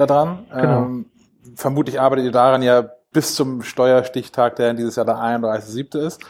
daran. 0.07 0.47
Genau. 0.55 0.83
Ähm, 0.83 1.07
vermutlich 1.55 2.01
arbeitet 2.01 2.27
ihr 2.27 2.33
daran 2.33 2.63
ja 2.63 2.89
bis 3.13 3.35
zum 3.35 3.63
Steuerstichtag, 3.63 4.57
der 4.57 4.71
in 4.71 4.77
dieses 4.77 4.97
Jahr 4.97 5.07
der 5.07 5.17
31.7. 5.17 5.99
ist. 5.99 6.21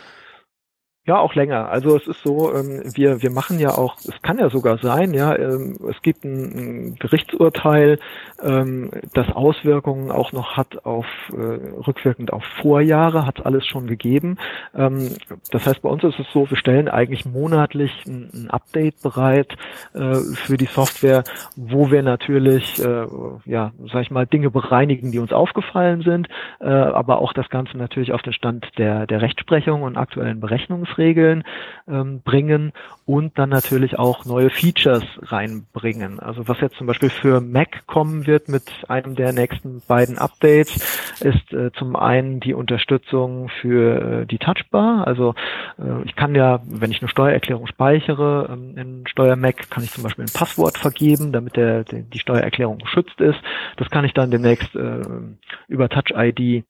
Ja, 1.09 1.20
auch 1.20 1.35
länger. 1.35 1.70
Also 1.70 1.97
es 1.97 2.06
ist 2.06 2.22
so, 2.22 2.55
ähm, 2.55 2.82
wir, 2.94 3.22
wir 3.22 3.30
machen 3.30 3.59
ja 3.59 3.70
auch, 3.70 3.97
es 3.97 4.20
kann 4.20 4.39
ja 4.39 4.51
sogar 4.51 4.76
sein, 4.76 5.14
ja, 5.14 5.35
ähm, 5.35 5.78
es 5.89 6.02
gibt 6.02 6.22
ein, 6.22 6.97
Gerichtsurteil, 6.98 7.98
ähm, 8.43 8.90
das 9.14 9.35
Auswirkungen 9.35 10.10
auch 10.10 10.32
noch 10.32 10.59
hat 10.59 10.85
auf 10.85 11.06
äh, 11.32 11.36
rückwirkend 11.86 12.30
auf 12.30 12.44
Vorjahre, 12.60 13.24
hat 13.24 13.47
alles 13.47 13.66
schon 13.66 13.86
gegeben. 13.86 14.36
Das 15.51 15.66
heißt, 15.66 15.80
bei 15.80 15.89
uns 15.89 16.05
ist 16.05 16.18
es 16.18 16.26
so, 16.32 16.51
wir 16.51 16.56
stellen 16.56 16.89
eigentlich 16.89 17.24
monatlich 17.24 18.05
ein, 18.06 18.48
Update 18.51 19.02
bereit 19.02 19.56
äh, 19.94 20.14
für 20.35 20.56
die 20.56 20.66
Software, 20.66 21.24
wo 21.56 21.90
wir 21.90 22.02
natürlich, 22.02 22.85
äh, 22.85 23.06
ja, 23.47 23.72
sag 23.90 24.02
ich 24.02 24.10
mal, 24.10 24.26
Dinge 24.26 24.51
bereinigen, 24.51 25.12
die 25.12 25.18
uns 25.18 25.32
aufgefallen 25.32 26.02
sind, 26.02 26.28
aber 26.59 27.20
auch 27.20 27.32
das 27.32 27.48
Ganze 27.48 27.78
natürlich 27.78 28.12
auf 28.12 28.22
den 28.22 28.32
Stand 28.32 28.66
der, 28.78 29.06
der 29.06 29.22
Rechtsprechung 29.22 29.82
und 29.82 29.97
aktuellen 29.97 30.40
Berechnungsregeln 30.40 30.97
Regeln 30.98 31.44
ähm, 31.88 32.20
bringen 32.22 32.72
und 33.06 33.38
dann 33.38 33.48
natürlich 33.48 33.98
auch 33.98 34.24
neue 34.24 34.50
Features 34.50 35.04
reinbringen. 35.22 36.20
Also 36.20 36.46
was 36.48 36.60
jetzt 36.60 36.76
zum 36.76 36.86
Beispiel 36.86 37.10
für 37.10 37.40
Mac 37.40 37.86
kommen 37.86 38.26
wird 38.26 38.48
mit 38.48 38.64
einem 38.88 39.14
der 39.14 39.32
nächsten 39.32 39.80
beiden 39.86 40.18
Updates, 40.18 40.76
ist 41.20 41.52
äh, 41.52 41.72
zum 41.72 41.96
einen 41.96 42.40
die 42.40 42.54
Unterstützung 42.54 43.48
für 43.60 44.22
äh, 44.22 44.26
die 44.26 44.38
Touchbar. 44.38 45.06
Also 45.06 45.34
äh, 45.78 46.02
ich 46.04 46.16
kann 46.16 46.34
ja, 46.34 46.60
wenn 46.66 46.90
ich 46.90 47.00
eine 47.00 47.08
Steuererklärung 47.08 47.66
speichere 47.66 48.50
ähm, 48.52 48.76
in 48.76 49.06
Steuer 49.06 49.36
Mac, 49.36 49.70
kann 49.70 49.84
ich 49.84 49.90
zum 49.92 50.02
Beispiel 50.04 50.24
ein 50.24 50.32
Passwort 50.32 50.76
vergeben, 50.76 51.32
damit 51.32 51.56
der, 51.56 51.84
der 51.84 52.02
die 52.02 52.18
Steuererklärung 52.18 52.78
geschützt 52.78 53.20
ist. 53.20 53.38
Das 53.76 53.88
kann 53.90 54.04
ich 54.04 54.12
dann 54.12 54.30
demnächst 54.30 54.74
äh, 54.74 55.02
über 55.68 55.88
Touch 55.88 56.12
ID 56.14 56.64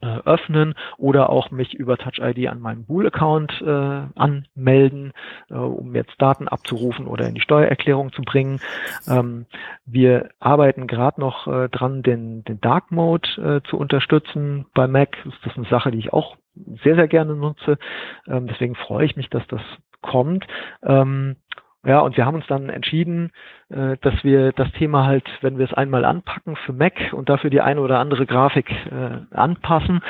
äh, 0.00 0.18
öffnen 0.24 0.74
oder 0.96 1.30
auch 1.30 1.50
mich 1.50 1.74
über 1.74 1.96
Touch 1.96 2.18
ID 2.20 2.48
an 2.48 2.60
meinem 2.60 2.84
Bool-Account 2.84 3.62
äh, 3.62 4.02
anmelden, 4.14 5.12
äh, 5.50 5.54
um 5.54 5.94
jetzt 5.94 6.14
Daten 6.18 6.48
abzurufen 6.48 7.06
oder 7.06 7.26
in 7.26 7.34
die 7.34 7.40
Steuererklärung 7.40 8.12
zu 8.12 8.22
bringen. 8.22 8.60
Ähm, 9.08 9.46
wir 9.86 10.30
arbeiten 10.40 10.86
gerade 10.86 11.20
noch 11.20 11.46
äh, 11.46 11.68
dran, 11.68 12.02
den, 12.02 12.44
den 12.44 12.60
Dark 12.60 12.90
Mode 12.90 13.28
äh, 13.64 13.68
zu 13.68 13.76
unterstützen 13.76 14.66
bei 14.74 14.86
Mac. 14.86 15.16
Das 15.24 15.52
ist 15.52 15.56
eine 15.56 15.68
Sache, 15.68 15.90
die 15.90 15.98
ich 15.98 16.12
auch 16.12 16.36
sehr, 16.82 16.94
sehr 16.94 17.08
gerne 17.08 17.34
nutze. 17.34 17.78
Ähm, 18.26 18.46
deswegen 18.46 18.74
freue 18.74 19.04
ich 19.04 19.16
mich, 19.16 19.28
dass 19.30 19.46
das 19.48 19.60
kommt. 20.00 20.46
Ähm, 20.82 21.36
ja, 21.86 22.00
und 22.00 22.16
wir 22.16 22.24
haben 22.24 22.36
uns 22.36 22.46
dann 22.46 22.70
entschieden, 22.70 23.30
äh, 23.70 23.96
dass 24.02 24.22
wir 24.22 24.52
das 24.52 24.70
Thema 24.72 25.06
halt, 25.06 25.24
wenn 25.40 25.58
wir 25.58 25.64
es 25.64 25.72
einmal 25.72 26.04
anpacken 26.04 26.56
für 26.56 26.72
Mac 26.72 27.12
und 27.12 27.28
dafür 27.28 27.50
die 27.50 27.60
eine 27.60 27.80
oder 27.80 27.98
andere 27.98 28.26
Grafik 28.26 28.70
äh, 28.70 29.34
anpassen, 29.34 30.02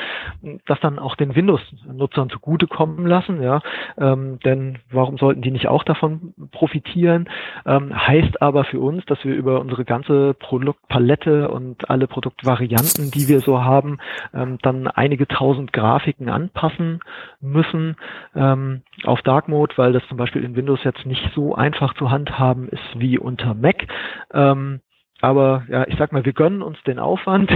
das 0.65 0.79
dann 0.81 0.99
auch 0.99 1.15
den 1.15 1.35
Windows-Nutzern 1.35 2.29
zugutekommen 2.29 3.07
lassen. 3.07 3.41
Ja, 3.41 3.61
ähm, 3.97 4.39
denn 4.43 4.79
warum 4.91 5.17
sollten 5.17 5.41
die 5.41 5.51
nicht 5.51 5.67
auch 5.67 5.83
davon 5.83 6.33
profitieren? 6.51 7.29
Ähm, 7.65 7.95
heißt 7.95 8.41
aber 8.41 8.65
für 8.65 8.79
uns, 8.79 9.05
dass 9.05 9.23
wir 9.23 9.33
über 9.33 9.61
unsere 9.61 9.85
ganze 9.85 10.33
Produktpalette 10.33 11.49
und 11.49 11.89
alle 11.89 12.07
Produktvarianten, 12.07 13.11
die 13.11 13.27
wir 13.27 13.39
so 13.39 13.63
haben, 13.63 13.99
ähm, 14.33 14.57
dann 14.61 14.87
einige 14.87 15.27
tausend 15.27 15.71
Grafiken 15.71 16.29
anpassen 16.29 16.99
müssen 17.39 17.95
ähm, 18.35 18.81
auf 19.05 19.21
Dark 19.21 19.47
Mode, 19.47 19.73
weil 19.77 19.93
das 19.93 20.05
zum 20.07 20.17
Beispiel 20.17 20.43
in 20.43 20.55
Windows 20.55 20.83
jetzt 20.83 21.05
nicht 21.05 21.31
so 21.33 21.55
einfach 21.55 21.93
zu 21.93 22.11
handhaben 22.11 22.67
ist 22.69 22.83
wie 22.95 23.17
unter 23.17 23.44
Mac. 23.53 23.75
Ähm, 24.33 24.81
aber 25.25 25.63
ja, 25.69 25.87
ich 25.87 25.95
sag 25.97 26.11
mal, 26.11 26.23
wir 26.23 26.33
gönnen 26.33 26.61
uns 26.61 26.77
den 26.83 26.99
Aufwand 26.99 27.51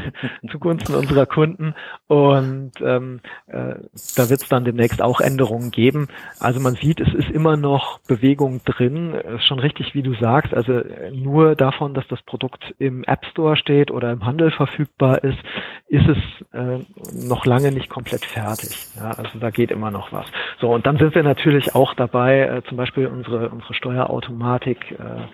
zugunsten 0.50 0.96
unserer 0.96 1.24
Kunden 1.24 1.72
und 2.08 2.72
ähm, 2.80 3.20
äh, 3.46 3.76
da 4.16 4.28
wird 4.28 4.42
es 4.42 4.48
dann 4.48 4.64
demnächst 4.64 5.00
auch 5.00 5.20
Änderungen 5.20 5.70
geben. 5.70 6.08
Also 6.40 6.58
man 6.58 6.74
sieht, 6.74 7.00
es 7.00 7.14
ist 7.14 7.30
immer 7.30 7.56
noch 7.56 8.00
Bewegung 8.08 8.60
drin. 8.64 9.14
Ist 9.14 9.46
schon 9.46 9.60
richtig, 9.60 9.94
wie 9.94 10.02
du 10.02 10.14
sagst. 10.14 10.52
Also 10.52 10.82
nur 11.12 11.54
davon, 11.54 11.94
dass 11.94 12.08
das 12.08 12.20
Produkt 12.22 12.74
im 12.80 13.04
App 13.04 13.24
Store 13.26 13.56
steht 13.56 13.92
oder 13.92 14.10
im 14.10 14.26
Handel 14.26 14.50
verfügbar 14.50 15.22
ist, 15.22 15.38
ist 15.86 16.08
es 16.08 16.18
äh, 16.52 16.80
noch 17.24 17.46
lange 17.46 17.70
nicht 17.70 17.88
komplett 17.88 18.24
fertig. 18.24 18.88
Ja, 18.96 19.12
also 19.12 19.38
da 19.38 19.50
geht 19.50 19.70
immer 19.70 19.92
noch 19.92 20.12
was. 20.12 20.26
So 20.60 20.74
und 20.74 20.86
dann 20.86 20.98
sind 20.98 21.14
wir 21.14 21.22
natürlich 21.22 21.76
auch 21.76 21.94
dabei, 21.94 22.40
äh, 22.40 22.62
zum 22.64 22.76
Beispiel 22.76 23.06
unsere 23.06 23.50
unsere 23.50 23.74
Steuerautomatik 23.74 24.90
äh, 24.98 25.28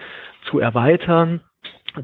zu 0.50 0.58
erweitern 0.58 1.40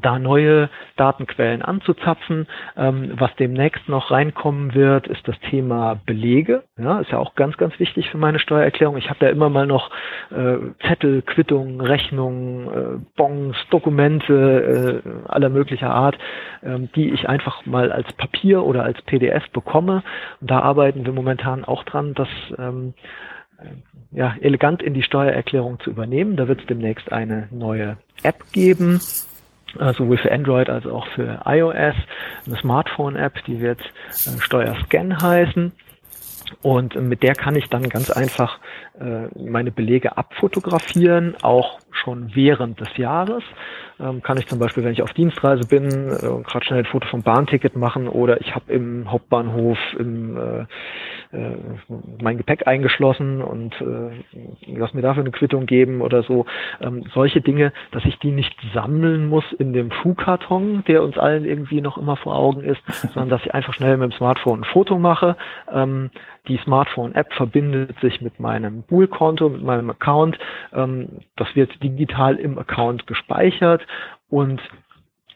da 0.01 0.19
neue 0.19 0.69
Datenquellen 0.95 1.61
anzuzapfen. 1.61 2.47
Ähm, 2.77 3.13
was 3.15 3.35
demnächst 3.37 3.87
noch 3.89 4.11
reinkommen 4.11 4.73
wird, 4.73 5.07
ist 5.07 5.27
das 5.27 5.39
Thema 5.49 5.99
Belege. 6.05 6.63
Ja, 6.77 6.99
ist 6.99 7.11
ja 7.11 7.19
auch 7.19 7.35
ganz, 7.35 7.57
ganz 7.57 7.77
wichtig 7.79 8.09
für 8.09 8.17
meine 8.17 8.39
Steuererklärung. 8.39 8.97
Ich 8.97 9.09
habe 9.09 9.25
ja 9.25 9.31
immer 9.31 9.49
mal 9.49 9.67
noch 9.67 9.91
äh, 10.31 10.57
Zettel, 10.87 11.21
Quittungen, 11.21 11.81
Rechnungen, 11.81 12.67
äh, 12.67 13.05
Bons, 13.15 13.55
Dokumente 13.69 15.03
äh, 15.03 15.29
aller 15.29 15.49
möglicher 15.49 15.89
Art, 15.89 16.17
ähm, 16.63 16.89
die 16.95 17.11
ich 17.11 17.27
einfach 17.27 17.65
mal 17.65 17.91
als 17.91 18.11
Papier 18.13 18.63
oder 18.63 18.83
als 18.83 19.01
PDF 19.03 19.49
bekomme. 19.51 20.03
Und 20.41 20.51
da 20.51 20.59
arbeiten 20.59 21.05
wir 21.05 21.13
momentan 21.13 21.65
auch 21.65 21.83
dran, 21.83 22.13
dass 22.13 22.29
ähm, 22.57 22.93
ja, 24.11 24.35
elegant 24.41 24.81
in 24.81 24.93
die 24.93 25.03
Steuererklärung 25.03 25.79
zu 25.79 25.89
übernehmen. 25.89 26.35
Da 26.35 26.47
wird 26.47 26.61
es 26.61 26.67
demnächst 26.67 27.11
eine 27.11 27.47
neue 27.51 27.97
App 28.23 28.51
geben, 28.51 28.95
äh, 28.95 28.99
sowohl 29.97 30.17
für 30.17 30.31
Android 30.31 30.69
als 30.69 30.85
auch 30.85 31.07
für 31.07 31.41
iOS, 31.45 31.95
eine 32.45 32.57
Smartphone-App, 32.57 33.43
die 33.45 33.59
wird 33.59 33.81
äh, 33.81 34.39
Steuerscan 34.39 35.21
heißen. 35.21 35.71
Und 36.61 36.95
mit 36.95 37.23
der 37.23 37.33
kann 37.33 37.55
ich 37.55 37.69
dann 37.69 37.89
ganz 37.89 38.11
einfach 38.11 38.59
äh, 38.99 39.27
meine 39.35 39.71
Belege 39.71 40.17
abfotografieren, 40.17 41.35
auch 41.41 41.79
schon 41.91 42.35
während 42.35 42.79
des 42.79 42.95
Jahres. 42.97 43.43
Ähm, 43.99 44.21
kann 44.21 44.37
ich 44.37 44.47
zum 44.47 44.59
Beispiel, 44.59 44.83
wenn 44.83 44.93
ich 44.93 45.01
auf 45.01 45.13
Dienstreise 45.13 45.65
bin, 45.65 45.85
äh, 45.85 46.43
gerade 46.43 46.65
schnell 46.65 46.79
ein 46.79 46.85
Foto 46.85 47.07
vom 47.07 47.23
Bahnticket 47.23 47.75
machen 47.75 48.07
oder 48.07 48.41
ich 48.41 48.53
habe 48.53 48.71
im 48.71 49.09
Hauptbahnhof 49.11 49.77
im, 49.97 50.37
äh, 50.37 50.59
äh, 50.61 50.65
mein 52.21 52.37
Gepäck 52.37 52.67
eingeschlossen 52.67 53.41
und 53.41 53.73
äh, 53.81 54.11
lass 54.67 54.93
mir 54.93 55.01
dafür 55.01 55.23
eine 55.23 55.31
Quittung 55.31 55.65
geben 55.65 56.01
oder 56.01 56.23
so. 56.23 56.45
Ähm, 56.81 57.03
solche 57.13 57.41
Dinge, 57.41 57.73
dass 57.91 58.05
ich 58.05 58.17
die 58.19 58.31
nicht 58.31 58.55
sammeln 58.73 59.27
muss 59.27 59.43
in 59.57 59.73
dem 59.73 59.91
Schuhkarton, 59.91 60.83
der 60.87 61.03
uns 61.03 61.17
allen 61.17 61.45
irgendwie 61.45 61.81
noch 61.81 61.97
immer 61.97 62.15
vor 62.15 62.35
Augen 62.35 62.61
ist, 62.61 62.81
sondern 63.13 63.29
dass 63.29 63.45
ich 63.45 63.53
einfach 63.53 63.73
schnell 63.73 63.97
mit 63.97 64.11
dem 64.11 64.17
Smartphone 64.17 64.61
ein 64.61 64.65
Foto 64.65 64.97
mache. 64.97 65.35
Ähm, 65.71 66.09
die 66.47 66.57
Smartphone-App 66.57 67.33
verbindet 67.33 67.99
sich 68.01 68.21
mit 68.21 68.39
meinem 68.39 68.83
Pool-Konto, 68.83 69.49
mit 69.49 69.63
meinem 69.63 69.89
Account. 69.89 70.37
Ähm, 70.73 71.19
das 71.35 71.55
wird 71.55 71.83
digital 71.83 72.35
im 72.35 72.57
Account 72.57 73.07
gespeichert 73.07 73.85
und 74.29 74.61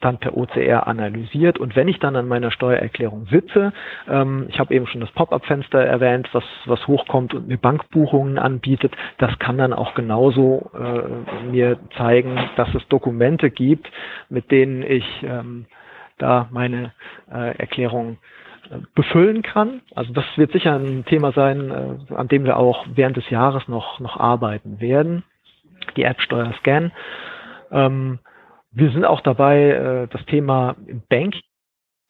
dann 0.00 0.18
per 0.18 0.36
OCR 0.36 0.86
analysiert. 0.86 1.58
Und 1.58 1.76
wenn 1.76 1.88
ich 1.88 1.98
dann 1.98 2.16
an 2.16 2.26
meiner 2.26 2.50
Steuererklärung 2.50 3.26
sitze, 3.26 3.72
ähm, 4.08 4.46
ich 4.48 4.58
habe 4.58 4.74
eben 4.74 4.86
schon 4.86 5.00
das 5.00 5.10
Pop-up-Fenster 5.12 5.78
erwähnt, 5.78 6.28
was, 6.32 6.44
was 6.66 6.86
hochkommt 6.86 7.34
und 7.34 7.48
mir 7.48 7.58
Bankbuchungen 7.58 8.38
anbietet, 8.38 8.94
das 9.18 9.38
kann 9.38 9.58
dann 9.58 9.72
auch 9.72 9.94
genauso 9.94 10.70
äh, 10.74 11.46
mir 11.50 11.78
zeigen, 11.96 12.38
dass 12.56 12.74
es 12.74 12.86
Dokumente 12.88 13.50
gibt, 13.50 13.90
mit 14.28 14.50
denen 14.50 14.82
ich 14.82 15.04
ähm, 15.22 15.66
da 16.18 16.48
meine 16.50 16.92
äh, 17.30 17.56
Erklärung 17.58 18.18
äh, 18.70 18.78
befüllen 18.94 19.42
kann. 19.42 19.82
Also 19.94 20.12
das 20.12 20.24
wird 20.36 20.52
sicher 20.52 20.74
ein 20.74 21.04
Thema 21.04 21.32
sein, 21.32 21.70
äh, 22.10 22.14
an 22.14 22.28
dem 22.28 22.44
wir 22.44 22.56
auch 22.56 22.86
während 22.94 23.16
des 23.16 23.28
Jahres 23.30 23.68
noch, 23.68 24.00
noch 24.00 24.16
arbeiten 24.18 24.80
werden. 24.80 25.24
Die 25.96 26.04
App 26.04 26.20
Steuerscan. 26.20 26.92
Ähm, 27.72 28.18
wir 28.72 28.90
sind 28.90 29.04
auch 29.04 29.20
dabei, 29.20 29.70
äh, 29.70 30.08
das 30.08 30.24
Thema 30.26 30.76
Bank 31.08 31.34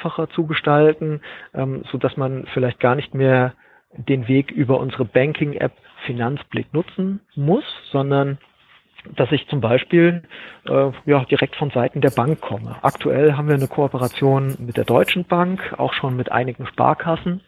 einfacher 0.01 0.29
zu 0.31 0.47
gestalten, 0.47 1.21
ähm, 1.55 1.85
so 1.91 1.99
dass 1.99 2.17
man 2.17 2.47
vielleicht 2.53 2.81
gar 2.81 2.95
nicht 2.95 3.15
mehr 3.15 3.55
den 3.97 4.29
Weg 4.29 4.51
über 4.51 4.79
unsere 4.79 5.05
Banking-App 5.05 5.73
Finanzblick 6.07 6.73
nutzen 6.73 7.21
muss, 7.35 7.65
sondern 7.91 8.39
dass 9.17 9.33
ich 9.33 9.47
zum 9.49 9.61
Beispiel 9.61 10.23
äh, 10.67 10.91
ja, 11.07 11.25
direkt 11.25 11.57
von 11.57 11.71
Seiten 11.71 12.01
der 12.01 12.11
Bank 12.11 12.41
komme. 12.41 12.77
Aktuell 12.83 13.35
haben 13.35 13.49
wir 13.49 13.55
eine 13.55 13.69
Kooperation 13.69 14.57
mit 14.59 14.77
der 14.77 14.85
Deutschen 14.85 15.25
Bank, 15.25 15.75
auch 15.79 15.95
schon 15.95 16.17
mit 16.17 16.31
einigen 16.31 16.67
Sparkassen. 16.67 17.41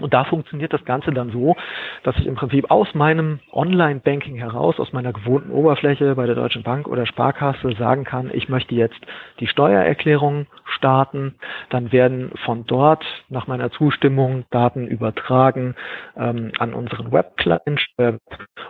Und 0.00 0.14
da 0.14 0.24
funktioniert 0.24 0.72
das 0.72 0.84
Ganze 0.84 1.12
dann 1.12 1.30
so, 1.30 1.56
dass 2.02 2.16
ich 2.16 2.26
im 2.26 2.34
Prinzip 2.34 2.70
aus 2.70 2.94
meinem 2.94 3.40
Online-Banking 3.52 4.36
heraus, 4.36 4.78
aus 4.78 4.92
meiner 4.92 5.12
gewohnten 5.12 5.50
Oberfläche 5.50 6.14
bei 6.14 6.26
der 6.26 6.34
Deutschen 6.34 6.62
Bank 6.62 6.88
oder 6.88 7.06
Sparkasse 7.06 7.72
sagen 7.78 8.04
kann, 8.04 8.30
ich 8.32 8.48
möchte 8.48 8.74
jetzt 8.74 9.00
die 9.40 9.46
Steuererklärung 9.46 10.46
starten. 10.64 11.34
Dann 11.70 11.92
werden 11.92 12.32
von 12.44 12.64
dort 12.66 13.04
nach 13.28 13.46
meiner 13.46 13.70
Zustimmung 13.70 14.44
Daten 14.50 14.86
übertragen 14.86 15.74
ähm, 16.16 16.52
an 16.58 16.74
unseren 16.74 17.12
Web-Client. 17.12 17.86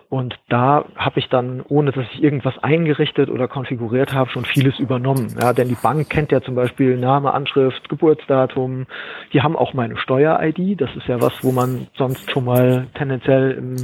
Und 0.09 0.39
da 0.49 0.85
habe 0.97 1.19
ich 1.19 1.29
dann, 1.29 1.63
ohne 1.69 1.93
dass 1.93 2.05
ich 2.13 2.23
irgendwas 2.23 2.59
eingerichtet 2.63 3.29
oder 3.29 3.49
konfiguriert 3.49 4.13
habe, 4.13 4.31
schon 4.31 4.45
vieles 4.45 4.79
übernommen. 4.79 5.35
Ja, 5.41 5.53
denn 5.53 5.69
die 5.69 5.77
Bank 5.81 6.09
kennt 6.09 6.33
ja 6.33 6.41
zum 6.41 6.55
Beispiel 6.55 6.97
Name, 6.97 7.33
Anschrift, 7.35 7.89
Geburtsdatum. 7.89 8.87
Die 9.33 9.43
haben 9.43 9.57
auch 9.57 9.75
meine 9.75 9.97
Steuer-ID. 9.97 10.81
Das 10.81 10.95
ist 10.97 11.07
ja 11.07 11.18
was, 11.20 11.32
wo 11.43 11.53
man 11.53 11.89
sonst 11.97 12.31
schon 12.31 12.45
mal 12.45 12.86
tendenziell 12.95 13.53
im, 13.53 13.77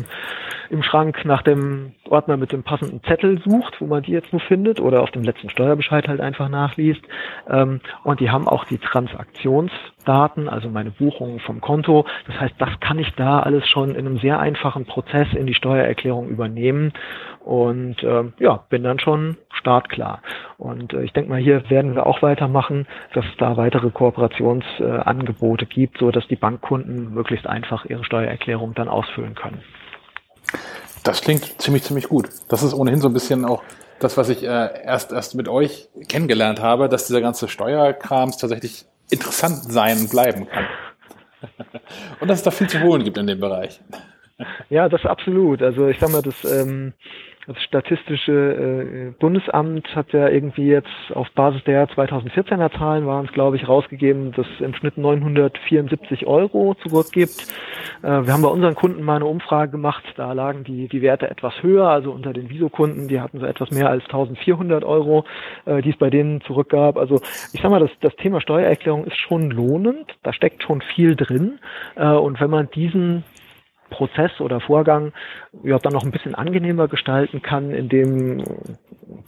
im 0.74 0.82
Schrank 0.82 1.24
nach 1.24 1.42
dem 1.42 1.92
Ordner 2.10 2.36
mit 2.36 2.50
dem 2.50 2.64
passenden 2.64 3.00
Zettel 3.04 3.40
sucht, 3.44 3.80
wo 3.80 3.86
man 3.86 4.02
die 4.02 4.10
jetzt 4.10 4.32
nur 4.32 4.40
findet 4.40 4.80
oder 4.80 5.02
auf 5.02 5.12
dem 5.12 5.22
letzten 5.22 5.48
Steuerbescheid 5.48 6.08
halt 6.08 6.20
einfach 6.20 6.48
nachliest. 6.48 7.00
Ähm, 7.48 7.80
und 8.02 8.18
die 8.18 8.30
haben 8.30 8.48
auch 8.48 8.64
die 8.64 8.78
Transaktionsdaten, 8.78 10.48
also 10.48 10.68
meine 10.68 10.90
Buchungen 10.90 11.38
vom 11.38 11.60
Konto. 11.60 12.06
Das 12.26 12.40
heißt, 12.40 12.56
das 12.58 12.80
kann 12.80 12.98
ich 12.98 13.12
da 13.14 13.38
alles 13.38 13.68
schon 13.68 13.90
in 13.90 14.06
einem 14.06 14.18
sehr 14.18 14.40
einfachen 14.40 14.84
Prozess 14.84 15.28
in 15.32 15.46
die 15.46 15.54
Steuererklärung 15.54 16.28
übernehmen 16.28 16.92
und 17.44 18.02
ähm, 18.02 18.32
ja, 18.38 18.64
bin 18.68 18.82
dann 18.82 18.98
schon 18.98 19.36
startklar. 19.52 20.22
Und 20.58 20.92
äh, 20.92 21.04
ich 21.04 21.12
denke 21.12 21.30
mal, 21.30 21.40
hier 21.40 21.70
werden 21.70 21.94
wir 21.94 22.06
auch 22.06 22.20
weitermachen, 22.20 22.86
dass 23.12 23.24
es 23.26 23.36
da 23.38 23.56
weitere 23.56 23.90
Kooperationsangebote 23.90 25.66
äh, 25.66 25.68
gibt, 25.68 25.98
so 25.98 26.10
dass 26.10 26.26
die 26.26 26.36
Bankkunden 26.36 27.14
möglichst 27.14 27.46
einfach 27.46 27.84
ihre 27.84 28.04
Steuererklärung 28.04 28.74
dann 28.74 28.88
ausfüllen 28.88 29.36
können. 29.36 29.62
Das 31.02 31.20
klingt 31.20 31.60
ziemlich, 31.60 31.82
ziemlich 31.82 32.08
gut. 32.08 32.28
Das 32.48 32.62
ist 32.62 32.72
ohnehin 32.74 33.00
so 33.00 33.08
ein 33.08 33.14
bisschen 33.14 33.44
auch 33.44 33.62
das, 34.00 34.16
was 34.16 34.28
ich 34.28 34.42
äh, 34.42 34.46
erst, 34.84 35.12
erst 35.12 35.34
mit 35.34 35.48
euch 35.48 35.88
kennengelernt 36.08 36.60
habe, 36.60 36.88
dass 36.88 37.06
dieser 37.06 37.20
ganze 37.20 37.48
Steuerkrams 37.48 38.38
tatsächlich 38.38 38.86
interessant 39.10 39.70
sein 39.70 39.98
und 39.98 40.10
bleiben 40.10 40.46
kann. 40.48 40.66
und 42.20 42.28
dass 42.28 42.38
es 42.38 42.44
da 42.44 42.50
viel 42.50 42.68
zu 42.68 42.80
holen 42.80 43.04
gibt 43.04 43.18
in 43.18 43.26
dem 43.26 43.40
Bereich. 43.40 43.80
Ja, 44.68 44.88
das 44.88 45.04
absolut. 45.04 45.62
Also 45.62 45.88
ich 45.88 45.98
sag 46.00 46.10
mal, 46.10 46.22
das 46.22 46.44
ähm, 46.44 46.92
das 47.46 47.62
Statistische 47.62 48.32
äh, 48.32 49.10
Bundesamt 49.18 49.94
hat 49.94 50.12
ja 50.12 50.28
irgendwie 50.28 50.66
jetzt 50.66 50.88
auf 51.12 51.30
Basis 51.32 51.62
der 51.64 51.88
2014er 51.88 52.76
Zahlen 52.78 53.06
waren 53.06 53.26
es, 53.26 53.32
glaube 53.32 53.56
ich, 53.56 53.68
rausgegeben, 53.68 54.32
dass 54.32 54.46
im 54.60 54.74
Schnitt 54.74 54.96
974 54.96 56.26
Euro 56.26 56.74
zurückgibt. 56.82 57.46
Äh, 58.02 58.26
wir 58.26 58.32
haben 58.32 58.42
bei 58.42 58.48
unseren 58.48 58.74
Kunden 58.74 59.02
mal 59.02 59.16
eine 59.16 59.26
Umfrage 59.26 59.72
gemacht, 59.72 60.04
da 60.16 60.32
lagen 60.32 60.64
die, 60.64 60.88
die 60.88 61.02
Werte 61.02 61.30
etwas 61.30 61.62
höher, 61.62 61.88
also 61.88 62.12
unter 62.12 62.32
den 62.32 62.48
Viso-Kunden, 62.48 63.08
die 63.08 63.20
hatten 63.20 63.40
so 63.40 63.46
etwas 63.46 63.70
mehr 63.70 63.90
als 63.90 64.04
1400 64.04 64.84
Euro, 64.84 65.24
äh, 65.66 65.82
die 65.82 65.90
es 65.90 65.96
bei 65.96 66.08
denen 66.08 66.40
zurückgab. 66.42 66.96
Also 66.96 67.20
ich 67.52 67.60
sag 67.60 67.70
mal, 67.70 67.80
das, 67.80 67.90
das 68.00 68.16
Thema 68.16 68.40
Steuererklärung 68.40 69.04
ist 69.04 69.18
schon 69.18 69.50
lohnend, 69.50 70.14
da 70.22 70.32
steckt 70.32 70.62
schon 70.62 70.80
viel 70.80 71.14
drin. 71.14 71.58
Äh, 71.96 72.08
und 72.08 72.40
wenn 72.40 72.50
man 72.50 72.70
diesen 72.70 73.24
Prozess 73.94 74.40
oder 74.40 74.60
Vorgang 74.60 75.12
ja, 75.62 75.78
dann 75.78 75.92
noch 75.92 76.04
ein 76.04 76.10
bisschen 76.10 76.34
angenehmer 76.34 76.88
gestalten 76.88 77.42
kann, 77.42 77.70
indem 77.70 78.42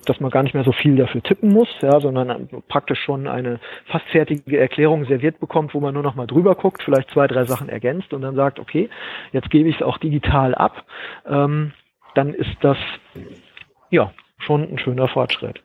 dass 0.05 0.21
man 0.21 0.31
gar 0.31 0.43
nicht 0.43 0.55
mehr 0.55 0.65
so 0.65 0.73
viel 0.73 0.97
dafür 0.97 1.23
tippen 1.23 1.53
muss, 1.53 1.69
ja, 1.81 2.01
sondern 2.01 2.49
praktisch 2.69 3.01
schon 3.01 3.27
eine 3.27 3.61
fast 3.87 4.07
fertige 4.07 4.59
Erklärung 4.59 5.05
serviert 5.05 5.41
bekommt, 5.41 5.75
wo 5.75 5.81
man 5.81 5.95
nur 5.95 6.03
noch 6.03 6.15
mal 6.15 6.27
drüber 6.27 6.55
guckt, 6.55 6.83
vielleicht 6.83 7.11
zwei, 7.11 7.27
drei 7.27 7.45
Sachen 7.45 7.69
ergänzt 7.69 8.13
und 8.13 8.23
dann 8.23 8.35
sagt, 8.35 8.59
okay, 8.59 8.89
jetzt 9.33 9.51
gebe 9.51 9.69
ich 9.69 9.77
es 9.77 9.83
auch 9.83 9.99
digital 9.99 10.55
ab, 10.55 10.85
ähm, 11.29 11.73
dann 12.15 12.35
ist 12.35 12.57
das 12.61 12.79
ja 13.91 14.13
schon 14.39 14.63
ein 14.63 14.79
schöner 14.79 15.09
Fortschritt. 15.09 15.63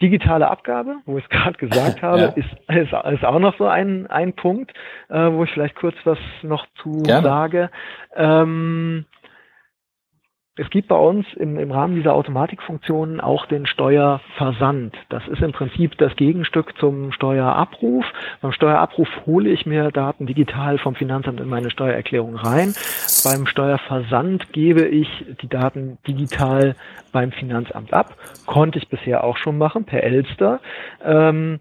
Digitale 0.00 0.48
Abgabe, 0.48 0.96
wo 1.06 1.18
ich 1.18 1.24
es 1.24 1.30
gerade 1.30 1.56
gesagt 1.58 2.02
habe, 2.02 2.20
ja. 2.20 2.26
ist, 2.28 2.48
ist, 2.68 2.92
ist 2.92 3.24
auch 3.24 3.38
noch 3.38 3.56
so 3.58 3.66
ein, 3.66 4.06
ein 4.08 4.34
Punkt, 4.34 4.72
äh, 5.08 5.30
wo 5.32 5.44
ich 5.44 5.50
vielleicht 5.50 5.76
kurz 5.76 5.96
was 6.04 6.18
noch 6.42 6.66
zu 6.82 7.02
Gerne. 7.02 7.26
sage. 7.26 7.70
Ähm, 8.14 9.06
es 10.58 10.70
gibt 10.70 10.88
bei 10.88 10.96
uns 10.96 11.26
im, 11.34 11.58
im 11.58 11.70
Rahmen 11.70 11.96
dieser 11.96 12.14
Automatikfunktionen 12.14 13.20
auch 13.20 13.44
den 13.44 13.66
Steuerversand. 13.66 14.96
Das 15.10 15.26
ist 15.28 15.42
im 15.42 15.52
Prinzip 15.52 15.98
das 15.98 16.16
Gegenstück 16.16 16.78
zum 16.78 17.12
Steuerabruf. 17.12 18.06
Beim 18.40 18.52
Steuerabruf 18.52 19.08
hole 19.26 19.50
ich 19.50 19.66
mir 19.66 19.90
Daten 19.90 20.24
digital 20.26 20.78
vom 20.78 20.94
Finanzamt 20.94 21.40
in 21.40 21.48
meine 21.48 21.70
Steuererklärung 21.70 22.36
rein. 22.36 22.74
Beim 23.22 23.46
Steuerversand 23.46 24.52
gebe 24.54 24.86
ich 24.86 25.08
die 25.42 25.48
Daten 25.48 25.98
digital 26.08 26.74
beim 27.12 27.32
Finanzamt 27.32 27.92
ab. 27.92 28.16
Konnte 28.46 28.78
ich 28.78 28.88
bisher 28.88 29.24
auch 29.24 29.36
schon 29.36 29.58
machen 29.58 29.84
per 29.84 30.02
Elster. 30.02 30.60
Ähm, 31.04 31.60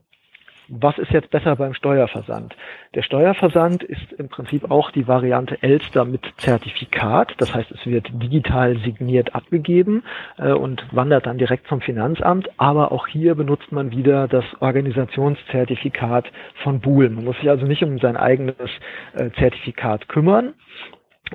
was 0.67 0.97
ist 0.97 1.11
jetzt 1.11 1.29
besser 1.29 1.55
beim 1.55 1.73
Steuerversand? 1.73 2.55
Der 2.93 3.01
Steuerversand 3.01 3.83
ist 3.83 4.13
im 4.13 4.29
Prinzip 4.29 4.71
auch 4.71 4.91
die 4.91 5.07
Variante 5.07 5.61
Elster 5.61 6.05
mit 6.05 6.21
Zertifikat. 6.37 7.33
Das 7.37 7.53
heißt, 7.53 7.71
es 7.71 7.85
wird 7.85 8.09
digital 8.13 8.77
signiert 8.77 9.35
abgegeben 9.35 10.03
äh, 10.37 10.51
und 10.51 10.85
wandert 10.91 11.25
dann 11.25 11.37
direkt 11.37 11.67
zum 11.67 11.81
Finanzamt. 11.81 12.49
Aber 12.57 12.91
auch 12.91 13.07
hier 13.07 13.35
benutzt 13.35 13.71
man 13.71 13.91
wieder 13.91 14.27
das 14.27 14.45
Organisationszertifikat 14.59 16.31
von 16.63 16.79
Buhl. 16.79 17.09
Man 17.09 17.25
muss 17.25 17.37
sich 17.37 17.49
also 17.49 17.65
nicht 17.65 17.83
um 17.83 17.99
sein 17.99 18.17
eigenes 18.17 18.55
äh, 19.13 19.29
Zertifikat 19.37 20.07
kümmern. 20.07 20.53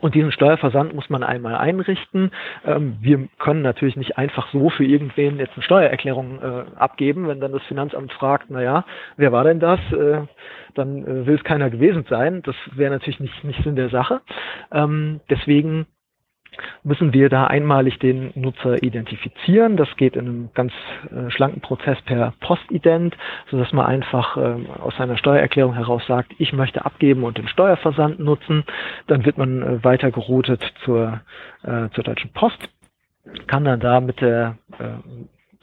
Und 0.01 0.15
diesen 0.15 0.31
Steuerversand 0.31 0.95
muss 0.95 1.11
man 1.11 1.25
einmal 1.25 1.57
einrichten. 1.57 2.31
Ähm, 2.65 2.97
wir 3.01 3.29
können 3.39 3.63
natürlich 3.63 3.97
nicht 3.97 4.19
einfach 4.19 4.49
so 4.53 4.71
für 4.71 4.85
irgendwen 4.85 5.39
jetzt 5.39 5.55
eine 5.55 5.65
Steuererklärung 5.65 6.41
äh, 6.41 6.65
abgeben, 6.77 7.27
wenn 7.27 7.41
dann 7.41 7.53
das 7.53 7.63
Finanzamt 7.65 8.13
fragt, 8.13 8.47
na 8.51 8.63
ja, 8.63 8.85
wer 9.17 9.33
war 9.33 9.45
denn 9.45 9.59
das? 9.59 9.81
Äh, 9.93 10.23
dann 10.75 11.05
äh, 11.05 11.27
will 11.27 11.35
es 11.35 11.45
keiner 11.45 11.71
gewesen 11.71 12.05
sein. 12.09 12.43
Das 12.43 12.55
wäre 12.75 12.93
natürlich 12.93 13.21
nicht, 13.21 13.43
nicht 13.43 13.63
Sinn 13.65 13.77
der 13.77 13.89
Sache. 13.89 14.21
Ähm, 14.71 15.21
deswegen 15.29 15.87
müssen 16.83 17.13
wir 17.13 17.29
da 17.29 17.47
einmalig 17.47 17.99
den 17.99 18.33
Nutzer 18.35 18.83
identifizieren. 18.83 19.77
Das 19.77 19.89
geht 19.97 20.17
in 20.17 20.27
einem 20.27 20.51
ganz 20.55 20.73
äh, 21.11 21.31
schlanken 21.31 21.61
Prozess 21.61 22.01
per 22.03 22.35
Postident, 22.41 23.17
sodass 23.51 23.73
man 23.73 23.87
einfach 23.87 24.37
äh, 24.37 24.57
aus 24.81 24.97
seiner 24.97 25.17
Steuererklärung 25.17 25.75
heraus 25.75 26.03
sagt, 26.07 26.33
ich 26.39 26.53
möchte 26.53 26.85
abgeben 26.85 27.25
und 27.25 27.39
den 27.39 27.49
Steuerversand 27.49 28.21
nutzen. 28.21 28.65
Dann 29.07 29.25
wird 29.25 29.39
man 29.39 29.63
äh, 29.63 29.85
weiter 29.85 30.11
geroutet 30.11 30.63
zur, 30.85 31.21
äh, 31.63 31.89
zur 31.95 32.05
Deutschen 32.05 32.33
Post, 32.33 32.69
kann 33.47 33.65
dann 33.65 33.81
da 33.81 34.01
mit 34.01 34.21
der 34.21 34.57
äh, 34.79 34.85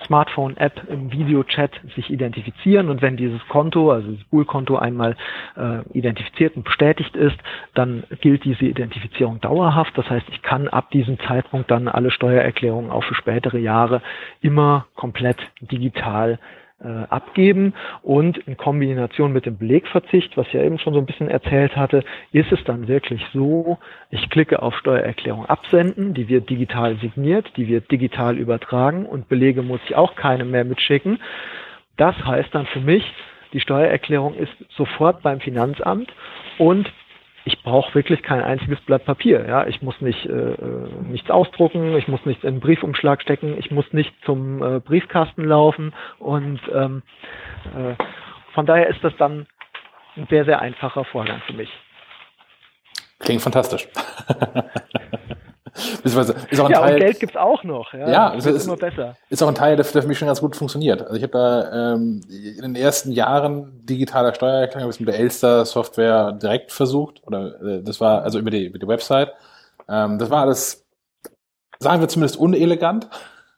Smartphone-App 0.05 0.89
im 0.89 1.11
Videochat 1.11 1.71
sich 1.95 2.09
identifizieren 2.09 2.89
und 2.89 3.01
wenn 3.01 3.17
dieses 3.17 3.45
Konto, 3.47 3.91
also 3.91 4.11
das 4.11 4.23
Pool-Konto 4.25 4.75
einmal 4.77 5.15
äh, 5.55 5.81
identifiziert 5.93 6.55
und 6.55 6.63
bestätigt 6.63 7.15
ist, 7.15 7.37
dann 7.73 8.03
gilt 8.21 8.43
diese 8.43 8.65
Identifizierung 8.65 9.41
dauerhaft. 9.41 9.97
Das 9.97 10.09
heißt, 10.09 10.27
ich 10.29 10.41
kann 10.43 10.67
ab 10.67 10.91
diesem 10.91 11.19
Zeitpunkt 11.19 11.71
dann 11.71 11.87
alle 11.87 12.11
Steuererklärungen 12.11 12.91
auch 12.91 13.03
für 13.03 13.15
spätere 13.15 13.57
Jahre 13.57 14.01
immer 14.41 14.85
komplett 14.95 15.37
digital 15.61 16.39
äh, 16.83 16.87
abgeben 17.09 17.73
und 18.03 18.37
in 18.37 18.55
Kombination 18.55 19.33
mit 19.33 19.45
dem 19.45 19.57
Belegverzicht, 19.57 20.37
was 20.37 20.47
ich 20.47 20.53
ja 20.53 20.63
eben 20.63 20.77
schon 20.77 20.93
so 20.93 20.99
ein 20.99 21.05
bisschen 21.05 21.29
erzählt 21.29 21.75
hatte, 21.75 22.03
ist 22.31 22.51
es 22.51 22.63
dann 22.65 22.87
wirklich 22.87 23.21
so, 23.33 23.79
ich 24.11 24.29
klicke 24.29 24.61
auf 24.61 24.75
Steuererklärung 24.77 25.45
absenden, 25.47 26.13
die 26.13 26.29
wird 26.29 26.49
digital 26.49 26.97
signiert, 26.97 27.51
die 27.57 27.67
wird 27.67 27.91
digital 27.91 28.37
übertragen 28.37 29.05
und 29.05 29.27
Belege 29.27 29.63
muss 29.63 29.79
ich 29.85 29.95
auch 29.95 30.15
keine 30.15 30.45
mehr 30.45 30.65
mitschicken. 30.65 31.19
Das 31.97 32.15
heißt 32.23 32.53
dann 32.53 32.67
für 32.67 32.81
mich, 32.81 33.03
die 33.53 33.59
Steuererklärung 33.59 34.35
ist 34.35 34.53
sofort 34.75 35.23
beim 35.23 35.39
Finanzamt 35.39 36.13
und 36.57 36.91
ich 37.47 37.63
brauche 37.63 37.95
wirklich 37.95 38.23
kein 38.23 38.43
einziges 38.43 38.79
Blatt 38.81 39.05
Papier. 39.05 39.45
Ja, 39.47 39.65
ich 39.65 39.81
muss 39.81 39.99
nicht 40.01 40.25
äh, 40.25 40.29
äh, 40.31 40.89
nichts 41.03 41.31
ausdrucken, 41.31 41.95
ich 41.95 42.09
muss 42.09 42.25
nichts 42.25 42.43
in 42.43 42.49
einen 42.49 42.59
Briefumschlag 42.59 43.21
stecken, 43.21 43.55
ich 43.57 43.71
muss 43.71 43.85
nicht 43.93 44.13
zum 44.25 44.61
äh, 44.61 44.79
Briefkasten 44.81 45.45
laufen 45.45 45.93
und 46.19 46.59
ähm, 46.73 47.03
äh, 47.73 47.95
von 48.53 48.65
daher 48.65 48.89
ist 48.89 49.01
das 49.01 49.15
dann 49.17 49.47
ein 50.17 50.27
sehr 50.29 50.43
sehr 50.43 50.59
einfacher 50.59 51.05
Vorgang 51.05 51.41
für 51.47 51.53
mich. 51.53 51.69
Klingt 53.19 53.41
fantastisch. 53.41 53.87
ist 56.03 56.17
auch 56.17 56.65
ein 56.65 56.71
ja, 56.71 56.79
Teil, 56.79 56.93
und 56.93 56.99
Geld 56.99 57.19
gibt's 57.19 57.35
auch 57.35 57.63
noch. 57.63 57.93
Ja, 57.93 58.09
ja 58.09 58.35
das 58.35 58.45
ist 58.45 58.65
immer 58.65 58.77
besser. 58.77 59.15
Ist 59.29 59.43
auch 59.43 59.47
ein 59.47 59.55
Teil, 59.55 59.75
der, 59.75 59.85
der 59.85 60.01
für 60.01 60.07
mich 60.07 60.17
schon 60.17 60.27
ganz 60.27 60.41
gut 60.41 60.55
funktioniert. 60.55 61.01
Also 61.01 61.15
ich 61.15 61.23
habe 61.23 61.31
da 61.33 61.93
ähm, 61.93 62.21
in 62.29 62.61
den 62.61 62.75
ersten 62.75 63.11
Jahren 63.11 63.85
digitaler 63.85 64.33
Steuererklärung 64.33 64.93
mit 64.99 65.07
der 65.07 65.19
Elster-Software 65.19 66.33
direkt 66.33 66.71
versucht. 66.71 67.21
Oder 67.25 67.61
äh, 67.61 67.83
das 67.83 68.01
war 68.01 68.23
also 68.23 68.39
über 68.39 68.49
die, 68.51 68.65
über 68.65 68.79
die 68.79 68.87
Website. 68.87 69.33
Ähm, 69.89 70.19
das 70.19 70.29
war 70.29 70.41
alles, 70.41 70.85
sagen 71.79 72.01
wir 72.01 72.07
zumindest 72.07 72.37
unelegant. 72.37 73.07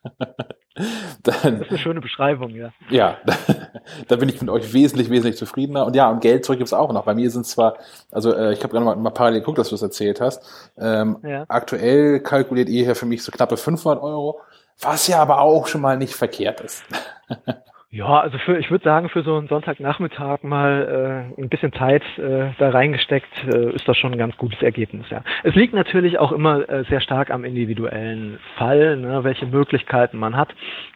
das 1.24 1.36
ist 1.38 1.46
eine 1.46 1.78
schöne 1.78 2.02
Beschreibung, 2.02 2.52
ja. 2.52 2.72
Ja, 2.90 3.18
da 4.08 4.16
bin 4.16 4.30
ich 4.30 4.42
mit 4.42 4.50
euch 4.50 4.74
wesentlich, 4.74 5.10
wesentlich 5.10 5.38
zufriedener. 5.38 5.86
Und 5.86 5.96
ja, 5.96 6.10
und 6.10 6.22
Geld 6.22 6.46
zurück 6.46 6.60
gibt's 6.60 6.74
auch 6.74 6.94
noch. 6.94 7.06
Bei 7.06 7.16
mir 7.16 7.30
sind 7.30 7.46
zwar, 7.46 7.78
also 8.12 8.34
äh, 8.34 8.54
ich 8.54 8.64
habe 8.64 8.74
gerade 8.74 8.86
mal, 8.86 8.96
mal 8.96 9.10
parallel 9.12 9.42
geguckt, 9.42 9.58
dass 9.58 9.70
du 9.70 9.76
es 9.76 9.82
erzählt 9.82 10.22
hast. 10.22 10.72
Ähm, 10.78 11.18
ja. 11.24 11.46
Aktuell 11.48 12.22
kalkuliert 12.22 12.70
ihr 12.70 12.84
hier 12.84 12.96
für 12.96 13.06
mich 13.06 13.24
so 13.24 13.32
knappe 13.32 13.58
500 13.58 14.02
Euro, 14.02 14.40
was 14.82 15.08
ja 15.08 15.22
aber 15.22 15.42
auch 15.42 15.68
schon 15.68 15.82
mal 15.82 15.98
nicht 15.98 16.16
verkehrt 16.16 16.62
ist. 16.62 16.84
Ja, 17.92 18.20
also 18.20 18.38
für, 18.38 18.60
ich 18.60 18.70
würde 18.70 18.84
sagen, 18.84 19.10
für 19.10 19.24
so 19.24 19.36
einen 19.36 19.48
Sonntagnachmittag 19.48 20.44
mal 20.44 21.34
äh, 21.38 21.42
ein 21.42 21.50
bisschen 21.50 21.74
Zeit 21.74 22.04
äh, 22.20 22.52
da 22.60 22.70
reingesteckt, 22.70 23.46
äh, 23.48 23.74
ist 23.74 23.88
das 23.88 23.98
schon 23.98 24.12
ein 24.12 24.20
ganz 24.20 24.38
gutes 24.38 24.62
Ergebnis, 24.62 25.10
ja. 25.10 25.24
Es 25.42 25.56
liegt 25.56 25.74
natürlich 25.74 26.20
auch 26.20 26.32
immer 26.32 26.70
äh, 26.70 26.84
sehr 26.84 27.02
stark 27.02 27.32
am 27.32 27.44
individuellen 27.44 28.38
Fall, 28.58 28.96
ne, 28.98 29.24
welche 29.24 29.48
Möglichkeiten 29.48 30.20
man 30.20 30.38
hat. 30.38 30.54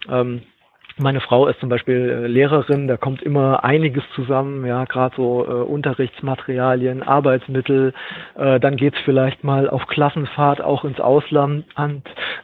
Ähm, 0.07 0.43
meine 0.97 1.21
Frau 1.21 1.47
ist 1.47 1.59
zum 1.59 1.69
Beispiel 1.69 2.09
äh, 2.09 2.27
Lehrerin, 2.27 2.87
da 2.87 2.97
kommt 2.97 3.21
immer 3.21 3.63
einiges 3.63 4.03
zusammen, 4.15 4.65
ja, 4.65 4.85
gerade 4.85 5.15
so 5.15 5.45
äh, 5.45 5.49
Unterrichtsmaterialien, 5.63 7.03
Arbeitsmittel, 7.03 7.93
äh, 8.35 8.59
dann 8.59 8.75
geht's 8.75 8.99
vielleicht 9.03 9.43
mal 9.43 9.69
auf 9.69 9.87
Klassenfahrt 9.87 10.61
auch 10.61 10.83
ins 10.83 10.99
Ausland, 10.99 11.65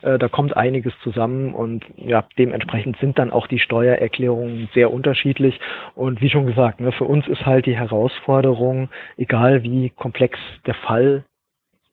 äh, 0.02 0.18
da 0.18 0.28
kommt 0.28 0.58
einiges 0.58 0.94
zusammen 1.04 1.54
und 1.54 1.86
ja, 1.98 2.24
dementsprechend 2.38 2.98
sind 2.98 3.20
dann 3.20 3.32
auch 3.32 3.48
die 3.48 3.60
Steuererklärungen 3.60 4.70
sehr 4.74 4.92
unterschiedlich 4.92 5.60
und 5.96 6.22
wie 6.22 6.30
schon 6.30 6.48
gesagt, 6.48 6.80
ne, 6.80 6.92
für 6.92 7.06
uns 7.06 7.28
ist 7.28 7.46
halt 7.46 7.66
die 7.66 7.78
Herausforderung, 7.78 8.90
egal 9.18 9.64
wie 9.64 9.90
komplex 9.92 10.40
der 10.66 10.76
Fall 10.76 11.24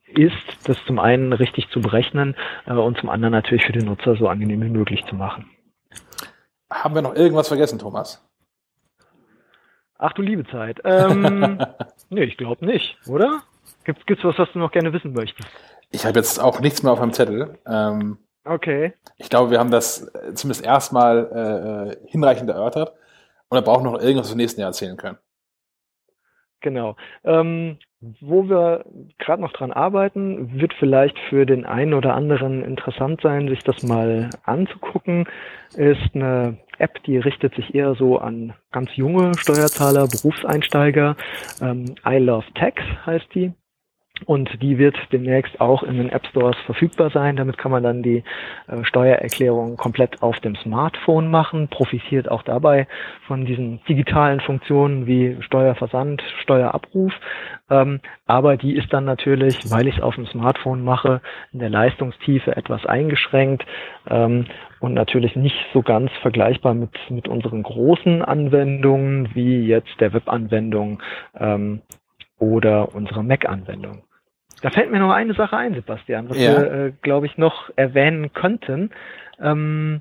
ist, 0.08 0.68
das 0.68 0.82
zum 0.84 0.98
einen 0.98 1.32
richtig 1.32 1.68
zu 1.68 1.80
berechnen 1.80 2.34
äh, 2.66 2.72
und 2.72 2.98
zum 2.98 3.08
anderen 3.08 3.32
natürlich 3.32 3.64
für 3.64 3.72
den 3.72 3.86
Nutzer 3.86 4.16
so 4.16 4.28
angenehm 4.28 4.62
wie 4.62 4.70
möglich 4.70 5.04
zu 5.04 5.16
machen. 5.16 5.46
Haben 6.70 6.94
wir 6.94 7.02
noch 7.02 7.14
irgendwas 7.14 7.48
vergessen, 7.48 7.78
Thomas? 7.78 8.22
Ach 9.98 10.12
du 10.12 10.22
liebe 10.22 10.46
Zeit. 10.46 10.80
Ähm, 10.84 11.58
nee, 12.10 12.24
ich 12.24 12.36
glaube 12.36 12.64
nicht, 12.64 12.96
oder? 13.08 13.42
Gibt 13.84 14.10
es 14.10 14.24
was, 14.24 14.38
was 14.38 14.52
du 14.52 14.58
noch 14.58 14.72
gerne 14.72 14.92
wissen 14.92 15.12
möchtest? 15.12 15.48
Ich 15.90 16.04
habe 16.04 16.18
jetzt 16.18 16.40
auch 16.40 16.60
nichts 16.60 16.82
mehr 16.82 16.92
auf 16.92 17.00
meinem 17.00 17.12
Zettel. 17.12 17.58
Ähm, 17.66 18.18
okay. 18.44 18.92
Ich 19.16 19.30
glaube, 19.30 19.50
wir 19.50 19.58
haben 19.58 19.70
das 19.70 20.08
äh, 20.14 20.34
zumindest 20.34 20.64
erstmal 20.64 21.30
äh, 21.32 21.92
äh, 21.92 22.10
hinreichend 22.10 22.50
erörtert. 22.50 22.92
Und 23.48 23.56
wir 23.56 23.62
brauchen 23.62 23.84
noch 23.84 24.00
irgendwas 24.00 24.28
zum 24.28 24.38
nächsten 24.38 24.60
Jahr 24.60 24.70
erzählen 24.70 24.96
können. 24.96 25.18
Genau. 26.60 26.96
Ähm, 27.24 27.78
wo 28.20 28.48
wir 28.48 28.84
gerade 29.18 29.42
noch 29.42 29.52
dran 29.52 29.72
arbeiten, 29.72 30.60
wird 30.60 30.74
vielleicht 30.74 31.18
für 31.30 31.46
den 31.46 31.64
einen 31.64 31.94
oder 31.94 32.14
anderen 32.14 32.62
interessant 32.62 33.20
sein, 33.22 33.48
sich 33.48 33.62
das 33.64 33.82
mal 33.82 34.30
anzugucken, 34.44 35.26
ist 35.76 36.14
eine 36.14 36.58
App, 36.78 37.02
die 37.04 37.18
richtet 37.18 37.54
sich 37.54 37.74
eher 37.74 37.94
so 37.94 38.18
an 38.18 38.54
ganz 38.70 38.94
junge 38.96 39.32
Steuerzahler, 39.38 40.06
Berufseinsteiger. 40.06 41.16
Ähm, 41.60 41.94
I 42.06 42.18
Love 42.18 42.46
Tax 42.54 42.82
heißt 43.06 43.34
die. 43.34 43.52
Und 44.24 44.62
die 44.62 44.78
wird 44.78 44.96
demnächst 45.12 45.60
auch 45.60 45.82
in 45.82 45.98
den 45.98 46.08
App 46.08 46.26
Stores 46.26 46.56
verfügbar 46.64 47.10
sein. 47.10 47.36
Damit 47.36 47.58
kann 47.58 47.70
man 47.70 47.82
dann 47.82 48.02
die 48.02 48.24
äh, 48.66 48.82
Steuererklärung 48.84 49.76
komplett 49.76 50.22
auf 50.22 50.40
dem 50.40 50.56
Smartphone 50.56 51.30
machen, 51.30 51.68
profitiert 51.68 52.30
auch 52.30 52.42
dabei 52.42 52.88
von 53.26 53.44
diesen 53.44 53.80
digitalen 53.86 54.40
Funktionen 54.40 55.06
wie 55.06 55.36
Steuerversand, 55.42 56.22
Steuerabruf. 56.42 57.12
Ähm, 57.68 58.00
aber 58.26 58.56
die 58.56 58.74
ist 58.76 58.90
dann 58.92 59.04
natürlich, 59.04 59.70
weil 59.70 59.86
ich 59.86 59.98
es 59.98 60.02
auf 60.02 60.14
dem 60.14 60.26
Smartphone 60.26 60.82
mache, 60.82 61.20
in 61.52 61.58
der 61.58 61.70
Leistungstiefe 61.70 62.56
etwas 62.56 62.86
eingeschränkt 62.86 63.66
ähm, 64.08 64.46
und 64.80 64.94
natürlich 64.94 65.36
nicht 65.36 65.58
so 65.74 65.82
ganz 65.82 66.10
vergleichbar 66.22 66.72
mit, 66.72 66.90
mit 67.10 67.28
unseren 67.28 67.62
großen 67.62 68.22
Anwendungen 68.22 69.34
wie 69.34 69.66
jetzt 69.66 70.00
der 70.00 70.14
Webanwendung 70.14 71.02
ähm, 71.38 71.82
oder 72.38 72.94
unsere 72.94 73.22
Mac-Anwendung. 73.22 74.05
Da 74.62 74.70
fällt 74.70 74.90
mir 74.90 74.98
noch 74.98 75.12
eine 75.12 75.34
Sache 75.34 75.56
ein, 75.56 75.74
Sebastian, 75.74 76.28
was 76.30 76.38
ja. 76.38 76.50
wir, 76.52 76.72
äh, 76.72 76.92
glaube 77.02 77.26
ich, 77.26 77.36
noch 77.36 77.70
erwähnen 77.76 78.32
könnten. 78.32 78.90
Ähm, 79.40 80.00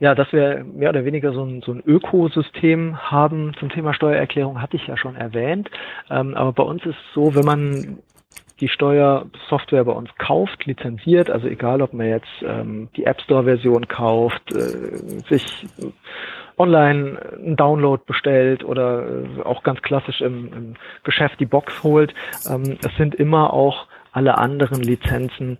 ja, 0.00 0.14
dass 0.14 0.32
wir 0.32 0.64
mehr 0.64 0.90
oder 0.90 1.04
weniger 1.04 1.32
so 1.32 1.44
ein, 1.44 1.60
so 1.60 1.72
ein 1.72 1.82
Ökosystem 1.84 3.10
haben 3.10 3.54
zum 3.58 3.68
Thema 3.68 3.94
Steuererklärung, 3.94 4.62
hatte 4.62 4.76
ich 4.76 4.86
ja 4.86 4.96
schon 4.96 5.16
erwähnt. 5.16 5.70
Ähm, 6.08 6.34
aber 6.34 6.52
bei 6.52 6.62
uns 6.62 6.86
ist 6.86 6.96
es 6.96 7.14
so, 7.14 7.34
wenn 7.34 7.44
man 7.44 7.98
die 8.60 8.68
Steuersoftware 8.68 9.84
bei 9.84 9.92
uns 9.92 10.10
kauft, 10.16 10.66
lizenziert, 10.66 11.30
also 11.30 11.46
egal 11.46 11.82
ob 11.82 11.92
man 11.92 12.08
jetzt 12.08 12.42
ähm, 12.42 12.88
die 12.96 13.04
App 13.04 13.20
Store 13.22 13.44
Version 13.44 13.86
kauft, 13.86 14.52
äh, 14.52 15.20
sich 15.28 15.66
online 16.58 17.18
einen 17.36 17.56
Download 17.56 18.02
bestellt 18.06 18.64
oder 18.64 19.06
äh, 19.06 19.42
auch 19.42 19.62
ganz 19.62 19.82
klassisch 19.82 20.20
im, 20.20 20.52
im 20.52 20.74
Geschäft 21.04 21.40
die 21.40 21.46
Box 21.46 21.82
holt. 21.82 22.14
Ähm, 22.48 22.78
es 22.84 22.96
sind 22.96 23.14
immer 23.14 23.52
auch 23.52 23.86
alle 24.12 24.38
anderen 24.38 24.82
Lizenzen 24.82 25.58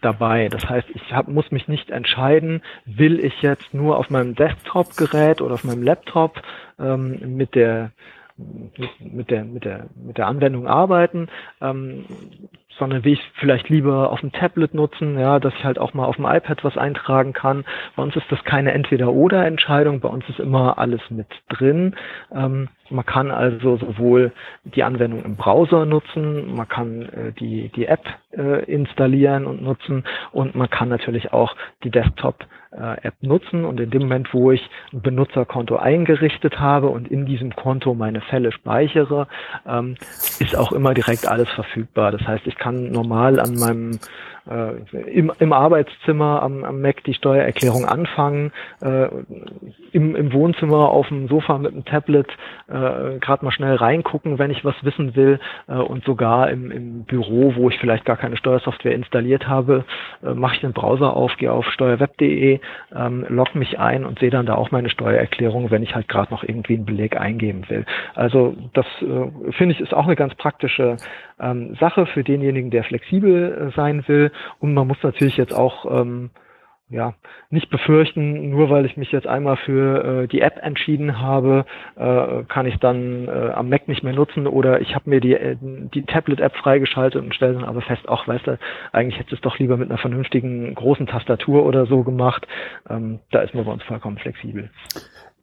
dabei. 0.00 0.48
Das 0.48 0.68
heißt, 0.68 0.88
ich 0.94 1.12
hab, 1.12 1.28
muss 1.28 1.50
mich 1.50 1.68
nicht 1.68 1.90
entscheiden, 1.90 2.62
will 2.84 3.24
ich 3.24 3.42
jetzt 3.42 3.72
nur 3.72 3.98
auf 3.98 4.10
meinem 4.10 4.34
Desktop-Gerät 4.34 5.40
oder 5.40 5.54
auf 5.54 5.64
meinem 5.64 5.82
Laptop 5.82 6.42
ähm, 6.78 7.36
mit 7.36 7.54
der 7.54 7.92
mit 8.98 9.30
der, 9.30 9.44
mit 9.44 9.64
der, 9.64 9.86
mit 9.94 10.18
der 10.18 10.26
Anwendung 10.26 10.66
arbeiten, 10.66 11.28
ähm, 11.62 12.04
sondern 12.78 13.04
will 13.04 13.14
ich 13.14 13.32
vielleicht 13.34 13.68
lieber 13.68 14.10
auf 14.10 14.20
dem 14.20 14.32
Tablet 14.32 14.74
nutzen, 14.74 15.18
ja, 15.18 15.38
dass 15.38 15.54
ich 15.54 15.64
halt 15.64 15.78
auch 15.78 15.94
mal 15.94 16.04
auf 16.04 16.16
dem 16.16 16.26
iPad 16.26 16.64
was 16.64 16.76
eintragen 16.76 17.32
kann. 17.32 17.64
Bei 17.94 18.02
uns 18.02 18.16
ist 18.16 18.30
das 18.30 18.42
keine 18.44 18.72
Entweder-Oder-Entscheidung, 18.72 20.00
bei 20.00 20.08
uns 20.08 20.28
ist 20.28 20.38
immer 20.38 20.78
alles 20.78 21.00
mit 21.10 21.28
drin. 21.48 21.94
Ähm, 22.34 22.68
man 22.90 23.04
kann 23.04 23.30
also 23.30 23.76
sowohl 23.76 24.32
die 24.64 24.82
Anwendung 24.82 25.24
im 25.24 25.36
Browser 25.36 25.86
nutzen, 25.86 26.54
man 26.54 26.68
kann 26.68 27.02
äh, 27.02 27.32
die, 27.32 27.68
die 27.74 27.86
App 27.86 28.04
äh, 28.32 28.64
installieren 28.64 29.46
und 29.46 29.62
nutzen 29.62 30.04
und 30.32 30.54
man 30.54 30.70
kann 30.70 30.88
natürlich 30.88 31.32
auch 31.32 31.56
die 31.82 31.90
Desktop 31.90 32.46
äh, 32.72 33.10
nutzen 33.20 33.64
und 33.64 33.80
in 33.80 33.90
dem 33.90 34.02
Moment, 34.02 34.32
wo 34.32 34.50
ich 34.52 34.68
ein 34.92 35.00
Benutzerkonto 35.00 35.76
eingerichtet 35.76 36.60
habe 36.60 36.88
und 36.88 37.08
in 37.08 37.26
diesem 37.26 37.54
Konto 37.54 37.94
meine 37.94 38.20
Fälle 38.20 38.52
speichere, 38.52 39.28
ähm, 39.66 39.96
ist 40.38 40.56
auch 40.56 40.72
immer 40.72 40.94
direkt 40.94 41.26
alles 41.26 41.48
verfügbar. 41.50 42.12
Das 42.12 42.26
heißt, 42.26 42.46
ich 42.46 42.56
kann 42.56 42.65
kann 42.66 42.90
normal 42.90 43.38
an 43.38 43.54
meinem 43.54 44.00
äh, 44.48 45.08
im, 45.10 45.32
im 45.38 45.52
Arbeitszimmer 45.52 46.42
am, 46.42 46.64
am 46.64 46.80
Mac 46.80 47.02
die 47.04 47.14
Steuererklärung 47.14 47.84
anfangen, 47.84 48.52
äh, 48.80 49.08
im, 49.92 50.14
im 50.14 50.32
Wohnzimmer 50.32 50.90
auf 50.90 51.08
dem 51.08 51.28
Sofa 51.28 51.58
mit 51.58 51.72
dem 51.72 51.84
Tablet 51.84 52.28
äh, 52.68 53.18
gerade 53.18 53.44
mal 53.44 53.50
schnell 53.50 53.76
reingucken, 53.76 54.38
wenn 54.38 54.50
ich 54.50 54.64
was 54.64 54.74
wissen 54.82 55.16
will 55.16 55.40
äh, 55.68 55.74
und 55.74 56.04
sogar 56.04 56.50
im, 56.50 56.70
im 56.70 57.04
Büro, 57.04 57.54
wo 57.56 57.70
ich 57.70 57.78
vielleicht 57.78 58.04
gar 58.04 58.16
keine 58.16 58.36
Steuersoftware 58.36 58.94
installiert 58.94 59.48
habe, 59.48 59.84
äh, 60.24 60.34
mache 60.34 60.56
ich 60.56 60.60
den 60.60 60.72
Browser 60.72 61.16
auf, 61.16 61.36
gehe 61.36 61.52
auf 61.52 61.66
steuerweb.de, 61.70 62.60
ähm, 62.94 63.26
log 63.28 63.54
mich 63.54 63.78
ein 63.78 64.04
und 64.04 64.18
sehe 64.18 64.30
dann 64.30 64.46
da 64.46 64.54
auch 64.54 64.70
meine 64.70 64.90
Steuererklärung, 64.90 65.70
wenn 65.70 65.82
ich 65.82 65.94
halt 65.94 66.08
gerade 66.08 66.32
noch 66.32 66.42
irgendwie 66.42 66.74
einen 66.74 66.86
Beleg 66.86 67.16
eingeben 67.16 67.68
will. 67.68 67.84
Also 68.14 68.54
das 68.74 68.86
äh, 69.02 69.52
finde 69.52 69.74
ich 69.74 69.80
ist 69.80 69.94
auch 69.94 70.06
eine 70.06 70.16
ganz 70.16 70.34
praktische 70.34 70.96
ähm, 71.40 71.76
Sache 71.80 72.06
für 72.06 72.24
denjenigen, 72.24 72.70
der 72.70 72.84
flexibel 72.84 73.70
äh, 73.70 73.76
sein 73.76 74.06
will. 74.08 74.32
Und 74.60 74.74
man 74.74 74.86
muss 74.86 75.02
natürlich 75.02 75.36
jetzt 75.36 75.54
auch 75.54 75.86
ähm, 75.90 76.30
ja, 76.88 77.14
nicht 77.50 77.68
befürchten, 77.68 78.50
nur 78.50 78.70
weil 78.70 78.86
ich 78.86 78.96
mich 78.96 79.10
jetzt 79.10 79.26
einmal 79.26 79.56
für 79.56 80.22
äh, 80.22 80.28
die 80.28 80.40
App 80.40 80.58
entschieden 80.62 81.20
habe, 81.20 81.66
äh, 81.96 82.44
kann 82.44 82.66
ich 82.66 82.76
dann 82.78 83.26
äh, 83.26 83.50
am 83.52 83.68
Mac 83.68 83.88
nicht 83.88 84.04
mehr 84.04 84.12
nutzen 84.12 84.46
oder 84.46 84.80
ich 84.80 84.94
habe 84.94 85.10
mir 85.10 85.20
die, 85.20 85.34
äh, 85.34 85.56
die 85.60 86.02
Tablet-App 86.02 86.54
freigeschaltet 86.54 87.20
und 87.20 87.34
stelle 87.34 87.54
dann 87.54 87.64
aber 87.64 87.82
fest, 87.82 88.02
ach, 88.06 88.28
weißt 88.28 88.46
du, 88.46 88.58
eigentlich 88.92 89.18
hätte 89.18 89.34
es 89.34 89.40
doch 89.40 89.58
lieber 89.58 89.76
mit 89.76 89.90
einer 89.90 89.98
vernünftigen 89.98 90.72
großen 90.76 91.08
Tastatur 91.08 91.66
oder 91.66 91.86
so 91.86 92.04
gemacht. 92.04 92.46
Ähm, 92.88 93.18
da 93.32 93.40
ist 93.40 93.52
man 93.52 93.64
bei 93.64 93.72
uns 93.72 93.82
vollkommen 93.82 94.18
flexibel. 94.18 94.70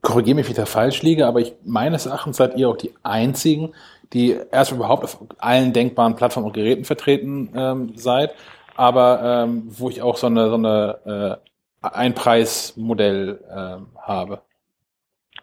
Korrigiere 0.01 0.35
mich, 0.35 0.45
wenn 0.45 0.51
ich 0.51 0.57
da 0.57 0.65
falsch 0.65 1.01
liege, 1.01 1.27
aber 1.27 1.41
ich 1.41 1.53
meines 1.65 2.05
Erachtens 2.05 2.37
seid 2.37 2.55
ihr 2.55 2.69
auch 2.69 2.77
die 2.77 2.91
einzigen, 3.03 3.73
die 4.11 4.37
erst 4.51 4.71
überhaupt 4.71 5.03
auf 5.03 5.17
allen 5.39 5.73
denkbaren 5.73 6.15
Plattformen 6.15 6.47
und 6.47 6.53
Geräten 6.53 6.85
vertreten 6.85 7.49
ähm, 7.55 7.91
seid, 7.95 8.35
aber 8.75 9.43
ähm, 9.43 9.63
wo 9.67 9.89
ich 9.89 10.01
auch 10.01 10.17
so 10.17 10.27
eine, 10.27 10.49
so 10.49 10.55
eine 10.55 11.39
äh, 11.81 11.87
Einpreismodell 11.87 13.43
ähm, 13.49 13.87
habe. 14.01 14.41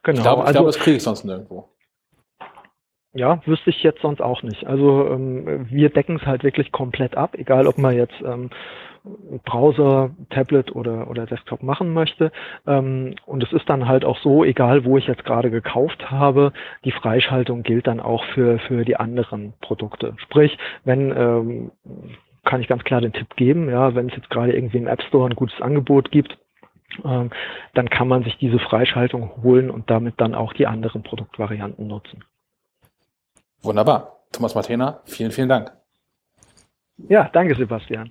Genau. 0.03 0.17
Ich 0.17 0.23
glaube, 0.23 0.43
also, 0.43 0.53
glaube, 0.53 0.67
das 0.69 0.79
kriege 0.79 0.97
ich 0.97 1.03
sonst 1.03 1.25
nirgendwo. 1.25 1.69
Ja, 3.13 3.45
wüsste 3.45 3.71
ich 3.71 3.83
jetzt 3.83 4.03
sonst 4.03 4.21
auch 4.23 4.43
nicht. 4.43 4.67
Also 4.67 5.09
ähm, 5.09 5.67
wir 5.69 5.91
decken 5.91 6.17
es 6.17 6.27
halt 6.27 6.45
wirklich 6.45 6.71
komplett 6.71 7.17
ab, 7.17 7.35
egal 7.35 7.67
ob 7.67 7.77
man 7.77 7.97
jetzt 7.97 8.15
ähm, 8.25 8.51
Browser, 9.45 10.11
Tablet 10.31 10.75
oder, 10.75 11.09
oder 11.11 11.27
Desktop 11.27 11.63
machen 11.63 11.93
möchte. 11.93 12.33
Ähm, 12.67 13.15
und 13.27 13.43
es 13.43 13.53
ist 13.53 13.69
dann 13.69 13.89
halt 13.89 14.05
auch 14.05 14.19
so, 14.19 14.45
egal 14.45 14.85
wo 14.85 14.99
ich 14.99 15.07
jetzt 15.07 15.25
gerade 15.25 15.51
gekauft 15.51 16.11
habe, 16.11 16.53
die 16.85 16.93
Freischaltung 16.93 17.63
gilt 17.63 17.87
dann 17.87 18.01
auch 18.01 18.25
für, 18.35 18.59
für 18.59 18.85
die 18.85 18.97
anderen 18.97 19.55
Produkte. 19.61 20.15
Sprich, 20.19 20.57
wenn 20.85 21.13
ähm, 21.17 21.71
kann 22.45 22.61
ich 22.61 22.69
ganz 22.69 22.85
klar 22.85 23.01
den 23.01 23.13
Tipp 23.13 23.37
geben, 23.37 23.69
ja, 23.69 23.95
wenn 23.95 24.09
es 24.09 24.17
jetzt 24.17 24.31
gerade 24.31 24.55
irgendwie 24.55 24.79
im 24.79 24.87
App 24.87 25.03
Store 25.03 25.29
ein 25.29 25.37
gutes 25.37 25.61
Angebot 25.61 26.11
gibt, 26.11 26.39
ähm, 27.05 27.31
dann 27.75 27.89
kann 27.89 28.09
man 28.09 28.25
sich 28.25 28.37
diese 28.39 28.59
Freischaltung 28.59 29.43
holen 29.43 29.71
und 29.71 29.91
damit 29.91 30.21
dann 30.21 30.35
auch 30.35 30.53
die 30.53 30.67
anderen 30.67 31.03
Produktvarianten 31.03 31.87
nutzen. 31.87 32.25
Wunderbar. 33.63 34.17
Thomas 34.33 34.55
Martena, 34.55 35.01
vielen, 35.05 35.33
vielen 35.33 35.49
Dank. 35.49 35.73
Ja, 37.09 37.29
danke 37.33 37.55
Sebastian. 37.55 38.11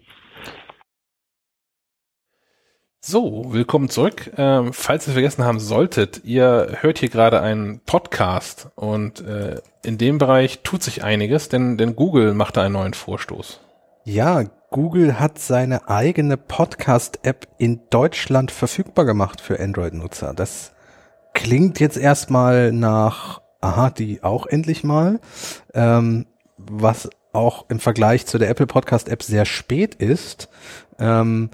So, 3.01 3.53
willkommen 3.53 3.89
zurück. 3.89 4.29
Ähm, 4.35 4.73
falls 4.73 5.07
ihr 5.07 5.13
vergessen 5.13 5.45
haben 5.45 5.61
solltet, 5.61 6.25
ihr 6.25 6.79
hört 6.81 6.99
hier 6.99 7.07
gerade 7.07 7.39
einen 7.39 7.79
Podcast 7.79 8.67
und 8.75 9.21
äh, 9.21 9.61
in 9.85 9.97
dem 9.97 10.17
Bereich 10.17 10.63
tut 10.63 10.83
sich 10.83 11.01
einiges, 11.01 11.47
denn, 11.47 11.77
denn 11.77 11.95
Google 11.95 12.33
macht 12.33 12.57
da 12.57 12.63
einen 12.63 12.73
neuen 12.73 12.93
Vorstoß. 12.93 13.61
Ja, 14.03 14.43
Google 14.69 15.17
hat 15.17 15.39
seine 15.39 15.87
eigene 15.87 16.35
Podcast-App 16.35 17.47
in 17.57 17.79
Deutschland 17.89 18.51
verfügbar 18.51 19.05
gemacht 19.05 19.39
für 19.39 19.61
Android-Nutzer. 19.61 20.33
Das 20.33 20.73
klingt 21.33 21.79
jetzt 21.79 21.97
erstmal 21.97 22.73
nach, 22.73 23.41
aha, 23.61 23.91
die 23.91 24.23
auch 24.23 24.45
endlich 24.45 24.83
mal, 24.83 25.21
ähm, 25.73 26.25
was 26.57 27.09
auch 27.31 27.63
im 27.69 27.79
Vergleich 27.79 28.25
zu 28.25 28.39
der 28.39 28.49
Apple 28.49 28.67
Podcast-App 28.67 29.23
sehr 29.23 29.45
spät 29.45 29.95
ist. 29.95 30.49
Ähm, 30.99 31.49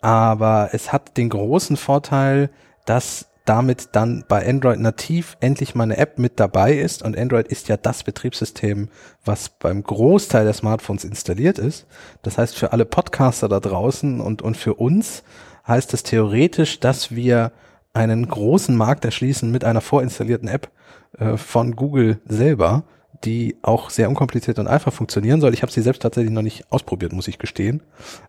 aber 0.00 0.70
es 0.72 0.92
hat 0.92 1.16
den 1.16 1.28
großen 1.28 1.76
Vorteil, 1.76 2.50
dass 2.86 3.26
damit 3.44 3.88
dann 3.92 4.24
bei 4.28 4.46
Android 4.46 4.78
nativ 4.78 5.36
endlich 5.40 5.74
mal 5.74 5.84
eine 5.84 5.96
App 5.96 6.18
mit 6.18 6.38
dabei 6.38 6.74
ist 6.74 7.02
und 7.02 7.18
Android 7.18 7.48
ist 7.48 7.68
ja 7.68 7.76
das 7.76 8.04
Betriebssystem, 8.04 8.88
was 9.24 9.48
beim 9.48 9.82
Großteil 9.82 10.44
der 10.44 10.52
Smartphones 10.52 11.04
installiert 11.04 11.58
ist. 11.58 11.86
Das 12.22 12.38
heißt, 12.38 12.56
für 12.56 12.72
alle 12.72 12.84
Podcaster 12.84 13.48
da 13.48 13.58
draußen 13.58 14.20
und, 14.20 14.42
und 14.42 14.56
für 14.56 14.74
uns 14.74 15.24
heißt 15.66 15.92
es 15.94 16.02
theoretisch, 16.02 16.80
dass 16.80 17.14
wir 17.14 17.52
einen 17.92 18.28
großen 18.28 18.76
Markt 18.76 19.04
erschließen 19.04 19.50
mit 19.50 19.64
einer 19.64 19.80
vorinstallierten 19.80 20.48
App 20.48 20.70
äh, 21.18 21.36
von 21.36 21.74
Google 21.74 22.20
selber, 22.26 22.84
die 23.24 23.56
auch 23.62 23.90
sehr 23.90 24.08
unkompliziert 24.08 24.58
und 24.58 24.68
einfach 24.68 24.92
funktionieren 24.92 25.40
soll. 25.40 25.54
Ich 25.54 25.62
habe 25.62 25.72
sie 25.72 25.82
selbst 25.82 26.02
tatsächlich 26.02 26.32
noch 26.32 26.42
nicht 26.42 26.70
ausprobiert, 26.70 27.12
muss 27.12 27.28
ich 27.28 27.38
gestehen. 27.38 27.82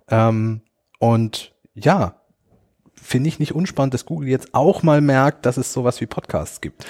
Ähm, 0.09 0.61
und 0.99 1.50
ja, 1.73 2.15
finde 3.01 3.29
ich 3.29 3.39
nicht 3.39 3.53
unspannend, 3.53 3.93
dass 3.93 4.05
Google 4.05 4.29
jetzt 4.29 4.53
auch 4.53 4.83
mal 4.83 5.01
merkt, 5.01 5.45
dass 5.45 5.57
es 5.57 5.73
sowas 5.73 6.01
wie 6.01 6.05
Podcasts 6.05 6.61
gibt. 6.61 6.85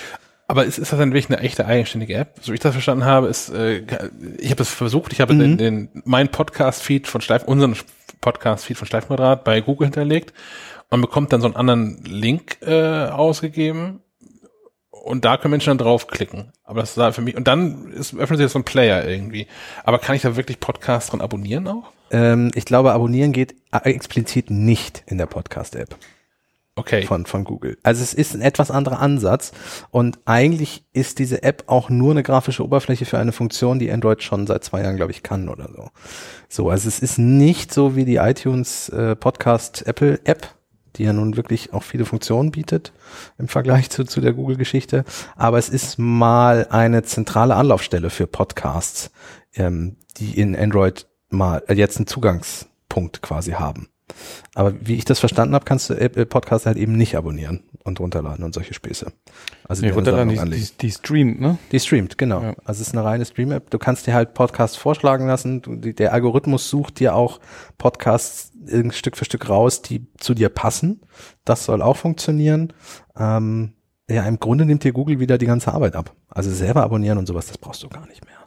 Aber 0.47 0.65
ist, 0.65 0.79
ist 0.79 0.91
das 0.91 0.99
dann 0.99 1.13
wirklich 1.13 1.29
eine 1.29 1.39
echte 1.39 1.65
eigenständige 1.65 2.15
App? 2.15 2.39
So 2.41 2.51
wie 2.51 2.55
ich 2.55 2.59
das 2.59 2.73
verstanden 2.73 3.05
habe, 3.05 3.27
ist, 3.27 3.49
äh, 3.49 3.83
ich 4.37 4.47
habe 4.47 4.57
das 4.57 4.69
versucht, 4.69 5.13
ich 5.13 5.21
habe 5.21 5.33
mhm. 5.33 5.39
den, 5.39 5.57
den, 5.57 5.89
mein 6.03 6.27
Podcast-Feed 6.27 7.07
von 7.07 7.21
Schleif, 7.21 7.43
unseren 7.43 7.75
Podcast-Feed 8.19 8.77
von 8.77 8.87
Schleifquadrat 8.87 9.45
bei 9.45 9.61
Google 9.61 9.87
hinterlegt. 9.87 10.33
Man 10.89 10.99
bekommt 10.99 11.31
dann 11.31 11.39
so 11.39 11.47
einen 11.47 11.55
anderen 11.55 12.03
Link 12.03 12.57
äh, 12.61 13.05
ausgegeben 13.05 14.01
und 15.03 15.25
da 15.25 15.37
können 15.37 15.51
Menschen 15.51 15.69
dann 15.69 15.77
draufklicken. 15.79 16.51
Aber 16.63 16.81
das 16.81 16.95
ist 16.95 17.15
für 17.15 17.21
mich, 17.21 17.35
und 17.35 17.47
dann 17.47 17.91
ist, 17.91 18.13
öffnet 18.15 18.39
sich 18.39 18.51
so 18.51 18.59
ein 18.59 18.63
Player 18.63 19.07
irgendwie. 19.07 19.47
Aber 19.83 19.99
kann 19.99 20.15
ich 20.15 20.21
da 20.21 20.35
wirklich 20.35 20.59
Podcasts 20.59 21.09
dran 21.09 21.21
abonnieren 21.21 21.67
auch? 21.67 21.91
Ähm, 22.11 22.51
ich 22.55 22.65
glaube, 22.65 22.91
abonnieren 22.93 23.31
geht 23.31 23.55
explizit 23.71 24.51
nicht 24.51 25.03
in 25.07 25.17
der 25.17 25.25
Podcast-App. 25.25 25.95
Okay. 26.75 27.03
Von, 27.03 27.25
von 27.25 27.43
Google. 27.43 27.77
Also 27.83 28.01
es 28.01 28.13
ist 28.13 28.33
ein 28.33 28.41
etwas 28.41 28.71
anderer 28.71 28.99
Ansatz 28.99 29.51
und 29.89 30.19
eigentlich 30.25 30.85
ist 30.93 31.19
diese 31.19 31.43
App 31.43 31.65
auch 31.67 31.89
nur 31.89 32.11
eine 32.11 32.23
grafische 32.23 32.63
Oberfläche 32.63 33.05
für 33.05 33.19
eine 33.19 33.33
Funktion, 33.33 33.77
die 33.77 33.91
Android 33.91 34.23
schon 34.23 34.47
seit 34.47 34.63
zwei 34.63 34.81
Jahren, 34.81 34.95
glaube 34.95 35.11
ich, 35.11 35.21
kann 35.21 35.49
oder 35.49 35.69
so. 35.75 35.89
So, 36.47 36.69
also 36.69 36.87
es 36.87 36.99
ist 36.99 37.17
nicht 37.17 37.73
so 37.73 37.97
wie 37.97 38.05
die 38.05 38.15
iTunes 38.15 38.87
äh, 38.87 39.17
Podcast 39.17 39.85
Apple 39.85 40.21
App, 40.23 40.55
die 40.95 41.03
ja 41.03 41.13
nun 41.13 41.37
wirklich 41.37 41.73
auch 41.73 41.83
viele 41.83 42.05
Funktionen 42.05 42.51
bietet 42.51 42.93
im 43.37 43.47
Vergleich 43.47 43.89
zu, 43.89 44.03
zu 44.05 44.21
der 44.21 44.33
Google-Geschichte. 44.33 45.05
Aber 45.35 45.57
es 45.57 45.69
ist 45.69 45.97
mal 45.97 46.67
eine 46.69 47.03
zentrale 47.03 47.55
Anlaufstelle 47.55 48.09
für 48.09 48.27
Podcasts, 48.27 49.11
ähm, 49.53 49.97
die 50.17 50.39
in 50.39 50.55
Android 50.55 51.07
mal 51.29 51.63
äh, 51.67 51.73
jetzt 51.73 51.97
einen 51.97 52.07
Zugangspunkt 52.07 53.21
quasi 53.21 53.51
haben. 53.51 53.90
Aber 54.55 54.73
wie 54.81 54.95
ich 54.95 55.05
das 55.05 55.19
verstanden 55.19 55.55
habe, 55.55 55.65
kannst 55.65 55.89
du 55.89 55.93
Apple 55.93 56.25
Podcast 56.25 56.65
halt 56.65 56.77
eben 56.77 56.93
nicht 56.93 57.15
abonnieren 57.15 57.63
und 57.83 57.99
runterladen 57.99 58.43
und 58.43 58.53
solche 58.53 58.73
Späße. 58.73 59.11
Also 59.63 59.85
nee, 59.85 59.91
runterladen, 59.91 60.29
die, 60.29 60.59
die, 60.59 60.69
die, 60.79 60.91
streamt, 60.91 61.39
ne? 61.39 61.57
Die 61.71 61.79
streamt, 61.79 62.17
genau. 62.17 62.41
Ja. 62.41 62.55
Also 62.65 62.81
es 62.81 62.87
ist 62.87 62.93
eine 62.93 63.03
reine 63.03 63.25
Stream-App. 63.25 63.69
Du 63.69 63.77
kannst 63.77 64.07
dir 64.07 64.13
halt 64.13 64.33
Podcasts 64.33 64.77
vorschlagen 64.77 65.27
lassen. 65.27 65.61
Du, 65.61 65.75
der 65.75 66.13
Algorithmus 66.13 66.69
sucht 66.69 66.99
dir 66.99 67.15
auch 67.15 67.39
Podcasts 67.77 68.51
Stück 68.91 69.17
für 69.17 69.25
Stück 69.25 69.49
raus, 69.49 69.81
die 69.81 70.07
zu 70.17 70.33
dir 70.33 70.49
passen. 70.49 71.01
Das 71.45 71.65
soll 71.65 71.81
auch 71.81 71.97
funktionieren. 71.97 72.73
Ähm, 73.17 73.73
ja, 74.09 74.23
im 74.23 74.39
Grunde 74.39 74.65
nimmt 74.65 74.83
dir 74.83 74.91
Google 74.91 75.19
wieder 75.19 75.37
die 75.37 75.45
ganze 75.45 75.73
Arbeit 75.73 75.95
ab. 75.95 76.15
Also 76.27 76.51
selber 76.51 76.83
abonnieren 76.83 77.17
und 77.17 77.27
sowas, 77.27 77.47
das 77.47 77.57
brauchst 77.57 77.83
du 77.83 77.89
gar 77.89 78.05
nicht 78.07 78.25
mehr. 78.25 78.40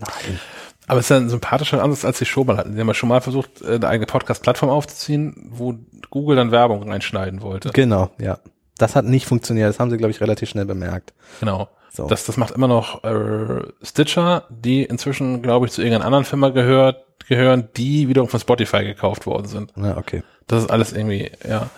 Nein. 0.00 0.40
Aber 0.86 0.98
es 0.98 1.06
ist 1.06 1.10
ja 1.10 1.18
ein 1.18 1.28
sympathischer 1.28 1.82
Ansatz, 1.82 2.04
als 2.04 2.18
sie 2.18 2.26
schon 2.26 2.46
mal 2.46 2.56
hatten. 2.56 2.74
Sie 2.74 2.80
haben 2.80 2.88
ja 2.88 2.94
schon 2.94 3.08
mal 3.08 3.20
versucht, 3.20 3.62
äh, 3.62 3.76
eine 3.76 3.86
eigene 3.86 4.06
Podcast-Plattform 4.06 4.70
aufzuziehen, 4.70 5.48
wo 5.50 5.76
Google 6.10 6.36
dann 6.36 6.50
Werbung 6.50 6.90
reinschneiden 6.90 7.42
wollte. 7.42 7.70
Genau, 7.70 8.10
ja. 8.18 8.38
Das 8.76 8.96
hat 8.96 9.04
nicht 9.04 9.26
funktioniert. 9.26 9.68
Das 9.68 9.78
haben 9.78 9.90
sie, 9.90 9.98
glaube 9.98 10.10
ich, 10.10 10.20
relativ 10.20 10.48
schnell 10.48 10.64
bemerkt. 10.64 11.12
Genau. 11.38 11.68
So. 11.92 12.06
Das, 12.06 12.24
das 12.24 12.36
macht 12.36 12.52
immer 12.52 12.68
noch 12.68 13.02
äh, 13.04 13.62
Stitcher, 13.82 14.44
die 14.48 14.84
inzwischen, 14.84 15.42
glaube 15.42 15.66
ich, 15.66 15.72
zu 15.72 15.82
irgendeiner 15.82 16.06
anderen 16.06 16.24
Firma 16.24 16.50
gehört, 16.50 17.04
gehören, 17.28 17.68
die 17.76 18.08
wiederum 18.08 18.28
von 18.28 18.40
Spotify 18.40 18.84
gekauft 18.84 19.26
worden 19.26 19.46
sind. 19.46 19.72
Ja, 19.76 19.96
okay. 19.96 20.22
Das 20.46 20.64
ist 20.64 20.70
alles 20.70 20.92
irgendwie, 20.92 21.30
ja. 21.48 21.70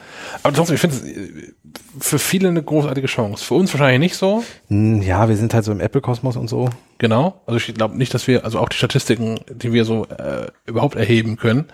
Aber 0.43 0.55
trotzdem, 0.55 0.77
ich 0.77 0.81
finde 0.81 0.97
es 0.97 1.03
äh, 1.03 1.53
für 2.01 2.19
viele 2.19 2.49
eine 2.49 2.63
großartige 2.63 3.07
Chance. 3.07 3.45
Für 3.45 3.55
uns 3.55 3.73
wahrscheinlich 3.73 4.01
nicht 4.01 4.17
so. 4.17 4.43
Hm, 4.69 5.03
ja, 5.03 5.29
wir 5.29 5.37
sind 5.37 5.53
halt 5.53 5.65
so 5.65 5.73
im 5.73 5.81
Apple-Kosmos 5.81 6.37
und 6.37 6.49
so. 6.49 6.71
Genau. 6.97 7.43
Also 7.47 7.59
ich 7.59 7.75
glaube 7.75 7.99
nicht, 7.99 8.15
dass 8.15 8.27
wir, 8.27 8.45
also 8.45 8.59
auch 8.61 8.71
die 8.71 8.77
Statistiken, 8.77 9.41
die 9.51 9.73
wir 9.73 9.85
so 9.85 10.07
äh, 10.07 10.47
überhaupt 10.65 10.97
erheben 10.97 11.37
können, 11.37 11.67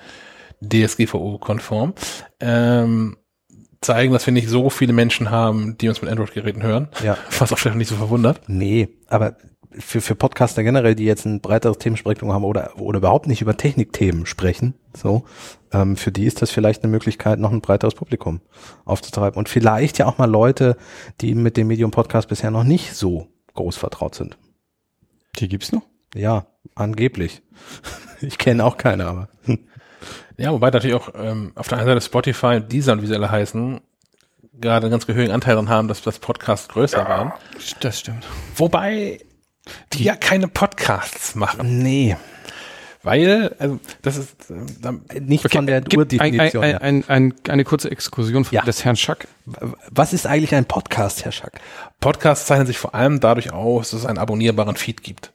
DSGVO-konform, 0.61 1.95
ähm, 2.41 3.17
zeigen, 3.81 4.13
dass 4.13 4.27
wir 4.27 4.33
nicht 4.33 4.49
so 4.49 4.71
viele 4.71 4.93
Menschen 4.93 5.31
haben, 5.31 5.77
die 5.79 5.89
uns 5.89 6.03
mit 6.03 6.11
Android-Geräten 6.11 6.63
hören. 6.63 6.89
Ja. 7.03 7.17
Was 7.39 7.53
auch 7.53 7.59
vielleicht 7.59 7.79
nicht 7.79 7.89
so 7.89 7.97
verwundert. 7.97 8.41
Nee, 8.49 8.89
aber 9.09 9.37
für, 9.71 10.01
für 10.01 10.15
Podcaster 10.15 10.63
generell, 10.63 10.95
die 10.95 11.05
jetzt 11.05 11.25
ein 11.25 11.41
breiteres 11.41 11.79
Themenspektrum 11.79 12.33
haben 12.33 12.45
oder, 12.45 12.79
oder 12.81 12.99
überhaupt 12.99 13.27
nicht 13.27 13.43
über 13.43 13.57
Technikthemen 13.57 14.27
sprechen, 14.27 14.75
so, 14.97 15.25
ähm, 15.73 15.97
für 15.97 16.11
die 16.11 16.25
ist 16.25 16.43
das 16.43 16.51
vielleicht 16.51 16.83
eine 16.83 16.91
Möglichkeit, 16.91 17.39
noch 17.39 17.53
ein 17.53 17.61
breiteres 17.61 17.95
Publikum 17.95 18.41
aufzutreiben. 18.85 19.39
Und 19.39 19.49
vielleicht 19.49 19.99
ja 19.99 20.07
auch 20.07 20.19
mal 20.19 20.31
Leute, 20.31 20.77
die 21.21 21.35
mit 21.35 21.57
dem 21.57 21.69
Medium 21.69 21.91
Podcast 21.91 22.29
bisher 22.29 22.51
noch 22.51 22.65
nicht 22.65 22.95
so 22.95 23.29
groß 23.55 23.77
vertraut 23.77 24.15
sind. 24.15 24.39
Die 25.39 25.49
gibt's 25.49 25.73
noch? 25.73 25.83
Ja, 26.15 26.47
angeblich. 26.75 27.43
Ich 28.21 28.37
kenne 28.37 28.65
auch 28.65 28.79
keine, 28.79 29.07
aber. 29.07 29.29
Ja, 30.39 30.53
wobei 30.53 30.71
natürlich 30.71 30.95
auch 30.97 31.11
ähm, 31.17 31.53
auf 31.57 31.69
der 31.69 31.79
einen 31.79 31.87
Seite 31.89 32.01
Spotify 32.01 32.57
und 32.57 32.73
Deezer 32.73 32.93
und 32.93 33.03
wie 33.03 33.07
sie 33.07 33.15
alle 33.15 33.31
heißen, 33.31 33.81
gerade 34.61 34.87
einen 34.87 34.91
ganz 34.93 35.07
gehörigen 35.07 35.33
Anteil 35.33 35.55
daran 35.55 35.69
haben, 35.69 35.89
dass 35.89 36.01
das 36.03 36.19
Podcasts 36.21 36.69
größer 36.69 37.07
waren. 37.09 37.33
Das 37.81 37.99
stimmt. 38.01 38.25
Wobei 38.57 39.21
die 39.93 40.05
ja 40.05 40.17
keine 40.17 40.49
Podcasts 40.49 41.35
machen. 41.35 41.83
Nee, 41.83 42.17
Weil, 43.03 43.55
also 43.59 43.79
das 44.03 44.17
ist, 44.17 44.51
ähm, 44.51 44.67
da- 44.81 44.95
nicht 45.21 45.51
von 45.51 45.67
der 45.67 45.81
Gibt 45.81 46.13
ein, 46.15 46.21
ein, 46.21 46.33
Urdefinition. 46.33 46.65
ein, 46.65 46.71
her. 46.71 46.83
ein, 46.83 47.05
ein, 47.09 47.35
eine 47.49 47.65
kurze 47.65 47.91
Exkursion 47.91 48.45
von 48.45 48.55
Ja. 48.57 48.63
des 48.63 48.85
Herrn 48.85 48.97
Schack. 48.97 49.29
Was 49.91 50.13
ist 50.13 50.27
eigentlich 50.27 50.55
ein 50.55 50.65
Podcast, 50.67 51.25
Herr 51.25 51.33
Schack? 51.33 51.61
Podcasts 52.01 52.47
zeichnen 52.47 52.67
sich 52.67 52.79
vor 52.79 52.95
allem 52.95 53.21
dadurch 53.21 53.53
aus, 53.53 53.91
dass 53.91 54.01
es 54.01 54.07
einen 54.07 54.19
abonnierbaren 54.19 54.77
Feed 54.77 55.03
gibt. 55.03 55.33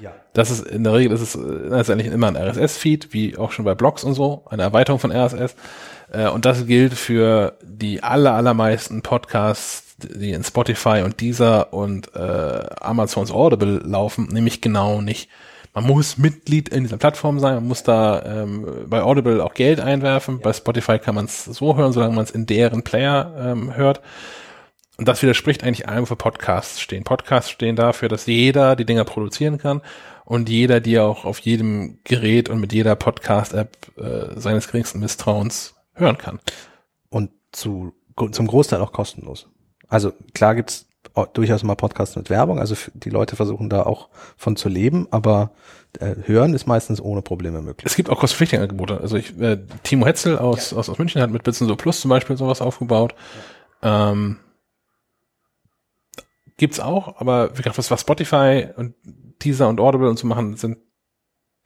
Ja. 0.00 0.12
Das 0.32 0.50
ist 0.50 0.66
in 0.66 0.84
der 0.84 0.94
Regel 0.94 1.12
ist 1.12 1.20
es 1.20 1.34
äh, 1.34 1.38
letztendlich 1.38 2.12
immer 2.12 2.28
ein 2.28 2.36
RSS-Feed, 2.36 3.12
wie 3.12 3.36
auch 3.36 3.52
schon 3.52 3.64
bei 3.64 3.74
Blogs 3.74 4.04
und 4.04 4.14
so, 4.14 4.44
eine 4.50 4.62
Erweiterung 4.62 4.98
von 4.98 5.12
RSS. 5.12 5.54
Äh, 6.12 6.28
Und 6.28 6.44
das 6.44 6.66
gilt 6.66 6.94
für 6.94 7.54
die 7.62 8.02
aller, 8.02 8.32
allermeisten 8.32 9.02
Podcasts, 9.02 9.96
die 9.98 10.32
in 10.32 10.42
Spotify 10.44 11.02
und 11.04 11.20
Deezer 11.20 11.72
und 11.72 12.14
äh, 12.14 12.18
Amazons 12.80 13.30
Audible 13.30 13.80
laufen, 13.84 14.28
nämlich 14.32 14.60
genau 14.60 15.00
nicht. 15.00 15.28
Man 15.72 15.86
muss 15.86 16.18
Mitglied 16.18 16.68
in 16.68 16.84
dieser 16.84 16.98
Plattform 16.98 17.40
sein, 17.40 17.54
man 17.56 17.66
muss 17.66 17.82
da 17.82 18.22
ähm, 18.24 18.66
bei 18.86 19.02
Audible 19.02 19.42
auch 19.42 19.54
Geld 19.54 19.80
einwerfen, 19.80 20.38
bei 20.38 20.52
Spotify 20.52 21.00
kann 21.00 21.16
man 21.16 21.24
es 21.24 21.44
so 21.44 21.76
hören, 21.76 21.92
solange 21.92 22.14
man 22.14 22.24
es 22.24 22.30
in 22.30 22.46
deren 22.46 22.84
Player 22.84 23.34
ähm, 23.36 23.74
hört. 23.74 24.00
Und 24.96 25.08
das 25.08 25.22
widerspricht 25.22 25.64
eigentlich 25.64 25.88
allem, 25.88 26.02
wofür 26.02 26.16
Podcasts 26.16 26.80
stehen. 26.80 27.04
Podcasts 27.04 27.50
stehen 27.50 27.74
dafür, 27.74 28.08
dass 28.08 28.26
jeder 28.26 28.76
die 28.76 28.84
Dinger 28.84 29.04
produzieren 29.04 29.58
kann 29.58 29.82
und 30.24 30.48
jeder 30.48 30.80
die 30.80 30.98
auch 30.98 31.24
auf 31.24 31.40
jedem 31.40 31.98
Gerät 32.04 32.48
und 32.48 32.60
mit 32.60 32.72
jeder 32.72 32.94
Podcast-App 32.94 33.98
äh, 33.98 34.40
seines 34.40 34.68
geringsten 34.68 35.00
Misstrauens 35.00 35.74
hören 35.94 36.18
kann. 36.18 36.40
Und 37.08 37.30
zu, 37.50 37.92
zum 38.30 38.46
Großteil 38.46 38.80
auch 38.80 38.92
kostenlos. 38.92 39.48
Also 39.88 40.12
klar 40.32 40.54
gibt's 40.54 40.86
durchaus 41.32 41.62
mal 41.62 41.76
Podcasts 41.76 42.16
mit 42.16 42.30
Werbung, 42.30 42.58
also 42.58 42.74
die 42.94 43.10
Leute 43.10 43.36
versuchen 43.36 43.70
da 43.70 43.84
auch 43.84 44.08
von 44.36 44.56
zu 44.56 44.68
leben, 44.68 45.06
aber 45.10 45.52
äh, 46.00 46.16
hören 46.24 46.54
ist 46.54 46.66
meistens 46.66 47.00
ohne 47.00 47.22
Probleme 47.22 47.62
möglich. 47.62 47.86
Es 47.86 47.94
gibt 47.94 48.10
auch 48.10 48.18
kostenpflichtige 48.18 48.62
Angebote. 48.62 49.00
Also 49.00 49.16
ich, 49.16 49.38
äh, 49.38 49.58
Timo 49.84 50.06
Hetzel 50.06 50.38
aus, 50.38 50.72
aus, 50.72 50.88
aus 50.88 50.98
München 50.98 51.22
hat 51.22 51.30
mit 51.30 51.44
Bits 51.44 51.60
und 51.60 51.68
so 51.68 51.76
Plus 51.76 52.00
zum 52.00 52.08
Beispiel 52.08 52.36
sowas 52.36 52.60
aufgebaut. 52.60 53.14
Ähm, 53.82 54.38
gibt's 56.56 56.80
auch, 56.80 57.20
aber 57.20 57.50
wie 57.52 57.62
gesagt, 57.62 57.78
was, 57.78 57.90
was 57.90 58.02
Spotify 58.02 58.68
und 58.76 58.94
Teaser 59.38 59.68
und 59.68 59.80
Audible 59.80 60.08
und 60.08 60.18
so 60.18 60.26
machen, 60.26 60.56
sind 60.56 60.78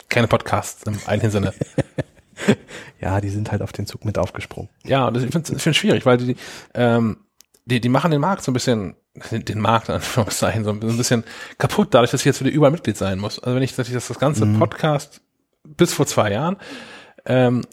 keine 0.09 0.29
Podcasts 0.29 0.85
im 0.85 0.99
eigentlichen 1.07 1.31
Sinne. 1.31 1.55
Ja, 3.01 3.21
die 3.21 3.29
sind 3.29 3.53
halt 3.53 3.63
auf 3.63 3.73
den 3.73 3.87
Zug 3.87 4.05
mit 4.05 4.19
aufgesprungen. 4.19 4.71
Ja, 4.85 5.07
und 5.07 5.15
das, 5.15 5.25
ich 5.25 5.31
finde 5.31 5.55
es 5.55 5.77
schwierig, 5.77 6.05
weil 6.05 6.19
die, 6.19 6.37
ähm, 6.75 7.19
die, 7.65 7.81
die 7.81 7.89
machen 7.89 8.11
den 8.11 8.21
Markt 8.21 8.43
so 8.43 8.51
ein 8.51 8.55
bisschen, 8.55 8.97
den, 9.31 9.61
Markt 9.61 9.89
in 9.89 9.97
Anführungszeichen, 9.97 10.65
so 10.65 10.71
ein 10.71 10.81
bisschen 10.81 11.25
kaputt, 11.59 11.89
dadurch, 11.93 12.11
dass 12.11 12.23
ich 12.23 12.27
jetzt 12.27 12.41
wieder 12.41 12.51
überall 12.51 12.73
Mitglied 12.73 12.97
sein 12.97 13.19
muss. 13.19 13.39
Also 13.39 13.55
wenn 13.55 13.63
ich, 13.63 13.75
dass 13.75 13.89
ich 13.89 13.95
das, 13.95 14.09
das 14.09 14.19
ganze 14.19 14.47
Podcast 14.47 15.21
bis 15.65 15.93
vor 15.93 16.07
zwei 16.07 16.33
Jahren, 16.33 16.57
ähm, 17.27 17.65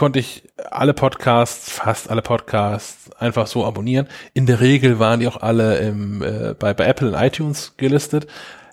konnte 0.00 0.18
ich 0.18 0.44
alle 0.70 0.94
Podcasts, 0.94 1.70
fast 1.70 2.08
alle 2.08 2.22
Podcasts 2.22 3.12
einfach 3.18 3.46
so 3.46 3.66
abonnieren. 3.66 4.08
In 4.32 4.46
der 4.46 4.60
Regel 4.60 4.98
waren 4.98 5.20
die 5.20 5.28
auch 5.28 5.42
alle 5.42 5.76
im, 5.76 6.22
äh, 6.22 6.54
bei, 6.58 6.72
bei 6.72 6.86
Apple 6.86 7.08
und 7.08 7.14
iTunes 7.14 7.74
gelistet. 7.76 8.26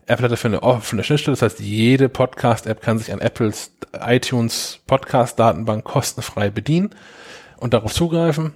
Apple 0.05 0.23
hat 0.23 0.31
dafür 0.31 0.51
eine 0.51 0.63
offene 0.63 1.03
Schnittstelle, 1.03 1.35
das 1.35 1.41
heißt, 1.41 1.59
jede 1.59 2.07
Podcast-App 2.07 2.81
kann 2.81 2.97
sich 2.97 3.11
an 3.11 3.19
Apples 3.19 3.71
iTunes 3.99 4.79
Podcast-Datenbank 4.87 5.83
kostenfrei 5.83 6.49
bedienen 6.49 6.91
und 7.57 7.73
darauf 7.73 7.93
zugreifen, 7.93 8.53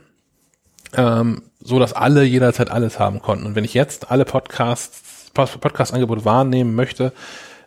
ähm, 0.95 1.41
so 1.60 1.77
dass 1.77 1.91
alle 1.91 2.23
jederzeit 2.23 2.72
alles 2.72 2.99
haben 2.99 3.22
konnten. 3.22 3.48
Und 3.48 3.56
wenn 3.56 3.65
ich 3.65 3.73
jetzt 3.73 4.11
alle 4.11 4.23
Podcasts, 4.23 5.30
Pod- 5.34 5.60
Podcast-Angebote 5.60 6.23
wahrnehmen 6.23 6.73
möchte, 6.73 7.11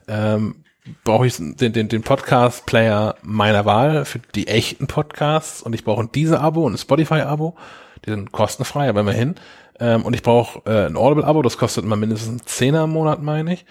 ähm, 0.08 0.63
brauche 1.04 1.26
ich 1.26 1.36
den, 1.36 1.72
den, 1.72 1.88
den 1.88 2.02
Podcast-Player 2.02 3.16
meiner 3.22 3.64
Wahl 3.64 4.04
für 4.04 4.20
die 4.34 4.48
echten 4.48 4.86
Podcasts 4.86 5.62
und 5.62 5.74
ich 5.74 5.84
brauche 5.84 6.02
ein 6.02 6.12
Deezer-Abo 6.12 6.64
und 6.64 6.74
ein 6.74 6.78
Spotify-Abo. 6.78 7.56
Die 8.04 8.10
sind 8.10 8.32
kostenfrei, 8.32 8.88
aber 8.88 9.00
immerhin. 9.00 9.36
Ähm, 9.80 10.04
und 10.04 10.14
ich 10.14 10.22
brauche 10.22 10.60
äh, 10.70 10.86
ein 10.86 10.96
Audible-Abo, 10.96 11.42
das 11.42 11.58
kostet 11.58 11.84
immer 11.84 11.96
mindestens 11.96 12.28
einen 12.28 12.46
Zehner 12.46 12.84
im 12.84 12.90
Monat, 12.90 13.22
meine 13.22 13.54
ich. 13.54 13.64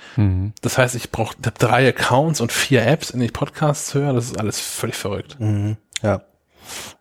Das 0.62 0.78
heißt, 0.78 0.96
ich 0.96 1.12
brauche 1.12 1.36
drei 1.40 1.88
Accounts 1.88 2.42
und 2.42 2.52
vier 2.52 2.86
Apps, 2.86 3.12
in 3.12 3.20
denen 3.20 3.28
ich 3.28 3.34
Podcasts 3.34 3.94
höre. 3.94 4.14
Das 4.14 4.26
ist 4.26 4.40
alles 4.40 4.60
völlig 4.60 4.96
verrückt. 4.96 5.40
Mhm. 5.40 5.78
Ja. 6.02 6.22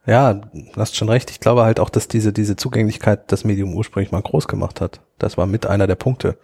Ja, 0.07 0.35
du 0.35 0.73
hast 0.77 0.97
schon 0.97 1.09
recht. 1.09 1.31
Ich 1.31 1.41
glaube 1.41 1.63
halt 1.63 1.81
auch, 1.81 1.91
dass 1.91 2.09
diese, 2.09 2.33
diese 2.33 2.57
Zugänglichkeit 2.57 3.31
das 3.31 3.45
Medium 3.45 3.75
ursprünglich 3.75 4.13
mal 4.13 4.23
groß 4.23 4.49
gemacht 4.49 4.81
hat. 4.81 5.01
Das 5.19 5.39
war 5.39 5.47
mit 5.47 5.67
einer 5.67 5.87
der 5.87 5.95
Punkte. 5.95 6.37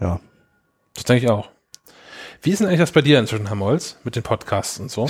Ja. 0.00 0.20
Das 0.94 1.04
denke 1.04 1.24
ich 1.24 1.30
auch. 1.30 1.48
Wie 2.42 2.50
ist 2.50 2.60
denn 2.60 2.68
eigentlich 2.68 2.80
das 2.80 2.92
bei 2.92 3.02
dir 3.02 3.18
inzwischen, 3.18 3.46
Herr 3.46 3.56
Molz, 3.56 3.98
mit 4.04 4.14
den 4.14 4.22
Podcasts 4.22 4.78
und 4.78 4.90
so? 4.90 5.08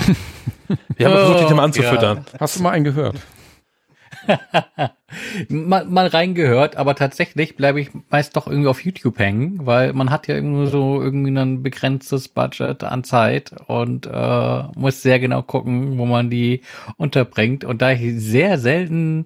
Wir 0.97 1.07
haben 1.07 1.13
versucht, 1.13 1.41
dich 1.41 1.49
immer 1.49 1.63
anzufüttern. 1.63 2.25
Hast 2.39 2.57
du 2.57 2.63
mal 2.63 2.71
einen 2.71 2.83
gehört? 2.83 3.17
mal, 5.49 5.85
mal 5.85 6.07
reingehört, 6.07 6.75
aber 6.75 6.95
tatsächlich 6.95 7.55
bleibe 7.55 7.81
ich 7.81 7.89
meist 8.09 8.35
doch 8.35 8.47
irgendwie 8.47 8.67
auf 8.67 8.83
YouTube 8.83 9.19
hängen, 9.19 9.65
weil 9.65 9.93
man 9.93 10.09
hat 10.09 10.27
ja 10.27 10.35
irgendwie 10.35 10.67
so 10.67 11.01
irgendwie 11.01 11.37
ein 11.37 11.63
begrenztes 11.63 12.27
Budget 12.27 12.83
an 12.83 13.03
Zeit 13.03 13.53
und 13.67 14.07
äh, 14.07 14.63
muss 14.75 15.01
sehr 15.01 15.19
genau 15.19 15.43
gucken, 15.43 15.97
wo 15.97 16.05
man 16.05 16.29
die 16.29 16.61
unterbringt. 16.97 17.63
Und 17.63 17.81
da 17.81 17.91
ich 17.91 18.19
sehr 18.21 18.57
selten 18.57 19.25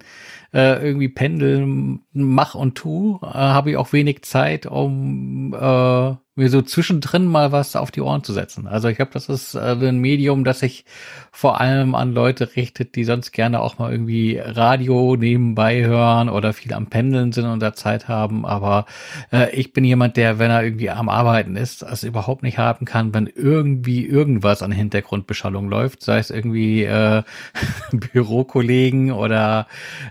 äh, 0.53 0.85
irgendwie 0.85 1.09
pendeln 1.09 2.01
mach 2.13 2.55
und 2.55 2.75
tu, 2.75 3.19
äh, 3.23 3.27
habe 3.27 3.71
ich 3.71 3.77
auch 3.77 3.93
wenig 3.93 4.23
Zeit, 4.23 4.65
um 4.65 5.53
äh, 5.53 6.15
mir 6.35 6.49
so 6.49 6.61
zwischendrin 6.61 7.25
mal 7.25 7.51
was 7.51 7.75
auf 7.75 7.91
die 7.91 8.01
Ohren 8.01 8.23
zu 8.23 8.33
setzen. 8.33 8.67
Also 8.67 8.87
ich 8.87 8.95
glaube, 8.95 9.11
das 9.13 9.29
ist 9.29 9.53
äh, 9.53 9.75
ein 9.79 9.99
Medium, 9.99 10.43
das 10.43 10.59
sich 10.59 10.85
vor 11.31 11.59
allem 11.59 11.93
an 11.95 12.13
Leute 12.13 12.55
richtet, 12.55 12.95
die 12.95 13.03
sonst 13.03 13.31
gerne 13.31 13.59
auch 13.59 13.77
mal 13.77 13.91
irgendwie 13.91 14.39
Radio 14.39 15.15
nebenbei 15.15 15.83
hören 15.83 16.29
oder 16.29 16.53
viel 16.53 16.73
am 16.73 16.87
Pendeln 16.87 17.31
sind 17.31 17.45
und 17.45 17.59
da 17.59 17.73
Zeit 17.73 18.07
haben. 18.07 18.45
Aber 18.45 18.85
äh, 19.31 19.49
ich 19.55 19.73
bin 19.73 19.83
jemand, 19.83 20.17
der, 20.17 20.39
wenn 20.39 20.51
er 20.51 20.63
irgendwie 20.63 20.89
am 20.89 21.09
Arbeiten 21.09 21.55
ist, 21.55 21.83
es 21.83 22.03
überhaupt 22.03 22.43
nicht 22.43 22.57
haben 22.57 22.85
kann, 22.85 23.13
wenn 23.13 23.27
irgendwie 23.27 24.05
irgendwas 24.05 24.61
an 24.63 24.71
Hintergrundbeschallung 24.71 25.69
läuft, 25.69 26.03
sei 26.03 26.17
es 26.17 26.29
irgendwie 26.29 26.83
äh, 26.83 27.23
Bürokollegen 27.91 29.11
oder 29.11 29.67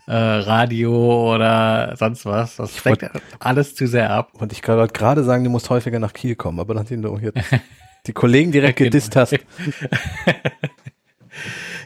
äh, 0.06 0.12
Radio 0.12 1.34
oder 1.34 1.94
sonst 1.96 2.26
was. 2.26 2.56
Das 2.56 2.82
deckt 2.82 3.10
alles 3.38 3.74
zu 3.74 3.86
sehr 3.86 4.10
ab. 4.10 4.32
Und 4.38 4.52
ich 4.52 4.66
wollte 4.66 4.92
gerade 4.92 5.24
sagen, 5.24 5.44
du 5.44 5.50
musst 5.50 5.70
häufiger 5.70 5.98
nach 5.98 6.11
Kiel 6.12 6.36
kommen, 6.36 6.60
aber 6.60 6.74
nachdem 6.74 7.02
du 7.02 7.16
jetzt 7.18 7.38
die 8.06 8.12
Kollegen 8.12 8.52
direkt 8.52 8.78
gedisst 8.78 9.16
hast. 9.16 9.38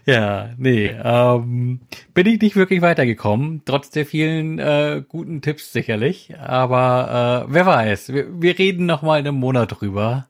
Ja, 0.06 0.50
nee, 0.56 0.86
ähm, 0.86 1.80
bin 2.14 2.26
ich 2.26 2.40
nicht 2.40 2.54
wirklich 2.54 2.80
weitergekommen, 2.80 3.62
trotz 3.64 3.90
der 3.90 4.06
vielen 4.06 4.60
äh, 4.60 5.02
guten 5.06 5.42
Tipps 5.42 5.72
sicherlich. 5.72 6.38
Aber 6.38 7.46
äh, 7.48 7.52
wer 7.52 7.66
weiß, 7.66 8.12
wir, 8.12 8.40
wir 8.40 8.56
reden 8.56 8.86
noch 8.86 9.02
mal 9.02 9.18
in 9.18 9.26
einem 9.26 9.38
Monat 9.38 9.80
drüber. 9.80 10.28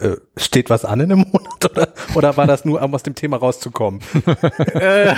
Äh, 0.00 0.16
steht 0.36 0.70
was 0.70 0.86
an 0.86 1.00
in 1.00 1.12
einem 1.12 1.26
Monat 1.32 1.64
oder, 1.70 1.88
oder 2.14 2.36
war 2.38 2.46
das 2.46 2.64
nur, 2.64 2.80
um 2.80 2.94
aus 2.94 3.02
dem 3.02 3.14
Thema 3.14 3.36
rauszukommen? 3.36 4.00
Äh, 4.80 5.14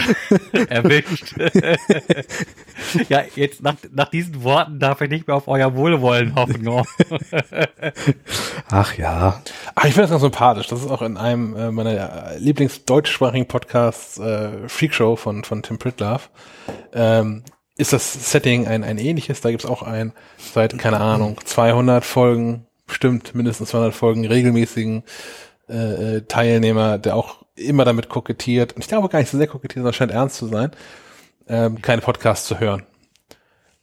erwischt. 0.68 1.34
ja, 3.08 3.22
jetzt 3.36 3.62
nach, 3.62 3.74
nach 3.92 4.08
diesen 4.08 4.42
Worten 4.42 4.78
darf 4.78 5.00
ich 5.00 5.10
nicht 5.10 5.26
mehr 5.26 5.36
auf 5.36 5.46
euer 5.46 5.74
Wohlwollen 5.74 6.34
hoffen. 6.34 6.66
Oh. 6.66 6.82
Ach 8.70 8.96
ja. 8.96 9.42
Ach, 9.74 9.84
ich 9.84 9.92
finde 9.92 10.02
das 10.02 10.10
ganz 10.10 10.22
sympathisch. 10.22 10.68
Das 10.68 10.80
ist 10.80 10.90
auch 10.90 11.02
in 11.02 11.16
einem 11.16 11.54
äh, 11.56 11.70
meiner 11.70 12.32
Lieblingsdeutschsprachigen 12.38 13.46
Podcasts, 13.46 14.18
äh, 14.18 14.68
Freak 14.68 14.94
Show 14.94 15.16
von, 15.16 15.44
von 15.44 15.62
Tim 15.62 15.78
Pritlove, 15.78 16.28
ähm, 16.92 17.44
ist 17.76 17.92
das 17.92 18.30
Setting 18.30 18.66
ein, 18.66 18.84
ein 18.84 18.98
ähnliches. 18.98 19.40
Da 19.40 19.50
gibt's 19.50 19.66
auch 19.66 19.82
ein, 19.82 20.12
seit, 20.38 20.76
keine 20.78 21.00
Ahnung, 21.00 21.38
200 21.44 22.04
Folgen, 22.04 22.66
bestimmt 22.92 23.34
mindestens 23.34 23.70
200 23.70 23.94
Folgen, 23.94 24.26
regelmäßigen 24.26 25.02
äh, 25.68 26.16
äh, 26.16 26.22
Teilnehmer, 26.28 26.98
der 26.98 27.16
auch 27.16 27.42
immer 27.56 27.86
damit 27.86 28.10
kokettiert, 28.10 28.74
und 28.74 28.82
ich 28.82 28.88
glaube 28.88 29.08
gar 29.08 29.18
nicht 29.18 29.30
so 29.30 29.38
sehr 29.38 29.46
kokettiert, 29.46 29.76
sondern 29.76 29.94
scheint 29.94 30.12
ernst 30.12 30.36
zu 30.36 30.46
sein, 30.46 30.72
ähm, 31.48 31.80
keine 31.80 32.02
Podcasts 32.02 32.46
zu 32.46 32.60
hören. 32.60 32.82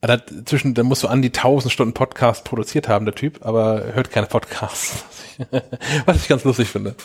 Er 0.02 0.14
hat 0.14 0.32
zwischen, 0.46 0.76
da 0.76 0.84
musst 0.84 1.04
du 1.04 1.08
an 1.08 1.24
die 1.24 1.30
1000 1.30 1.74
Stunden 1.74 1.94
Podcast 1.94 2.46
produziert 2.46 2.88
haben, 2.88 3.06
der 3.06 3.16
Typ, 3.16 3.46
aber 3.46 3.82
er 3.82 3.96
hört 3.96 4.12
keine 4.12 4.28
Podcasts. 4.28 5.04
Was 6.06 6.18
ich 6.18 6.28
ganz 6.28 6.44
lustig 6.44 6.70
finde. 6.70 6.96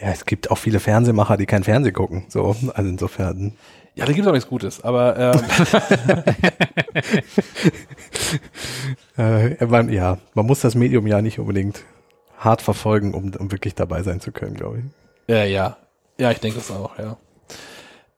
Ja, 0.00 0.08
es 0.08 0.26
gibt 0.26 0.50
auch 0.50 0.58
viele 0.58 0.80
Fernsehmacher, 0.80 1.36
die 1.36 1.46
kein 1.46 1.62
Fernsehen 1.62 1.94
gucken. 1.94 2.24
So, 2.28 2.56
also 2.74 2.90
insofern. 2.90 3.56
Ja, 3.94 4.06
da 4.06 4.12
gibt 4.12 4.22
es 4.22 4.28
auch 4.28 4.32
nichts 4.32 4.48
Gutes, 4.48 4.82
aber 4.82 5.16
ähm, 5.18 5.40
Äh, 9.20 9.66
man, 9.66 9.92
ja, 9.92 10.18
man 10.34 10.46
muss 10.46 10.60
das 10.60 10.74
Medium 10.74 11.06
ja 11.06 11.20
nicht 11.20 11.38
unbedingt 11.38 11.82
hart 12.38 12.62
verfolgen, 12.62 13.12
um, 13.12 13.34
um 13.34 13.52
wirklich 13.52 13.74
dabei 13.74 14.02
sein 14.02 14.20
zu 14.20 14.32
können, 14.32 14.54
glaube 14.54 14.78
ich. 14.78 14.84
Ja, 15.28 15.44
ja. 15.44 15.76
Ja, 16.18 16.30
ich 16.30 16.38
denke 16.38 16.58
es 16.58 16.70
auch, 16.70 16.98
ja. 16.98 17.16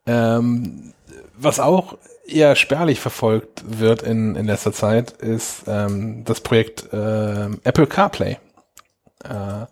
Ähm, 0.07 0.93
was 1.37 1.61
auch 1.61 1.99
eher 2.27 2.57
spärlich 2.57 3.01
verfolgt 3.01 3.65
wird 3.67 4.03
in, 4.03 4.37
in 4.37 4.47
letzter 4.47 4.73
Zeit, 4.73 5.13
ist 5.13 5.65
ähm, 5.67 6.25
das 6.25 6.41
Projekt 6.41 6.89
ähm, 6.93 7.61
Apple 7.65 7.87
CarPlay. 7.87 8.39
Äh, 9.25 9.67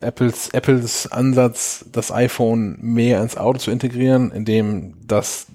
Apples, 0.00 0.50
Apples 0.50 1.10
Ansatz, 1.10 1.84
das 1.90 2.12
iPhone 2.12 2.78
mehr 2.80 3.20
ins 3.20 3.36
Auto 3.36 3.58
zu 3.58 3.70
integrieren, 3.70 4.30
indem 4.30 4.94
das 5.06 5.46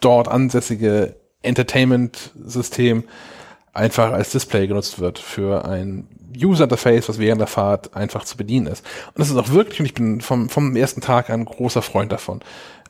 dort 0.00 0.28
ansässige 0.28 1.16
Entertainment-System 1.42 3.04
einfach 3.72 4.12
als 4.12 4.32
Display 4.32 4.66
genutzt 4.66 4.98
wird 4.98 5.18
für 5.18 5.64
ein 5.64 6.08
User-Interface, 6.36 7.08
was 7.08 7.18
während 7.18 7.40
der 7.40 7.46
Fahrt 7.46 7.96
einfach 7.96 8.24
zu 8.24 8.36
bedienen 8.36 8.66
ist. 8.66 8.84
Und 9.08 9.18
das 9.18 9.30
ist 9.30 9.36
auch 9.36 9.50
wirklich, 9.50 9.80
und 9.80 9.86
ich 9.86 9.94
bin 9.94 10.20
vom, 10.20 10.48
vom 10.48 10.76
ersten 10.76 11.00
Tag 11.00 11.30
an 11.30 11.44
großer 11.44 11.82
Freund 11.82 12.12
davon. 12.12 12.40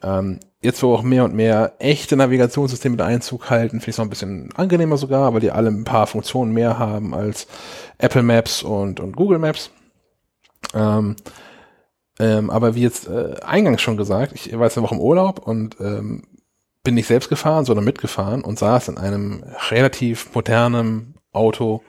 Ähm, 0.02 0.40
jetzt, 0.60 0.82
wo 0.82 0.94
auch 0.94 1.02
mehr 1.02 1.24
und 1.24 1.34
mehr 1.34 1.74
echte 1.78 2.16
Navigationssysteme 2.16 2.96
mit 2.96 3.02
Einzug 3.02 3.48
halten, 3.50 3.80
finde 3.80 3.90
ich 3.90 3.94
es 3.94 3.98
noch 3.98 4.06
ein 4.06 4.10
bisschen 4.10 4.52
angenehmer 4.56 4.96
sogar, 4.96 5.32
weil 5.32 5.40
die 5.40 5.52
alle 5.52 5.68
ein 5.68 5.84
paar 5.84 6.06
Funktionen 6.06 6.52
mehr 6.52 6.78
haben 6.78 7.14
als 7.14 7.46
Apple 7.98 8.22
Maps 8.22 8.62
und, 8.62 9.00
und 9.00 9.16
Google 9.16 9.38
Maps. 9.38 9.70
Ähm, 10.74 11.16
ähm, 12.18 12.50
aber 12.50 12.74
wie 12.74 12.82
jetzt 12.82 13.08
äh, 13.08 13.36
eingangs 13.42 13.80
schon 13.80 13.96
gesagt, 13.96 14.32
ich 14.34 14.52
war 14.52 14.66
jetzt 14.66 14.76
eine 14.76 14.84
Woche 14.84 14.94
im 14.94 15.00
Urlaub 15.00 15.38
und 15.38 15.76
ähm, 15.80 16.24
bin 16.82 16.94
nicht 16.94 17.06
selbst 17.06 17.28
gefahren, 17.28 17.64
sondern 17.64 17.84
mitgefahren 17.84 18.42
und 18.42 18.58
saß 18.58 18.88
in 18.88 18.98
einem 18.98 19.44
relativ 19.70 20.34
modernen 20.34 21.14
Auto 21.32 21.82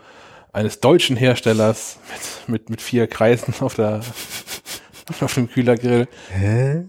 eines 0.54 0.80
deutschen 0.80 1.16
Herstellers 1.16 1.98
mit, 2.10 2.50
mit, 2.50 2.70
mit 2.70 2.82
vier 2.82 3.08
Kreisen 3.08 3.54
auf 3.62 3.76
der 3.76 4.02
auf 5.22 5.34
dem 5.34 5.50
Kühlergrill. 5.50 6.08
Hä? 6.30 6.86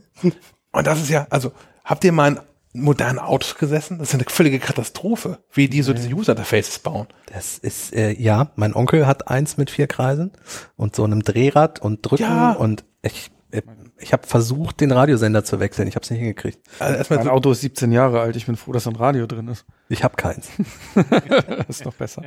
Und 0.72 0.86
das 0.86 1.00
ist 1.00 1.10
ja, 1.10 1.26
also, 1.30 1.52
habt 1.84 2.04
ihr 2.04 2.12
mal 2.12 2.32
in 2.32 2.40
modernen 2.72 3.18
Autos 3.18 3.56
gesessen? 3.56 3.98
Das 3.98 4.08
ist 4.08 4.14
eine 4.14 4.24
völlige 4.28 4.58
Katastrophe, 4.58 5.38
wie 5.52 5.68
die 5.68 5.82
so 5.82 5.92
diese 5.92 6.08
User-Interfaces 6.08 6.78
bauen. 6.78 7.06
Das 7.32 7.58
ist, 7.58 7.92
äh, 7.94 8.12
ja, 8.12 8.50
mein 8.56 8.74
Onkel 8.74 9.06
hat 9.06 9.28
eins 9.28 9.56
mit 9.56 9.70
vier 9.70 9.86
Kreisen 9.86 10.32
und 10.76 10.96
so 10.96 11.04
einem 11.04 11.22
Drehrad 11.22 11.80
und 11.80 12.00
Drücken 12.02 12.22
Ja. 12.24 12.52
und 12.52 12.84
ich, 13.02 13.30
äh, 13.50 13.62
ich 13.98 14.12
habe 14.12 14.26
versucht, 14.26 14.80
den 14.80 14.90
Radiosender 14.90 15.44
zu 15.44 15.60
wechseln. 15.60 15.86
Ich 15.86 15.94
habe 15.96 16.02
es 16.04 16.10
nicht 16.10 16.20
hingekriegt. 16.20 16.58
Also 16.78 16.96
erstmal 16.96 17.18
Mein 17.20 17.28
Auto 17.28 17.50
ist 17.52 17.60
17 17.60 17.92
Jahre 17.92 18.20
alt. 18.20 18.36
Ich 18.36 18.46
bin 18.46 18.56
froh, 18.56 18.72
dass 18.72 18.86
ein 18.88 18.96
Radio 18.96 19.26
drin 19.26 19.48
ist. 19.48 19.64
Ich 19.88 20.02
habe 20.02 20.16
keins. 20.16 20.48
Das 20.94 21.68
ist 21.68 21.84
noch 21.84 21.94
besser. 21.94 22.22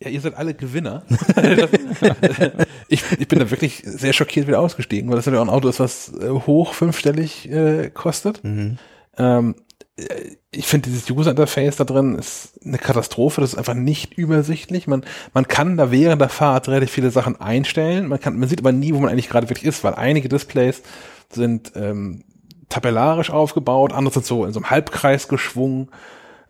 ja, 0.00 0.08
ihr 0.10 0.20
seid 0.20 0.34
alle 0.36 0.54
Gewinner. 0.54 1.04
ich, 2.88 3.02
ich 3.18 3.28
bin 3.28 3.38
da 3.38 3.50
wirklich 3.50 3.82
sehr 3.84 4.12
schockiert 4.12 4.46
wieder 4.46 4.60
ausgestiegen, 4.60 5.08
weil 5.10 5.16
das 5.16 5.26
ja 5.26 5.36
auch 5.38 5.42
ein 5.42 5.48
Auto 5.48 5.68
ist, 5.68 5.80
was 5.80 6.12
äh, 6.20 6.28
hoch 6.28 6.74
fünfstellig 6.74 7.50
äh, 7.50 7.90
kostet. 7.90 8.44
Mhm. 8.44 8.78
Ähm, 9.18 9.54
äh, 9.96 10.36
ich 10.50 10.66
finde 10.66 10.88
dieses 10.88 11.10
User-Interface 11.10 11.76
da 11.76 11.84
drin 11.84 12.16
ist 12.16 12.58
eine 12.64 12.78
Katastrophe. 12.78 13.40
Das 13.40 13.52
ist 13.52 13.58
einfach 13.58 13.74
nicht 13.74 14.14
übersichtlich. 14.14 14.86
Man, 14.86 15.04
man 15.34 15.46
kann 15.46 15.76
da 15.76 15.90
während 15.90 16.22
der 16.22 16.30
Fahrt 16.30 16.68
relativ 16.68 16.90
viele 16.90 17.10
Sachen 17.10 17.40
einstellen. 17.40 18.08
Man 18.08 18.20
kann, 18.20 18.38
man 18.38 18.48
sieht 18.48 18.60
aber 18.60 18.72
nie, 18.72 18.94
wo 18.94 19.00
man 19.00 19.10
eigentlich 19.10 19.28
gerade 19.28 19.50
wirklich 19.50 19.66
ist, 19.66 19.84
weil 19.84 19.94
einige 19.94 20.28
Displays 20.28 20.82
sind 21.30 21.72
ähm, 21.74 22.24
tabellarisch 22.68 23.30
aufgebaut, 23.30 23.92
andere 23.92 24.14
sind 24.14 24.26
so 24.26 24.44
in 24.44 24.52
so 24.52 24.60
einem 24.60 24.70
Halbkreis 24.70 25.28
geschwungen. 25.28 25.90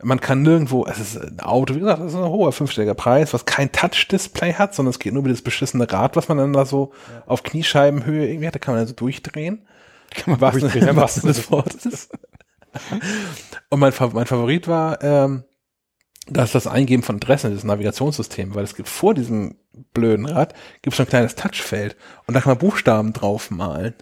Man 0.01 0.21
kann 0.21 0.43
nirgendwo, 0.43 0.85
es 0.85 0.97
ist 0.97 1.17
ein 1.17 1.41
Auto, 1.41 1.75
wie 1.75 1.79
gesagt, 1.79 1.99
das 1.99 2.13
ist 2.13 2.17
ein 2.17 2.23
hoher 2.23 2.53
fünfstelliger 2.53 2.93
Preis, 2.93 3.33
was 3.33 3.43
kein 3.43 3.71
Touch-Display 3.71 4.53
hat, 4.53 4.73
sondern 4.73 4.91
es 4.91 4.99
geht 4.99 5.11
nur 5.11 5.21
über 5.21 5.29
das 5.29 5.41
beschissene 5.41 5.91
Rad, 5.91 6.15
was 6.15 6.29
man 6.29 6.37
dann 6.37 6.53
da 6.53 6.65
so 6.65 6.93
auf 7.25 7.43
Kniescheibenhöhe 7.43 8.27
irgendwie 8.27 8.47
hat, 8.47 8.55
da 8.55 8.59
kann 8.59 8.73
man 8.73 8.81
dann 8.81 8.87
so 8.87 8.93
durchdrehen. 8.93 9.61
Kann 10.11 10.31
man 10.31 10.41
was, 10.41 10.57
durchdrehen, 10.57 10.87
ja, 10.87 10.95
was 10.95 11.15
des 11.15 11.51
Wortes. 11.51 12.09
Und 13.69 13.79
mein, 13.79 13.93
mein 14.13 14.25
Favorit 14.25 14.67
war, 14.67 15.03
ähm, 15.03 15.43
dass 16.27 16.51
das 16.51 16.67
Eingeben 16.67 17.03
von 17.03 17.15
Adressen, 17.17 17.49
dieses 17.49 17.63
Navigationssystem, 17.63 18.53
weil 18.55 18.63
es 18.63 18.75
gibt 18.75 18.89
vor 18.89 19.13
diesem 19.13 19.55
blöden 19.93 20.25
Rad, 20.25 20.53
gibt 20.81 20.93
es 20.93 20.97
so 20.97 21.03
ein 21.03 21.09
kleines 21.09 21.35
Touchfeld 21.35 21.95
und 22.27 22.33
da 22.33 22.41
kann 22.41 22.51
man 22.51 22.59
Buchstaben 22.59 23.13
drauf 23.13 23.49
malen. 23.51 23.95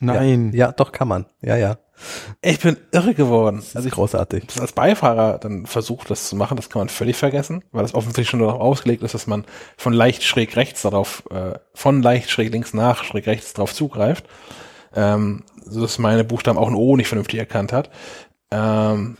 Nein. 0.00 0.52
Ja, 0.54 0.72
doch 0.72 0.92
kann 0.92 1.08
man. 1.08 1.26
Ja, 1.42 1.56
ja. 1.56 1.78
Ich 2.40 2.60
bin 2.60 2.78
irre 2.92 3.12
geworden. 3.12 3.56
Das 3.58 3.76
Also 3.76 3.80
ist 3.80 3.86
ich 3.86 3.92
großartig. 3.92 4.46
das 4.46 4.60
als 4.60 4.72
Beifahrer 4.72 5.38
dann 5.38 5.66
versucht, 5.66 6.08
das 6.10 6.28
zu 6.30 6.36
machen, 6.36 6.56
das 6.56 6.70
kann 6.70 6.80
man 6.80 6.88
völlig 6.88 7.16
vergessen, 7.16 7.62
weil 7.72 7.82
das 7.82 7.94
offensichtlich 7.94 8.30
schon 8.30 8.40
darauf 8.40 8.58
ausgelegt 8.60 9.02
ist, 9.02 9.12
dass 9.12 9.26
man 9.26 9.44
von 9.76 9.92
leicht 9.92 10.22
schräg 10.22 10.56
rechts 10.56 10.82
darauf, 10.82 11.22
äh, 11.30 11.58
von 11.74 12.02
leicht 12.02 12.30
schräg 12.30 12.52
links 12.52 12.72
nach 12.72 13.04
schräg 13.04 13.26
rechts 13.26 13.52
darauf 13.52 13.74
zugreift. 13.74 14.24
Ähm, 14.94 15.44
so 15.64 15.80
dass 15.82 15.98
meine 15.98 16.24
Buchstaben 16.24 16.58
auch 16.58 16.68
ein 16.68 16.74
O 16.74 16.96
nicht 16.96 17.08
vernünftig 17.08 17.38
erkannt 17.38 17.72
hat. 17.72 17.90
Ähm, 18.50 19.16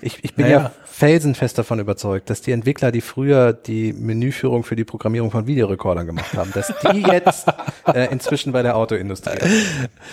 Ich, 0.00 0.24
ich 0.24 0.34
bin 0.34 0.46
Naja. 0.46 0.58
ja 0.58 0.72
felsenfest 0.84 1.58
davon 1.58 1.78
überzeugt, 1.80 2.30
dass 2.30 2.40
die 2.40 2.52
Entwickler, 2.52 2.90
die 2.90 3.02
früher 3.02 3.52
die 3.52 3.92
Menüführung 3.92 4.62
für 4.64 4.76
die 4.76 4.84
Programmierung 4.84 5.30
von 5.30 5.46
Videorekordern 5.46 6.06
gemacht 6.06 6.32
haben, 6.34 6.50
dass 6.54 6.72
die 6.92 7.02
jetzt 7.12 7.46
äh, 7.92 8.10
inzwischen 8.10 8.52
bei 8.52 8.62
der 8.62 8.76
Autoindustrie. 8.76 9.38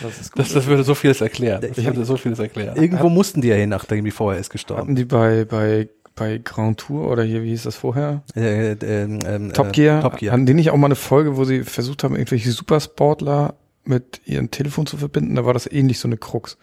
Das 0.01 0.19
ist 0.19 0.31
das, 0.37 0.51
das 0.51 0.65
würde 0.65 0.83
so 0.83 0.95
vieles 0.95 1.21
erklären. 1.21 1.63
Ich 1.63 1.85
hab- 1.85 1.95
würde 1.95 2.03
so 2.05 2.17
vieles 2.17 2.39
erklären. 2.39 2.75
Irgendwo 2.75 3.07
mussten 3.07 3.39
die 3.41 3.47
ja 3.47 3.55
hin, 3.55 3.69
nachdem 3.69 4.03
die 4.03 4.11
vorher 4.11 4.41
ist 4.41 4.49
gestorben. 4.49 4.81
Hatten 4.81 4.95
die 4.95 5.05
bei, 5.05 5.45
bei, 5.45 5.87
bei 6.15 6.41
Grand 6.43 6.79
Tour 6.81 7.09
oder 7.09 7.23
hier, 7.23 7.43
wie 7.43 7.49
hieß 7.51 7.63
das 7.63 7.77
vorher? 7.77 8.23
Äh, 8.35 8.71
ähm, 8.73 9.19
ähm, 9.25 9.53
Top 9.53 9.67
äh, 9.67 9.71
Gear. 9.71 10.01
Top 10.01 10.17
Gear. 10.17 10.33
Hatten 10.33 10.45
die 10.45 10.53
nicht 10.53 10.71
auch 10.71 10.77
mal 10.77 10.87
eine 10.87 10.95
Folge, 10.95 11.37
wo 11.37 11.45
sie 11.45 11.63
versucht 11.63 12.03
haben, 12.03 12.15
irgendwelche 12.17 12.51
Supersportler 12.51 13.53
mit 13.85 14.21
ihrem 14.25 14.51
Telefon 14.51 14.85
zu 14.85 14.97
verbinden? 14.97 15.35
Da 15.35 15.45
war 15.45 15.53
das 15.53 15.71
ähnlich 15.71 15.99
so 15.99 16.07
eine 16.07 16.17
Krux. 16.17 16.57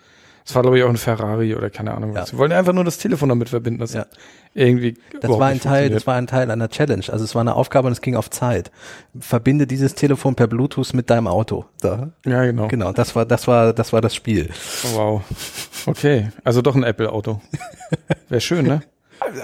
Das 0.45 0.55
war, 0.55 0.63
glaube 0.63 0.79
ich, 0.79 0.85
auch 0.85 0.89
ein 0.89 0.97
Ferrari 0.97 1.55
oder 1.55 1.71
keine 1.71 1.95
Ahnung 1.95 2.15
was. 2.15 2.19
Ja. 2.19 2.27
Sie 2.27 2.39
wollten 2.39 2.55
einfach 2.55 2.73
nur 2.73 2.83
das 2.83 2.99
Telefon 2.99 3.29
damit 3.29 3.51
verbinden. 3.51 3.79
Das 3.79 3.93
Ja. 3.93 4.07
irgendwie 4.55 4.97
Das 5.21 5.31
war 5.31 5.49
ein 5.49 5.61
Teil, 5.61 5.91
das 5.91 6.07
war 6.07 6.17
ein 6.17 6.27
Teil 6.27 6.51
einer 6.51 6.69
Challenge. 6.69 7.05
Also 7.09 7.25
es 7.25 7.35
war 7.35 7.41
eine 7.41 7.55
Aufgabe 7.55 7.87
und 7.87 7.93
es 7.93 8.01
ging 8.01 8.17
auf 8.17 8.31
Zeit. 8.31 8.71
Verbinde 9.19 9.67
dieses 9.67 9.95
Telefon 9.95 10.35
per 10.35 10.47
Bluetooth 10.47 10.95
mit 10.95 11.11
deinem 11.11 11.27
Auto. 11.27 11.67
Da. 11.81 12.11
Ja, 12.25 12.45
genau. 12.45 12.69
Genau, 12.69 12.93
das 12.93 13.15
war, 13.15 13.27
das 13.27 13.47
war, 13.47 13.73
das 13.75 13.93
war 13.93 14.01
das 14.01 14.15
Spiel. 14.15 14.51
Oh, 14.95 14.97
wow. 14.97 15.23
Okay, 15.87 16.31
also 16.43 16.63
doch 16.63 16.75
ein 16.75 16.85
Apple-Auto. 16.85 17.41
Wäre 18.29 18.41
schön, 18.41 18.67
ne? 18.67 18.83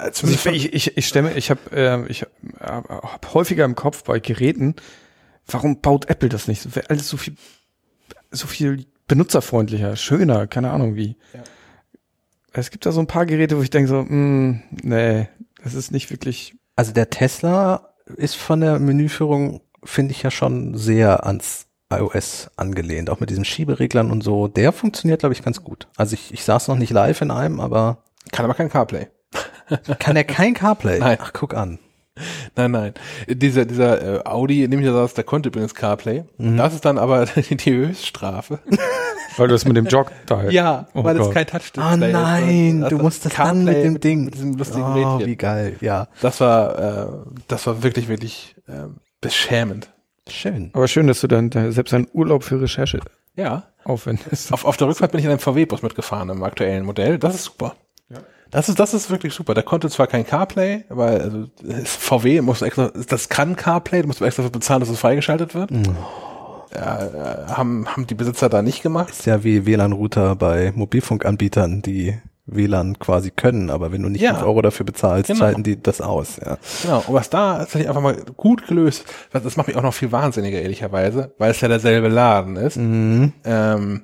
Also 0.00 0.26
ich 0.26 0.46
ich, 0.46 0.72
ich, 0.72 0.96
ich 0.96 1.06
stemme, 1.06 1.34
ich 1.34 1.50
habe 1.50 1.60
äh, 1.72 2.06
ich 2.06 2.22
hab, 2.22 2.88
hab 2.88 3.34
häufiger 3.34 3.64
im 3.64 3.74
Kopf 3.74 4.04
bei 4.04 4.18
Geräten, 4.18 4.74
warum 5.46 5.80
baut 5.80 6.08
Apple 6.08 6.30
das 6.30 6.48
nicht? 6.48 6.74
Wäre 6.74 6.88
alles 6.90 7.08
so 7.08 7.16
viel, 7.18 7.36
so 8.36 8.46
viel 8.46 8.86
benutzerfreundlicher, 9.08 9.96
schöner, 9.96 10.46
keine 10.46 10.70
Ahnung 10.70 10.94
wie. 10.96 11.16
Es 12.52 12.70
gibt 12.70 12.86
da 12.86 12.92
so 12.92 13.00
ein 13.00 13.06
paar 13.06 13.26
Geräte, 13.26 13.58
wo 13.58 13.62
ich 13.62 13.70
denke 13.70 13.88
so, 13.88 14.02
mh, 14.02 14.60
nee, 14.82 15.28
das 15.62 15.74
ist 15.74 15.90
nicht 15.92 16.10
wirklich. 16.10 16.54
Also 16.74 16.92
der 16.92 17.10
Tesla 17.10 17.92
ist 18.16 18.36
von 18.36 18.60
der 18.60 18.78
Menüführung, 18.78 19.60
finde 19.84 20.12
ich 20.12 20.22
ja 20.22 20.30
schon 20.30 20.76
sehr 20.76 21.26
ans 21.26 21.66
iOS 21.92 22.50
angelehnt, 22.56 23.10
auch 23.10 23.20
mit 23.20 23.30
diesen 23.30 23.44
Schiebereglern 23.44 24.10
und 24.10 24.22
so. 24.22 24.48
Der 24.48 24.72
funktioniert, 24.72 25.20
glaube 25.20 25.34
ich, 25.34 25.42
ganz 25.42 25.62
gut. 25.62 25.86
Also 25.96 26.14
ich, 26.14 26.32
ich 26.32 26.44
saß 26.44 26.68
noch 26.68 26.76
nicht 26.76 26.90
live 26.90 27.20
in 27.20 27.30
einem, 27.30 27.60
aber 27.60 28.02
Kann 28.32 28.44
aber 28.44 28.54
kein 28.54 28.70
CarPlay. 28.70 29.08
kann 29.98 30.16
er 30.16 30.24
kein 30.24 30.54
CarPlay? 30.54 30.98
Nein. 31.00 31.18
Ach, 31.20 31.32
guck 31.32 31.54
an. 31.54 31.78
Nein, 32.56 32.70
nein. 32.70 32.94
Dieser, 33.28 33.64
dieser 33.66 34.20
äh, 34.20 34.24
Audi, 34.24 34.64
in 34.64 34.70
dem 34.70 34.80
ich 34.80 34.86
da 34.86 34.92
saß, 34.92 35.14
der 35.14 35.24
konnte 35.24 35.48
übrigens 35.50 35.74
CarPlay. 35.74 36.24
Mhm. 36.38 36.56
Das 36.56 36.74
ist 36.74 36.84
dann 36.84 36.98
aber 36.98 37.26
die 37.50 37.72
Höchststrafe. 37.74 38.58
Weil 39.36 39.48
du 39.48 39.54
das 39.54 39.64
mit 39.66 39.76
dem 39.76 39.86
Jog 39.86 40.10
da 40.26 40.44
Ja, 40.50 40.86
Oh 40.94 41.04
weil 41.04 41.16
es 41.16 41.22
Gott. 41.26 41.34
kein 41.34 41.46
Touch-Display 41.46 41.82
Ah 41.82 41.94
ist. 41.94 42.12
nein, 42.12 42.80
Das 42.80 42.88
du 42.90 42.96
ist 42.96 43.02
musst 43.02 43.24
das 43.26 43.34
dann 43.34 43.64
mit 43.64 43.76
dem 43.84 44.00
Ding. 44.00 44.24
Mit 44.24 44.34
diesem 44.34 44.54
lustigen 44.56 44.82
oh, 44.84 45.16
Rädchen. 45.16 45.26
wie 45.30 45.36
geil, 45.36 45.76
ja. 45.80 46.08
Das 46.22 46.40
war, 46.40 46.78
äh, 46.78 47.06
das 47.48 47.66
war 47.66 47.82
wirklich, 47.82 48.08
wirklich 48.08 48.56
äh, 48.66 48.88
beschämend. 49.20 49.90
Schön. 50.28 50.70
Aber 50.72 50.88
schön, 50.88 51.06
dass 51.06 51.20
du 51.20 51.28
dann 51.28 51.50
da 51.50 51.70
selbst 51.70 51.92
einen 51.94 52.08
Urlaub 52.12 52.42
für 52.44 52.60
Recherche 52.60 52.98
Ja. 53.36 53.64
aufwendest. 53.84 54.52
Auf, 54.52 54.64
auf 54.64 54.76
der 54.76 54.88
Rückfahrt 54.88 55.12
bin 55.12 55.18
ich 55.20 55.24
in 55.26 55.30
einem 55.30 55.38
VW-Bus 55.40 55.82
mitgefahren, 55.82 56.30
im 56.30 56.42
aktuellen 56.42 56.84
Modell. 56.84 57.18
Das 57.18 57.34
ist 57.34 57.44
super. 57.44 57.76
Das 58.56 58.70
ist, 58.70 58.80
das 58.80 58.94
ist 58.94 59.10
wirklich 59.10 59.34
super. 59.34 59.52
Der 59.52 59.62
konnte 59.64 59.90
zwar 59.90 60.06
kein 60.06 60.26
CarPlay, 60.26 60.84
weil 60.88 61.20
also 61.20 61.44
VW 61.84 62.40
muss 62.40 62.62
extra, 62.62 62.90
das 63.08 63.28
kann 63.28 63.54
CarPlay, 63.54 64.00
du 64.00 64.06
musst 64.08 64.22
extra 64.22 64.42
dafür 64.44 64.52
bezahlen, 64.52 64.80
dass 64.80 64.88
es 64.88 64.98
freigeschaltet 64.98 65.54
wird. 65.54 65.70
äh, 65.70 66.78
haben, 67.52 67.86
haben 67.86 68.06
die 68.06 68.14
Besitzer 68.14 68.48
da 68.48 68.62
nicht 68.62 68.82
gemacht. 68.82 69.10
Ist 69.10 69.26
ja 69.26 69.44
wie 69.44 69.66
WLAN-Router 69.66 70.36
bei 70.36 70.72
Mobilfunkanbietern, 70.74 71.82
die 71.82 72.16
WLAN 72.46 72.98
quasi 72.98 73.30
können, 73.30 73.68
aber 73.70 73.92
wenn 73.92 74.02
du 74.02 74.08
nicht 74.08 74.22
Ja. 74.22 74.34
5 74.34 74.46
Euro 74.46 74.62
dafür 74.62 74.86
bezahlst, 74.86 75.26
Genau. 75.26 75.38
schalten 75.40 75.62
die 75.62 75.82
das 75.82 76.00
aus. 76.00 76.36
Ja. 76.42 76.56
Genau, 76.82 77.04
und 77.06 77.12
was 77.14 77.28
da 77.28 77.58
tatsächlich 77.58 77.88
einfach 77.90 78.00
mal 78.02 78.16
gut 78.36 78.66
gelöst, 78.68 79.04
das 79.32 79.56
macht 79.58 79.66
mich 79.68 79.76
auch 79.76 79.82
noch 79.82 79.92
viel 79.94 80.12
wahnsinniger, 80.12 80.60
ehrlicherweise, 80.62 81.34
weil 81.38 81.50
es 81.50 81.60
ja 81.60 81.68
derselbe 81.68 82.08
Laden 82.08 82.56
ist. 82.56 82.76
Mhm. 82.78 83.32
Ähm, 83.44 84.02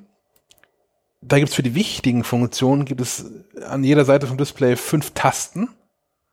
da 1.22 1.38
gibt's 1.38 1.54
für 1.54 1.62
die 1.62 1.74
wichtigen 1.74 2.24
Funktionen, 2.24 2.84
gibt 2.84 3.00
es 3.00 3.26
an 3.66 3.84
jeder 3.84 4.04
Seite 4.04 4.26
vom 4.26 4.36
Display 4.36 4.76
fünf 4.76 5.12
Tasten, 5.12 5.68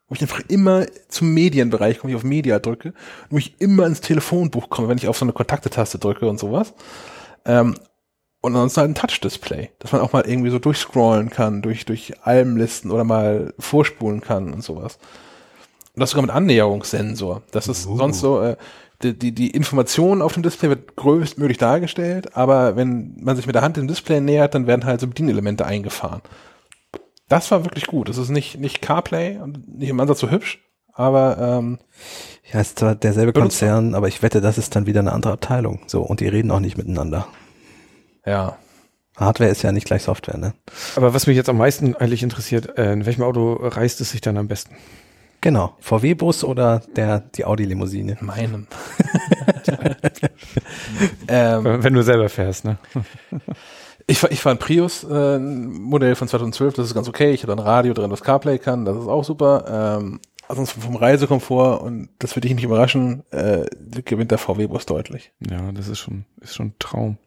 wo 0.08 0.16
ich 0.16 0.22
einfach 0.22 0.42
immer 0.48 0.86
zum 1.08 1.34
Medienbereich 1.34 2.00
komme, 2.00 2.12
ich 2.12 2.18
auf 2.18 2.24
Media 2.24 2.58
drücke, 2.60 2.94
wo 3.30 3.38
ich 3.38 3.62
immer 3.62 3.86
ins 3.86 4.02
Telefonbuch 4.02 4.70
komme, 4.70 4.88
wenn 4.88 4.98
ich 4.98 5.08
auf 5.08 5.18
so 5.18 5.26
eine 5.26 5.34
Kontaktetaste 5.34 6.00
drücke 6.00 6.28
und 6.28 6.40
sowas. 6.40 6.74
Ähm, 7.46 7.76
und 8.42 8.56
ansonsten 8.56 8.82
halt 8.82 8.92
ein 8.92 8.96
Touch-Display, 8.96 9.70
dass 9.80 9.92
man 9.92 10.02
auch 10.02 10.14
mal 10.14 10.26
irgendwie 10.26 10.50
so 10.50 10.60
durchscrollen 10.60 11.30
kann, 11.30 11.62
durch, 11.62 11.86
durch 11.86 12.14
Albenlisten 12.24 12.90
oder 12.90 13.04
mal 13.04 13.54
vorspulen 13.60 14.22
kann 14.22 14.54
und 14.54 14.64
sowas. 14.64 14.98
Und 15.94 16.00
das 16.00 16.12
sogar 16.12 16.24
mit 16.24 16.32
Annäherungssensor. 16.32 17.44
Das 17.52 17.68
ist 17.68 17.84
sonst 17.84 18.22
so, 18.22 18.42
äh, 18.42 18.56
die, 19.02 19.18
die, 19.18 19.32
die 19.32 19.50
Information 19.52 20.22
auf 20.22 20.34
dem 20.34 20.44
Display 20.44 20.70
wird 20.70 20.96
größtmöglich 20.96 21.58
dargestellt, 21.58 22.36
aber 22.36 22.76
wenn 22.76 23.16
man 23.20 23.36
sich 23.36 23.46
mit 23.46 23.56
der 23.56 23.62
Hand 23.62 23.78
dem 23.78 23.88
Display 23.88 24.20
nähert, 24.20 24.56
dann 24.56 24.68
werden 24.68 24.86
halt 24.86 25.00
so 25.00 25.08
Bedienelemente 25.08 25.66
eingefahren. 25.66 26.22
Das 27.30 27.50
war 27.52 27.64
wirklich 27.64 27.88
gut. 27.88 28.10
Das 28.10 28.18
ist 28.18 28.30
nicht, 28.30 28.60
nicht 28.60 28.82
CarPlay 28.82 29.38
und 29.38 29.78
nicht 29.78 29.90
im 29.90 30.00
Ansatz 30.00 30.20
so 30.20 30.32
hübsch, 30.32 30.60
aber 30.94 31.38
ähm, 31.38 31.80
Ja, 32.52 32.60
ist 32.60 32.80
zwar 32.80 32.96
derselbe 32.96 33.32
Benutzt 33.32 33.60
Konzern, 33.60 33.96
aber 33.96 34.08
ich 34.08 34.22
wette, 34.22 34.42
das 34.42 34.58
ist 34.58 34.76
dann 34.76 34.86
wieder 34.86 35.00
eine 35.00 35.14
andere 35.14 35.34
Abteilung. 35.34 35.82
So, 35.88 36.02
und 36.02 36.20
die 36.20 36.28
reden 36.28 36.52
auch 36.52 36.60
nicht 36.60 36.78
miteinander. 36.78 37.28
ja. 38.26 38.58
Hardware 39.16 39.50
ist 39.50 39.64
ja 39.64 39.74
nicht 39.74 39.86
gleich 39.86 40.04
Software, 40.04 40.38
ne? 40.38 40.54
Aber 40.96 41.14
was 41.14 41.28
mich 41.28 41.36
jetzt 41.36 41.50
am 41.50 41.58
meisten 41.58 41.94
eigentlich 41.94 42.24
interessiert, 42.24 42.78
äh, 42.78 42.94
in 42.94 43.06
welchem 43.06 43.24
Auto 43.24 43.54
reißt 43.54 44.00
es 44.00 44.12
sich 44.12 44.22
dann 44.22 44.38
am 44.38 44.48
besten? 44.48 44.78
Genau. 45.42 45.76
VW-Bus 45.80 46.44
oder 46.44 46.82
der, 46.96 47.20
die 47.20 47.46
Audi-Limousine. 47.46 48.18
Meinem. 48.22 48.68
ähm, 51.28 51.64
Wenn 51.84 51.94
du 51.94 52.04
selber 52.04 52.30
fährst, 52.30 52.66
ne? 52.66 52.78
Ich, 54.08 54.24
ich 54.24 54.42
fahre 54.42 54.56
ein 54.56 54.60
Prius 54.60 55.04
äh, 55.04 55.38
Modell 55.38 56.16
von 56.16 56.28
2012, 56.28 56.74
das 56.74 56.88
ist 56.88 56.96
ganz 56.96 57.08
okay. 57.08 57.32
Ich 57.32 57.44
habe 57.44 57.54
ein 57.54 57.60
Radio 57.60 57.94
drin, 57.94 58.10
das 58.10 58.24
CarPlay 58.24 58.58
kann, 58.58 58.84
das 58.84 58.98
ist 58.98 59.08
auch 59.08 59.24
super. 59.24 60.00
Ähm, 60.02 60.20
ansonsten 60.48 60.82
vom 60.82 60.96
Reisekomfort 60.96 61.84
und 61.84 62.10
das 62.18 62.36
wird 62.36 62.44
dich 62.44 62.56
nicht 62.56 62.64
überraschen, 62.64 63.24
äh, 63.30 63.68
gewinnt 64.04 64.32
der 64.32 64.40
VW-Bus 64.40 64.88
deutlich. 64.88 65.32
Ja, 65.48 65.72
das 65.72 65.88
ist 65.88 66.00
schon, 66.00 66.26
ist 66.42 66.56
schon 66.56 66.68
ein 66.68 66.76
Traum. 66.80 67.18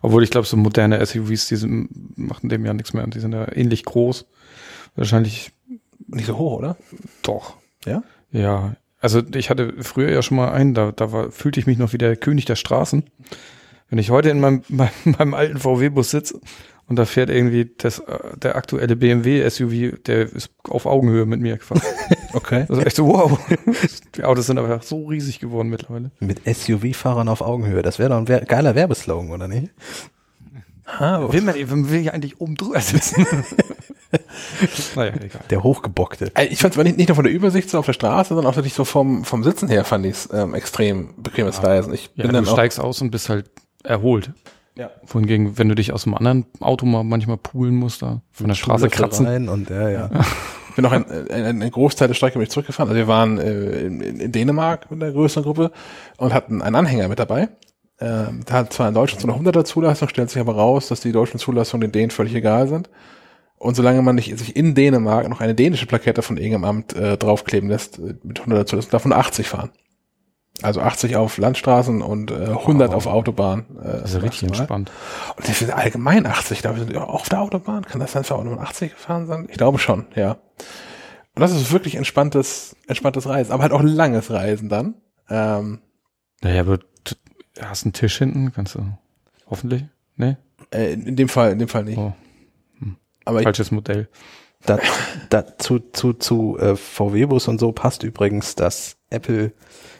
Obwohl 0.00 0.22
ich 0.22 0.30
glaube, 0.30 0.46
so 0.46 0.56
moderne 0.56 1.04
SUVs, 1.04 1.48
die 1.48 1.56
sind, 1.56 2.18
machen 2.18 2.48
dem 2.48 2.64
ja 2.64 2.72
nichts 2.72 2.94
mehr 2.94 3.04
und 3.04 3.14
die 3.14 3.20
sind 3.20 3.32
ja 3.32 3.46
ähnlich 3.54 3.84
groß. 3.84 4.26
Wahrscheinlich 4.96 5.52
Nicht 6.08 6.26
so 6.26 6.38
hoch, 6.38 6.58
oder? 6.58 6.76
doch. 7.22 7.54
Ja? 7.84 8.02
Ja. 8.30 8.76
Also 9.00 9.20
ich 9.34 9.50
hatte 9.50 9.74
früher 9.80 10.10
ja 10.10 10.22
schon 10.22 10.36
mal 10.36 10.52
einen, 10.52 10.74
da, 10.74 10.92
da 10.92 11.10
war, 11.12 11.30
fühlte 11.32 11.58
ich 11.58 11.66
mich 11.66 11.78
noch 11.78 11.92
wie 11.92 11.98
der 11.98 12.16
König 12.16 12.44
der 12.44 12.56
Straßen. 12.56 13.04
Wenn 13.90 13.98
ich 13.98 14.10
heute 14.10 14.30
in 14.30 14.40
meinem, 14.40 14.62
meinem, 14.68 14.90
meinem 15.04 15.34
alten 15.34 15.58
VW-Bus 15.58 16.10
sitze 16.10 16.40
und 16.86 16.96
da 16.96 17.04
fährt 17.04 17.30
irgendwie 17.30 17.70
das, 17.78 17.98
äh, 18.00 18.18
der 18.36 18.56
aktuelle 18.56 18.96
BMW 18.96 19.48
SUV, 19.48 20.02
der 20.06 20.32
ist 20.32 20.50
auf 20.68 20.86
Augenhöhe 20.86 21.26
mit 21.26 21.40
mir 21.40 21.58
gefahren. 21.58 21.82
Okay. 22.34 22.64
Ist 22.66 22.86
echt 22.86 22.96
so, 22.96 23.08
wow. 23.08 23.38
Die 24.16 24.24
Autos 24.24 24.46
sind 24.46 24.56
aber 24.58 24.80
so 24.80 25.04
riesig 25.04 25.38
geworden 25.38 25.68
mittlerweile. 25.68 26.12
Mit 26.18 26.40
SUV-Fahrern 26.46 27.28
auf 27.28 27.42
Augenhöhe. 27.42 27.82
Das 27.82 27.98
wäre 27.98 28.08
doch 28.08 28.16
ein 28.16 28.26
wer 28.26 28.40
geiler 28.40 28.74
Werbeslogan, 28.74 29.30
oder 29.30 29.48
nicht? 29.48 29.70
Will 30.98 31.42
man, 31.42 31.90
will 31.90 32.00
ja 32.00 32.12
eigentlich 32.12 32.40
oben 32.40 32.54
drüber 32.56 32.80
sitzen. 32.80 33.26
naja, 34.96 35.12
egal. 35.20 35.42
Der 35.50 35.62
Hochgebockte. 35.62 36.32
Äh, 36.34 36.46
Ich 36.46 36.60
fand 36.60 36.76
es 36.76 36.84
nicht, 36.84 36.96
nicht 36.96 37.08
nur 37.08 37.16
von 37.16 37.24
der 37.24 37.32
Übersicht 37.32 37.70
so 37.70 37.78
auf 37.78 37.86
der 37.86 37.92
Straße, 37.92 38.28
sondern 38.30 38.46
auch 38.46 38.54
tatsächlich 38.54 38.74
so 38.74 38.84
vom, 38.84 39.24
vom 39.24 39.44
Sitzen 39.44 39.68
her 39.68 39.84
fand 39.84 40.06
ich 40.06 40.12
es 40.12 40.28
ähm, 40.32 40.54
extrem 40.54 41.14
bequemes 41.16 41.62
Reisen. 41.62 41.92
Ich 41.94 42.10
Ja, 42.14 42.22
bin 42.22 42.28
du 42.28 42.32
dann 42.34 42.48
auch, 42.48 42.52
steigst 42.52 42.80
aus 42.80 43.00
und 43.00 43.10
bist 43.10 43.28
halt 43.28 43.50
erholt. 43.84 44.32
Ja. 44.74 44.90
Wohingegen, 45.06 45.58
wenn 45.58 45.68
du 45.68 45.74
dich 45.74 45.92
aus 45.92 46.06
einem 46.06 46.14
anderen 46.14 46.46
Auto 46.60 46.86
mal 46.86 47.04
manchmal 47.04 47.36
poolen 47.36 47.74
musst, 47.74 48.00
da 48.02 48.22
von 48.30 48.48
der 48.48 48.54
Straße 48.54 48.88
kratzen. 48.88 49.26
Rein 49.26 49.48
und 49.48 49.68
ja, 49.68 49.88
ja. 49.90 50.10
bin 50.74 50.82
noch 50.82 50.92
ein, 50.92 51.04
ein, 51.30 51.62
ein 51.62 51.70
Großteil 51.70 52.08
der 52.08 52.14
Strecke 52.14 52.38
bin 52.38 52.44
ich 52.44 52.50
zurückgefahren. 52.50 52.88
Also 52.88 52.98
wir 52.98 53.08
waren 53.08 53.38
äh, 53.38 53.80
in, 53.80 54.00
in 54.00 54.20
in 54.20 54.32
Dänemark 54.32 54.90
mit 54.90 55.02
einer 55.02 55.12
größeren 55.12 55.44
Gruppe 55.44 55.72
und 56.16 56.32
hatten 56.32 56.62
einen 56.62 56.74
Anhänger 56.74 57.08
mit 57.08 57.18
dabei. 57.18 57.48
Ähm, 58.00 58.40
da 58.46 58.54
hat 58.54 58.72
zwar 58.72 58.88
in 58.88 58.94
Deutschland 58.94 59.22
so 59.22 59.28
eine 59.28 59.38
100er 59.38 59.64
Zulassung, 59.64 60.08
stellt 60.08 60.30
sich 60.30 60.40
aber 60.40 60.54
raus, 60.54 60.88
dass 60.88 61.00
die 61.00 61.12
deutschen 61.12 61.38
Zulassungen 61.38 61.82
den 61.82 61.92
Dänen 61.92 62.10
völlig 62.10 62.34
egal 62.34 62.66
sind. 62.66 62.88
Und 63.62 63.76
solange 63.76 64.02
man 64.02 64.16
nicht 64.16 64.36
sich 64.38 64.56
in 64.56 64.74
Dänemark 64.74 65.28
noch 65.28 65.40
eine 65.40 65.54
dänische 65.54 65.86
Plakette 65.86 66.22
von 66.22 66.36
irgendeinem 66.36 66.64
Amt 66.64 66.94
äh, 66.94 67.16
draufkleben 67.16 67.68
lässt, 67.68 67.98
äh, 67.98 68.14
mit 68.24 68.40
100er 68.40 68.66
Zulassung, 68.66 68.90
darf 68.90 69.04
man 69.04 69.16
80 69.16 69.46
fahren. 69.46 69.70
Also 70.62 70.80
80 70.80 71.14
auf 71.14 71.38
Landstraßen 71.38 72.02
und 72.02 72.32
äh, 72.32 72.34
100 72.48 72.92
auf 72.92 73.06
Autobahn. 73.06 73.66
Äh, 73.80 73.84
Das 73.84 74.10
ist 74.10 74.14
ja 74.14 74.20
richtig 74.20 74.42
entspannt. 74.48 74.90
Und 75.36 75.48
das 75.48 75.62
ist 75.62 75.70
allgemein 75.72 76.26
80, 76.26 76.60
da 76.62 76.74
sind 76.74 76.92
ja 76.92 77.04
auf 77.04 77.28
der 77.28 77.40
Autobahn. 77.40 77.84
Kann 77.84 78.00
das 78.00 78.10
sein, 78.12 78.24
für 78.24 78.34
Auto 78.34 78.52
80 78.52 78.94
gefahren 78.94 79.26
sein? 79.28 79.46
Ich 79.48 79.56
glaube 79.58 79.78
schon, 79.78 80.06
ja. 80.16 80.32
Und 81.34 81.40
das 81.40 81.52
ist 81.52 81.70
wirklich 81.72 81.94
entspanntes, 81.94 82.74
entspanntes 82.88 83.28
Reisen, 83.28 83.52
aber 83.52 83.62
halt 83.62 83.72
auch 83.72 83.82
langes 83.82 84.30
Reisen 84.32 84.68
dann. 84.68 84.94
Ähm, 85.30 85.80
Naja, 86.42 86.62
aber 86.62 86.78
du 86.78 87.14
hast 87.60 87.84
einen 87.84 87.92
Tisch 87.92 88.18
hinten, 88.18 88.52
kannst 88.52 88.74
du 88.74 88.80
hoffentlich. 89.48 89.84
Ne? 90.16 90.36
äh, 90.72 90.92
in, 90.92 91.06
in 91.06 91.16
dem 91.16 91.28
Fall, 91.28 91.52
in 91.52 91.58
dem 91.60 91.68
Fall 91.68 91.84
nicht. 91.84 91.98
Oh, 91.98 92.12
Aber 93.24 93.38
ich, 93.38 93.44
falsches 93.44 93.70
Modell. 93.70 94.08
Da, 94.64 94.78
da, 95.28 95.58
zu, 95.58 95.80
zu, 95.92 96.12
zu 96.12 96.56
äh, 96.58 96.76
VW-Bus 96.76 97.48
und 97.48 97.58
so 97.58 97.72
passt 97.72 98.04
übrigens 98.04 98.54
das 98.54 98.96
Apple, 99.10 99.52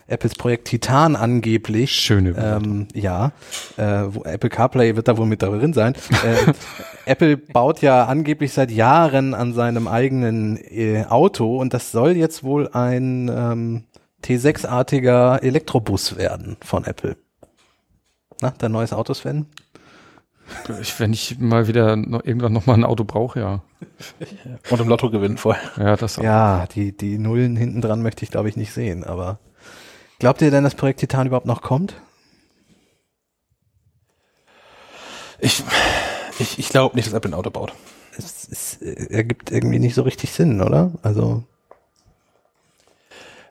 Apples 0.07 0.35
Projekt 0.35 0.69
Titan 0.69 1.17
angeblich. 1.17 1.91
Schöne 1.93 2.31
Überleitung. 2.31 2.73
ähm, 2.73 2.89
Ja, 2.95 3.33
äh, 3.77 4.05
wo 4.09 4.23
Apple 4.23 4.51
CarPlay 4.51 4.95
wird 4.95 5.09
da 5.09 5.17
wohl 5.17 5.27
mit 5.27 5.43
drin 5.43 5.73
sein. 5.73 5.95
Äh, 6.25 6.53
Apple 7.07 7.37
baut 7.37 7.83
ja 7.83 8.05
angeblich 8.05 8.53
seit 8.53 8.71
Jahren 8.71 9.35
an 9.35 9.53
seinem 9.53 9.89
eigenen 9.89 10.57
äh, 10.57 11.07
Auto 11.09 11.57
und 11.59 11.75
das 11.75 11.91
soll 11.91 12.17
jetzt 12.17 12.45
wohl 12.45 12.69
ein 12.69 13.29
ähm, 13.29 13.85
T6-artiger 14.23 15.43
Elektrobus 15.43 16.17
werden 16.17 16.57
von 16.65 16.85
Apple. 16.85 17.17
Na, 18.41 18.55
dein 18.59 18.73
neues 18.73 18.93
Auto, 18.93 19.15
Sven? 19.15 19.47
Ich, 20.81 20.99
wenn 21.01 21.13
ich 21.13 21.39
mal 21.39 21.67
wieder 21.69 21.97
noch, 21.97 22.25
irgendwann 22.25 22.53
noch 22.53 22.67
mal 22.67 22.75
ein 22.75 22.85
Auto 22.85 23.05
brauche, 23.05 23.41
ja. 23.41 23.63
und 24.71 24.81
im 24.81 24.89
Lotto 24.89 25.11
gewinnen 25.11 25.39
vorher. 25.39 25.63
Ja, 25.77 25.97
das 25.97 26.19
auch. 26.19 26.23
Ja, 26.23 26.67
die, 26.75 26.97
die 26.97 27.19
Nullen 27.19 27.57
hinten 27.57 27.81
dran 27.81 28.03
möchte 28.03 28.25
ich, 28.25 28.31
glaube 28.31 28.49
ich, 28.49 28.57
nicht 28.57 28.73
sehen, 28.73 29.05
aber 29.05 29.39
glaubt 30.19 30.41
ihr 30.43 30.51
denn, 30.51 30.65
das 30.65 30.75
Projekt 30.75 31.01
Titan 31.01 31.27
überhaupt 31.27 31.47
noch 31.47 31.63
kommt? 31.63 31.95
Ich, 35.39 35.63
ich, 36.39 36.59
ich 36.59 36.69
glaube 36.69 36.95
nicht, 36.97 37.09
dass 37.09 37.15
Apple 37.15 37.31
ein 37.31 37.35
Auto 37.35 37.51
baut. 37.51 37.73
Es, 38.17 38.49
es 38.49 38.83
äh, 38.83 39.13
ergibt 39.13 39.51
irgendwie 39.51 39.79
nicht 39.79 39.95
so 39.95 40.03
richtig 40.03 40.31
Sinn, 40.31 40.61
oder? 40.61 40.93
Also, 41.03 41.45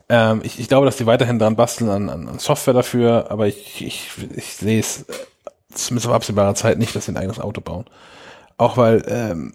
Ähm, 0.08 0.42
ich, 0.44 0.60
ich 0.60 0.68
glaube, 0.68 0.86
dass 0.86 0.98
die 0.98 1.06
weiterhin 1.06 1.40
dran 1.40 1.56
basteln 1.56 1.90
an, 1.90 2.10
an, 2.10 2.28
an 2.28 2.38
Software 2.40 2.74
dafür, 2.74 3.32
aber 3.32 3.48
ich, 3.48 3.86
ich, 3.86 4.10
ich 4.36 4.54
sehe 4.56 4.80
es 4.80 5.04
äh, 5.04 5.14
zumindest 5.72 6.08
auf 6.08 6.14
absehbarer 6.14 6.56
Zeit 6.56 6.78
nicht, 6.78 6.96
dass 6.96 7.06
sie 7.06 7.12
ein 7.12 7.18
eigenes 7.18 7.40
Auto 7.40 7.62
bauen. 7.62 7.86
Auch 8.58 8.78
weil, 8.78 9.04
ähm, 9.08 9.54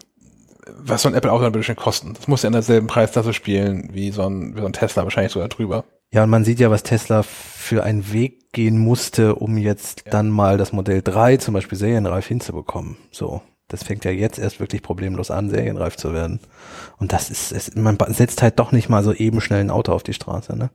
was 0.77 1.01
soll 1.01 1.13
ein 1.13 1.17
Apple-Auto 1.17 1.43
dann 1.43 1.53
bitte 1.53 1.63
schön 1.63 1.75
kosten? 1.75 2.13
Das 2.13 2.27
muss 2.27 2.43
ja 2.43 2.47
in 2.47 2.53
derselben 2.53 2.87
Preisklasse 2.87 3.33
spielen 3.33 3.89
wie 3.93 4.11
so 4.11 4.23
ein, 4.23 4.55
wie 4.55 4.59
so 4.59 4.65
ein 4.65 4.73
Tesla, 4.73 5.03
wahrscheinlich 5.03 5.31
sogar 5.31 5.47
drüber. 5.47 5.85
ja, 6.11 6.23
und 6.23 6.29
man 6.29 6.43
sieht 6.43 6.59
ja, 6.59 6.69
was 6.69 6.83
Tesla 6.83 7.23
für 7.23 7.83
einen 7.83 8.11
Weg 8.11 8.51
gehen 8.51 8.77
musste, 8.77 9.35
um 9.35 9.57
jetzt 9.57 10.03
dann 10.09 10.29
mal 10.29 10.57
das 10.57 10.73
Modell 10.73 11.01
3 11.01 11.37
zum 11.37 11.53
Beispiel 11.53 11.77
serienreif 11.77 12.27
hinzubekommen. 12.27 12.97
So. 13.11 13.41
Das 13.69 13.83
fängt 13.83 14.05
ja 14.05 14.11
jetzt 14.11 14.39
erst 14.39 14.61
wirklich 14.61 14.81
problemlos 14.81 15.29
an, 15.29 15.49
serienreif 15.49 15.97
zu 15.97 16.13
werden. 16.13 16.39
Und 16.99 17.11
das 17.11 17.29
ist, 17.29 17.51
es, 17.51 17.75
man 17.75 17.97
setzt 18.07 18.41
halt 18.41 18.59
doch 18.59 18.71
nicht 18.71 18.87
mal 18.87 19.03
so 19.03 19.11
eben 19.13 19.41
schnell 19.41 19.59
ein 19.59 19.69
Auto 19.69 19.91
auf 19.91 20.03
die 20.03 20.13
Straße, 20.13 20.57
ne? 20.57 20.69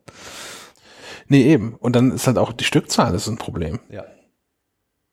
Nee, 1.28 1.44
eben. 1.44 1.74
Und 1.76 1.96
dann 1.96 2.12
ist 2.12 2.26
halt 2.26 2.36
auch 2.36 2.52
die 2.52 2.64
Stückzahl 2.64 3.14
ist 3.14 3.28
ein 3.28 3.38
Problem. 3.38 3.80
Ja. 3.88 4.04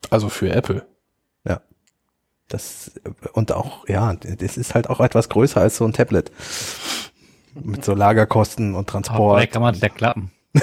Also 0.10 0.30
für 0.30 0.52
Apple. 0.52 0.86
Ja. 1.46 1.62
Das, 2.48 2.92
und 3.34 3.52
auch, 3.52 3.88
ja, 3.88 4.14
das 4.16 4.58
ist 4.58 4.74
halt 4.76 4.90
auch 4.90 5.00
etwas 5.02 5.30
größer 5.30 5.62
als 5.62 5.78
so 5.78 5.86
ein 5.86 5.94
Tablet. 5.94 6.32
Mit 7.54 7.84
so 7.86 7.94
Lagerkosten 7.94 8.70
und 8.76 8.80
Aber 8.82 8.86
Transport. 8.92 9.38
vielleicht 9.38 9.54
kann 9.54 9.62
man 9.62 9.76
ja 9.76 9.90
klappen. 9.90 10.32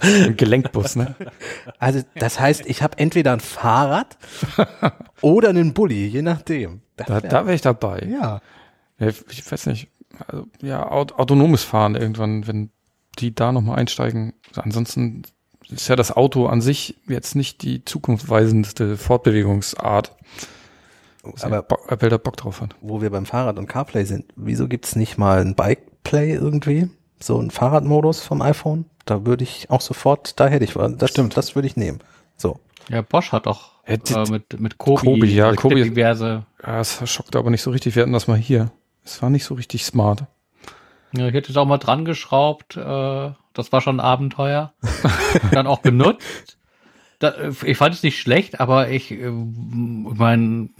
Ein 0.00 0.36
Gelenkbus, 0.36 0.96
ne? 0.96 1.14
Also 1.78 2.02
das 2.16 2.40
heißt, 2.40 2.66
ich 2.66 2.82
habe 2.82 2.98
entweder 2.98 3.32
ein 3.32 3.40
Fahrrad 3.40 4.16
oder 5.20 5.50
einen 5.50 5.74
Bulli, 5.74 6.06
je 6.06 6.22
nachdem. 6.22 6.82
Das 6.96 7.06
Da, 7.06 7.22
wär- 7.22 7.30
da 7.30 7.46
wäre 7.46 7.54
ich 7.54 7.60
dabei. 7.62 8.06
ja. 8.10 8.40
Ich 8.98 9.50
weiß 9.50 9.66
nicht. 9.66 9.88
Also, 10.28 10.46
ja, 10.60 10.88
aut 10.88 11.12
autonomes 11.18 11.64
Fahren 11.64 11.94
irgendwann, 11.96 12.46
wenn 12.46 12.70
die 13.18 13.34
da 13.34 13.50
nochmal 13.50 13.78
einsteigen. 13.78 14.34
Ansonsten 14.54 15.22
ist 15.74 15.88
ja 15.88 15.96
das 15.96 16.10
Auto 16.12 16.46
an 16.46 16.60
sich 16.60 16.96
jetzt 17.08 17.34
nicht 17.36 17.62
die 17.62 17.84
zukunftsweisendste 17.84 18.96
Fortbewegungsart. 18.96 20.14
Aber 21.42 21.64
Apple 21.88 22.08
da 22.08 22.16
Bock 22.18 22.36
drauf 22.36 22.60
hat. 22.60 22.74
wo 22.80 23.00
wir 23.00 23.10
beim 23.10 23.26
Fahrrad 23.26 23.56
und 23.58 23.68
CarPlay 23.68 24.04
sind, 24.04 24.24
wieso 24.34 24.66
gibt's 24.66 24.96
nicht 24.96 25.18
mal 25.18 25.40
ein 25.40 25.54
Bike-Play 25.54 26.32
irgendwie? 26.34 26.90
So 27.20 27.38
ein 27.38 27.50
Fahrradmodus 27.52 28.20
vom 28.20 28.42
iPhone? 28.42 28.86
Da 29.04 29.24
würde 29.24 29.44
ich 29.44 29.70
auch 29.70 29.80
sofort, 29.80 30.40
da 30.40 30.48
hätte 30.48 30.64
ich, 30.64 30.74
das 30.74 31.10
stimmt, 31.10 31.36
das 31.36 31.54
würde 31.54 31.68
ich 31.68 31.76
nehmen. 31.76 32.00
So. 32.36 32.58
Ja, 32.88 33.02
Bosch 33.02 33.30
hat 33.30 33.46
doch 33.46 33.72
Ja, 33.86 33.96
die- 33.96 34.12
äh, 34.14 34.30
mit, 34.30 34.58
mit 34.60 34.78
Kobi, 34.78 35.04
Kobi, 35.06 35.34
ja, 35.34 35.46
es 35.50 35.50
gibt 35.52 35.62
Kobi- 35.74 35.84
diverse. 35.84 36.44
Ja, 36.66 36.80
es 36.80 37.08
schockte 37.08 37.38
aber 37.38 37.50
nicht 37.50 37.62
so 37.62 37.70
richtig. 37.70 37.94
Wir 37.94 38.02
hatten 38.02 38.12
das 38.12 38.26
mal 38.26 38.36
hier. 38.36 38.72
Es 39.04 39.22
war 39.22 39.30
nicht 39.30 39.44
so 39.44 39.54
richtig 39.54 39.84
smart. 39.84 40.24
Ja, 41.12 41.28
ich 41.28 41.34
hätte 41.34 41.52
es 41.52 41.56
auch 41.56 41.66
mal 41.66 41.78
dran 41.78 42.04
geschraubt. 42.04 42.76
Äh, 42.76 43.30
das 43.52 43.72
war 43.72 43.80
schon 43.80 43.96
ein 43.96 44.04
Abenteuer. 44.04 44.72
Dann 45.52 45.66
auch 45.66 45.80
benutzt. 45.80 46.58
Da, 47.18 47.28
äh, 47.30 47.52
ich 47.64 47.76
fand 47.76 47.94
es 47.94 48.02
nicht 48.02 48.18
schlecht, 48.18 48.60
aber 48.60 48.88
ich, 48.88 49.12
äh, 49.12 49.30
mein 49.30 50.70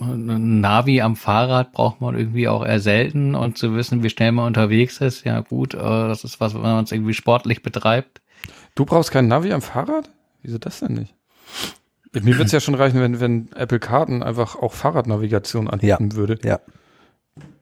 ein 0.00 0.60
Navi 0.60 1.02
am 1.02 1.16
Fahrrad 1.16 1.72
braucht 1.72 2.00
man 2.00 2.16
irgendwie 2.16 2.48
auch 2.48 2.64
eher 2.64 2.80
selten 2.80 3.34
und 3.34 3.58
zu 3.58 3.74
wissen, 3.74 4.02
wie 4.02 4.10
schnell 4.10 4.32
man 4.32 4.46
unterwegs 4.46 5.00
ist. 5.00 5.24
Ja 5.24 5.40
gut, 5.40 5.74
äh, 5.74 5.78
das 5.78 6.24
ist 6.24 6.40
was, 6.40 6.54
wenn 6.54 6.62
man 6.62 6.84
es 6.84 6.92
irgendwie 6.92 7.14
sportlich 7.14 7.62
betreibt. 7.62 8.22
Du 8.74 8.86
brauchst 8.86 9.10
kein 9.10 9.28
Navi 9.28 9.52
am 9.52 9.62
Fahrrad? 9.62 10.08
Wieso 10.42 10.58
das 10.58 10.80
denn 10.80 10.94
nicht? 10.94 11.14
Mir 12.12 12.34
würde 12.34 12.44
es 12.44 12.52
ja 12.52 12.60
schon 12.60 12.74
reichen, 12.74 13.00
wenn, 13.00 13.20
wenn 13.20 13.52
Apple 13.52 13.78
Karten 13.78 14.22
einfach 14.22 14.56
auch 14.56 14.72
Fahrradnavigation 14.72 15.68
anbieten 15.68 16.14
würde. 16.14 16.38
Ja. 16.42 16.60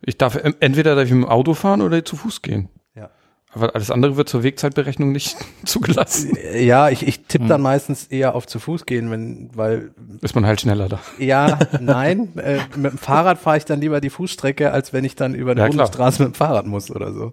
Ich 0.04 0.16
darf 0.18 0.36
em- 0.36 0.54
entweder 0.60 0.94
darf 0.94 1.04
ich 1.06 1.12
mit 1.12 1.24
dem 1.24 1.28
Auto 1.28 1.54
fahren 1.54 1.82
oder 1.82 2.04
zu 2.04 2.16
Fuß 2.16 2.42
gehen. 2.42 2.68
Ja. 2.94 3.10
Aber 3.52 3.74
alles 3.74 3.90
andere 3.90 4.16
wird 4.16 4.28
zur 4.28 4.42
Wegzeitberechnung 4.42 5.12
nicht 5.12 5.36
zugelassen. 5.64 6.36
Ja, 6.54 6.88
ich, 6.90 7.06
ich 7.06 7.24
tippe 7.26 7.46
dann 7.46 7.60
meistens 7.62 8.06
eher 8.06 8.34
auf 8.34 8.46
zu 8.46 8.58
Fuß 8.58 8.86
gehen, 8.86 9.10
wenn, 9.10 9.50
weil, 9.54 9.90
Ist 10.20 10.34
man 10.34 10.46
halt 10.46 10.60
schneller 10.60 10.88
da. 10.88 11.00
ja, 11.18 11.58
nein, 11.80 12.36
äh, 12.38 12.58
mit 12.76 12.92
dem 12.92 12.98
Fahrrad 12.98 13.38
fahre 13.38 13.56
ich 13.58 13.64
dann 13.64 13.80
lieber 13.80 14.00
die 14.00 14.10
Fußstrecke, 14.10 14.70
als 14.72 14.92
wenn 14.92 15.04
ich 15.04 15.16
dann 15.16 15.34
über 15.34 15.52
eine 15.52 15.60
Ja. 15.62 15.66
Bundesstraße 15.68 16.22
mit 16.22 16.32
dem 16.32 16.34
Fahrrad 16.34 16.66
muss 16.66 16.90
oder 16.90 17.12
so. 17.12 17.32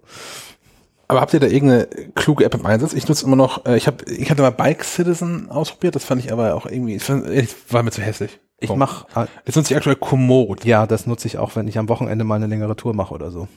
Aber 1.08 1.20
habt 1.20 1.32
ihr 1.34 1.38
da 1.40 1.46
irgendeine 1.46 1.86
kluge 2.16 2.44
App 2.44 2.54
im 2.54 2.66
Einsatz? 2.66 2.92
Ich 2.92 3.06
nutze 3.06 3.24
immer 3.26 3.36
noch, 3.36 3.64
äh, 3.64 3.76
ich 3.76 3.86
habe, 3.86 4.04
ich 4.10 4.28
hatte 4.28 4.42
mal 4.42 4.50
Bike 4.50 4.82
Citizen 4.82 5.48
ausprobiert, 5.50 5.94
das 5.94 6.04
fand 6.04 6.24
ich 6.24 6.32
aber 6.32 6.54
auch 6.56 6.66
irgendwie, 6.66 6.96
ich 6.96 7.04
fand, 7.04 7.30
ich 7.30 7.54
war 7.70 7.82
mir 7.84 7.92
zu 7.92 8.02
hässlich. 8.02 8.40
Ich 8.58 8.68
Punkt. 8.68 8.78
mach, 8.80 9.04
äh, 9.16 9.26
Jetzt 9.44 9.56
nutze 9.56 9.72
ich 9.72 9.76
aktuell 9.76 9.96
Komoot. 9.96 10.64
ja, 10.64 10.86
das 10.86 11.06
nutze 11.06 11.28
ich 11.28 11.38
auch, 11.38 11.56
wenn 11.56 11.68
ich 11.68 11.78
am 11.78 11.88
Wochenende 11.88 12.24
mal 12.24 12.36
eine 12.36 12.46
längere 12.46 12.76
Tour 12.76 12.94
mache 12.94 13.12
oder 13.14 13.30
so. 13.30 13.48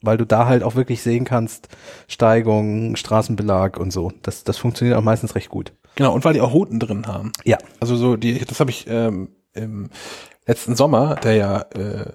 Weil 0.00 0.16
du 0.16 0.24
da 0.24 0.46
halt 0.46 0.62
auch 0.62 0.76
wirklich 0.76 1.02
sehen 1.02 1.24
kannst, 1.24 1.68
Steigung, 2.06 2.94
Straßenbelag 2.94 3.78
und 3.78 3.92
so. 3.92 4.12
Das, 4.22 4.44
das 4.44 4.56
funktioniert 4.56 4.96
auch 4.96 5.02
meistens 5.02 5.34
recht 5.34 5.48
gut. 5.48 5.72
Genau, 5.96 6.14
und 6.14 6.24
weil 6.24 6.34
die 6.34 6.40
auch 6.40 6.52
Routen 6.52 6.78
drin 6.78 7.08
haben. 7.08 7.32
Ja. 7.44 7.58
Also 7.80 7.96
so, 7.96 8.16
die, 8.16 8.38
das 8.44 8.60
habe 8.60 8.70
ich 8.70 8.86
ähm, 8.88 9.30
im 9.54 9.90
letzten 10.46 10.76
Sommer, 10.76 11.16
der 11.16 11.34
ja, 11.34 11.60
äh, 11.74 12.12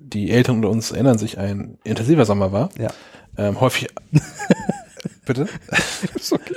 die 0.00 0.30
Eltern 0.30 0.56
unter 0.56 0.70
uns 0.70 0.92
erinnern 0.92 1.18
sich, 1.18 1.36
ein 1.38 1.76
intensiver 1.84 2.24
Sommer 2.24 2.52
war, 2.52 2.70
Ja. 2.78 2.88
ähm, 3.36 3.60
häufig. 3.60 3.88
Bitte? 5.26 5.46
ist 6.14 6.32
okay. 6.32 6.54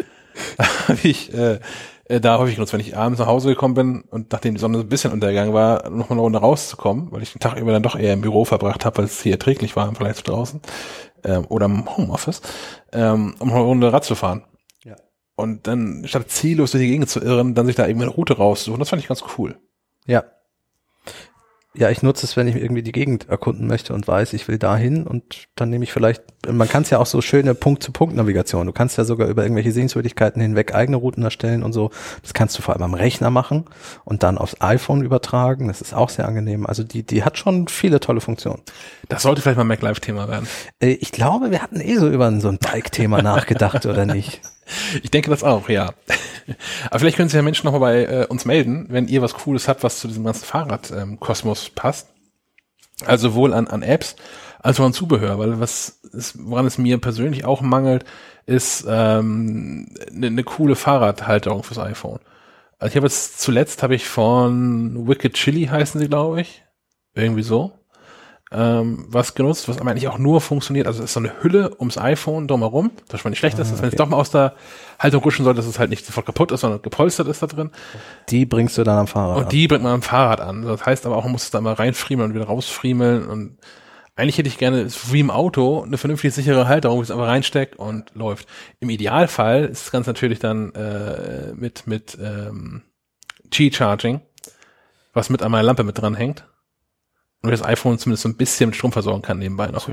Habe 0.87 0.99
ich 1.03 1.33
äh, 1.33 1.59
äh, 2.09 2.19
da 2.19 2.39
häufig 2.39 2.55
genutzt, 2.55 2.73
wenn 2.73 2.79
ich 2.81 2.97
abends 2.97 3.19
nach 3.19 3.27
Hause 3.27 3.49
gekommen 3.49 3.75
bin 3.75 4.01
und 4.01 4.31
nachdem 4.31 4.55
die 4.55 4.59
Sonne 4.59 4.79
so 4.79 4.83
ein 4.83 4.89
bisschen 4.89 5.13
untergegangen 5.13 5.53
war, 5.53 5.89
noch 5.89 6.09
mal 6.09 6.15
eine 6.15 6.21
Runde 6.21 6.39
rauszukommen, 6.39 7.11
weil 7.11 7.21
ich 7.21 7.31
den 7.31 7.39
Tag 7.39 7.57
über 7.57 7.71
dann 7.71 7.83
doch 7.83 7.97
eher 7.97 8.13
im 8.13 8.21
Büro 8.21 8.45
verbracht 8.45 8.83
habe, 8.83 8.97
weil 8.97 9.05
es 9.05 9.21
hier 9.21 9.33
erträglich 9.33 9.75
war 9.75 9.87
im 9.87 9.95
Vergleich 9.95 10.17
zu 10.17 10.23
draußen 10.23 10.59
ähm, 11.23 11.45
oder 11.49 11.67
im 11.67 11.97
Homeoffice, 11.97 12.41
ähm, 12.91 13.35
um 13.39 13.51
eine 13.51 13.61
Runde 13.61 13.93
Rad 13.93 14.03
zu 14.03 14.15
fahren. 14.15 14.43
Ja. 14.83 14.95
Und 15.35 15.67
dann 15.67 16.03
statt 16.07 16.29
ziellos 16.29 16.71
durch 16.71 16.81
die 16.81 16.89
Gegend 16.89 17.09
zu 17.09 17.21
irren, 17.21 17.53
dann 17.53 17.67
sich 17.67 17.75
da 17.75 17.87
irgendwie 17.87 18.07
eine 18.07 18.15
Route 18.15 18.37
raussuchen. 18.37 18.79
Das 18.79 18.89
fand 18.89 19.01
ich 19.01 19.07
ganz 19.07 19.23
cool. 19.37 19.59
Ja. 20.07 20.23
Ja, 21.75 21.91
ich 21.91 22.01
nutze 22.01 22.25
es, 22.25 22.35
wenn 22.35 22.47
ich 22.47 22.55
irgendwie 22.55 22.81
die 22.81 22.91
Gegend 22.91 23.29
erkunden 23.29 23.67
möchte 23.67 23.93
und 23.93 24.07
weiß, 24.07 24.33
ich 24.33 24.47
will 24.47 24.57
dahin 24.57 25.05
und 25.05 25.45
dann 25.55 25.69
nehme 25.69 25.83
ich 25.83 25.93
vielleicht, 25.93 26.23
man 26.51 26.67
kann 26.67 26.81
es 26.81 26.89
ja 26.89 26.97
auch 26.97 27.05
so 27.05 27.21
schöne 27.21 27.53
Punkt-zu-Punkt-Navigation. 27.53 28.65
Du 28.65 28.73
kannst 28.73 28.97
ja 28.97 29.03
sogar 29.03 29.27
über 29.27 29.43
irgendwelche 29.43 29.71
Sehenswürdigkeiten 29.71 30.41
hinweg 30.41 30.73
eigene 30.73 30.97
Routen 30.97 31.23
erstellen 31.23 31.61
und 31.61 31.73
so. 31.73 31.91
Das 32.23 32.33
kannst 32.33 32.57
du 32.57 32.63
vor 32.63 32.73
allem 32.73 32.81
am 32.81 32.95
Rechner 32.95 33.29
machen 33.29 33.65
und 34.03 34.23
dann 34.23 34.39
aufs 34.39 34.59
iPhone 34.61 35.03
übertragen. 35.03 35.67
Das 35.67 35.79
ist 35.81 35.93
auch 35.93 36.09
sehr 36.09 36.27
angenehm. 36.27 36.65
Also 36.65 36.83
die, 36.83 37.03
die 37.03 37.23
hat 37.23 37.37
schon 37.37 37.67
viele 37.67 37.99
tolle 37.99 38.19
Funktionen. 38.19 38.61
Das 39.07 39.21
sollte 39.21 39.43
vielleicht 39.43 39.57
mal 39.57 39.63
ein 39.63 39.67
MacLive-Thema 39.67 40.27
werden. 40.27 40.47
Äh, 40.79 40.93
ich 40.93 41.11
glaube, 41.11 41.51
wir 41.51 41.61
hatten 41.61 41.81
eh 41.81 41.97
so 41.97 42.09
über 42.09 42.31
so 42.39 42.49
ein 42.49 42.57
Bike-Thema 42.57 43.21
nachgedacht, 43.21 43.85
oder 43.85 44.07
nicht? 44.07 44.41
Ich 45.01 45.11
denke 45.11 45.29
das 45.29 45.43
auch, 45.43 45.69
ja. 45.69 45.93
Aber 46.89 46.99
vielleicht 46.99 47.17
können 47.17 47.29
sich 47.29 47.35
ja 47.35 47.41
Menschen 47.41 47.65
nochmal 47.65 47.79
bei 47.79 48.05
äh, 48.05 48.25
uns 48.27 48.45
melden, 48.45 48.87
wenn 48.89 49.07
ihr 49.07 49.21
was 49.21 49.33
Cooles 49.33 49.67
habt, 49.67 49.83
was 49.83 49.99
zu 49.99 50.07
diesem 50.07 50.23
ganzen 50.23 50.45
Fahrradkosmos 50.45 51.69
passt. 51.71 52.09
Also 53.05 53.29
sowohl 53.29 53.53
an, 53.53 53.67
an 53.67 53.81
Apps 53.81 54.15
als 54.59 54.79
auch 54.79 54.85
an 54.85 54.93
Zubehör, 54.93 55.39
weil 55.39 55.59
was 55.59 55.99
ist, 56.11 56.35
woran 56.37 56.65
es 56.65 56.77
mir 56.77 56.97
persönlich 56.97 57.45
auch 57.45 57.61
mangelt, 57.61 58.03
ist 58.45 58.85
ähm, 58.87 59.95
eine 60.13 60.31
ne 60.31 60.43
coole 60.43 60.75
Fahrradhalterung 60.75 61.63
fürs 61.63 61.79
iPhone. 61.79 62.19
Also 62.77 62.91
ich 62.91 62.95
habe 62.97 63.07
jetzt 63.07 63.39
zuletzt 63.39 63.83
habe 63.83 63.95
ich 63.95 64.07
von 64.07 65.07
Wicked 65.07 65.33
Chili 65.33 65.65
heißen 65.65 65.99
sie, 65.99 66.07
glaube 66.07 66.41
ich, 66.41 66.63
irgendwie 67.13 67.43
so, 67.43 67.78
ähm, 68.51 69.05
was 69.07 69.35
genutzt, 69.35 69.69
was 69.69 69.79
aber 69.79 69.91
eigentlich 69.91 70.07
auch 70.07 70.17
nur 70.17 70.41
funktioniert. 70.41 70.87
Also 70.87 70.99
es 70.99 71.05
ist 71.05 71.13
so 71.13 71.19
eine 71.19 71.43
Hülle 71.43 71.75
ums 71.79 71.97
iPhone 71.97 72.47
drumherum, 72.47 72.91
das 73.07 73.19
schon 73.19 73.29
mal 73.29 73.31
nicht 73.31 73.39
schlecht 73.39 73.59
ist, 73.59 73.71
dass 73.71 73.81
wenn 73.81 73.89
es 73.89 73.95
doch 73.95 74.09
mal 74.09 74.17
aus 74.17 74.31
der 74.31 74.55
Haltung 74.97 75.21
rutschen 75.21 75.45
soll, 75.45 75.53
dass 75.53 75.67
es 75.67 75.77
halt 75.77 75.91
nicht 75.91 76.05
sofort 76.05 76.25
kaputt 76.25 76.51
ist, 76.51 76.61
sondern 76.61 76.81
gepolstert 76.81 77.27
ist 77.27 77.43
da 77.43 77.47
drin. 77.47 77.69
Die 78.29 78.45
bringst 78.45 78.77
du 78.77 78.83
dann 78.83 78.97
am 78.97 79.07
Fahrrad. 79.07 79.37
Und 79.37 79.43
ab. 79.43 79.49
die 79.49 79.67
bringt 79.67 79.83
man 79.83 79.93
am 79.93 80.01
Fahrrad 80.01 80.41
an. 80.41 80.63
Das 80.63 80.85
heißt 80.85 81.05
aber 81.05 81.15
auch, 81.17 81.23
man 81.23 81.33
muss 81.33 81.43
es 81.43 81.51
da 81.51 81.61
mal 81.61 81.73
reinfriemeln 81.73 82.31
und 82.31 82.35
wieder 82.35 82.47
rausfriemeln. 82.47 83.27
Und 83.27 83.57
eigentlich 84.15 84.39
hätte 84.39 84.49
ich 84.49 84.57
gerne, 84.57 84.87
wie 85.11 85.19
im 85.19 85.29
Auto, 85.29 85.83
eine 85.83 85.99
vernünftig 85.99 86.33
sichere 86.33 86.67
Halterung, 86.67 86.97
wo 86.97 87.01
es 87.03 87.11
einfach 87.11 87.27
reinsteckt 87.27 87.77
und 87.77 88.15
läuft. 88.15 88.47
Im 88.79 88.89
Idealfall 88.89 89.65
ist 89.65 89.83
es 89.83 89.91
ganz 89.91 90.07
natürlich 90.07 90.39
dann 90.39 90.73
äh, 90.73 91.53
mit, 91.53 91.85
mit 91.85 92.17
ähm, 92.19 92.81
Qi-Charging, 93.51 94.21
was 95.13 95.29
mit 95.29 95.43
an 95.43 95.51
meiner 95.51 95.63
Lampe 95.63 95.83
mit 95.83 95.99
dran 95.99 96.15
hängt. 96.15 96.45
Und 97.41 97.51
das 97.51 97.63
iPhone 97.63 97.97
zumindest 97.97 98.23
so 98.23 98.29
ein 98.29 98.35
bisschen 98.35 98.69
mit 98.69 98.75
Strom 98.75 98.91
versorgen 98.91 99.21
kann 99.21 99.39
nebenbei 99.39 99.67
noch. 99.67 99.87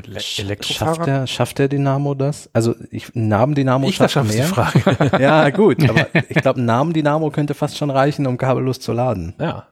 Schafft 0.60 1.06
der, 1.06 1.26
schafft 1.28 1.58
der 1.58 1.68
Dynamo 1.68 2.14
das? 2.14 2.50
Also 2.52 2.74
ich, 2.90 3.14
ein 3.14 3.28
Namen-Dynamo 3.28 3.88
Ich 3.88 3.98
das 3.98 4.10
schafft 4.10 4.32
schaffe 4.32 4.72
die 4.74 4.82
mehr. 4.82 5.02
Frage. 5.04 5.18
Ja, 5.22 5.50
gut, 5.50 5.88
aber 5.88 6.08
ich 6.28 6.36
glaube, 6.42 6.60
ein 6.60 6.64
Namen-Dynamo 6.64 7.30
könnte 7.30 7.54
fast 7.54 7.76
schon 7.78 7.90
reichen, 7.90 8.26
um 8.26 8.36
kabellos 8.36 8.80
zu 8.80 8.92
laden. 8.92 9.34
ja. 9.38 9.68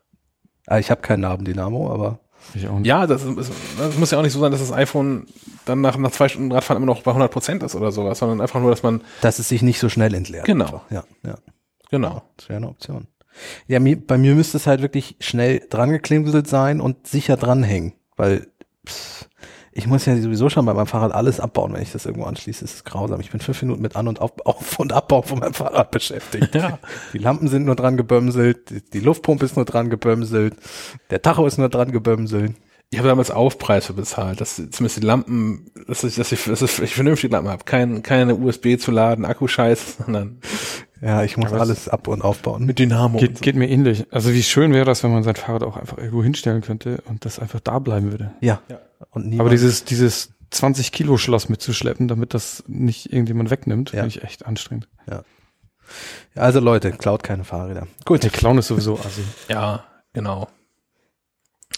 Ah, 0.67 0.79
Ich 0.79 0.91
habe 0.91 1.01
keinen 1.03 1.21
Namen-Dynamo, 1.21 1.93
aber 1.93 2.21
Ich 2.55 2.67
auch 2.69 2.79
nicht. 2.79 2.87
Ja, 2.87 3.07
das, 3.09 3.25
ist, 3.25 3.51
das 3.77 3.99
muss 3.99 4.13
ja 4.13 4.19
auch 4.19 4.23
nicht 4.23 4.33
so 4.33 4.39
sein, 4.41 4.53
dass 4.53 4.61
das 4.61 4.73
iPhone 4.73 5.27
dann 5.67 5.81
nach, 5.81 5.97
nach 5.99 6.11
zwei 6.13 6.29
Stunden 6.29 6.53
Radfahren 6.53 6.83
immer 6.83 6.93
noch 6.93 7.03
bei 7.03 7.11
100 7.11 7.31
Prozent 7.31 7.63
ist 7.65 7.75
oder 7.75 7.91
sowas, 7.91 8.21
sondern 8.21 8.41
einfach 8.41 8.61
nur, 8.61 8.71
dass 8.71 8.83
man, 8.85 9.01
dass 9.21 9.39
es 9.41 9.49
sich 9.49 9.63
nicht 9.63 9.81
so 9.81 9.89
schnell 9.89 10.15
entleert. 10.15 10.45
Genau. 10.47 10.65
Einfach. 10.67 10.91
Ja, 10.91 11.05
ja, 11.27 11.35
genau. 11.91 12.23
das 12.37 12.49
wäre 12.49 12.59
eine 12.59 12.69
Option. 12.69 13.09
Ja, 13.67 13.81
mir, 13.81 13.97
bei 13.97 14.19
mir 14.19 14.35
müsste 14.35 14.57
es 14.57 14.67
halt 14.67 14.83
wirklich 14.83 15.17
schnell 15.21 15.63
dran 15.71 15.91
geklimselt 15.91 16.47
sein 16.47 16.81
und 16.81 17.07
sicher 17.07 17.37
dranhängen, 17.37 17.95
weil 18.17 18.47
pff, 18.87 19.27
ich 19.77 19.89
muss 19.89 20.07
ja 20.07 20.17
sowieso 20.17 20.49
schon 20.49 20.65
bei 20.67 20.73
meinem 20.73 20.87
Fahrrad 20.87 21.13
alles 21.13 21.41
abbauen, 21.41 21.73
wenn 21.73 21.83
ich 21.83 21.91
das 21.91 22.07
irgendwo 22.07 22.27
anschließe. 22.27 22.61
Das 22.61 22.75
ist 22.75 22.85
grausam. 22.85 23.21
Ich 23.21 23.33
bin 23.33 23.41
fünf 23.41 23.61
Minuten 23.61 23.83
mit 23.83 23.97
An- 23.97 24.07
und 24.07 24.21
Auf, 24.21 24.33
Auf 24.45 24.79
und 24.79 24.93
Abbau 24.93 25.23
von 25.23 25.41
meinem 25.41 25.53
Fahrrad 25.55 25.91
beschäftigt. 25.91 26.55
Ja. 26.55 26.79
Die 27.13 27.19
Lampen 27.19 27.49
sind 27.49 27.67
nur 27.67 27.75
dran 27.75 27.97
gebömselt, 27.97 28.71
die, 28.71 28.83
die 28.85 29.01
Luftpumpe 29.01 29.45
ist 29.45 29.57
nur 29.57 29.65
dran 29.65 29.91
gebömselt, 29.91 30.55
der 31.11 31.23
Tacho 31.23 31.45
ist 31.47 31.59
nur 31.59 31.69
dran 31.69 31.91
gebömselt. 31.91 32.55
Ich 32.91 32.99
habe 32.99 33.09
damals 33.09 33.33
Aufpreis 33.33 33.87
für 33.87 33.95
bezahlt, 33.95 34.41
dass 34.41 34.55
zumindest 34.55 34.99
die 34.99 35.07
Lampen, 35.07 35.73
dass 35.89 36.05
ich, 36.05 36.15
dass 36.15 36.31
ich, 36.31 36.45
dass 36.45 36.63
ich 36.63 36.95
vernünftige 36.95 37.33
Lampen 37.33 37.51
habe. 37.51 37.65
Kein, 37.65 38.05
keine 38.05 38.37
USB 38.37 38.79
zu 38.79 38.93
laden, 38.93 39.25
Akkuscheiß, 39.25 39.97
sondern 40.05 40.39
Ja, 41.05 41.23
ich 41.23 41.37
muss 41.37 41.49
Aber 41.49 41.57
es- 41.57 41.61
alles 41.63 41.89
ab- 41.89 42.09
und 42.09 42.23
aufbauen. 42.23 42.65
mit 42.65 42.79
Dynamo. 42.79 43.19
und 43.19 43.21
Geht, 43.25 43.39
so. 43.39 43.43
geht 43.43 43.57
mir 43.57 43.69
ähnlich. 43.69 44.07
Also 44.11 44.33
wie 44.33 44.43
schön 44.43 44.73
wäre 44.73 44.85
das, 44.87 45.03
wenn 45.03 45.13
man 45.13 45.23
sein 45.23 45.37
Fahrrad 45.37 45.63
auch 45.63 45.77
einfach 45.77 45.99
irgendwo 45.99 46.23
hinstellen 46.23 46.63
könnte 46.63 47.03
und 47.07 47.25
das 47.25 47.39
einfach 47.39 47.61
da 47.61 47.79
bleiben 47.79 48.11
würde. 48.11 48.33
Ja. 48.41 48.61
Und 49.11 49.25
niemand, 49.27 49.41
Aber 49.43 49.51
dieses, 49.51 49.85
dieses 49.85 50.31
20 50.51 50.93
Kilo 50.93 51.19
Schloss 51.19 51.49
mitzuschleppen, 51.49 52.09
damit 52.09 52.33
das 52.33 52.65
nicht 52.69 53.13
irgendjemand 53.13 53.51
wegnimmt, 53.51 53.91
Ja. 53.93 54.01
finde 54.03 54.17
ich 54.17 54.23
echt 54.25 54.47
anstrengend. 54.47 54.89
also 56.35 56.61
Leute, 56.61 56.93
klaut 56.93 57.23
keine 57.23 57.45
Fahrräder. 57.45 57.87
Gut. 58.05 58.23
Der 58.23 58.31
Clown 58.31 58.59
ist 58.59 58.69
sowieso 58.69 58.95
assi. 58.99 59.23
Ja, 59.49 59.85
genau. 60.13 60.49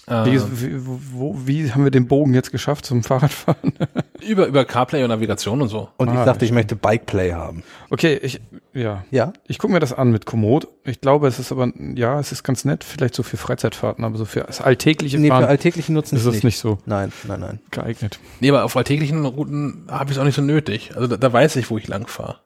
Wie, 0.08 0.12
Ähm, 0.36 0.50
wie, 0.52 0.86
wo, 1.14 1.36
wie 1.46 1.72
haben 1.72 1.82
wir 1.82 1.90
den 1.90 2.06
Bogen 2.06 2.32
jetzt 2.32 2.52
geschafft 2.52 2.86
zum 2.86 3.02
Fahrradfahren? 3.02 3.72
über, 4.24 4.46
über 4.46 4.64
CarPlay 4.64 5.02
und 5.02 5.08
Navigation 5.08 5.60
und 5.60 5.68
so. 5.68 5.88
Und 5.96 6.08
ich 6.12 6.14
Ah, 6.16 6.24
dachte, 6.24 6.44
ich 6.44 6.52
möchte 6.52 6.76
Bikeplay 6.76 7.32
haben. 7.32 7.64
Okay, 7.90 8.14
ich, 8.22 8.40
ja. 8.72 9.04
Ja? 9.10 9.32
Ich 9.48 9.58
gucke 9.58 9.72
mir 9.72 9.80
das 9.80 9.92
an 9.92 10.12
mit 10.12 10.24
Komoot. 10.24 10.68
Ich 10.84 11.00
glaube, 11.00 11.26
es 11.26 11.40
ist 11.40 11.50
aber, 11.50 11.72
ja, 11.96 12.20
es 12.20 12.30
ist 12.30 12.44
ganz 12.44 12.64
nett, 12.64 12.84
vielleicht 12.84 13.16
so 13.16 13.24
für 13.24 13.36
Freizeitfahrten, 13.36 14.04
aber 14.04 14.16
so 14.16 14.24
für 14.26 14.40
das 14.42 14.60
alltägliche 14.60 15.18
Nee, 15.18 15.26
für 15.26 15.32
Fahren 15.34 15.44
alltäglichen 15.46 15.94
Nutzen 15.96 16.14
ist 16.16 16.24
es 16.24 16.34
nicht. 16.34 16.44
nicht 16.44 16.58
so 16.58 16.78
Nein, 16.86 17.10
nein, 17.26 17.40
nein. 17.40 17.58
geeignet. 17.72 18.20
Nee, 18.38 18.50
aber 18.50 18.62
auf 18.64 18.76
alltäglichen 18.76 19.24
Routen 19.26 19.86
habe 19.90 20.12
ich 20.12 20.16
es 20.16 20.20
auch 20.20 20.24
nicht 20.24 20.36
so 20.36 20.42
nötig. 20.42 20.92
Also 20.94 21.08
da, 21.08 21.16
da 21.16 21.32
weiß 21.32 21.56
ich, 21.56 21.68
wo 21.68 21.78
ich 21.78 21.88
lang 21.88 22.06
fahre. 22.06 22.38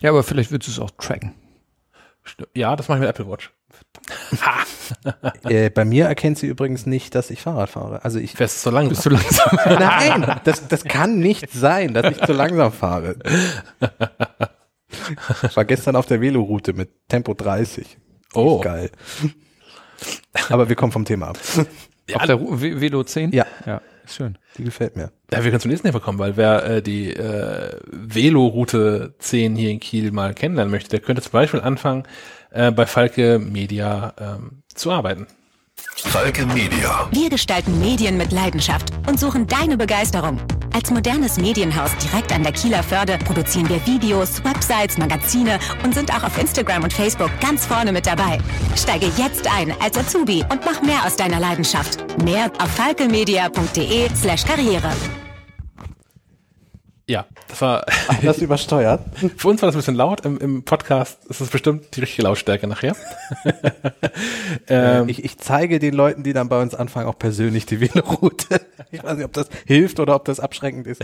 Ja, 0.00 0.08
aber 0.08 0.22
vielleicht 0.22 0.50
willst 0.52 0.66
du 0.68 0.72
es 0.72 0.78
auch 0.78 0.90
tracken. 0.92 1.34
Ja, 2.54 2.76
das 2.76 2.88
mache 2.88 2.96
ich 2.98 3.00
mit 3.02 3.10
Apple 3.10 3.28
Watch. 3.28 3.50
Äh, 5.44 5.70
bei 5.70 5.84
mir 5.84 6.06
erkennt 6.06 6.38
sie 6.38 6.46
übrigens 6.46 6.86
nicht, 6.86 7.14
dass 7.14 7.30
ich 7.30 7.42
Fahrrad 7.42 7.68
fahre. 7.70 8.04
Also 8.04 8.18
ich 8.18 8.32
Fährst 8.32 8.64
du 8.64 8.70
so 8.70 8.74
langsam? 8.74 8.90
Bist 8.90 9.06
du 9.06 9.10
langsam? 9.10 9.78
Nein, 9.78 10.40
das, 10.44 10.66
das 10.68 10.84
kann 10.84 11.18
nicht 11.18 11.50
sein, 11.52 11.94
dass 11.94 12.16
ich 12.16 12.22
zu 12.24 12.32
langsam 12.32 12.72
fahre. 12.72 13.16
Ich 15.42 15.56
war 15.56 15.64
gestern 15.64 15.96
auf 15.96 16.06
der 16.06 16.20
Veloroute 16.20 16.72
mit 16.72 16.90
Tempo 17.08 17.34
30. 17.34 17.98
Oh. 18.34 18.60
Geil. 18.60 18.90
Aber 20.48 20.68
wir 20.68 20.76
kommen 20.76 20.92
vom 20.92 21.04
Thema 21.04 21.28
ab. 21.28 21.38
Auf 22.14 22.24
der 22.26 22.36
Ru- 22.36 22.60
Ve- 22.60 22.80
Velo 22.80 23.02
10? 23.04 23.32
Ja. 23.32 23.46
Ja, 23.66 23.80
ist 24.04 24.14
schön. 24.16 24.38
Die 24.56 24.64
gefällt 24.64 24.96
mir. 24.96 25.10
Ja, 25.32 25.42
wir 25.44 25.50
können 25.50 25.60
zum 25.60 25.70
nächsten 25.70 25.86
Thema 25.88 26.00
kommen, 26.00 26.18
weil 26.18 26.36
wer 26.36 26.64
äh, 26.64 26.82
die 26.82 27.12
äh, 27.14 27.76
Velo-Route 27.90 29.14
10 29.18 29.56
hier 29.56 29.70
in 29.70 29.80
Kiel 29.80 30.10
mal 30.12 30.34
kennenlernen 30.34 30.70
möchte, 30.70 30.90
der 30.90 31.00
könnte 31.00 31.22
zum 31.22 31.32
Beispiel 31.32 31.60
anfangen, 31.60 32.04
äh, 32.50 32.70
bei 32.70 32.86
Falke 32.86 33.38
Media 33.38 34.14
ähm, 34.18 34.62
zu 34.74 34.90
arbeiten. 34.90 35.26
Falke 35.96 36.46
Media. 36.46 37.08
Wir 37.10 37.30
gestalten 37.30 37.78
Medien 37.80 38.16
mit 38.16 38.32
Leidenschaft 38.32 38.90
und 39.08 39.18
suchen 39.18 39.46
deine 39.46 39.76
Begeisterung. 39.76 40.40
Als 40.72 40.90
modernes 40.90 41.38
Medienhaus 41.38 41.90
direkt 41.96 42.32
an 42.32 42.42
der 42.42 42.52
Kieler 42.52 42.82
Förde 42.82 43.18
produzieren 43.24 43.68
wir 43.68 43.84
Videos, 43.84 44.42
Websites, 44.44 44.96
Magazine 44.96 45.58
und 45.82 45.94
sind 45.94 46.12
auch 46.12 46.22
auf 46.22 46.38
Instagram 46.38 46.84
und 46.84 46.92
Facebook 46.92 47.30
ganz 47.40 47.66
vorne 47.66 47.92
mit 47.92 48.06
dabei. 48.06 48.38
Steige 48.76 49.06
jetzt 49.16 49.48
ein 49.52 49.74
als 49.80 49.98
Azubi 49.98 50.44
und 50.50 50.64
mach 50.64 50.80
mehr 50.82 51.04
aus 51.04 51.16
deiner 51.16 51.40
Leidenschaft. 51.40 51.98
Mehr 52.22 52.50
auf 52.60 52.70
falkemedia.de 52.70 54.08
slash 54.14 54.44
karriere. 54.44 54.92
Ja, 57.08 57.24
das 57.48 57.62
war 57.62 57.86
Das 58.22 58.38
übersteuert. 58.38 59.00
für 59.36 59.48
uns 59.48 59.62
war 59.62 59.68
das 59.68 59.74
ein 59.74 59.78
bisschen 59.78 59.94
laut. 59.94 60.26
Im, 60.26 60.36
im 60.38 60.62
Podcast 60.62 61.24
ist 61.24 61.40
es 61.40 61.48
bestimmt 61.48 61.96
die 61.96 62.00
richtige 62.00 62.22
Lautstärke 62.22 62.66
nachher. 62.66 62.94
ähm, 64.68 65.08
Ich, 65.08 65.24
ich 65.24 65.38
zeige 65.38 65.78
den 65.78 65.94
Leuten, 65.94 66.22
die 66.22 66.34
dann 66.34 66.50
bei 66.50 66.60
uns 66.60 66.74
anfangen, 66.74 67.08
auch 67.08 67.18
persönlich 67.18 67.64
die 67.66 67.80
Veloroute. 67.80 68.60
Ich 68.90 69.02
weiß 69.02 69.16
nicht, 69.16 69.26
ob 69.26 69.34
das 69.34 69.50
hilft 69.66 70.00
oder 70.00 70.14
ob 70.14 70.24
das 70.24 70.40
abschreckend 70.40 70.86
ist. 70.86 71.02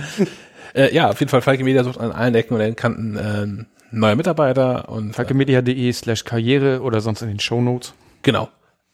äh, 0.75 0.95
ja, 0.95 1.11
auf 1.11 1.21
jeden 1.21 1.29
Fall 1.29 1.43
Falke 1.43 1.65
Media 1.65 1.85
sucht 1.85 2.01
an 2.01 2.13
allen 2.13 2.35
Ecken 2.35 2.59
und 2.59 2.77
Kanten 2.77 3.17
äh, 3.17 3.65
neue 3.91 4.17
Mitarbeiter 4.17 4.89
und 4.89 5.15
Falkemedia.de 5.15 5.93
slash 5.93 6.25
Karriere 6.25 6.81
oder 6.81 7.03
sonst 7.03 7.21
in 7.21 7.29
den 7.29 7.41
Shownotes. 7.41 7.93
Genau. 8.23 8.49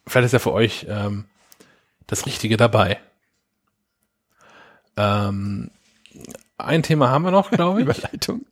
Vielleicht 0.08 0.26
ist 0.26 0.32
ja 0.32 0.38
für 0.40 0.52
euch 0.52 0.86
ähm, 0.88 1.26
das 2.08 2.26
Richtige 2.26 2.56
dabei. 2.56 2.98
Ähm, 4.96 5.70
ein 6.64 6.82
Thema 6.82 7.10
haben 7.10 7.24
wir 7.24 7.30
noch, 7.30 7.50
glaube 7.50 7.80
ich. 7.80 7.84
Überleitung. 7.86 8.42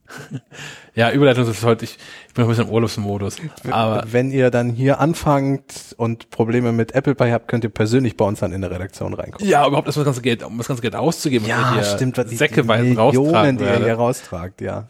ja, 0.94 1.10
Überleitung 1.10 1.48
ist 1.48 1.64
heute, 1.64 1.84
ich, 1.84 1.98
ich 2.28 2.34
bin 2.34 2.42
noch 2.44 2.48
ein 2.48 2.50
bisschen 2.50 2.68
im 2.68 2.72
Urlaubsmodus. 2.74 3.36
Aber 3.70 4.04
wenn 4.10 4.30
ihr 4.30 4.50
dann 4.50 4.70
hier 4.70 5.00
anfangt 5.00 5.94
und 5.96 6.30
Probleme 6.30 6.72
mit 6.72 6.92
Apple 6.92 7.14
Pay 7.14 7.30
habt, 7.30 7.48
könnt 7.48 7.64
ihr 7.64 7.70
persönlich 7.70 8.16
bei 8.16 8.24
uns 8.24 8.40
dann 8.40 8.52
in 8.52 8.60
der 8.60 8.70
Redaktion 8.70 9.14
reinkommen. 9.14 9.48
ja, 9.48 9.66
überhaupt 9.66 9.86
erstmal 9.86 10.04
das 10.04 10.14
ganze 10.14 10.22
Geld, 10.22 10.42
um 10.42 10.58
das 10.58 10.68
ganze 10.68 10.82
Geld 10.82 10.94
auszugeben, 10.96 11.46
wir 11.46 11.72
hier 11.72 11.80
was 11.82 11.96
die- 11.96 12.36
säckeweise 12.36 12.84
die 12.84 12.94
Millionen, 12.94 13.58
die 13.58 13.64
ihr 13.64 13.78
hier 13.84 13.94
raustragt, 13.94 14.60
ja. 14.60 14.88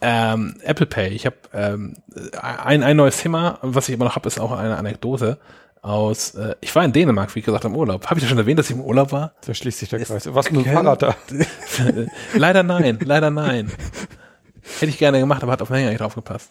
Ähm, 0.00 0.56
Apple 0.62 0.86
Pay. 0.86 1.08
Ich 1.08 1.24
habe 1.24 1.36
ähm, 1.54 1.94
ein, 2.40 2.82
ein 2.82 2.96
neues 2.96 3.16
Thema, 3.18 3.58
was 3.62 3.88
ich 3.88 3.94
immer 3.94 4.04
noch 4.04 4.16
habe, 4.16 4.26
ist 4.26 4.38
auch 4.38 4.52
eine 4.52 4.76
Anekdote 4.76 5.38
aus, 5.84 6.34
äh, 6.34 6.54
ich 6.62 6.74
war 6.74 6.84
in 6.84 6.92
Dänemark, 6.92 7.34
wie 7.34 7.42
gesagt, 7.42 7.64
im 7.64 7.76
Urlaub. 7.76 8.06
Habe 8.06 8.18
ich 8.18 8.22
ja 8.22 8.28
schon 8.28 8.38
erwähnt, 8.38 8.58
dass 8.58 8.70
ich 8.70 8.76
im 8.76 8.82
Urlaub 8.82 9.12
war? 9.12 9.34
Da 9.46 9.52
schließt 9.52 9.78
sich 9.78 9.90
der 9.90 10.00
Kreis. 10.00 10.32
Was 10.34 10.50
mit 10.50 10.64
dem 10.64 10.72
Fahrrad 10.72 11.02
da? 11.02 11.16
leider 12.34 12.62
nein, 12.62 12.98
leider 13.04 13.30
nein. 13.30 13.70
Hätte 14.80 14.86
ich 14.86 14.98
gerne 14.98 15.20
gemacht, 15.20 15.42
aber 15.42 15.52
hat 15.52 15.60
auf 15.60 15.68
den 15.68 15.76
Hänger 15.76 15.90
nicht 15.90 16.00
draufgepasst. 16.00 16.50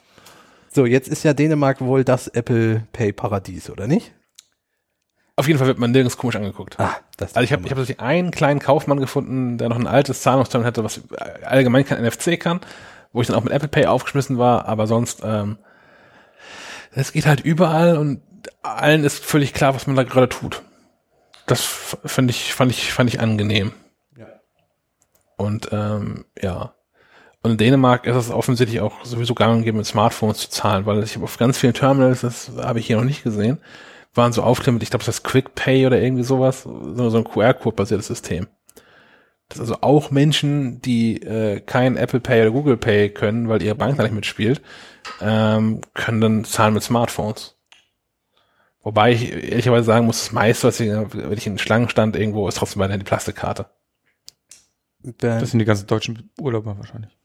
So, 0.71 0.85
jetzt 0.85 1.07
ist 1.07 1.23
ja 1.23 1.33
Dänemark 1.33 1.81
wohl 1.81 2.03
das 2.03 2.27
Apple 2.27 2.83
Pay 2.93 3.11
Paradies, 3.11 3.71
oder 3.71 3.87
nicht? 3.87 4.13
Auf 5.35 5.47
jeden 5.47 5.57
Fall 5.57 5.67
wird 5.67 5.79
man 5.79 5.89
nirgends 5.89 6.15
komisch 6.15 6.35
angeguckt. 6.35 6.79
Ah, 6.79 6.97
das 7.17 7.35
Also 7.35 7.43
ich 7.43 7.53
habe 7.53 7.63
ich 7.65 7.71
hab 7.71 8.01
einen 8.01 8.29
kleinen 8.29 8.59
Kaufmann 8.59 8.99
gefunden, 8.99 9.57
der 9.57 9.67
noch 9.69 9.79
ein 9.79 9.87
altes 9.87 10.21
Zahlungsterminal 10.21 10.67
hatte, 10.67 10.83
was 10.83 11.01
allgemein 11.43 11.85
kein 11.85 12.03
NFC 12.03 12.39
kann, 12.39 12.59
wo 13.13 13.21
ich 13.21 13.27
dann 13.27 13.35
auch 13.35 13.43
mit 13.43 13.51
Apple 13.51 13.67
Pay 13.67 13.87
aufgeschmissen 13.87 14.37
war, 14.37 14.67
aber 14.67 14.85
sonst, 14.85 15.21
ähm, 15.25 15.57
es 16.91 17.11
geht 17.11 17.25
halt 17.25 17.41
überall 17.41 17.97
und 17.97 18.21
allen 18.61 19.03
ist 19.03 19.23
völlig 19.23 19.53
klar, 19.53 19.75
was 19.75 19.87
man 19.87 19.95
da 19.95 20.03
gerade 20.03 20.29
tut. 20.29 20.61
Das 21.45 21.61
fand 21.61 22.29
ich, 22.29 22.53
fand 22.53 22.71
ich, 22.71 22.93
fand 22.93 23.09
ich 23.09 23.19
angenehm. 23.19 23.73
Ja. 24.17 24.27
Und 25.37 25.69
ähm, 25.71 26.25
ja. 26.41 26.73
Und 27.41 27.51
in 27.51 27.57
Dänemark 27.57 28.05
ist 28.07 28.15
es 28.15 28.31
offensichtlich 28.31 28.79
auch 28.79 29.03
sowieso 29.03 29.35
gang 29.35 29.57
und 29.57 29.63
gäbe, 29.63 29.77
mit 29.77 29.85
Smartphones 29.85 30.37
zu 30.37 30.49
zahlen, 30.49 30.85
weil 30.85 31.03
ich 31.03 31.15
habe 31.15 31.25
auf 31.25 31.37
ganz 31.37 31.57
vielen 31.57 31.73
Terminals, 31.73 32.21
das 32.21 32.51
habe 32.57 32.79
ich 32.79 32.87
hier 32.87 32.95
noch 32.95 33.03
nicht 33.03 33.23
gesehen, 33.23 33.59
waren 34.13 34.31
so 34.31 34.43
Aufkleber 34.43 34.75
mit, 34.75 34.83
ich 34.83 34.89
glaube, 34.89 35.03
das 35.03 35.15
heißt 35.15 35.23
Quick 35.25 35.53
Pay 35.53 35.85
oder 35.85 36.01
irgendwie 36.01 36.23
sowas, 36.23 36.63
so, 36.63 37.09
so 37.09 37.17
ein 37.17 37.25
QR-Code-basiertes 37.25 38.07
System. 38.07 38.47
Das 39.49 39.59
also 39.59 39.81
auch 39.81 40.09
Menschen, 40.09 40.81
die 40.81 41.21
äh, 41.21 41.59
kein 41.59 41.97
Apple 41.97 42.21
Pay 42.21 42.41
oder 42.43 42.51
Google 42.51 42.77
Pay 42.77 43.09
können, 43.09 43.49
weil 43.49 43.61
ihre 43.61 43.75
Bank 43.75 43.97
da 43.97 44.03
nicht 44.03 44.15
mitspielt, 44.15 44.61
ähm, 45.21 45.81
können 45.93 46.21
dann 46.21 46.43
zahlen 46.45 46.73
mit 46.73 46.83
Smartphones. 46.83 47.55
Wobei 48.83 49.13
ich 49.13 49.31
ehrlicherweise 49.31 49.85
sagen 49.85 50.05
muss, 50.05 50.19
das 50.19 50.31
meiste, 50.33 50.67
was 50.67 50.79
ich, 50.79 50.89
wenn 50.89 51.37
ich 51.37 51.47
in 51.47 51.57
Schlangen 51.57 51.89
stand 51.89 52.15
irgendwo, 52.15 52.47
ist 52.47 52.57
trotzdem 52.57 52.81
weiterhin 52.81 52.99
die 52.99 53.05
Plastikkarte. 53.05 53.65
Das 55.17 55.51
sind 55.51 55.59
die 55.59 55.65
ganzen 55.65 55.87
deutschen 55.87 56.29
Urlauber 56.39 56.77
wahrscheinlich. 56.77 57.17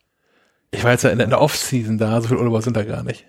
Ich 0.70 0.84
war 0.84 0.92
jetzt 0.92 1.04
ja 1.04 1.10
in 1.10 1.18
der 1.18 1.40
Off-Season 1.40 1.98
da, 1.98 2.20
so 2.20 2.28
viele 2.28 2.40
Urlauber 2.40 2.62
sind 2.62 2.76
da 2.76 2.84
gar 2.84 3.02
nicht. 3.02 3.26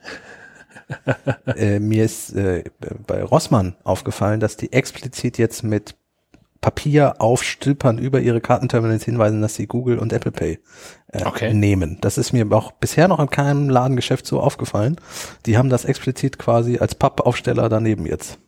äh, 1.55 1.79
mir 1.79 2.05
ist 2.05 2.33
äh, 2.35 2.63
bei 3.05 3.23
Rossmann 3.23 3.75
aufgefallen, 3.83 4.39
dass 4.39 4.57
die 4.57 4.73
explizit 4.73 5.37
jetzt 5.37 5.63
mit 5.63 5.95
Papier 6.61 7.15
aufstülpern 7.21 7.97
über 7.97 8.19
ihre 8.19 8.41
Kartenterminals 8.41 9.05
hinweisen, 9.05 9.41
dass 9.41 9.55
sie 9.55 9.65
Google 9.67 9.97
und 9.97 10.11
Apple 10.11 10.31
Pay 10.31 10.59
äh, 11.07 11.23
Okay. 11.25 11.53
nehmen. 11.53 11.97
Das 12.01 12.17
ist 12.17 12.33
mir 12.33 12.45
auch 12.51 12.71
bisher 12.73 13.07
noch 13.07 13.19
in 13.19 13.29
keinem 13.29 13.69
Ladengeschäft 13.69 14.25
so 14.25 14.41
aufgefallen. 14.41 14.97
Die 15.45 15.57
haben 15.57 15.69
das 15.69 15.85
explizit 15.85 16.37
quasi 16.37 16.77
als 16.79 16.95
Pappaufsteller 16.95 17.69
daneben 17.69 18.05
jetzt. 18.05 18.39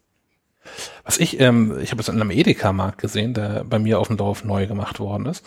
Was 1.05 1.17
ich, 1.17 1.39
ähm, 1.39 1.79
ich 1.81 1.91
habe 1.91 2.01
es 2.01 2.09
in 2.09 2.19
einem 2.21 2.31
Edeka-Markt 2.31 2.99
gesehen, 2.99 3.33
der 3.33 3.63
bei 3.63 3.79
mir 3.79 3.99
auf 3.99 4.07
dem 4.07 4.17
Dorf 4.17 4.43
neu 4.43 4.67
gemacht 4.67 4.99
worden 4.99 5.25
ist. 5.25 5.43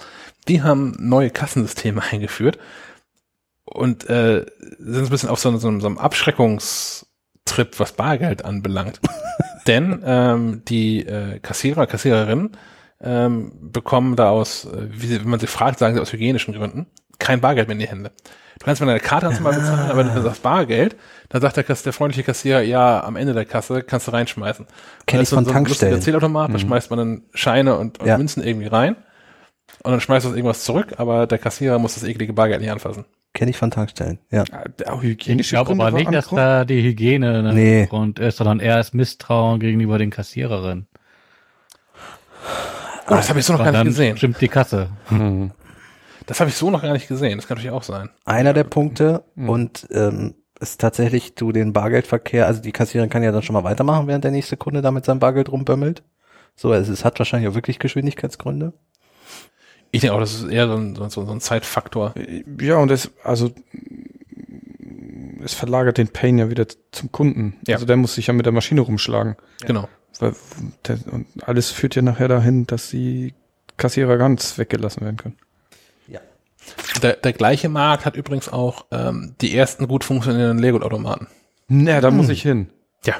Die 0.49 0.63
haben 0.63 0.97
neue 0.99 1.31
Kassensysteme 1.31 2.03
eingeführt 2.11 2.59
und 3.65 4.09
äh, 4.11 4.45
sind 4.79 5.05
ein 5.05 5.09
bisschen 5.11 5.29
auf 5.29 5.39
so, 5.39 5.57
so, 5.59 5.69
einem- 5.69 5.81
so 5.81 5.87
einem 5.87 5.99
Abschreckungstrip, 5.99 7.79
was 7.79 7.93
Bargeld 7.93 8.45
anbelangt. 8.45 9.01
Denn 9.67 10.03
ähm, 10.05 10.63
die 10.69 11.07
äh, 11.07 11.39
Kassierer, 11.41 11.87
Kassiererinnen 11.87 12.53
ähm, 13.01 13.53
bekommen 13.73 14.17
da 14.17 14.31
aus, 14.31 14.67
äh, 14.67 14.89
wie 14.91 15.07
sie, 15.07 15.21
wenn 15.21 15.31
man 15.31 15.41
sie 15.41 15.47
fragt, 15.47 15.79
sagen 15.79 15.95
sie 15.95 16.01
aus 16.01 16.13
hygienischen 16.13 16.55
Gründen, 16.55 16.87
kein 17.19 17.41
Bargeld 17.41 17.69
mehr 17.69 17.75
in 17.75 17.81
die 17.81 17.89
Hände. 17.89 18.13
Du 18.59 18.65
kannst 18.67 18.81
mit 18.81 18.89
deiner 18.89 19.01
Karte 19.01 19.27
ganz 19.27 19.41
normal 19.41 19.59
bezahlen, 19.59 19.91
aber 19.91 19.99
wenn 20.07 20.15
du 20.15 20.23
sagst 20.23 20.43
Bargeld, 20.43 20.97
dann 21.29 21.41
sagt 21.43 21.57
der, 21.57 21.65
Kass- 21.65 21.83
der 21.83 21.93
freundliche 21.93 22.23
Kassierer, 22.23 22.61
ja, 22.63 23.03
am 23.03 23.17
Ende 23.17 23.33
der 23.33 23.45
Kasse 23.45 23.83
kannst 23.83 24.07
du 24.07 24.13
reinschmeißen. 24.13 24.67
Kenn 25.07 25.21
ich 25.21 25.29
von 25.29 25.45
so 25.45 25.51
Tankstellen. 25.51 26.01
Zählautomat, 26.01 26.55
da 26.55 26.59
schmeißt 26.59 26.91
man 26.91 26.99
dann 26.99 27.23
Scheine 27.35 27.77
und, 27.77 27.99
und 28.01 28.07
Ja. 28.07 28.17
Münzen 28.17 28.43
irgendwie 28.45 28.69
rein 28.69 28.97
und 29.83 29.91
dann 29.91 30.01
schmeißt 30.01 30.27
du 30.27 30.31
irgendwas 30.31 30.63
zurück, 30.65 30.95
aber 30.99 31.27
der 31.27 31.39
Kassierer 31.39 31.79
muss 31.79 31.95
das 31.95 32.05
eklige 32.05 32.33
Bargeld 32.33 32.61
nicht 32.61 32.71
anfassen. 32.71 33.05
Kenne 33.35 33.51
ich 33.51 33.57
von 33.57 33.71
Tankstellen. 33.71 34.21
Ja. 34.31 34.45
Auch 34.87 35.03
Ich 35.03 35.19
glaube 35.19 35.73
aber 35.73 35.91
nicht, 35.91 36.13
dass 36.15 36.29
da 36.29 36.65
die 36.65 36.83
Hygiene 36.83 37.43
ne, 37.43 37.53
Nee. 37.53 37.89
und 37.91 38.21
ist, 38.21 38.37
sondern 38.39 38.61
eher 38.61 38.77
das 38.77 38.95
Misstrauen 38.95 39.59
gegenüber 39.59 39.99
den 39.99 40.11
Kassiererinnen. 40.11 40.87
Oh, 43.07 43.11
das 43.11 43.29
habe 43.29 43.41
ich 43.41 43.45
so 43.45 43.53
noch 43.53 43.65
gar 43.65 43.73
nicht 43.73 43.85
gesehen. 43.85 44.17
stimmt 44.17 44.41
die 44.41 44.49
Kasse. 44.49 44.89
Hm. 45.09 45.51
Das 46.27 46.41
habe 46.41 46.49
ich 46.49 46.57
so 46.57 46.71
noch 46.71 46.81
gar 46.81 46.93
nicht 46.93 47.09
gesehen. 47.09 47.37
Das 47.37 47.47
kann 47.47 47.57
natürlich 47.57 47.75
auch 47.77 47.83
sein. 47.83 48.09
Einer 48.25 48.55
der 48.55 48.65
Punkte 48.65 49.25
und 49.37 49.87
ähm, 49.91 50.37
ist 50.61 50.81
tatsächlich 50.81 51.35
du 51.35 51.53
den 51.53 51.73
Bargeldverkehr, 51.73 52.47
also 52.47 52.63
die 52.63 52.73
Kassiererin 52.73 53.11
kann 53.11 53.23
ja 53.23 53.33
dann 53.33 53.43
schon 53.43 53.55
mal 53.55 53.65
weitermachen, 53.65 54.07
während 54.07 54.25
der 54.25 54.31
nächste 54.31 54.57
Kunde 54.57 54.81
da 54.81 54.91
mit 54.91 55.05
seinem 55.05 55.19
Bargeld 55.19 55.51
rumbömmelt. 55.51 56.03
So, 56.57 56.71
also 56.71 56.93
es 56.93 57.05
hat 57.05 57.19
wahrscheinlich 57.19 57.51
auch 57.51 57.55
wirklich 57.55 57.79
Geschwindigkeitsgründe. 57.79 58.73
Ich 59.95 60.01
denke 60.01 60.17
auch, 60.17 60.21
das 60.21 60.35
ist 60.35 60.49
eher 60.51 60.67
so 60.67 60.75
ein, 60.75 60.97
so, 60.97 61.09
so 61.09 61.31
ein 61.31 61.41
Zeitfaktor. 61.41 62.15
Ja, 62.61 62.79
und 62.79 62.91
es, 62.91 63.13
also, 63.23 63.53
es 65.45 65.55
verlagert 65.55 65.99
den 65.99 66.09
Pain 66.09 66.37
ja 66.37 66.51
wieder 66.51 66.67
zum 66.91 67.13
Kunden. 67.13 67.61
Ja. 67.69 67.77
Also 67.77 67.87
der 67.87 67.97
muss 67.97 68.17
sich 68.17 68.27
ja 68.27 68.35
mit 68.35 68.45
der 68.45 68.53
Maschine 68.53 68.81
rumschlagen. 68.81 69.37
Genau. 69.65 69.89
Weil, 70.19 70.35
der, 70.89 70.99
und 71.13 71.27
alles 71.47 71.71
führt 71.71 71.95
ja 71.95 72.03
nachher 72.03 72.27
dahin, 72.27 72.67
dass 72.67 72.91
die 72.91 73.35
Kassierer 73.77 74.17
ganz 74.17 74.59
weggelassen 74.59 75.03
werden 75.03 75.17
können. 75.17 75.39
Der, 77.01 77.15
der 77.15 77.33
gleiche 77.33 77.69
Markt 77.69 78.05
hat 78.05 78.17
übrigens 78.17 78.49
auch 78.49 78.87
ähm, 78.91 79.37
die 79.41 79.57
ersten 79.57 79.87
gut 79.87 80.03
funktionierenden 80.03 80.59
Lego-Automaten. 80.59 81.29
Na, 81.69 82.01
da 82.01 82.11
muss 82.11 82.31
ich 82.31 82.43
hin. 82.43 82.69
Ja. 83.05 83.15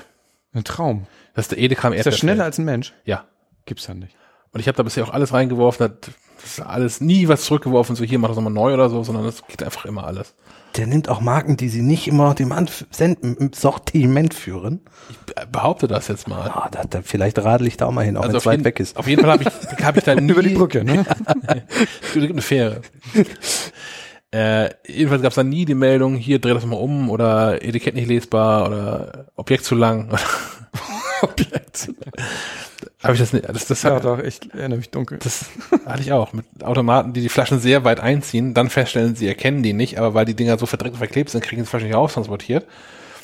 Ein 0.53 0.65
Traum. 0.65 1.07
Das 1.35 1.45
ist 1.45 1.53
der 1.53 1.59
Edeka 1.59 1.89
im 1.89 1.95
Ist 1.95 2.07
der 2.07 2.13
schneller 2.13 2.45
als 2.45 2.59
ein 2.59 2.65
Mensch? 2.65 2.95
Ja. 3.05 3.27
Gibt's 3.65 3.87
ja 3.87 3.95
nicht. 3.95 4.17
Und 4.55 4.61
ich 4.61 4.69
habe 4.69 4.77
da 4.77 4.83
bisher 4.85 5.05
auch 5.05 5.13
alles 5.13 5.33
reingeworfen, 5.33 5.85
hat 5.85 6.11
das 6.41 6.59
ist 6.59 6.61
alles 6.61 7.01
nie 7.01 7.27
was 7.29 7.43
zurückgeworfen, 7.45 7.97
so 7.97 8.05
hier 8.05 8.19
mach 8.19 8.29
das 8.29 8.37
nochmal 8.37 8.53
neu 8.53 8.75
oder 8.75 8.89
so, 8.91 9.03
sondern 9.03 9.25
es 9.25 9.43
geht 9.47 9.63
einfach 9.63 9.85
immer 9.87 10.05
alles. 10.07 10.35
Der 10.77 10.87
nimmt 10.87 11.09
auch 11.09 11.21
Marken, 11.21 11.57
die 11.57 11.69
sie 11.69 11.81
nicht 11.83 12.07
immer 12.07 12.35
dem 12.35 12.53
Anf- 12.53 12.85
Sortiment 13.55 14.35
führen. 14.35 14.81
Ich 15.09 15.17
be- 15.19 15.35
behaupte 15.51 15.87
das 15.89 16.09
jetzt 16.09 16.29
mal. 16.29 16.49
Ah, 16.51 16.69
da, 16.71 16.83
da, 16.85 17.01
vielleicht 17.03 17.39
radel 17.39 17.67
ich 17.67 17.77
da 17.79 17.87
auch 17.87 17.93
mal 17.93 18.05
hin, 18.05 18.17
auch 18.17 18.27
wenn 18.29 18.35
es 18.35 18.45
weit 18.47 18.63
weg 18.65 18.79
ist. 18.81 18.97
Auf 18.97 19.07
jeden 19.09 19.23
Fall 19.23 19.31
habe 19.33 19.45
ich, 19.45 19.49
hab 19.85 19.97
ich 19.97 20.05
da 20.05 20.15
nie, 20.17 20.31
Über 20.33 20.43
die 20.43 20.51
Brücke, 20.55 20.85
ne? 20.85 21.05
Es 22.03 22.13
gibt 22.13 22.31
eine 22.33 22.43
Fähre. 22.43 22.83
äh, 24.33 24.71
jedenfalls 24.87 25.23
gab 25.23 25.31
es 25.31 25.37
da 25.37 25.45
nie 25.45 25.65
die 25.65 25.75
Meldung, 25.75 26.17
hier 26.17 26.39
dreh 26.41 26.55
das 26.55 26.67
mal 26.67 26.77
um 26.77 27.09
oder 27.09 27.63
Etikett 27.63 27.95
nicht 27.95 28.09
lesbar 28.09 28.67
oder 28.67 29.27
Objekt 29.37 29.65
zu 29.65 29.75
lang. 29.77 30.11
Objekt. 31.23 31.91
Habe 33.05 33.15
ich 33.15 33.21
das 33.21 33.33
nicht? 33.33 33.49
Das, 33.49 33.67
das, 33.67 33.83
Ja, 33.83 34.01
doch, 34.01 34.19
ich 34.19 34.41
erinnere 34.55 34.79
mich 34.79 34.91
dunkel. 34.91 35.19
das 35.23 35.47
hatte 35.87 36.03
ich 36.03 36.13
auch 36.13 36.33
mit 36.33 36.47
Automaten, 36.65 37.13
die 37.13 37.21
die 37.21 37.29
Flaschen 37.29 37.61
sehr 37.61 37.85
weit 37.85 38.01
einziehen, 38.01 38.55
dann 38.55 38.71
feststellen, 38.71 39.15
sie 39.15 39.29
erkennen 39.29 39.63
die 39.63 39.75
nicht, 39.75 39.99
aber 39.99 40.15
weil 40.15 40.25
die 40.25 40.35
Dinger 40.35 40.59
so 40.59 40.67
verdreckt 40.67 40.95
und 40.95 40.99
verklebt 40.99 41.31
sind, 41.31 41.45
kriegen 41.45 41.61
sie 41.61 41.67
die 41.67 41.71
Flasche 41.71 41.85
nicht 41.87 41.95
raustransportiert. 41.95 42.67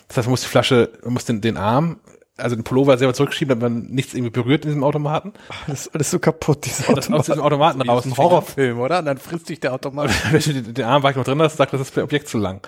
Das 0.09 0.19
heißt, 0.19 0.27
man 0.27 0.33
muss 0.33 0.43
die 0.43 0.49
Flasche, 0.49 0.91
man 1.03 1.15
muss 1.15 1.25
den, 1.25 1.41
den 1.41 1.57
Arm, 1.57 1.99
also 2.37 2.57
den 2.57 2.65
Pullover 2.65 2.99
selber 2.99 3.15
zurückschieben, 3.15 3.59
damit 3.59 3.63
man 3.63 3.95
nichts 3.95 4.15
irgendwie 4.15 4.31
berührt 4.31 4.65
in 4.65 4.71
diesem 4.71 4.85
Automaten. 4.85 5.33
Das 5.67 5.83
ist 5.87 5.95
alles 5.95 6.11
so 6.11 6.19
kaputt, 6.19 6.65
diese 6.65 6.87
Und 6.87 6.99
das 6.99 7.11
aus 7.11 7.27
diesem 7.27 7.43
Automaten 7.43 7.81
raus. 7.83 8.05
ein 8.05 8.17
Horrorfilm, 8.17 8.81
oder? 8.81 8.99
Und 9.01 9.07
dann 9.07 9.19
frisst 9.19 9.47
sich 9.47 9.61
der 9.61 9.73
Automat. 9.73 10.11
Wenn 10.31 10.41
du 10.41 10.53
den, 10.55 10.75
den 10.75 10.85
Arm 10.85 11.03
weit 11.03 11.17
noch 11.17 11.25
drin 11.25 11.41
hast, 11.41 11.57
sagt, 11.57 11.73
das 11.73 11.81
ist 11.81 11.95
für 11.95 12.03
Objekt 12.03 12.29
zu 12.29 12.39
lang. 12.39 12.61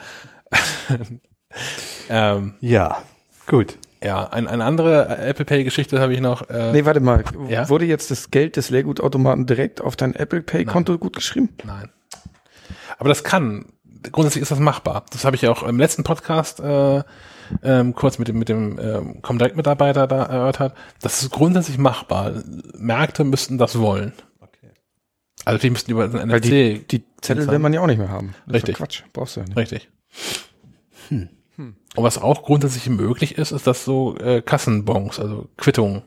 ähm, 2.08 2.54
Ja, 2.60 3.02
gut. 3.46 3.76
Ja, 4.04 4.28
ein, 4.28 4.48
eine 4.48 4.64
andere 4.64 5.18
Apple 5.18 5.44
Pay 5.44 5.64
Geschichte 5.64 6.00
habe 6.00 6.14
ich 6.14 6.20
noch. 6.20 6.48
Äh, 6.50 6.72
Nee, 6.72 6.84
warte 6.84 7.00
mal. 7.00 7.24
Ja? 7.48 7.68
Wurde 7.68 7.84
jetzt 7.84 8.10
das 8.10 8.30
Geld 8.30 8.56
des 8.56 8.70
Leergutautomaten 8.70 9.46
direkt 9.46 9.80
auf 9.80 9.96
dein 9.96 10.14
Apple 10.14 10.42
Pay 10.42 10.64
Konto 10.64 10.98
gut 10.98 11.16
geschrieben? 11.16 11.50
Nein. 11.64 11.90
Aber 12.98 13.08
das 13.08 13.24
kann. 13.24 13.66
Grundsätzlich 14.10 14.42
ist 14.42 14.50
das 14.50 14.58
machbar. 14.58 15.04
Das 15.12 15.24
habe 15.24 15.36
ich 15.36 15.42
ja 15.42 15.50
auch 15.50 15.62
im 15.62 15.78
letzten 15.78 16.02
Podcast 16.02 16.58
äh, 16.60 17.02
ähm, 17.62 17.94
kurz 17.94 18.18
mit 18.18 18.28
dem 18.28 18.38
mit 18.38 18.48
dem 18.48 18.78
ähm, 18.80 19.22
Comdirect 19.22 19.56
Mitarbeiter 19.56 20.06
da 20.06 20.24
erörtert. 20.24 20.74
Das 21.00 21.22
ist 21.22 21.30
grundsätzlich 21.30 21.78
machbar. 21.78 22.32
Märkte 22.76 23.24
müssten 23.24 23.58
das 23.58 23.78
wollen. 23.78 24.12
Also 25.44 25.58
die 25.58 25.70
müssten 25.70 25.90
über 25.90 26.12
Weil 26.12 26.26
NFC. 26.26 26.42
die, 26.42 26.86
die 26.88 27.04
Zettel 27.20 27.48
will 27.48 27.58
man 27.58 27.72
ja 27.72 27.80
auch 27.80 27.86
nicht 27.86 27.98
mehr 27.98 28.10
haben. 28.10 28.34
Das 28.46 28.54
Richtig. 28.54 28.76
Quatsch. 28.76 29.02
Brauchst 29.12 29.36
du 29.36 29.40
ja 29.40 29.46
nicht. 29.46 29.56
Richtig. 29.56 29.88
Und 31.58 31.76
was 32.04 32.18
auch 32.18 32.42
grundsätzlich 32.42 32.88
möglich 32.88 33.36
ist, 33.38 33.52
ist, 33.52 33.66
dass 33.66 33.84
so 33.84 34.16
äh, 34.16 34.40
Kassenbons, 34.42 35.20
also 35.20 35.48
Quittungen, 35.56 36.02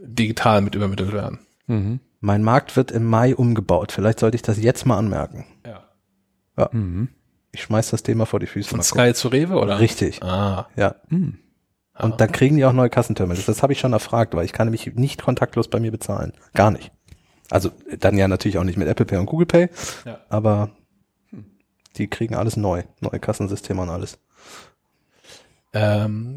digital 0.00 0.60
mit 0.60 0.74
übermittelt 0.74 1.12
werden. 1.12 1.40
Mhm. 1.66 2.00
Mein 2.20 2.42
Markt 2.42 2.76
wird 2.76 2.90
im 2.90 3.06
Mai 3.06 3.34
umgebaut. 3.34 3.92
Vielleicht 3.92 4.20
sollte 4.20 4.36
ich 4.36 4.42
das 4.42 4.60
jetzt 4.62 4.84
mal 4.86 4.98
anmerken. 4.98 5.44
Ja. 5.66 6.68
Mhm. 6.72 7.08
Ich 7.52 7.62
schmeiß 7.62 7.90
das 7.90 8.02
Thema 8.02 8.26
vor 8.26 8.40
die 8.40 8.46
Füße. 8.46 8.68
Von 8.70 8.78
Mal 8.78 8.84
gucken. 8.84 9.04
Sky 9.06 9.14
zu 9.14 9.28
Rewe, 9.28 9.54
oder? 9.58 9.78
Richtig, 9.80 10.22
Ah. 10.22 10.68
ja. 10.76 10.94
Mhm. 11.08 11.38
Und 11.98 12.20
dann 12.20 12.32
kriegen 12.32 12.56
die 12.56 12.64
auch 12.64 12.72
neue 12.72 12.88
Kassenterminals. 12.90 13.44
Das 13.46 13.62
habe 13.62 13.72
ich 13.74 13.80
schon 13.80 13.92
erfragt, 13.92 14.34
weil 14.34 14.44
ich 14.44 14.52
kann 14.52 14.66
nämlich 14.66 14.94
nicht 14.94 15.22
kontaktlos 15.22 15.68
bei 15.68 15.78
mir 15.80 15.90
bezahlen. 15.90 16.32
Gar 16.54 16.70
nicht. 16.70 16.90
Also 17.50 17.70
dann 17.98 18.16
ja 18.16 18.28
natürlich 18.28 18.56
auch 18.58 18.64
nicht 18.64 18.78
mit 18.78 18.88
Apple 18.88 19.04
Pay 19.04 19.18
und 19.18 19.26
Google 19.26 19.46
Pay, 19.46 19.68
Ja. 20.06 20.18
aber 20.30 20.70
die 21.96 22.08
kriegen 22.08 22.34
alles 22.34 22.56
neu. 22.56 22.82
Neue 23.00 23.20
Kassensysteme 23.20 23.82
und 23.82 23.90
alles. 23.90 24.18
Ähm, 25.72 26.36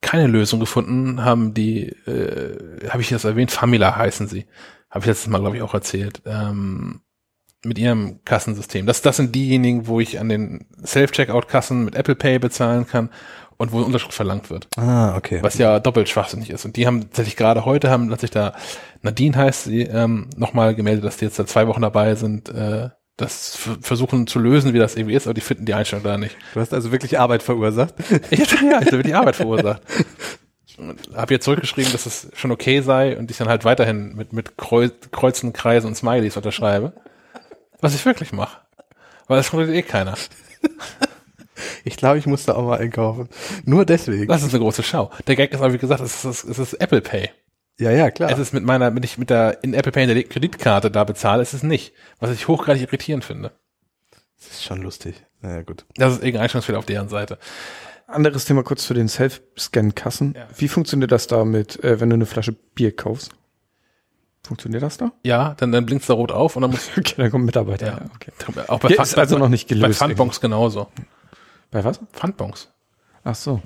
keine 0.00 0.26
Lösung 0.26 0.60
gefunden 0.60 1.24
haben 1.24 1.54
die, 1.54 1.88
äh, 2.06 2.88
habe 2.88 3.02
ich 3.02 3.10
jetzt 3.10 3.24
erwähnt, 3.24 3.50
Famila 3.50 3.96
heißen 3.96 4.26
sie. 4.28 4.46
Habe 4.90 5.00
ich 5.00 5.06
letztes 5.06 5.28
Mal, 5.28 5.38
glaube 5.38 5.56
ich, 5.56 5.62
auch 5.62 5.74
erzählt. 5.74 6.22
Ähm, 6.26 7.00
mit 7.64 7.78
ihrem 7.78 8.24
Kassensystem. 8.24 8.86
Das, 8.86 9.02
das 9.02 9.16
sind 9.16 9.34
diejenigen, 9.34 9.86
wo 9.86 10.00
ich 10.00 10.18
an 10.18 10.28
den 10.28 10.66
Self-Checkout-Kassen 10.84 11.84
mit 11.84 11.94
Apple 11.94 12.16
Pay 12.16 12.40
bezahlen 12.40 12.86
kann 12.86 13.10
und 13.56 13.70
wo 13.70 13.80
Unterschrift 13.80 14.14
verlangt 14.14 14.50
wird. 14.50 14.66
Ah, 14.76 15.16
okay. 15.16 15.38
Was 15.42 15.58
ja 15.58 15.78
doppelt 15.78 16.08
schwachsinnig 16.08 16.50
ist. 16.50 16.64
Und 16.64 16.76
die 16.76 16.86
haben 16.86 17.02
tatsächlich 17.02 17.36
gerade 17.36 17.64
heute, 17.64 17.90
haben, 17.90 18.10
dass 18.10 18.22
sich 18.22 18.32
da, 18.32 18.54
Nadine 19.02 19.36
heißt 19.36 19.64
sie, 19.64 19.82
ähm, 19.82 20.28
nochmal 20.36 20.74
gemeldet, 20.74 21.04
dass 21.04 21.18
die 21.18 21.26
jetzt 21.26 21.36
seit 21.36 21.48
zwei 21.48 21.68
Wochen 21.68 21.82
dabei 21.82 22.16
sind, 22.16 22.48
äh, 22.48 22.88
das 23.16 23.56
versuchen 23.80 24.26
zu 24.26 24.38
lösen, 24.38 24.72
wie 24.72 24.78
das 24.78 24.96
irgendwie 24.96 25.14
ist, 25.14 25.26
aber 25.26 25.34
die 25.34 25.40
finden 25.40 25.66
die 25.66 25.74
Einstellung 25.74 26.04
da 26.04 26.16
nicht. 26.16 26.36
Du 26.54 26.60
hast 26.60 26.72
also 26.72 26.92
wirklich 26.92 27.18
Arbeit 27.18 27.42
verursacht. 27.42 27.94
Ich 28.30 28.40
hätte, 28.40 28.64
ja, 28.64 28.80
ich 28.80 28.86
hätte 28.86 29.02
die 29.02 29.14
Arbeit 29.14 29.36
verursacht. 29.36 29.82
Habe 31.14 31.34
jetzt 31.34 31.44
zurückgeschrieben, 31.44 31.92
dass 31.92 32.06
es 32.06 32.28
schon 32.34 32.50
okay 32.50 32.80
sei 32.80 33.16
und 33.16 33.30
ich 33.30 33.36
dann 33.36 33.48
halt 33.48 33.64
weiterhin 33.64 34.14
mit, 34.14 34.32
mit 34.32 34.56
Kreu 34.56 34.88
Kreuzen, 35.10 35.52
Kreisen 35.52 35.88
und 35.88 35.94
Smileys 35.94 36.36
unterschreibe. 36.36 36.94
Was 37.80 37.94
ich 37.94 38.04
wirklich 38.06 38.32
mache. 38.32 38.58
Weil 39.26 39.36
das 39.36 39.50
kontrolliert 39.50 39.76
eh 39.76 39.82
keiner. 39.88 40.14
Ich 41.84 41.96
glaube, 41.96 42.18
ich 42.18 42.26
musste 42.26 42.56
auch 42.56 42.64
mal 42.64 42.78
einkaufen. 42.78 43.28
Nur 43.64 43.84
deswegen. 43.84 44.28
Das 44.28 44.42
ist 44.42 44.54
eine 44.54 44.60
große 44.60 44.82
Schau. 44.82 45.10
Der 45.26 45.36
Gag 45.36 45.52
ist 45.52 45.60
aber, 45.60 45.72
wie 45.72 45.78
gesagt, 45.78 46.00
es 46.00 46.24
ist, 46.24 46.44
es 46.44 46.58
ist 46.58 46.74
Apple 46.74 47.00
Pay. 47.00 47.30
Ja, 47.82 47.90
ja, 47.90 48.10
klar. 48.10 48.30
Es 48.30 48.38
ist 48.38 48.52
mit 48.52 48.62
meiner, 48.64 48.94
wenn 48.94 49.02
ich 49.02 49.18
mit 49.18 49.30
der 49.30 49.62
in 49.62 49.74
Apple 49.74 49.92
Pay 49.92 50.04
in 50.04 50.14
der 50.14 50.22
Kreditkarte 50.24 50.90
da 50.90 51.04
bezahle, 51.04 51.42
ist 51.42 51.52
es 51.52 51.62
nicht. 51.62 51.92
Was 52.20 52.30
ich 52.30 52.48
hochgradig 52.48 52.82
irritierend 52.82 53.24
finde. 53.24 53.52
Das 54.38 54.50
ist 54.52 54.64
schon 54.64 54.82
lustig. 54.82 55.24
Naja, 55.40 55.62
gut. 55.62 55.84
Das 55.96 56.12
ist 56.14 56.18
irgendein 56.20 56.42
Einstellungsfehler 56.42 56.78
auf 56.78 56.86
deren 56.86 57.08
Seite. 57.08 57.38
Anderes 58.06 58.44
Thema 58.44 58.62
kurz 58.62 58.84
zu 58.86 58.94
den 58.94 59.08
Self-Scan-Kassen. 59.08 60.34
Ja. 60.36 60.46
Wie 60.56 60.68
funktioniert 60.68 61.12
das 61.12 61.26
da 61.26 61.44
mit, 61.44 61.82
äh, 61.82 62.00
wenn 62.00 62.10
du 62.10 62.14
eine 62.14 62.26
Flasche 62.26 62.52
Bier 62.52 62.94
kaufst? 62.94 63.32
Funktioniert 64.44 64.82
das 64.82 64.96
da? 64.96 65.12
Ja, 65.22 65.54
dann, 65.54 65.70
dann 65.70 65.86
blinkt 65.86 66.08
da 66.08 66.14
rot 66.14 66.32
auf 66.32 66.56
und 66.56 66.62
dann 66.62 66.70
muss 66.72 66.90
Okay, 66.98 67.14
dann 67.16 67.30
kommt 67.30 67.42
ein 67.42 67.46
Mitarbeiter. 67.46 67.86
Ja. 67.86 67.92
Ja. 67.92 68.04
okay. 68.14 68.32
auch 68.68 68.80
bei, 68.80 68.88
Pfand- 68.88 69.02
ist 69.02 69.18
also 69.18 69.38
noch 69.38 69.48
nicht 69.48 69.68
bei 69.68 69.74
gelöst. 69.76 69.98
Pfandbons 69.98 70.40
genauso. 70.40 70.88
Bei 71.70 71.84
was? 71.84 72.00
Pfandbons. 72.12 72.68
Ach 73.24 73.34
so. 73.34 73.62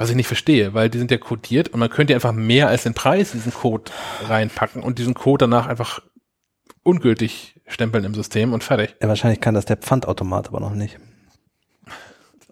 Was 0.00 0.08
ich 0.08 0.16
nicht 0.16 0.28
verstehe, 0.28 0.72
weil 0.72 0.88
die 0.88 0.96
sind 0.96 1.10
ja 1.10 1.18
kodiert 1.18 1.68
und 1.68 1.78
man 1.78 1.90
könnte 1.90 2.14
ja 2.14 2.16
einfach 2.16 2.32
mehr 2.32 2.68
als 2.68 2.84
den 2.84 2.94
Preis 2.94 3.34
in 3.34 3.40
diesen 3.40 3.52
Code 3.52 3.92
reinpacken 4.26 4.82
und 4.82 4.98
diesen 4.98 5.12
Code 5.12 5.44
danach 5.44 5.66
einfach 5.66 6.00
ungültig 6.82 7.60
stempeln 7.66 8.04
im 8.04 8.14
System 8.14 8.54
und 8.54 8.64
fertig. 8.64 8.96
Ja, 9.02 9.08
wahrscheinlich 9.08 9.42
kann 9.42 9.54
das 9.54 9.66
der 9.66 9.76
Pfandautomat 9.76 10.48
aber 10.48 10.58
noch 10.60 10.72
nicht. 10.74 10.98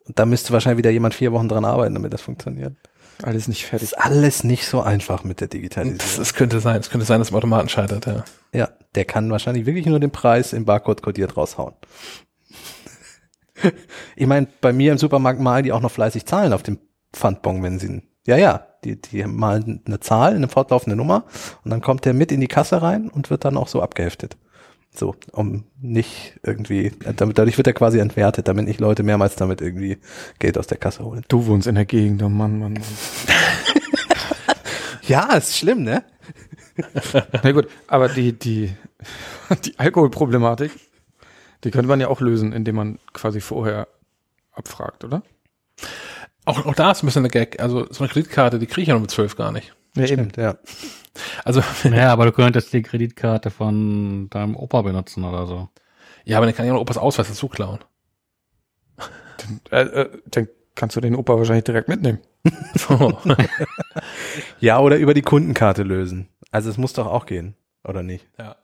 Und 0.05 0.19
da 0.19 0.27
müsste 0.27 0.53
wahrscheinlich 0.53 0.77
wieder 0.77 0.91
jemand 0.91 1.15
vier 1.15 1.33
Wochen 1.33 1.49
dran 1.49 1.65
arbeiten, 1.65 1.95
damit 1.95 2.13
das 2.13 2.21
funktioniert. 2.21 2.77
Alles 3.23 3.49
nicht 3.49 3.63
Das 3.63 3.69
fertig. 3.71 3.89
ist 3.89 3.95
alles 3.99 4.45
nicht 4.45 4.67
so 4.67 4.83
einfach 4.83 5.25
mit 5.25 5.41
der 5.41 5.49
Das, 5.49 5.53
Digitalisierung. 5.53 6.19
das 6.19 6.35
könnte 6.35 6.61
sein. 6.61 6.79
Es 6.81 6.91
könnte 6.91 7.07
sein, 7.07 7.19
dass 7.19 7.31
im 7.31 7.37
Automaten 7.37 7.71
scheitert, 7.71 8.05
ja. 8.05 8.25
Ja, 8.53 8.69
der 8.95 9.07
kann 9.07 9.31
wahrscheinlich 9.31 9.65
wirklich 9.65 9.87
nur 9.87 10.01
den 10.01 10.11
Preis 10.11 10.53
im 10.53 10.67
Barcode 10.67 11.01
kodiert 11.01 11.37
raushauen. 11.39 11.75
ich 14.17 14.27
meine, 14.27 14.49
bei 14.61 14.75
mir 14.75 14.93
im 14.93 14.99
Supermarkt 14.99 15.41
malen 15.41 15.65
die 15.65 15.73
auch 15.73 15.81
noch 15.81 15.91
fleißig 15.91 16.27
Zahlen 16.27 16.53
auf 16.53 16.63
dem 16.63 16.79
Pfandbon, 17.13 17.63
wenn 17.63 17.79
sie, 17.79 18.03
ja, 18.27 18.37
ja, 18.37 18.67
die, 18.85 19.01
die 19.01 19.25
malen 19.25 19.83
eine 19.87 20.01
Zahl, 20.01 20.35
eine 20.35 20.49
fortlaufende 20.49 20.97
Nummer 20.97 21.25
und 21.65 21.71
dann 21.71 21.81
kommt 21.81 22.05
der 22.05 22.15
mit 22.15 22.33
in 22.33 22.41
die 22.41 22.49
Kasse 22.49 22.83
rein 22.83 23.09
und 23.09 23.31
wird 23.31 23.45
dann 23.45 23.57
auch 23.57 23.69
so 23.69 23.83
abgeheftet. 23.83 24.37
So, 24.95 25.15
um 25.33 25.65
nicht 25.81 26.41
irgendwie, 26.43 26.93
damit, 27.17 27.39
dadurch 27.39 27.57
wird 27.57 27.67
er 27.67 27.73
quasi 27.73 27.99
entwertet, 27.99 28.49
damit 28.49 28.67
nicht 28.67 28.81
Leute 28.81 29.03
mehrmals 29.03 29.37
damit 29.37 29.61
irgendwie 29.61 29.99
Geld 30.39 30.59
aus 30.59 30.67
der 30.67 30.79
Kasse 30.79 31.05
holen. 31.05 31.25
Du 31.29 31.47
wohnst 31.47 31.67
in 31.67 31.75
der 31.75 31.85
Gegend, 31.85 32.23
oh 32.23 32.29
Mann, 32.29 32.59
Mann, 32.59 32.73
Mann. 32.75 32.83
Ja, 35.09 35.33
ist 35.37 35.57
schlimm, 35.57 35.85
ne? 35.85 36.05
Na 37.43 37.53
gut, 37.53 37.67
aber 37.87 38.11
die, 38.11 38.39
die, 38.39 38.77
die 39.65 39.79
Alkoholproblematik, 39.79 40.71
die 41.65 41.71
könnte 41.71 41.89
man 41.89 41.99
ja 41.99 42.09
auch 42.09 42.21
lösen, 42.21 42.53
indem 42.53 42.77
man 42.77 42.99
quasi 43.15 43.41
vorher 43.41 43.89
abfragt, 44.53 45.05
oder? 45.05 45.23
Auch, 46.49 46.67
auch 46.67 46.75
da 46.75 46.91
ist 46.91 47.03
ein 47.03 47.07
bisschen 47.07 47.23
eine 47.23 47.31
Gag. 47.31 47.61
Also 47.61 47.87
so 47.91 48.05
eine 48.05 48.09
Kreditkarte, 48.13 48.59
die 48.59 48.67
kriege 48.67 48.83
ich 48.83 48.89
ja 48.89 48.95
noch 48.95 49.01
mit 49.03 49.11
zwölf 49.11 49.37
gar 49.37 49.53
nicht. 49.53 49.75
Ja, 49.97 50.07
Stimmt, 50.07 50.37
ja. 50.37 50.57
Also, 51.45 51.63
Ja, 51.85 52.13
aber 52.13 52.27
du 52.27 52.33
könntest 52.33 52.73
die 52.73 52.83
Kreditkarte 52.83 53.51
von 53.51 54.31
deinem 54.31 54.57
Opa 54.57 54.83
benutzen 54.83 55.25
oder 55.25 55.47
so. 55.47 55.69
ja, 56.25 56.37
aber 56.37 56.47
dann 56.47 56.55
kann 56.55 56.65
ich 56.65 56.71
auch 56.71 56.77
noch 56.77 56.83
Opas 56.83 56.99
Ausweis 56.99 57.29
dazu 57.29 57.49
klauen. 57.49 57.81
Äh, 59.71 59.83
äh, 59.83 60.23
dann 60.27 60.49
kannst 60.75 60.97
du 60.97 61.01
den 61.01 61.15
Opa 61.17 61.37
wahrscheinlich 61.37 61.65
direkt 61.65 61.89
mitnehmen. 61.89 62.19
Ja, 64.61 64.79
oder 64.81 64.97
über 64.97 65.15
die 65.15 65.23
Kundenkarte 65.23 65.83
lösen. 65.83 66.29
Also 66.51 66.71
es 66.71 66.79
muss 66.79 66.93
doch 66.93 67.07
auch 67.07 67.27
gehen, 67.27 67.55
oder 67.85 68.03
nicht? 68.03 68.27
ja. 68.39 68.57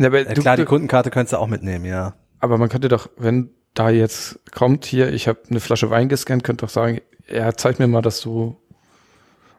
Ja, 0.00 0.06
aber, 0.06 0.26
Ja, 0.28 0.34
du, 0.34 0.40
klar, 0.42 0.56
die 0.56 0.62
du, 0.62 0.68
Kundenkarte 0.68 1.10
könntest 1.10 1.32
du 1.32 1.38
auch 1.38 1.48
mitnehmen, 1.48 1.84
ja. 1.84 2.14
aber 2.38 2.56
man 2.56 2.68
könnte 2.68 2.88
doch, 2.88 3.10
wenn 3.16 3.50
da 3.78 3.90
jetzt 3.90 4.40
kommt, 4.52 4.84
hier, 4.86 5.12
ich 5.12 5.28
habe 5.28 5.38
eine 5.50 5.60
Flasche 5.60 5.90
Wein 5.90 6.08
gescannt, 6.08 6.42
könnte 6.44 6.66
doch 6.66 6.70
sagen, 6.72 7.00
ja, 7.30 7.52
zeig 7.54 7.78
mir 7.78 7.86
mal, 7.86 8.02
dass 8.02 8.20
du 8.20 8.56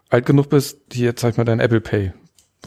alt 0.10 0.26
genug 0.26 0.50
bist, 0.50 0.80
hier, 0.92 1.16
zeig 1.16 1.38
mir 1.38 1.46
dein 1.46 1.60
Apple 1.60 1.82
Pay. 1.82 2.14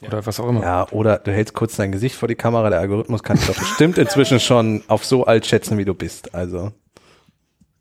Oder 0.01 0.25
was 0.25 0.41
auch 0.41 0.49
immer. 0.49 0.63
Ja, 0.63 0.89
oder 0.91 1.19
du 1.19 1.33
hältst 1.33 1.55
kurz 1.55 1.77
dein 1.77 1.93
Gesicht 1.93 2.17
vor 2.17 2.27
die 2.29 2.35
Kamera, 2.35 2.71
der 2.71 2.81
Algorithmus 2.81 3.23
kann 3.23 3.37
dich 3.37 3.47
doch 3.47 3.59
bestimmt 3.59 3.99
inzwischen 3.99 4.41
schon 4.41 4.83
auf 4.89 5.05
so 5.05 5.27
alt 5.27 5.47
schätzen, 5.47 5.77
wie 5.77 5.85
du 5.85 5.93
bist. 5.95 6.35
Also 6.35 6.73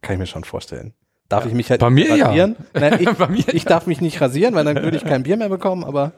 kann 0.01 0.15
ich 0.15 0.19
mir 0.19 0.25
schon 0.27 0.43
vorstellen. 0.43 0.93
Darf 1.29 1.45
ich 1.45 1.53
mich 1.53 1.69
halt 1.69 1.79
Bei 1.79 1.89
mir 1.89 2.15
ja. 2.17 2.27
rasieren? 2.27 2.57
Nein, 2.73 2.97
ich, 2.99 3.09
Bei 3.11 3.27
mir 3.27 3.47
ich 3.53 3.63
darf 3.63 3.87
mich 3.87 4.01
nicht 4.01 4.19
rasieren, 4.19 4.53
weil 4.55 4.65
dann 4.65 4.83
würde 4.83 4.97
ich 4.97 5.05
kein 5.05 5.23
Bier 5.23 5.37
mehr 5.37 5.47
bekommen, 5.49 5.85
aber 5.85 6.11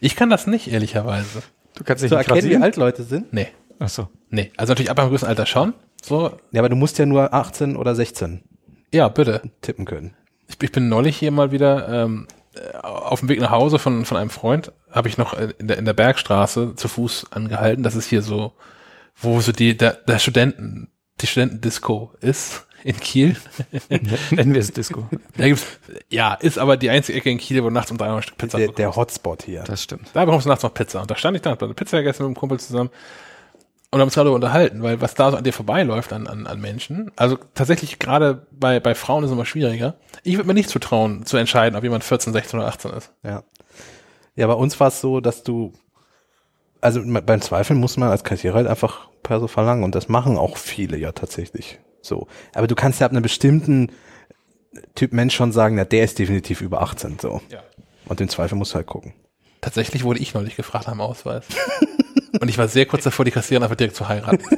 Ich 0.00 0.14
kann 0.16 0.28
das 0.28 0.46
nicht, 0.46 0.70
ehrlicherweise. 0.70 1.42
Du 1.74 1.84
kannst 1.84 2.02
dich 2.02 2.10
Zu 2.10 2.16
nicht 2.18 2.28
erkennen, 2.28 2.42
wie 2.44 2.48
rasieren? 2.48 2.62
alt 2.62 2.76
Leute 2.76 3.02
sind? 3.04 3.32
Nee, 3.32 3.48
Ach 3.78 3.88
so. 3.88 4.08
nee. 4.28 4.52
Also 4.58 4.72
natürlich 4.72 4.90
ab 4.90 4.98
einem 4.98 5.08
gewissen 5.08 5.26
Alter 5.26 5.46
schon. 5.46 5.72
So, 6.02 6.32
Ja, 6.52 6.60
aber 6.60 6.68
du 6.68 6.76
musst 6.76 6.98
ja 6.98 7.06
nur 7.06 7.32
18 7.32 7.76
oder 7.76 7.94
16 7.94 8.42
ja, 8.92 9.08
bitte. 9.08 9.42
tippen 9.60 9.84
können. 9.84 10.14
Ich, 10.48 10.56
ich 10.62 10.72
bin 10.72 10.88
neulich 10.88 11.16
hier 11.16 11.30
mal 11.30 11.52
wieder 11.52 11.88
ähm, 11.88 12.26
äh, 12.54 12.76
auf 12.78 13.20
dem 13.20 13.28
Weg 13.28 13.40
nach 13.40 13.50
Hause 13.50 13.78
von, 13.78 14.04
von 14.04 14.16
einem 14.16 14.30
Freund, 14.30 14.72
habe 14.90 15.08
ich 15.08 15.18
noch 15.18 15.34
äh, 15.34 15.52
in 15.58 15.68
der, 15.68 15.78
in 15.78 15.84
der 15.84 15.92
Bergstraße 15.92 16.74
zu 16.74 16.88
Fuß 16.88 17.32
angehalten. 17.32 17.82
Das 17.82 17.94
ist 17.94 18.08
hier 18.08 18.22
so, 18.22 18.52
wo 19.16 19.40
so 19.40 19.52
die, 19.52 19.76
der, 19.76 19.92
der 19.92 20.18
Studenten, 20.18 20.88
die 21.20 21.26
Studentendisco 21.26 22.12
ist 22.20 22.66
in 22.84 22.98
Kiel. 22.98 23.36
Nennen 24.30 24.54
wir 24.54 24.60
es 24.60 24.72
Disco. 24.72 25.08
Da 25.36 25.46
gibt's, 25.46 25.66
ja, 26.08 26.34
ist 26.34 26.58
aber 26.58 26.76
die 26.76 26.90
einzige 26.90 27.18
Ecke 27.18 27.30
in 27.30 27.38
Kiel, 27.38 27.62
wo 27.62 27.68
du 27.68 27.74
nachts 27.74 27.90
um 27.90 27.98
drei 27.98 28.08
Uhr 28.08 28.16
ein 28.16 28.22
Stück 28.22 28.38
Pizza 28.38 28.58
Der, 28.58 28.68
der 28.68 28.96
Hotspot 28.96 29.42
hier. 29.42 29.64
Das 29.64 29.82
stimmt. 29.82 30.08
Da 30.14 30.24
bekommst 30.24 30.46
du 30.46 30.48
nachts 30.48 30.62
noch 30.62 30.72
Pizza. 30.72 31.02
Und 31.02 31.10
da 31.10 31.16
stand 31.16 31.36
ich 31.36 31.42
da, 31.42 31.50
hab 31.50 31.62
eine 31.62 31.74
Pizza 31.74 31.98
gegessen 31.98 32.22
mit 32.22 32.28
einem 32.28 32.36
Kumpel 32.36 32.60
zusammen 32.60 32.90
und 33.90 34.00
haben 34.00 34.06
uns 34.06 34.14
gerade 34.14 34.30
unterhalten, 34.30 34.82
weil 34.82 35.00
was 35.00 35.14
da 35.14 35.30
so 35.30 35.36
an 35.36 35.44
dir 35.44 35.52
vorbeiläuft 35.52 36.12
an, 36.12 36.26
an, 36.26 36.46
an 36.46 36.60
Menschen, 36.60 37.10
also 37.16 37.38
tatsächlich 37.54 37.98
gerade 37.98 38.46
bei, 38.50 38.80
bei 38.80 38.94
Frauen 38.94 39.24
ist 39.24 39.30
es 39.30 39.34
immer 39.34 39.46
schwieriger. 39.46 39.94
Ich 40.24 40.36
würde 40.36 40.46
mir 40.46 40.54
nicht 40.54 40.68
zutrauen, 40.68 41.24
zu 41.24 41.36
entscheiden, 41.36 41.76
ob 41.76 41.82
jemand 41.82 42.04
14, 42.04 42.32
16 42.32 42.58
oder 42.58 42.68
18 42.68 42.90
ist. 42.92 43.12
Ja. 43.22 43.44
Ja, 44.36 44.46
bei 44.46 44.54
uns 44.54 44.78
war 44.78 44.88
es 44.88 45.00
so, 45.00 45.20
dass 45.20 45.42
du, 45.42 45.72
also 46.80 47.02
beim 47.04 47.40
Zweifel 47.40 47.74
muss 47.74 47.96
man 47.96 48.10
als 48.10 48.24
Kassierer 48.24 48.54
halt 48.54 48.68
einfach 48.68 49.08
Perso 49.22 49.48
verlangen 49.48 49.84
und 49.84 49.94
das 49.94 50.08
machen 50.08 50.36
auch 50.36 50.56
viele 50.56 50.96
ja 50.96 51.12
tatsächlich 51.12 51.80
so. 52.02 52.28
Aber 52.54 52.66
du 52.66 52.74
kannst 52.74 53.00
ja 53.00 53.06
ab 53.06 53.12
einem 53.12 53.22
bestimmten 53.22 53.90
Typ 54.94 55.12
Mensch 55.12 55.34
schon 55.34 55.50
sagen, 55.50 55.76
na, 55.76 55.84
der 55.84 56.04
ist 56.04 56.18
definitiv 56.18 56.60
über 56.60 56.82
18 56.82 57.18
so. 57.20 57.40
Ja. 57.50 57.62
Und 58.06 58.20
im 58.20 58.28
Zweifel 58.28 58.56
musst 58.56 58.72
du 58.72 58.76
halt 58.76 58.86
gucken. 58.86 59.14
Tatsächlich 59.60 60.04
wurde 60.04 60.20
ich 60.20 60.34
neulich 60.34 60.56
gefragt 60.56 60.86
nach 60.86 60.94
dem 60.94 61.00
Ausweis. 61.00 61.46
und 62.40 62.48
ich 62.48 62.58
war 62.58 62.68
sehr 62.68 62.86
kurz 62.86 63.04
davor, 63.04 63.24
die 63.24 63.30
Kassiererin 63.30 63.64
einfach 63.64 63.76
direkt 63.76 63.96
zu 63.96 64.08
heiraten. 64.08 64.42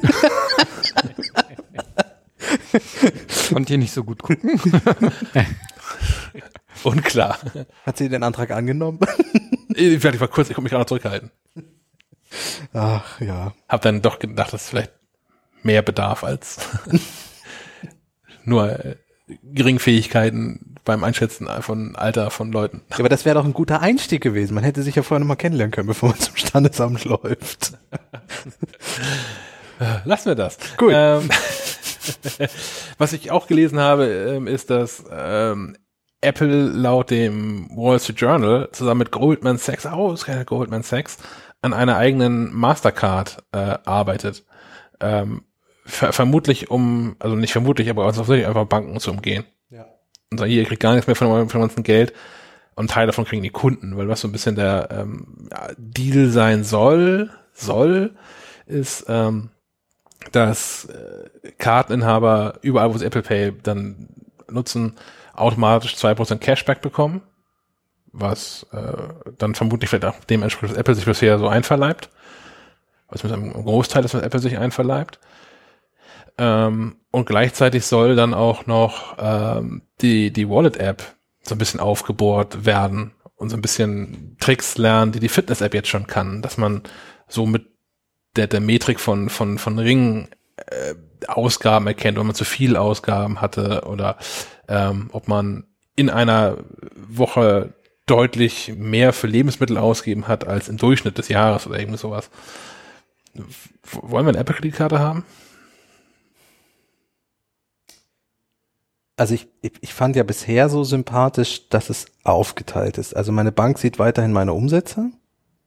Konnte 3.48 3.72
ihr 3.72 3.78
nicht 3.78 3.92
so 3.92 4.04
gut 4.04 4.22
gucken. 4.22 4.60
Unklar. 6.84 7.38
Hat 7.84 7.98
sie 7.98 8.08
den 8.08 8.22
Antrag 8.22 8.52
angenommen? 8.52 9.00
Ich 9.74 10.02
war 10.02 10.28
kurz, 10.28 10.48
ich 10.48 10.54
konnte 10.54 10.62
mich 10.62 10.70
gerade 10.70 10.82
noch 10.82 10.86
zurückhalten. 10.86 11.30
Ach 12.72 13.20
ja. 13.20 13.54
Hab 13.68 13.82
dann 13.82 14.02
doch 14.02 14.18
gedacht, 14.18 14.52
dass 14.52 14.62
es 14.62 14.68
vielleicht 14.68 14.92
mehr 15.62 15.82
Bedarf 15.82 16.24
als 16.24 16.58
nur 18.44 18.84
äh, 18.84 18.96
Geringfähigkeiten 19.42 20.69
beim 20.84 21.04
Einschätzen 21.04 21.48
von 21.60 21.96
Alter 21.96 22.30
von 22.30 22.52
Leuten. 22.52 22.82
Ja, 22.90 22.98
Aber 23.00 23.08
das 23.08 23.24
wäre 23.24 23.34
doch 23.34 23.44
ein 23.44 23.52
guter 23.52 23.80
Einstieg 23.80 24.22
gewesen. 24.22 24.54
Man 24.54 24.64
hätte 24.64 24.82
sich 24.82 24.94
ja 24.94 25.02
vorher 25.02 25.20
noch 25.20 25.28
mal 25.28 25.36
kennenlernen 25.36 25.72
können, 25.72 25.88
bevor 25.88 26.10
man 26.10 26.18
zum 26.18 26.36
Standesamt 26.36 27.04
läuft. 27.04 27.72
Lassen 30.04 30.28
wir 30.28 30.34
das. 30.34 30.58
Gut. 30.76 30.92
Ähm, 30.94 31.30
was 32.98 33.12
ich 33.12 33.30
auch 33.30 33.46
gelesen 33.46 33.78
habe, 33.78 34.06
ähm, 34.06 34.46
ist, 34.46 34.70
dass 34.70 35.04
ähm, 35.10 35.76
Apple 36.20 36.68
laut 36.68 37.10
dem 37.10 37.70
Wall 37.70 37.98
Street 37.98 38.20
Journal 38.20 38.68
zusammen 38.72 38.98
mit 38.98 39.10
Goldman 39.10 39.58
Sachs, 39.58 39.86
ausgerechnet 39.86 40.48
Goldman 40.48 40.82
Sachs, 40.82 41.18
an 41.62 41.72
einer 41.72 41.96
eigenen 41.96 42.54
Mastercard 42.54 43.42
äh, 43.52 43.78
arbeitet. 43.84 44.44
Ähm, 45.00 45.44
ver 45.86 46.12
vermutlich 46.12 46.70
um, 46.70 47.16
also 47.18 47.36
nicht 47.36 47.52
vermutlich, 47.52 47.88
aber 47.88 48.06
offensichtlich 48.06 48.46
einfach 48.46 48.66
Banken 48.66 49.00
zu 49.00 49.10
umgehen. 49.10 49.44
Und 50.30 50.38
sagen, 50.38 50.50
hier, 50.50 50.62
ihr 50.62 50.66
kriegt 50.66 50.82
gar 50.82 50.94
nichts 50.94 51.06
mehr 51.06 51.16
von 51.16 51.28
eurem, 51.28 51.48
von 51.48 51.62
unserem 51.62 51.82
Geld. 51.82 52.12
Und 52.76 52.90
Teil 52.90 53.06
davon 53.06 53.24
kriegen 53.24 53.42
die 53.42 53.50
Kunden, 53.50 53.96
weil 53.96 54.08
was 54.08 54.20
so 54.20 54.28
ein 54.28 54.32
bisschen 54.32 54.54
der 54.54 54.88
ähm, 54.90 55.48
Deal 55.76 56.30
sein 56.30 56.64
soll, 56.64 57.30
soll, 57.52 58.14
ist, 58.66 59.04
ähm, 59.08 59.50
dass 60.32 60.86
äh, 60.86 61.50
Karteninhaber 61.58 62.58
überall, 62.62 62.94
wo 62.94 62.98
sie 62.98 63.04
Apple 63.04 63.22
Pay 63.22 63.52
dann 63.62 64.08
nutzen, 64.48 64.96
automatisch 65.34 65.94
2% 65.94 66.38
Cashback 66.38 66.80
bekommen, 66.80 67.22
was 68.12 68.66
äh, 68.72 68.92
dann 69.38 69.54
vermutlich 69.54 69.90
vielleicht 69.90 70.04
auch 70.04 70.24
dem 70.24 70.42
entspricht, 70.42 70.72
was 70.72 70.78
Apple 70.78 70.94
sich 70.94 71.04
bisher 71.04 71.38
so 71.38 71.48
einverleibt. 71.48 72.10
Was 73.08 73.24
mit 73.24 73.32
einem 73.32 73.52
Großteil 73.52 74.04
ist, 74.04 74.14
was 74.14 74.22
Apple 74.22 74.40
sich 74.40 74.56
einverleibt. 74.56 75.18
Ähm, 76.40 76.96
und 77.10 77.26
gleichzeitig 77.26 77.84
soll 77.84 78.16
dann 78.16 78.32
auch 78.32 78.66
noch 78.66 79.16
ähm, 79.18 79.82
die, 80.00 80.32
die 80.32 80.48
Wallet-App 80.48 81.02
so 81.42 81.54
ein 81.54 81.58
bisschen 81.58 81.80
aufgebohrt 81.80 82.64
werden 82.64 83.12
und 83.36 83.50
so 83.50 83.56
ein 83.56 83.62
bisschen 83.62 84.36
Tricks 84.40 84.78
lernen, 84.78 85.12
die 85.12 85.20
die 85.20 85.28
Fitness-App 85.28 85.74
jetzt 85.74 85.88
schon 85.88 86.06
kann, 86.06 86.40
dass 86.40 86.56
man 86.56 86.82
so 87.28 87.44
mit 87.44 87.66
der, 88.36 88.46
der 88.46 88.60
Metrik 88.60 89.00
von, 89.00 89.28
von, 89.28 89.58
von 89.58 89.78
Ringen 89.78 90.28
äh, 90.56 90.94
Ausgaben 91.28 91.86
erkennt, 91.86 92.18
wenn 92.18 92.26
man 92.26 92.34
zu 92.34 92.46
viel 92.46 92.74
Ausgaben 92.76 93.42
hatte 93.42 93.82
oder 93.86 94.16
ähm, 94.66 95.10
ob 95.12 95.28
man 95.28 95.64
in 95.94 96.08
einer 96.08 96.56
Woche 96.94 97.74
deutlich 98.06 98.72
mehr 98.76 99.12
für 99.12 99.26
Lebensmittel 99.26 99.76
ausgeben 99.76 100.26
hat 100.26 100.46
als 100.46 100.70
im 100.70 100.78
Durchschnitt 100.78 101.18
des 101.18 101.28
Jahres 101.28 101.66
oder 101.66 101.78
irgendwie 101.78 101.98
sowas. 101.98 102.30
W 103.34 103.42
wollen 103.82 104.24
wir 104.24 104.30
eine 104.30 104.38
Apple-Kreditkarte 104.38 104.98
haben? 104.98 105.24
Also 109.20 109.34
ich, 109.34 109.48
ich, 109.60 109.72
ich 109.82 109.92
fand 109.92 110.16
ja 110.16 110.22
bisher 110.22 110.70
so 110.70 110.82
sympathisch, 110.82 111.68
dass 111.68 111.90
es 111.90 112.06
aufgeteilt 112.24 112.96
ist. 112.96 113.14
Also 113.14 113.32
meine 113.32 113.52
Bank 113.52 113.78
sieht 113.78 113.98
weiterhin 113.98 114.32
meine 114.32 114.54
Umsätze. 114.54 115.10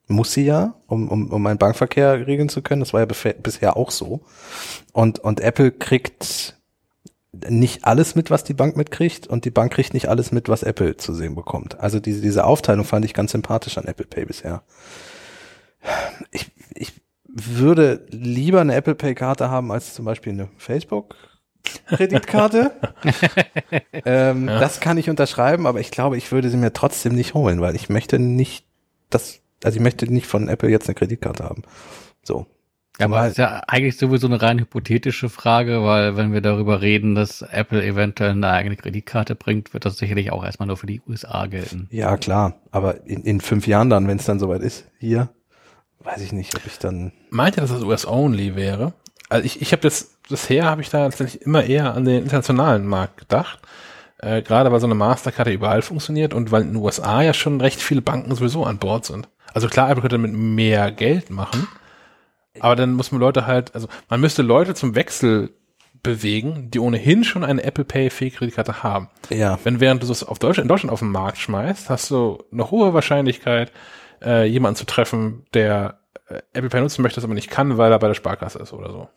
Muss 0.07 0.33
sie 0.33 0.45
ja, 0.45 0.73
um, 0.87 1.07
um, 1.07 1.29
um 1.29 1.43
meinen 1.43 1.59
Bankverkehr 1.59 2.25
regeln 2.25 2.49
zu 2.49 2.63
können. 2.63 2.79
Das 2.79 2.93
war 2.93 3.01
ja 3.01 3.05
bisher 3.05 3.77
auch 3.77 3.91
so. 3.91 4.21
Und, 4.91 5.19
und 5.19 5.39
Apple 5.39 5.71
kriegt 5.71 6.57
nicht 7.47 7.85
alles 7.85 8.15
mit, 8.15 8.31
was 8.31 8.43
die 8.43 8.55
Bank 8.55 8.75
mitkriegt 8.75 9.27
und 9.27 9.45
die 9.45 9.51
Bank 9.51 9.71
kriegt 9.71 9.93
nicht 9.93 10.09
alles 10.09 10.31
mit, 10.31 10.49
was 10.49 10.63
Apple 10.63 10.97
zu 10.97 11.13
sehen 11.13 11.35
bekommt. 11.35 11.79
Also 11.79 11.99
diese, 11.99 12.21
diese 12.21 12.45
Aufteilung 12.45 12.85
fand 12.85 13.05
ich 13.05 13.13
ganz 13.13 13.33
sympathisch 13.33 13.77
an 13.77 13.85
Apple 13.85 14.07
Pay 14.07 14.25
bisher. 14.25 14.63
Ich, 16.31 16.51
ich 16.73 16.91
würde 17.27 18.03
lieber 18.09 18.61
eine 18.61 18.73
Apple 18.73 18.95
Pay 18.95 19.13
Karte 19.13 19.51
haben 19.51 19.71
als 19.71 19.93
zum 19.93 20.05
Beispiel 20.05 20.33
eine 20.33 20.49
Facebook 20.57 21.13
Kreditkarte. 21.87 22.71
ähm, 24.05 24.47
Ja. 24.47 24.59
Das 24.59 24.79
kann 24.79 24.97
ich 24.97 25.09
unterschreiben, 25.09 25.67
aber 25.67 25.79
ich 25.79 25.91
glaube, 25.91 26.17
ich 26.17 26.31
würde 26.31 26.49
sie 26.49 26.57
mir 26.57 26.73
trotzdem 26.73 27.13
nicht 27.13 27.33
holen, 27.33 27.61
weil 27.61 27.75
ich 27.75 27.89
möchte 27.89 28.19
nicht 28.19 28.65
das, 29.09 29.39
also 29.63 29.77
ich 29.77 29.81
möchte 29.81 30.11
nicht 30.11 30.27
von 30.27 30.47
Apple 30.47 30.69
jetzt 30.69 30.87
eine 30.87 30.95
Kreditkarte 30.95 31.43
haben. 31.43 31.63
So. 32.23 32.47
Ja, 32.99 33.07
aber 33.07 33.27
ist 33.27 33.39
ja 33.39 33.61
eigentlich 33.67 33.97
sowieso 33.97 34.27
eine 34.27 34.39
rein 34.39 34.59
hypothetische 34.59 35.27
Frage, 35.27 35.83
weil 35.83 36.15
wenn 36.15 36.31
wir 36.31 36.41
darüber 36.41 36.81
reden, 36.81 37.15
dass 37.15 37.41
Apple 37.41 37.83
eventuell 37.83 38.31
eine 38.31 38.49
eigene 38.49 38.75
Kreditkarte 38.75 39.33
bringt, 39.33 39.73
wird 39.73 39.85
das 39.85 39.97
sicherlich 39.97 40.31
auch 40.31 40.45
erstmal 40.45 40.67
nur 40.67 40.77
für 40.77 40.85
die 40.85 41.01
USA 41.07 41.47
gelten. 41.47 41.87
Ja, 41.89 42.17
klar. 42.17 42.61
Aber 42.69 43.07
in, 43.07 43.23
in 43.23 43.41
fünf 43.41 43.65
Jahren 43.65 43.89
dann, 43.89 44.07
wenn 44.07 44.17
es 44.19 44.25
dann 44.25 44.37
soweit 44.37 44.61
ist, 44.61 44.85
hier, 44.99 45.29
weiß 46.03 46.21
ich 46.21 46.33
nicht, 46.33 46.55
ob 46.55 46.67
ich 46.67 46.77
dann. 46.77 47.13
Meint 47.31 47.57
ihr, 47.57 47.61
dass 47.61 47.71
das 47.71 47.81
US-only 47.81 48.55
wäre? 48.55 48.93
Also 49.33 49.45
ich, 49.45 49.61
ich 49.63 49.71
habe 49.71 49.81
das, 49.81 50.15
bisher 50.29 50.65
habe 50.65 50.81
ich 50.81 50.89
da 50.89 51.09
tatsächlich 51.09 51.41
immer 51.41 51.63
eher 51.63 51.95
an 51.95 52.05
den 52.05 52.21
internationalen 52.21 52.85
Markt 52.85 53.17
gedacht. 53.17 53.59
Äh, 54.19 54.43
gerade 54.43 54.71
weil 54.71 54.79
so 54.79 54.85
eine 54.85 54.93
Mastercard 54.93 55.47
ja 55.47 55.53
überall 55.53 55.81
funktioniert 55.81 56.35
und 56.35 56.51
weil 56.51 56.61
in 56.61 56.73
den 56.73 56.75
USA 56.77 57.23
ja 57.23 57.33
schon 57.33 57.59
recht 57.59 57.81
viele 57.81 58.03
Banken 58.03 58.33
sowieso 58.35 58.63
an 58.63 58.77
Bord 58.77 59.05
sind. 59.05 59.27
Also 59.55 59.67
klar, 59.67 59.89
Apple 59.89 60.01
könnte 60.01 60.17
damit 60.17 60.33
mehr 60.33 60.91
Geld 60.91 61.31
machen, 61.31 61.67
aber 62.59 62.75
dann 62.75 62.93
muss 62.93 63.11
man 63.11 63.19
Leute 63.19 63.47
halt, 63.47 63.73
also 63.75 63.87
man 64.07 64.21
müsste 64.21 64.43
Leute 64.43 64.75
zum 64.75 64.95
Wechsel 64.95 65.49
bewegen, 66.03 66.69
die 66.71 66.79
ohnehin 66.79 67.23
schon 67.23 67.43
eine 67.43 67.63
Apple 67.63 67.85
Pay 67.85 68.09
Kreditkarte 68.09 68.83
haben. 68.83 69.09
Ja. 69.29 69.57
Wenn 69.63 69.79
während 69.79 70.03
du 70.03 70.07
das 70.07 70.23
auf 70.23 70.37
Deutschland, 70.37 70.65
in 70.65 70.69
Deutschland 70.69 70.93
auf 70.93 70.99
den 70.99 71.11
Markt 71.11 71.39
schmeißt, 71.39 71.89
hast 71.89 72.11
du 72.11 72.43
eine 72.51 72.69
hohe 72.71 72.93
Wahrscheinlichkeit, 72.93 73.71
äh, 74.23 74.45
jemanden 74.45 74.75
zu 74.75 74.85
treffen, 74.85 75.45
der 75.53 75.99
äh, 76.29 76.41
Apple 76.53 76.69
Pay 76.69 76.81
nutzen 76.81 77.01
möchte, 77.01 77.15
das 77.15 77.25
aber 77.25 77.33
nicht 77.33 77.49
kann, 77.49 77.77
weil 77.77 77.91
er 77.91 77.99
bei 77.99 78.07
der 78.07 78.13
Sparkasse 78.13 78.59
ist 78.59 78.73
oder 78.73 78.91
so. 78.91 79.09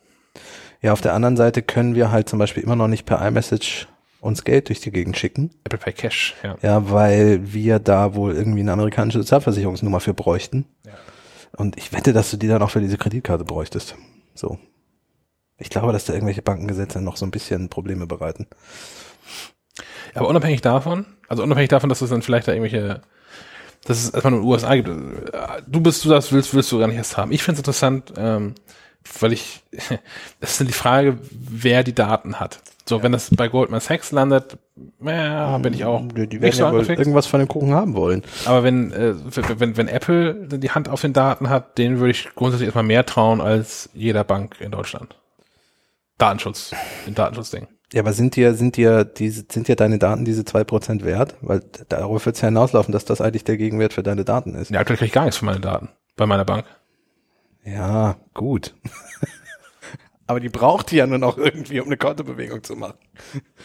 Ja, 0.81 0.93
auf 0.93 1.01
der 1.01 1.13
anderen 1.13 1.37
Seite 1.37 1.61
können 1.61 1.95
wir 1.95 2.11
halt 2.11 2.29
zum 2.29 2.39
Beispiel 2.39 2.63
immer 2.63 2.75
noch 2.75 2.87
nicht 2.87 3.05
per 3.05 3.25
iMessage 3.25 3.87
uns 4.19 4.43
Geld 4.43 4.69
durch 4.69 4.79
die 4.79 4.91
Gegend 4.91 5.17
schicken. 5.17 5.51
Apple 5.63 5.79
Pay 5.79 5.93
Cash, 5.93 6.35
ja. 6.43 6.55
Ja, 6.61 6.91
weil 6.91 7.53
wir 7.53 7.79
da 7.79 8.15
wohl 8.15 8.35
irgendwie 8.35 8.61
eine 8.61 8.73
amerikanische 8.73 9.19
Sozialversicherungsnummer 9.19 9.99
für 9.99 10.13
bräuchten. 10.13 10.65
Ja. 10.85 10.93
Und 11.55 11.77
ich 11.77 11.93
wette, 11.93 12.13
dass 12.13 12.31
du 12.31 12.37
die 12.37 12.47
dann 12.47 12.61
auch 12.61 12.69
für 12.69 12.81
diese 12.81 12.97
Kreditkarte 12.97 13.43
bräuchtest. 13.43 13.95
So. 14.33 14.59
Ich 15.57 15.69
glaube, 15.69 15.91
dass 15.91 16.05
da 16.05 16.13
irgendwelche 16.13 16.41
Bankengesetze 16.41 17.01
noch 17.01 17.17
so 17.17 17.25
ein 17.25 17.31
bisschen 17.31 17.69
Probleme 17.69 18.05
bereiten. 18.05 18.47
Aber 20.13 20.29
unabhängig 20.29 20.61
davon, 20.61 21.05
also 21.27 21.43
unabhängig 21.43 21.69
davon, 21.69 21.89
dass 21.89 22.01
es 22.01 22.09
dann 22.09 22.21
vielleicht 22.21 22.47
da 22.47 22.53
irgendwelche, 22.53 23.01
dass 23.85 24.03
es 24.03 24.09
erstmal 24.09 24.31
nur 24.31 24.39
in 24.39 24.45
den 24.45 24.51
USA 24.51 24.75
gibt, 24.75 24.87
äh, 24.89 25.61
du 25.67 25.81
bist, 25.81 26.03
du 26.05 26.09
das 26.09 26.31
willst, 26.31 26.53
willst 26.53 26.71
du 26.71 26.79
gar 26.79 26.87
nicht 26.87 26.97
erst 26.97 27.17
haben. 27.17 27.31
Ich 27.31 27.43
finde 27.43 27.57
es 27.57 27.59
interessant, 27.59 28.13
ähm, 28.17 28.55
weil 29.19 29.33
ich, 29.33 29.63
das 30.39 30.59
ist 30.59 30.67
die 30.67 30.73
Frage, 30.73 31.17
wer 31.31 31.83
die 31.83 31.95
Daten 31.95 32.39
hat. 32.39 32.59
So, 32.87 33.03
wenn 33.03 33.11
das 33.11 33.29
bei 33.35 33.49
Goldman 33.49 33.81
Sachs 33.81 34.11
landet, 34.11 34.57
ja, 35.03 35.57
bin 35.57 35.73
ich 35.73 35.83
auch 35.83 36.01
Die, 36.07 36.27
die 36.27 36.39
nicht 36.39 36.41
werden 36.41 36.53
so 36.53 36.63
ja 36.63 36.71
wohl 36.71 36.85
irgendwas 36.89 37.27
von 37.27 37.39
dem 37.39 37.49
Kuchen 37.49 37.73
haben 37.73 37.95
wollen. 37.95 38.23
Aber 38.45 38.63
wenn, 38.63 38.93
äh, 38.93 39.13
wenn, 39.35 39.59
wenn, 39.59 39.77
wenn 39.77 39.87
Apple 39.89 40.47
die 40.47 40.71
Hand 40.71 40.87
auf 40.87 41.01
den 41.01 41.11
Daten 41.11 41.49
hat, 41.49 41.77
denen 41.77 41.99
würde 41.99 42.11
ich 42.11 42.29
grundsätzlich 42.35 42.67
erstmal 42.67 42.85
mehr 42.85 43.05
trauen 43.05 43.41
als 43.41 43.89
jeder 43.93 44.23
Bank 44.23 44.61
in 44.61 44.71
Deutschland. 44.71 45.17
Datenschutz, 46.17 46.73
den 47.05 47.13
Datenschutzding. 47.13 47.67
Ja, 47.93 48.01
aber 48.01 48.13
sind 48.13 48.35
dir, 48.35 48.53
sind 48.53 48.75
dir, 48.75 49.05
diese, 49.05 49.45
sind 49.49 49.67
dir 49.67 49.75
deine 49.75 49.97
Daten 49.97 50.25
diese 50.25 50.43
zwei 50.45 50.63
Prozent 50.63 51.05
wert? 51.05 51.35
Weil 51.41 51.61
darauf 51.89 52.25
wird 52.25 52.35
es 52.35 52.41
ja 52.41 52.47
hinauslaufen, 52.47 52.91
dass 52.91 53.05
das 53.05 53.21
eigentlich 53.21 53.43
der 53.43 53.57
Gegenwert 53.57 53.93
für 53.93 54.03
deine 54.03 54.25
Daten 54.25 54.55
ist. 54.55 54.71
Ja, 54.71 54.79
aktuell 54.79 54.97
kriege 54.97 55.07
ich 55.07 55.13
gar 55.13 55.23
nichts 55.23 55.37
von 55.37 55.45
meinen 55.45 55.61
Daten 55.61 55.89
bei 56.17 56.25
meiner 56.25 56.43
Bank. 56.45 56.65
Ja, 57.67 58.15
gut. 58.33 58.73
aber 60.27 60.39
die 60.39 60.49
braucht 60.49 60.91
die 60.91 60.95
ja 60.97 61.07
nur 61.07 61.17
noch 61.17 61.37
irgendwie, 61.37 61.81
um 61.81 61.87
eine 61.87 61.97
Kontobewegung 61.97 62.63
zu 62.63 62.77
machen. 62.77 62.97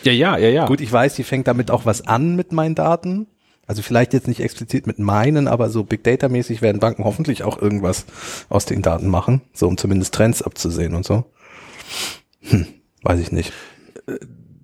Ja, 0.03 0.13
ja, 0.13 0.37
ja, 0.39 0.49
ja. 0.49 0.67
Gut, 0.67 0.81
ich 0.81 0.93
weiß, 0.93 1.15
die 1.15 1.23
fängt 1.23 1.47
damit 1.47 1.71
auch 1.71 1.87
was 1.87 2.07
an 2.07 2.35
mit 2.35 2.51
meinen 2.51 2.75
Daten. 2.75 3.29
Also 3.67 3.81
vielleicht 3.81 4.13
jetzt 4.13 4.27
nicht 4.27 4.41
explizit 4.41 4.89
mit 4.89 4.99
meinen, 4.99 5.47
aber 5.47 5.71
so 5.71 5.85
Big 5.85 6.03
Data 6.03 6.29
mäßig 6.29 6.63
werden 6.63 6.81
Banken 6.81 7.05
hoffentlich 7.05 7.45
auch 7.45 7.63
irgendwas 7.63 8.07
aus 8.49 8.67
den 8.67 8.83
Daten 8.83 9.09
machen, 9.09 9.41
so 9.53 9.69
um 9.69 9.79
zumindest 9.79 10.15
Trends 10.15 10.43
abzusehen 10.43 10.95
und 10.95 11.07
so. 11.07 11.25
Hm, 12.41 12.67
weiß 13.03 13.21
ich 13.21 13.31
nicht. 13.31 13.53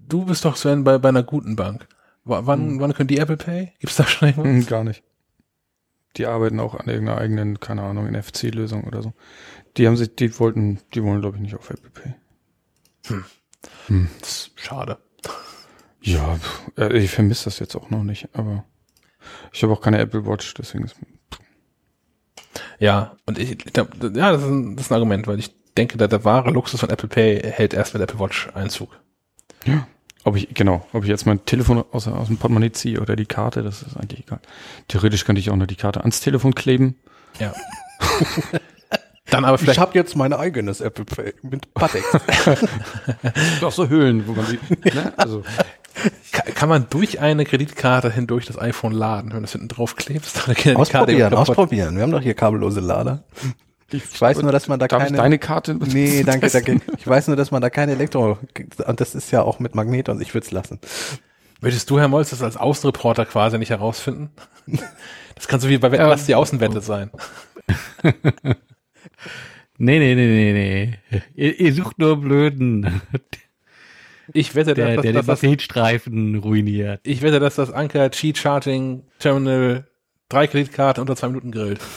Du 0.09 0.25
bist 0.25 0.45
doch, 0.45 0.57
Sven, 0.57 0.83
bei, 0.83 0.99
bei 0.99 1.11
einer 1.11 1.23
guten 1.23 1.55
Bank. 1.55 1.87
W 2.25 2.35
wann, 2.41 2.81
wann 2.81 2.93
können 2.93 3.07
die 3.07 3.19
Apple 3.19 3.37
Pay? 3.37 3.73
Gibt's 3.79 3.97
da 3.97 4.05
schon 4.05 4.29
irgendwas? 4.29 4.53
Hm, 4.53 4.67
gar 4.67 4.83
nicht. 4.83 5.05
Die 6.19 6.27
arbeiten 6.27 6.61
auch 6.61 6.75
an 6.75 6.89
irgendeiner 6.89 7.19
eigenen, 7.19 7.61
keine 7.61 7.83
Ahnung, 7.83 8.11
NFC-Lösung 8.11 8.85
oder 8.85 9.03
so. 9.03 9.13
Die 9.77 9.87
haben 9.87 9.97
sich, 9.97 10.15
die 10.17 10.39
wollten, 10.39 10.81
die 10.93 11.03
wollen, 11.03 11.21
glaube 11.21 11.37
ich, 11.37 11.43
nicht 11.43 11.55
auf 11.55 11.71
Apple 11.71 11.91
Pay. 11.91 12.15
Das 14.21 14.29
ist 14.29 14.61
schade. 14.61 14.99
Ja, 16.01 16.39
äh, 16.77 16.97
ich 16.97 17.11
vermisse 17.11 17.45
das 17.45 17.59
jetzt 17.59 17.77
auch 17.77 17.91
noch 17.91 18.03
nicht, 18.03 18.29
aber 18.33 18.65
ich 19.53 19.63
habe 19.63 19.73
auch 19.73 19.81
keine 19.81 19.99
Apple 19.99 20.27
Watch, 20.27 20.55
deswegen 20.55 20.85
ist 20.85 20.97
Ja, 22.79 23.17
und 23.27 23.39
ich, 23.39 23.53
ich 23.53 23.73
glaub, 23.73 23.95
ja, 24.03 24.33
das 24.33 24.43
ist, 24.43 24.49
ein, 24.49 24.77
das 24.77 24.87
ist 24.87 24.93
ein 24.93 24.95
Argument, 24.95 25.27
weil 25.27 25.39
ich 25.39 25.55
denke, 25.77 25.99
der, 25.99 26.09
der 26.09 26.25
wahre 26.25 26.51
Luxus 26.51 26.81
von 26.81 26.91
Apple 26.91 27.09
Pay 27.09 27.41
hält 27.43 27.75
erst 27.75 27.95
mit 27.95 28.03
Apple 28.03 28.19
Watch 28.19 28.49
Einzug. 28.55 29.01
Ob 30.29 30.37
ich, 30.37 30.49
genau, 30.53 30.87
ob 30.93 31.05
ich 31.05 31.09
jetzt 31.09 31.25
mein 31.25 31.43
Telefon 31.47 31.83
aus, 31.91 32.07
aus 32.07 32.27
dem 32.27 32.37
Portemonnaie 32.37 32.71
ziehe 32.71 33.01
oder 33.01 33.17
die 33.17 33.25
Karte, 33.25 33.63
das 33.63 33.81
ist 33.81 33.97
eigentlich 33.97 34.27
egal. 34.27 34.41
Theoretisch 34.87 35.25
könnte 35.25 35.41
ich 35.41 35.49
auch 35.49 35.57
nur 35.57 35.67
die 35.67 35.75
Karte 35.75 36.01
ans 36.01 36.21
Telefon 36.21 36.55
kleben. 36.55 36.97
Ja. 37.39 37.55
Dann 39.31 39.47
aber 39.47 39.57
vielleicht, 39.57 39.79
habe 39.79 39.95
jetzt 39.95 40.17
mein 40.17 40.35
eigenes 40.35 40.83
Apple 40.83 41.07
Pay 41.07 41.33
mit 41.41 41.73
Patex. 41.73 42.05
Auch 43.63 43.73
so 43.73 43.89
Höhlen, 43.89 44.27
wo 44.27 44.33
man 44.33 44.45
die, 44.47 44.95
ne? 44.95 45.15
also, 45.17 45.45
kann, 46.55 46.69
man 46.69 46.89
durch 46.91 47.21
eine 47.21 47.47
Kreditkarte 47.47 48.13
hindurch 48.13 48.45
das 48.45 48.59
iPhone 48.59 48.93
laden, 48.93 49.31
wenn 49.31 49.37
du 49.37 49.43
das 49.43 49.53
hinten 49.53 49.69
drauf 49.69 49.97
klebst? 49.97 50.47
Dann 50.47 50.55
geht 50.55 50.77
ausprobieren, 50.77 51.33
ausprobieren. 51.33 51.97
Wir 51.97 52.03
haben 52.03 52.13
doch 52.13 52.21
hier 52.21 52.35
kabellose 52.35 52.81
Lader. 52.81 53.25
Ich 53.91 54.21
weiß 54.21 54.43
nur, 54.43 54.53
dass 54.53 54.69
man 54.69 54.79
da 54.79 54.87
darf 54.87 55.03
keine. 55.03 55.17
ich 55.17 55.21
deine 55.21 55.39
Karte? 55.39 55.75
Nee, 55.75 56.23
danke, 56.23 56.49
danke. 56.53 56.81
Ich 56.99 57.07
weiß 57.07 57.29
nur, 57.29 57.37
dass 57.37 57.51
man 57.51 57.63
da 57.63 57.71
keine 57.71 57.93
Elektro, 57.93 58.39
und 58.87 59.01
das 59.01 59.15
ist 59.15 59.31
ja 59.31 59.43
auch 59.43 59.61
mit 59.61 59.75
Magnet 59.75 60.09
und 60.09 60.21
ich 60.21 60.35
würde 60.35 60.45
es 60.47 60.51
lassen. 60.51 60.79
Möchtest 61.61 61.89
du, 61.91 61.99
Herr 61.99 62.09
Molz, 62.09 62.31
das 62.31 62.43
als 62.43 62.57
Außenreporter 62.57 63.27
quasi 63.27 63.59
nicht 63.59 63.71
herausfinden? 63.71 64.31
Das 65.35 65.47
kann 65.47 65.61
so 65.61 65.69
wie 65.69 65.79
bei 65.79 65.93
Wetten, 65.93 66.09
was 66.09 66.27
die 66.27 66.35
Außenwette 66.35 66.81
sein. 66.81 67.13
Nee, 69.81 70.01
nee, 70.01 70.17
nee, 70.17 70.27
nee, 70.27 70.53
nee. 70.53 71.21
Ihr, 71.37 71.61
ihr 71.61 71.73
sucht 71.73 72.01
nur 72.01 72.21
Blöden, 72.21 73.01
Ich 74.33 74.55
wette, 74.55 74.75
der, 74.75 74.87
dass, 74.87 74.95
der 74.95 74.97
dass, 74.97 75.03
den 75.03 75.15
dass, 75.15 75.27
das, 75.27 75.43
Magnetstreifen 75.43 76.37
ruiniert. 76.37 77.01
ich 77.05 77.23
wette, 77.23 77.39
dass 77.39 77.55
das 77.55 77.71
Anker 77.71 78.11
Cheat 78.11 78.39
Charting 78.39 79.05
Terminal 79.21 79.87
drei 80.29 80.47
Kreditkarten 80.47 81.01
unter 81.01 81.17
zwei 81.17 81.29
Minuten 81.29 81.51
grillt. 81.51 81.81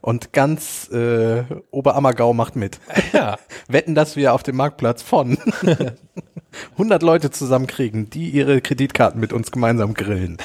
Und 0.00 0.32
ganz 0.32 0.88
äh, 0.90 1.44
Oberammergau 1.70 2.32
macht 2.32 2.56
mit. 2.56 2.80
Ja. 3.12 3.36
Wetten, 3.68 3.94
dass 3.94 4.16
wir 4.16 4.32
auf 4.32 4.42
dem 4.42 4.56
Marktplatz 4.56 5.02
von 5.02 5.38
100 6.72 7.02
Leute 7.02 7.30
zusammenkriegen, 7.30 8.10
die 8.10 8.30
ihre 8.30 8.60
Kreditkarten 8.60 9.20
mit 9.20 9.32
uns 9.32 9.52
gemeinsam 9.52 9.94
grillen. 9.94 10.38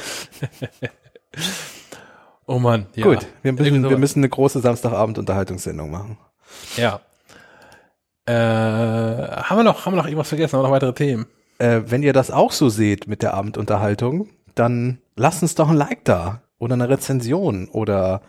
Oh 2.45 2.59
Mann, 2.59 2.87
ja. 2.95 3.05
Gut, 3.05 3.25
wir 3.41 3.53
müssen, 3.53 3.89
wir 3.89 3.97
müssen 3.97 4.19
eine 4.19 4.29
große 4.29 4.59
Samstagabend-Unterhaltungssendung 4.59 5.89
machen. 5.89 6.17
Ja. 6.75 6.99
Äh, 8.25 8.33
haben 8.33 9.57
wir 9.57 9.63
noch, 9.63 9.85
haben 9.85 9.93
wir 9.93 9.97
noch 9.97 10.05
irgendwas 10.05 10.29
vergessen? 10.29 10.53
Haben 10.53 10.63
wir 10.63 10.67
noch 10.67 10.75
weitere 10.75 10.93
Themen? 10.93 11.25
Äh, 11.57 11.81
wenn 11.85 12.03
ihr 12.03 12.13
das 12.13 12.31
auch 12.31 12.51
so 12.51 12.69
seht 12.69 13.07
mit 13.07 13.21
der 13.21 13.33
Abendunterhaltung, 13.33 14.29
dann 14.55 14.99
lasst 15.15 15.41
uns 15.41 15.55
doch 15.55 15.69
ein 15.69 15.75
Like 15.75 16.05
da 16.05 16.41
oder 16.57 16.73
eine 16.73 16.89
Rezension 16.89 17.67
oder 17.67 18.21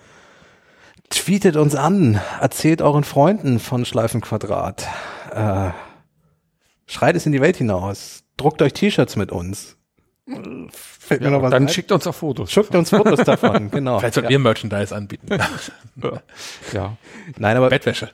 tweetet 1.10 1.56
uns 1.56 1.74
an, 1.74 2.20
erzählt 2.40 2.82
euren 2.82 3.04
Freunden 3.04 3.58
von 3.60 3.84
Schleifenquadrat, 3.84 4.86
äh, 5.32 5.70
schreit 6.86 7.16
es 7.16 7.26
in 7.26 7.32
die 7.32 7.40
Welt 7.40 7.56
hinaus, 7.56 8.24
druckt 8.36 8.62
euch 8.62 8.72
T-Shirts 8.72 9.16
mit 9.16 9.30
uns. 9.30 9.76
Fällt 10.70 11.20
mir 11.20 11.30
noch 11.30 11.42
was 11.42 11.50
dann 11.50 11.64
ein? 11.64 11.68
schickt 11.68 11.92
uns 11.92 12.06
auch 12.06 12.14
Fotos. 12.14 12.50
Schickt 12.50 12.74
uns 12.74 12.88
Fotos 12.90 13.20
davon, 13.24 13.70
genau. 13.70 13.98
Vielleicht 13.98 14.14
sollten 14.14 14.30
wir 14.30 14.38
Merchandise 14.38 14.94
anbieten. 14.94 15.28
Ja. 16.72 16.96
Nein, 17.36 17.56
aber 17.56 17.68
Bettwäsche. 17.68 18.10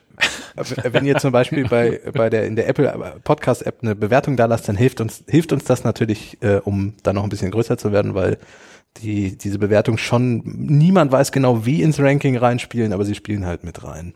Wenn 0.83 1.05
ihr 1.05 1.17
zum 1.17 1.31
Beispiel 1.31 1.67
bei, 1.67 1.99
bei 2.13 2.29
der, 2.29 2.45
in 2.45 2.55
der 2.55 2.67
Apple 2.67 3.19
Podcast 3.23 3.65
App 3.65 3.79
eine 3.81 3.95
Bewertung 3.95 4.37
da 4.37 4.45
lasst, 4.45 4.67
dann 4.67 4.75
hilft 4.75 5.01
uns, 5.01 5.23
hilft 5.27 5.51
uns 5.53 5.63
das 5.65 5.83
natürlich, 5.83 6.37
äh, 6.41 6.57
um 6.63 6.95
da 7.03 7.13
noch 7.13 7.23
ein 7.23 7.29
bisschen 7.29 7.51
größer 7.51 7.77
zu 7.77 7.91
werden, 7.91 8.13
weil 8.15 8.37
die, 8.97 9.37
diese 9.37 9.59
Bewertung 9.59 9.97
schon, 9.97 10.41
niemand 10.43 11.11
weiß 11.11 11.31
genau, 11.31 11.65
wie 11.65 11.81
ins 11.81 11.99
Ranking 11.99 12.37
reinspielen, 12.37 12.91
aber 12.93 13.05
sie 13.05 13.15
spielen 13.15 13.45
halt 13.45 13.63
mit 13.63 13.83
rein. 13.83 14.13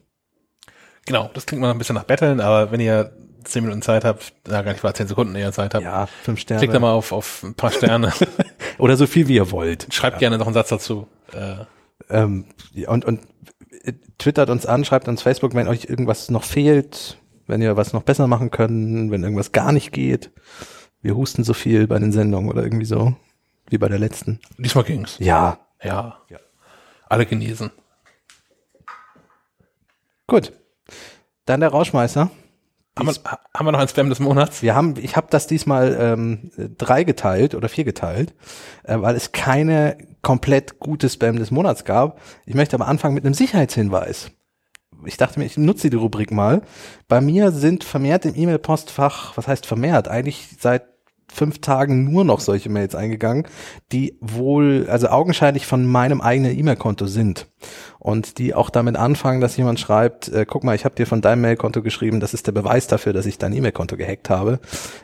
Genau, 1.06 1.30
das 1.34 1.46
klingt 1.46 1.62
mal 1.62 1.72
ein 1.72 1.78
bisschen 1.78 1.96
nach 1.96 2.04
Betteln, 2.04 2.40
aber 2.42 2.72
wenn 2.72 2.80
ihr 2.80 3.12
zehn 3.44 3.64
Minuten 3.64 3.84
Zeit 3.84 4.04
habt, 4.04 4.34
na 4.48 4.64
gar 4.64 4.72
nicht 4.72 4.84
mal 4.84 4.94
zehn 4.94 5.08
Sekunden 5.08 5.36
eher 5.36 5.52
Zeit 5.52 5.76
habt, 5.76 5.84
Ja, 5.84 6.08
fünf 6.24 6.40
Sterne. 6.40 6.60
klickt 6.60 6.74
da 6.74 6.80
mal 6.80 6.92
auf, 6.94 7.12
auf 7.12 7.44
ein 7.44 7.54
paar 7.54 7.72
Sterne. 7.72 8.12
Oder 8.80 8.98
so 8.98 9.06
viel 9.08 9.28
wie 9.28 9.36
ihr 9.36 9.52
wollt. 9.52 9.88
Schreibt 9.94 10.18
gerne 10.20 10.38
noch 10.40 10.48
einen 10.48 10.56
Satz 10.56 10.70
dazu. 10.70 11.08
Äh, 11.32 11.64
Ähm, 12.10 12.46
ja, 12.74 12.90
und, 12.90 13.06
und 13.06 13.20
äh, 13.22 13.24
twittert 14.18 14.50
uns 14.50 14.66
an, 14.66 14.86
schreibt 14.86 15.08
uns 15.08 15.22
Facebook, 15.22 15.54
wenn 15.54 15.68
euch 15.68 15.86
irgendwas 15.86 16.30
noch 16.30 16.44
fehlt, 16.44 17.18
wenn 17.48 17.62
ihr 17.62 17.78
was 17.78 17.94
noch 17.94 18.04
besser 18.04 18.28
machen 18.28 18.52
können, 18.52 19.12
wenn 19.12 19.24
irgendwas 19.24 19.52
gar 19.52 19.72
nicht 19.72 19.92
geht. 19.92 20.32
Wir 21.02 21.16
husten 21.16 21.44
so 21.44 21.54
viel 21.54 21.88
bei 21.88 22.00
den 22.00 22.12
Sendungen 22.12 22.50
oder 22.50 22.64
irgendwie 22.64 22.86
so, 22.86 23.16
wie 23.70 23.78
bei 23.78 23.88
der 23.88 24.00
letzten. 24.00 24.40
diesmal 24.58 24.84
ging's. 24.84 25.18
Ja, 25.20 25.60
Ja. 26.30 26.40
Alle 27.08 27.26
genesen. 27.26 27.72
gut. 30.28 30.54
Dann 31.46 31.60
der 31.60 31.70
Rauschmeißer. 31.70 32.32
Haben 32.98 33.08
wir, 33.08 33.14
haben 33.54 33.66
wir 33.68 33.72
noch 33.72 33.80
ein 33.80 33.88
Spam 33.88 34.10
des 34.10 34.20
Monats? 34.20 34.64
Wir 34.64 34.74
haben, 34.74 34.96
ich 34.98 35.16
habe 35.16 35.28
das 35.30 35.48
diesmal 35.48 35.98
ähm, 36.00 36.52
drei 36.78 37.04
geteilt 37.04 37.54
oder 37.54 37.68
vier 37.68 37.84
geteilt, 37.84 38.34
äh, 38.84 39.00
weil 39.00 39.16
es 39.16 39.34
keine 39.34 39.98
komplett 40.26 40.80
gute 40.80 41.08
Spam 41.08 41.38
des 41.38 41.52
Monats 41.52 41.86
gab. 41.86 42.20
Ich 42.48 42.56
möchte 42.56 42.76
aber 42.76 42.88
anfangen 42.88 43.14
mit 43.14 43.26
einem 43.26 43.36
Sicherheitshinweis. 43.36 44.32
Ich 45.06 45.18
dachte 45.18 45.38
mir, 45.40 45.46
ich 45.46 45.56
nutze 45.56 45.92
die 45.92 45.98
Rubrik 45.98 46.32
mal. 46.32 46.64
Bei 47.08 47.22
mir 47.22 47.52
sind 47.52 47.84
vermehrt 47.84 48.26
im 48.26 48.36
E-Mail-Postfach, 48.36 49.38
was 49.38 49.48
heißt 49.48 49.68
vermehrt, 49.68 50.08
eigentlich 50.08 50.48
seit 50.60 50.86
fünf 51.32 51.62
Tagen 51.62 52.12
nur 52.12 52.24
noch 52.24 52.40
solche 52.40 52.70
Mails 52.70 52.96
eingegangen, 52.96 53.46
die 53.92 54.18
wohl, 54.20 54.88
also 54.90 55.10
augenscheinlich 55.10 55.68
von 55.68 55.86
meinem 55.86 56.22
eigenen 56.22 56.58
E-Mail-Konto 56.58 57.06
sind. 57.06 57.46
Und 58.00 58.40
die 58.40 58.56
auch 58.56 58.72
damit 58.72 58.96
anfangen, 58.96 59.42
dass 59.42 59.58
jemand 59.58 59.80
schreibt, 59.80 60.28
äh, 60.30 60.48
guck 60.48 60.64
mal, 60.64 60.74
ich 60.74 60.86
habe 60.86 60.96
dir 60.96 61.06
von 61.06 61.22
deinem 61.22 61.42
Mail-Konto 61.42 61.84
geschrieben, 61.84 62.20
das 62.20 62.34
ist 62.34 62.48
der 62.48 62.52
Beweis 62.52 62.88
dafür, 62.88 63.14
dass 63.14 63.28
ich 63.28 63.38
dein 63.38 63.54
E-Mail-Konto 63.54 63.96
gehackt 63.96 64.32
habe. 64.32 64.60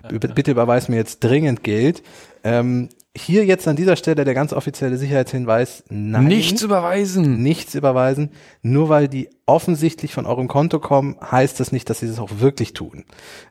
B 0.09 0.17
bitte 0.17 0.49
überweis 0.49 0.89
mir 0.89 0.95
jetzt 0.95 1.19
dringend 1.19 1.63
Geld. 1.63 2.01
Ähm, 2.43 2.89
hier 3.15 3.45
jetzt 3.45 3.67
an 3.67 3.75
dieser 3.75 3.98
Stelle 3.98 4.23
der 4.23 4.33
ganz 4.33 4.53
offizielle 4.53 4.98
Sicherheitshinweis, 4.98 5.83
nein. 5.90 6.25
Nichts 6.25 6.61
überweisen. 6.61 7.43
nichts 7.43 7.75
überweisen. 7.75 8.31
Nur 8.61 8.88
weil 8.88 9.09
die 9.09 9.30
offensichtlich 9.45 10.14
von 10.14 10.25
eurem 10.25 10.48
Konto 10.48 10.80
kommen, 10.80 11.17
heißt 11.19 11.59
das 11.59 11.73
nicht, 11.73 11.90
dass 11.90 11.99
sie 11.99 12.07
das 12.07 12.19
auch 12.19 12.40
wirklich 12.40 12.73
tun. 12.73 13.03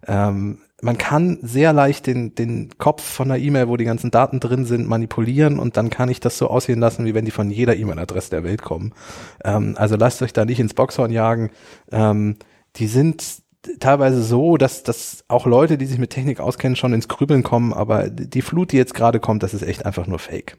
Ähm, 0.07 0.61
man 0.81 0.97
kann 0.97 1.39
sehr 1.43 1.75
leicht 1.75 2.07
den, 2.07 2.35
den 2.35 2.71
Kopf 2.79 3.03
von 3.03 3.31
einer 3.31 3.39
E-Mail, 3.39 3.69
wo 3.69 3.77
die 3.77 3.85
ganzen 3.85 4.11
Daten 4.11 4.41
drin 4.41 4.65
sind, 4.65 4.89
manipulieren 4.89 5.59
und 5.59 5.77
dann 5.77 5.91
kann 5.91 6.09
ich 6.09 6.21
das 6.21 6.39
so 6.39 6.49
aussehen 6.49 6.81
lassen, 6.81 7.05
wie 7.05 7.15
wenn 7.15 7.27
die 7.27 7.31
von 7.31 7.51
jeder 7.51 7.77
E-Mail-Adresse 7.77 8.31
der 8.31 8.45
Welt 8.45 8.63
kommen. 8.63 8.95
Ähm, 9.45 9.75
also 9.77 9.97
lasst 9.97 10.23
euch 10.23 10.33
da 10.33 10.47
nicht 10.47 10.61
ins 10.61 10.73
Boxhorn 10.73 11.11
jagen. 11.11 11.51
Ähm, 11.93 12.37
die 12.77 12.87
sind 12.87 13.40
teilweise 13.79 14.23
so, 14.23 14.57
dass, 14.57 14.83
dass 14.83 15.25
auch 15.29 15.47
Leute, 15.47 15.79
die 15.79 15.87
sich 15.87 15.99
mit 15.99 16.11
Technik 16.11 16.41
auskennen, 16.41 16.77
schon 16.77 16.93
ins 16.93 17.09
Grübeln 17.09 17.43
kommen, 17.43 17.73
aber 17.73 18.09
die 18.11 18.43
Flut, 18.43 18.73
die 18.73 18.77
jetzt 18.77 18.95
gerade 18.95 19.21
kommt, 19.21 19.43
das 19.43 19.55
ist 19.55 19.63
echt 19.63 19.87
einfach 19.87 20.07
nur 20.07 20.19
Fake. 20.19 20.57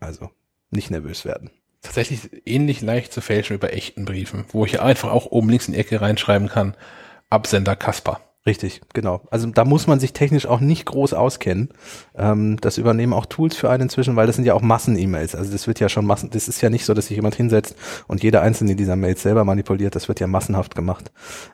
Also 0.00 0.30
nicht 0.70 0.90
nervös 0.90 1.24
werden. 1.24 1.50
tatsächlich 1.82 2.30
ähnlich 2.46 2.80
leicht 2.80 3.12
zu 3.12 3.20
fälschen 3.20 3.54
wie 3.54 3.60
bei 3.60 3.68
echten 3.68 4.04
Briefen, 4.04 4.44
wo 4.48 4.64
ich 4.64 4.80
einfach 4.80 5.10
auch 5.10 5.26
oben 5.26 5.48
links 5.48 5.66
in 5.66 5.74
die 5.74 5.80
Ecke 5.80 6.00
reinschreiben 6.00 6.48
kann, 6.48 6.76
Absender 7.28 7.76
Kasper. 7.76 8.20
Richtig, 8.44 8.80
genau. 8.92 9.22
Also 9.30 9.46
da 9.46 9.64
muss 9.64 9.86
man 9.86 10.00
sich 10.00 10.12
technisch 10.12 10.46
auch 10.46 10.58
nicht 10.58 10.84
groß 10.86 11.14
auskennen. 11.14 11.68
Ähm, 12.16 12.56
das 12.60 12.76
übernehmen 12.76 13.12
auch 13.12 13.26
Tools 13.26 13.54
für 13.56 13.70
einen 13.70 13.84
inzwischen, 13.84 14.16
weil 14.16 14.26
das 14.26 14.34
sind 14.34 14.44
ja 14.44 14.54
auch 14.54 14.62
Massen-E-Mails. 14.62 15.36
Also 15.36 15.52
das 15.52 15.68
wird 15.68 15.78
ja 15.78 15.88
schon 15.88 16.04
Massen, 16.06 16.30
das 16.30 16.48
ist 16.48 16.60
ja 16.60 16.68
nicht 16.68 16.84
so, 16.84 16.92
dass 16.92 17.06
sich 17.06 17.16
jemand 17.16 17.36
hinsetzt 17.36 17.76
und 18.08 18.22
jeder 18.24 18.42
einzelne 18.42 18.74
dieser 18.74 18.96
Mails 18.96 19.22
selber 19.22 19.44
manipuliert. 19.44 19.94
Das 19.94 20.08
wird 20.08 20.18
ja 20.18 20.26
massenhaft 20.26 20.74
gemacht. 20.74 21.12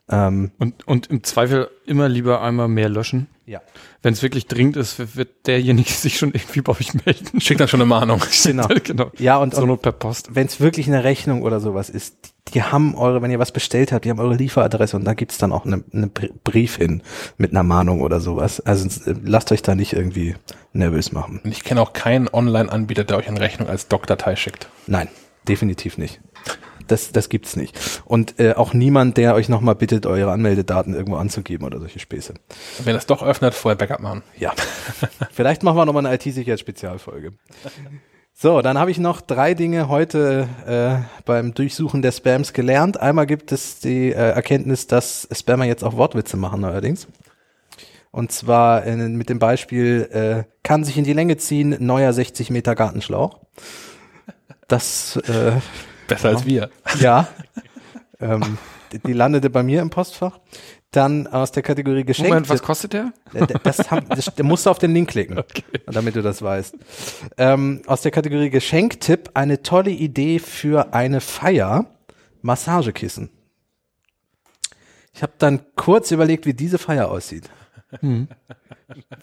Ähm, 0.08 0.50
Und, 0.58 0.88
und 0.88 1.08
im 1.08 1.22
Zweifel 1.24 1.68
immer 1.84 2.08
lieber 2.08 2.40
einmal 2.40 2.68
mehr 2.68 2.88
löschen. 2.88 3.26
ja. 3.44 3.60
Wenn 4.02 4.12
es 4.12 4.22
wirklich 4.22 4.46
dringend 4.46 4.76
ist, 4.76 5.16
wird 5.16 5.46
derjenige 5.46 5.90
sich 5.92 6.18
schon 6.18 6.32
irgendwie 6.32 6.60
bei 6.60 6.72
euch 6.72 6.94
melden. 7.04 7.40
Schickt 7.40 7.60
dann 7.60 7.68
schon 7.68 7.80
eine 7.80 7.88
Mahnung. 7.88 8.22
Genau. 8.44 8.68
genau. 8.84 9.10
Ja, 9.18 9.38
und, 9.38 9.54
So 9.54 9.62
und 9.62 9.82
per 9.82 9.92
Post. 9.92 10.34
wenn 10.34 10.46
es 10.46 10.60
wirklich 10.60 10.86
eine 10.86 11.02
Rechnung 11.04 11.42
oder 11.42 11.60
sowas 11.60 11.90
ist, 11.90 12.16
die 12.54 12.62
haben 12.62 12.94
eure, 12.94 13.20
wenn 13.20 13.30
ihr 13.30 13.38
was 13.38 13.52
bestellt 13.52 13.92
habt, 13.92 14.04
die 14.04 14.10
haben 14.10 14.20
eure 14.20 14.34
Lieferadresse 14.36 14.96
und 14.96 15.04
da 15.04 15.12
gibt's 15.14 15.36
dann 15.36 15.52
auch 15.52 15.66
einen 15.66 15.84
eine 15.92 16.06
Br- 16.06 16.30
Brief 16.44 16.76
hin 16.76 17.02
mit 17.36 17.50
einer 17.50 17.62
Mahnung 17.62 18.00
oder 18.00 18.20
sowas. 18.20 18.60
Also 18.60 18.88
äh, 19.10 19.14
lasst 19.24 19.52
euch 19.52 19.62
da 19.62 19.74
nicht 19.74 19.92
irgendwie 19.92 20.34
nervös 20.72 21.12
machen. 21.12 21.40
Und 21.44 21.50
ich 21.50 21.64
kenne 21.64 21.82
auch 21.82 21.92
keinen 21.92 22.28
Online-Anbieter, 22.28 23.04
der 23.04 23.18
euch 23.18 23.28
eine 23.28 23.40
Rechnung 23.40 23.68
als 23.68 23.88
Doc-Datei 23.88 24.36
schickt. 24.36 24.68
Nein, 24.86 25.08
definitiv 25.46 25.98
nicht. 25.98 26.20
Das, 26.88 27.12
das 27.12 27.28
gibt's 27.28 27.56
nicht. 27.56 27.78
Und 28.04 28.40
äh, 28.40 28.54
auch 28.54 28.74
niemand, 28.74 29.16
der 29.16 29.34
euch 29.34 29.48
nochmal 29.48 29.74
bittet, 29.74 30.06
eure 30.06 30.32
Anmeldedaten 30.32 30.94
irgendwo 30.94 31.16
anzugeben 31.16 31.66
oder 31.66 31.78
solche 31.78 31.98
Späße. 31.98 32.34
Wenn 32.84 32.96
es 32.96 33.06
doch 33.06 33.22
öffnet, 33.22 33.54
vorher 33.54 33.76
Backup 33.76 34.00
machen. 34.00 34.22
Ja. 34.36 34.52
Vielleicht 35.32 35.62
machen 35.62 35.76
wir 35.76 35.86
nochmal 35.86 36.06
eine 36.06 36.14
IT-Sicherheitsspezialfolge. 36.14 37.32
So, 38.40 38.62
dann 38.62 38.78
habe 38.78 38.92
ich 38.92 38.98
noch 38.98 39.20
drei 39.20 39.54
Dinge 39.54 39.88
heute 39.88 40.48
äh, 40.64 41.22
beim 41.24 41.54
Durchsuchen 41.54 42.02
der 42.02 42.12
Spams 42.12 42.52
gelernt. 42.52 43.00
Einmal 43.00 43.26
gibt 43.26 43.50
es 43.50 43.80
die 43.80 44.10
äh, 44.10 44.30
Erkenntnis, 44.30 44.86
dass 44.86 45.28
Spammer 45.32 45.64
jetzt 45.64 45.82
auch 45.82 45.96
Wortwitze 45.96 46.36
machen 46.36 46.60
neuerdings. 46.60 47.08
Und 48.10 48.32
zwar 48.32 48.86
äh, 48.86 48.96
mit 48.96 49.28
dem 49.28 49.38
Beispiel, 49.38 50.08
äh, 50.12 50.50
kann 50.62 50.84
sich 50.84 50.96
in 50.96 51.04
die 51.04 51.12
Länge 51.12 51.36
ziehen, 51.36 51.76
neuer 51.80 52.12
60 52.12 52.50
Meter 52.50 52.74
Gartenschlauch. 52.74 53.40
Das 54.68 55.16
äh, 55.16 55.52
Besser 56.08 56.30
als 56.30 56.44
wir. 56.44 56.70
ja. 57.00 57.28
ähm, 58.20 58.58
die, 58.92 58.98
die 58.98 59.12
landete 59.12 59.50
bei 59.50 59.62
mir 59.62 59.80
im 59.82 59.90
Postfach. 59.90 60.40
Dann 60.90 61.26
aus 61.26 61.52
der 61.52 61.62
Kategorie 61.62 62.02
Geschenk. 62.04 62.30
Moment, 62.30 62.48
was 62.48 62.62
kostet 62.62 62.94
der? 62.94 63.12
Äh, 63.34 63.46
Das, 63.62 63.90
haben, 63.90 64.08
das, 64.08 64.32
da 64.34 64.42
musst 64.42 64.64
du 64.64 64.70
auf 64.70 64.78
den 64.78 64.94
Link 64.94 65.10
klicken, 65.10 65.42
damit 65.86 66.16
du 66.16 66.22
das 66.22 66.40
weißt. 66.40 66.76
Ähm, 67.36 67.82
aus 67.86 68.00
der 68.00 68.10
Kategorie 68.10 68.48
Geschenktipp 68.48 69.30
eine 69.34 69.62
tolle 69.62 69.90
Idee 69.90 70.38
für 70.38 70.94
eine 70.94 71.20
Feier: 71.20 71.84
Massagekissen. 72.40 73.28
Ich 75.12 75.22
habe 75.22 75.32
dann 75.38 75.60
kurz 75.76 76.10
überlegt, 76.10 76.46
wie 76.46 76.54
diese 76.54 76.78
Feier 76.78 77.10
aussieht. 77.10 77.50
Hm. 78.00 78.28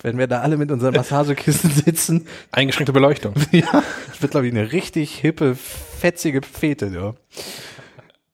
Wenn 0.02 0.18
wir 0.18 0.28
da 0.28 0.42
alle 0.42 0.58
mit 0.58 0.72
unseren 0.72 0.96
Massagekissen 0.96 1.70
sitzen, 1.72 2.28
Eingeschränkte 2.52 2.94
Beleuchtung. 2.94 3.34
ja, 3.52 3.84
das 4.08 4.22
wird, 4.22 4.32
glaube 4.32 4.48
ich, 4.48 4.54
eine 4.54 4.72
richtig 4.72 5.18
hippe, 5.18 5.56
fetzige 5.56 6.42
Fete, 6.42 6.88
ja. 6.88 7.14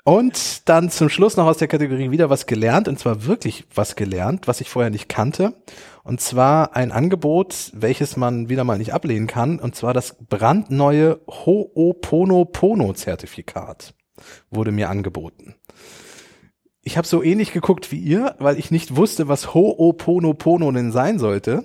Und 0.04 0.68
dann 0.68 0.90
zum 0.90 1.10
Schluss 1.10 1.38
noch 1.38 1.46
aus 1.46 1.58
der 1.58 1.68
Kategorie 1.68 2.10
wieder 2.10 2.32
was 2.32 2.48
gelernt, 2.48 2.88
und 2.88 2.98
zwar 2.98 3.26
wirklich 3.26 3.66
was 3.74 3.96
gelernt, 3.96 4.48
was 4.48 4.60
ich 4.60 4.68
vorher 4.70 4.90
nicht 4.90 5.10
kannte. 5.10 5.54
Und 6.04 6.22
zwar 6.22 6.76
ein 6.76 6.92
Angebot, 6.92 7.70
welches 7.74 8.18
man 8.18 8.50
wieder 8.50 8.64
mal 8.64 8.80
nicht 8.80 8.94
ablehnen 8.94 9.28
kann, 9.28 9.60
und 9.60 9.76
zwar 9.76 9.94
das 9.94 10.16
brandneue 10.28 11.20
Ho'oponopono-Zertifikat 11.28 13.94
wurde 14.50 14.72
mir 14.72 14.90
angeboten. 14.90 15.54
Ich 16.84 16.98
habe 16.98 17.08
so 17.08 17.22
ähnlich 17.22 17.54
geguckt 17.54 17.92
wie 17.92 18.00
ihr, 18.00 18.36
weil 18.40 18.58
ich 18.58 18.72
nicht 18.72 18.96
wusste, 18.96 19.28
was 19.28 19.50
Ho'oponopono 19.50 20.72
denn 20.72 20.92
sein 20.92 21.20
sollte. 21.20 21.64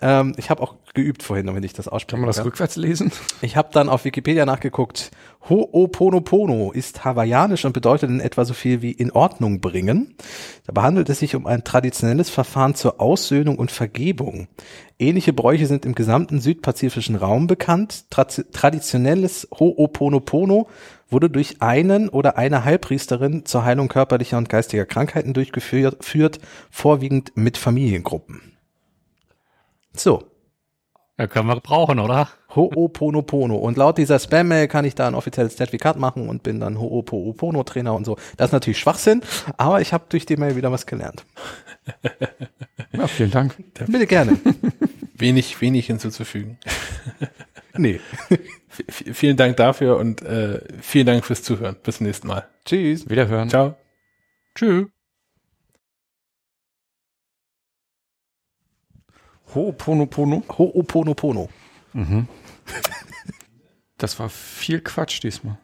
Ähm, 0.00 0.34
ich 0.36 0.50
habe 0.50 0.62
auch 0.62 0.74
geübt 0.94 1.22
vorhin, 1.22 1.46
damit 1.46 1.64
ich 1.64 1.72
das 1.72 1.88
ausspreche. 1.88 2.16
Kann 2.16 2.20
man 2.20 2.28
das 2.28 2.44
rückwärts 2.44 2.76
lesen? 2.76 3.12
Ich 3.42 3.56
habe 3.56 3.68
dann 3.72 3.88
auf 3.88 4.04
Wikipedia 4.04 4.46
nachgeguckt. 4.46 5.10
Ho'oponopono 5.48 6.72
ist 6.72 7.04
hawaiianisch 7.04 7.64
und 7.64 7.72
bedeutet 7.72 8.10
in 8.10 8.20
etwa 8.20 8.44
so 8.44 8.52
viel 8.52 8.82
wie 8.82 8.90
in 8.90 9.12
Ordnung 9.12 9.60
bringen. 9.60 10.16
Dabei 10.66 10.82
handelt 10.82 11.08
es 11.08 11.20
sich 11.20 11.36
um 11.36 11.46
ein 11.46 11.62
traditionelles 11.62 12.30
Verfahren 12.30 12.74
zur 12.74 13.00
Aussöhnung 13.00 13.56
und 13.56 13.70
Vergebung. 13.70 14.48
Ähnliche 14.98 15.32
Bräuche 15.32 15.66
sind 15.66 15.86
im 15.86 15.94
gesamten 15.94 16.40
südpazifischen 16.40 17.16
Raum 17.16 17.46
bekannt. 17.46 18.10
Tra 18.10 18.24
traditionelles 18.24 19.48
Ho'oponopono 19.52 20.66
wurde 21.08 21.30
durch 21.30 21.62
einen 21.62 22.08
oder 22.08 22.36
eine 22.36 22.64
Heilpriesterin 22.64 23.44
zur 23.44 23.64
Heilung 23.64 23.88
körperlicher 23.88 24.38
und 24.38 24.48
geistiger 24.48 24.84
Krankheiten 24.84 25.32
durchgeführt, 25.32 26.04
führt, 26.04 26.40
vorwiegend 26.70 27.36
mit 27.36 27.56
Familiengruppen. 27.56 28.56
So, 29.94 30.24
Ja, 31.18 31.26
können 31.26 31.48
wir 31.48 31.60
brauchen, 31.60 31.98
oder? 31.98 32.28
Ho'oponopono. 32.56 33.54
Und 33.56 33.76
laut 33.76 33.98
dieser 33.98 34.18
Spam-Mail 34.18 34.66
kann 34.68 34.84
ich 34.84 34.94
da 34.94 35.06
ein 35.06 35.14
offizielles 35.14 35.56
Zertifikat 35.56 35.98
machen 35.98 36.28
und 36.28 36.42
bin 36.42 36.58
dann 36.60 36.78
Ho'oponopono-Trainer 36.78 37.94
und 37.94 38.04
so. 38.04 38.16
Das 38.36 38.48
ist 38.48 38.52
natürlich 38.52 38.78
Schwachsinn, 38.78 39.20
aber 39.56 39.80
ich 39.80 39.92
habe 39.92 40.04
durch 40.08 40.26
die 40.26 40.36
Mail 40.36 40.56
wieder 40.56 40.72
was 40.72 40.86
gelernt. 40.86 41.24
Ja, 42.92 43.06
vielen 43.08 43.30
Dank. 43.30 43.54
Bitte 43.86 44.06
gerne. 44.06 44.38
Wenig, 45.14 45.60
wenig 45.60 45.86
hinzuzufügen. 45.86 46.58
Nee. 47.78 48.00
V 48.78 49.12
vielen 49.12 49.36
Dank 49.36 49.58
dafür 49.58 49.98
und 49.98 50.22
äh, 50.22 50.60
vielen 50.80 51.06
Dank 51.06 51.26
fürs 51.26 51.42
Zuhören. 51.42 51.76
Bis 51.82 51.98
zum 51.98 52.06
nächsten 52.06 52.26
Mal. 52.26 52.48
Tschüss. 52.64 53.08
Wiederhören. 53.10 53.50
Ciao. 53.50 53.76
Tschüss. 54.54 54.86
Ho'oponopono. 59.54 60.42
Ho'oponopono. 60.48 61.48
Das 63.98 64.18
war 64.18 64.28
viel 64.28 64.80
Quatsch 64.80 65.22
diesmal. 65.22 65.58